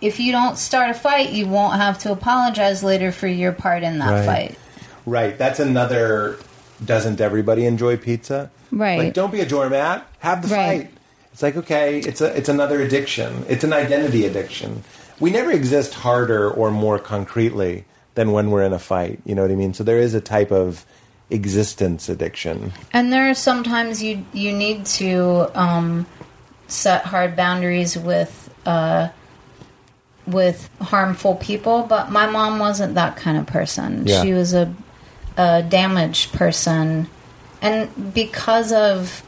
if 0.00 0.18
you 0.20 0.32
don't 0.32 0.58
start 0.58 0.90
a 0.90 0.94
fight, 0.94 1.30
you 1.30 1.46
won't 1.46 1.76
have 1.80 1.98
to 2.00 2.10
apologize 2.12 2.82
later 2.82 3.12
for 3.12 3.28
your 3.28 3.52
part 3.52 3.82
in 3.84 3.98
that 4.00 4.10
Right. 4.10 4.26
fight. 4.26 4.58
right. 5.06 5.38
That's 5.38 5.60
another. 5.60 6.38
Doesn't 6.84 7.20
everybody 7.20 7.64
enjoy 7.64 7.96
pizza? 7.96 8.50
Right. 8.72 8.98
Like, 8.98 9.14
don't 9.14 9.32
be 9.32 9.40
a 9.40 9.46
doormat. 9.46 10.04
Have 10.18 10.42
the 10.42 10.48
Right. 10.54 10.80
fight. 10.82 10.90
It's 11.32 11.42
like 11.42 11.56
okay, 11.56 11.98
it's 12.00 12.20
a 12.20 12.36
it's 12.36 12.48
another 12.48 12.80
addiction. 12.82 13.44
It's 13.48 13.62
an 13.64 13.72
identity 13.72 14.26
addiction. 14.26 14.82
We 15.20 15.30
never 15.30 15.52
exist 15.52 15.94
harder 15.94 16.50
or 16.50 16.70
more 16.70 16.98
concretely 16.98 17.84
than 18.16 18.32
when 18.32 18.50
we're 18.50 18.62
in 18.64 18.72
a 18.72 18.78
fight. 18.78 19.20
You 19.24 19.34
know 19.34 19.42
what 19.42 19.50
I 19.50 19.54
mean? 19.54 19.72
So 19.72 19.84
there 19.84 19.98
is 19.98 20.14
a 20.14 20.20
type 20.20 20.50
of 20.50 20.84
existence 21.30 22.08
addiction. 22.08 22.72
And 22.92 23.12
there 23.12 23.28
are 23.30 23.34
sometimes 23.34 24.02
you 24.02 24.24
you 24.32 24.52
need 24.52 24.84
to 25.00 25.50
um, 25.54 26.06
set 26.68 27.04
hard 27.04 27.36
boundaries 27.36 27.96
with 27.96 28.52
uh, 28.64 29.08
with 30.26 30.68
harmful 30.80 31.36
people. 31.36 31.82
But 31.82 32.10
my 32.10 32.26
mom 32.26 32.58
wasn't 32.58 32.94
that 32.94 33.16
kind 33.16 33.38
of 33.38 33.46
person. 33.46 34.06
Yeah. 34.06 34.22
She 34.22 34.32
was 34.32 34.54
a, 34.54 34.74
a 35.36 35.62
damaged 35.62 36.32
person, 36.32 37.08
and 37.62 38.14
because 38.14 38.72
of 38.72 39.22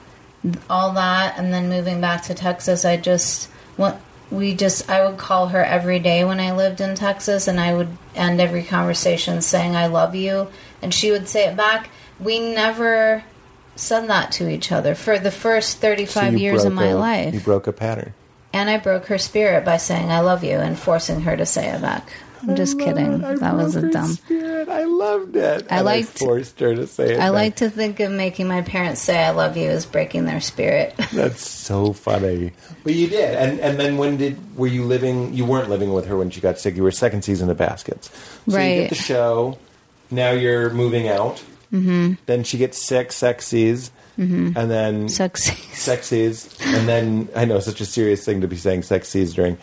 all 0.71 0.93
that, 0.93 1.39
and 1.39 1.53
then 1.53 1.69
moving 1.69 2.01
back 2.01 2.23
to 2.25 2.35
Texas, 2.35 2.85
I 2.85 2.97
just 2.97 3.47
what 3.77 4.01
we 4.31 4.55
just 4.55 4.91
I 4.91 5.07
would 5.07 5.19
call 5.19 5.49
her 5.49 5.65
every 5.65 5.99
day 5.99 6.25
when 6.25 6.41
I 6.41 6.53
lived 6.53 6.81
in 6.81 6.95
Texas, 6.95 7.49
and 7.49 7.61
I 7.61 7.75
would 7.75 7.97
end 8.15 8.41
every 8.41 8.63
conversation 8.63 9.41
saying 9.41 9.77
"I 9.77 9.87
love 9.87 10.15
you," 10.15 10.49
and 10.83 10.93
she 10.93 11.11
would 11.11 11.29
say 11.29 11.47
it 11.49 11.57
back. 11.57 11.91
We 12.21 12.41
never 12.41 13.23
said 13.79 14.09
that 14.09 14.33
to 14.33 14.49
each 14.49 14.73
other 14.73 14.95
for 14.95 15.19
the 15.19 15.31
first 15.31 15.79
35 15.79 16.33
You 16.35 16.39
years 16.41 16.65
of 16.65 16.73
my 16.73 16.87
a- 16.89 16.97
life. 16.97 17.35
You 17.35 17.41
broke 17.41 17.67
a 17.67 17.73
pattern. 17.73 18.15
And 18.53 18.71
I 18.71 18.79
broke 18.79 19.07
her 19.07 19.19
spirit 19.19 19.65
by 19.65 19.77
saying 19.77 20.11
I 20.11 20.21
love 20.21 20.43
you 20.43 20.57
and 20.59 20.79
forcing 20.79 21.21
her 21.23 21.37
to 21.37 21.45
say 21.47 21.69
it 21.69 21.81
back. 21.83 22.11
I'm 22.41 22.55
just 22.55 22.79
kidding. 22.79 23.19
that 23.21 23.55
was 23.57 23.75
a 23.75 23.91
dumb. 23.91 24.13
Spirit. 24.13 24.69
I 24.69 24.85
loved 24.85 25.35
it. 25.37 25.67
I 25.71 25.77
And 25.79 25.85
liked- 25.85 26.19
forced 26.21 26.59
her 26.61 26.75
to 26.75 26.87
say 26.87 27.15
it. 27.15 27.21
I 27.21 27.25
back. 27.27 27.33
like 27.33 27.57
to 27.57 27.69
think 27.69 27.99
of 28.01 28.13
making 28.13 28.47
my 28.47 28.63
parents 28.63 29.03
say 29.03 29.19
I 29.23 29.31
love 29.31 29.57
you 29.57 29.69
as 29.69 29.85
breaking 29.87 30.25
their 30.25 30.41
spirit. 30.41 30.95
That's 31.13 31.47
so 31.47 31.93
funny. 31.93 32.53
But 32.85 32.95
you 32.95 33.09
did, 33.09 33.35
and 33.35 33.59
and 33.61 33.79
then 33.79 33.97
when 33.99 34.17
did 34.19 34.39
were 34.57 34.69
you 34.69 34.85
living? 34.85 35.35
You 35.35 35.45
weren't 35.47 35.69
living 35.69 35.93
with 35.93 36.07
her 36.07 36.17
when 36.17 36.31
she 36.31 36.41
got 36.41 36.59
sick. 36.61 36.77
You 36.77 36.85
were 36.85 36.93
second 36.93 37.23
season 37.23 37.51
of 37.51 37.57
Baskets. 37.57 38.09
So 38.09 38.53
You 38.53 38.57
Right. 38.57 38.75
get 38.83 38.89
the 38.91 38.95
show. 38.95 39.59
Now 40.11 40.31
you're 40.31 40.71
moving 40.71 41.09
out. 41.09 41.43
Mm-hmm. 41.73 42.15
Then 42.27 42.45
she 42.45 42.59
gets 42.59 42.83
sick, 42.83 43.11
sexies, 43.11 43.91
mm-hmm. 44.19 44.53
and 44.57 44.71
then 44.71 45.09
Sexy. 45.09 45.53
sexies, 45.53 46.59
and 46.75 46.89
then 46.89 47.29
I 47.37 47.45
know 47.45 47.61
such 47.61 47.81
a 47.81 47.87
serious 47.87 48.25
thing 48.25 48.41
to 48.41 48.49
be 48.49 48.57
saying 48.57 48.83
sexies 48.83 49.35
during. 49.35 49.59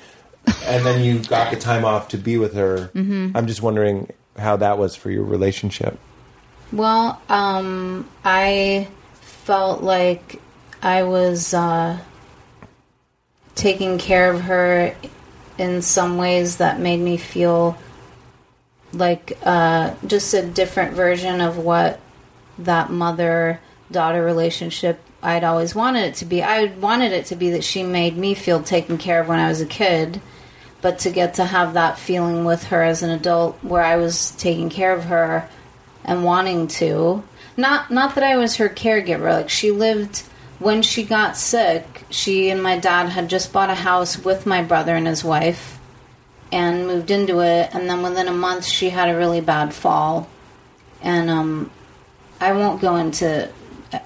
And 0.65 0.86
then 0.86 1.03
you 1.03 1.23
got 1.23 1.52
the 1.52 1.60
time 1.60 1.86
off 1.86 2.10
to 2.10 2.18
be 2.18 2.38
with 2.38 2.53
her. 2.53 2.91
Mm-hmm. 2.94 3.36
I'm 3.36 3.48
just 3.48 3.64
wondering 3.64 4.11
how 4.38 4.57
that 4.57 4.77
was 4.77 4.95
for 4.95 5.10
your 5.10 5.23
relationship. 5.23 5.98
Well, 6.72 7.22
um, 7.30 8.07
I 8.23 8.88
felt 9.22 9.82
like 9.82 10.40
I 10.82 11.03
was 11.03 11.53
uh, 11.53 11.98
taking 13.56 13.98
care 13.98 14.32
of 14.32 14.41
her 14.41 14.95
in 15.57 15.82
some 15.82 16.18
ways 16.18 16.57
that 16.57 16.80
made 16.80 16.99
me 16.99 17.18
feel 17.18 17.77
like 18.95 19.38
uh, 19.43 19.93
just 20.07 20.34
a 20.34 20.45
different 20.45 20.93
version 20.93 21.41
of 21.41 21.57
what 21.57 21.99
that 22.59 22.89
mother 22.89 23.59
daughter 23.91 24.23
relationship 24.23 24.99
I'd 25.26 25.43
always 25.43 25.73
wanted 25.73 26.05
it 26.05 26.15
to 26.15 26.26
be. 26.26 26.43
I 26.43 26.65
wanted 26.65 27.11
it 27.11 27.26
to 27.27 27.35
be 27.35 27.49
that 27.51 27.63
she 27.63 27.81
made 27.81 28.15
me 28.15 28.35
feel 28.35 28.61
taken 28.61 28.99
care 28.99 29.22
of 29.22 29.27
when 29.27 29.39
I 29.39 29.49
was 29.49 29.59
a 29.59 29.65
kid, 29.65 30.22
but 30.81 30.99
to 30.99 31.09
get 31.09 31.34
to 31.35 31.45
have 31.45 31.73
that 31.73 31.97
feeling 31.97 32.45
with 32.45 32.65
her 32.65 32.84
as 32.84 33.01
an 33.01 33.09
adult 33.09 33.57
where 33.63 33.81
I 33.81 33.95
was 33.95 34.31
taking 34.31 34.69
care 34.69 34.93
of 34.93 35.05
her 35.05 35.49
and 36.03 36.23
wanting 36.23 36.67
to. 36.67 37.23
Not 37.57 37.89
not 37.89 38.13
that 38.15 38.23
I 38.23 38.38
was 38.38 38.57
her 38.57 38.69
caregiver. 38.69 39.31
Like 39.31 39.49
she 39.49 39.72
lived 39.72 40.19
when 40.59 40.84
she 40.84 41.03
got 41.03 41.38
sick, 41.38 42.05
she 42.11 42.51
and 42.51 42.61
my 42.61 42.77
dad 42.77 43.09
had 43.09 43.27
just 43.27 43.51
bought 43.51 43.72
a 43.72 43.76
house 43.76 44.23
with 44.23 44.45
my 44.45 44.61
brother 44.61 44.95
and 44.95 45.07
his 45.07 45.23
wife 45.23 45.74
and 46.51 46.88
moved 46.88 47.11
into 47.11 47.39
it 47.39 47.69
and 47.73 47.89
then 47.89 48.01
within 48.03 48.27
a 48.27 48.34
month 48.34 48.65
she 48.65 48.89
had 48.89 49.09
a 49.09 49.17
really 49.17 49.41
bad 49.41 49.73
fall. 49.73 50.30
And 51.01 51.30
um 51.30 51.72
I 52.39 52.51
won't 52.53 52.81
go 52.81 52.95
into 52.97 53.49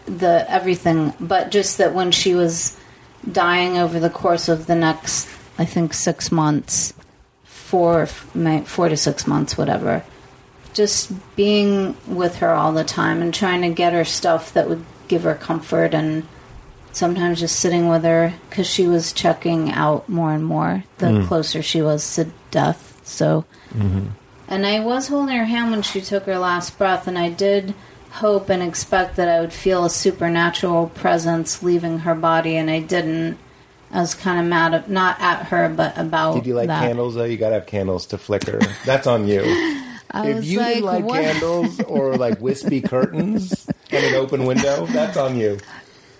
the 0.05 0.45
everything, 0.47 1.13
but 1.19 1.51
just 1.51 1.79
that 1.79 1.93
when 1.93 2.11
she 2.11 2.35
was 2.35 2.77
dying 3.29 3.77
over 3.77 3.99
the 3.99 4.09
course 4.09 4.47
of 4.47 4.67
the 4.67 4.75
next 4.75 5.27
I 5.57 5.65
think 5.65 5.93
6 5.93 6.31
months, 6.31 6.93
four 7.43 8.05
4 8.05 8.89
to 8.89 8.97
6 8.97 9.27
months 9.27 9.57
whatever 9.57 10.03
just 10.73 11.11
being 11.35 11.95
with 12.07 12.37
her 12.37 12.51
all 12.51 12.71
the 12.71 12.83
time 12.83 13.21
and 13.21 13.33
trying 13.33 13.61
to 13.61 13.69
get 13.69 13.93
her 13.93 14.05
stuff 14.05 14.53
that 14.53 14.69
would 14.69 14.85
give 15.07 15.23
her 15.23 15.35
comfort 15.35 15.93
and 15.93 16.25
sometimes 16.99 17.39
just 17.39 17.59
sitting 17.59 17.87
with 17.87 18.03
her 18.03 18.33
because 18.49 18.67
she 18.67 18.85
was 18.85 19.13
checking 19.13 19.71
out 19.71 20.07
more 20.09 20.33
and 20.33 20.45
more 20.45 20.83
the 20.97 21.21
hmm. 21.21 21.25
closer 21.25 21.61
she 21.61 21.81
was 21.81 22.15
to 22.15 22.29
death 22.51 22.99
so 23.03 23.45
mm-hmm. 23.73 24.07
and 24.49 24.65
i 24.67 24.79
was 24.81 25.07
holding 25.07 25.35
her 25.35 25.45
hand 25.45 25.71
when 25.71 25.81
she 25.81 26.01
took 26.01 26.25
her 26.25 26.37
last 26.37 26.77
breath 26.77 27.07
and 27.07 27.17
i 27.17 27.29
did 27.29 27.73
hope 28.11 28.49
and 28.49 28.61
expect 28.61 29.15
that 29.15 29.29
i 29.29 29.39
would 29.39 29.53
feel 29.53 29.85
a 29.85 29.89
supernatural 29.89 30.87
presence 30.89 31.63
leaving 31.63 31.99
her 31.99 32.13
body 32.13 32.57
and 32.57 32.69
i 32.69 32.79
didn't 32.79 33.37
i 33.91 34.01
was 34.01 34.13
kind 34.13 34.37
of 34.37 34.45
mad 34.45 34.73
at, 34.73 34.89
not 34.89 35.19
at 35.21 35.45
her 35.45 35.69
but 35.69 35.97
about 35.97 36.33
Did 36.33 36.47
you 36.47 36.53
like 36.53 36.67
that. 36.67 36.81
candles 36.81 37.15
though? 37.15 37.23
You 37.23 37.37
gotta 37.37 37.55
have 37.55 37.65
candles 37.65 38.07
to 38.07 38.17
flicker. 38.17 38.59
That's 38.85 39.07
on 39.07 39.27
you. 39.27 39.41
I 40.11 40.29
if 40.29 40.35
was 40.37 40.51
you 40.51 40.59
didn't 40.59 40.83
like 40.83 41.03
what? 41.03 41.21
candles 41.21 41.79
or 41.81 42.17
like 42.17 42.41
wispy 42.41 42.81
curtains 42.81 43.67
and 43.91 44.03
an 44.03 44.15
open 44.15 44.45
window, 44.45 44.85
that's 44.87 45.17
on 45.17 45.37
you. 45.37 45.59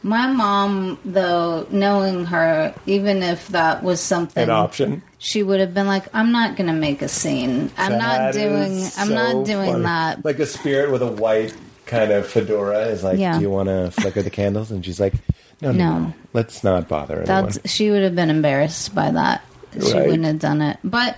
My 0.01 0.27
mom, 0.27 0.97
though, 1.03 1.67
knowing 1.71 2.25
her, 2.27 2.73
even 2.85 3.21
if 3.21 3.47
that 3.49 3.83
was 3.83 3.99
something, 3.99 4.43
An 4.43 4.49
option. 4.49 5.01
she 5.17 5.43
would 5.43 5.59
have 5.59 5.73
been 5.73 5.87
like, 5.87 6.05
"I'm 6.13 6.31
not 6.31 6.55
going 6.55 6.67
to 6.67 6.73
make 6.73 7.01
a 7.01 7.09
scene. 7.09 7.69
I'm 7.77 7.97
not 7.97 8.33
doing. 8.33 8.79
is 8.79 8.97
I'm 8.97 9.09
so 9.09 9.13
not 9.13 9.45
doing 9.45 9.71
funny. 9.71 9.83
that." 9.83 10.23
Like 10.23 10.39
a 10.39 10.45
spirit 10.45 10.91
with 10.91 11.01
a 11.01 11.07
white 11.11 11.53
kind 11.85 12.11
of 12.11 12.27
fedora 12.27 12.85
is 12.85 13.03
like, 13.03 13.19
Yeah. 13.19 13.35
"Do 13.35 13.41
you 13.41 13.49
want 13.49 13.67
to 13.67 13.91
flicker 13.91 14.21
the 14.21 14.29
candles?" 14.29 14.71
And 14.71 14.85
she's 14.85 14.99
like, 15.01 15.13
"No, 15.61 15.71
no, 15.71 15.77
No. 15.93 15.99
no. 15.99 16.13
let's 16.33 16.63
not 16.63 16.87
bother 16.87 17.19
anyone." 17.21 17.27
That's 17.45 17.59
she 17.69 17.91
would 17.91 18.03
have 18.03 18.15
been 18.15 18.29
embarrassed 18.29 18.95
by 18.95 19.11
that. 19.11 19.41
She 19.73 19.93
Right. 19.93 20.05
wouldn't 20.07 20.25
have 20.25 20.39
done 20.39 20.61
it. 20.61 20.77
But 20.83 21.17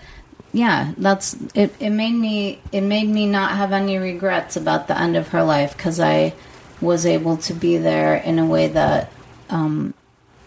yeah, 0.54 0.92
that's 0.98 1.36
it. 1.54 1.74
It 1.80 1.92
made 1.92 2.16
me. 2.16 2.60
It 2.72 2.82
made 2.82 3.08
me 3.10 3.28
not 3.28 3.52
have 3.52 3.74
any 3.74 3.98
regrets 4.00 4.56
about 4.58 4.88
the 4.88 5.00
end 5.00 5.16
of 5.16 5.28
her 5.30 5.44
life 5.44 5.78
because 5.78 6.00
I 6.00 6.34
was 6.82 7.06
able 7.06 7.38
to 7.38 7.54
be 7.54 7.78
there 7.78 8.16
in 8.16 8.40
a 8.40 8.46
way 8.46 8.68
that 8.68 9.12
um, 9.50 9.94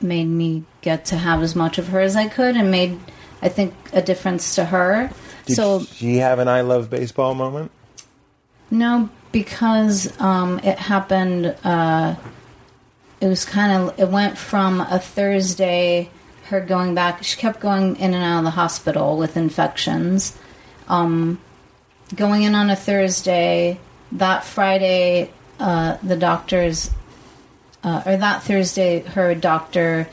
made 0.01 0.27
me 0.27 0.65
get 0.81 1.07
to 1.07 1.17
have 1.17 1.43
as 1.43 1.55
much 1.55 1.79
of 1.79 1.89
her 1.89 2.01
as 2.01 2.17
I 2.17 2.29
could, 2.29 2.57
and 2.57 2.71
made 2.71 2.99
I 3.43 3.49
think 3.49 3.75
a 3.93 4.03
difference 4.03 4.55
to 4.57 4.65
her. 4.65 5.11
Did 5.47 5.57
so 5.57 5.81
she 5.81 6.17
have 6.17 6.39
an 6.39 6.49
"I 6.49 6.63
love 6.63 6.91
baseball" 6.91 7.35
moment? 7.35 7.71
No, 8.71 9.09
because 9.33 10.19
um, 10.21 10.59
it 10.61 10.79
happened. 10.79 11.55
Uh, 11.63 12.17
it 13.21 13.29
was 13.29 13.45
kind 13.45 13.73
of. 13.73 14.01
It 14.01 14.09
went 14.09 14.39
from 14.39 14.81
a 14.81 14.99
Thursday, 14.99 16.11
her 16.45 16.61
going 16.61 16.95
back. 16.95 17.23
She 17.23 17.39
kept 17.39 17.61
going 17.61 17.97
in 17.97 18.15
and 18.15 18.25
out 18.25 18.39
of 18.39 18.45
the 18.45 18.51
hospital 18.51 19.17
with 19.17 19.37
infections. 19.37 20.37
Um, 20.89 21.41
going 22.15 22.43
in 22.43 22.55
on 22.55 22.71
a 22.71 22.77
Thursday. 22.77 23.79
That 24.13 24.45
Friday, 24.45 25.31
uh, 25.59 25.97
the 26.03 26.17
doctors, 26.17 26.91
uh, 27.83 28.03
or 28.07 28.17
that 28.17 28.43
Thursday, 28.43 29.01
her 29.01 29.35
doctor 29.35 30.09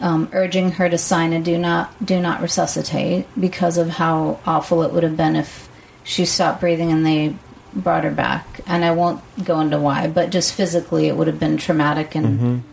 um, 0.00 0.30
urging 0.32 0.72
her 0.72 0.88
to 0.88 0.98
sign 0.98 1.32
a 1.32 1.40
do 1.40 1.58
not 1.58 2.04
do 2.04 2.20
not 2.20 2.40
resuscitate 2.40 3.26
because 3.38 3.76
of 3.76 3.88
how 3.88 4.40
awful 4.46 4.82
it 4.82 4.92
would 4.92 5.02
have 5.02 5.16
been 5.16 5.36
if 5.36 5.68
she 6.04 6.24
stopped 6.24 6.60
breathing 6.60 6.90
and 6.90 7.04
they 7.04 7.34
brought 7.74 8.04
her 8.04 8.10
back. 8.10 8.60
And 8.66 8.84
I 8.84 8.92
won't 8.92 9.22
go 9.44 9.60
into 9.60 9.78
why, 9.78 10.08
but 10.08 10.30
just 10.30 10.54
physically, 10.54 11.06
it 11.06 11.16
would 11.16 11.26
have 11.26 11.38
been 11.38 11.56
traumatic 11.56 12.14
and 12.14 12.64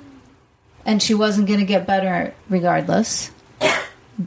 and 0.85 1.03
she 1.03 1.13
wasn't 1.13 1.47
going 1.47 1.59
to 1.59 1.65
get 1.65 1.85
better 1.85 2.33
regardless. 2.49 3.29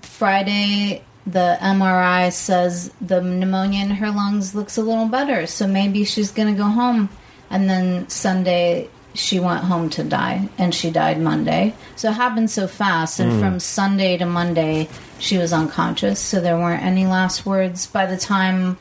Friday, 0.02 1.02
the 1.26 1.59
MRI 1.60 2.33
says 2.33 2.92
the 3.00 3.23
pneumonia 3.23 3.83
in 3.83 3.91
her 3.91 4.10
lungs 4.10 4.55
looks 4.55 4.76
a 4.76 4.83
little 4.83 5.07
better, 5.07 5.47
so 5.47 5.67
maybe 5.67 6.05
she's 6.05 6.31
going 6.31 6.55
to 6.55 6.59
go 6.59 6.68
home. 6.68 7.09
And 7.51 7.69
then 7.69 8.09
Sunday, 8.09 8.89
she 9.15 9.41
went 9.41 9.65
home 9.65 9.91
to 9.91 10.05
die, 10.05 10.49
and 10.57 10.73
she 10.75 10.91
died 10.91 11.20
Monday. 11.20 11.75
So 11.97 12.11
it 12.11 12.15
happened 12.15 12.51
so 12.51 12.69
fast, 12.69 13.19
and 13.19 13.41
from 13.41 13.59
Sunday 13.61 14.17
to 14.19 14.25
Monday, 14.27 14.89
she 15.19 15.37
was 15.37 15.53
unconscious, 15.53 16.20
so 16.20 16.41
there 16.41 16.57
weren't 16.57 16.83
any 16.85 17.07
last 17.07 17.45
words. 17.45 17.87
By 17.87 18.07
the 18.07 18.17
time 18.17 18.79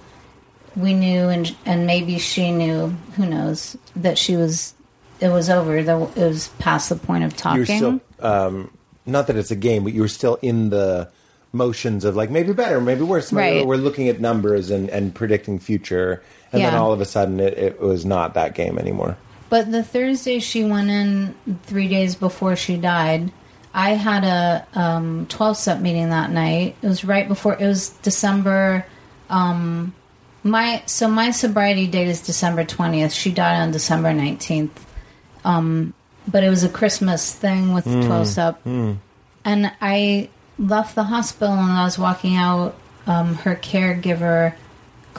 we 0.75 0.93
knew, 0.93 1.29
and 1.29 1.55
and 1.65 1.87
maybe 1.87 2.19
she 2.19 2.51
knew, 2.51 2.89
who 3.15 3.25
knows, 3.25 3.75
that 3.95 4.17
she 4.19 4.35
was, 4.35 4.73
it 5.19 5.29
was 5.29 5.49
over. 5.49 5.81
There- 5.81 6.03
It 6.15 6.27
was 6.27 6.49
past 6.59 6.89
the 6.89 6.95
point 6.95 7.23
of 7.23 7.35
talking. 7.35 7.65
Still 7.65 7.99
um, 8.19 8.69
not 9.07 9.25
that 9.27 9.35
it's 9.35 9.49
a 9.51 9.55
game, 9.55 9.83
but 9.83 9.93
you 9.93 10.01
were 10.01 10.07
still 10.07 10.37
in 10.43 10.69
the 10.69 11.09
motions 11.51 12.05
of 12.05 12.15
like 12.15 12.29
maybe 12.29 12.53
better, 12.53 12.79
maybe 12.79 13.01
worse. 13.01 13.33
Right. 13.33 13.65
We're 13.65 13.77
looking 13.77 14.07
at 14.09 14.19
numbers 14.21 14.69
and, 14.69 14.87
and 14.91 15.13
predicting 15.15 15.57
future, 15.57 16.21
and 16.51 16.61
then 16.61 16.75
all 16.75 16.91
of 16.91 17.01
a 17.01 17.05
sudden 17.05 17.39
it, 17.39 17.57
it 17.57 17.79
was 17.79 18.05
not 18.05 18.33
that 18.33 18.55
game 18.55 18.77
anymore. 18.77 19.17
But 19.49 19.71
the 19.71 19.83
Thursday 19.83 20.39
she 20.39 20.63
went 20.63 20.89
in 20.89 21.35
three 21.63 21.87
days 21.87 22.15
before 22.15 22.55
she 22.55 22.77
died, 22.77 23.31
I 23.73 23.91
had 23.91 24.23
a 24.23 24.67
um, 24.79 25.25
12 25.27 25.57
step 25.57 25.79
meeting 25.79 26.09
that 26.09 26.31
night. 26.31 26.75
It 26.81 26.87
was 26.87 27.03
right 27.03 27.27
before, 27.27 27.55
it 27.59 27.65
was 27.65 27.89
December. 27.89 28.85
Um, 29.29 29.93
my 30.43 30.83
So 30.85 31.07
my 31.07 31.31
sobriety 31.31 31.87
date 31.87 32.07
is 32.07 32.21
December 32.21 32.63
20th. 32.63 33.11
She 33.11 33.31
died 33.31 33.61
on 33.61 33.71
December 33.71 34.09
19th. 34.09 34.69
Um, 35.43 35.93
but 36.27 36.43
it 36.43 36.49
was 36.49 36.63
a 36.63 36.69
Christmas 36.69 37.33
thing 37.33 37.73
with 37.73 37.85
12 37.85 38.27
step. 38.27 38.61
And 39.45 39.71
I 39.81 40.29
left 40.59 40.95
the 40.95 41.03
hospital 41.03 41.53
and 41.53 41.71
I 41.71 41.83
was 41.85 41.97
walking 41.97 42.35
out. 42.35 42.75
Um, 43.07 43.35
her 43.35 43.55
caregiver 43.55 44.53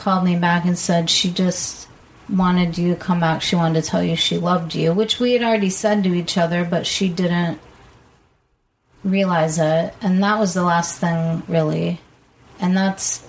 called 0.01 0.25
me 0.25 0.37
back 0.37 0.65
and 0.65 0.77
said 0.77 1.09
she 1.09 1.31
just 1.31 1.89
wanted 2.29 2.77
you 2.79 2.95
to 2.95 3.01
come 3.01 3.21
back. 3.21 3.43
She 3.43 3.55
wanted 3.57 3.83
to 3.85 3.89
tell 3.89 4.03
you 4.03 4.17
she 4.17 4.39
loved 4.39 4.75
you, 4.75 4.93
which 4.93 5.21
we 5.21 5.33
had 5.33 5.43
already 5.43 5.71
said 5.71 6.03
to 6.05 6.15
each 6.15 6.37
other, 6.37 6.65
but 6.65 6.87
she 6.87 7.09
didn't 7.09 7.61
realize 9.05 9.59
it. 9.59 9.95
And 10.01 10.23
that 10.23 10.39
was 10.39 10.55
the 10.55 10.63
last 10.65 10.99
thing, 10.99 11.43
really. 11.49 12.01
And 12.59 12.77
that's 12.77 13.27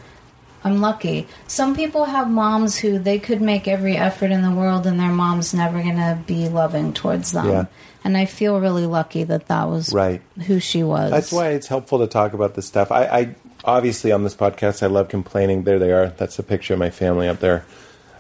I'm 0.64 0.80
lucky. 0.80 1.28
Some 1.48 1.76
people 1.76 2.06
have 2.06 2.30
moms 2.30 2.78
who 2.78 3.00
they 3.00 3.18
could 3.18 3.42
make 3.42 3.68
every 3.68 3.98
effort 3.98 4.30
in 4.32 4.44
the 4.44 4.52
world 4.52 4.86
and 4.86 5.00
their 5.00 5.12
mom's 5.12 5.54
never 5.54 5.82
going 5.82 5.96
to 5.96 6.20
be 6.28 6.50
loving 6.50 6.94
towards 6.94 7.32
them. 7.32 7.48
Yeah. 7.48 7.66
And 8.04 8.16
I 8.16 8.26
feel 8.26 8.60
really 8.60 8.86
lucky 8.86 9.24
that 9.24 9.48
that 9.48 9.70
was 9.70 9.92
Right. 9.92 10.22
who 10.46 10.60
she 10.60 10.84
was. 10.84 11.10
That's 11.12 11.32
why 11.32 11.50
it's 11.50 11.68
helpful 11.68 12.00
to 12.00 12.08
talk 12.08 12.34
about 12.34 12.54
this 12.54 12.68
stuff. 12.68 12.92
I, 12.92 13.06
I 13.06 13.36
obviously 13.64 14.12
on 14.12 14.24
this 14.24 14.36
podcast 14.36 14.84
I 14.84 14.88
love 14.88 15.10
complaining. 15.10 15.64
There 15.64 15.80
they 15.80 15.92
are. 15.92 16.10
That's 16.10 16.40
a 16.40 16.44
picture 16.44 16.74
of 16.74 16.80
my 16.80 16.90
family 16.90 17.28
up 17.28 17.40
there. 17.40 17.66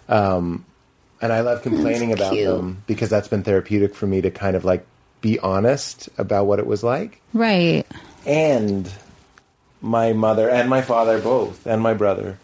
Um, 0.09 0.65
and 1.21 1.31
I 1.31 1.41
love 1.41 1.61
complaining 1.61 2.11
about 2.11 2.33
cute. 2.33 2.47
them 2.47 2.83
because 2.87 3.09
that's 3.09 3.27
been 3.27 3.43
therapeutic 3.43 3.95
for 3.95 4.07
me 4.07 4.21
to 4.21 4.31
kind 4.31 4.55
of 4.55 4.65
like 4.65 4.85
be 5.21 5.39
honest 5.39 6.09
about 6.17 6.45
what 6.45 6.59
it 6.59 6.65
was 6.65 6.83
like. 6.83 7.21
Right. 7.33 7.85
And 8.25 8.91
my 9.81 10.13
mother 10.13 10.49
and 10.49 10.69
my 10.69 10.81
father 10.81 11.19
both 11.19 11.65
and 11.65 11.81
my 11.81 11.93
brother. 11.93 12.39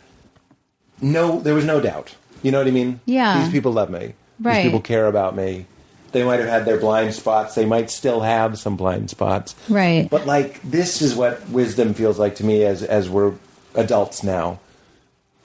No, 1.02 1.40
there 1.40 1.54
was 1.54 1.66
no 1.66 1.80
doubt. 1.80 2.16
You 2.44 2.52
know 2.52 2.60
what 2.60 2.68
I 2.68 2.72
mean? 2.72 3.00
Yeah. 3.06 3.44
These 3.44 3.52
people 3.52 3.72
love 3.72 3.90
me. 3.90 4.14
Right. 4.40 4.56
These 4.56 4.64
people 4.66 4.82
care 4.82 5.08
about 5.08 5.36
me. 5.36 5.66
They 6.12 6.24
might 6.24 6.40
have 6.40 6.50
had 6.50 6.66
their 6.66 6.80
blind 6.80 7.14
spots. 7.14 7.56
They 7.56 7.66
might 7.66 7.90
still 7.90 8.22
have 8.22 8.58
some 8.58 8.76
blind 8.76 9.10
spots. 9.10 9.56
Right. 9.70 10.10
But 10.10 10.26
like 10.26 10.62
this 10.62 11.02
is 11.02 11.16
what 11.16 11.48
wisdom 11.50 11.94
feels 11.94 12.20
like 12.20 12.36
to 12.38 12.44
me 12.44 12.64
as 12.64 12.84
as 12.84 13.10
we're 13.10 13.34
adults 13.76 14.24
now. 14.24 14.60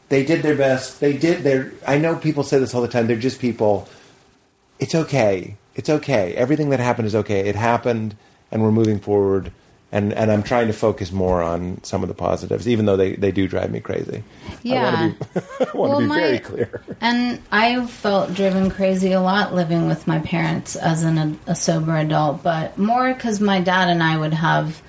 They 0.09 0.25
did 0.25 0.43
their 0.43 0.57
best. 0.57 1.01
They 1.01 1.17
did 1.17 1.43
their 1.43 1.73
I 1.87 1.99
know 1.99 2.17
people 2.17 2.43
say 2.43 2.59
this 2.59 2.75
all 2.75 2.83
the 2.83 2.89
time. 2.89 3.07
They're 3.07 3.17
just 3.17 3.41
people. 3.41 3.89
It's 4.79 4.95
okay. 4.95 5.57
It's 5.75 5.89
okay. 5.89 6.35
Everything 6.35 6.71
that 6.71 6.81
happened 6.81 7.07
is 7.07 7.15
okay. 7.15 7.49
It 7.49 7.57
happened 7.57 8.17
and 8.51 8.63
we're 8.63 8.73
moving 8.73 9.01
forward 9.01 9.53
and 9.93 10.13
and 10.15 10.33
I'm 10.33 10.43
trying 10.43 10.67
to 10.69 10.73
focus 10.73 11.13
more 11.13 11.43
on 11.43 11.79
some 11.85 12.03
of 12.03 12.09
the 12.09 12.15
positives 12.15 12.67
even 12.67 12.87
though 12.87 12.97
they 12.97 13.15
they 13.15 13.31
do 13.31 13.47
drive 13.47 13.71
me 13.71 13.81
crazy. 13.81 14.25
Yeah. 14.63 15.13
I 15.35 15.37
want 15.37 15.61
to 15.61 15.73
be, 15.73 15.79
Well, 15.79 16.01
be 16.01 16.07
my- 16.07 16.17
very 16.21 16.39
clear. 16.39 16.83
And 17.01 17.41
I 17.53 17.85
felt 17.87 18.35
driven 18.35 18.71
crazy 18.71 19.13
a 19.13 19.21
lot 19.21 19.55
living 19.55 19.87
with 19.87 20.07
my 20.07 20.19
parents 20.21 20.75
as 20.77 21.03
an, 21.05 21.39
a 21.47 21.55
sober 21.55 21.97
adult, 21.97 22.43
but 22.43 22.79
more 22.79 23.13
because 23.13 23.41
my 23.41 23.61
dad 23.61 23.89
and 23.89 24.03
I 24.03 24.17
would 24.19 24.35
have 24.35 24.81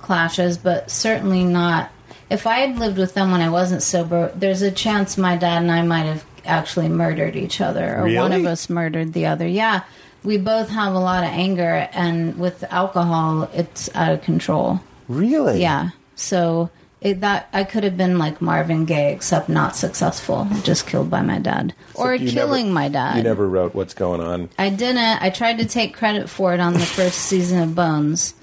clashes, 0.00 0.58
but 0.58 0.90
certainly 0.90 1.44
not. 1.44 1.90
If 2.28 2.46
I 2.46 2.58
had 2.60 2.78
lived 2.78 2.98
with 2.98 3.14
them 3.14 3.32
when 3.32 3.40
I 3.40 3.48
wasn't 3.50 3.82
sober, 3.82 4.30
there's 4.36 4.62
a 4.62 4.70
chance 4.70 5.16
my 5.18 5.36
dad 5.36 5.62
and 5.62 5.70
I 5.72 5.82
might 5.82 6.04
have 6.04 6.24
actually 6.44 6.88
murdered 6.88 7.36
each 7.36 7.60
other, 7.60 7.96
or 7.98 8.08
one 8.12 8.32
of 8.32 8.46
us 8.46 8.70
murdered 8.70 9.12
the 9.12 9.26
other. 9.26 9.46
Yeah, 9.46 9.82
we 10.24 10.36
both 10.36 10.68
have 10.68 10.94
a 10.94 10.98
lot 10.98 11.24
of 11.24 11.30
anger, 11.30 11.88
and 11.92 12.38
with 12.38 12.62
alcohol, 12.72 13.48
it's 13.54 13.88
out 13.94 14.12
of 14.12 14.22
control. 14.22 14.80
Really? 15.08 15.60
Yeah. 15.60 15.90
So 16.14 16.70
it, 17.00 17.20
that 17.22 17.48
I 17.52 17.64
could 17.64 17.82
have 17.84 17.96
been 17.96 18.18
like 18.18 18.42
Marvin 18.42 18.84
Gaye, 18.84 19.12
except 19.12 19.48
not 19.48 19.74
successful, 19.76 20.46
just 20.62 20.86
killed 20.86 21.08
by 21.10 21.22
my 21.22 21.38
dad, 21.38 21.74
or 21.94 22.18
killing 22.18 22.66
never- 22.66 22.74
my 22.74 22.88
dad. 22.88 23.16
You 23.16 23.22
never 23.22 23.48
wrote 23.48 23.74
what's 23.74 23.94
going 23.94 24.20
on. 24.20 24.50
I 24.58 24.68
didn't. 24.70 24.98
I 25.22 25.30
tried 25.30 25.58
to 25.58 25.66
take 25.66 25.96
credit 25.96 26.28
for 26.28 26.52
it 26.54 26.60
on 26.60 26.74
the 26.74 26.80
first 26.80 27.18
season 27.20 27.62
of 27.62 27.74
Bones, 27.74 28.34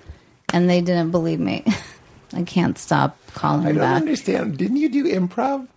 and 0.53 0.69
they 0.69 0.81
didn't 0.81 1.11
believe 1.11 1.39
me. 1.39 1.63
I 2.33 2.43
can't 2.43 2.77
stop 2.77 3.17
calling 3.35 3.65
I 3.65 3.69
don't 3.69 3.77
back. 3.77 4.01
understand. 4.01 4.57
Didn't 4.57 4.77
you 4.77 4.89
do 4.89 5.05
improv? 5.05 5.67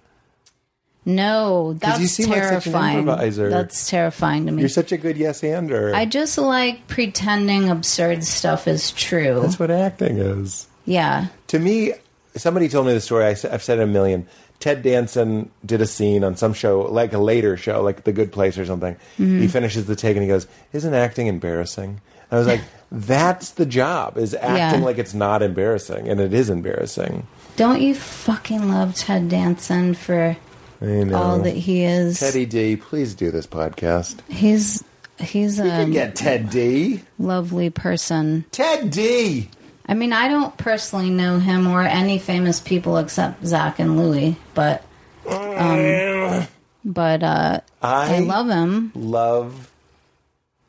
No, 1.07 1.73
that's 1.75 2.01
you 2.01 2.07
seem 2.07 2.29
like 2.31 2.45
such 2.45 2.67
an 2.67 2.73
terrifying. 2.73 2.99
improviser. 2.99 3.49
That's 3.51 3.89
terrifying 3.89 4.47
to 4.47 4.53
me. 4.53 4.61
You're 4.62 4.69
such 4.69 4.93
a 4.93 4.99
good 4.99 5.17
yes 5.17 5.43
ander. 5.43 5.95
I 5.95 6.05
just 6.05 6.37
like 6.37 6.87
pretending 6.89 7.70
absurd 7.70 8.23
stuff 8.25 8.69
is 8.69 8.91
true. 8.93 9.41
That's 9.41 9.59
what 9.59 9.70
acting 9.70 10.19
is. 10.19 10.67
yeah. 10.85 11.27
To 11.49 11.59
me, 11.59 11.95
somebody 12.37 12.69
told 12.69 12.87
me 12.87 12.93
the 12.93 13.01
story. 13.01 13.25
I, 13.25 13.29
have 13.51 13.62
said 13.62 13.79
it 13.79 13.83
a 13.83 13.87
million. 13.87 14.27
Ted 14.61 14.83
Danson 14.83 15.51
did 15.65 15.81
a 15.81 15.87
scene 15.87 16.23
on 16.23 16.37
some 16.37 16.53
show, 16.53 16.83
like 16.83 17.15
a 17.15 17.19
later 17.19 17.57
show, 17.57 17.83
like 17.83 18.05
The 18.05 18.12
Good 18.12 18.31
Place 18.31 18.59
or 18.59 18.67
something. 18.67 18.95
Mm-hmm. 19.19 19.41
He 19.41 19.49
finishes 19.49 19.87
the 19.87 19.97
take 19.97 20.17
and 20.17 20.23
he 20.23 20.29
goes, 20.29 20.47
"Isn't 20.75 20.93
acting 20.93 21.29
embarrassing?" 21.29 21.89
And 21.89 22.01
I 22.31 22.37
was 22.37 22.47
like, 22.47 22.61
"That's 22.93 23.53
the 23.53 23.65
job: 23.65 24.19
is 24.19 24.35
acting 24.35 24.81
Yeah. 24.81 24.87
like 24.87 24.99
it's 24.99 25.15
not 25.15 25.43
embarrassing, 25.43 26.09
and 26.09 26.20
it 26.20 26.35
is 26.35 26.51
embarrassing." 26.51 27.27
Don't 27.57 27.81
you 27.81 27.95
fucking 27.95 28.69
love 28.69 28.95
Ted 28.97 29.31
Danson 29.31 29.95
for. 29.95 30.37
All 30.83 31.39
that 31.41 31.57
he 31.57 31.84
is? 31.84 32.18
Teddy 32.18 32.47
D, 32.47 32.76
please 32.76 33.15
do 33.15 33.31
this 33.31 33.47
podcast. 33.47 34.20
He's 34.31 34.83
he's 35.18 35.59
You 35.59 35.65
a 35.65 35.68
can 35.68 35.91
get 35.92 36.17
Ted 36.17 36.50
D. 36.50 37.02
lovely 37.18 37.68
person. 37.70 38.44
Ted 38.50 38.91
D. 38.91 39.49
I 39.86 39.94
mean, 39.94 40.12
I 40.12 40.28
don't 40.28 40.57
personally 40.57 41.10
know 41.10 41.39
him 41.39 41.67
or 41.67 41.83
any 41.83 42.18
famous 42.18 42.60
people 42.60 42.97
except 42.97 43.44
Zach 43.44 43.78
and 43.78 43.99
Louie, 43.99 44.36
but 44.55 44.84
um, 45.28 46.47
but 46.84 47.23
uh, 47.23 47.60
I, 47.83 48.17
I 48.17 48.18
love 48.20 48.49
him. 48.49 48.92
love 48.94 49.70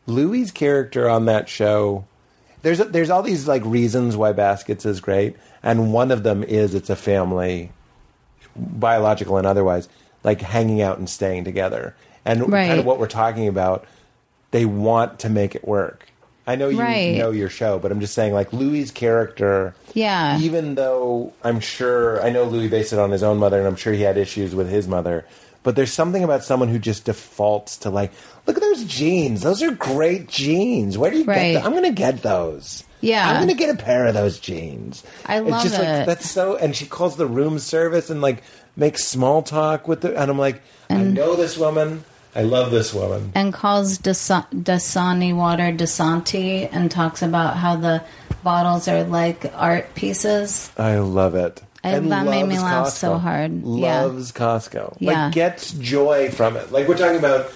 Louie's 0.08 0.52
character 0.52 1.08
on 1.10 1.26
that 1.26 1.48
show. 1.48 2.06
There's 2.64 2.80
there's 2.80 3.10
all 3.10 3.24
these 3.24 3.48
like 3.48 3.64
reasons 3.64 4.18
why 4.18 4.34
Baskets 4.34 4.86
is 4.86 5.00
great, 5.00 5.36
and 5.64 5.94
one 5.94 6.12
of 6.12 6.24
them 6.24 6.44
is 6.44 6.74
it's 6.76 6.90
a 6.90 6.96
family, 6.96 7.72
biological 8.56 9.38
and 9.38 9.48
otherwise, 9.48 9.88
like 10.24 10.42
hanging 10.42 10.82
out 10.82 10.98
and 10.98 11.10
staying 11.10 11.44
together, 11.44 11.96
and 12.26 12.50
kind 12.52 12.80
of 12.80 12.86
what 12.86 13.00
we're 13.00 13.08
talking 13.08 13.48
about. 13.48 13.86
They 14.52 14.66
want 14.66 15.20
to 15.20 15.30
make 15.30 15.56
it 15.56 15.66
work. 15.66 16.08
I 16.46 16.56
know 16.58 16.68
you 16.68 16.80
Right. 16.82 17.16
know 17.18 17.32
your 17.32 17.50
show, 17.50 17.80
but 17.80 17.92
I'm 17.92 18.02
just 18.02 18.14
saying, 18.14 18.34
like 18.34 18.52
Louie's 18.52 18.92
character. 18.92 19.74
Yeah. 19.94 20.40
Even 20.40 20.76
though 20.76 21.32
I'm 21.44 21.60
sure 21.62 22.22
I 22.22 22.30
know 22.32 22.44
Louie 22.44 22.68
based 22.68 22.92
it 22.92 23.00
on 23.00 23.12
his 23.12 23.24
own 23.24 23.38
mother, 23.38 23.58
and 23.60 23.68
I'm 23.68 23.76
sure 23.78 23.94
he 23.94 24.02
had 24.02 24.18
issues 24.18 24.54
with 24.54 24.70
his 24.70 24.88
mother. 24.88 25.26
But 25.64 25.76
there's 25.76 25.94
something 25.94 26.24
about 26.24 26.44
someone 26.44 26.70
who 26.70 26.80
just 26.80 27.06
defaults 27.06 27.78
to 27.78 27.90
like, 27.92 28.12
look 28.48 28.58
at 28.58 28.62
those 28.64 28.84
jeans. 28.86 29.42
Those 29.42 29.62
are 29.62 29.72
great 29.72 30.28
jeans. 30.28 30.98
Where 30.98 31.12
do 31.12 31.20
you 31.20 31.24
Right. 31.24 31.54
get 31.54 31.64
them? 31.64 31.66
I'm 31.68 31.72
going 31.80 31.84
to 31.86 31.92
get 31.98 32.24
those. 32.24 32.84
Yeah. 33.00 33.30
I'm 33.30 33.36
going 33.38 33.48
to 33.48 33.54
get 33.54 33.70
a 33.70 33.78
pair 33.82 34.08
of 34.08 34.16
those 34.16 34.40
jeans. 34.40 35.04
I 35.28 35.38
it's 35.40 35.50
love 35.50 35.62
just 35.64 35.76
Like, 35.78 35.88
it. 35.88 36.06
that's 36.08 36.30
so. 36.30 36.56
And 36.58 36.76
she 36.76 36.88
calls 36.88 37.16
the 37.16 37.28
room 37.28 37.60
service 37.60 38.10
and 38.10 38.22
like 38.24 38.42
makes 38.76 39.04
small 39.06 39.42
talk 39.42 39.88
with 39.88 40.02
the. 40.02 40.18
And 40.20 40.30
I'm 40.32 40.38
like, 40.38 40.62
I 40.90 40.98
know 41.04 41.36
this 41.36 41.58
woman. 41.58 42.04
I 42.34 42.44
love 42.44 42.72
this 42.72 42.94
woman. 42.94 43.34
and 43.36 43.54
calls 43.54 43.98
Dasa- 43.98 44.48
Dasani 44.54 45.36
water 45.36 45.72
Dasanti 45.74 46.70
and 46.72 46.90
talks 46.90 47.22
about 47.22 47.58
how 47.58 47.76
the 47.76 48.02
bottles 48.42 48.88
are 48.88 49.04
like 49.04 49.52
art 49.56 49.94
pieces. 49.96 50.72
I 50.78 51.00
love 51.00 51.36
it. 51.36 51.62
I- 51.84 51.90
and 51.90 52.10
that 52.12 52.26
made 52.26 52.44
me 52.44 52.58
laugh 52.58 52.88
Costco. 52.88 52.92
so 52.92 53.18
hard. 53.18 53.52
Yeah. 53.66 54.04
Loves 54.04 54.32
Costco. 54.32 54.96
Yeah. 55.00 55.26
Like 55.26 55.34
gets 55.34 55.72
joy 55.74 56.30
from 56.32 56.56
it. 56.56 56.72
Like 56.72 56.88
we're 56.88 56.98
talking 56.98 57.20
about 57.20 57.52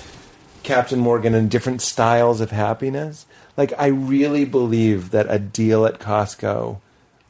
Captain 0.64 1.00
Morgan 1.00 1.34
and 1.36 1.50
different 1.50 1.82
styles 1.82 2.42
of 2.42 2.52
happiness. 2.52 3.26
Like 3.56 3.72
I 3.78 3.88
really 3.88 4.44
believe 4.44 5.12
that 5.12 5.28
a 5.30 5.40
deal 5.40 5.86
at 5.86 6.00
Costco 6.00 6.80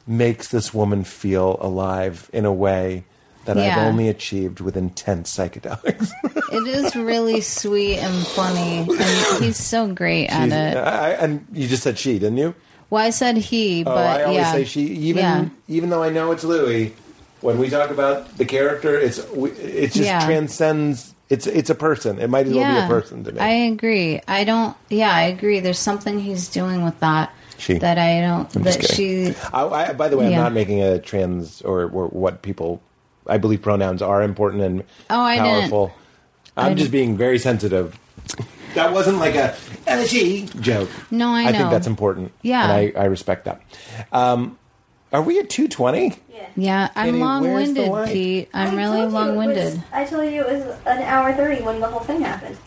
makes 0.07 0.47
this 0.47 0.73
woman 0.73 1.03
feel 1.03 1.57
alive 1.61 2.27
in 2.33 2.45
a 2.45 2.53
way 2.53 3.03
that 3.45 3.57
I've 3.57 3.77
only 3.77 4.07
achieved 4.09 4.59
with 4.59 4.75
intense 4.77 5.35
psychedelics. 5.35 6.09
It 6.51 6.67
is 6.67 6.95
really 6.95 7.41
sweet 7.41 7.97
and 7.97 8.25
funny, 8.27 8.79
and 8.79 9.43
he's 9.43 9.57
so 9.57 9.87
great 9.93 10.27
at 10.27 10.49
it. 10.49 10.77
I, 10.77 11.09
and 11.13 11.45
you 11.51 11.67
just 11.67 11.83
said 11.83 11.97
she, 11.97 12.13
didn't 12.19 12.37
you? 12.37 12.53
Well, 12.89 13.03
I 13.03 13.09
said 13.09 13.35
he, 13.37 13.81
Oh, 13.81 13.85
but 13.85 13.97
I 14.21 14.23
always 14.23 14.37
yeah, 14.41 14.51
say 14.53 14.63
she. 14.65 14.81
Even 14.83 15.23
Yeah. 15.23 15.49
even 15.67 15.89
though 15.89 16.03
I 16.03 16.11
know 16.11 16.31
it's 16.31 16.43
Louie, 16.43 16.93
when 17.41 17.57
we 17.57 17.69
talk 17.69 17.89
about 17.89 18.37
the 18.37 18.45
character, 18.45 18.97
it's 18.97 19.17
it 19.17 19.87
just 19.87 19.97
Yeah. 19.97 20.23
transcends. 20.25 21.13
It's 21.29 21.47
it's 21.47 21.71
a 21.71 21.75
person. 21.75 22.19
It 22.19 22.29
might 22.29 22.45
as 22.45 22.53
well 22.53 22.71
be 22.73 22.85
a 22.85 22.87
person 22.87 23.23
to 23.25 23.31
me. 23.33 23.39
I 23.39 23.49
agree. 23.73 24.21
I 24.27 24.43
don't. 24.43 24.77
Yeah, 24.89 25.11
I 25.11 25.23
agree. 25.23 25.59
There's 25.59 25.79
something 25.79 26.19
he's 26.19 26.47
doing 26.47 26.85
with 26.85 26.97
that 26.99 27.33
She. 27.57 27.79
that 27.79 27.97
I 27.97 28.21
don't. 28.21 28.55
I'm 28.55 28.61
that 28.63 28.85
she. 28.85 29.33
I, 29.51 29.65
I, 29.65 29.93
by 29.93 30.07
the 30.09 30.15
way, 30.17 30.29
Yeah. 30.29 30.37
I'm 30.37 30.43
not 30.43 30.53
making 30.53 30.83
a 30.83 30.99
trans 30.99 31.63
or, 31.63 31.89
or 31.89 32.07
what 32.09 32.43
people. 32.43 32.81
I 33.27 33.37
believe 33.37 33.61
pronouns 33.61 34.01
are 34.01 34.21
important 34.21 34.63
and 34.63 34.83
Oh, 35.09 35.19
I 35.21 35.35
didn't- 35.37 35.59
powerful. 35.61 35.93
I'm 36.57 36.65
I 36.65 36.69
just 36.73 36.83
didn't- 36.85 36.91
being 36.91 37.17
very 37.17 37.37
sensitive. 37.39 37.97
That 38.75 38.91
wasn't 38.93 39.19
like 39.19 39.35
a 39.35 39.55
"Uh, 39.87 40.03
she 40.05 40.47
joke. 40.59 40.89
No, 41.11 41.29
I 41.29 41.43
know. 41.43 41.49
I 41.49 41.51
think 41.53 41.69
that's 41.71 41.87
important. 41.87 42.31
Yeah. 42.41 42.63
and 42.63 42.71
I, 42.97 43.01
I 43.01 43.05
respect 43.05 43.45
that. 43.45 43.61
Um, 44.11 44.57
are 45.13 45.21
we 45.21 45.39
at 45.39 45.49
220? 45.49 46.17
Yeah. 46.33 46.45
Yeah, 46.57 46.89
I'm 46.95 47.05
Kenny, 47.07 47.19
long-winded. 47.19 48.07
Pete. 48.07 48.49
I'm 48.53 48.71
I 48.71 48.75
really 48.75 48.85
told 48.85 48.95
you 48.97 49.01
it 49.01 49.05
was- 49.05 49.13
long-winded. 49.13 49.83
I 49.93 50.05
told 50.05 50.31
you 50.31 50.41
it 50.45 50.51
was 50.51 50.77
an 50.85 51.01
hour 51.03 51.33
thirty 51.33 51.61
when 51.61 51.79
the 51.79 51.87
whole 51.87 52.01
thing 52.01 52.21
happened. 52.21 52.57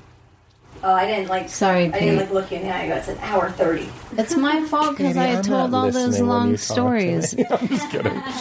Oh, 0.83 0.93
I 0.95 1.07
didn't 1.07 1.29
like. 1.29 1.49
Sorry, 1.51 1.87
I 1.87 1.91
didn't 1.91 2.09
Pete. 2.11 2.19
like 2.19 2.31
look 2.33 2.51
you 2.51 2.59
in 2.59 2.63
the 2.65 2.75
eye. 2.75 2.83
I 2.85 2.89
go, 2.89 2.95
It's 2.97 3.09
an 3.09 3.19
hour 3.21 3.51
thirty. 3.51 3.89
It's 4.17 4.37
my 4.37 4.65
fault 4.65 4.97
because 4.97 5.17
I 5.17 5.33
I'm 5.33 5.43
told 5.43 5.75
all 5.75 5.91
those 5.91 6.21
long 6.21 6.51
you 6.51 6.57
to 6.57 6.63
stories. 6.73 7.35
I'm 7.51 7.69
just 7.69 7.91
kidding. 7.91 8.23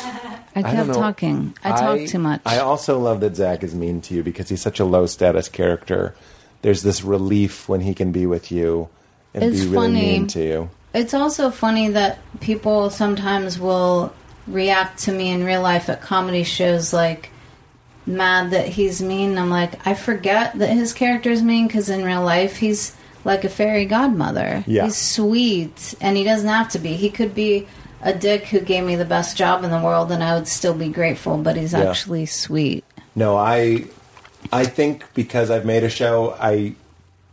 I 0.66 0.70
I 0.70 0.76
kept 0.76 0.88
know. 0.88 0.94
talking. 0.94 1.56
I 1.64 1.70
talk 1.72 2.08
too 2.08 2.20
much. 2.20 2.42
I 2.46 2.60
also 2.60 3.00
love 3.00 3.20
that 3.22 3.36
Zach 3.36 3.64
is 3.64 3.74
mean 3.76 4.02
to 4.02 4.14
you 4.14 4.24
because 4.24 4.50
he's 4.50 4.62
such 4.62 4.80
a 4.80 4.86
low 4.86 5.06
status 5.06 5.50
character. 5.50 6.16
There's 6.62 6.84
this 6.84 7.04
relief 7.04 7.70
when 7.70 7.82
he 7.82 7.94
can 7.94 8.12
be 8.12 8.26
with 8.26 8.52
you 8.52 8.90
and 9.34 9.44
It's 9.44 9.62
be 9.62 9.68
really 9.68 9.76
funny. 9.88 10.02
mean 10.02 10.28
to 10.28 10.42
you. 10.44 10.70
It's 10.94 11.14
also 11.14 11.52
funny 11.52 11.90
that 11.90 12.20
people 12.40 12.90
sometimes 12.90 13.60
will 13.60 14.14
react 14.48 15.00
to 15.04 15.12
me 15.12 15.30
in 15.30 15.44
real 15.44 15.62
life 15.62 15.90
at 15.90 16.02
comedy 16.02 16.44
shows 16.44 16.94
like 16.94 17.30
mad 18.06 18.52
that 18.52 18.68
he's 18.68 19.02
mean. 19.02 19.38
I'm 19.38 19.50
like, 19.50 19.86
I 19.86 19.94
forget 19.94 20.58
that 20.58 20.70
his 20.70 20.94
character's 20.94 21.44
mean 21.44 21.68
because 21.68 21.90
in 21.90 22.04
real 22.04 22.24
life 22.24 22.58
he's 22.58 22.96
like 23.26 23.44
a 23.44 23.50
fairy 23.50 23.86
godmother. 23.86 24.64
Yeah. 24.66 24.86
He's 24.86 24.96
sweet, 24.96 25.94
and 26.00 26.16
he 26.16 26.24
doesn't 26.24 26.48
have 26.48 26.70
to 26.70 26.80
be. 26.80 26.94
He 26.94 27.10
could 27.10 27.36
be 27.36 27.68
a 28.02 28.14
dick 28.14 28.46
who 28.46 28.60
gave 28.60 28.84
me 28.84 28.96
the 28.96 29.06
best 29.06 29.36
job 29.38 29.64
in 29.64 29.72
the 29.72 29.80
world, 29.82 30.12
and 30.12 30.24
I 30.24 30.36
would 30.36 30.48
still 30.48 30.74
be 30.74 30.90
grateful. 30.90 31.38
But 31.38 31.56
he's 31.58 31.74
Yeah. 31.74 31.90
actually 31.90 32.26
sweet. 32.26 32.84
No, 33.16 33.36
I 33.36 33.86
I 34.52 34.66
think 34.66 35.04
because 35.14 35.50
I've 35.50 35.66
made 35.66 35.84
a 35.84 35.90
show, 35.90 36.36
I 36.40 36.74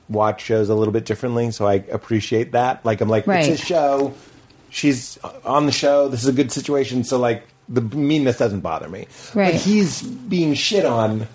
watch 0.09 0.43
shows 0.43 0.69
a 0.69 0.75
little 0.75 0.93
bit 0.93 1.05
differently, 1.07 1.51
so 1.51 1.67
I 1.67 1.75
appreciate 1.91 2.53
that. 2.53 2.85
Like 2.85 3.01
I'm 3.01 3.09
like, 3.09 3.27
Right. 3.27 3.47
it's 3.49 3.63
a 3.63 3.65
show. 3.67 4.13
She's 4.71 5.19
on 5.45 5.67
the 5.67 5.73
show. 5.73 6.09
This 6.09 6.23
is 6.23 6.29
a 6.29 6.33
good 6.33 6.51
situation. 6.51 7.05
So 7.05 7.19
like 7.19 7.45
the 7.69 7.81
meanness 7.81 8.39
doesn't 8.39 8.61
bother 8.61 8.89
me. 8.89 9.07
Right. 9.35 9.53
But 9.53 9.61
he's 9.61 10.03
being 10.03 10.55
shit 10.55 10.85
on 10.85 11.29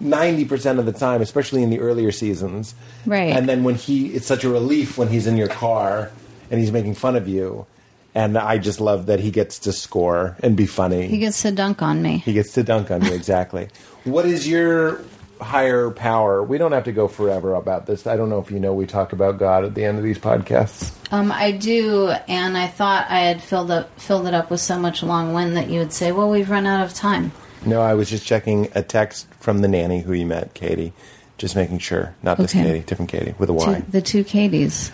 ninety 0.00 0.44
percent 0.44 0.78
of 0.78 0.86
the 0.86 0.92
time, 0.92 1.20
especially 1.22 1.62
in 1.62 1.70
the 1.70 1.80
earlier 1.80 2.12
seasons. 2.12 2.74
Right. 3.06 3.34
And 3.36 3.48
then 3.48 3.64
when 3.64 3.74
he, 3.74 4.06
it's 4.08 4.26
such 4.26 4.44
a 4.44 4.48
relief 4.48 4.96
when 4.98 5.08
he's 5.08 5.26
in 5.26 5.36
your 5.36 5.48
car 5.48 6.10
and 6.50 6.60
he's 6.60 6.70
making 6.72 6.94
fun 6.94 7.16
of 7.16 7.26
you. 7.28 7.66
And 8.14 8.38
I 8.38 8.58
just 8.58 8.80
love 8.80 9.06
that 9.06 9.18
he 9.20 9.30
gets 9.32 9.58
to 9.60 9.72
score 9.72 10.36
and 10.40 10.56
be 10.56 10.66
funny. 10.66 11.08
He 11.08 11.18
gets 11.18 11.42
to 11.42 11.50
dunk 11.50 11.82
on 11.82 12.00
me. 12.00 12.18
He 12.18 12.32
gets 12.32 12.52
to 12.52 12.62
dunk 12.62 12.90
on 12.90 13.04
you, 13.04 13.12
exactly. 13.20 13.68
what 14.04 14.24
is 14.24 14.46
your 14.46 15.02
higher 15.40 15.90
power? 15.90 16.42
We 16.42 16.56
don't 16.58 16.70
have 16.72 16.84
to 16.84 16.92
go 16.92 17.08
forever 17.08 17.54
about 17.54 17.86
this. 17.86 18.06
I 18.06 18.16
don't 18.16 18.28
know 18.30 18.38
if 18.38 18.52
you 18.52 18.60
know 18.60 18.72
we 18.72 18.86
talk 18.86 19.12
about 19.12 19.38
God 19.38 19.64
at 19.64 19.74
the 19.74 19.84
end 19.84 19.98
of 19.98 20.04
these 20.04 20.18
podcasts. 20.18 20.92
Um, 21.12 21.32
I 21.32 21.50
do, 21.50 22.08
and 22.28 22.56
I 22.56 22.68
thought 22.68 23.06
I 23.10 23.20
had 23.20 23.42
filled 23.42 23.70
up 23.72 23.98
filled 24.00 24.26
it 24.28 24.34
up 24.34 24.48
with 24.50 24.60
so 24.60 24.78
much 24.78 25.02
long 25.02 25.32
wind 25.32 25.56
that 25.56 25.68
you 25.68 25.80
would 25.80 25.92
say, 25.92 26.12
"Well, 26.12 26.30
we've 26.30 26.48
run 26.48 26.66
out 26.66 26.84
of 26.84 26.94
time." 26.94 27.32
No, 27.66 27.80
I 27.80 27.94
was 27.94 28.08
just 28.10 28.24
checking 28.26 28.68
a 28.74 28.82
text 28.82 29.26
from 29.40 29.58
the 29.60 29.68
nanny 29.68 30.00
who 30.00 30.12
you 30.12 30.26
met, 30.26 30.54
Katie. 30.54 30.92
Just 31.36 31.56
making 31.56 31.78
sure. 31.80 32.14
Not 32.22 32.38
this 32.38 32.54
Okay. 32.54 32.62
Katie, 32.62 32.80
different 32.86 33.10
Katie, 33.10 33.34
with 33.38 33.48
a 33.50 33.52
Y. 33.52 33.80
Two, 33.80 33.90
the 33.90 34.00
two 34.02 34.22
Katies 34.24 34.92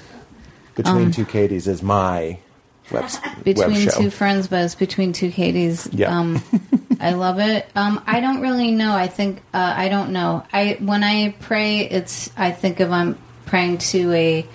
Between 0.74 1.10
Two 1.12 1.26
Katies 1.26 1.68
is 1.68 1.82
my 1.82 2.38
web, 2.90 3.10
between 3.44 3.86
web 3.86 3.94
two 3.94 4.10
friends, 4.10 4.48
but 4.48 4.64
it's 4.64 4.74
between 4.74 5.12
two 5.12 5.30
Katies. 5.30 5.88
Yeah. 5.92 6.16
Um, 6.16 6.42
I 7.00 7.12
love 7.12 7.38
it. 7.38 7.66
Um, 7.74 8.02
I 8.06 8.20
don't 8.20 8.40
really 8.40 8.72
know. 8.72 8.92
I 8.92 9.06
think 9.06 9.38
uh, 9.54 9.74
I 9.76 9.88
don't 9.88 10.12
know. 10.12 10.44
I 10.52 10.76
when 10.80 11.02
I 11.02 11.30
pray, 11.40 11.80
it's 11.80 12.30
I 12.36 12.50
think 12.50 12.80
of 12.80 12.92
I'm 12.92 13.18
praying 13.46 13.78
to 13.78 14.12
a 14.12 14.46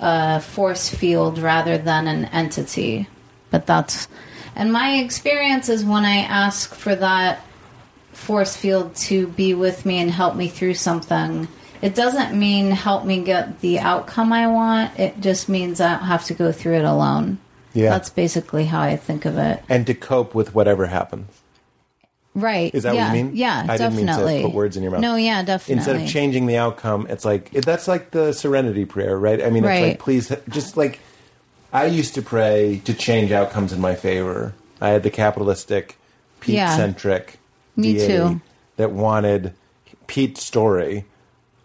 uh, 0.00 0.40
force 0.40 0.88
field 0.88 1.38
rather 1.38 1.78
than 1.78 2.06
an 2.06 2.26
entity. 2.26 3.08
But 3.50 3.66
that's 3.66 4.08
and 4.54 4.72
my 4.72 4.96
experience 4.96 5.68
is 5.68 5.84
when 5.84 6.04
I 6.04 6.18
ask 6.18 6.74
for 6.74 6.94
that 6.96 7.44
force 8.12 8.56
field 8.56 8.94
to 8.96 9.28
be 9.28 9.54
with 9.54 9.84
me 9.84 9.98
and 9.98 10.10
help 10.10 10.34
me 10.34 10.48
through 10.48 10.74
something. 10.74 11.46
It 11.82 11.94
doesn't 11.94 12.38
mean 12.38 12.70
help 12.70 13.04
me 13.04 13.22
get 13.22 13.60
the 13.60 13.78
outcome 13.78 14.32
I 14.32 14.46
want. 14.46 14.98
It 14.98 15.20
just 15.20 15.48
means 15.48 15.80
I 15.80 15.94
don't 15.94 16.06
have 16.06 16.24
to 16.24 16.34
go 16.34 16.50
through 16.50 16.76
it 16.76 16.84
alone. 16.84 17.38
Yeah. 17.76 17.90
That's 17.90 18.10
basically 18.10 18.64
how 18.64 18.80
I 18.80 18.96
think 18.96 19.24
of 19.26 19.36
it. 19.38 19.62
and 19.68 19.86
to 19.86 19.94
cope 19.94 20.34
with 20.34 20.54
whatever 20.54 20.86
happens. 20.86 21.28
Right. 22.34 22.74
Is 22.74 22.82
that 22.82 22.94
yeah. 22.94 23.08
what 23.10 23.16
you 23.16 23.24
mean? 23.24 23.36
Yeah, 23.36 23.64
I 23.68 23.76
didn't 23.78 23.96
mean 23.96 24.06
to 24.06 24.12
definitely. 24.12 24.42
put 24.42 24.52
words 24.52 24.76
in 24.76 24.82
your 24.82 24.92
mouth. 24.92 25.00
No, 25.00 25.16
yeah, 25.16 25.42
definitely. 25.42 25.74
Instead 25.76 25.96
of 25.96 26.06
changing 26.08 26.46
the 26.46 26.56
outcome, 26.58 27.06
it's 27.08 27.24
like 27.24 27.50
that's 27.50 27.88
like 27.88 28.10
the 28.10 28.32
serenity 28.32 28.84
prayer, 28.84 29.18
right? 29.18 29.42
I 29.42 29.48
mean, 29.48 29.64
it's 29.64 29.68
Right. 29.68 29.82
like 29.90 29.98
please, 29.98 30.30
just 30.50 30.76
like 30.76 30.98
I 31.72 31.86
used 31.86 32.14
to 32.14 32.22
pray 32.22 32.82
to 32.84 32.92
change 32.94 33.32
outcomes 33.32 33.72
in 33.72 33.80
my 33.80 33.94
favor. 33.94 34.52
I 34.80 34.90
had 34.90 35.02
the 35.02 35.10
capitalistic, 35.10 35.96
Pete-centric 36.40 37.38
Me 37.76 37.94
deity 37.94 38.06
too. 38.06 38.40
that 38.76 38.90
wanted 38.92 39.54
Pete's 40.06 40.44
story, 40.46 41.04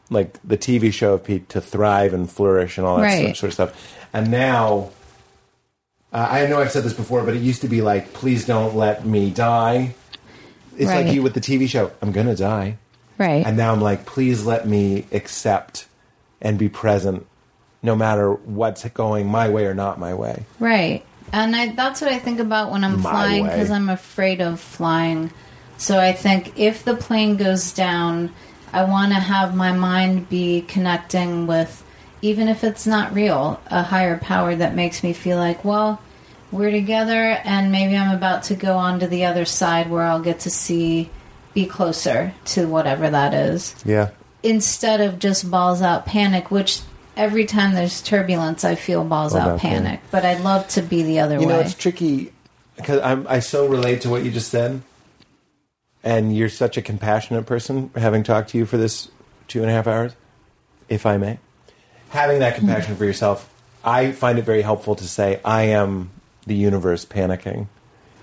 like 0.09 0.39
the 0.43 0.57
TV 0.57 0.91
show 0.93 1.13
of 1.15 1.23
Pete, 1.25 1.49
to 1.49 1.59
thrive 1.61 2.13
and 2.13 2.29
flourish 2.31 2.77
and 2.77 2.87
all 2.87 2.97
that 2.97 3.03
Right. 3.03 3.35
sort 3.35 3.49
of 3.49 3.53
stuff. 3.53 3.97
And 4.13 4.31
now, 4.31 4.89
uh, 6.13 6.27
I 6.29 6.45
know 6.47 6.59
I've 6.59 6.71
said 6.71 6.83
this 6.83 6.93
before, 6.93 7.23
but 7.23 7.35
it 7.35 7.41
used 7.41 7.61
to 7.61 7.67
be 7.67 7.81
like, 7.81 8.13
please 8.13 8.45
don't 8.45 8.75
let 8.75 9.05
me 9.05 9.29
die. 9.29 9.95
It's 10.77 10.89
like 10.89 11.13
you 11.13 11.21
with 11.21 11.33
the 11.33 11.41
TV 11.41 11.67
show. 11.67 11.91
I'm 12.01 12.11
gonna 12.11 12.35
die. 12.35 12.77
Right. 13.17 13.45
And 13.45 13.55
now 13.55 13.71
I'm 13.71 13.81
like, 13.81 14.05
please 14.05 14.45
let 14.45 14.67
me 14.67 15.05
accept 15.11 15.87
and 16.41 16.57
be 16.57 16.69
present 16.69 17.27
no 17.83 17.95
matter 17.95 18.33
what's 18.33 18.83
going 18.89 19.27
my 19.27 19.49
way 19.49 19.65
or 19.65 19.73
not 19.73 19.99
my 19.99 20.13
way. 20.13 20.45
Right. 20.59 21.05
And 21.33 21.55
I, 21.55 21.73
that's 21.73 22.01
what 22.01 22.11
I 22.11 22.19
think 22.19 22.39
about 22.39 22.71
when 22.71 22.83
I'm 22.83 23.01
My 23.01 23.11
flying 23.11 23.43
because 23.43 23.71
I'm 23.71 23.89
afraid 23.89 24.41
of 24.41 24.59
flying. 24.59 25.31
So 25.77 25.99
I 25.99 26.13
think 26.13 26.59
if 26.59 26.83
the 26.83 26.95
plane 26.95 27.37
goes 27.37 27.71
down, 27.73 28.33
I 28.73 28.83
want 28.83 29.13
to 29.13 29.19
have 29.19 29.55
my 29.55 29.71
mind 29.71 30.29
be 30.29 30.61
connecting 30.61 31.47
with, 31.47 31.83
even 32.21 32.47
if 32.47 32.63
it's 32.63 32.85
not 32.87 33.13
real, 33.13 33.59
a 33.67 33.83
higher 33.83 34.17
power 34.17 34.55
that 34.55 34.75
makes 34.75 35.03
me 35.03 35.13
feel 35.13 35.37
like, 35.37 35.63
well, 35.65 36.01
we're 36.51 36.71
together 36.71 37.13
and 37.45 37.71
maybe 37.71 37.95
I'm 37.95 38.15
about 38.15 38.43
to 38.43 38.55
go 38.55 38.77
on 38.77 38.99
to 38.99 39.07
the 39.07 39.25
other 39.25 39.45
side 39.45 39.89
where 39.89 40.03
I'll 40.03 40.21
get 40.21 40.41
to 40.41 40.49
see, 40.49 41.09
be 41.53 41.65
closer 41.65 42.33
to 42.45 42.67
whatever 42.67 43.09
that 43.09 43.33
is 43.33 43.73
Yeah. 43.85 44.09
instead 44.43 44.99
of 45.01 45.17
just 45.19 45.49
balls 45.49 45.81
out 45.81 46.05
panic, 46.05 46.51
which 46.51 46.81
every 47.15 47.45
time 47.45 47.73
there's 47.73 48.01
turbulence, 48.01 48.63
I 48.63 48.75
feel 48.75 49.03
balls 49.03 49.33
Balls 49.33 49.43
out 49.43 49.49
out 49.51 49.59
panic. 49.59 49.83
panic. 49.83 49.99
But 50.11 50.25
I'd 50.25 50.41
love 50.41 50.67
to 50.69 50.81
be 50.81 51.03
the 51.03 51.19
other 51.19 51.39
You 51.39 51.45
know, 51.45 51.57
way. 51.57 51.63
it's 51.65 51.73
tricky 51.73 52.31
because 52.75 52.99
I'm, 53.01 53.25
I 53.29 53.39
so 53.39 53.67
relate 53.67 54.01
to 54.01 54.09
what 54.09 54.23
you 54.23 54.31
just 54.31 54.49
said. 54.49 54.81
And 56.03 56.35
you're 56.35 56.49
such 56.49 56.77
a 56.77 56.81
compassionate 56.81 57.45
person, 57.45 57.91
having 57.95 58.23
talked 58.23 58.49
to 58.49 58.57
you 58.57 58.65
for 58.65 58.77
this 58.77 59.09
two 59.47 59.61
and 59.61 59.69
a 59.69 59.73
half 59.73 59.85
hours, 59.85 60.13
if 60.89 61.05
I 61.05 61.17
may. 61.17 61.37
Having 62.11 62.39
that 62.39 62.55
compassion 62.55 62.95
for 62.95 63.05
yourself, 63.05 63.49
I 63.83 64.11
find 64.11 64.37
it 64.37 64.43
very 64.43 64.61
helpful 64.61 64.95
to 64.95 65.03
say, 65.07 65.39
I 65.43 65.63
am 65.63 66.11
the 66.45 66.55
universe 66.55 67.05
panicking. 67.05 67.67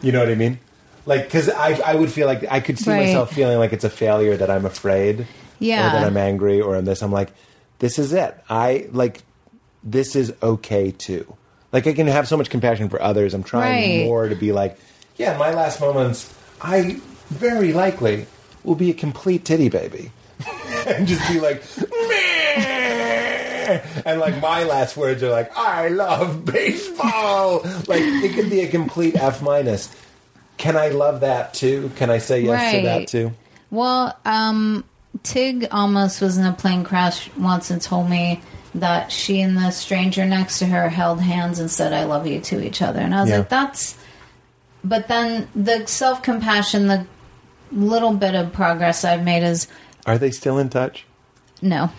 You 0.03 0.13
know 0.13 0.21
what 0.21 0.29
I 0.29 0.35
mean? 0.35 0.59
Like, 1.07 1.25
because 1.25 1.49
I, 1.49 1.73
I 1.85 1.95
would 1.95 2.13
feel 2.13 2.27
like 2.27 2.45
I 2.51 2.61
could 2.61 2.79
see 2.79 2.91
Right. 2.91 2.99
myself 2.99 3.33
feeling 3.33 3.59
like 3.59 3.73
it's 3.73 3.85
a 3.85 3.91
failure 3.91 4.37
that 4.37 4.51
I'm 4.51 4.67
afraid, 4.67 5.27
yeah, 5.59 5.87
or 5.87 5.91
that 5.91 6.05
I'm 6.05 6.17
angry, 6.19 6.61
or 6.61 6.77
I'm 6.77 6.85
this. 6.85 7.03
I'm 7.03 7.11
like, 7.13 7.31
this 7.79 7.99
is 7.99 8.13
it. 8.13 8.35
I 8.51 8.89
like, 8.93 9.23
this 9.83 10.15
is 10.15 10.35
okay 10.43 10.91
too. 10.91 11.35
Like, 11.73 11.87
I 11.87 11.95
can 11.95 12.07
have 12.09 12.29
so 12.29 12.37
much 12.37 12.51
compassion 12.51 12.89
for 12.91 13.01
others. 13.01 13.33
I'm 13.35 13.43
trying 13.43 13.81
Right. 13.81 13.97
more 14.05 14.29
to 14.29 14.37
be 14.37 14.53
like, 14.53 14.79
yeah, 15.17 15.37
my 15.39 15.53
last 15.53 15.81
moments, 15.81 16.33
I 16.61 17.01
very 17.31 17.73
likely 17.73 18.27
will 18.65 18.75
be 18.75 18.91
a 18.91 18.95
complete 18.95 19.45
titty 19.47 19.71
baby, 19.71 20.13
and 20.87 21.07
just 21.09 21.27
be 21.33 21.41
like, 21.41 21.63
"Meh." 21.79 22.78
and 24.07 24.21
like 24.21 24.41
my 24.41 24.65
last 24.65 24.97
words 24.97 25.23
are 25.23 25.31
like, 25.31 25.57
I 25.57 25.89
love 25.89 26.45
baseball. 26.45 27.61
like 27.87 28.03
it 28.03 28.35
could 28.35 28.51
be 28.51 28.61
a 28.63 28.69
complete 28.69 29.17
F 29.17 29.43
minus. 29.43 29.95
Can 30.57 30.77
I 30.77 30.89
love 30.89 31.21
that 31.21 31.55
too? 31.55 31.91
Can 31.97 32.11
I 32.11 32.19
say 32.19 32.41
yes 32.41 32.73
to 32.73 32.83
that 32.83 33.09
too? 33.09 33.33
well, 33.71 34.17
um, 34.25 34.85
Tig 35.23 35.69
almost 35.71 36.21
was 36.21 36.37
in 36.39 36.45
a 36.45 36.53
plane 36.53 36.85
crash 36.85 37.31
once 37.37 37.71
and 37.71 37.81
told 37.83 38.09
me 38.11 38.41
that 38.75 39.11
she 39.13 39.41
and 39.41 39.57
the 39.57 39.71
stranger 39.71 40.25
next 40.25 40.59
to 40.61 40.67
her 40.67 40.89
held 40.89 41.21
hands 41.21 41.59
and 41.59 41.71
said, 41.71 41.93
I 41.93 42.05
love 42.05 42.27
you 42.27 42.41
to 42.41 42.65
each 42.65 42.83
other. 42.83 43.01
And 43.01 43.15
I 43.15 43.21
was 43.23 43.31
Yeah. 43.31 43.39
like, 43.39 43.49
that's. 43.49 43.97
But 44.85 45.09
then 45.09 45.49
the 45.57 45.87
self 45.87 46.23
compassion, 46.23 46.87
the 46.87 47.05
little 47.73 48.13
bit 48.15 48.35
of 48.35 48.53
progress 48.53 49.05
I've 49.05 49.25
made 49.25 49.43
is 49.43 49.67
Are 50.07 50.19
they 50.19 50.31
still 50.31 50.59
in 50.59 50.69
touch? 50.71 51.05
No. 51.63 51.91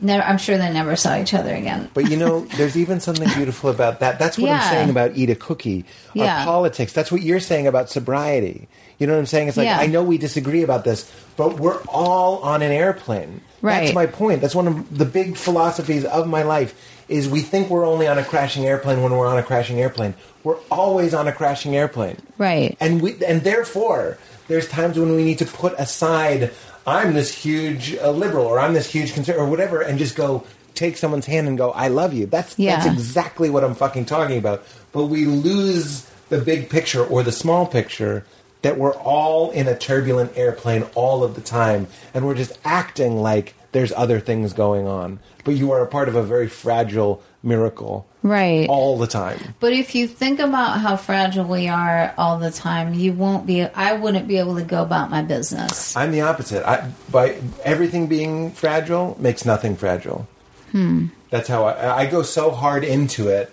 Never, 0.00 0.22
I'm 0.22 0.38
sure 0.38 0.58
they 0.58 0.72
never 0.72 0.94
saw 0.96 1.18
each 1.18 1.34
other 1.34 1.54
again. 1.54 1.90
But 1.94 2.10
you 2.10 2.16
know, 2.16 2.40
there's 2.56 2.76
even 2.76 3.00
something 3.00 3.28
beautiful 3.34 3.70
about 3.70 4.00
that. 4.00 4.18
That's 4.18 4.38
what 4.38 4.50
I'm 4.50 4.70
saying 4.70 4.90
about 4.90 5.16
eat 5.16 5.30
a 5.30 5.34
cookie. 5.34 5.84
Our 6.10 6.24
Yeah. 6.24 6.44
politics. 6.44 6.92
That's 6.92 7.10
what 7.10 7.22
you're 7.22 7.40
saying 7.40 7.66
about 7.66 7.90
sobriety. 7.90 8.68
You 8.98 9.06
know 9.06 9.12
what 9.14 9.20
I'm 9.20 9.26
saying? 9.26 9.48
It's 9.48 9.56
like 9.56 9.66
Yeah. 9.66 9.78
I 9.78 9.86
know 9.86 10.02
we 10.02 10.18
disagree 10.18 10.62
about 10.62 10.84
this, 10.84 11.10
but 11.36 11.60
we're 11.60 11.80
all 11.88 12.38
on 12.42 12.62
an 12.62 12.72
airplane. 12.72 13.40
Right. 13.62 13.82
That's 13.84 13.94
my 13.94 14.06
point. 14.06 14.40
That's 14.40 14.54
one 14.54 14.66
of 14.68 14.96
the 14.98 15.04
big 15.04 15.36
philosophies 15.36 16.04
of 16.04 16.28
my 16.28 16.42
life 16.42 16.74
is 17.08 17.28
we 17.28 17.40
think 17.40 17.70
we're 17.70 17.86
only 17.86 18.06
on 18.06 18.18
a 18.18 18.24
crashing 18.24 18.66
airplane 18.66 19.02
when 19.02 19.12
we're 19.12 19.26
on 19.26 19.38
a 19.38 19.42
crashing 19.42 19.80
airplane. 19.80 20.14
We're 20.44 20.58
always 20.70 21.14
on 21.14 21.26
a 21.26 21.32
crashing 21.32 21.74
airplane. 21.74 22.16
Right. 22.36 22.76
And 22.80 23.00
we 23.00 23.16
and 23.26 23.42
therefore 23.42 24.18
there's 24.46 24.68
times 24.68 24.98
when 24.98 25.14
we 25.14 25.24
need 25.24 25.38
to 25.38 25.46
put 25.46 25.74
aside 25.78 26.52
I'm 26.88 27.12
this 27.12 27.32
huge 27.32 27.94
uh, 27.96 28.10
liberal 28.10 28.46
or 28.46 28.58
I'm 28.58 28.72
this 28.72 28.90
huge 28.90 29.12
conservative 29.12 29.46
or 29.46 29.50
whatever 29.50 29.82
and 29.82 29.98
just 29.98 30.16
go 30.16 30.44
take 30.74 30.96
someone's 30.96 31.26
hand 31.26 31.46
and 31.46 31.58
go 31.58 31.70
I 31.72 31.88
love 31.88 32.14
you. 32.14 32.26
That's 32.26 32.54
that's 32.76 32.86
exactly 32.86 33.50
what 33.50 33.62
I'm 33.62 33.74
fucking 33.74 34.06
talking 34.06 34.38
about. 34.38 34.64
But 34.92 35.06
we 35.06 35.26
lose 35.26 36.08
the 36.30 36.38
big 36.38 36.70
picture 36.70 37.04
or 37.04 37.22
the 37.22 37.32
small 37.32 37.66
picture 37.66 38.24
that 38.62 38.78
we're 38.78 38.94
all 38.94 39.50
in 39.50 39.68
a 39.68 39.76
turbulent 39.76 40.36
airplane 40.36 40.84
all 40.94 41.22
of 41.22 41.34
the 41.34 41.40
time 41.40 41.86
and 42.14 42.26
we're 42.26 42.34
just 42.34 42.58
acting 42.64 43.20
like 43.20 43.54
there's 43.72 43.92
other 43.92 44.18
things 44.18 44.54
going 44.54 44.86
on. 44.86 45.20
But 45.44 45.56
you 45.56 45.70
are 45.72 45.82
a 45.82 45.86
part 45.86 46.08
of 46.08 46.16
a 46.16 46.22
very 46.22 46.48
fragile 46.48 47.22
miracle 47.42 48.07
Right. 48.22 48.68
all 48.68 48.98
the 48.98 49.06
time. 49.06 49.54
But 49.60 49.72
if 49.72 49.94
you 49.94 50.08
think 50.08 50.40
about 50.40 50.80
how 50.80 50.96
fragile 50.96 51.44
we 51.44 51.68
are 51.68 52.12
all 52.18 52.38
the 52.38 52.50
time, 52.50 52.94
you 52.94 53.12
won't 53.12 53.46
be. 53.46 53.62
I 53.62 53.92
wouldn't 53.92 54.26
be 54.26 54.38
able 54.38 54.56
to 54.56 54.64
go 54.64 54.82
about 54.82 55.10
my 55.10 55.22
business. 55.22 55.96
I'm 55.96 56.10
the 56.10 56.22
opposite. 56.22 56.68
I, 56.68 56.90
by 57.10 57.40
everything 57.64 58.08
being 58.08 58.50
fragile 58.50 59.16
makes 59.20 59.44
nothing 59.44 59.76
fragile. 59.76 60.26
Hmm. 60.72 61.06
That's 61.30 61.48
how 61.48 61.64
I, 61.64 61.98
I 61.98 62.06
go 62.06 62.22
so 62.22 62.50
hard 62.50 62.84
into 62.84 63.28
it. 63.28 63.52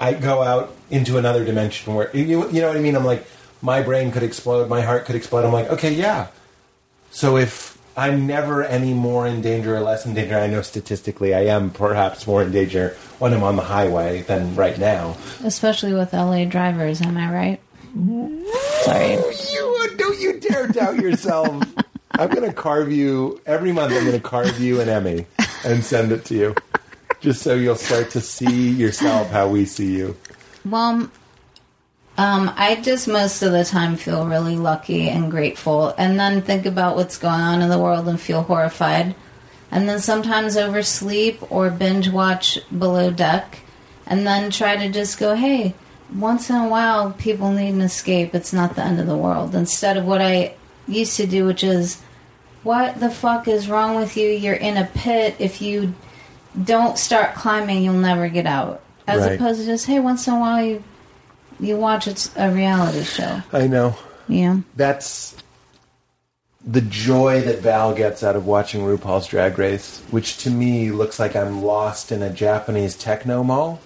I 0.00 0.14
go 0.14 0.42
out 0.42 0.74
into 0.90 1.18
another 1.18 1.44
dimension 1.44 1.94
where 1.94 2.14
you, 2.16 2.50
you 2.50 2.60
know 2.60 2.68
what 2.68 2.76
I 2.76 2.80
mean. 2.80 2.96
I'm 2.96 3.04
like, 3.04 3.26
my 3.62 3.82
brain 3.82 4.10
could 4.12 4.22
explode, 4.22 4.68
my 4.68 4.80
heart 4.80 5.04
could 5.04 5.14
explode. 5.14 5.44
I'm 5.44 5.52
like, 5.52 5.70
okay, 5.70 5.92
yeah. 5.92 6.28
So 7.10 7.36
if 7.36 7.73
I'm 7.96 8.26
never 8.26 8.64
any 8.64 8.92
more 8.92 9.26
in 9.26 9.40
danger 9.40 9.76
or 9.76 9.80
less 9.80 10.04
in 10.04 10.14
danger, 10.14 10.36
I 10.36 10.48
know 10.48 10.62
statistically 10.62 11.32
I 11.34 11.46
am 11.46 11.70
perhaps 11.70 12.26
more 12.26 12.42
in 12.42 12.50
danger 12.50 12.96
when 13.18 13.32
I'm 13.32 13.42
on 13.44 13.56
the 13.56 13.62
highway 13.62 14.22
than 14.22 14.56
right 14.56 14.76
now. 14.78 15.16
Especially 15.44 15.92
with 15.92 16.12
LA 16.12 16.44
drivers, 16.44 17.00
am 17.00 17.16
I 17.16 17.32
right? 17.32 17.60
Sorry. 18.82 19.12
You 19.52 19.90
don't 19.96 20.20
you 20.20 20.40
dare 20.40 20.66
doubt 20.68 20.96
yourself. 20.96 21.62
I'm 22.12 22.28
going 22.30 22.48
to 22.48 22.52
carve 22.52 22.92
you 22.92 23.40
every 23.46 23.72
month. 23.72 23.92
I'm 23.92 24.04
going 24.04 24.12
to 24.12 24.20
carve 24.20 24.60
you 24.60 24.80
an 24.80 24.88
Emmy 24.88 25.26
and 25.64 25.84
send 25.84 26.12
it 26.12 26.24
to 26.26 26.34
you, 26.34 26.54
just 27.20 27.42
so 27.42 27.54
you'll 27.54 27.74
start 27.76 28.10
to 28.10 28.20
see 28.20 28.70
yourself 28.70 29.30
how 29.30 29.48
we 29.48 29.64
see 29.64 29.96
you. 29.96 30.16
Well, 30.64 31.10
um, 32.16 32.52
I 32.56 32.76
just 32.76 33.08
most 33.08 33.42
of 33.42 33.52
the 33.52 33.64
time 33.64 33.96
feel 33.96 34.26
really 34.26 34.56
lucky 34.56 35.08
and 35.08 35.30
grateful, 35.30 35.94
and 35.98 36.18
then 36.18 36.42
think 36.42 36.66
about 36.66 36.96
what's 36.96 37.18
going 37.18 37.40
on 37.40 37.62
in 37.62 37.70
the 37.70 37.78
world 37.78 38.06
and 38.08 38.20
feel 38.20 38.42
horrified. 38.42 39.14
And 39.70 39.88
then 39.88 39.98
sometimes 39.98 40.56
oversleep 40.56 41.50
or 41.50 41.68
binge 41.70 42.08
watch 42.08 42.58
Below 42.76 43.10
Deck, 43.10 43.60
and 44.06 44.24
then 44.26 44.50
try 44.52 44.76
to 44.76 44.88
just 44.90 45.18
go, 45.18 45.34
hey, 45.34 45.74
once 46.14 46.48
in 46.50 46.56
a 46.56 46.68
while 46.68 47.12
people 47.12 47.50
need 47.50 47.70
an 47.70 47.80
escape. 47.80 48.34
It's 48.34 48.52
not 48.52 48.76
the 48.76 48.84
end 48.84 49.00
of 49.00 49.08
the 49.08 49.16
world. 49.16 49.54
Instead 49.54 49.96
of 49.96 50.04
what 50.06 50.20
I 50.20 50.54
used 50.86 51.16
to 51.16 51.26
do, 51.26 51.46
which 51.46 51.64
is, 51.64 52.00
what 52.62 53.00
the 53.00 53.10
fuck 53.10 53.48
is 53.48 53.68
wrong 53.68 53.96
with 53.96 54.16
you? 54.16 54.28
You're 54.28 54.54
in 54.54 54.76
a 54.76 54.84
pit. 54.84 55.34
If 55.40 55.60
you 55.60 55.94
don't 56.62 56.96
start 56.96 57.34
climbing, 57.34 57.82
you'll 57.82 57.94
never 57.94 58.28
get 58.28 58.46
out. 58.46 58.80
As 59.08 59.22
Right. 59.22 59.32
opposed 59.32 59.60
to 59.60 59.66
just, 59.66 59.86
hey, 59.86 59.98
once 59.98 60.28
in 60.28 60.34
a 60.34 60.38
while 60.38 60.64
you 60.64 60.84
you 61.60 61.76
watch 61.76 62.06
it's 62.06 62.30
a 62.36 62.50
reality 62.50 63.02
show. 63.04 63.42
I 63.52 63.66
know. 63.66 63.96
Yeah. 64.28 64.60
That's 64.76 65.36
the 66.66 66.80
joy 66.80 67.42
that 67.42 67.60
Val 67.60 67.94
gets 67.94 68.22
out 68.22 68.36
of 68.36 68.46
watching 68.46 68.80
RuPaul's 68.82 69.26
Drag 69.26 69.58
Race, 69.58 70.00
which 70.10 70.38
to 70.38 70.50
me 70.50 70.90
looks 70.90 71.18
like 71.18 71.36
I'm 71.36 71.62
lost 71.62 72.10
in 72.10 72.22
a 72.22 72.30
Japanese 72.30 72.96
techno 72.96 73.42
mall. 73.42 73.80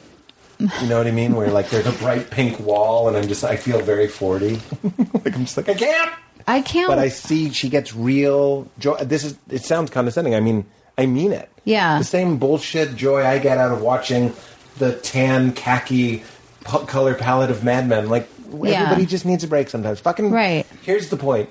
You 0.59 0.89
know 0.89 0.99
what 0.99 1.07
I 1.07 1.13
mean? 1.13 1.37
Where 1.37 1.51
like 1.51 1.71
there's 1.71 1.87
a 1.87 1.93
bright 1.93 2.31
pink 2.31 2.59
wall, 2.59 3.07
and 3.07 3.17
I'm 3.17 3.29
just 3.29 3.45
I 3.45 3.57
feel 3.57 3.81
very 3.81 4.09
forty. 4.09 4.61
like 5.25 5.37
I'm 5.37 5.45
just 5.45 5.57
like 5.57 5.69
I 5.69 5.75
can't. 5.75 6.13
I 6.49 6.63
can't 6.63 6.89
But 6.89 6.99
I 6.99 7.11
see 7.11 7.51
she 7.51 7.69
gets 7.69 7.95
real 7.95 8.69
joy. 8.79 8.97
This 8.97 9.23
is 9.23 9.39
it 9.51 9.63
sounds 9.63 9.91
condescending. 9.91 10.35
I 10.35 10.41
mean, 10.41 10.67
I 10.97 11.07
mean 11.07 11.31
it. 11.33 11.49
Yeah. 11.65 11.99
The 11.99 12.05
same 12.05 12.39
bullshit 12.39 12.97
joy 12.97 13.25
I 13.25 13.39
get 13.39 13.59
out 13.59 13.71
of 13.71 13.83
watching 13.83 14.35
the 14.79 14.95
tan 14.97 15.53
khaki 15.53 16.25
p- 16.69 16.87
color 16.87 17.15
palette 17.15 17.51
of 17.51 17.65
Mad 17.65 17.89
Men. 17.89 18.09
Like 18.09 18.29
Yeah. 18.53 18.83
everybody 18.83 19.07
just 19.07 19.25
needs 19.25 19.45
a 19.45 19.49
break 19.49 19.69
sometimes. 19.71 20.01
Fucking 20.01 20.31
Right. 20.31 20.67
Here's 20.83 21.09
the 21.09 21.17
point. 21.17 21.49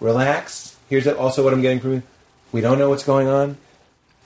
Relax. 0.00 0.76
Here's 0.88 1.06
also 1.06 1.42
what 1.44 1.52
I'm 1.52 1.62
getting 1.62 1.80
from 1.80 1.92
you. 1.94 2.02
We 2.52 2.60
don't 2.60 2.78
know 2.78 2.88
what's 2.88 3.04
going 3.04 3.28
on. 3.28 3.56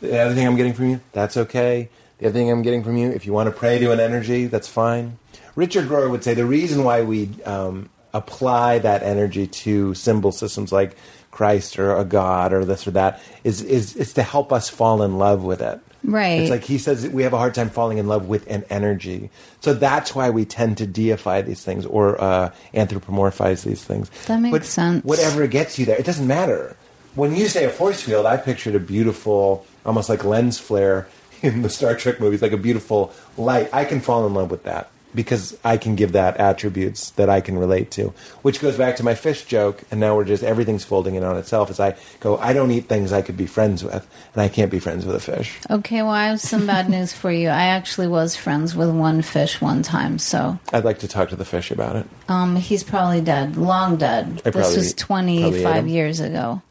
The 0.00 0.18
other 0.20 0.34
thing 0.34 0.46
I'm 0.46 0.56
getting 0.56 0.74
from 0.74 0.90
you, 0.90 1.00
that's 1.12 1.36
okay. 1.36 1.88
The 2.18 2.26
other 2.26 2.32
thing 2.38 2.50
I'm 2.50 2.62
getting 2.62 2.82
from 2.84 2.96
you, 2.96 3.10
if 3.10 3.26
you 3.26 3.32
want 3.32 3.48
to 3.48 3.52
pray 3.52 3.78
to 3.78 3.92
an 3.92 4.00
energy, 4.00 4.46
that's 4.46 4.68
fine. 4.68 5.18
Richard 5.56 5.86
Rohr 5.88 6.10
would 6.10 6.22
say 6.24 6.34
the 6.34 6.46
reason 6.46 6.84
why 6.84 7.02
we 7.02 7.30
um, 7.44 7.88
apply 8.14 8.78
that 8.80 9.02
energy 9.02 9.46
to 9.46 9.94
symbol 9.94 10.32
systems 10.32 10.72
like 10.72 10.96
Christ 11.30 11.78
or 11.78 11.96
a 11.96 12.04
God 12.04 12.52
or 12.52 12.64
this 12.64 12.86
or 12.86 12.90
that 12.92 13.20
is 13.42 13.62
is 13.62 13.96
is 13.96 14.12
to 14.14 14.22
help 14.22 14.52
us 14.52 14.68
fall 14.68 15.02
in 15.02 15.18
love 15.18 15.42
with 15.44 15.60
it. 15.62 15.80
Right. 16.04 16.40
It's 16.40 16.50
like 16.50 16.64
he 16.64 16.78
says 16.78 17.02
that 17.02 17.12
we 17.12 17.22
have 17.22 17.32
a 17.32 17.38
hard 17.38 17.54
time 17.54 17.70
falling 17.70 17.98
in 17.98 18.06
love 18.06 18.26
with 18.26 18.50
an 18.50 18.64
energy. 18.70 19.30
So 19.60 19.72
that's 19.72 20.14
why 20.14 20.30
we 20.30 20.44
tend 20.44 20.78
to 20.78 20.86
deify 20.86 21.42
these 21.42 21.64
things 21.64 21.86
or 21.86 22.20
uh, 22.20 22.52
anthropomorphize 22.74 23.64
these 23.64 23.84
things. 23.84 24.10
That 24.26 24.40
makes 24.40 24.52
But 24.52 24.64
sense. 24.64 25.04
Whatever 25.04 25.46
gets 25.46 25.78
you 25.78 25.86
there, 25.86 25.96
it 25.96 26.04
doesn't 26.04 26.26
matter. 26.26 26.76
When 27.14 27.36
you 27.36 27.48
say 27.48 27.64
a 27.64 27.70
force 27.70 28.00
field, 28.00 28.26
I 28.26 28.36
pictured 28.36 28.74
a 28.74 28.80
beautiful, 28.80 29.66
almost 29.84 30.08
like 30.08 30.24
lens 30.24 30.58
flare 30.58 31.08
in 31.42 31.62
the 31.62 31.68
Star 31.68 31.94
Trek 31.94 32.20
movies, 32.20 32.42
like 32.42 32.52
a 32.52 32.56
beautiful 32.56 33.12
light. 33.36 33.68
I 33.72 33.84
can 33.84 34.00
fall 34.00 34.26
in 34.26 34.34
love 34.34 34.50
with 34.50 34.64
that 34.64 34.90
because 35.14 35.56
I 35.64 35.76
can 35.76 35.94
give 35.96 36.12
that 36.12 36.36
attributes 36.38 37.10
that 37.10 37.28
I 37.28 37.40
can 37.40 37.58
relate 37.58 37.90
to. 37.92 38.14
Which 38.42 38.60
goes 38.60 38.76
back 38.76 38.96
to 38.96 39.04
my 39.04 39.14
fish 39.14 39.44
joke, 39.44 39.82
and 39.90 40.00
now 40.00 40.16
we're 40.16 40.24
just 40.24 40.42
everything's 40.42 40.84
folding 40.84 41.14
in 41.14 41.24
on 41.24 41.36
itself. 41.36 41.70
As 41.70 41.80
I 41.80 41.96
go, 42.20 42.38
I 42.38 42.52
don't 42.52 42.70
eat 42.70 42.88
things 42.88 43.12
I 43.12 43.22
could 43.22 43.36
be 43.36 43.46
friends 43.46 43.84
with, 43.84 44.06
and 44.32 44.42
I 44.42 44.48
can't 44.48 44.70
be 44.70 44.78
friends 44.78 45.04
with 45.06 45.14
a 45.16 45.20
fish. 45.20 45.58
Okay, 45.70 46.02
well 46.02 46.10
I 46.12 46.26
have 46.26 46.40
some 46.40 46.66
bad 46.66 46.88
news 46.94 47.12
for 47.12 47.30
you. 47.30 47.48
I 47.48 47.64
actually 47.66 48.08
was 48.08 48.36
friends 48.36 48.74
with 48.74 48.90
one 48.90 49.22
fish 49.22 49.60
one 49.60 49.82
time, 49.82 50.18
so 50.18 50.58
I'd 50.72 50.84
like 50.84 50.98
to 51.00 51.08
talk 51.08 51.28
to 51.30 51.36
the 51.36 51.44
fish 51.44 51.70
about 51.70 51.96
it. 51.96 52.06
um 52.28 52.56
he's 52.56 52.82
probably 52.82 53.20
dead. 53.20 53.56
Long 53.56 53.96
dead. 53.96 54.42
I 54.44 54.50
this 54.50 54.76
was 54.76 54.94
twenty 54.94 55.62
five 55.62 55.86
years 55.88 56.20
ago. 56.20 56.62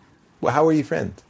Well, 0.42 0.54
how 0.54 0.66
were 0.66 0.74
you 0.74 0.84
friends? 0.84 1.22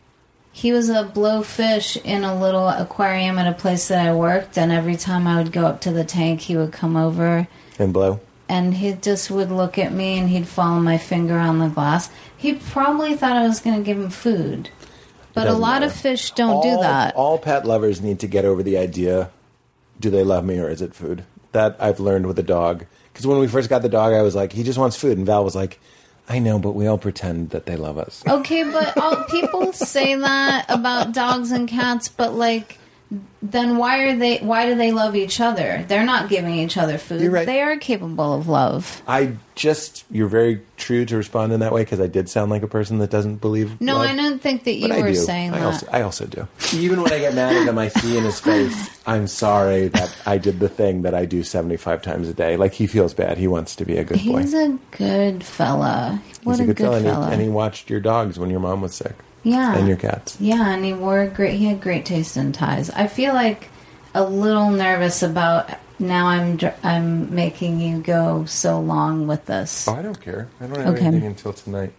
He 0.61 0.71
was 0.71 0.89
a 0.89 1.03
blowfish 1.03 1.99
in 2.05 2.23
a 2.23 2.39
little 2.39 2.67
aquarium 2.69 3.39
at 3.39 3.47
a 3.47 3.57
place 3.57 3.87
that 3.87 4.05
I 4.05 4.13
worked, 4.13 4.59
and 4.59 4.71
every 4.71 4.95
time 4.95 5.25
I 5.25 5.41
would 5.41 5.51
go 5.51 5.65
up 5.65 5.81
to 5.81 5.91
the 5.91 6.03
tank, 6.03 6.41
he 6.41 6.55
would 6.55 6.71
come 6.71 6.95
over 6.95 7.47
And 7.79 7.91
blow. 7.91 8.19
and 8.47 8.75
he 8.75 8.93
just 8.93 9.31
would 9.31 9.49
look 9.49 9.79
at 9.79 9.91
me 9.91 10.19
and 10.19 10.29
he'd 10.29 10.47
follow 10.47 10.79
my 10.79 10.99
finger 10.99 11.39
on 11.39 11.57
the 11.57 11.67
glass. 11.69 12.11
He 12.37 12.53
probably 12.53 13.15
thought 13.15 13.35
I 13.37 13.47
was 13.47 13.59
going 13.59 13.77
to 13.77 13.83
give 13.83 13.97
him 13.97 14.11
food. 14.11 14.69
But 15.33 15.47
a 15.47 15.53
lot 15.53 15.81
of 15.81 15.91
fish 15.93 16.29
don't 16.31 16.61
do 16.61 16.77
that. 16.81 17.15
All 17.15 17.39
pet 17.39 17.65
lovers 17.65 17.99
need 17.99 18.19
to 18.19 18.27
get 18.27 18.45
over 18.45 18.61
the 18.61 18.77
idea: 18.77 19.31
do 19.99 20.11
they 20.11 20.23
love 20.23 20.45
me 20.45 20.59
or 20.59 20.69
is 20.69 20.81
it 20.83 20.93
food? 20.93 21.23
That 21.53 21.75
I've 21.79 21.99
learned 21.99 22.27
with 22.27 22.37
a 22.37 22.43
dog. 22.43 22.85
Because 23.11 23.25
when 23.25 23.39
we 23.39 23.47
first 23.47 23.67
got 23.69 23.81
the 23.81 23.89
dog, 23.89 24.13
I 24.13 24.21
was 24.21 24.35
like, 24.35 24.51
he 24.53 24.61
just 24.61 24.77
wants 24.77 24.95
food, 24.95 25.17
and 25.17 25.25
Val 25.25 25.43
was 25.43 25.55
like, 25.55 25.79
I 26.31 26.39
know, 26.39 26.59
but 26.59 26.71
we 26.71 26.87
all 26.87 26.97
pretend 26.97 27.49
that 27.49 27.65
they 27.65 27.75
love 27.75 27.97
us. 27.97 28.23
Okay, 28.25 28.63
but 28.63 28.97
all, 28.97 29.25
people 29.25 29.73
say 29.73 30.15
that 30.15 30.65
about 30.69 31.11
dogs 31.11 31.51
and 31.51 31.67
cats, 31.67 32.07
but 32.07 32.33
like, 32.33 32.77
then 33.41 33.77
why 33.77 34.03
are 34.03 34.15
they? 34.15 34.37
Why 34.37 34.67
do 34.67 34.75
they 34.75 34.91
love 34.93 35.15
each 35.17 35.41
other? 35.41 35.83
They're 35.87 36.05
not 36.05 36.29
giving 36.29 36.55
each 36.55 36.77
other 36.77 36.97
food. 36.97 37.21
You're 37.21 37.31
right. 37.31 37.45
They 37.45 37.61
are 37.61 37.75
capable 37.77 38.33
of 38.33 38.47
love. 38.47 39.01
I 39.07 39.33
just 39.55 40.05
you're 40.09 40.29
very 40.29 40.61
true 40.77 41.03
to 41.05 41.17
respond 41.17 41.51
in 41.51 41.59
that 41.59 41.73
way 41.73 41.81
because 41.83 41.99
I 41.99 42.07
did 42.07 42.29
sound 42.29 42.51
like 42.51 42.63
a 42.63 42.67
person 42.67 42.99
that 42.99 43.09
doesn't 43.09 43.37
believe. 43.41 43.81
No, 43.81 43.95
love. 43.97 44.07
I 44.09 44.15
don't 44.15 44.41
think 44.41 44.63
that 44.63 44.75
you 44.75 44.87
But 44.87 44.97
I 44.97 45.01
were 45.01 45.07
do. 45.09 45.15
saying 45.15 45.53
I 45.53 45.59
that. 45.59 45.65
Also, 45.65 45.87
I 45.91 46.01
also 46.03 46.25
do. 46.25 46.47
Even 46.73 47.01
when 47.01 47.11
I 47.11 47.19
get 47.19 47.35
mad 47.35 47.53
at 47.55 47.67
him, 47.67 47.77
I 47.77 47.89
see 47.89 48.17
in 48.17 48.23
his 48.23 48.39
face, 48.39 48.89
I'm 49.05 49.27
sorry 49.27 49.89
that 49.89 50.15
I 50.25 50.37
did 50.37 50.59
the 50.61 50.69
thing 50.69 51.01
that 51.01 51.13
I 51.13 51.25
do 51.25 51.43
75 51.43 52.01
times 52.01 52.29
a 52.29 52.33
day. 52.33 52.55
Like 52.55 52.73
he 52.73 52.87
feels 52.87 53.13
bad. 53.13 53.37
He 53.37 53.47
wants 53.47 53.75
to 53.77 53.85
be 53.85 53.97
a 53.97 54.05
good 54.05 54.23
boy. 54.23 54.39
He's 54.39 54.53
a 54.53 54.77
good 54.91 55.43
fella. 55.43 56.21
What 56.43 56.53
He's 56.53 56.59
a, 56.61 56.63
a 56.63 56.65
good, 56.67 56.77
good 56.77 56.83
fella, 56.85 56.95
and 56.97 57.05
he- 57.05 57.11
fella. 57.11 57.27
and 57.31 57.41
he 57.41 57.49
watched 57.49 57.89
your 57.89 57.99
dogs 57.99 58.39
when 58.39 58.49
your 58.49 58.61
mom 58.61 58.81
was 58.81 58.93
sick 58.95 59.15
yeah, 59.43 59.75
and 59.75 59.87
your 59.87 59.97
cats. 59.97 60.37
Yeah, 60.39 60.69
and 60.69 60.83
he 60.85 60.93
wore 60.93 61.27
great. 61.27 61.55
He 61.57 61.65
had 61.65 61.81
great 61.81 62.05
taste 62.05 62.37
in 62.37 62.51
ties. 62.51 62.89
I 62.89 63.07
feel 63.07 63.33
like 63.33 63.69
a 64.13 64.23
little 64.23 64.69
nervous 64.71 65.23
about 65.23 65.69
now. 65.99 66.27
I'm 66.27 66.57
dr- 66.57 66.75
I'm 66.83 67.33
making 67.33 67.79
you 67.79 67.99
go 67.99 68.45
so 68.45 68.79
long 68.79 69.27
with 69.27 69.45
this. 69.45 69.87
Oh, 69.87 69.93
I 69.95 70.01
don't 70.01 70.19
care. 70.19 70.47
I 70.59 70.67
don't 70.67 70.79
have 70.79 70.95
Okay. 70.95 71.05
anything 71.05 71.27
until 71.27 71.53
tonight, 71.53 71.93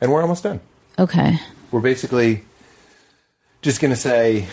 and 0.00 0.10
we're 0.12 0.22
almost 0.22 0.42
done. 0.42 0.60
Okay. 0.98 1.38
We're 1.70 1.80
basically 1.80 2.44
just 3.62 3.80
going 3.80 3.92
to 3.92 4.00
say 4.00 4.46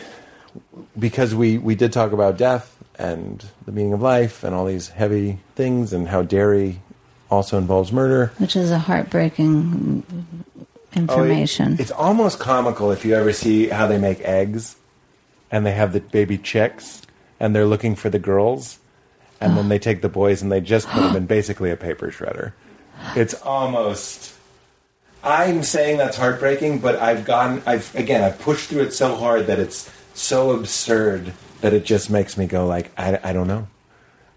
because 0.98 1.34
we 1.36 1.58
we 1.58 1.76
did 1.76 1.92
talk 1.94 2.12
about 2.12 2.38
death 2.38 2.72
and 2.98 3.44
the 3.66 3.72
meaning 3.72 3.94
of 3.94 4.02
life 4.02 4.44
and 4.44 4.54
all 4.56 4.66
these 4.66 4.90
heavy 4.90 5.40
things 5.56 5.92
and 5.94 6.08
how 6.10 6.22
dairy 6.22 6.82
also 7.30 7.58
involves 7.58 7.92
murder. 7.92 8.32
Which 8.38 8.56
is 8.56 8.72
a 8.72 8.80
heartbreaking 8.80 10.04
Oh, 11.10 11.24
it- 11.24 11.28
it's 11.80 11.92
almost 11.92 12.40
comical 12.40 12.92
if 12.92 13.04
you 13.06 13.16
ever 13.16 13.34
see 13.34 13.68
how 13.68 13.88
they 13.88 13.98
make 13.98 14.22
eggs 14.22 14.76
and 15.52 15.66
they 15.66 15.72
have 15.74 15.94
the 15.94 16.00
baby 16.00 16.38
chicks 16.38 17.02
and 17.40 17.56
they're 17.56 17.66
looking 17.66 17.96
for 17.96 18.10
the 18.10 18.20
girls 18.20 18.80
and 19.42 19.56
then 19.58 19.70
they 19.70 19.78
take 19.80 20.02
the 20.02 20.10
boys 20.10 20.42
and 20.42 20.52
they 20.52 20.62
just 20.62 20.88
put 20.88 21.02
them 21.02 21.16
in 21.16 21.26
basically 21.26 21.70
a 21.70 21.76
paper 21.78 22.08
shredder. 22.10 22.54
It's 23.16 23.34
almost 23.42 24.34
I'm 25.24 25.64
saying 25.64 25.98
that's 25.98 26.18
heartbreaking, 26.18 26.80
but 26.80 26.96
I've 26.98 27.26
gotten 27.26 27.62
I've 27.66 27.94
again 27.96 28.24
I've 28.24 28.40
pushed 28.40 28.70
through 28.70 28.84
it 28.84 28.94
so 28.94 29.16
hard 29.16 29.48
that 29.48 29.60
it's 29.60 29.90
so 30.14 30.52
absurd 30.52 31.34
that 31.62 31.74
it 31.74 31.84
just 31.84 32.10
makes 32.10 32.38
me 32.38 32.46
go 32.48 32.66
like 32.68 32.92
I, 32.98 33.20
I 33.24 33.34
don't 33.34 33.48
know. 33.48 33.68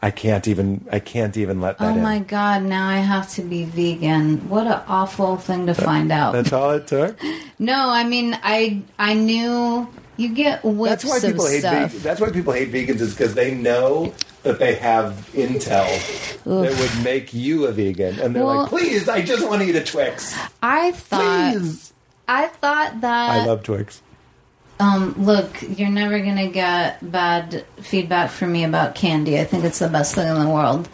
I 0.01 0.11
can't 0.13 0.47
even 0.47 0.85
I 0.93 1.01
can't 1.01 1.37
even 1.37 1.61
let 1.61 1.79
that 1.79 1.93
oh 1.93 1.97
in. 1.97 2.03
my 2.03 2.21
god! 2.21 2.63
Now 2.63 2.89
I 2.89 2.99
have 2.99 3.29
to 3.31 3.43
be 3.43 3.65
vegan. 3.65 4.49
What 4.49 4.67
an 4.69 4.81
awful 4.87 5.37
thing 5.37 5.67
to 5.67 5.75
find 5.75 6.13
out. 6.13 6.33
That's 6.33 6.53
all 6.53 6.71
it 6.73 6.87
took. 6.87 7.19
No, 7.61 7.91
I 7.91 8.05
mean 8.05 8.39
I 8.45 8.83
I 9.01 9.15
knew 9.15 9.89
You 10.17 10.29
get 10.29 10.65
whips 10.65 11.03
That's 11.03 11.05
why 11.05 11.29
people 11.29 11.47
hate. 11.47 11.63
Veg- 11.63 11.91
that's 11.91 12.21
why 12.21 12.31
people 12.31 12.53
hate 12.53 12.71
vegans 12.73 13.01
is 13.01 13.15
because 13.17 13.35
they 13.35 13.53
know 13.55 14.15
that 14.45 14.61
they 14.61 14.77
have 14.77 15.29
intel 15.35 15.87
that 16.45 16.79
would 16.79 17.05
make 17.05 17.35
you 17.35 17.67
a 17.67 17.73
vegan, 17.73 18.21
and 18.21 18.35
they're 18.37 18.45
Well- 18.45 18.61
like, 18.63 18.69
"Please, 18.69 19.09
I 19.09 19.23
just 19.23 19.47
want 19.49 19.63
to 19.63 19.69
eat 19.69 19.75
a 19.75 19.83
Twix. 19.83 20.37
I 20.63 20.93
thought 20.93 21.55
Please." 21.55 21.93
I 22.29 22.47
thought 22.47 23.01
that 23.01 23.31
I 23.31 23.45
love 23.47 23.65
Twix. 23.65 24.01
Um, 24.81 25.15
look, 25.19 25.51
you're 25.77 25.89
never 25.91 26.21
gonna 26.21 26.49
get 26.49 26.99
bad 27.11 27.65
feedback 27.81 28.31
from 28.31 28.53
me 28.53 28.65
about 28.65 28.95
candy. 28.95 29.39
I 29.39 29.45
think 29.45 29.65
it's 29.65 29.81
the 29.81 29.89
best 29.89 30.15
thing 30.15 30.29
in 30.29 30.39
the 30.39 30.49
world. 30.49 30.89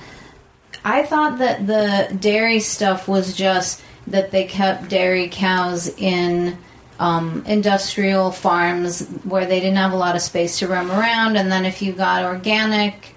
I 0.84 1.02
thought 1.02 1.38
that 1.38 1.66
the 1.66 2.14
dairy 2.18 2.60
stuff 2.60 3.08
was 3.08 3.34
just 3.34 3.82
that 4.06 4.30
they 4.30 4.44
kept 4.44 4.88
dairy 4.88 5.28
cows 5.30 5.88
in 5.98 6.58
um, 6.98 7.42
industrial 7.46 8.30
farms 8.30 9.06
where 9.24 9.46
they 9.46 9.60
didn't 9.60 9.76
have 9.76 9.92
a 9.92 9.96
lot 9.96 10.14
of 10.14 10.22
space 10.22 10.58
to 10.60 10.68
roam 10.68 10.90
around, 10.90 11.36
and 11.36 11.50
then 11.50 11.64
if 11.64 11.82
you 11.82 11.92
got 11.92 12.22
organic, 12.24 13.14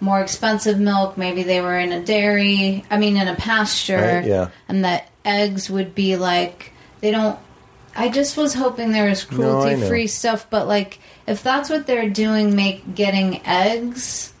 more 0.00 0.20
expensive 0.20 0.78
milk, 0.80 1.16
maybe 1.16 1.42
they 1.42 1.60
were 1.60 1.78
in 1.78 1.92
a 1.92 2.02
dairy. 2.04 2.84
I 2.90 2.98
mean, 2.98 3.16
in 3.16 3.28
a 3.28 3.36
pasture, 3.36 3.96
Right, 4.20 4.24
yeah. 4.26 4.48
and 4.68 4.84
that 4.84 5.08
eggs 5.24 5.70
would 5.70 5.94
be 5.94 6.16
like 6.16 6.72
they 7.00 7.10
don't. 7.10 7.38
I 7.96 8.08
just 8.08 8.36
was 8.36 8.54
hoping 8.54 8.92
there 8.92 9.08
was 9.08 9.28
No, 9.30 9.36
cruelty 9.36 9.80
free 9.88 10.06
stuff, 10.06 10.46
but 10.50 10.66
like 10.68 10.98
if 11.26 11.42
that's 11.42 11.68
what 11.70 11.86
they're 11.86 12.08
doing, 12.10 12.54
make 12.56 12.94
getting 12.94 13.40
eggs. 13.46 14.32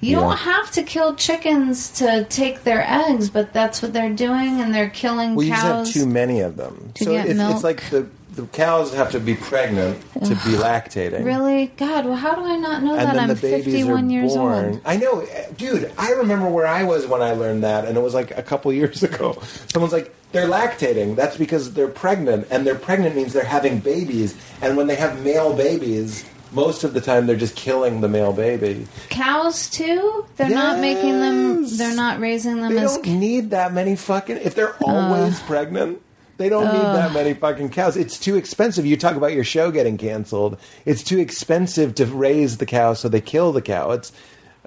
You 0.00 0.14
Yeah. 0.16 0.20
don't 0.20 0.36
have 0.36 0.70
to 0.72 0.84
kill 0.84 1.16
chickens 1.16 1.90
to 1.98 2.24
take 2.30 2.62
their 2.62 2.84
eggs, 2.88 3.30
but 3.30 3.52
that's 3.52 3.82
what 3.82 3.92
they're 3.92 4.12
doing, 4.12 4.60
and 4.60 4.72
they're 4.72 4.90
killing 4.90 5.34
Well, 5.34 5.44
you 5.44 5.52
just 5.52 5.64
have 5.64 5.86
too 5.88 6.06
many 6.06 6.40
of 6.40 6.56
them, 6.56 6.92
to 6.94 7.04
so 7.04 7.10
get 7.12 7.26
it's, 7.26 7.40
it's 7.40 7.64
like 7.64 7.90
the 7.90 8.06
the 8.36 8.46
cows 8.46 8.94
have 8.94 9.10
to 9.10 9.18
be 9.18 9.34
pregnant 9.34 10.00
to 10.22 10.28
be 10.28 10.52
lactating. 10.54 11.24
Really, 11.24 11.72
God, 11.76 12.04
well, 12.06 12.14
how 12.14 12.36
do 12.36 12.42
I 12.44 12.54
not 12.56 12.84
know 12.84 12.94
and 12.94 13.08
that? 13.08 13.18
I'm 13.18 13.28
the 13.30 13.34
babies 13.34 13.64
51 13.64 14.10
years 14.10 14.34
born. 14.36 14.64
old. 14.66 14.80
I 14.84 14.96
know, 14.96 15.26
dude. 15.56 15.90
I 15.98 16.12
remember 16.12 16.48
where 16.48 16.64
I 16.68 16.84
was 16.84 17.04
when 17.08 17.20
I 17.20 17.32
learned 17.32 17.64
that, 17.64 17.84
and 17.86 17.96
it 17.96 18.00
was 18.00 18.14
like 18.14 18.30
a 18.38 18.42
couple 18.44 18.72
years 18.72 19.02
ago. 19.08 19.42
Someone's 19.72 19.92
like, 19.92 20.14
"They're 20.32 20.48
lactating." 20.48 21.16
That's 21.16 21.36
because 21.36 21.72
they're 21.74 21.88
pregnant, 21.88 22.46
and 22.50 22.66
they're 22.66 22.74
pregnant 22.74 23.16
means 23.16 23.32
they're 23.32 23.44
having 23.44 23.80
babies. 23.80 24.34
And 24.60 24.76
when 24.76 24.86
they 24.86 24.96
have 24.96 25.22
male 25.24 25.54
babies, 25.54 26.24
most 26.52 26.84
of 26.84 26.94
the 26.94 27.00
time 27.00 27.26
they're 27.26 27.36
just 27.36 27.56
killing 27.56 28.00
the 28.00 28.08
male 28.08 28.32
baby. 28.32 28.86
Cows 29.10 29.68
too? 29.68 30.24
They're 30.36 30.48
not 30.48 30.80
making 30.80 31.20
them. 31.20 31.62
Yes. 31.64 31.78
They're 31.78 31.94
not 31.96 32.20
raising 32.20 32.60
them 32.62 32.74
They 32.74 32.80
as. 32.80 32.96
don't 32.96 33.18
need 33.20 33.50
that 33.50 33.72
many 33.72 33.96
fucking. 33.96 34.38
If 34.38 34.54
they're 34.54 34.74
always 34.82 35.38
pregnant, 35.40 36.00
they 36.38 36.48
don't 36.48 36.72
need 36.72 36.80
that 36.82 37.12
many 37.12 37.34
fucking 37.34 37.70
cows. 37.70 37.96
It's 37.96 38.18
too 38.18 38.36
expensive. 38.36 38.86
You 38.86 38.96
talk 38.96 39.16
about 39.16 39.32
your 39.32 39.44
show 39.44 39.70
getting 39.70 39.98
canceled. 39.98 40.56
It's 40.84 41.02
too 41.02 41.18
expensive 41.18 41.94
to 41.96 42.06
raise 42.06 42.58
the 42.58 42.66
cow, 42.66 42.94
so 42.94 43.08
they 43.08 43.20
kill 43.20 43.52
the 43.52 43.62
cow. 43.62 43.90
It's 43.90 44.12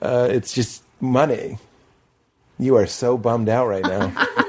uh, 0.02 0.28
it's 0.30 0.54
just 0.54 0.84
money. 1.00 1.58
You 2.60 2.76
are 2.76 2.86
so 2.86 3.18
bummed 3.18 3.50
out 3.50 3.68
right 3.68 3.84
now. 3.84 4.28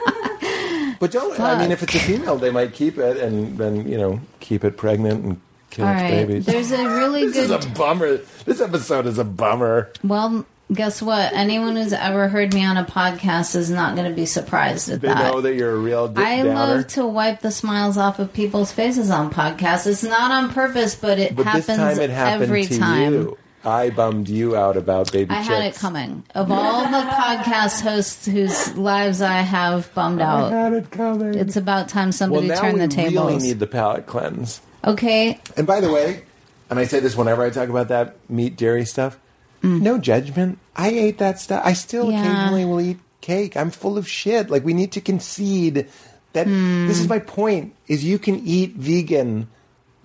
but 1.03 1.11
don't. 1.11 1.39
I 1.41 1.59
mean, 1.59 1.73
if 1.73 1.83
it's 1.83 1.95
a 1.97 1.99
female, 1.99 2.37
they 2.39 2.51
might 2.53 2.73
keep 2.73 2.97
it 2.97 3.17
and 3.17 3.59
then 3.59 3.89
you 3.89 3.99
know 3.99 4.21
keep 4.39 4.63
it 4.65 4.77
pregnant 4.77 5.25
and 5.25 5.41
kill 5.71 5.85
All 5.85 5.93
its 5.93 6.03
right, 6.03 6.11
babies. 6.11 6.47
there's 6.47 6.71
a 6.71 6.89
really 6.89 7.23
good 7.23 7.35
this 7.35 7.51
is 7.51 7.67
a 7.67 7.69
bummer. 7.71 8.19
This 8.45 8.61
episode 8.61 9.07
is 9.07 9.19
a 9.19 9.25
bummer. 9.25 9.91
well, 10.05 10.47
guess 10.73 11.03
what? 11.03 11.33
Anyone 11.35 11.75
who's 11.77 11.93
ever 11.93 12.29
heard 12.29 12.55
me 12.55 12.65
on 12.65 12.77
a 12.77 12.85
podcast 12.85 13.57
is 13.57 13.69
not 13.69 13.97
going 13.97 14.09
to 14.09 14.15
be 14.15 14.25
surprised 14.27 14.89
at 14.91 15.01
They 15.01 15.09
that. 15.09 15.19
know 15.33 15.41
that 15.41 15.55
you're 15.55 15.73
a 15.75 15.77
real 15.79 16.07
d- 16.09 16.23
I 16.23 16.37
downer. 16.39 16.55
love 16.55 16.87
to 16.89 17.07
wipe 17.07 17.41
the 17.41 17.51
smiles 17.51 17.99
off 17.99 18.19
of 18.21 18.33
people's 18.33 18.71
faces 18.73 19.11
on 19.11 19.31
podcasts. 19.33 19.87
It's 19.89 20.03
not 20.05 20.31
on 20.31 20.51
purpose, 20.53 20.95
but 20.95 21.19
it 21.19 21.35
But 21.35 21.47
happens 21.47 21.67
this 21.67 21.77
time 21.77 21.99
it 22.01 22.11
every 22.11 22.65
time. 22.67 23.13
you. 23.13 23.39
I 23.65 23.91
bummed 23.91 24.29
you 24.29 24.57
out 24.57 24.77
about 24.77 25.13
baby 25.13 25.31
I 25.33 25.39
chicks. 25.39 25.49
had 25.49 25.63
it 25.65 25.75
coming. 25.77 26.25
Of 26.35 26.51
all 26.51 26.83
the 26.83 27.07
podcast 27.09 27.81
hosts 27.83 28.27
whose 28.27 28.77
lives 28.77 29.23
I 29.23 29.43
have 29.43 29.93
bummed 29.95 30.21
out, 30.21 30.45
I 30.45 30.47
out, 30.47 30.53
had 30.53 30.73
it 30.75 30.91
coming. 30.91 31.35
it's 31.35 31.57
about 31.57 31.89
time 31.89 32.11
somebody 32.13 32.49
now 32.49 32.61
turned 32.61 32.75
we 32.75 32.81
the 32.81 32.89
tables. 32.89 33.27
really 33.31 33.43
need 33.43 33.61
the 33.61 33.67
palate 33.67 34.07
cleanse. 34.07 34.61
okay, 34.85 35.39
And 35.57 35.67
by 35.67 35.81
the 35.81 35.93
way, 35.93 36.25
and 36.71 36.79
I 36.79 36.85
say 36.85 36.99
this 37.01 37.15
whenever 37.17 37.43
I 37.43 37.51
talk 37.51 37.69
about 37.69 37.89
that 37.89 38.17
meat 38.29 38.57
dairy 38.57 38.85
stuff, 38.85 39.19
no 39.63 39.97
judgment. 39.99 40.59
I 40.75 40.89
ate 40.89 41.19
that 41.19 41.39
stuff. 41.39 41.63
I 41.65 41.75
still 41.75 42.07
Mm. 42.07 42.13
Yeah. 42.13 42.21
occasionally 42.25 42.65
will 42.65 42.81
eat 42.81 42.99
cake. 43.21 43.57
I'm 43.57 43.71
full 43.71 43.97
of 43.97 44.09
shit. 44.09 44.51
Like 44.51 44.65
we 44.65 44.75
need 44.75 44.91
to 44.93 45.01
concede 45.01 45.87
that 46.33 46.49
Hmm. 46.49 46.89
this 46.89 46.99
is 46.99 47.09
my 47.09 47.21
point 47.21 47.75
is 47.87 48.03
you 48.03 48.19
can 48.19 48.41
eat 48.45 48.73
vegan 48.75 49.47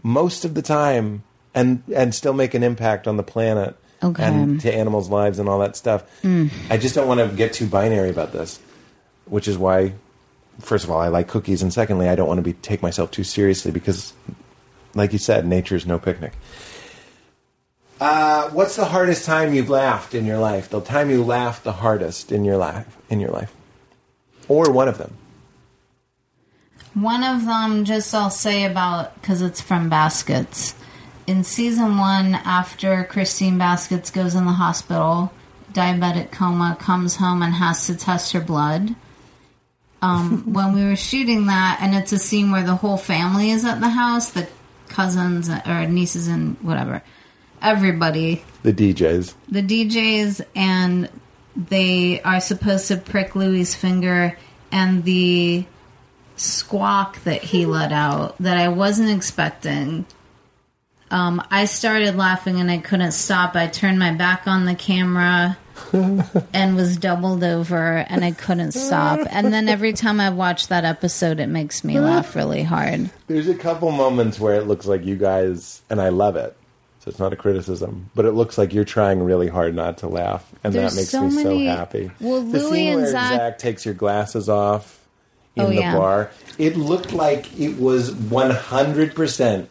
most 0.03 0.45
of 0.45 0.53
the 0.53 0.61
time 0.61 1.24
and 1.58 1.84
and 1.95 2.14
still 2.16 2.34
make 2.34 2.53
an 2.53 2.64
impact 2.64 3.08
on 3.08 3.18
the 3.18 3.24
planet 3.24 3.76
Okay. 4.03 4.24
and 4.24 4.61
to 4.61 4.74
animals' 4.74 5.10
lives 5.10 5.40
and 5.40 5.50
all 5.50 5.60
that 5.60 5.76
stuff. 5.76 6.03
Hmm. 6.22 6.48
I 6.69 6.77
just 6.77 6.94
don't 6.95 7.08
want 7.08 7.19
to 7.19 7.36
get 7.36 7.53
too 7.53 7.66
binary 7.66 8.10
about 8.10 8.32
this, 8.32 8.60
which 9.26 9.48
is 9.48 9.58
why 9.58 9.94
first 10.60 10.84
of 10.84 10.92
all, 10.92 11.00
I 11.00 11.08
like 11.08 11.27
cookies, 11.27 11.61
and 11.61 11.74
secondly, 11.74 12.08
I 12.10 12.16
don't 12.16 12.27
want 12.27 12.40
to 12.40 12.42
be 12.44 12.53
take 12.53 12.82
myself 12.82 13.11
too 13.11 13.24
seriously 13.24 13.72
because, 13.72 14.14
like 14.95 15.14
you 15.14 15.19
said, 15.19 15.45
nature's 15.45 15.86
no 15.86 16.00
picnic. 16.00 16.34
Uh, 18.00 18.50
what's 18.50 18.76
the 18.76 18.86
hardest 18.86 19.26
time 19.26 19.53
you've 19.53 19.69
laughed 19.69 20.14
in 20.14 20.26
your 20.26 20.38
life? 20.38 20.69
The 20.69 20.82
time 20.82 21.10
you 21.10 21.24
laughed 21.24 21.64
the 21.64 21.72
hardest 21.74 22.32
in 22.32 22.45
your 22.45 22.58
life, 22.58 22.98
in 23.10 23.19
your 23.19 23.32
life, 23.32 23.53
or 24.48 24.72
one 24.72 24.88
of 24.88 24.98
them. 25.00 25.16
One 26.94 27.24
of 27.24 27.45
them, 27.45 27.86
just 27.86 28.14
I'll 28.14 28.30
say 28.30 28.66
about 28.66 29.19
because 29.22 29.42
it's 29.42 29.61
from 29.61 29.90
Baskets. 29.90 30.74
In 31.28 31.44
season 31.44 31.98
one, 31.98 32.36
after 32.36 33.04
Christine 33.04 33.58
Baskets 33.58 34.12
goes 34.12 34.34
in 34.34 34.46
the 34.46 34.54
hospital, 34.54 35.34
diabetic 35.74 36.32
coma, 36.32 36.78
comes 36.80 37.18
home 37.18 37.42
and 37.44 37.54
has 37.54 37.86
to 37.88 37.96
test 37.96 38.32
her 38.32 38.40
blood. 38.40 38.96
Um, 40.02 40.44
when 40.54 40.74
we 40.74 40.86
were 40.86 40.96
shooting 40.96 41.48
that, 41.48 41.80
and 41.82 41.94
it's 41.94 42.14
a 42.14 42.18
scene 42.20 42.52
where 42.52 42.64
the 42.64 42.76
whole 42.76 42.98
family 42.98 43.52
is 43.52 43.66
at 43.66 43.82
the 43.82 43.90
house 43.90 44.32
the 44.32 44.48
cousins 44.88 45.50
or 45.50 45.86
nieces 45.86 46.30
and 46.30 46.56
whatever, 46.62 47.04
everybody, 47.62 48.44
The 48.64 48.72
DJs. 48.72 49.34
the 49.50 49.62
DJs, 49.62 50.46
and 50.56 51.10
they 51.58 52.22
are 52.22 52.40
supposed 52.40 52.88
to 52.88 52.96
prick 52.96 53.36
Louie's 53.36 53.76
finger, 53.76 54.38
and 54.72 55.04
the 55.04 55.66
squawk 56.38 57.22
that 57.24 57.42
he 57.44 57.66
let 57.66 57.92
out 57.92 58.38
that 58.38 58.58
I 58.58 58.70
wasn't 58.70 59.10
expecting. 59.10 60.06
Um, 61.10 61.42
I 61.50 61.66
started 61.66 62.16
laughing 62.16 62.60
and 62.60 62.69
I 62.69 62.80
couldn't 62.80 63.14
stop. 63.14 63.56
I 63.56 63.68
turned 63.68 63.98
my 64.00 64.14
back 64.14 64.45
on 64.48 64.66
the 64.66 64.76
camera 64.76 65.58
and 65.94 66.76
was 66.76 66.98
doubled 66.98 67.44
over 67.44 67.98
and 68.10 68.26
I 68.26 68.32
couldn't 68.32 68.74
stop. 68.74 69.19
And 69.30 69.53
then 69.53 69.69
every 69.69 69.94
time 69.94 70.19
I 70.19 70.30
watch 70.32 70.68
that 70.68 70.84
episode, 70.86 71.40
it 71.40 71.48
makes 71.48 71.84
me 71.84 72.00
laugh 72.00 72.36
really 72.36 72.64
hard. 72.64 73.10
There's 73.27 73.48
a 73.48 73.56
couple 73.56 73.92
moments 73.92 74.40
where 74.40 74.56
it 74.56 74.68
looks 74.68 74.86
like 74.86 75.06
you 75.06 75.16
guys, 75.16 75.82
and 75.90 76.02
I 76.02 76.10
love 76.10 76.36
it. 76.36 76.56
So 77.00 77.10
it's 77.10 77.19
not 77.19 77.32
a 77.32 77.38
criticism, 77.38 78.10
but 78.16 78.26
it 78.26 78.34
looks 78.34 78.58
like 78.58 78.74
you're 78.74 78.84
trying 78.84 79.24
really 79.24 79.48
hard 79.48 79.74
not 79.76 80.00
to 80.00 80.08
laugh, 80.10 80.45
and 80.66 80.74
There's 80.74 80.94
that 80.94 81.00
makes 81.00 81.10
so 81.10 81.30
me 81.30 81.36
many- 81.44 81.68
so 81.69 81.76
happy. 81.77 82.11
Well, 82.19 82.42
the 82.42 82.60
Louie 82.60 82.69
scene 82.72 82.88
and 82.94 83.02
where 83.03 83.11
Zach- 83.11 83.32
Zach 83.38 83.58
takes 83.60 83.86
your 83.86 83.94
glasses 83.94 84.50
off 84.50 85.00
in 85.56 85.64
Oh, 85.64 85.69
the 85.69 85.76
yeah. 85.76 85.95
bar, 85.98 86.32
it 86.58 86.76
looked 86.76 87.14
like 87.14 87.58
it 87.58 87.80
was 87.80 88.11
100 88.14 89.16
percent 89.16 89.69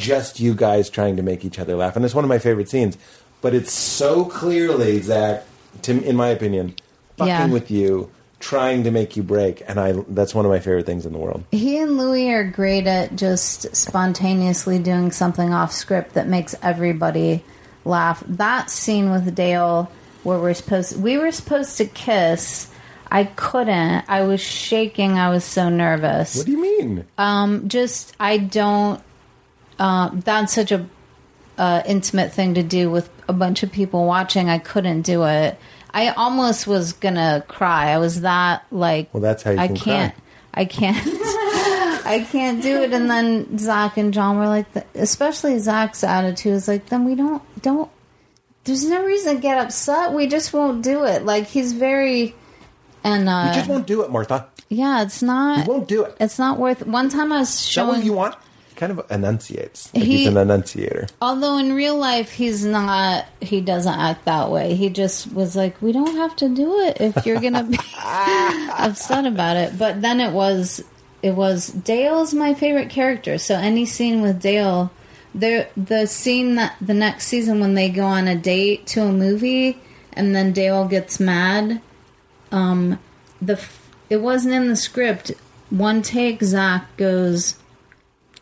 just 0.00 0.40
you 0.40 0.54
guys 0.54 0.88
trying 0.90 1.16
to 1.16 1.22
make 1.22 1.44
each 1.44 1.58
other 1.58 1.76
laugh, 1.76 1.96
and 1.96 2.04
it's 2.04 2.14
one 2.14 2.24
of 2.24 2.28
my 2.28 2.38
favorite 2.38 2.68
scenes. 2.68 2.96
But 3.42 3.54
it's 3.54 3.72
so 3.72 4.24
clearly 4.24 5.00
Zach, 5.00 5.44
to, 5.82 6.02
in 6.02 6.16
my 6.16 6.28
opinion, 6.28 6.74
fucking 7.16 7.28
Yeah. 7.28 7.46
with 7.48 7.70
you, 7.70 8.10
trying 8.38 8.84
to 8.84 8.90
make 8.90 9.16
you 9.16 9.22
break, 9.22 9.62
and 9.68 9.78
I 9.78 9.92
that's 10.08 10.34
one 10.34 10.44
of 10.44 10.50
my 10.50 10.58
favorite 10.60 10.86
things 10.86 11.04
in 11.06 11.12
the 11.12 11.18
world. 11.18 11.44
He 11.52 11.78
and 11.78 11.96
Louie 11.98 12.30
are 12.30 12.44
great 12.44 12.86
at 12.86 13.14
just 13.16 13.74
spontaneously 13.76 14.78
doing 14.78 15.10
something 15.12 15.52
off 15.52 15.72
script 15.72 16.14
that 16.14 16.26
makes 16.28 16.54
everybody 16.62 17.42
laugh. 17.84 18.22
That 18.26 18.70
scene 18.70 19.10
with 19.10 19.34
Dale 19.34 19.90
where 20.22 20.38
we're 20.38 20.54
supposed 20.54 21.00
we 21.00 21.18
were 21.18 21.32
supposed 21.32 21.76
to 21.78 21.84
kiss. 21.86 22.68
I 23.12 23.24
couldn't. 23.24 24.04
I 24.08 24.22
was 24.22 24.40
shaking. 24.40 25.18
I 25.18 25.30
was 25.30 25.44
so 25.44 25.68
nervous. 25.68 26.36
What 26.36 26.46
do 26.46 26.52
you 26.52 26.62
mean? 26.62 27.04
Um, 27.18 27.68
just 27.68 28.14
I 28.20 28.38
don't. 28.38 29.00
Uh, 29.80 30.10
that's 30.12 30.52
such 30.54 30.70
a 30.70 30.86
uh, 31.58 31.82
intimate 31.86 32.32
thing 32.32 32.54
to 32.54 32.62
do 32.62 32.88
with 32.90 33.08
a 33.28 33.32
bunch 33.32 33.62
of 33.64 33.72
people 33.72 34.06
watching. 34.06 34.48
I 34.48 34.58
couldn't 34.58 35.02
do 35.02 35.24
it. 35.24 35.58
I 35.92 36.08
almost 36.10 36.66
was 36.68 36.92
gonna 36.92 37.42
cry. 37.48 37.90
I 37.90 37.98
was 37.98 38.20
that 38.20 38.64
like. 38.70 39.12
Well, 39.12 39.20
that's 39.22 39.42
how 39.42 39.50
you 39.50 39.58
I 39.58 39.66
can 39.66 39.76
can't. 39.76 40.14
cry. 40.14 40.22
I 40.52 40.64
can't. 40.66 40.98
I 42.06 42.26
can't 42.30 42.62
do 42.62 42.82
it. 42.82 42.92
And 42.92 43.10
then 43.10 43.58
Zach 43.58 43.96
and 43.96 44.12
John 44.14 44.38
were 44.38 44.46
like, 44.48 44.66
especially 44.94 45.58
Zach's 45.58 46.02
attitude 46.04 46.54
is 46.54 46.68
like, 46.68 46.86
then 46.86 47.04
we 47.04 47.14
don't 47.14 47.42
don't. 47.62 47.90
There's 48.64 48.84
no 48.88 49.04
reason 49.04 49.36
to 49.36 49.40
get 49.40 49.58
upset. 49.58 50.12
We 50.12 50.26
just 50.26 50.52
won't 50.52 50.82
do 50.82 51.04
it. 51.04 51.24
Like 51.24 51.46
he's 51.46 51.72
very. 51.72 52.34
And 53.02 53.28
uh, 53.28 53.46
You 53.48 53.54
just 53.54 53.70
won't 53.70 53.86
do 53.86 54.02
it, 54.02 54.10
Martha. 54.10 54.46
yeah, 54.68 55.02
it's 55.02 55.22
not. 55.22 55.66
You 55.66 55.72
won't 55.72 55.88
do 55.88 56.04
it. 56.04 56.16
It's 56.20 56.38
not 56.38 56.58
worth. 56.58 56.86
One 56.86 57.08
time 57.08 57.32
I 57.32 57.38
was 57.40 57.48
Is 57.68 57.74
that 57.74 57.86
what 57.86 57.94
showing. 57.94 58.06
you 58.06 58.12
want? 58.12 58.36
Kind 58.80 58.90
of 58.98 59.04
enunciates. 59.10 59.92
Like 59.94 60.04
He- 60.04 60.16
he's 60.18 60.26
an 60.26 60.36
enunciator. 60.38 61.06
Although 61.22 61.58
in 61.58 61.74
real 61.74 61.96
life 61.96 62.32
he's 62.32 62.64
not 62.64 63.26
he 63.40 63.60
doesn't 63.60 63.92
act 64.08 64.24
that 64.24 64.50
way. 64.50 64.74
He 64.74 64.88
just 64.88 65.32
was 65.32 65.54
like, 65.54 65.80
We 65.82 65.92
don't 65.92 66.16
have 66.16 66.34
to 66.36 66.48
do 66.48 66.80
it 66.80 66.96
if 67.00 67.24
you're 67.26 67.40
gonna 67.40 67.62
be 67.64 67.78
upset 68.78 69.26
about 69.26 69.56
it. 69.56 69.78
But 69.78 70.00
then 70.02 70.20
it 70.20 70.32
was 70.32 70.82
it 71.22 71.32
was 71.34 71.68
Dale's 71.68 72.32
my 72.34 72.54
favorite 72.54 72.90
character. 72.90 73.38
So 73.38 73.54
any 73.54 73.84
scene 73.86 74.22
with 74.22 74.40
Dale 74.40 74.90
the 75.34 75.68
the 75.76 76.06
scene 76.06 76.56
that 76.56 76.74
the 76.80 76.94
next 76.94 77.26
season 77.28 77.60
when 77.60 77.74
they 77.74 77.88
go 77.88 78.04
on 78.04 78.26
a 78.26 78.34
date 78.34 78.84
to 78.88 79.02
a 79.02 79.12
movie 79.12 79.78
and 80.14 80.34
then 80.34 80.52
Dale 80.52 80.88
gets 80.88 81.20
mad 81.20 81.80
um 82.50 82.98
the 83.40 83.60
it 84.08 84.16
wasn't 84.22 84.54
in 84.54 84.68
the 84.68 84.74
script. 84.76 85.30
One 85.70 86.02
take 86.02 86.42
Zach 86.42 86.96
goes 86.96 87.54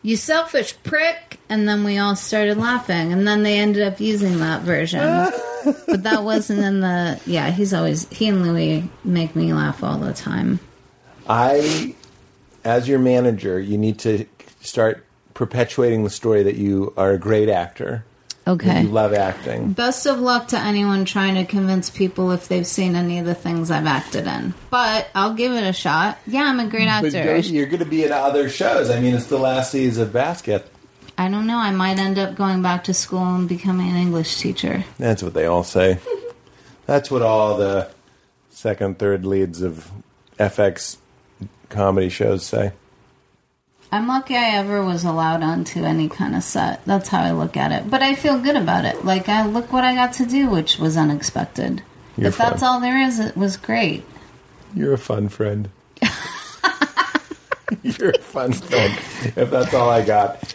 you 0.01 0.17
selfish 0.17 0.75
prick. 0.83 1.39
And 1.49 1.67
then 1.67 1.83
we 1.83 1.97
all 1.97 2.15
started 2.15 2.57
laughing. 2.57 3.11
And 3.11 3.27
then 3.27 3.43
they 3.43 3.57
ended 3.57 3.83
up 3.83 3.99
using 3.99 4.39
that 4.39 4.61
version. 4.61 5.31
But 5.85 6.03
that 6.03 6.23
wasn't 6.23 6.61
in 6.61 6.79
the 6.79 7.19
yeah 7.25 7.51
he's 7.51 7.73
always 7.73 8.07
he 8.07 8.29
and 8.29 8.43
louie 8.43 8.89
make 9.03 9.35
me 9.35 9.51
laugh 9.51 9.83
all 9.83 9.97
the 9.97 10.13
time. 10.13 10.61
I, 11.27 11.95
as 12.63 12.87
your 12.87 12.99
manager, 12.99 13.59
you 13.59 13.77
need 13.77 13.99
to 13.99 14.25
start 14.61 15.05
perpetuating 15.33 16.05
the 16.05 16.09
story 16.09 16.43
that 16.43 16.55
you 16.55 16.93
are 16.97 17.11
a 17.11 17.19
great 17.19 17.49
actor. 17.49 18.05
Okay 18.49 18.81
You 18.81 18.89
love 18.89 19.13
acting. 19.13 19.71
best 19.73 20.05
of 20.05 20.19
luck 20.19 20.47
to 20.49 20.59
anyone 20.59 21.05
trying 21.05 21.35
to 21.35 21.45
convince 21.45 21.89
people 21.89 22.31
if 22.31 22.47
they've 22.47 22.65
seen 22.67 22.95
any 22.95 23.19
of 23.19 23.25
the 23.25 23.35
things 23.35 23.69
i've 23.71 23.85
acted 23.85 24.25
in 24.27 24.53
but 24.69 25.07
i'll 25.15 25.33
give 25.33 25.51
it 25.53 25.63
a 25.63 25.73
shot 25.73 26.17
yeah 26.27 26.43
i'm 26.43 26.59
a 26.59 26.67
great 26.67 26.87
actor 26.87 27.11
go- 27.11 27.35
you're 27.35 27.65
going 27.67 27.79
to 27.79 27.85
be 27.85 28.03
in 28.03 28.11
other 28.11 28.49
shows. 28.49 28.89
I 28.89 28.99
mean, 28.99 29.13
it's 29.15 29.27
the 29.27 29.37
last 29.39 29.71
season 29.71 30.03
of 30.03 30.13
Basket. 30.13 30.69
i 31.17 31.29
don't 31.29 31.47
know 31.47 31.57
i 31.57 31.71
might 31.71 31.99
end 31.99 32.17
up 32.17 32.35
going 32.35 32.61
back 32.61 32.83
to 32.85 32.93
school 32.93 33.23
and 33.35 33.47
becoming 33.47 33.89
an 33.89 33.95
english 33.95 34.37
teacher 34.37 34.83
That's 34.97 35.21
what 35.23 35.33
they 35.33 35.45
all 35.45 35.63
say. 35.63 35.99
That's 36.85 37.11
what 37.11 37.21
all 37.21 37.55
the 37.57 37.91
second, 38.49 38.97
third 38.97 39.23
leads 39.25 39.61
of 39.61 39.91
FX 40.39 40.97
comedy 41.69 42.09
shows 42.09 42.43
say. 42.45 42.71
I'm 43.91 44.07
lucky 44.07 44.35
I 44.35 44.57
ever 44.57 44.83
was 44.83 45.03
allowed 45.03 45.41
onto 45.41 45.83
any 45.83 46.09
kind 46.09 46.35
of 46.35 46.43
set. 46.43 46.85
That's 46.85 47.09
how 47.09 47.23
I 47.23 47.31
look 47.31 47.57
at 47.57 47.71
it. 47.71 47.89
But 47.89 48.03
I 48.03 48.13
feel 48.13 48.39
good 48.39 48.55
about 48.55 48.85
it. 48.85 49.03
Like, 49.03 49.27
I 49.27 49.45
look 49.47 49.73
what 49.73 49.83
I 49.83 49.95
got 49.95 50.13
to 50.13 50.25
do, 50.25 50.47
which 50.49 50.77
was 50.77 50.95
unexpected. 50.95 51.81
You're 52.15 52.27
if 52.27 52.37
that's 52.37 52.61
all 52.61 52.79
there 52.79 53.01
is, 53.01 53.19
it 53.19 53.35
was 53.35 53.57
great. 53.57 54.05
You're 54.75 54.93
a 54.93 54.97
fun 54.97 55.29
friend. 55.29 55.69
You're 57.81 58.11
a 58.11 58.19
fun 58.19 58.53
friend. 58.53 58.93
If 59.35 59.49
that's 59.49 59.73
all 59.73 59.89
I 59.89 60.03
got, 60.05 60.53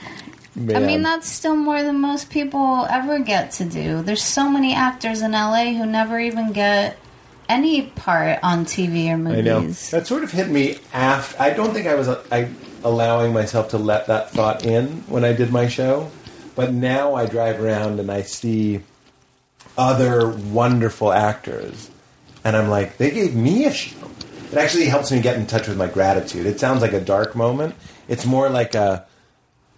man. 0.55 0.77
I 0.83 0.87
mean, 0.87 1.03
that's 1.03 1.29
still 1.29 1.57
more 1.57 1.83
than 1.83 2.01
most 2.01 2.31
people 2.31 2.87
ever 2.89 3.19
get 3.19 3.51
to 3.53 3.65
do. 3.65 4.03
There's 4.03 4.23
so 4.23 4.49
many 4.49 4.75
actors 4.75 5.23
in 5.23 5.33
LA 5.33 5.73
who 5.73 5.87
never 5.87 6.21
even 6.21 6.53
get 6.53 6.99
any 7.49 7.83
part 7.83 8.39
on 8.43 8.65
TV 8.65 9.09
or 9.09 9.29
I 9.33 9.41
know 9.41 9.61
movies. 9.61 9.91
that 9.91 10.07
sort 10.07 10.23
of 10.25 10.31
hit 10.33 10.49
me 10.49 10.79
after. 10.93 11.43
I 11.43 11.51
don't 11.51 11.73
think 11.73 11.87
I 11.87 11.95
was 11.95 12.09
I 12.09 12.49
allowing 12.85 13.33
myself 13.33 13.71
to 13.71 13.79
let 13.79 14.07
that 14.07 14.31
thought 14.31 14.65
in 14.65 15.03
when 15.09 15.25
I 15.25 15.33
did 15.33 15.51
my 15.51 15.67
show, 15.69 16.11
but 16.55 16.73
now 16.73 17.15
I 17.15 17.27
drive 17.27 17.61
around 17.61 17.99
and 17.99 18.11
I 18.13 18.23
see 18.23 18.81
other 19.77 20.29
wonderful 20.29 21.13
actors, 21.13 21.91
and 22.45 22.57
I'm 22.57 22.69
like, 22.69 22.99
they 22.99 23.11
gave 23.11 23.35
me 23.35 23.65
a 23.65 23.73
show. 23.73 23.97
It 24.53 24.59
actually 24.59 24.85
helps 24.87 25.11
me 25.11 25.21
get 25.21 25.37
in 25.37 25.47
touch 25.47 25.67
with 25.67 25.77
my 25.77 25.89
gratitude. 25.89 26.47
It 26.47 26.61
sounds 26.61 26.81
like 26.83 26.93
a 26.93 27.01
dark 27.01 27.35
moment. 27.35 27.75
It's 28.07 28.25
more 28.25 28.49
like 28.49 28.75
a. 28.77 29.07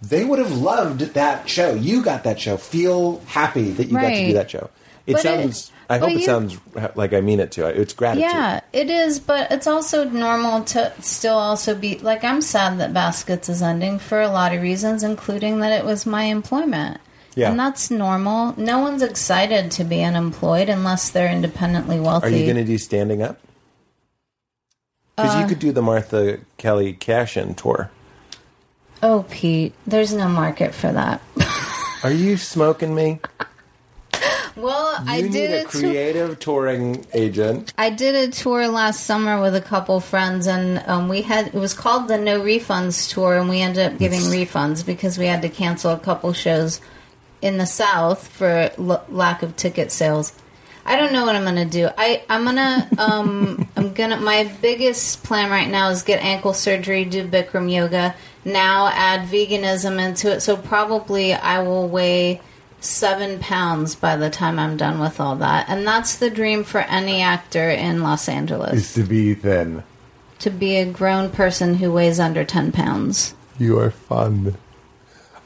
They 0.03 0.23
would 0.23 0.37
have 0.37 0.51
loved 0.51 0.99
that 1.15 1.49
show. 1.49 1.73
You 1.73 2.03
got 2.03 2.25
that 2.25 2.39
show. 2.39 2.57
Feel 2.57 3.19
happy 3.25 3.71
that 3.71 3.87
you 3.87 3.93
got 3.93 4.09
to 4.09 4.25
do 4.27 4.33
that 4.33 4.51
show. 4.51 4.69
It 5.07 5.13
But 5.13 5.19
it- 5.19 5.23
sounds. 5.23 5.71
I 5.89 5.99
but 5.99 6.09
hope 6.09 6.19
it 6.19 6.25
sounds 6.25 6.57
like 6.95 7.13
I 7.13 7.21
mean 7.21 7.39
it 7.39 7.51
to. 7.53 7.65
It's 7.67 7.93
gratitude. 7.93 8.29
Yeah, 8.29 8.59
it 8.73 8.89
is, 8.89 9.19
but 9.19 9.51
it's 9.51 9.67
also 9.67 10.03
normal 10.03 10.63
to 10.65 10.91
still 11.01 11.37
also 11.37 11.75
be 11.75 11.97
like 11.99 12.23
I'm 12.23 12.41
sad 12.41 12.79
that 12.79 12.93
Baskets 12.93 13.47
is 13.47 13.61
ending 13.61 13.97
for 13.99 14.21
a 14.21 14.27
lot 14.29 14.53
of 14.53 14.61
reasons, 14.61 15.01
including 15.03 15.59
that 15.59 15.71
it 15.71 15.85
was 15.85 16.05
my 16.05 16.23
employment. 16.23 16.99
Yeah. 17.35 17.51
And 17.51 17.59
that's 17.59 17.89
normal. 17.91 18.53
No 18.59 18.79
one's 18.79 19.01
excited 19.03 19.69
to 19.71 19.83
be 19.83 20.03
unemployed 20.03 20.69
unless 20.69 21.11
they're 21.11 21.31
independently 21.31 21.99
wealthy. 21.99 22.27
Are 22.27 22.29
you 22.31 22.45
going 22.45 22.57
to 22.57 22.63
do 22.65 22.77
standing 22.79 23.21
up? 23.21 23.39
Because 25.15 25.35
Uh, 25.35 25.39
you 25.39 25.47
could 25.47 25.59
do 25.59 25.71
the 25.71 25.81
Martha 25.83 26.39
Kelly 26.57 26.93
cash 26.93 27.37
in 27.37 27.53
tour. 27.55 27.91
oh, 29.03 29.23
Pete, 29.29 29.73
there's 29.85 30.11
no 30.13 30.27
market 30.27 30.73
for 30.73 30.91
that. 30.91 31.21
Are 32.03 32.11
you 32.11 32.37
smoking 32.37 32.93
me? 32.95 33.19
Well, 34.57 34.93
You 35.05 35.11
I 35.11 35.21
need 35.21 35.31
did 35.31 35.51
a 35.51 35.61
it. 35.61 35.67
creative 35.67 36.39
touring 36.39 37.05
agent. 37.13 37.73
I 37.77 37.89
did 37.89 38.15
a 38.15 38.31
tour 38.31 38.67
last 38.67 39.05
summer 39.05 39.41
with 39.41 39.55
a 39.55 39.61
couple 39.61 39.99
friends, 39.99 40.47
and 40.47 40.83
um, 40.87 41.07
we 41.09 41.21
had 41.21 41.47
it 41.47 41.53
was 41.53 41.73
called 41.73 42.07
the 42.07 42.17
No 42.17 42.41
Refunds 42.41 43.09
tour, 43.13 43.37
and 43.37 43.49
we 43.49 43.61
ended 43.61 43.91
up 43.93 43.99
giving 43.99 44.21
refunds 44.21 44.85
because 44.85 45.17
we 45.17 45.25
had 45.25 45.41
to 45.43 45.49
cancel 45.49 45.91
a 45.91 45.99
couple 45.99 46.33
shows 46.33 46.81
in 47.41 47.57
the 47.57 47.65
South 47.67 48.27
for 48.27 48.71
l- 48.79 49.05
lack 49.09 49.43
of 49.43 49.55
ticket 49.55 49.91
sales. 49.91 50.33
I 50.85 50.95
don't 50.95 51.11
know 51.11 51.25
what 51.25 51.35
I'm 51.35 51.43
gonna 51.43 51.65
do. 51.65 51.89
I 51.97 52.23
I'm 52.29 52.45
gonna 52.45 52.89
um 52.97 53.67
I'm 53.75 53.93
gonna 53.93 54.17
my 54.21 54.49
biggest 54.61 55.23
plan 55.23 55.51
right 55.51 55.69
now 55.69 55.89
is 55.89 56.01
get 56.03 56.23
ankle 56.23 56.53
surgery, 56.53 57.03
do 57.05 57.27
Bikram 57.27 57.71
yoga, 57.71 58.15
now 58.45 58.87
add 58.87 59.27
veganism 59.27 60.01
into 60.03 60.31
it. 60.31 60.39
So 60.41 60.55
probably 60.57 61.33
I 61.33 61.61
will 61.61 61.87
weigh 61.89 62.41
seven 62.87 63.39
pounds 63.39 63.95
by 63.95 64.15
the 64.15 64.29
time 64.29 64.57
I'm 64.59 64.77
done 64.77 64.99
with 64.99 65.19
all 65.19 65.35
that, 65.37 65.67
and 65.69 65.85
that's 65.85 66.15
the 66.17 66.29
dream 66.29 66.63
for 66.63 66.79
any 66.81 67.21
actor 67.21 67.69
in 67.69 68.01
Los 68.03 68.27
Angeles 68.29 68.73
Is 68.73 68.93
to 68.93 69.03
be 69.03 69.33
thin. 69.33 69.83
to 70.39 70.49
be 70.49 70.77
a 70.77 70.85
grown 70.85 71.29
person 71.29 71.75
who 71.75 71.91
weighs 71.91 72.19
under 72.19 72.43
ten 72.45 72.71
pounds. 72.71 73.35
You 73.59 73.77
are 73.79 73.91
fun. 73.91 74.55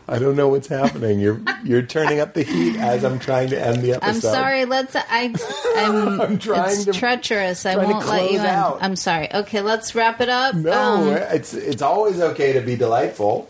I 0.07 0.19
don't 0.19 0.35
know 0.35 0.49
what's 0.49 0.67
happening. 0.67 1.21
You're 1.21 1.39
you're 1.63 1.83
turning 1.83 2.19
up 2.19 2.33
the 2.33 2.43
heat 2.43 2.75
as 2.75 3.05
I'm 3.05 3.17
trying 3.17 3.49
to 3.51 3.65
end 3.65 3.81
the 3.81 3.93
episode. 3.93 4.09
I'm 4.09 4.19
sorry. 4.21 4.65
Let's. 4.65 4.93
I. 4.95 5.33
I'm. 5.77 6.19
I'm 6.21 6.37
trying 6.39 6.71
it's 6.71 6.83
to- 6.85 6.91
treacherous. 6.91 7.65
I 7.65 7.77
won't 7.77 8.05
let 8.05 8.29
you 8.31 8.39
out. 8.39 8.79
I'm 8.81 8.97
sorry. 8.97 9.33
Okay, 9.33 9.61
let's 9.61 9.95
wrap 9.95 10.19
it 10.19 10.27
up. 10.27 10.55
No, 10.55 10.71
Um, 10.73 11.07
it's 11.09 11.53
it's 11.53 11.81
always 11.81 12.19
okay 12.19 12.51
to 12.53 12.61
be 12.61 12.75
delightful, 12.75 13.47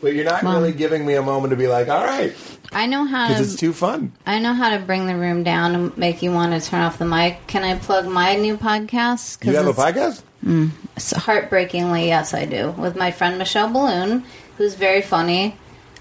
but 0.00 0.14
you're 0.14 0.24
not 0.24 0.42
Well- 0.42 0.60
really 0.60 0.72
giving 0.72 1.04
me 1.06 1.14
a 1.14 1.22
moment 1.22 1.50
to 1.50 1.56
be 1.56 1.66
like, 1.66 1.88
all 1.88 2.04
right, 2.04 2.34
I 2.72 2.86
know 2.86 3.04
how 3.04 3.28
because 3.28 3.52
it's 3.52 3.60
too 3.60 3.72
fun. 3.72 4.12
I 4.26 4.38
know 4.38 4.52
how 4.52 4.70
to 4.70 4.78
bring 4.78 5.06
the 5.06 5.16
room 5.16 5.42
down 5.42 5.74
and 5.74 5.96
make 5.96 6.22
you 6.22 6.32
want 6.32 6.60
to 6.60 6.68
turn 6.68 6.80
off 6.80 6.98
the 6.98 7.04
mic. 7.06 7.46
Can 7.46 7.64
I 7.64 7.76
plug 7.76 8.06
my 8.06 8.36
new 8.36 8.56
podcast? 8.56 9.44
You 9.44 9.54
have 9.54 9.66
a 9.66 9.70
it's, 9.70 9.78
podcast? 9.78 10.22
Mm, 10.44 10.70
it's 10.96 11.12
heartbreakingly, 11.12 12.06
yes, 12.06 12.34
I 12.34 12.44
do, 12.44 12.70
with 12.72 12.96
my 12.96 13.10
friend 13.10 13.38
Michelle 13.38 13.68
Biloon, 13.68 14.24
who's 14.56 14.74
very 14.74 15.02
funny. 15.02 15.56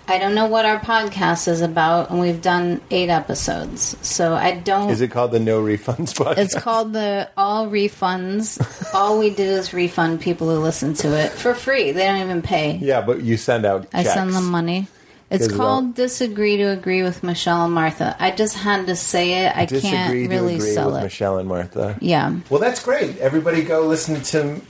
I 0.10 0.20
don't 0.20 0.36
know 0.36 0.46
what 0.48 0.64
our 0.66 0.80
podcast 0.80 1.50
is 1.50 1.60
about, 1.62 2.10
and 2.10 2.20
we've 2.22 2.42
done 2.42 2.80
eight 2.92 3.10
episodes, 3.10 3.98
so 4.02 4.34
I 4.36 4.54
don't. 4.56 4.90
Is 4.90 5.02
it 5.02 5.10
called 5.12 5.32
the 5.32 5.40
No 5.40 5.62
Refunds 5.62 6.14
podcast? 6.16 6.38
It's 6.48 6.56
called 6.56 6.94
the 6.94 7.30
All 7.36 7.68
Refunds. 7.68 8.94
All 8.94 9.20
we 9.20 9.32
do 9.32 9.44
is 9.44 9.74
refund 9.74 10.22
people 10.22 10.50
who 10.50 10.62
listen 10.62 10.94
to 10.96 11.10
it 11.10 11.32
for 11.32 11.54
free. 11.54 11.92
They 11.92 12.06
don't 12.06 12.22
even 12.22 12.42
pay. 12.42 12.78
Yeah, 12.78 13.02
but 13.02 13.22
you 13.22 13.36
send 13.36 13.66
out. 13.66 13.88
I 13.94 14.04
checks. 14.04 14.14
send 14.14 14.34
them 14.34 14.46
money. 14.50 14.88
It's 15.30 15.52
called 15.52 15.94
Disagree 15.94 16.56
to 16.56 16.64
Agree 16.72 17.04
with 17.04 17.22
Michelle 17.22 17.66
and 17.66 17.74
Martha. 17.74 18.16
I 18.18 18.32
just 18.32 18.56
had 18.56 18.88
to 18.88 18.96
say 18.96 19.46
it. 19.46 19.58
I 19.58 19.66
Disagree 19.66 19.90
can't 19.90 20.14
to 20.14 20.28
really 20.30 20.56
agree 20.56 20.72
sell 20.72 20.92
with 20.92 21.02
it. 21.02 21.04
Michelle 21.04 21.38
and 21.38 21.50
Martha. 21.50 21.98
Yeah. 22.00 22.34
Well, 22.50 22.62
that's 22.62 22.82
great. 22.82 23.18
Everybody 23.18 23.62
go 23.64 23.82
listen 23.86 24.22
to 24.22 24.62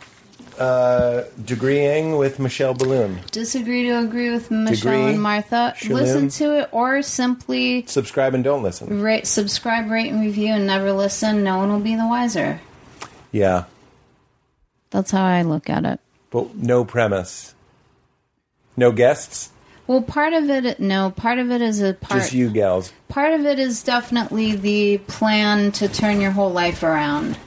uh, 0.59 1.23
Degreeing 1.41 2.17
with 2.17 2.39
Michelle 2.39 2.73
Biloon. 2.75 3.29
Disagree 3.31 3.83
to 3.83 3.99
Agree 3.99 4.31
with 4.31 4.49
Michelle 4.51 4.91
Degree, 4.93 5.09
and 5.13 5.21
Martha. 5.21 5.73
Shalom. 5.77 6.01
Listen 6.01 6.29
to 6.29 6.59
it 6.59 6.69
or 6.71 7.01
simply 7.01 7.85
Subscribe 7.87 8.33
and 8.33 8.43
don't 8.43 8.63
listen. 8.63 9.01
rate, 9.01 9.27
subscribe, 9.27 9.89
rate, 9.89 10.11
and 10.11 10.21
review 10.21 10.53
and 10.53 10.65
never 10.67 10.91
listen. 10.93 11.43
No 11.43 11.57
one 11.57 11.69
will 11.71 11.79
be 11.79 11.95
the 11.95 12.07
wiser. 12.07 12.59
Yeah, 13.31 13.65
That's 14.89 15.11
how 15.11 15.23
I 15.25 15.41
look 15.43 15.69
at 15.69 15.85
it. 15.85 15.99
but 16.31 16.55
no 16.55 16.83
premise. 16.85 17.53
No 18.75 18.91
guests, 18.91 19.49
Well, 19.87 20.01
part 20.01 20.33
of 20.33 20.49
it, 20.49 20.79
no, 20.79 21.11
part 21.11 21.39
of 21.39 21.49
it 21.51 21.61
is 21.61 21.81
a 21.81 21.93
part. 21.93 22.21
just 22.21 22.33
you 22.33 22.49
gals. 22.49 22.93
Part 23.09 23.33
of 23.33 23.45
it 23.45 23.57
is 23.59 23.81
definitely 23.83 24.55
the 24.55 24.99
plan 25.07 25.71
to 25.73 25.87
turn 25.87 26.21
your 26.21 26.31
whole 26.31 26.51
life 26.51 26.83
around. 26.83 27.37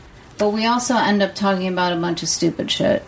But 0.41 0.55
we 0.55 0.65
also 0.65 0.97
end 0.97 1.23
up 1.23 1.35
talking 1.35 1.69
about 1.69 1.93
a 1.93 1.97
bunch 2.01 2.23
of 2.23 2.31
stupid 2.31 2.71
shit. 2.71 3.05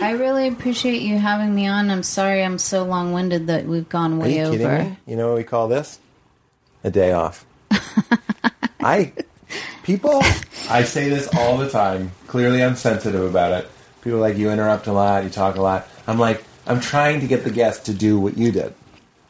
I 0.00 0.12
really 0.12 0.46
appreciate 0.46 1.02
you 1.02 1.18
having 1.18 1.52
me 1.52 1.66
on. 1.66 1.90
I'm 1.90 2.04
sorry 2.04 2.44
I'm 2.44 2.58
so 2.58 2.84
long 2.84 3.12
winded 3.12 3.48
that 3.48 3.66
we've 3.66 3.88
gone 3.88 4.14
Are 4.14 4.18
way 4.20 4.38
you 4.38 4.50
kidding 4.52 4.66
over. 4.66 4.84
me? 4.84 4.96
You 5.04 5.16
know 5.16 5.26
what 5.28 5.36
we 5.36 5.42
call 5.42 5.66
this? 5.66 5.98
A 6.84 6.90
day 6.92 7.10
off. 7.12 7.44
I 8.80 9.12
people 9.82 10.22
I 10.70 10.84
say 10.84 11.08
this 11.08 11.28
all 11.34 11.58
the 11.58 11.68
time. 11.68 12.12
Clearly 12.28 12.62
I'm 12.62 12.76
sensitive 12.76 13.22
about 13.22 13.50
it. 13.52 13.68
People 14.02 14.18
are 14.18 14.22
like 14.22 14.36
you 14.36 14.50
interrupt 14.50 14.86
a 14.86 14.92
lot, 14.92 15.24
you 15.24 15.30
talk 15.30 15.56
a 15.56 15.62
lot. 15.62 15.88
I'm 16.06 16.20
like, 16.20 16.44
I'm 16.68 16.80
trying 16.80 17.18
to 17.20 17.26
get 17.26 17.42
the 17.42 17.50
guest 17.50 17.86
to 17.86 17.94
do 17.94 18.20
what 18.20 18.36
you 18.38 18.52
did, 18.52 18.74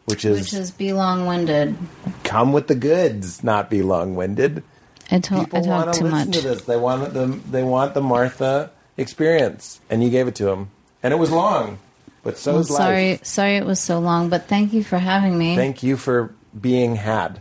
which 0.05 0.27
is, 0.27 0.41
Which 0.41 0.53
is 0.53 0.71
be 0.71 0.93
long 0.93 1.25
winded. 1.27 1.75
come 2.23 2.53
with 2.53 2.67
the 2.67 2.75
goods, 2.75 3.43
not 3.43 3.71
be 3.71 3.81
long-winded. 3.81 4.63
I, 5.11 5.19
to- 5.21 5.35
I 5.35 5.39
People 5.45 5.61
talk 5.63 5.69
want 5.87 5.93
to 5.95 5.99
too 6.01 6.05
listen 6.07 6.19
much. 6.31 6.37
to 6.39 6.43
this. 6.43 6.63
They 6.63 6.77
want 6.77 7.13
the 7.15 7.27
they 7.27 7.63
want 7.63 7.95
the 7.95 8.01
Martha 8.01 8.71
experience, 8.97 9.81
and 9.91 10.03
you 10.03 10.11
gave 10.11 10.27
it 10.29 10.35
to 10.37 10.45
them, 10.47 10.71
and 11.03 11.13
it 11.13 11.17
was 11.17 11.31
long, 11.31 11.79
but 12.23 12.39
so 12.39 12.53
Well, 12.53 12.61
is 12.63 12.69
sorry, 12.75 13.11
life. 13.11 13.25
sorry 13.25 13.57
it 13.57 13.65
was 13.67 13.79
so 13.81 13.99
long, 14.01 14.29
but 14.31 14.49
thank 14.49 14.73
you 14.73 14.83
for 14.83 14.99
having 14.99 15.37
me. 15.39 15.55
Thank 15.57 15.83
you 15.83 15.97
for 15.97 16.35
being 16.59 16.97
had. 16.97 17.41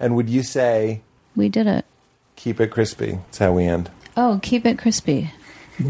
And 0.00 0.16
would 0.16 0.28
you 0.28 0.42
say 0.42 1.00
we 1.36 1.48
did 1.48 1.66
it. 1.66 1.84
keep 2.34 2.60
it 2.60 2.68
crispy? 2.70 3.12
That's 3.26 3.38
how 3.38 3.52
we 3.52 3.64
end. 3.64 3.90
Oh, 4.16 4.40
keep 4.42 4.64
it 4.66 4.78
crispy. 4.78 5.30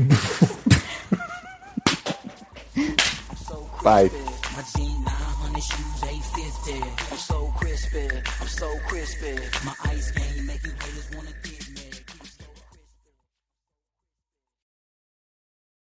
Bye. 3.82 4.10
My 4.10 4.62
G900 4.74 5.62
shoes 5.62 6.02
850. 6.02 6.82
I'm 7.12 7.16
so 7.18 7.52
crispy. 7.56 8.08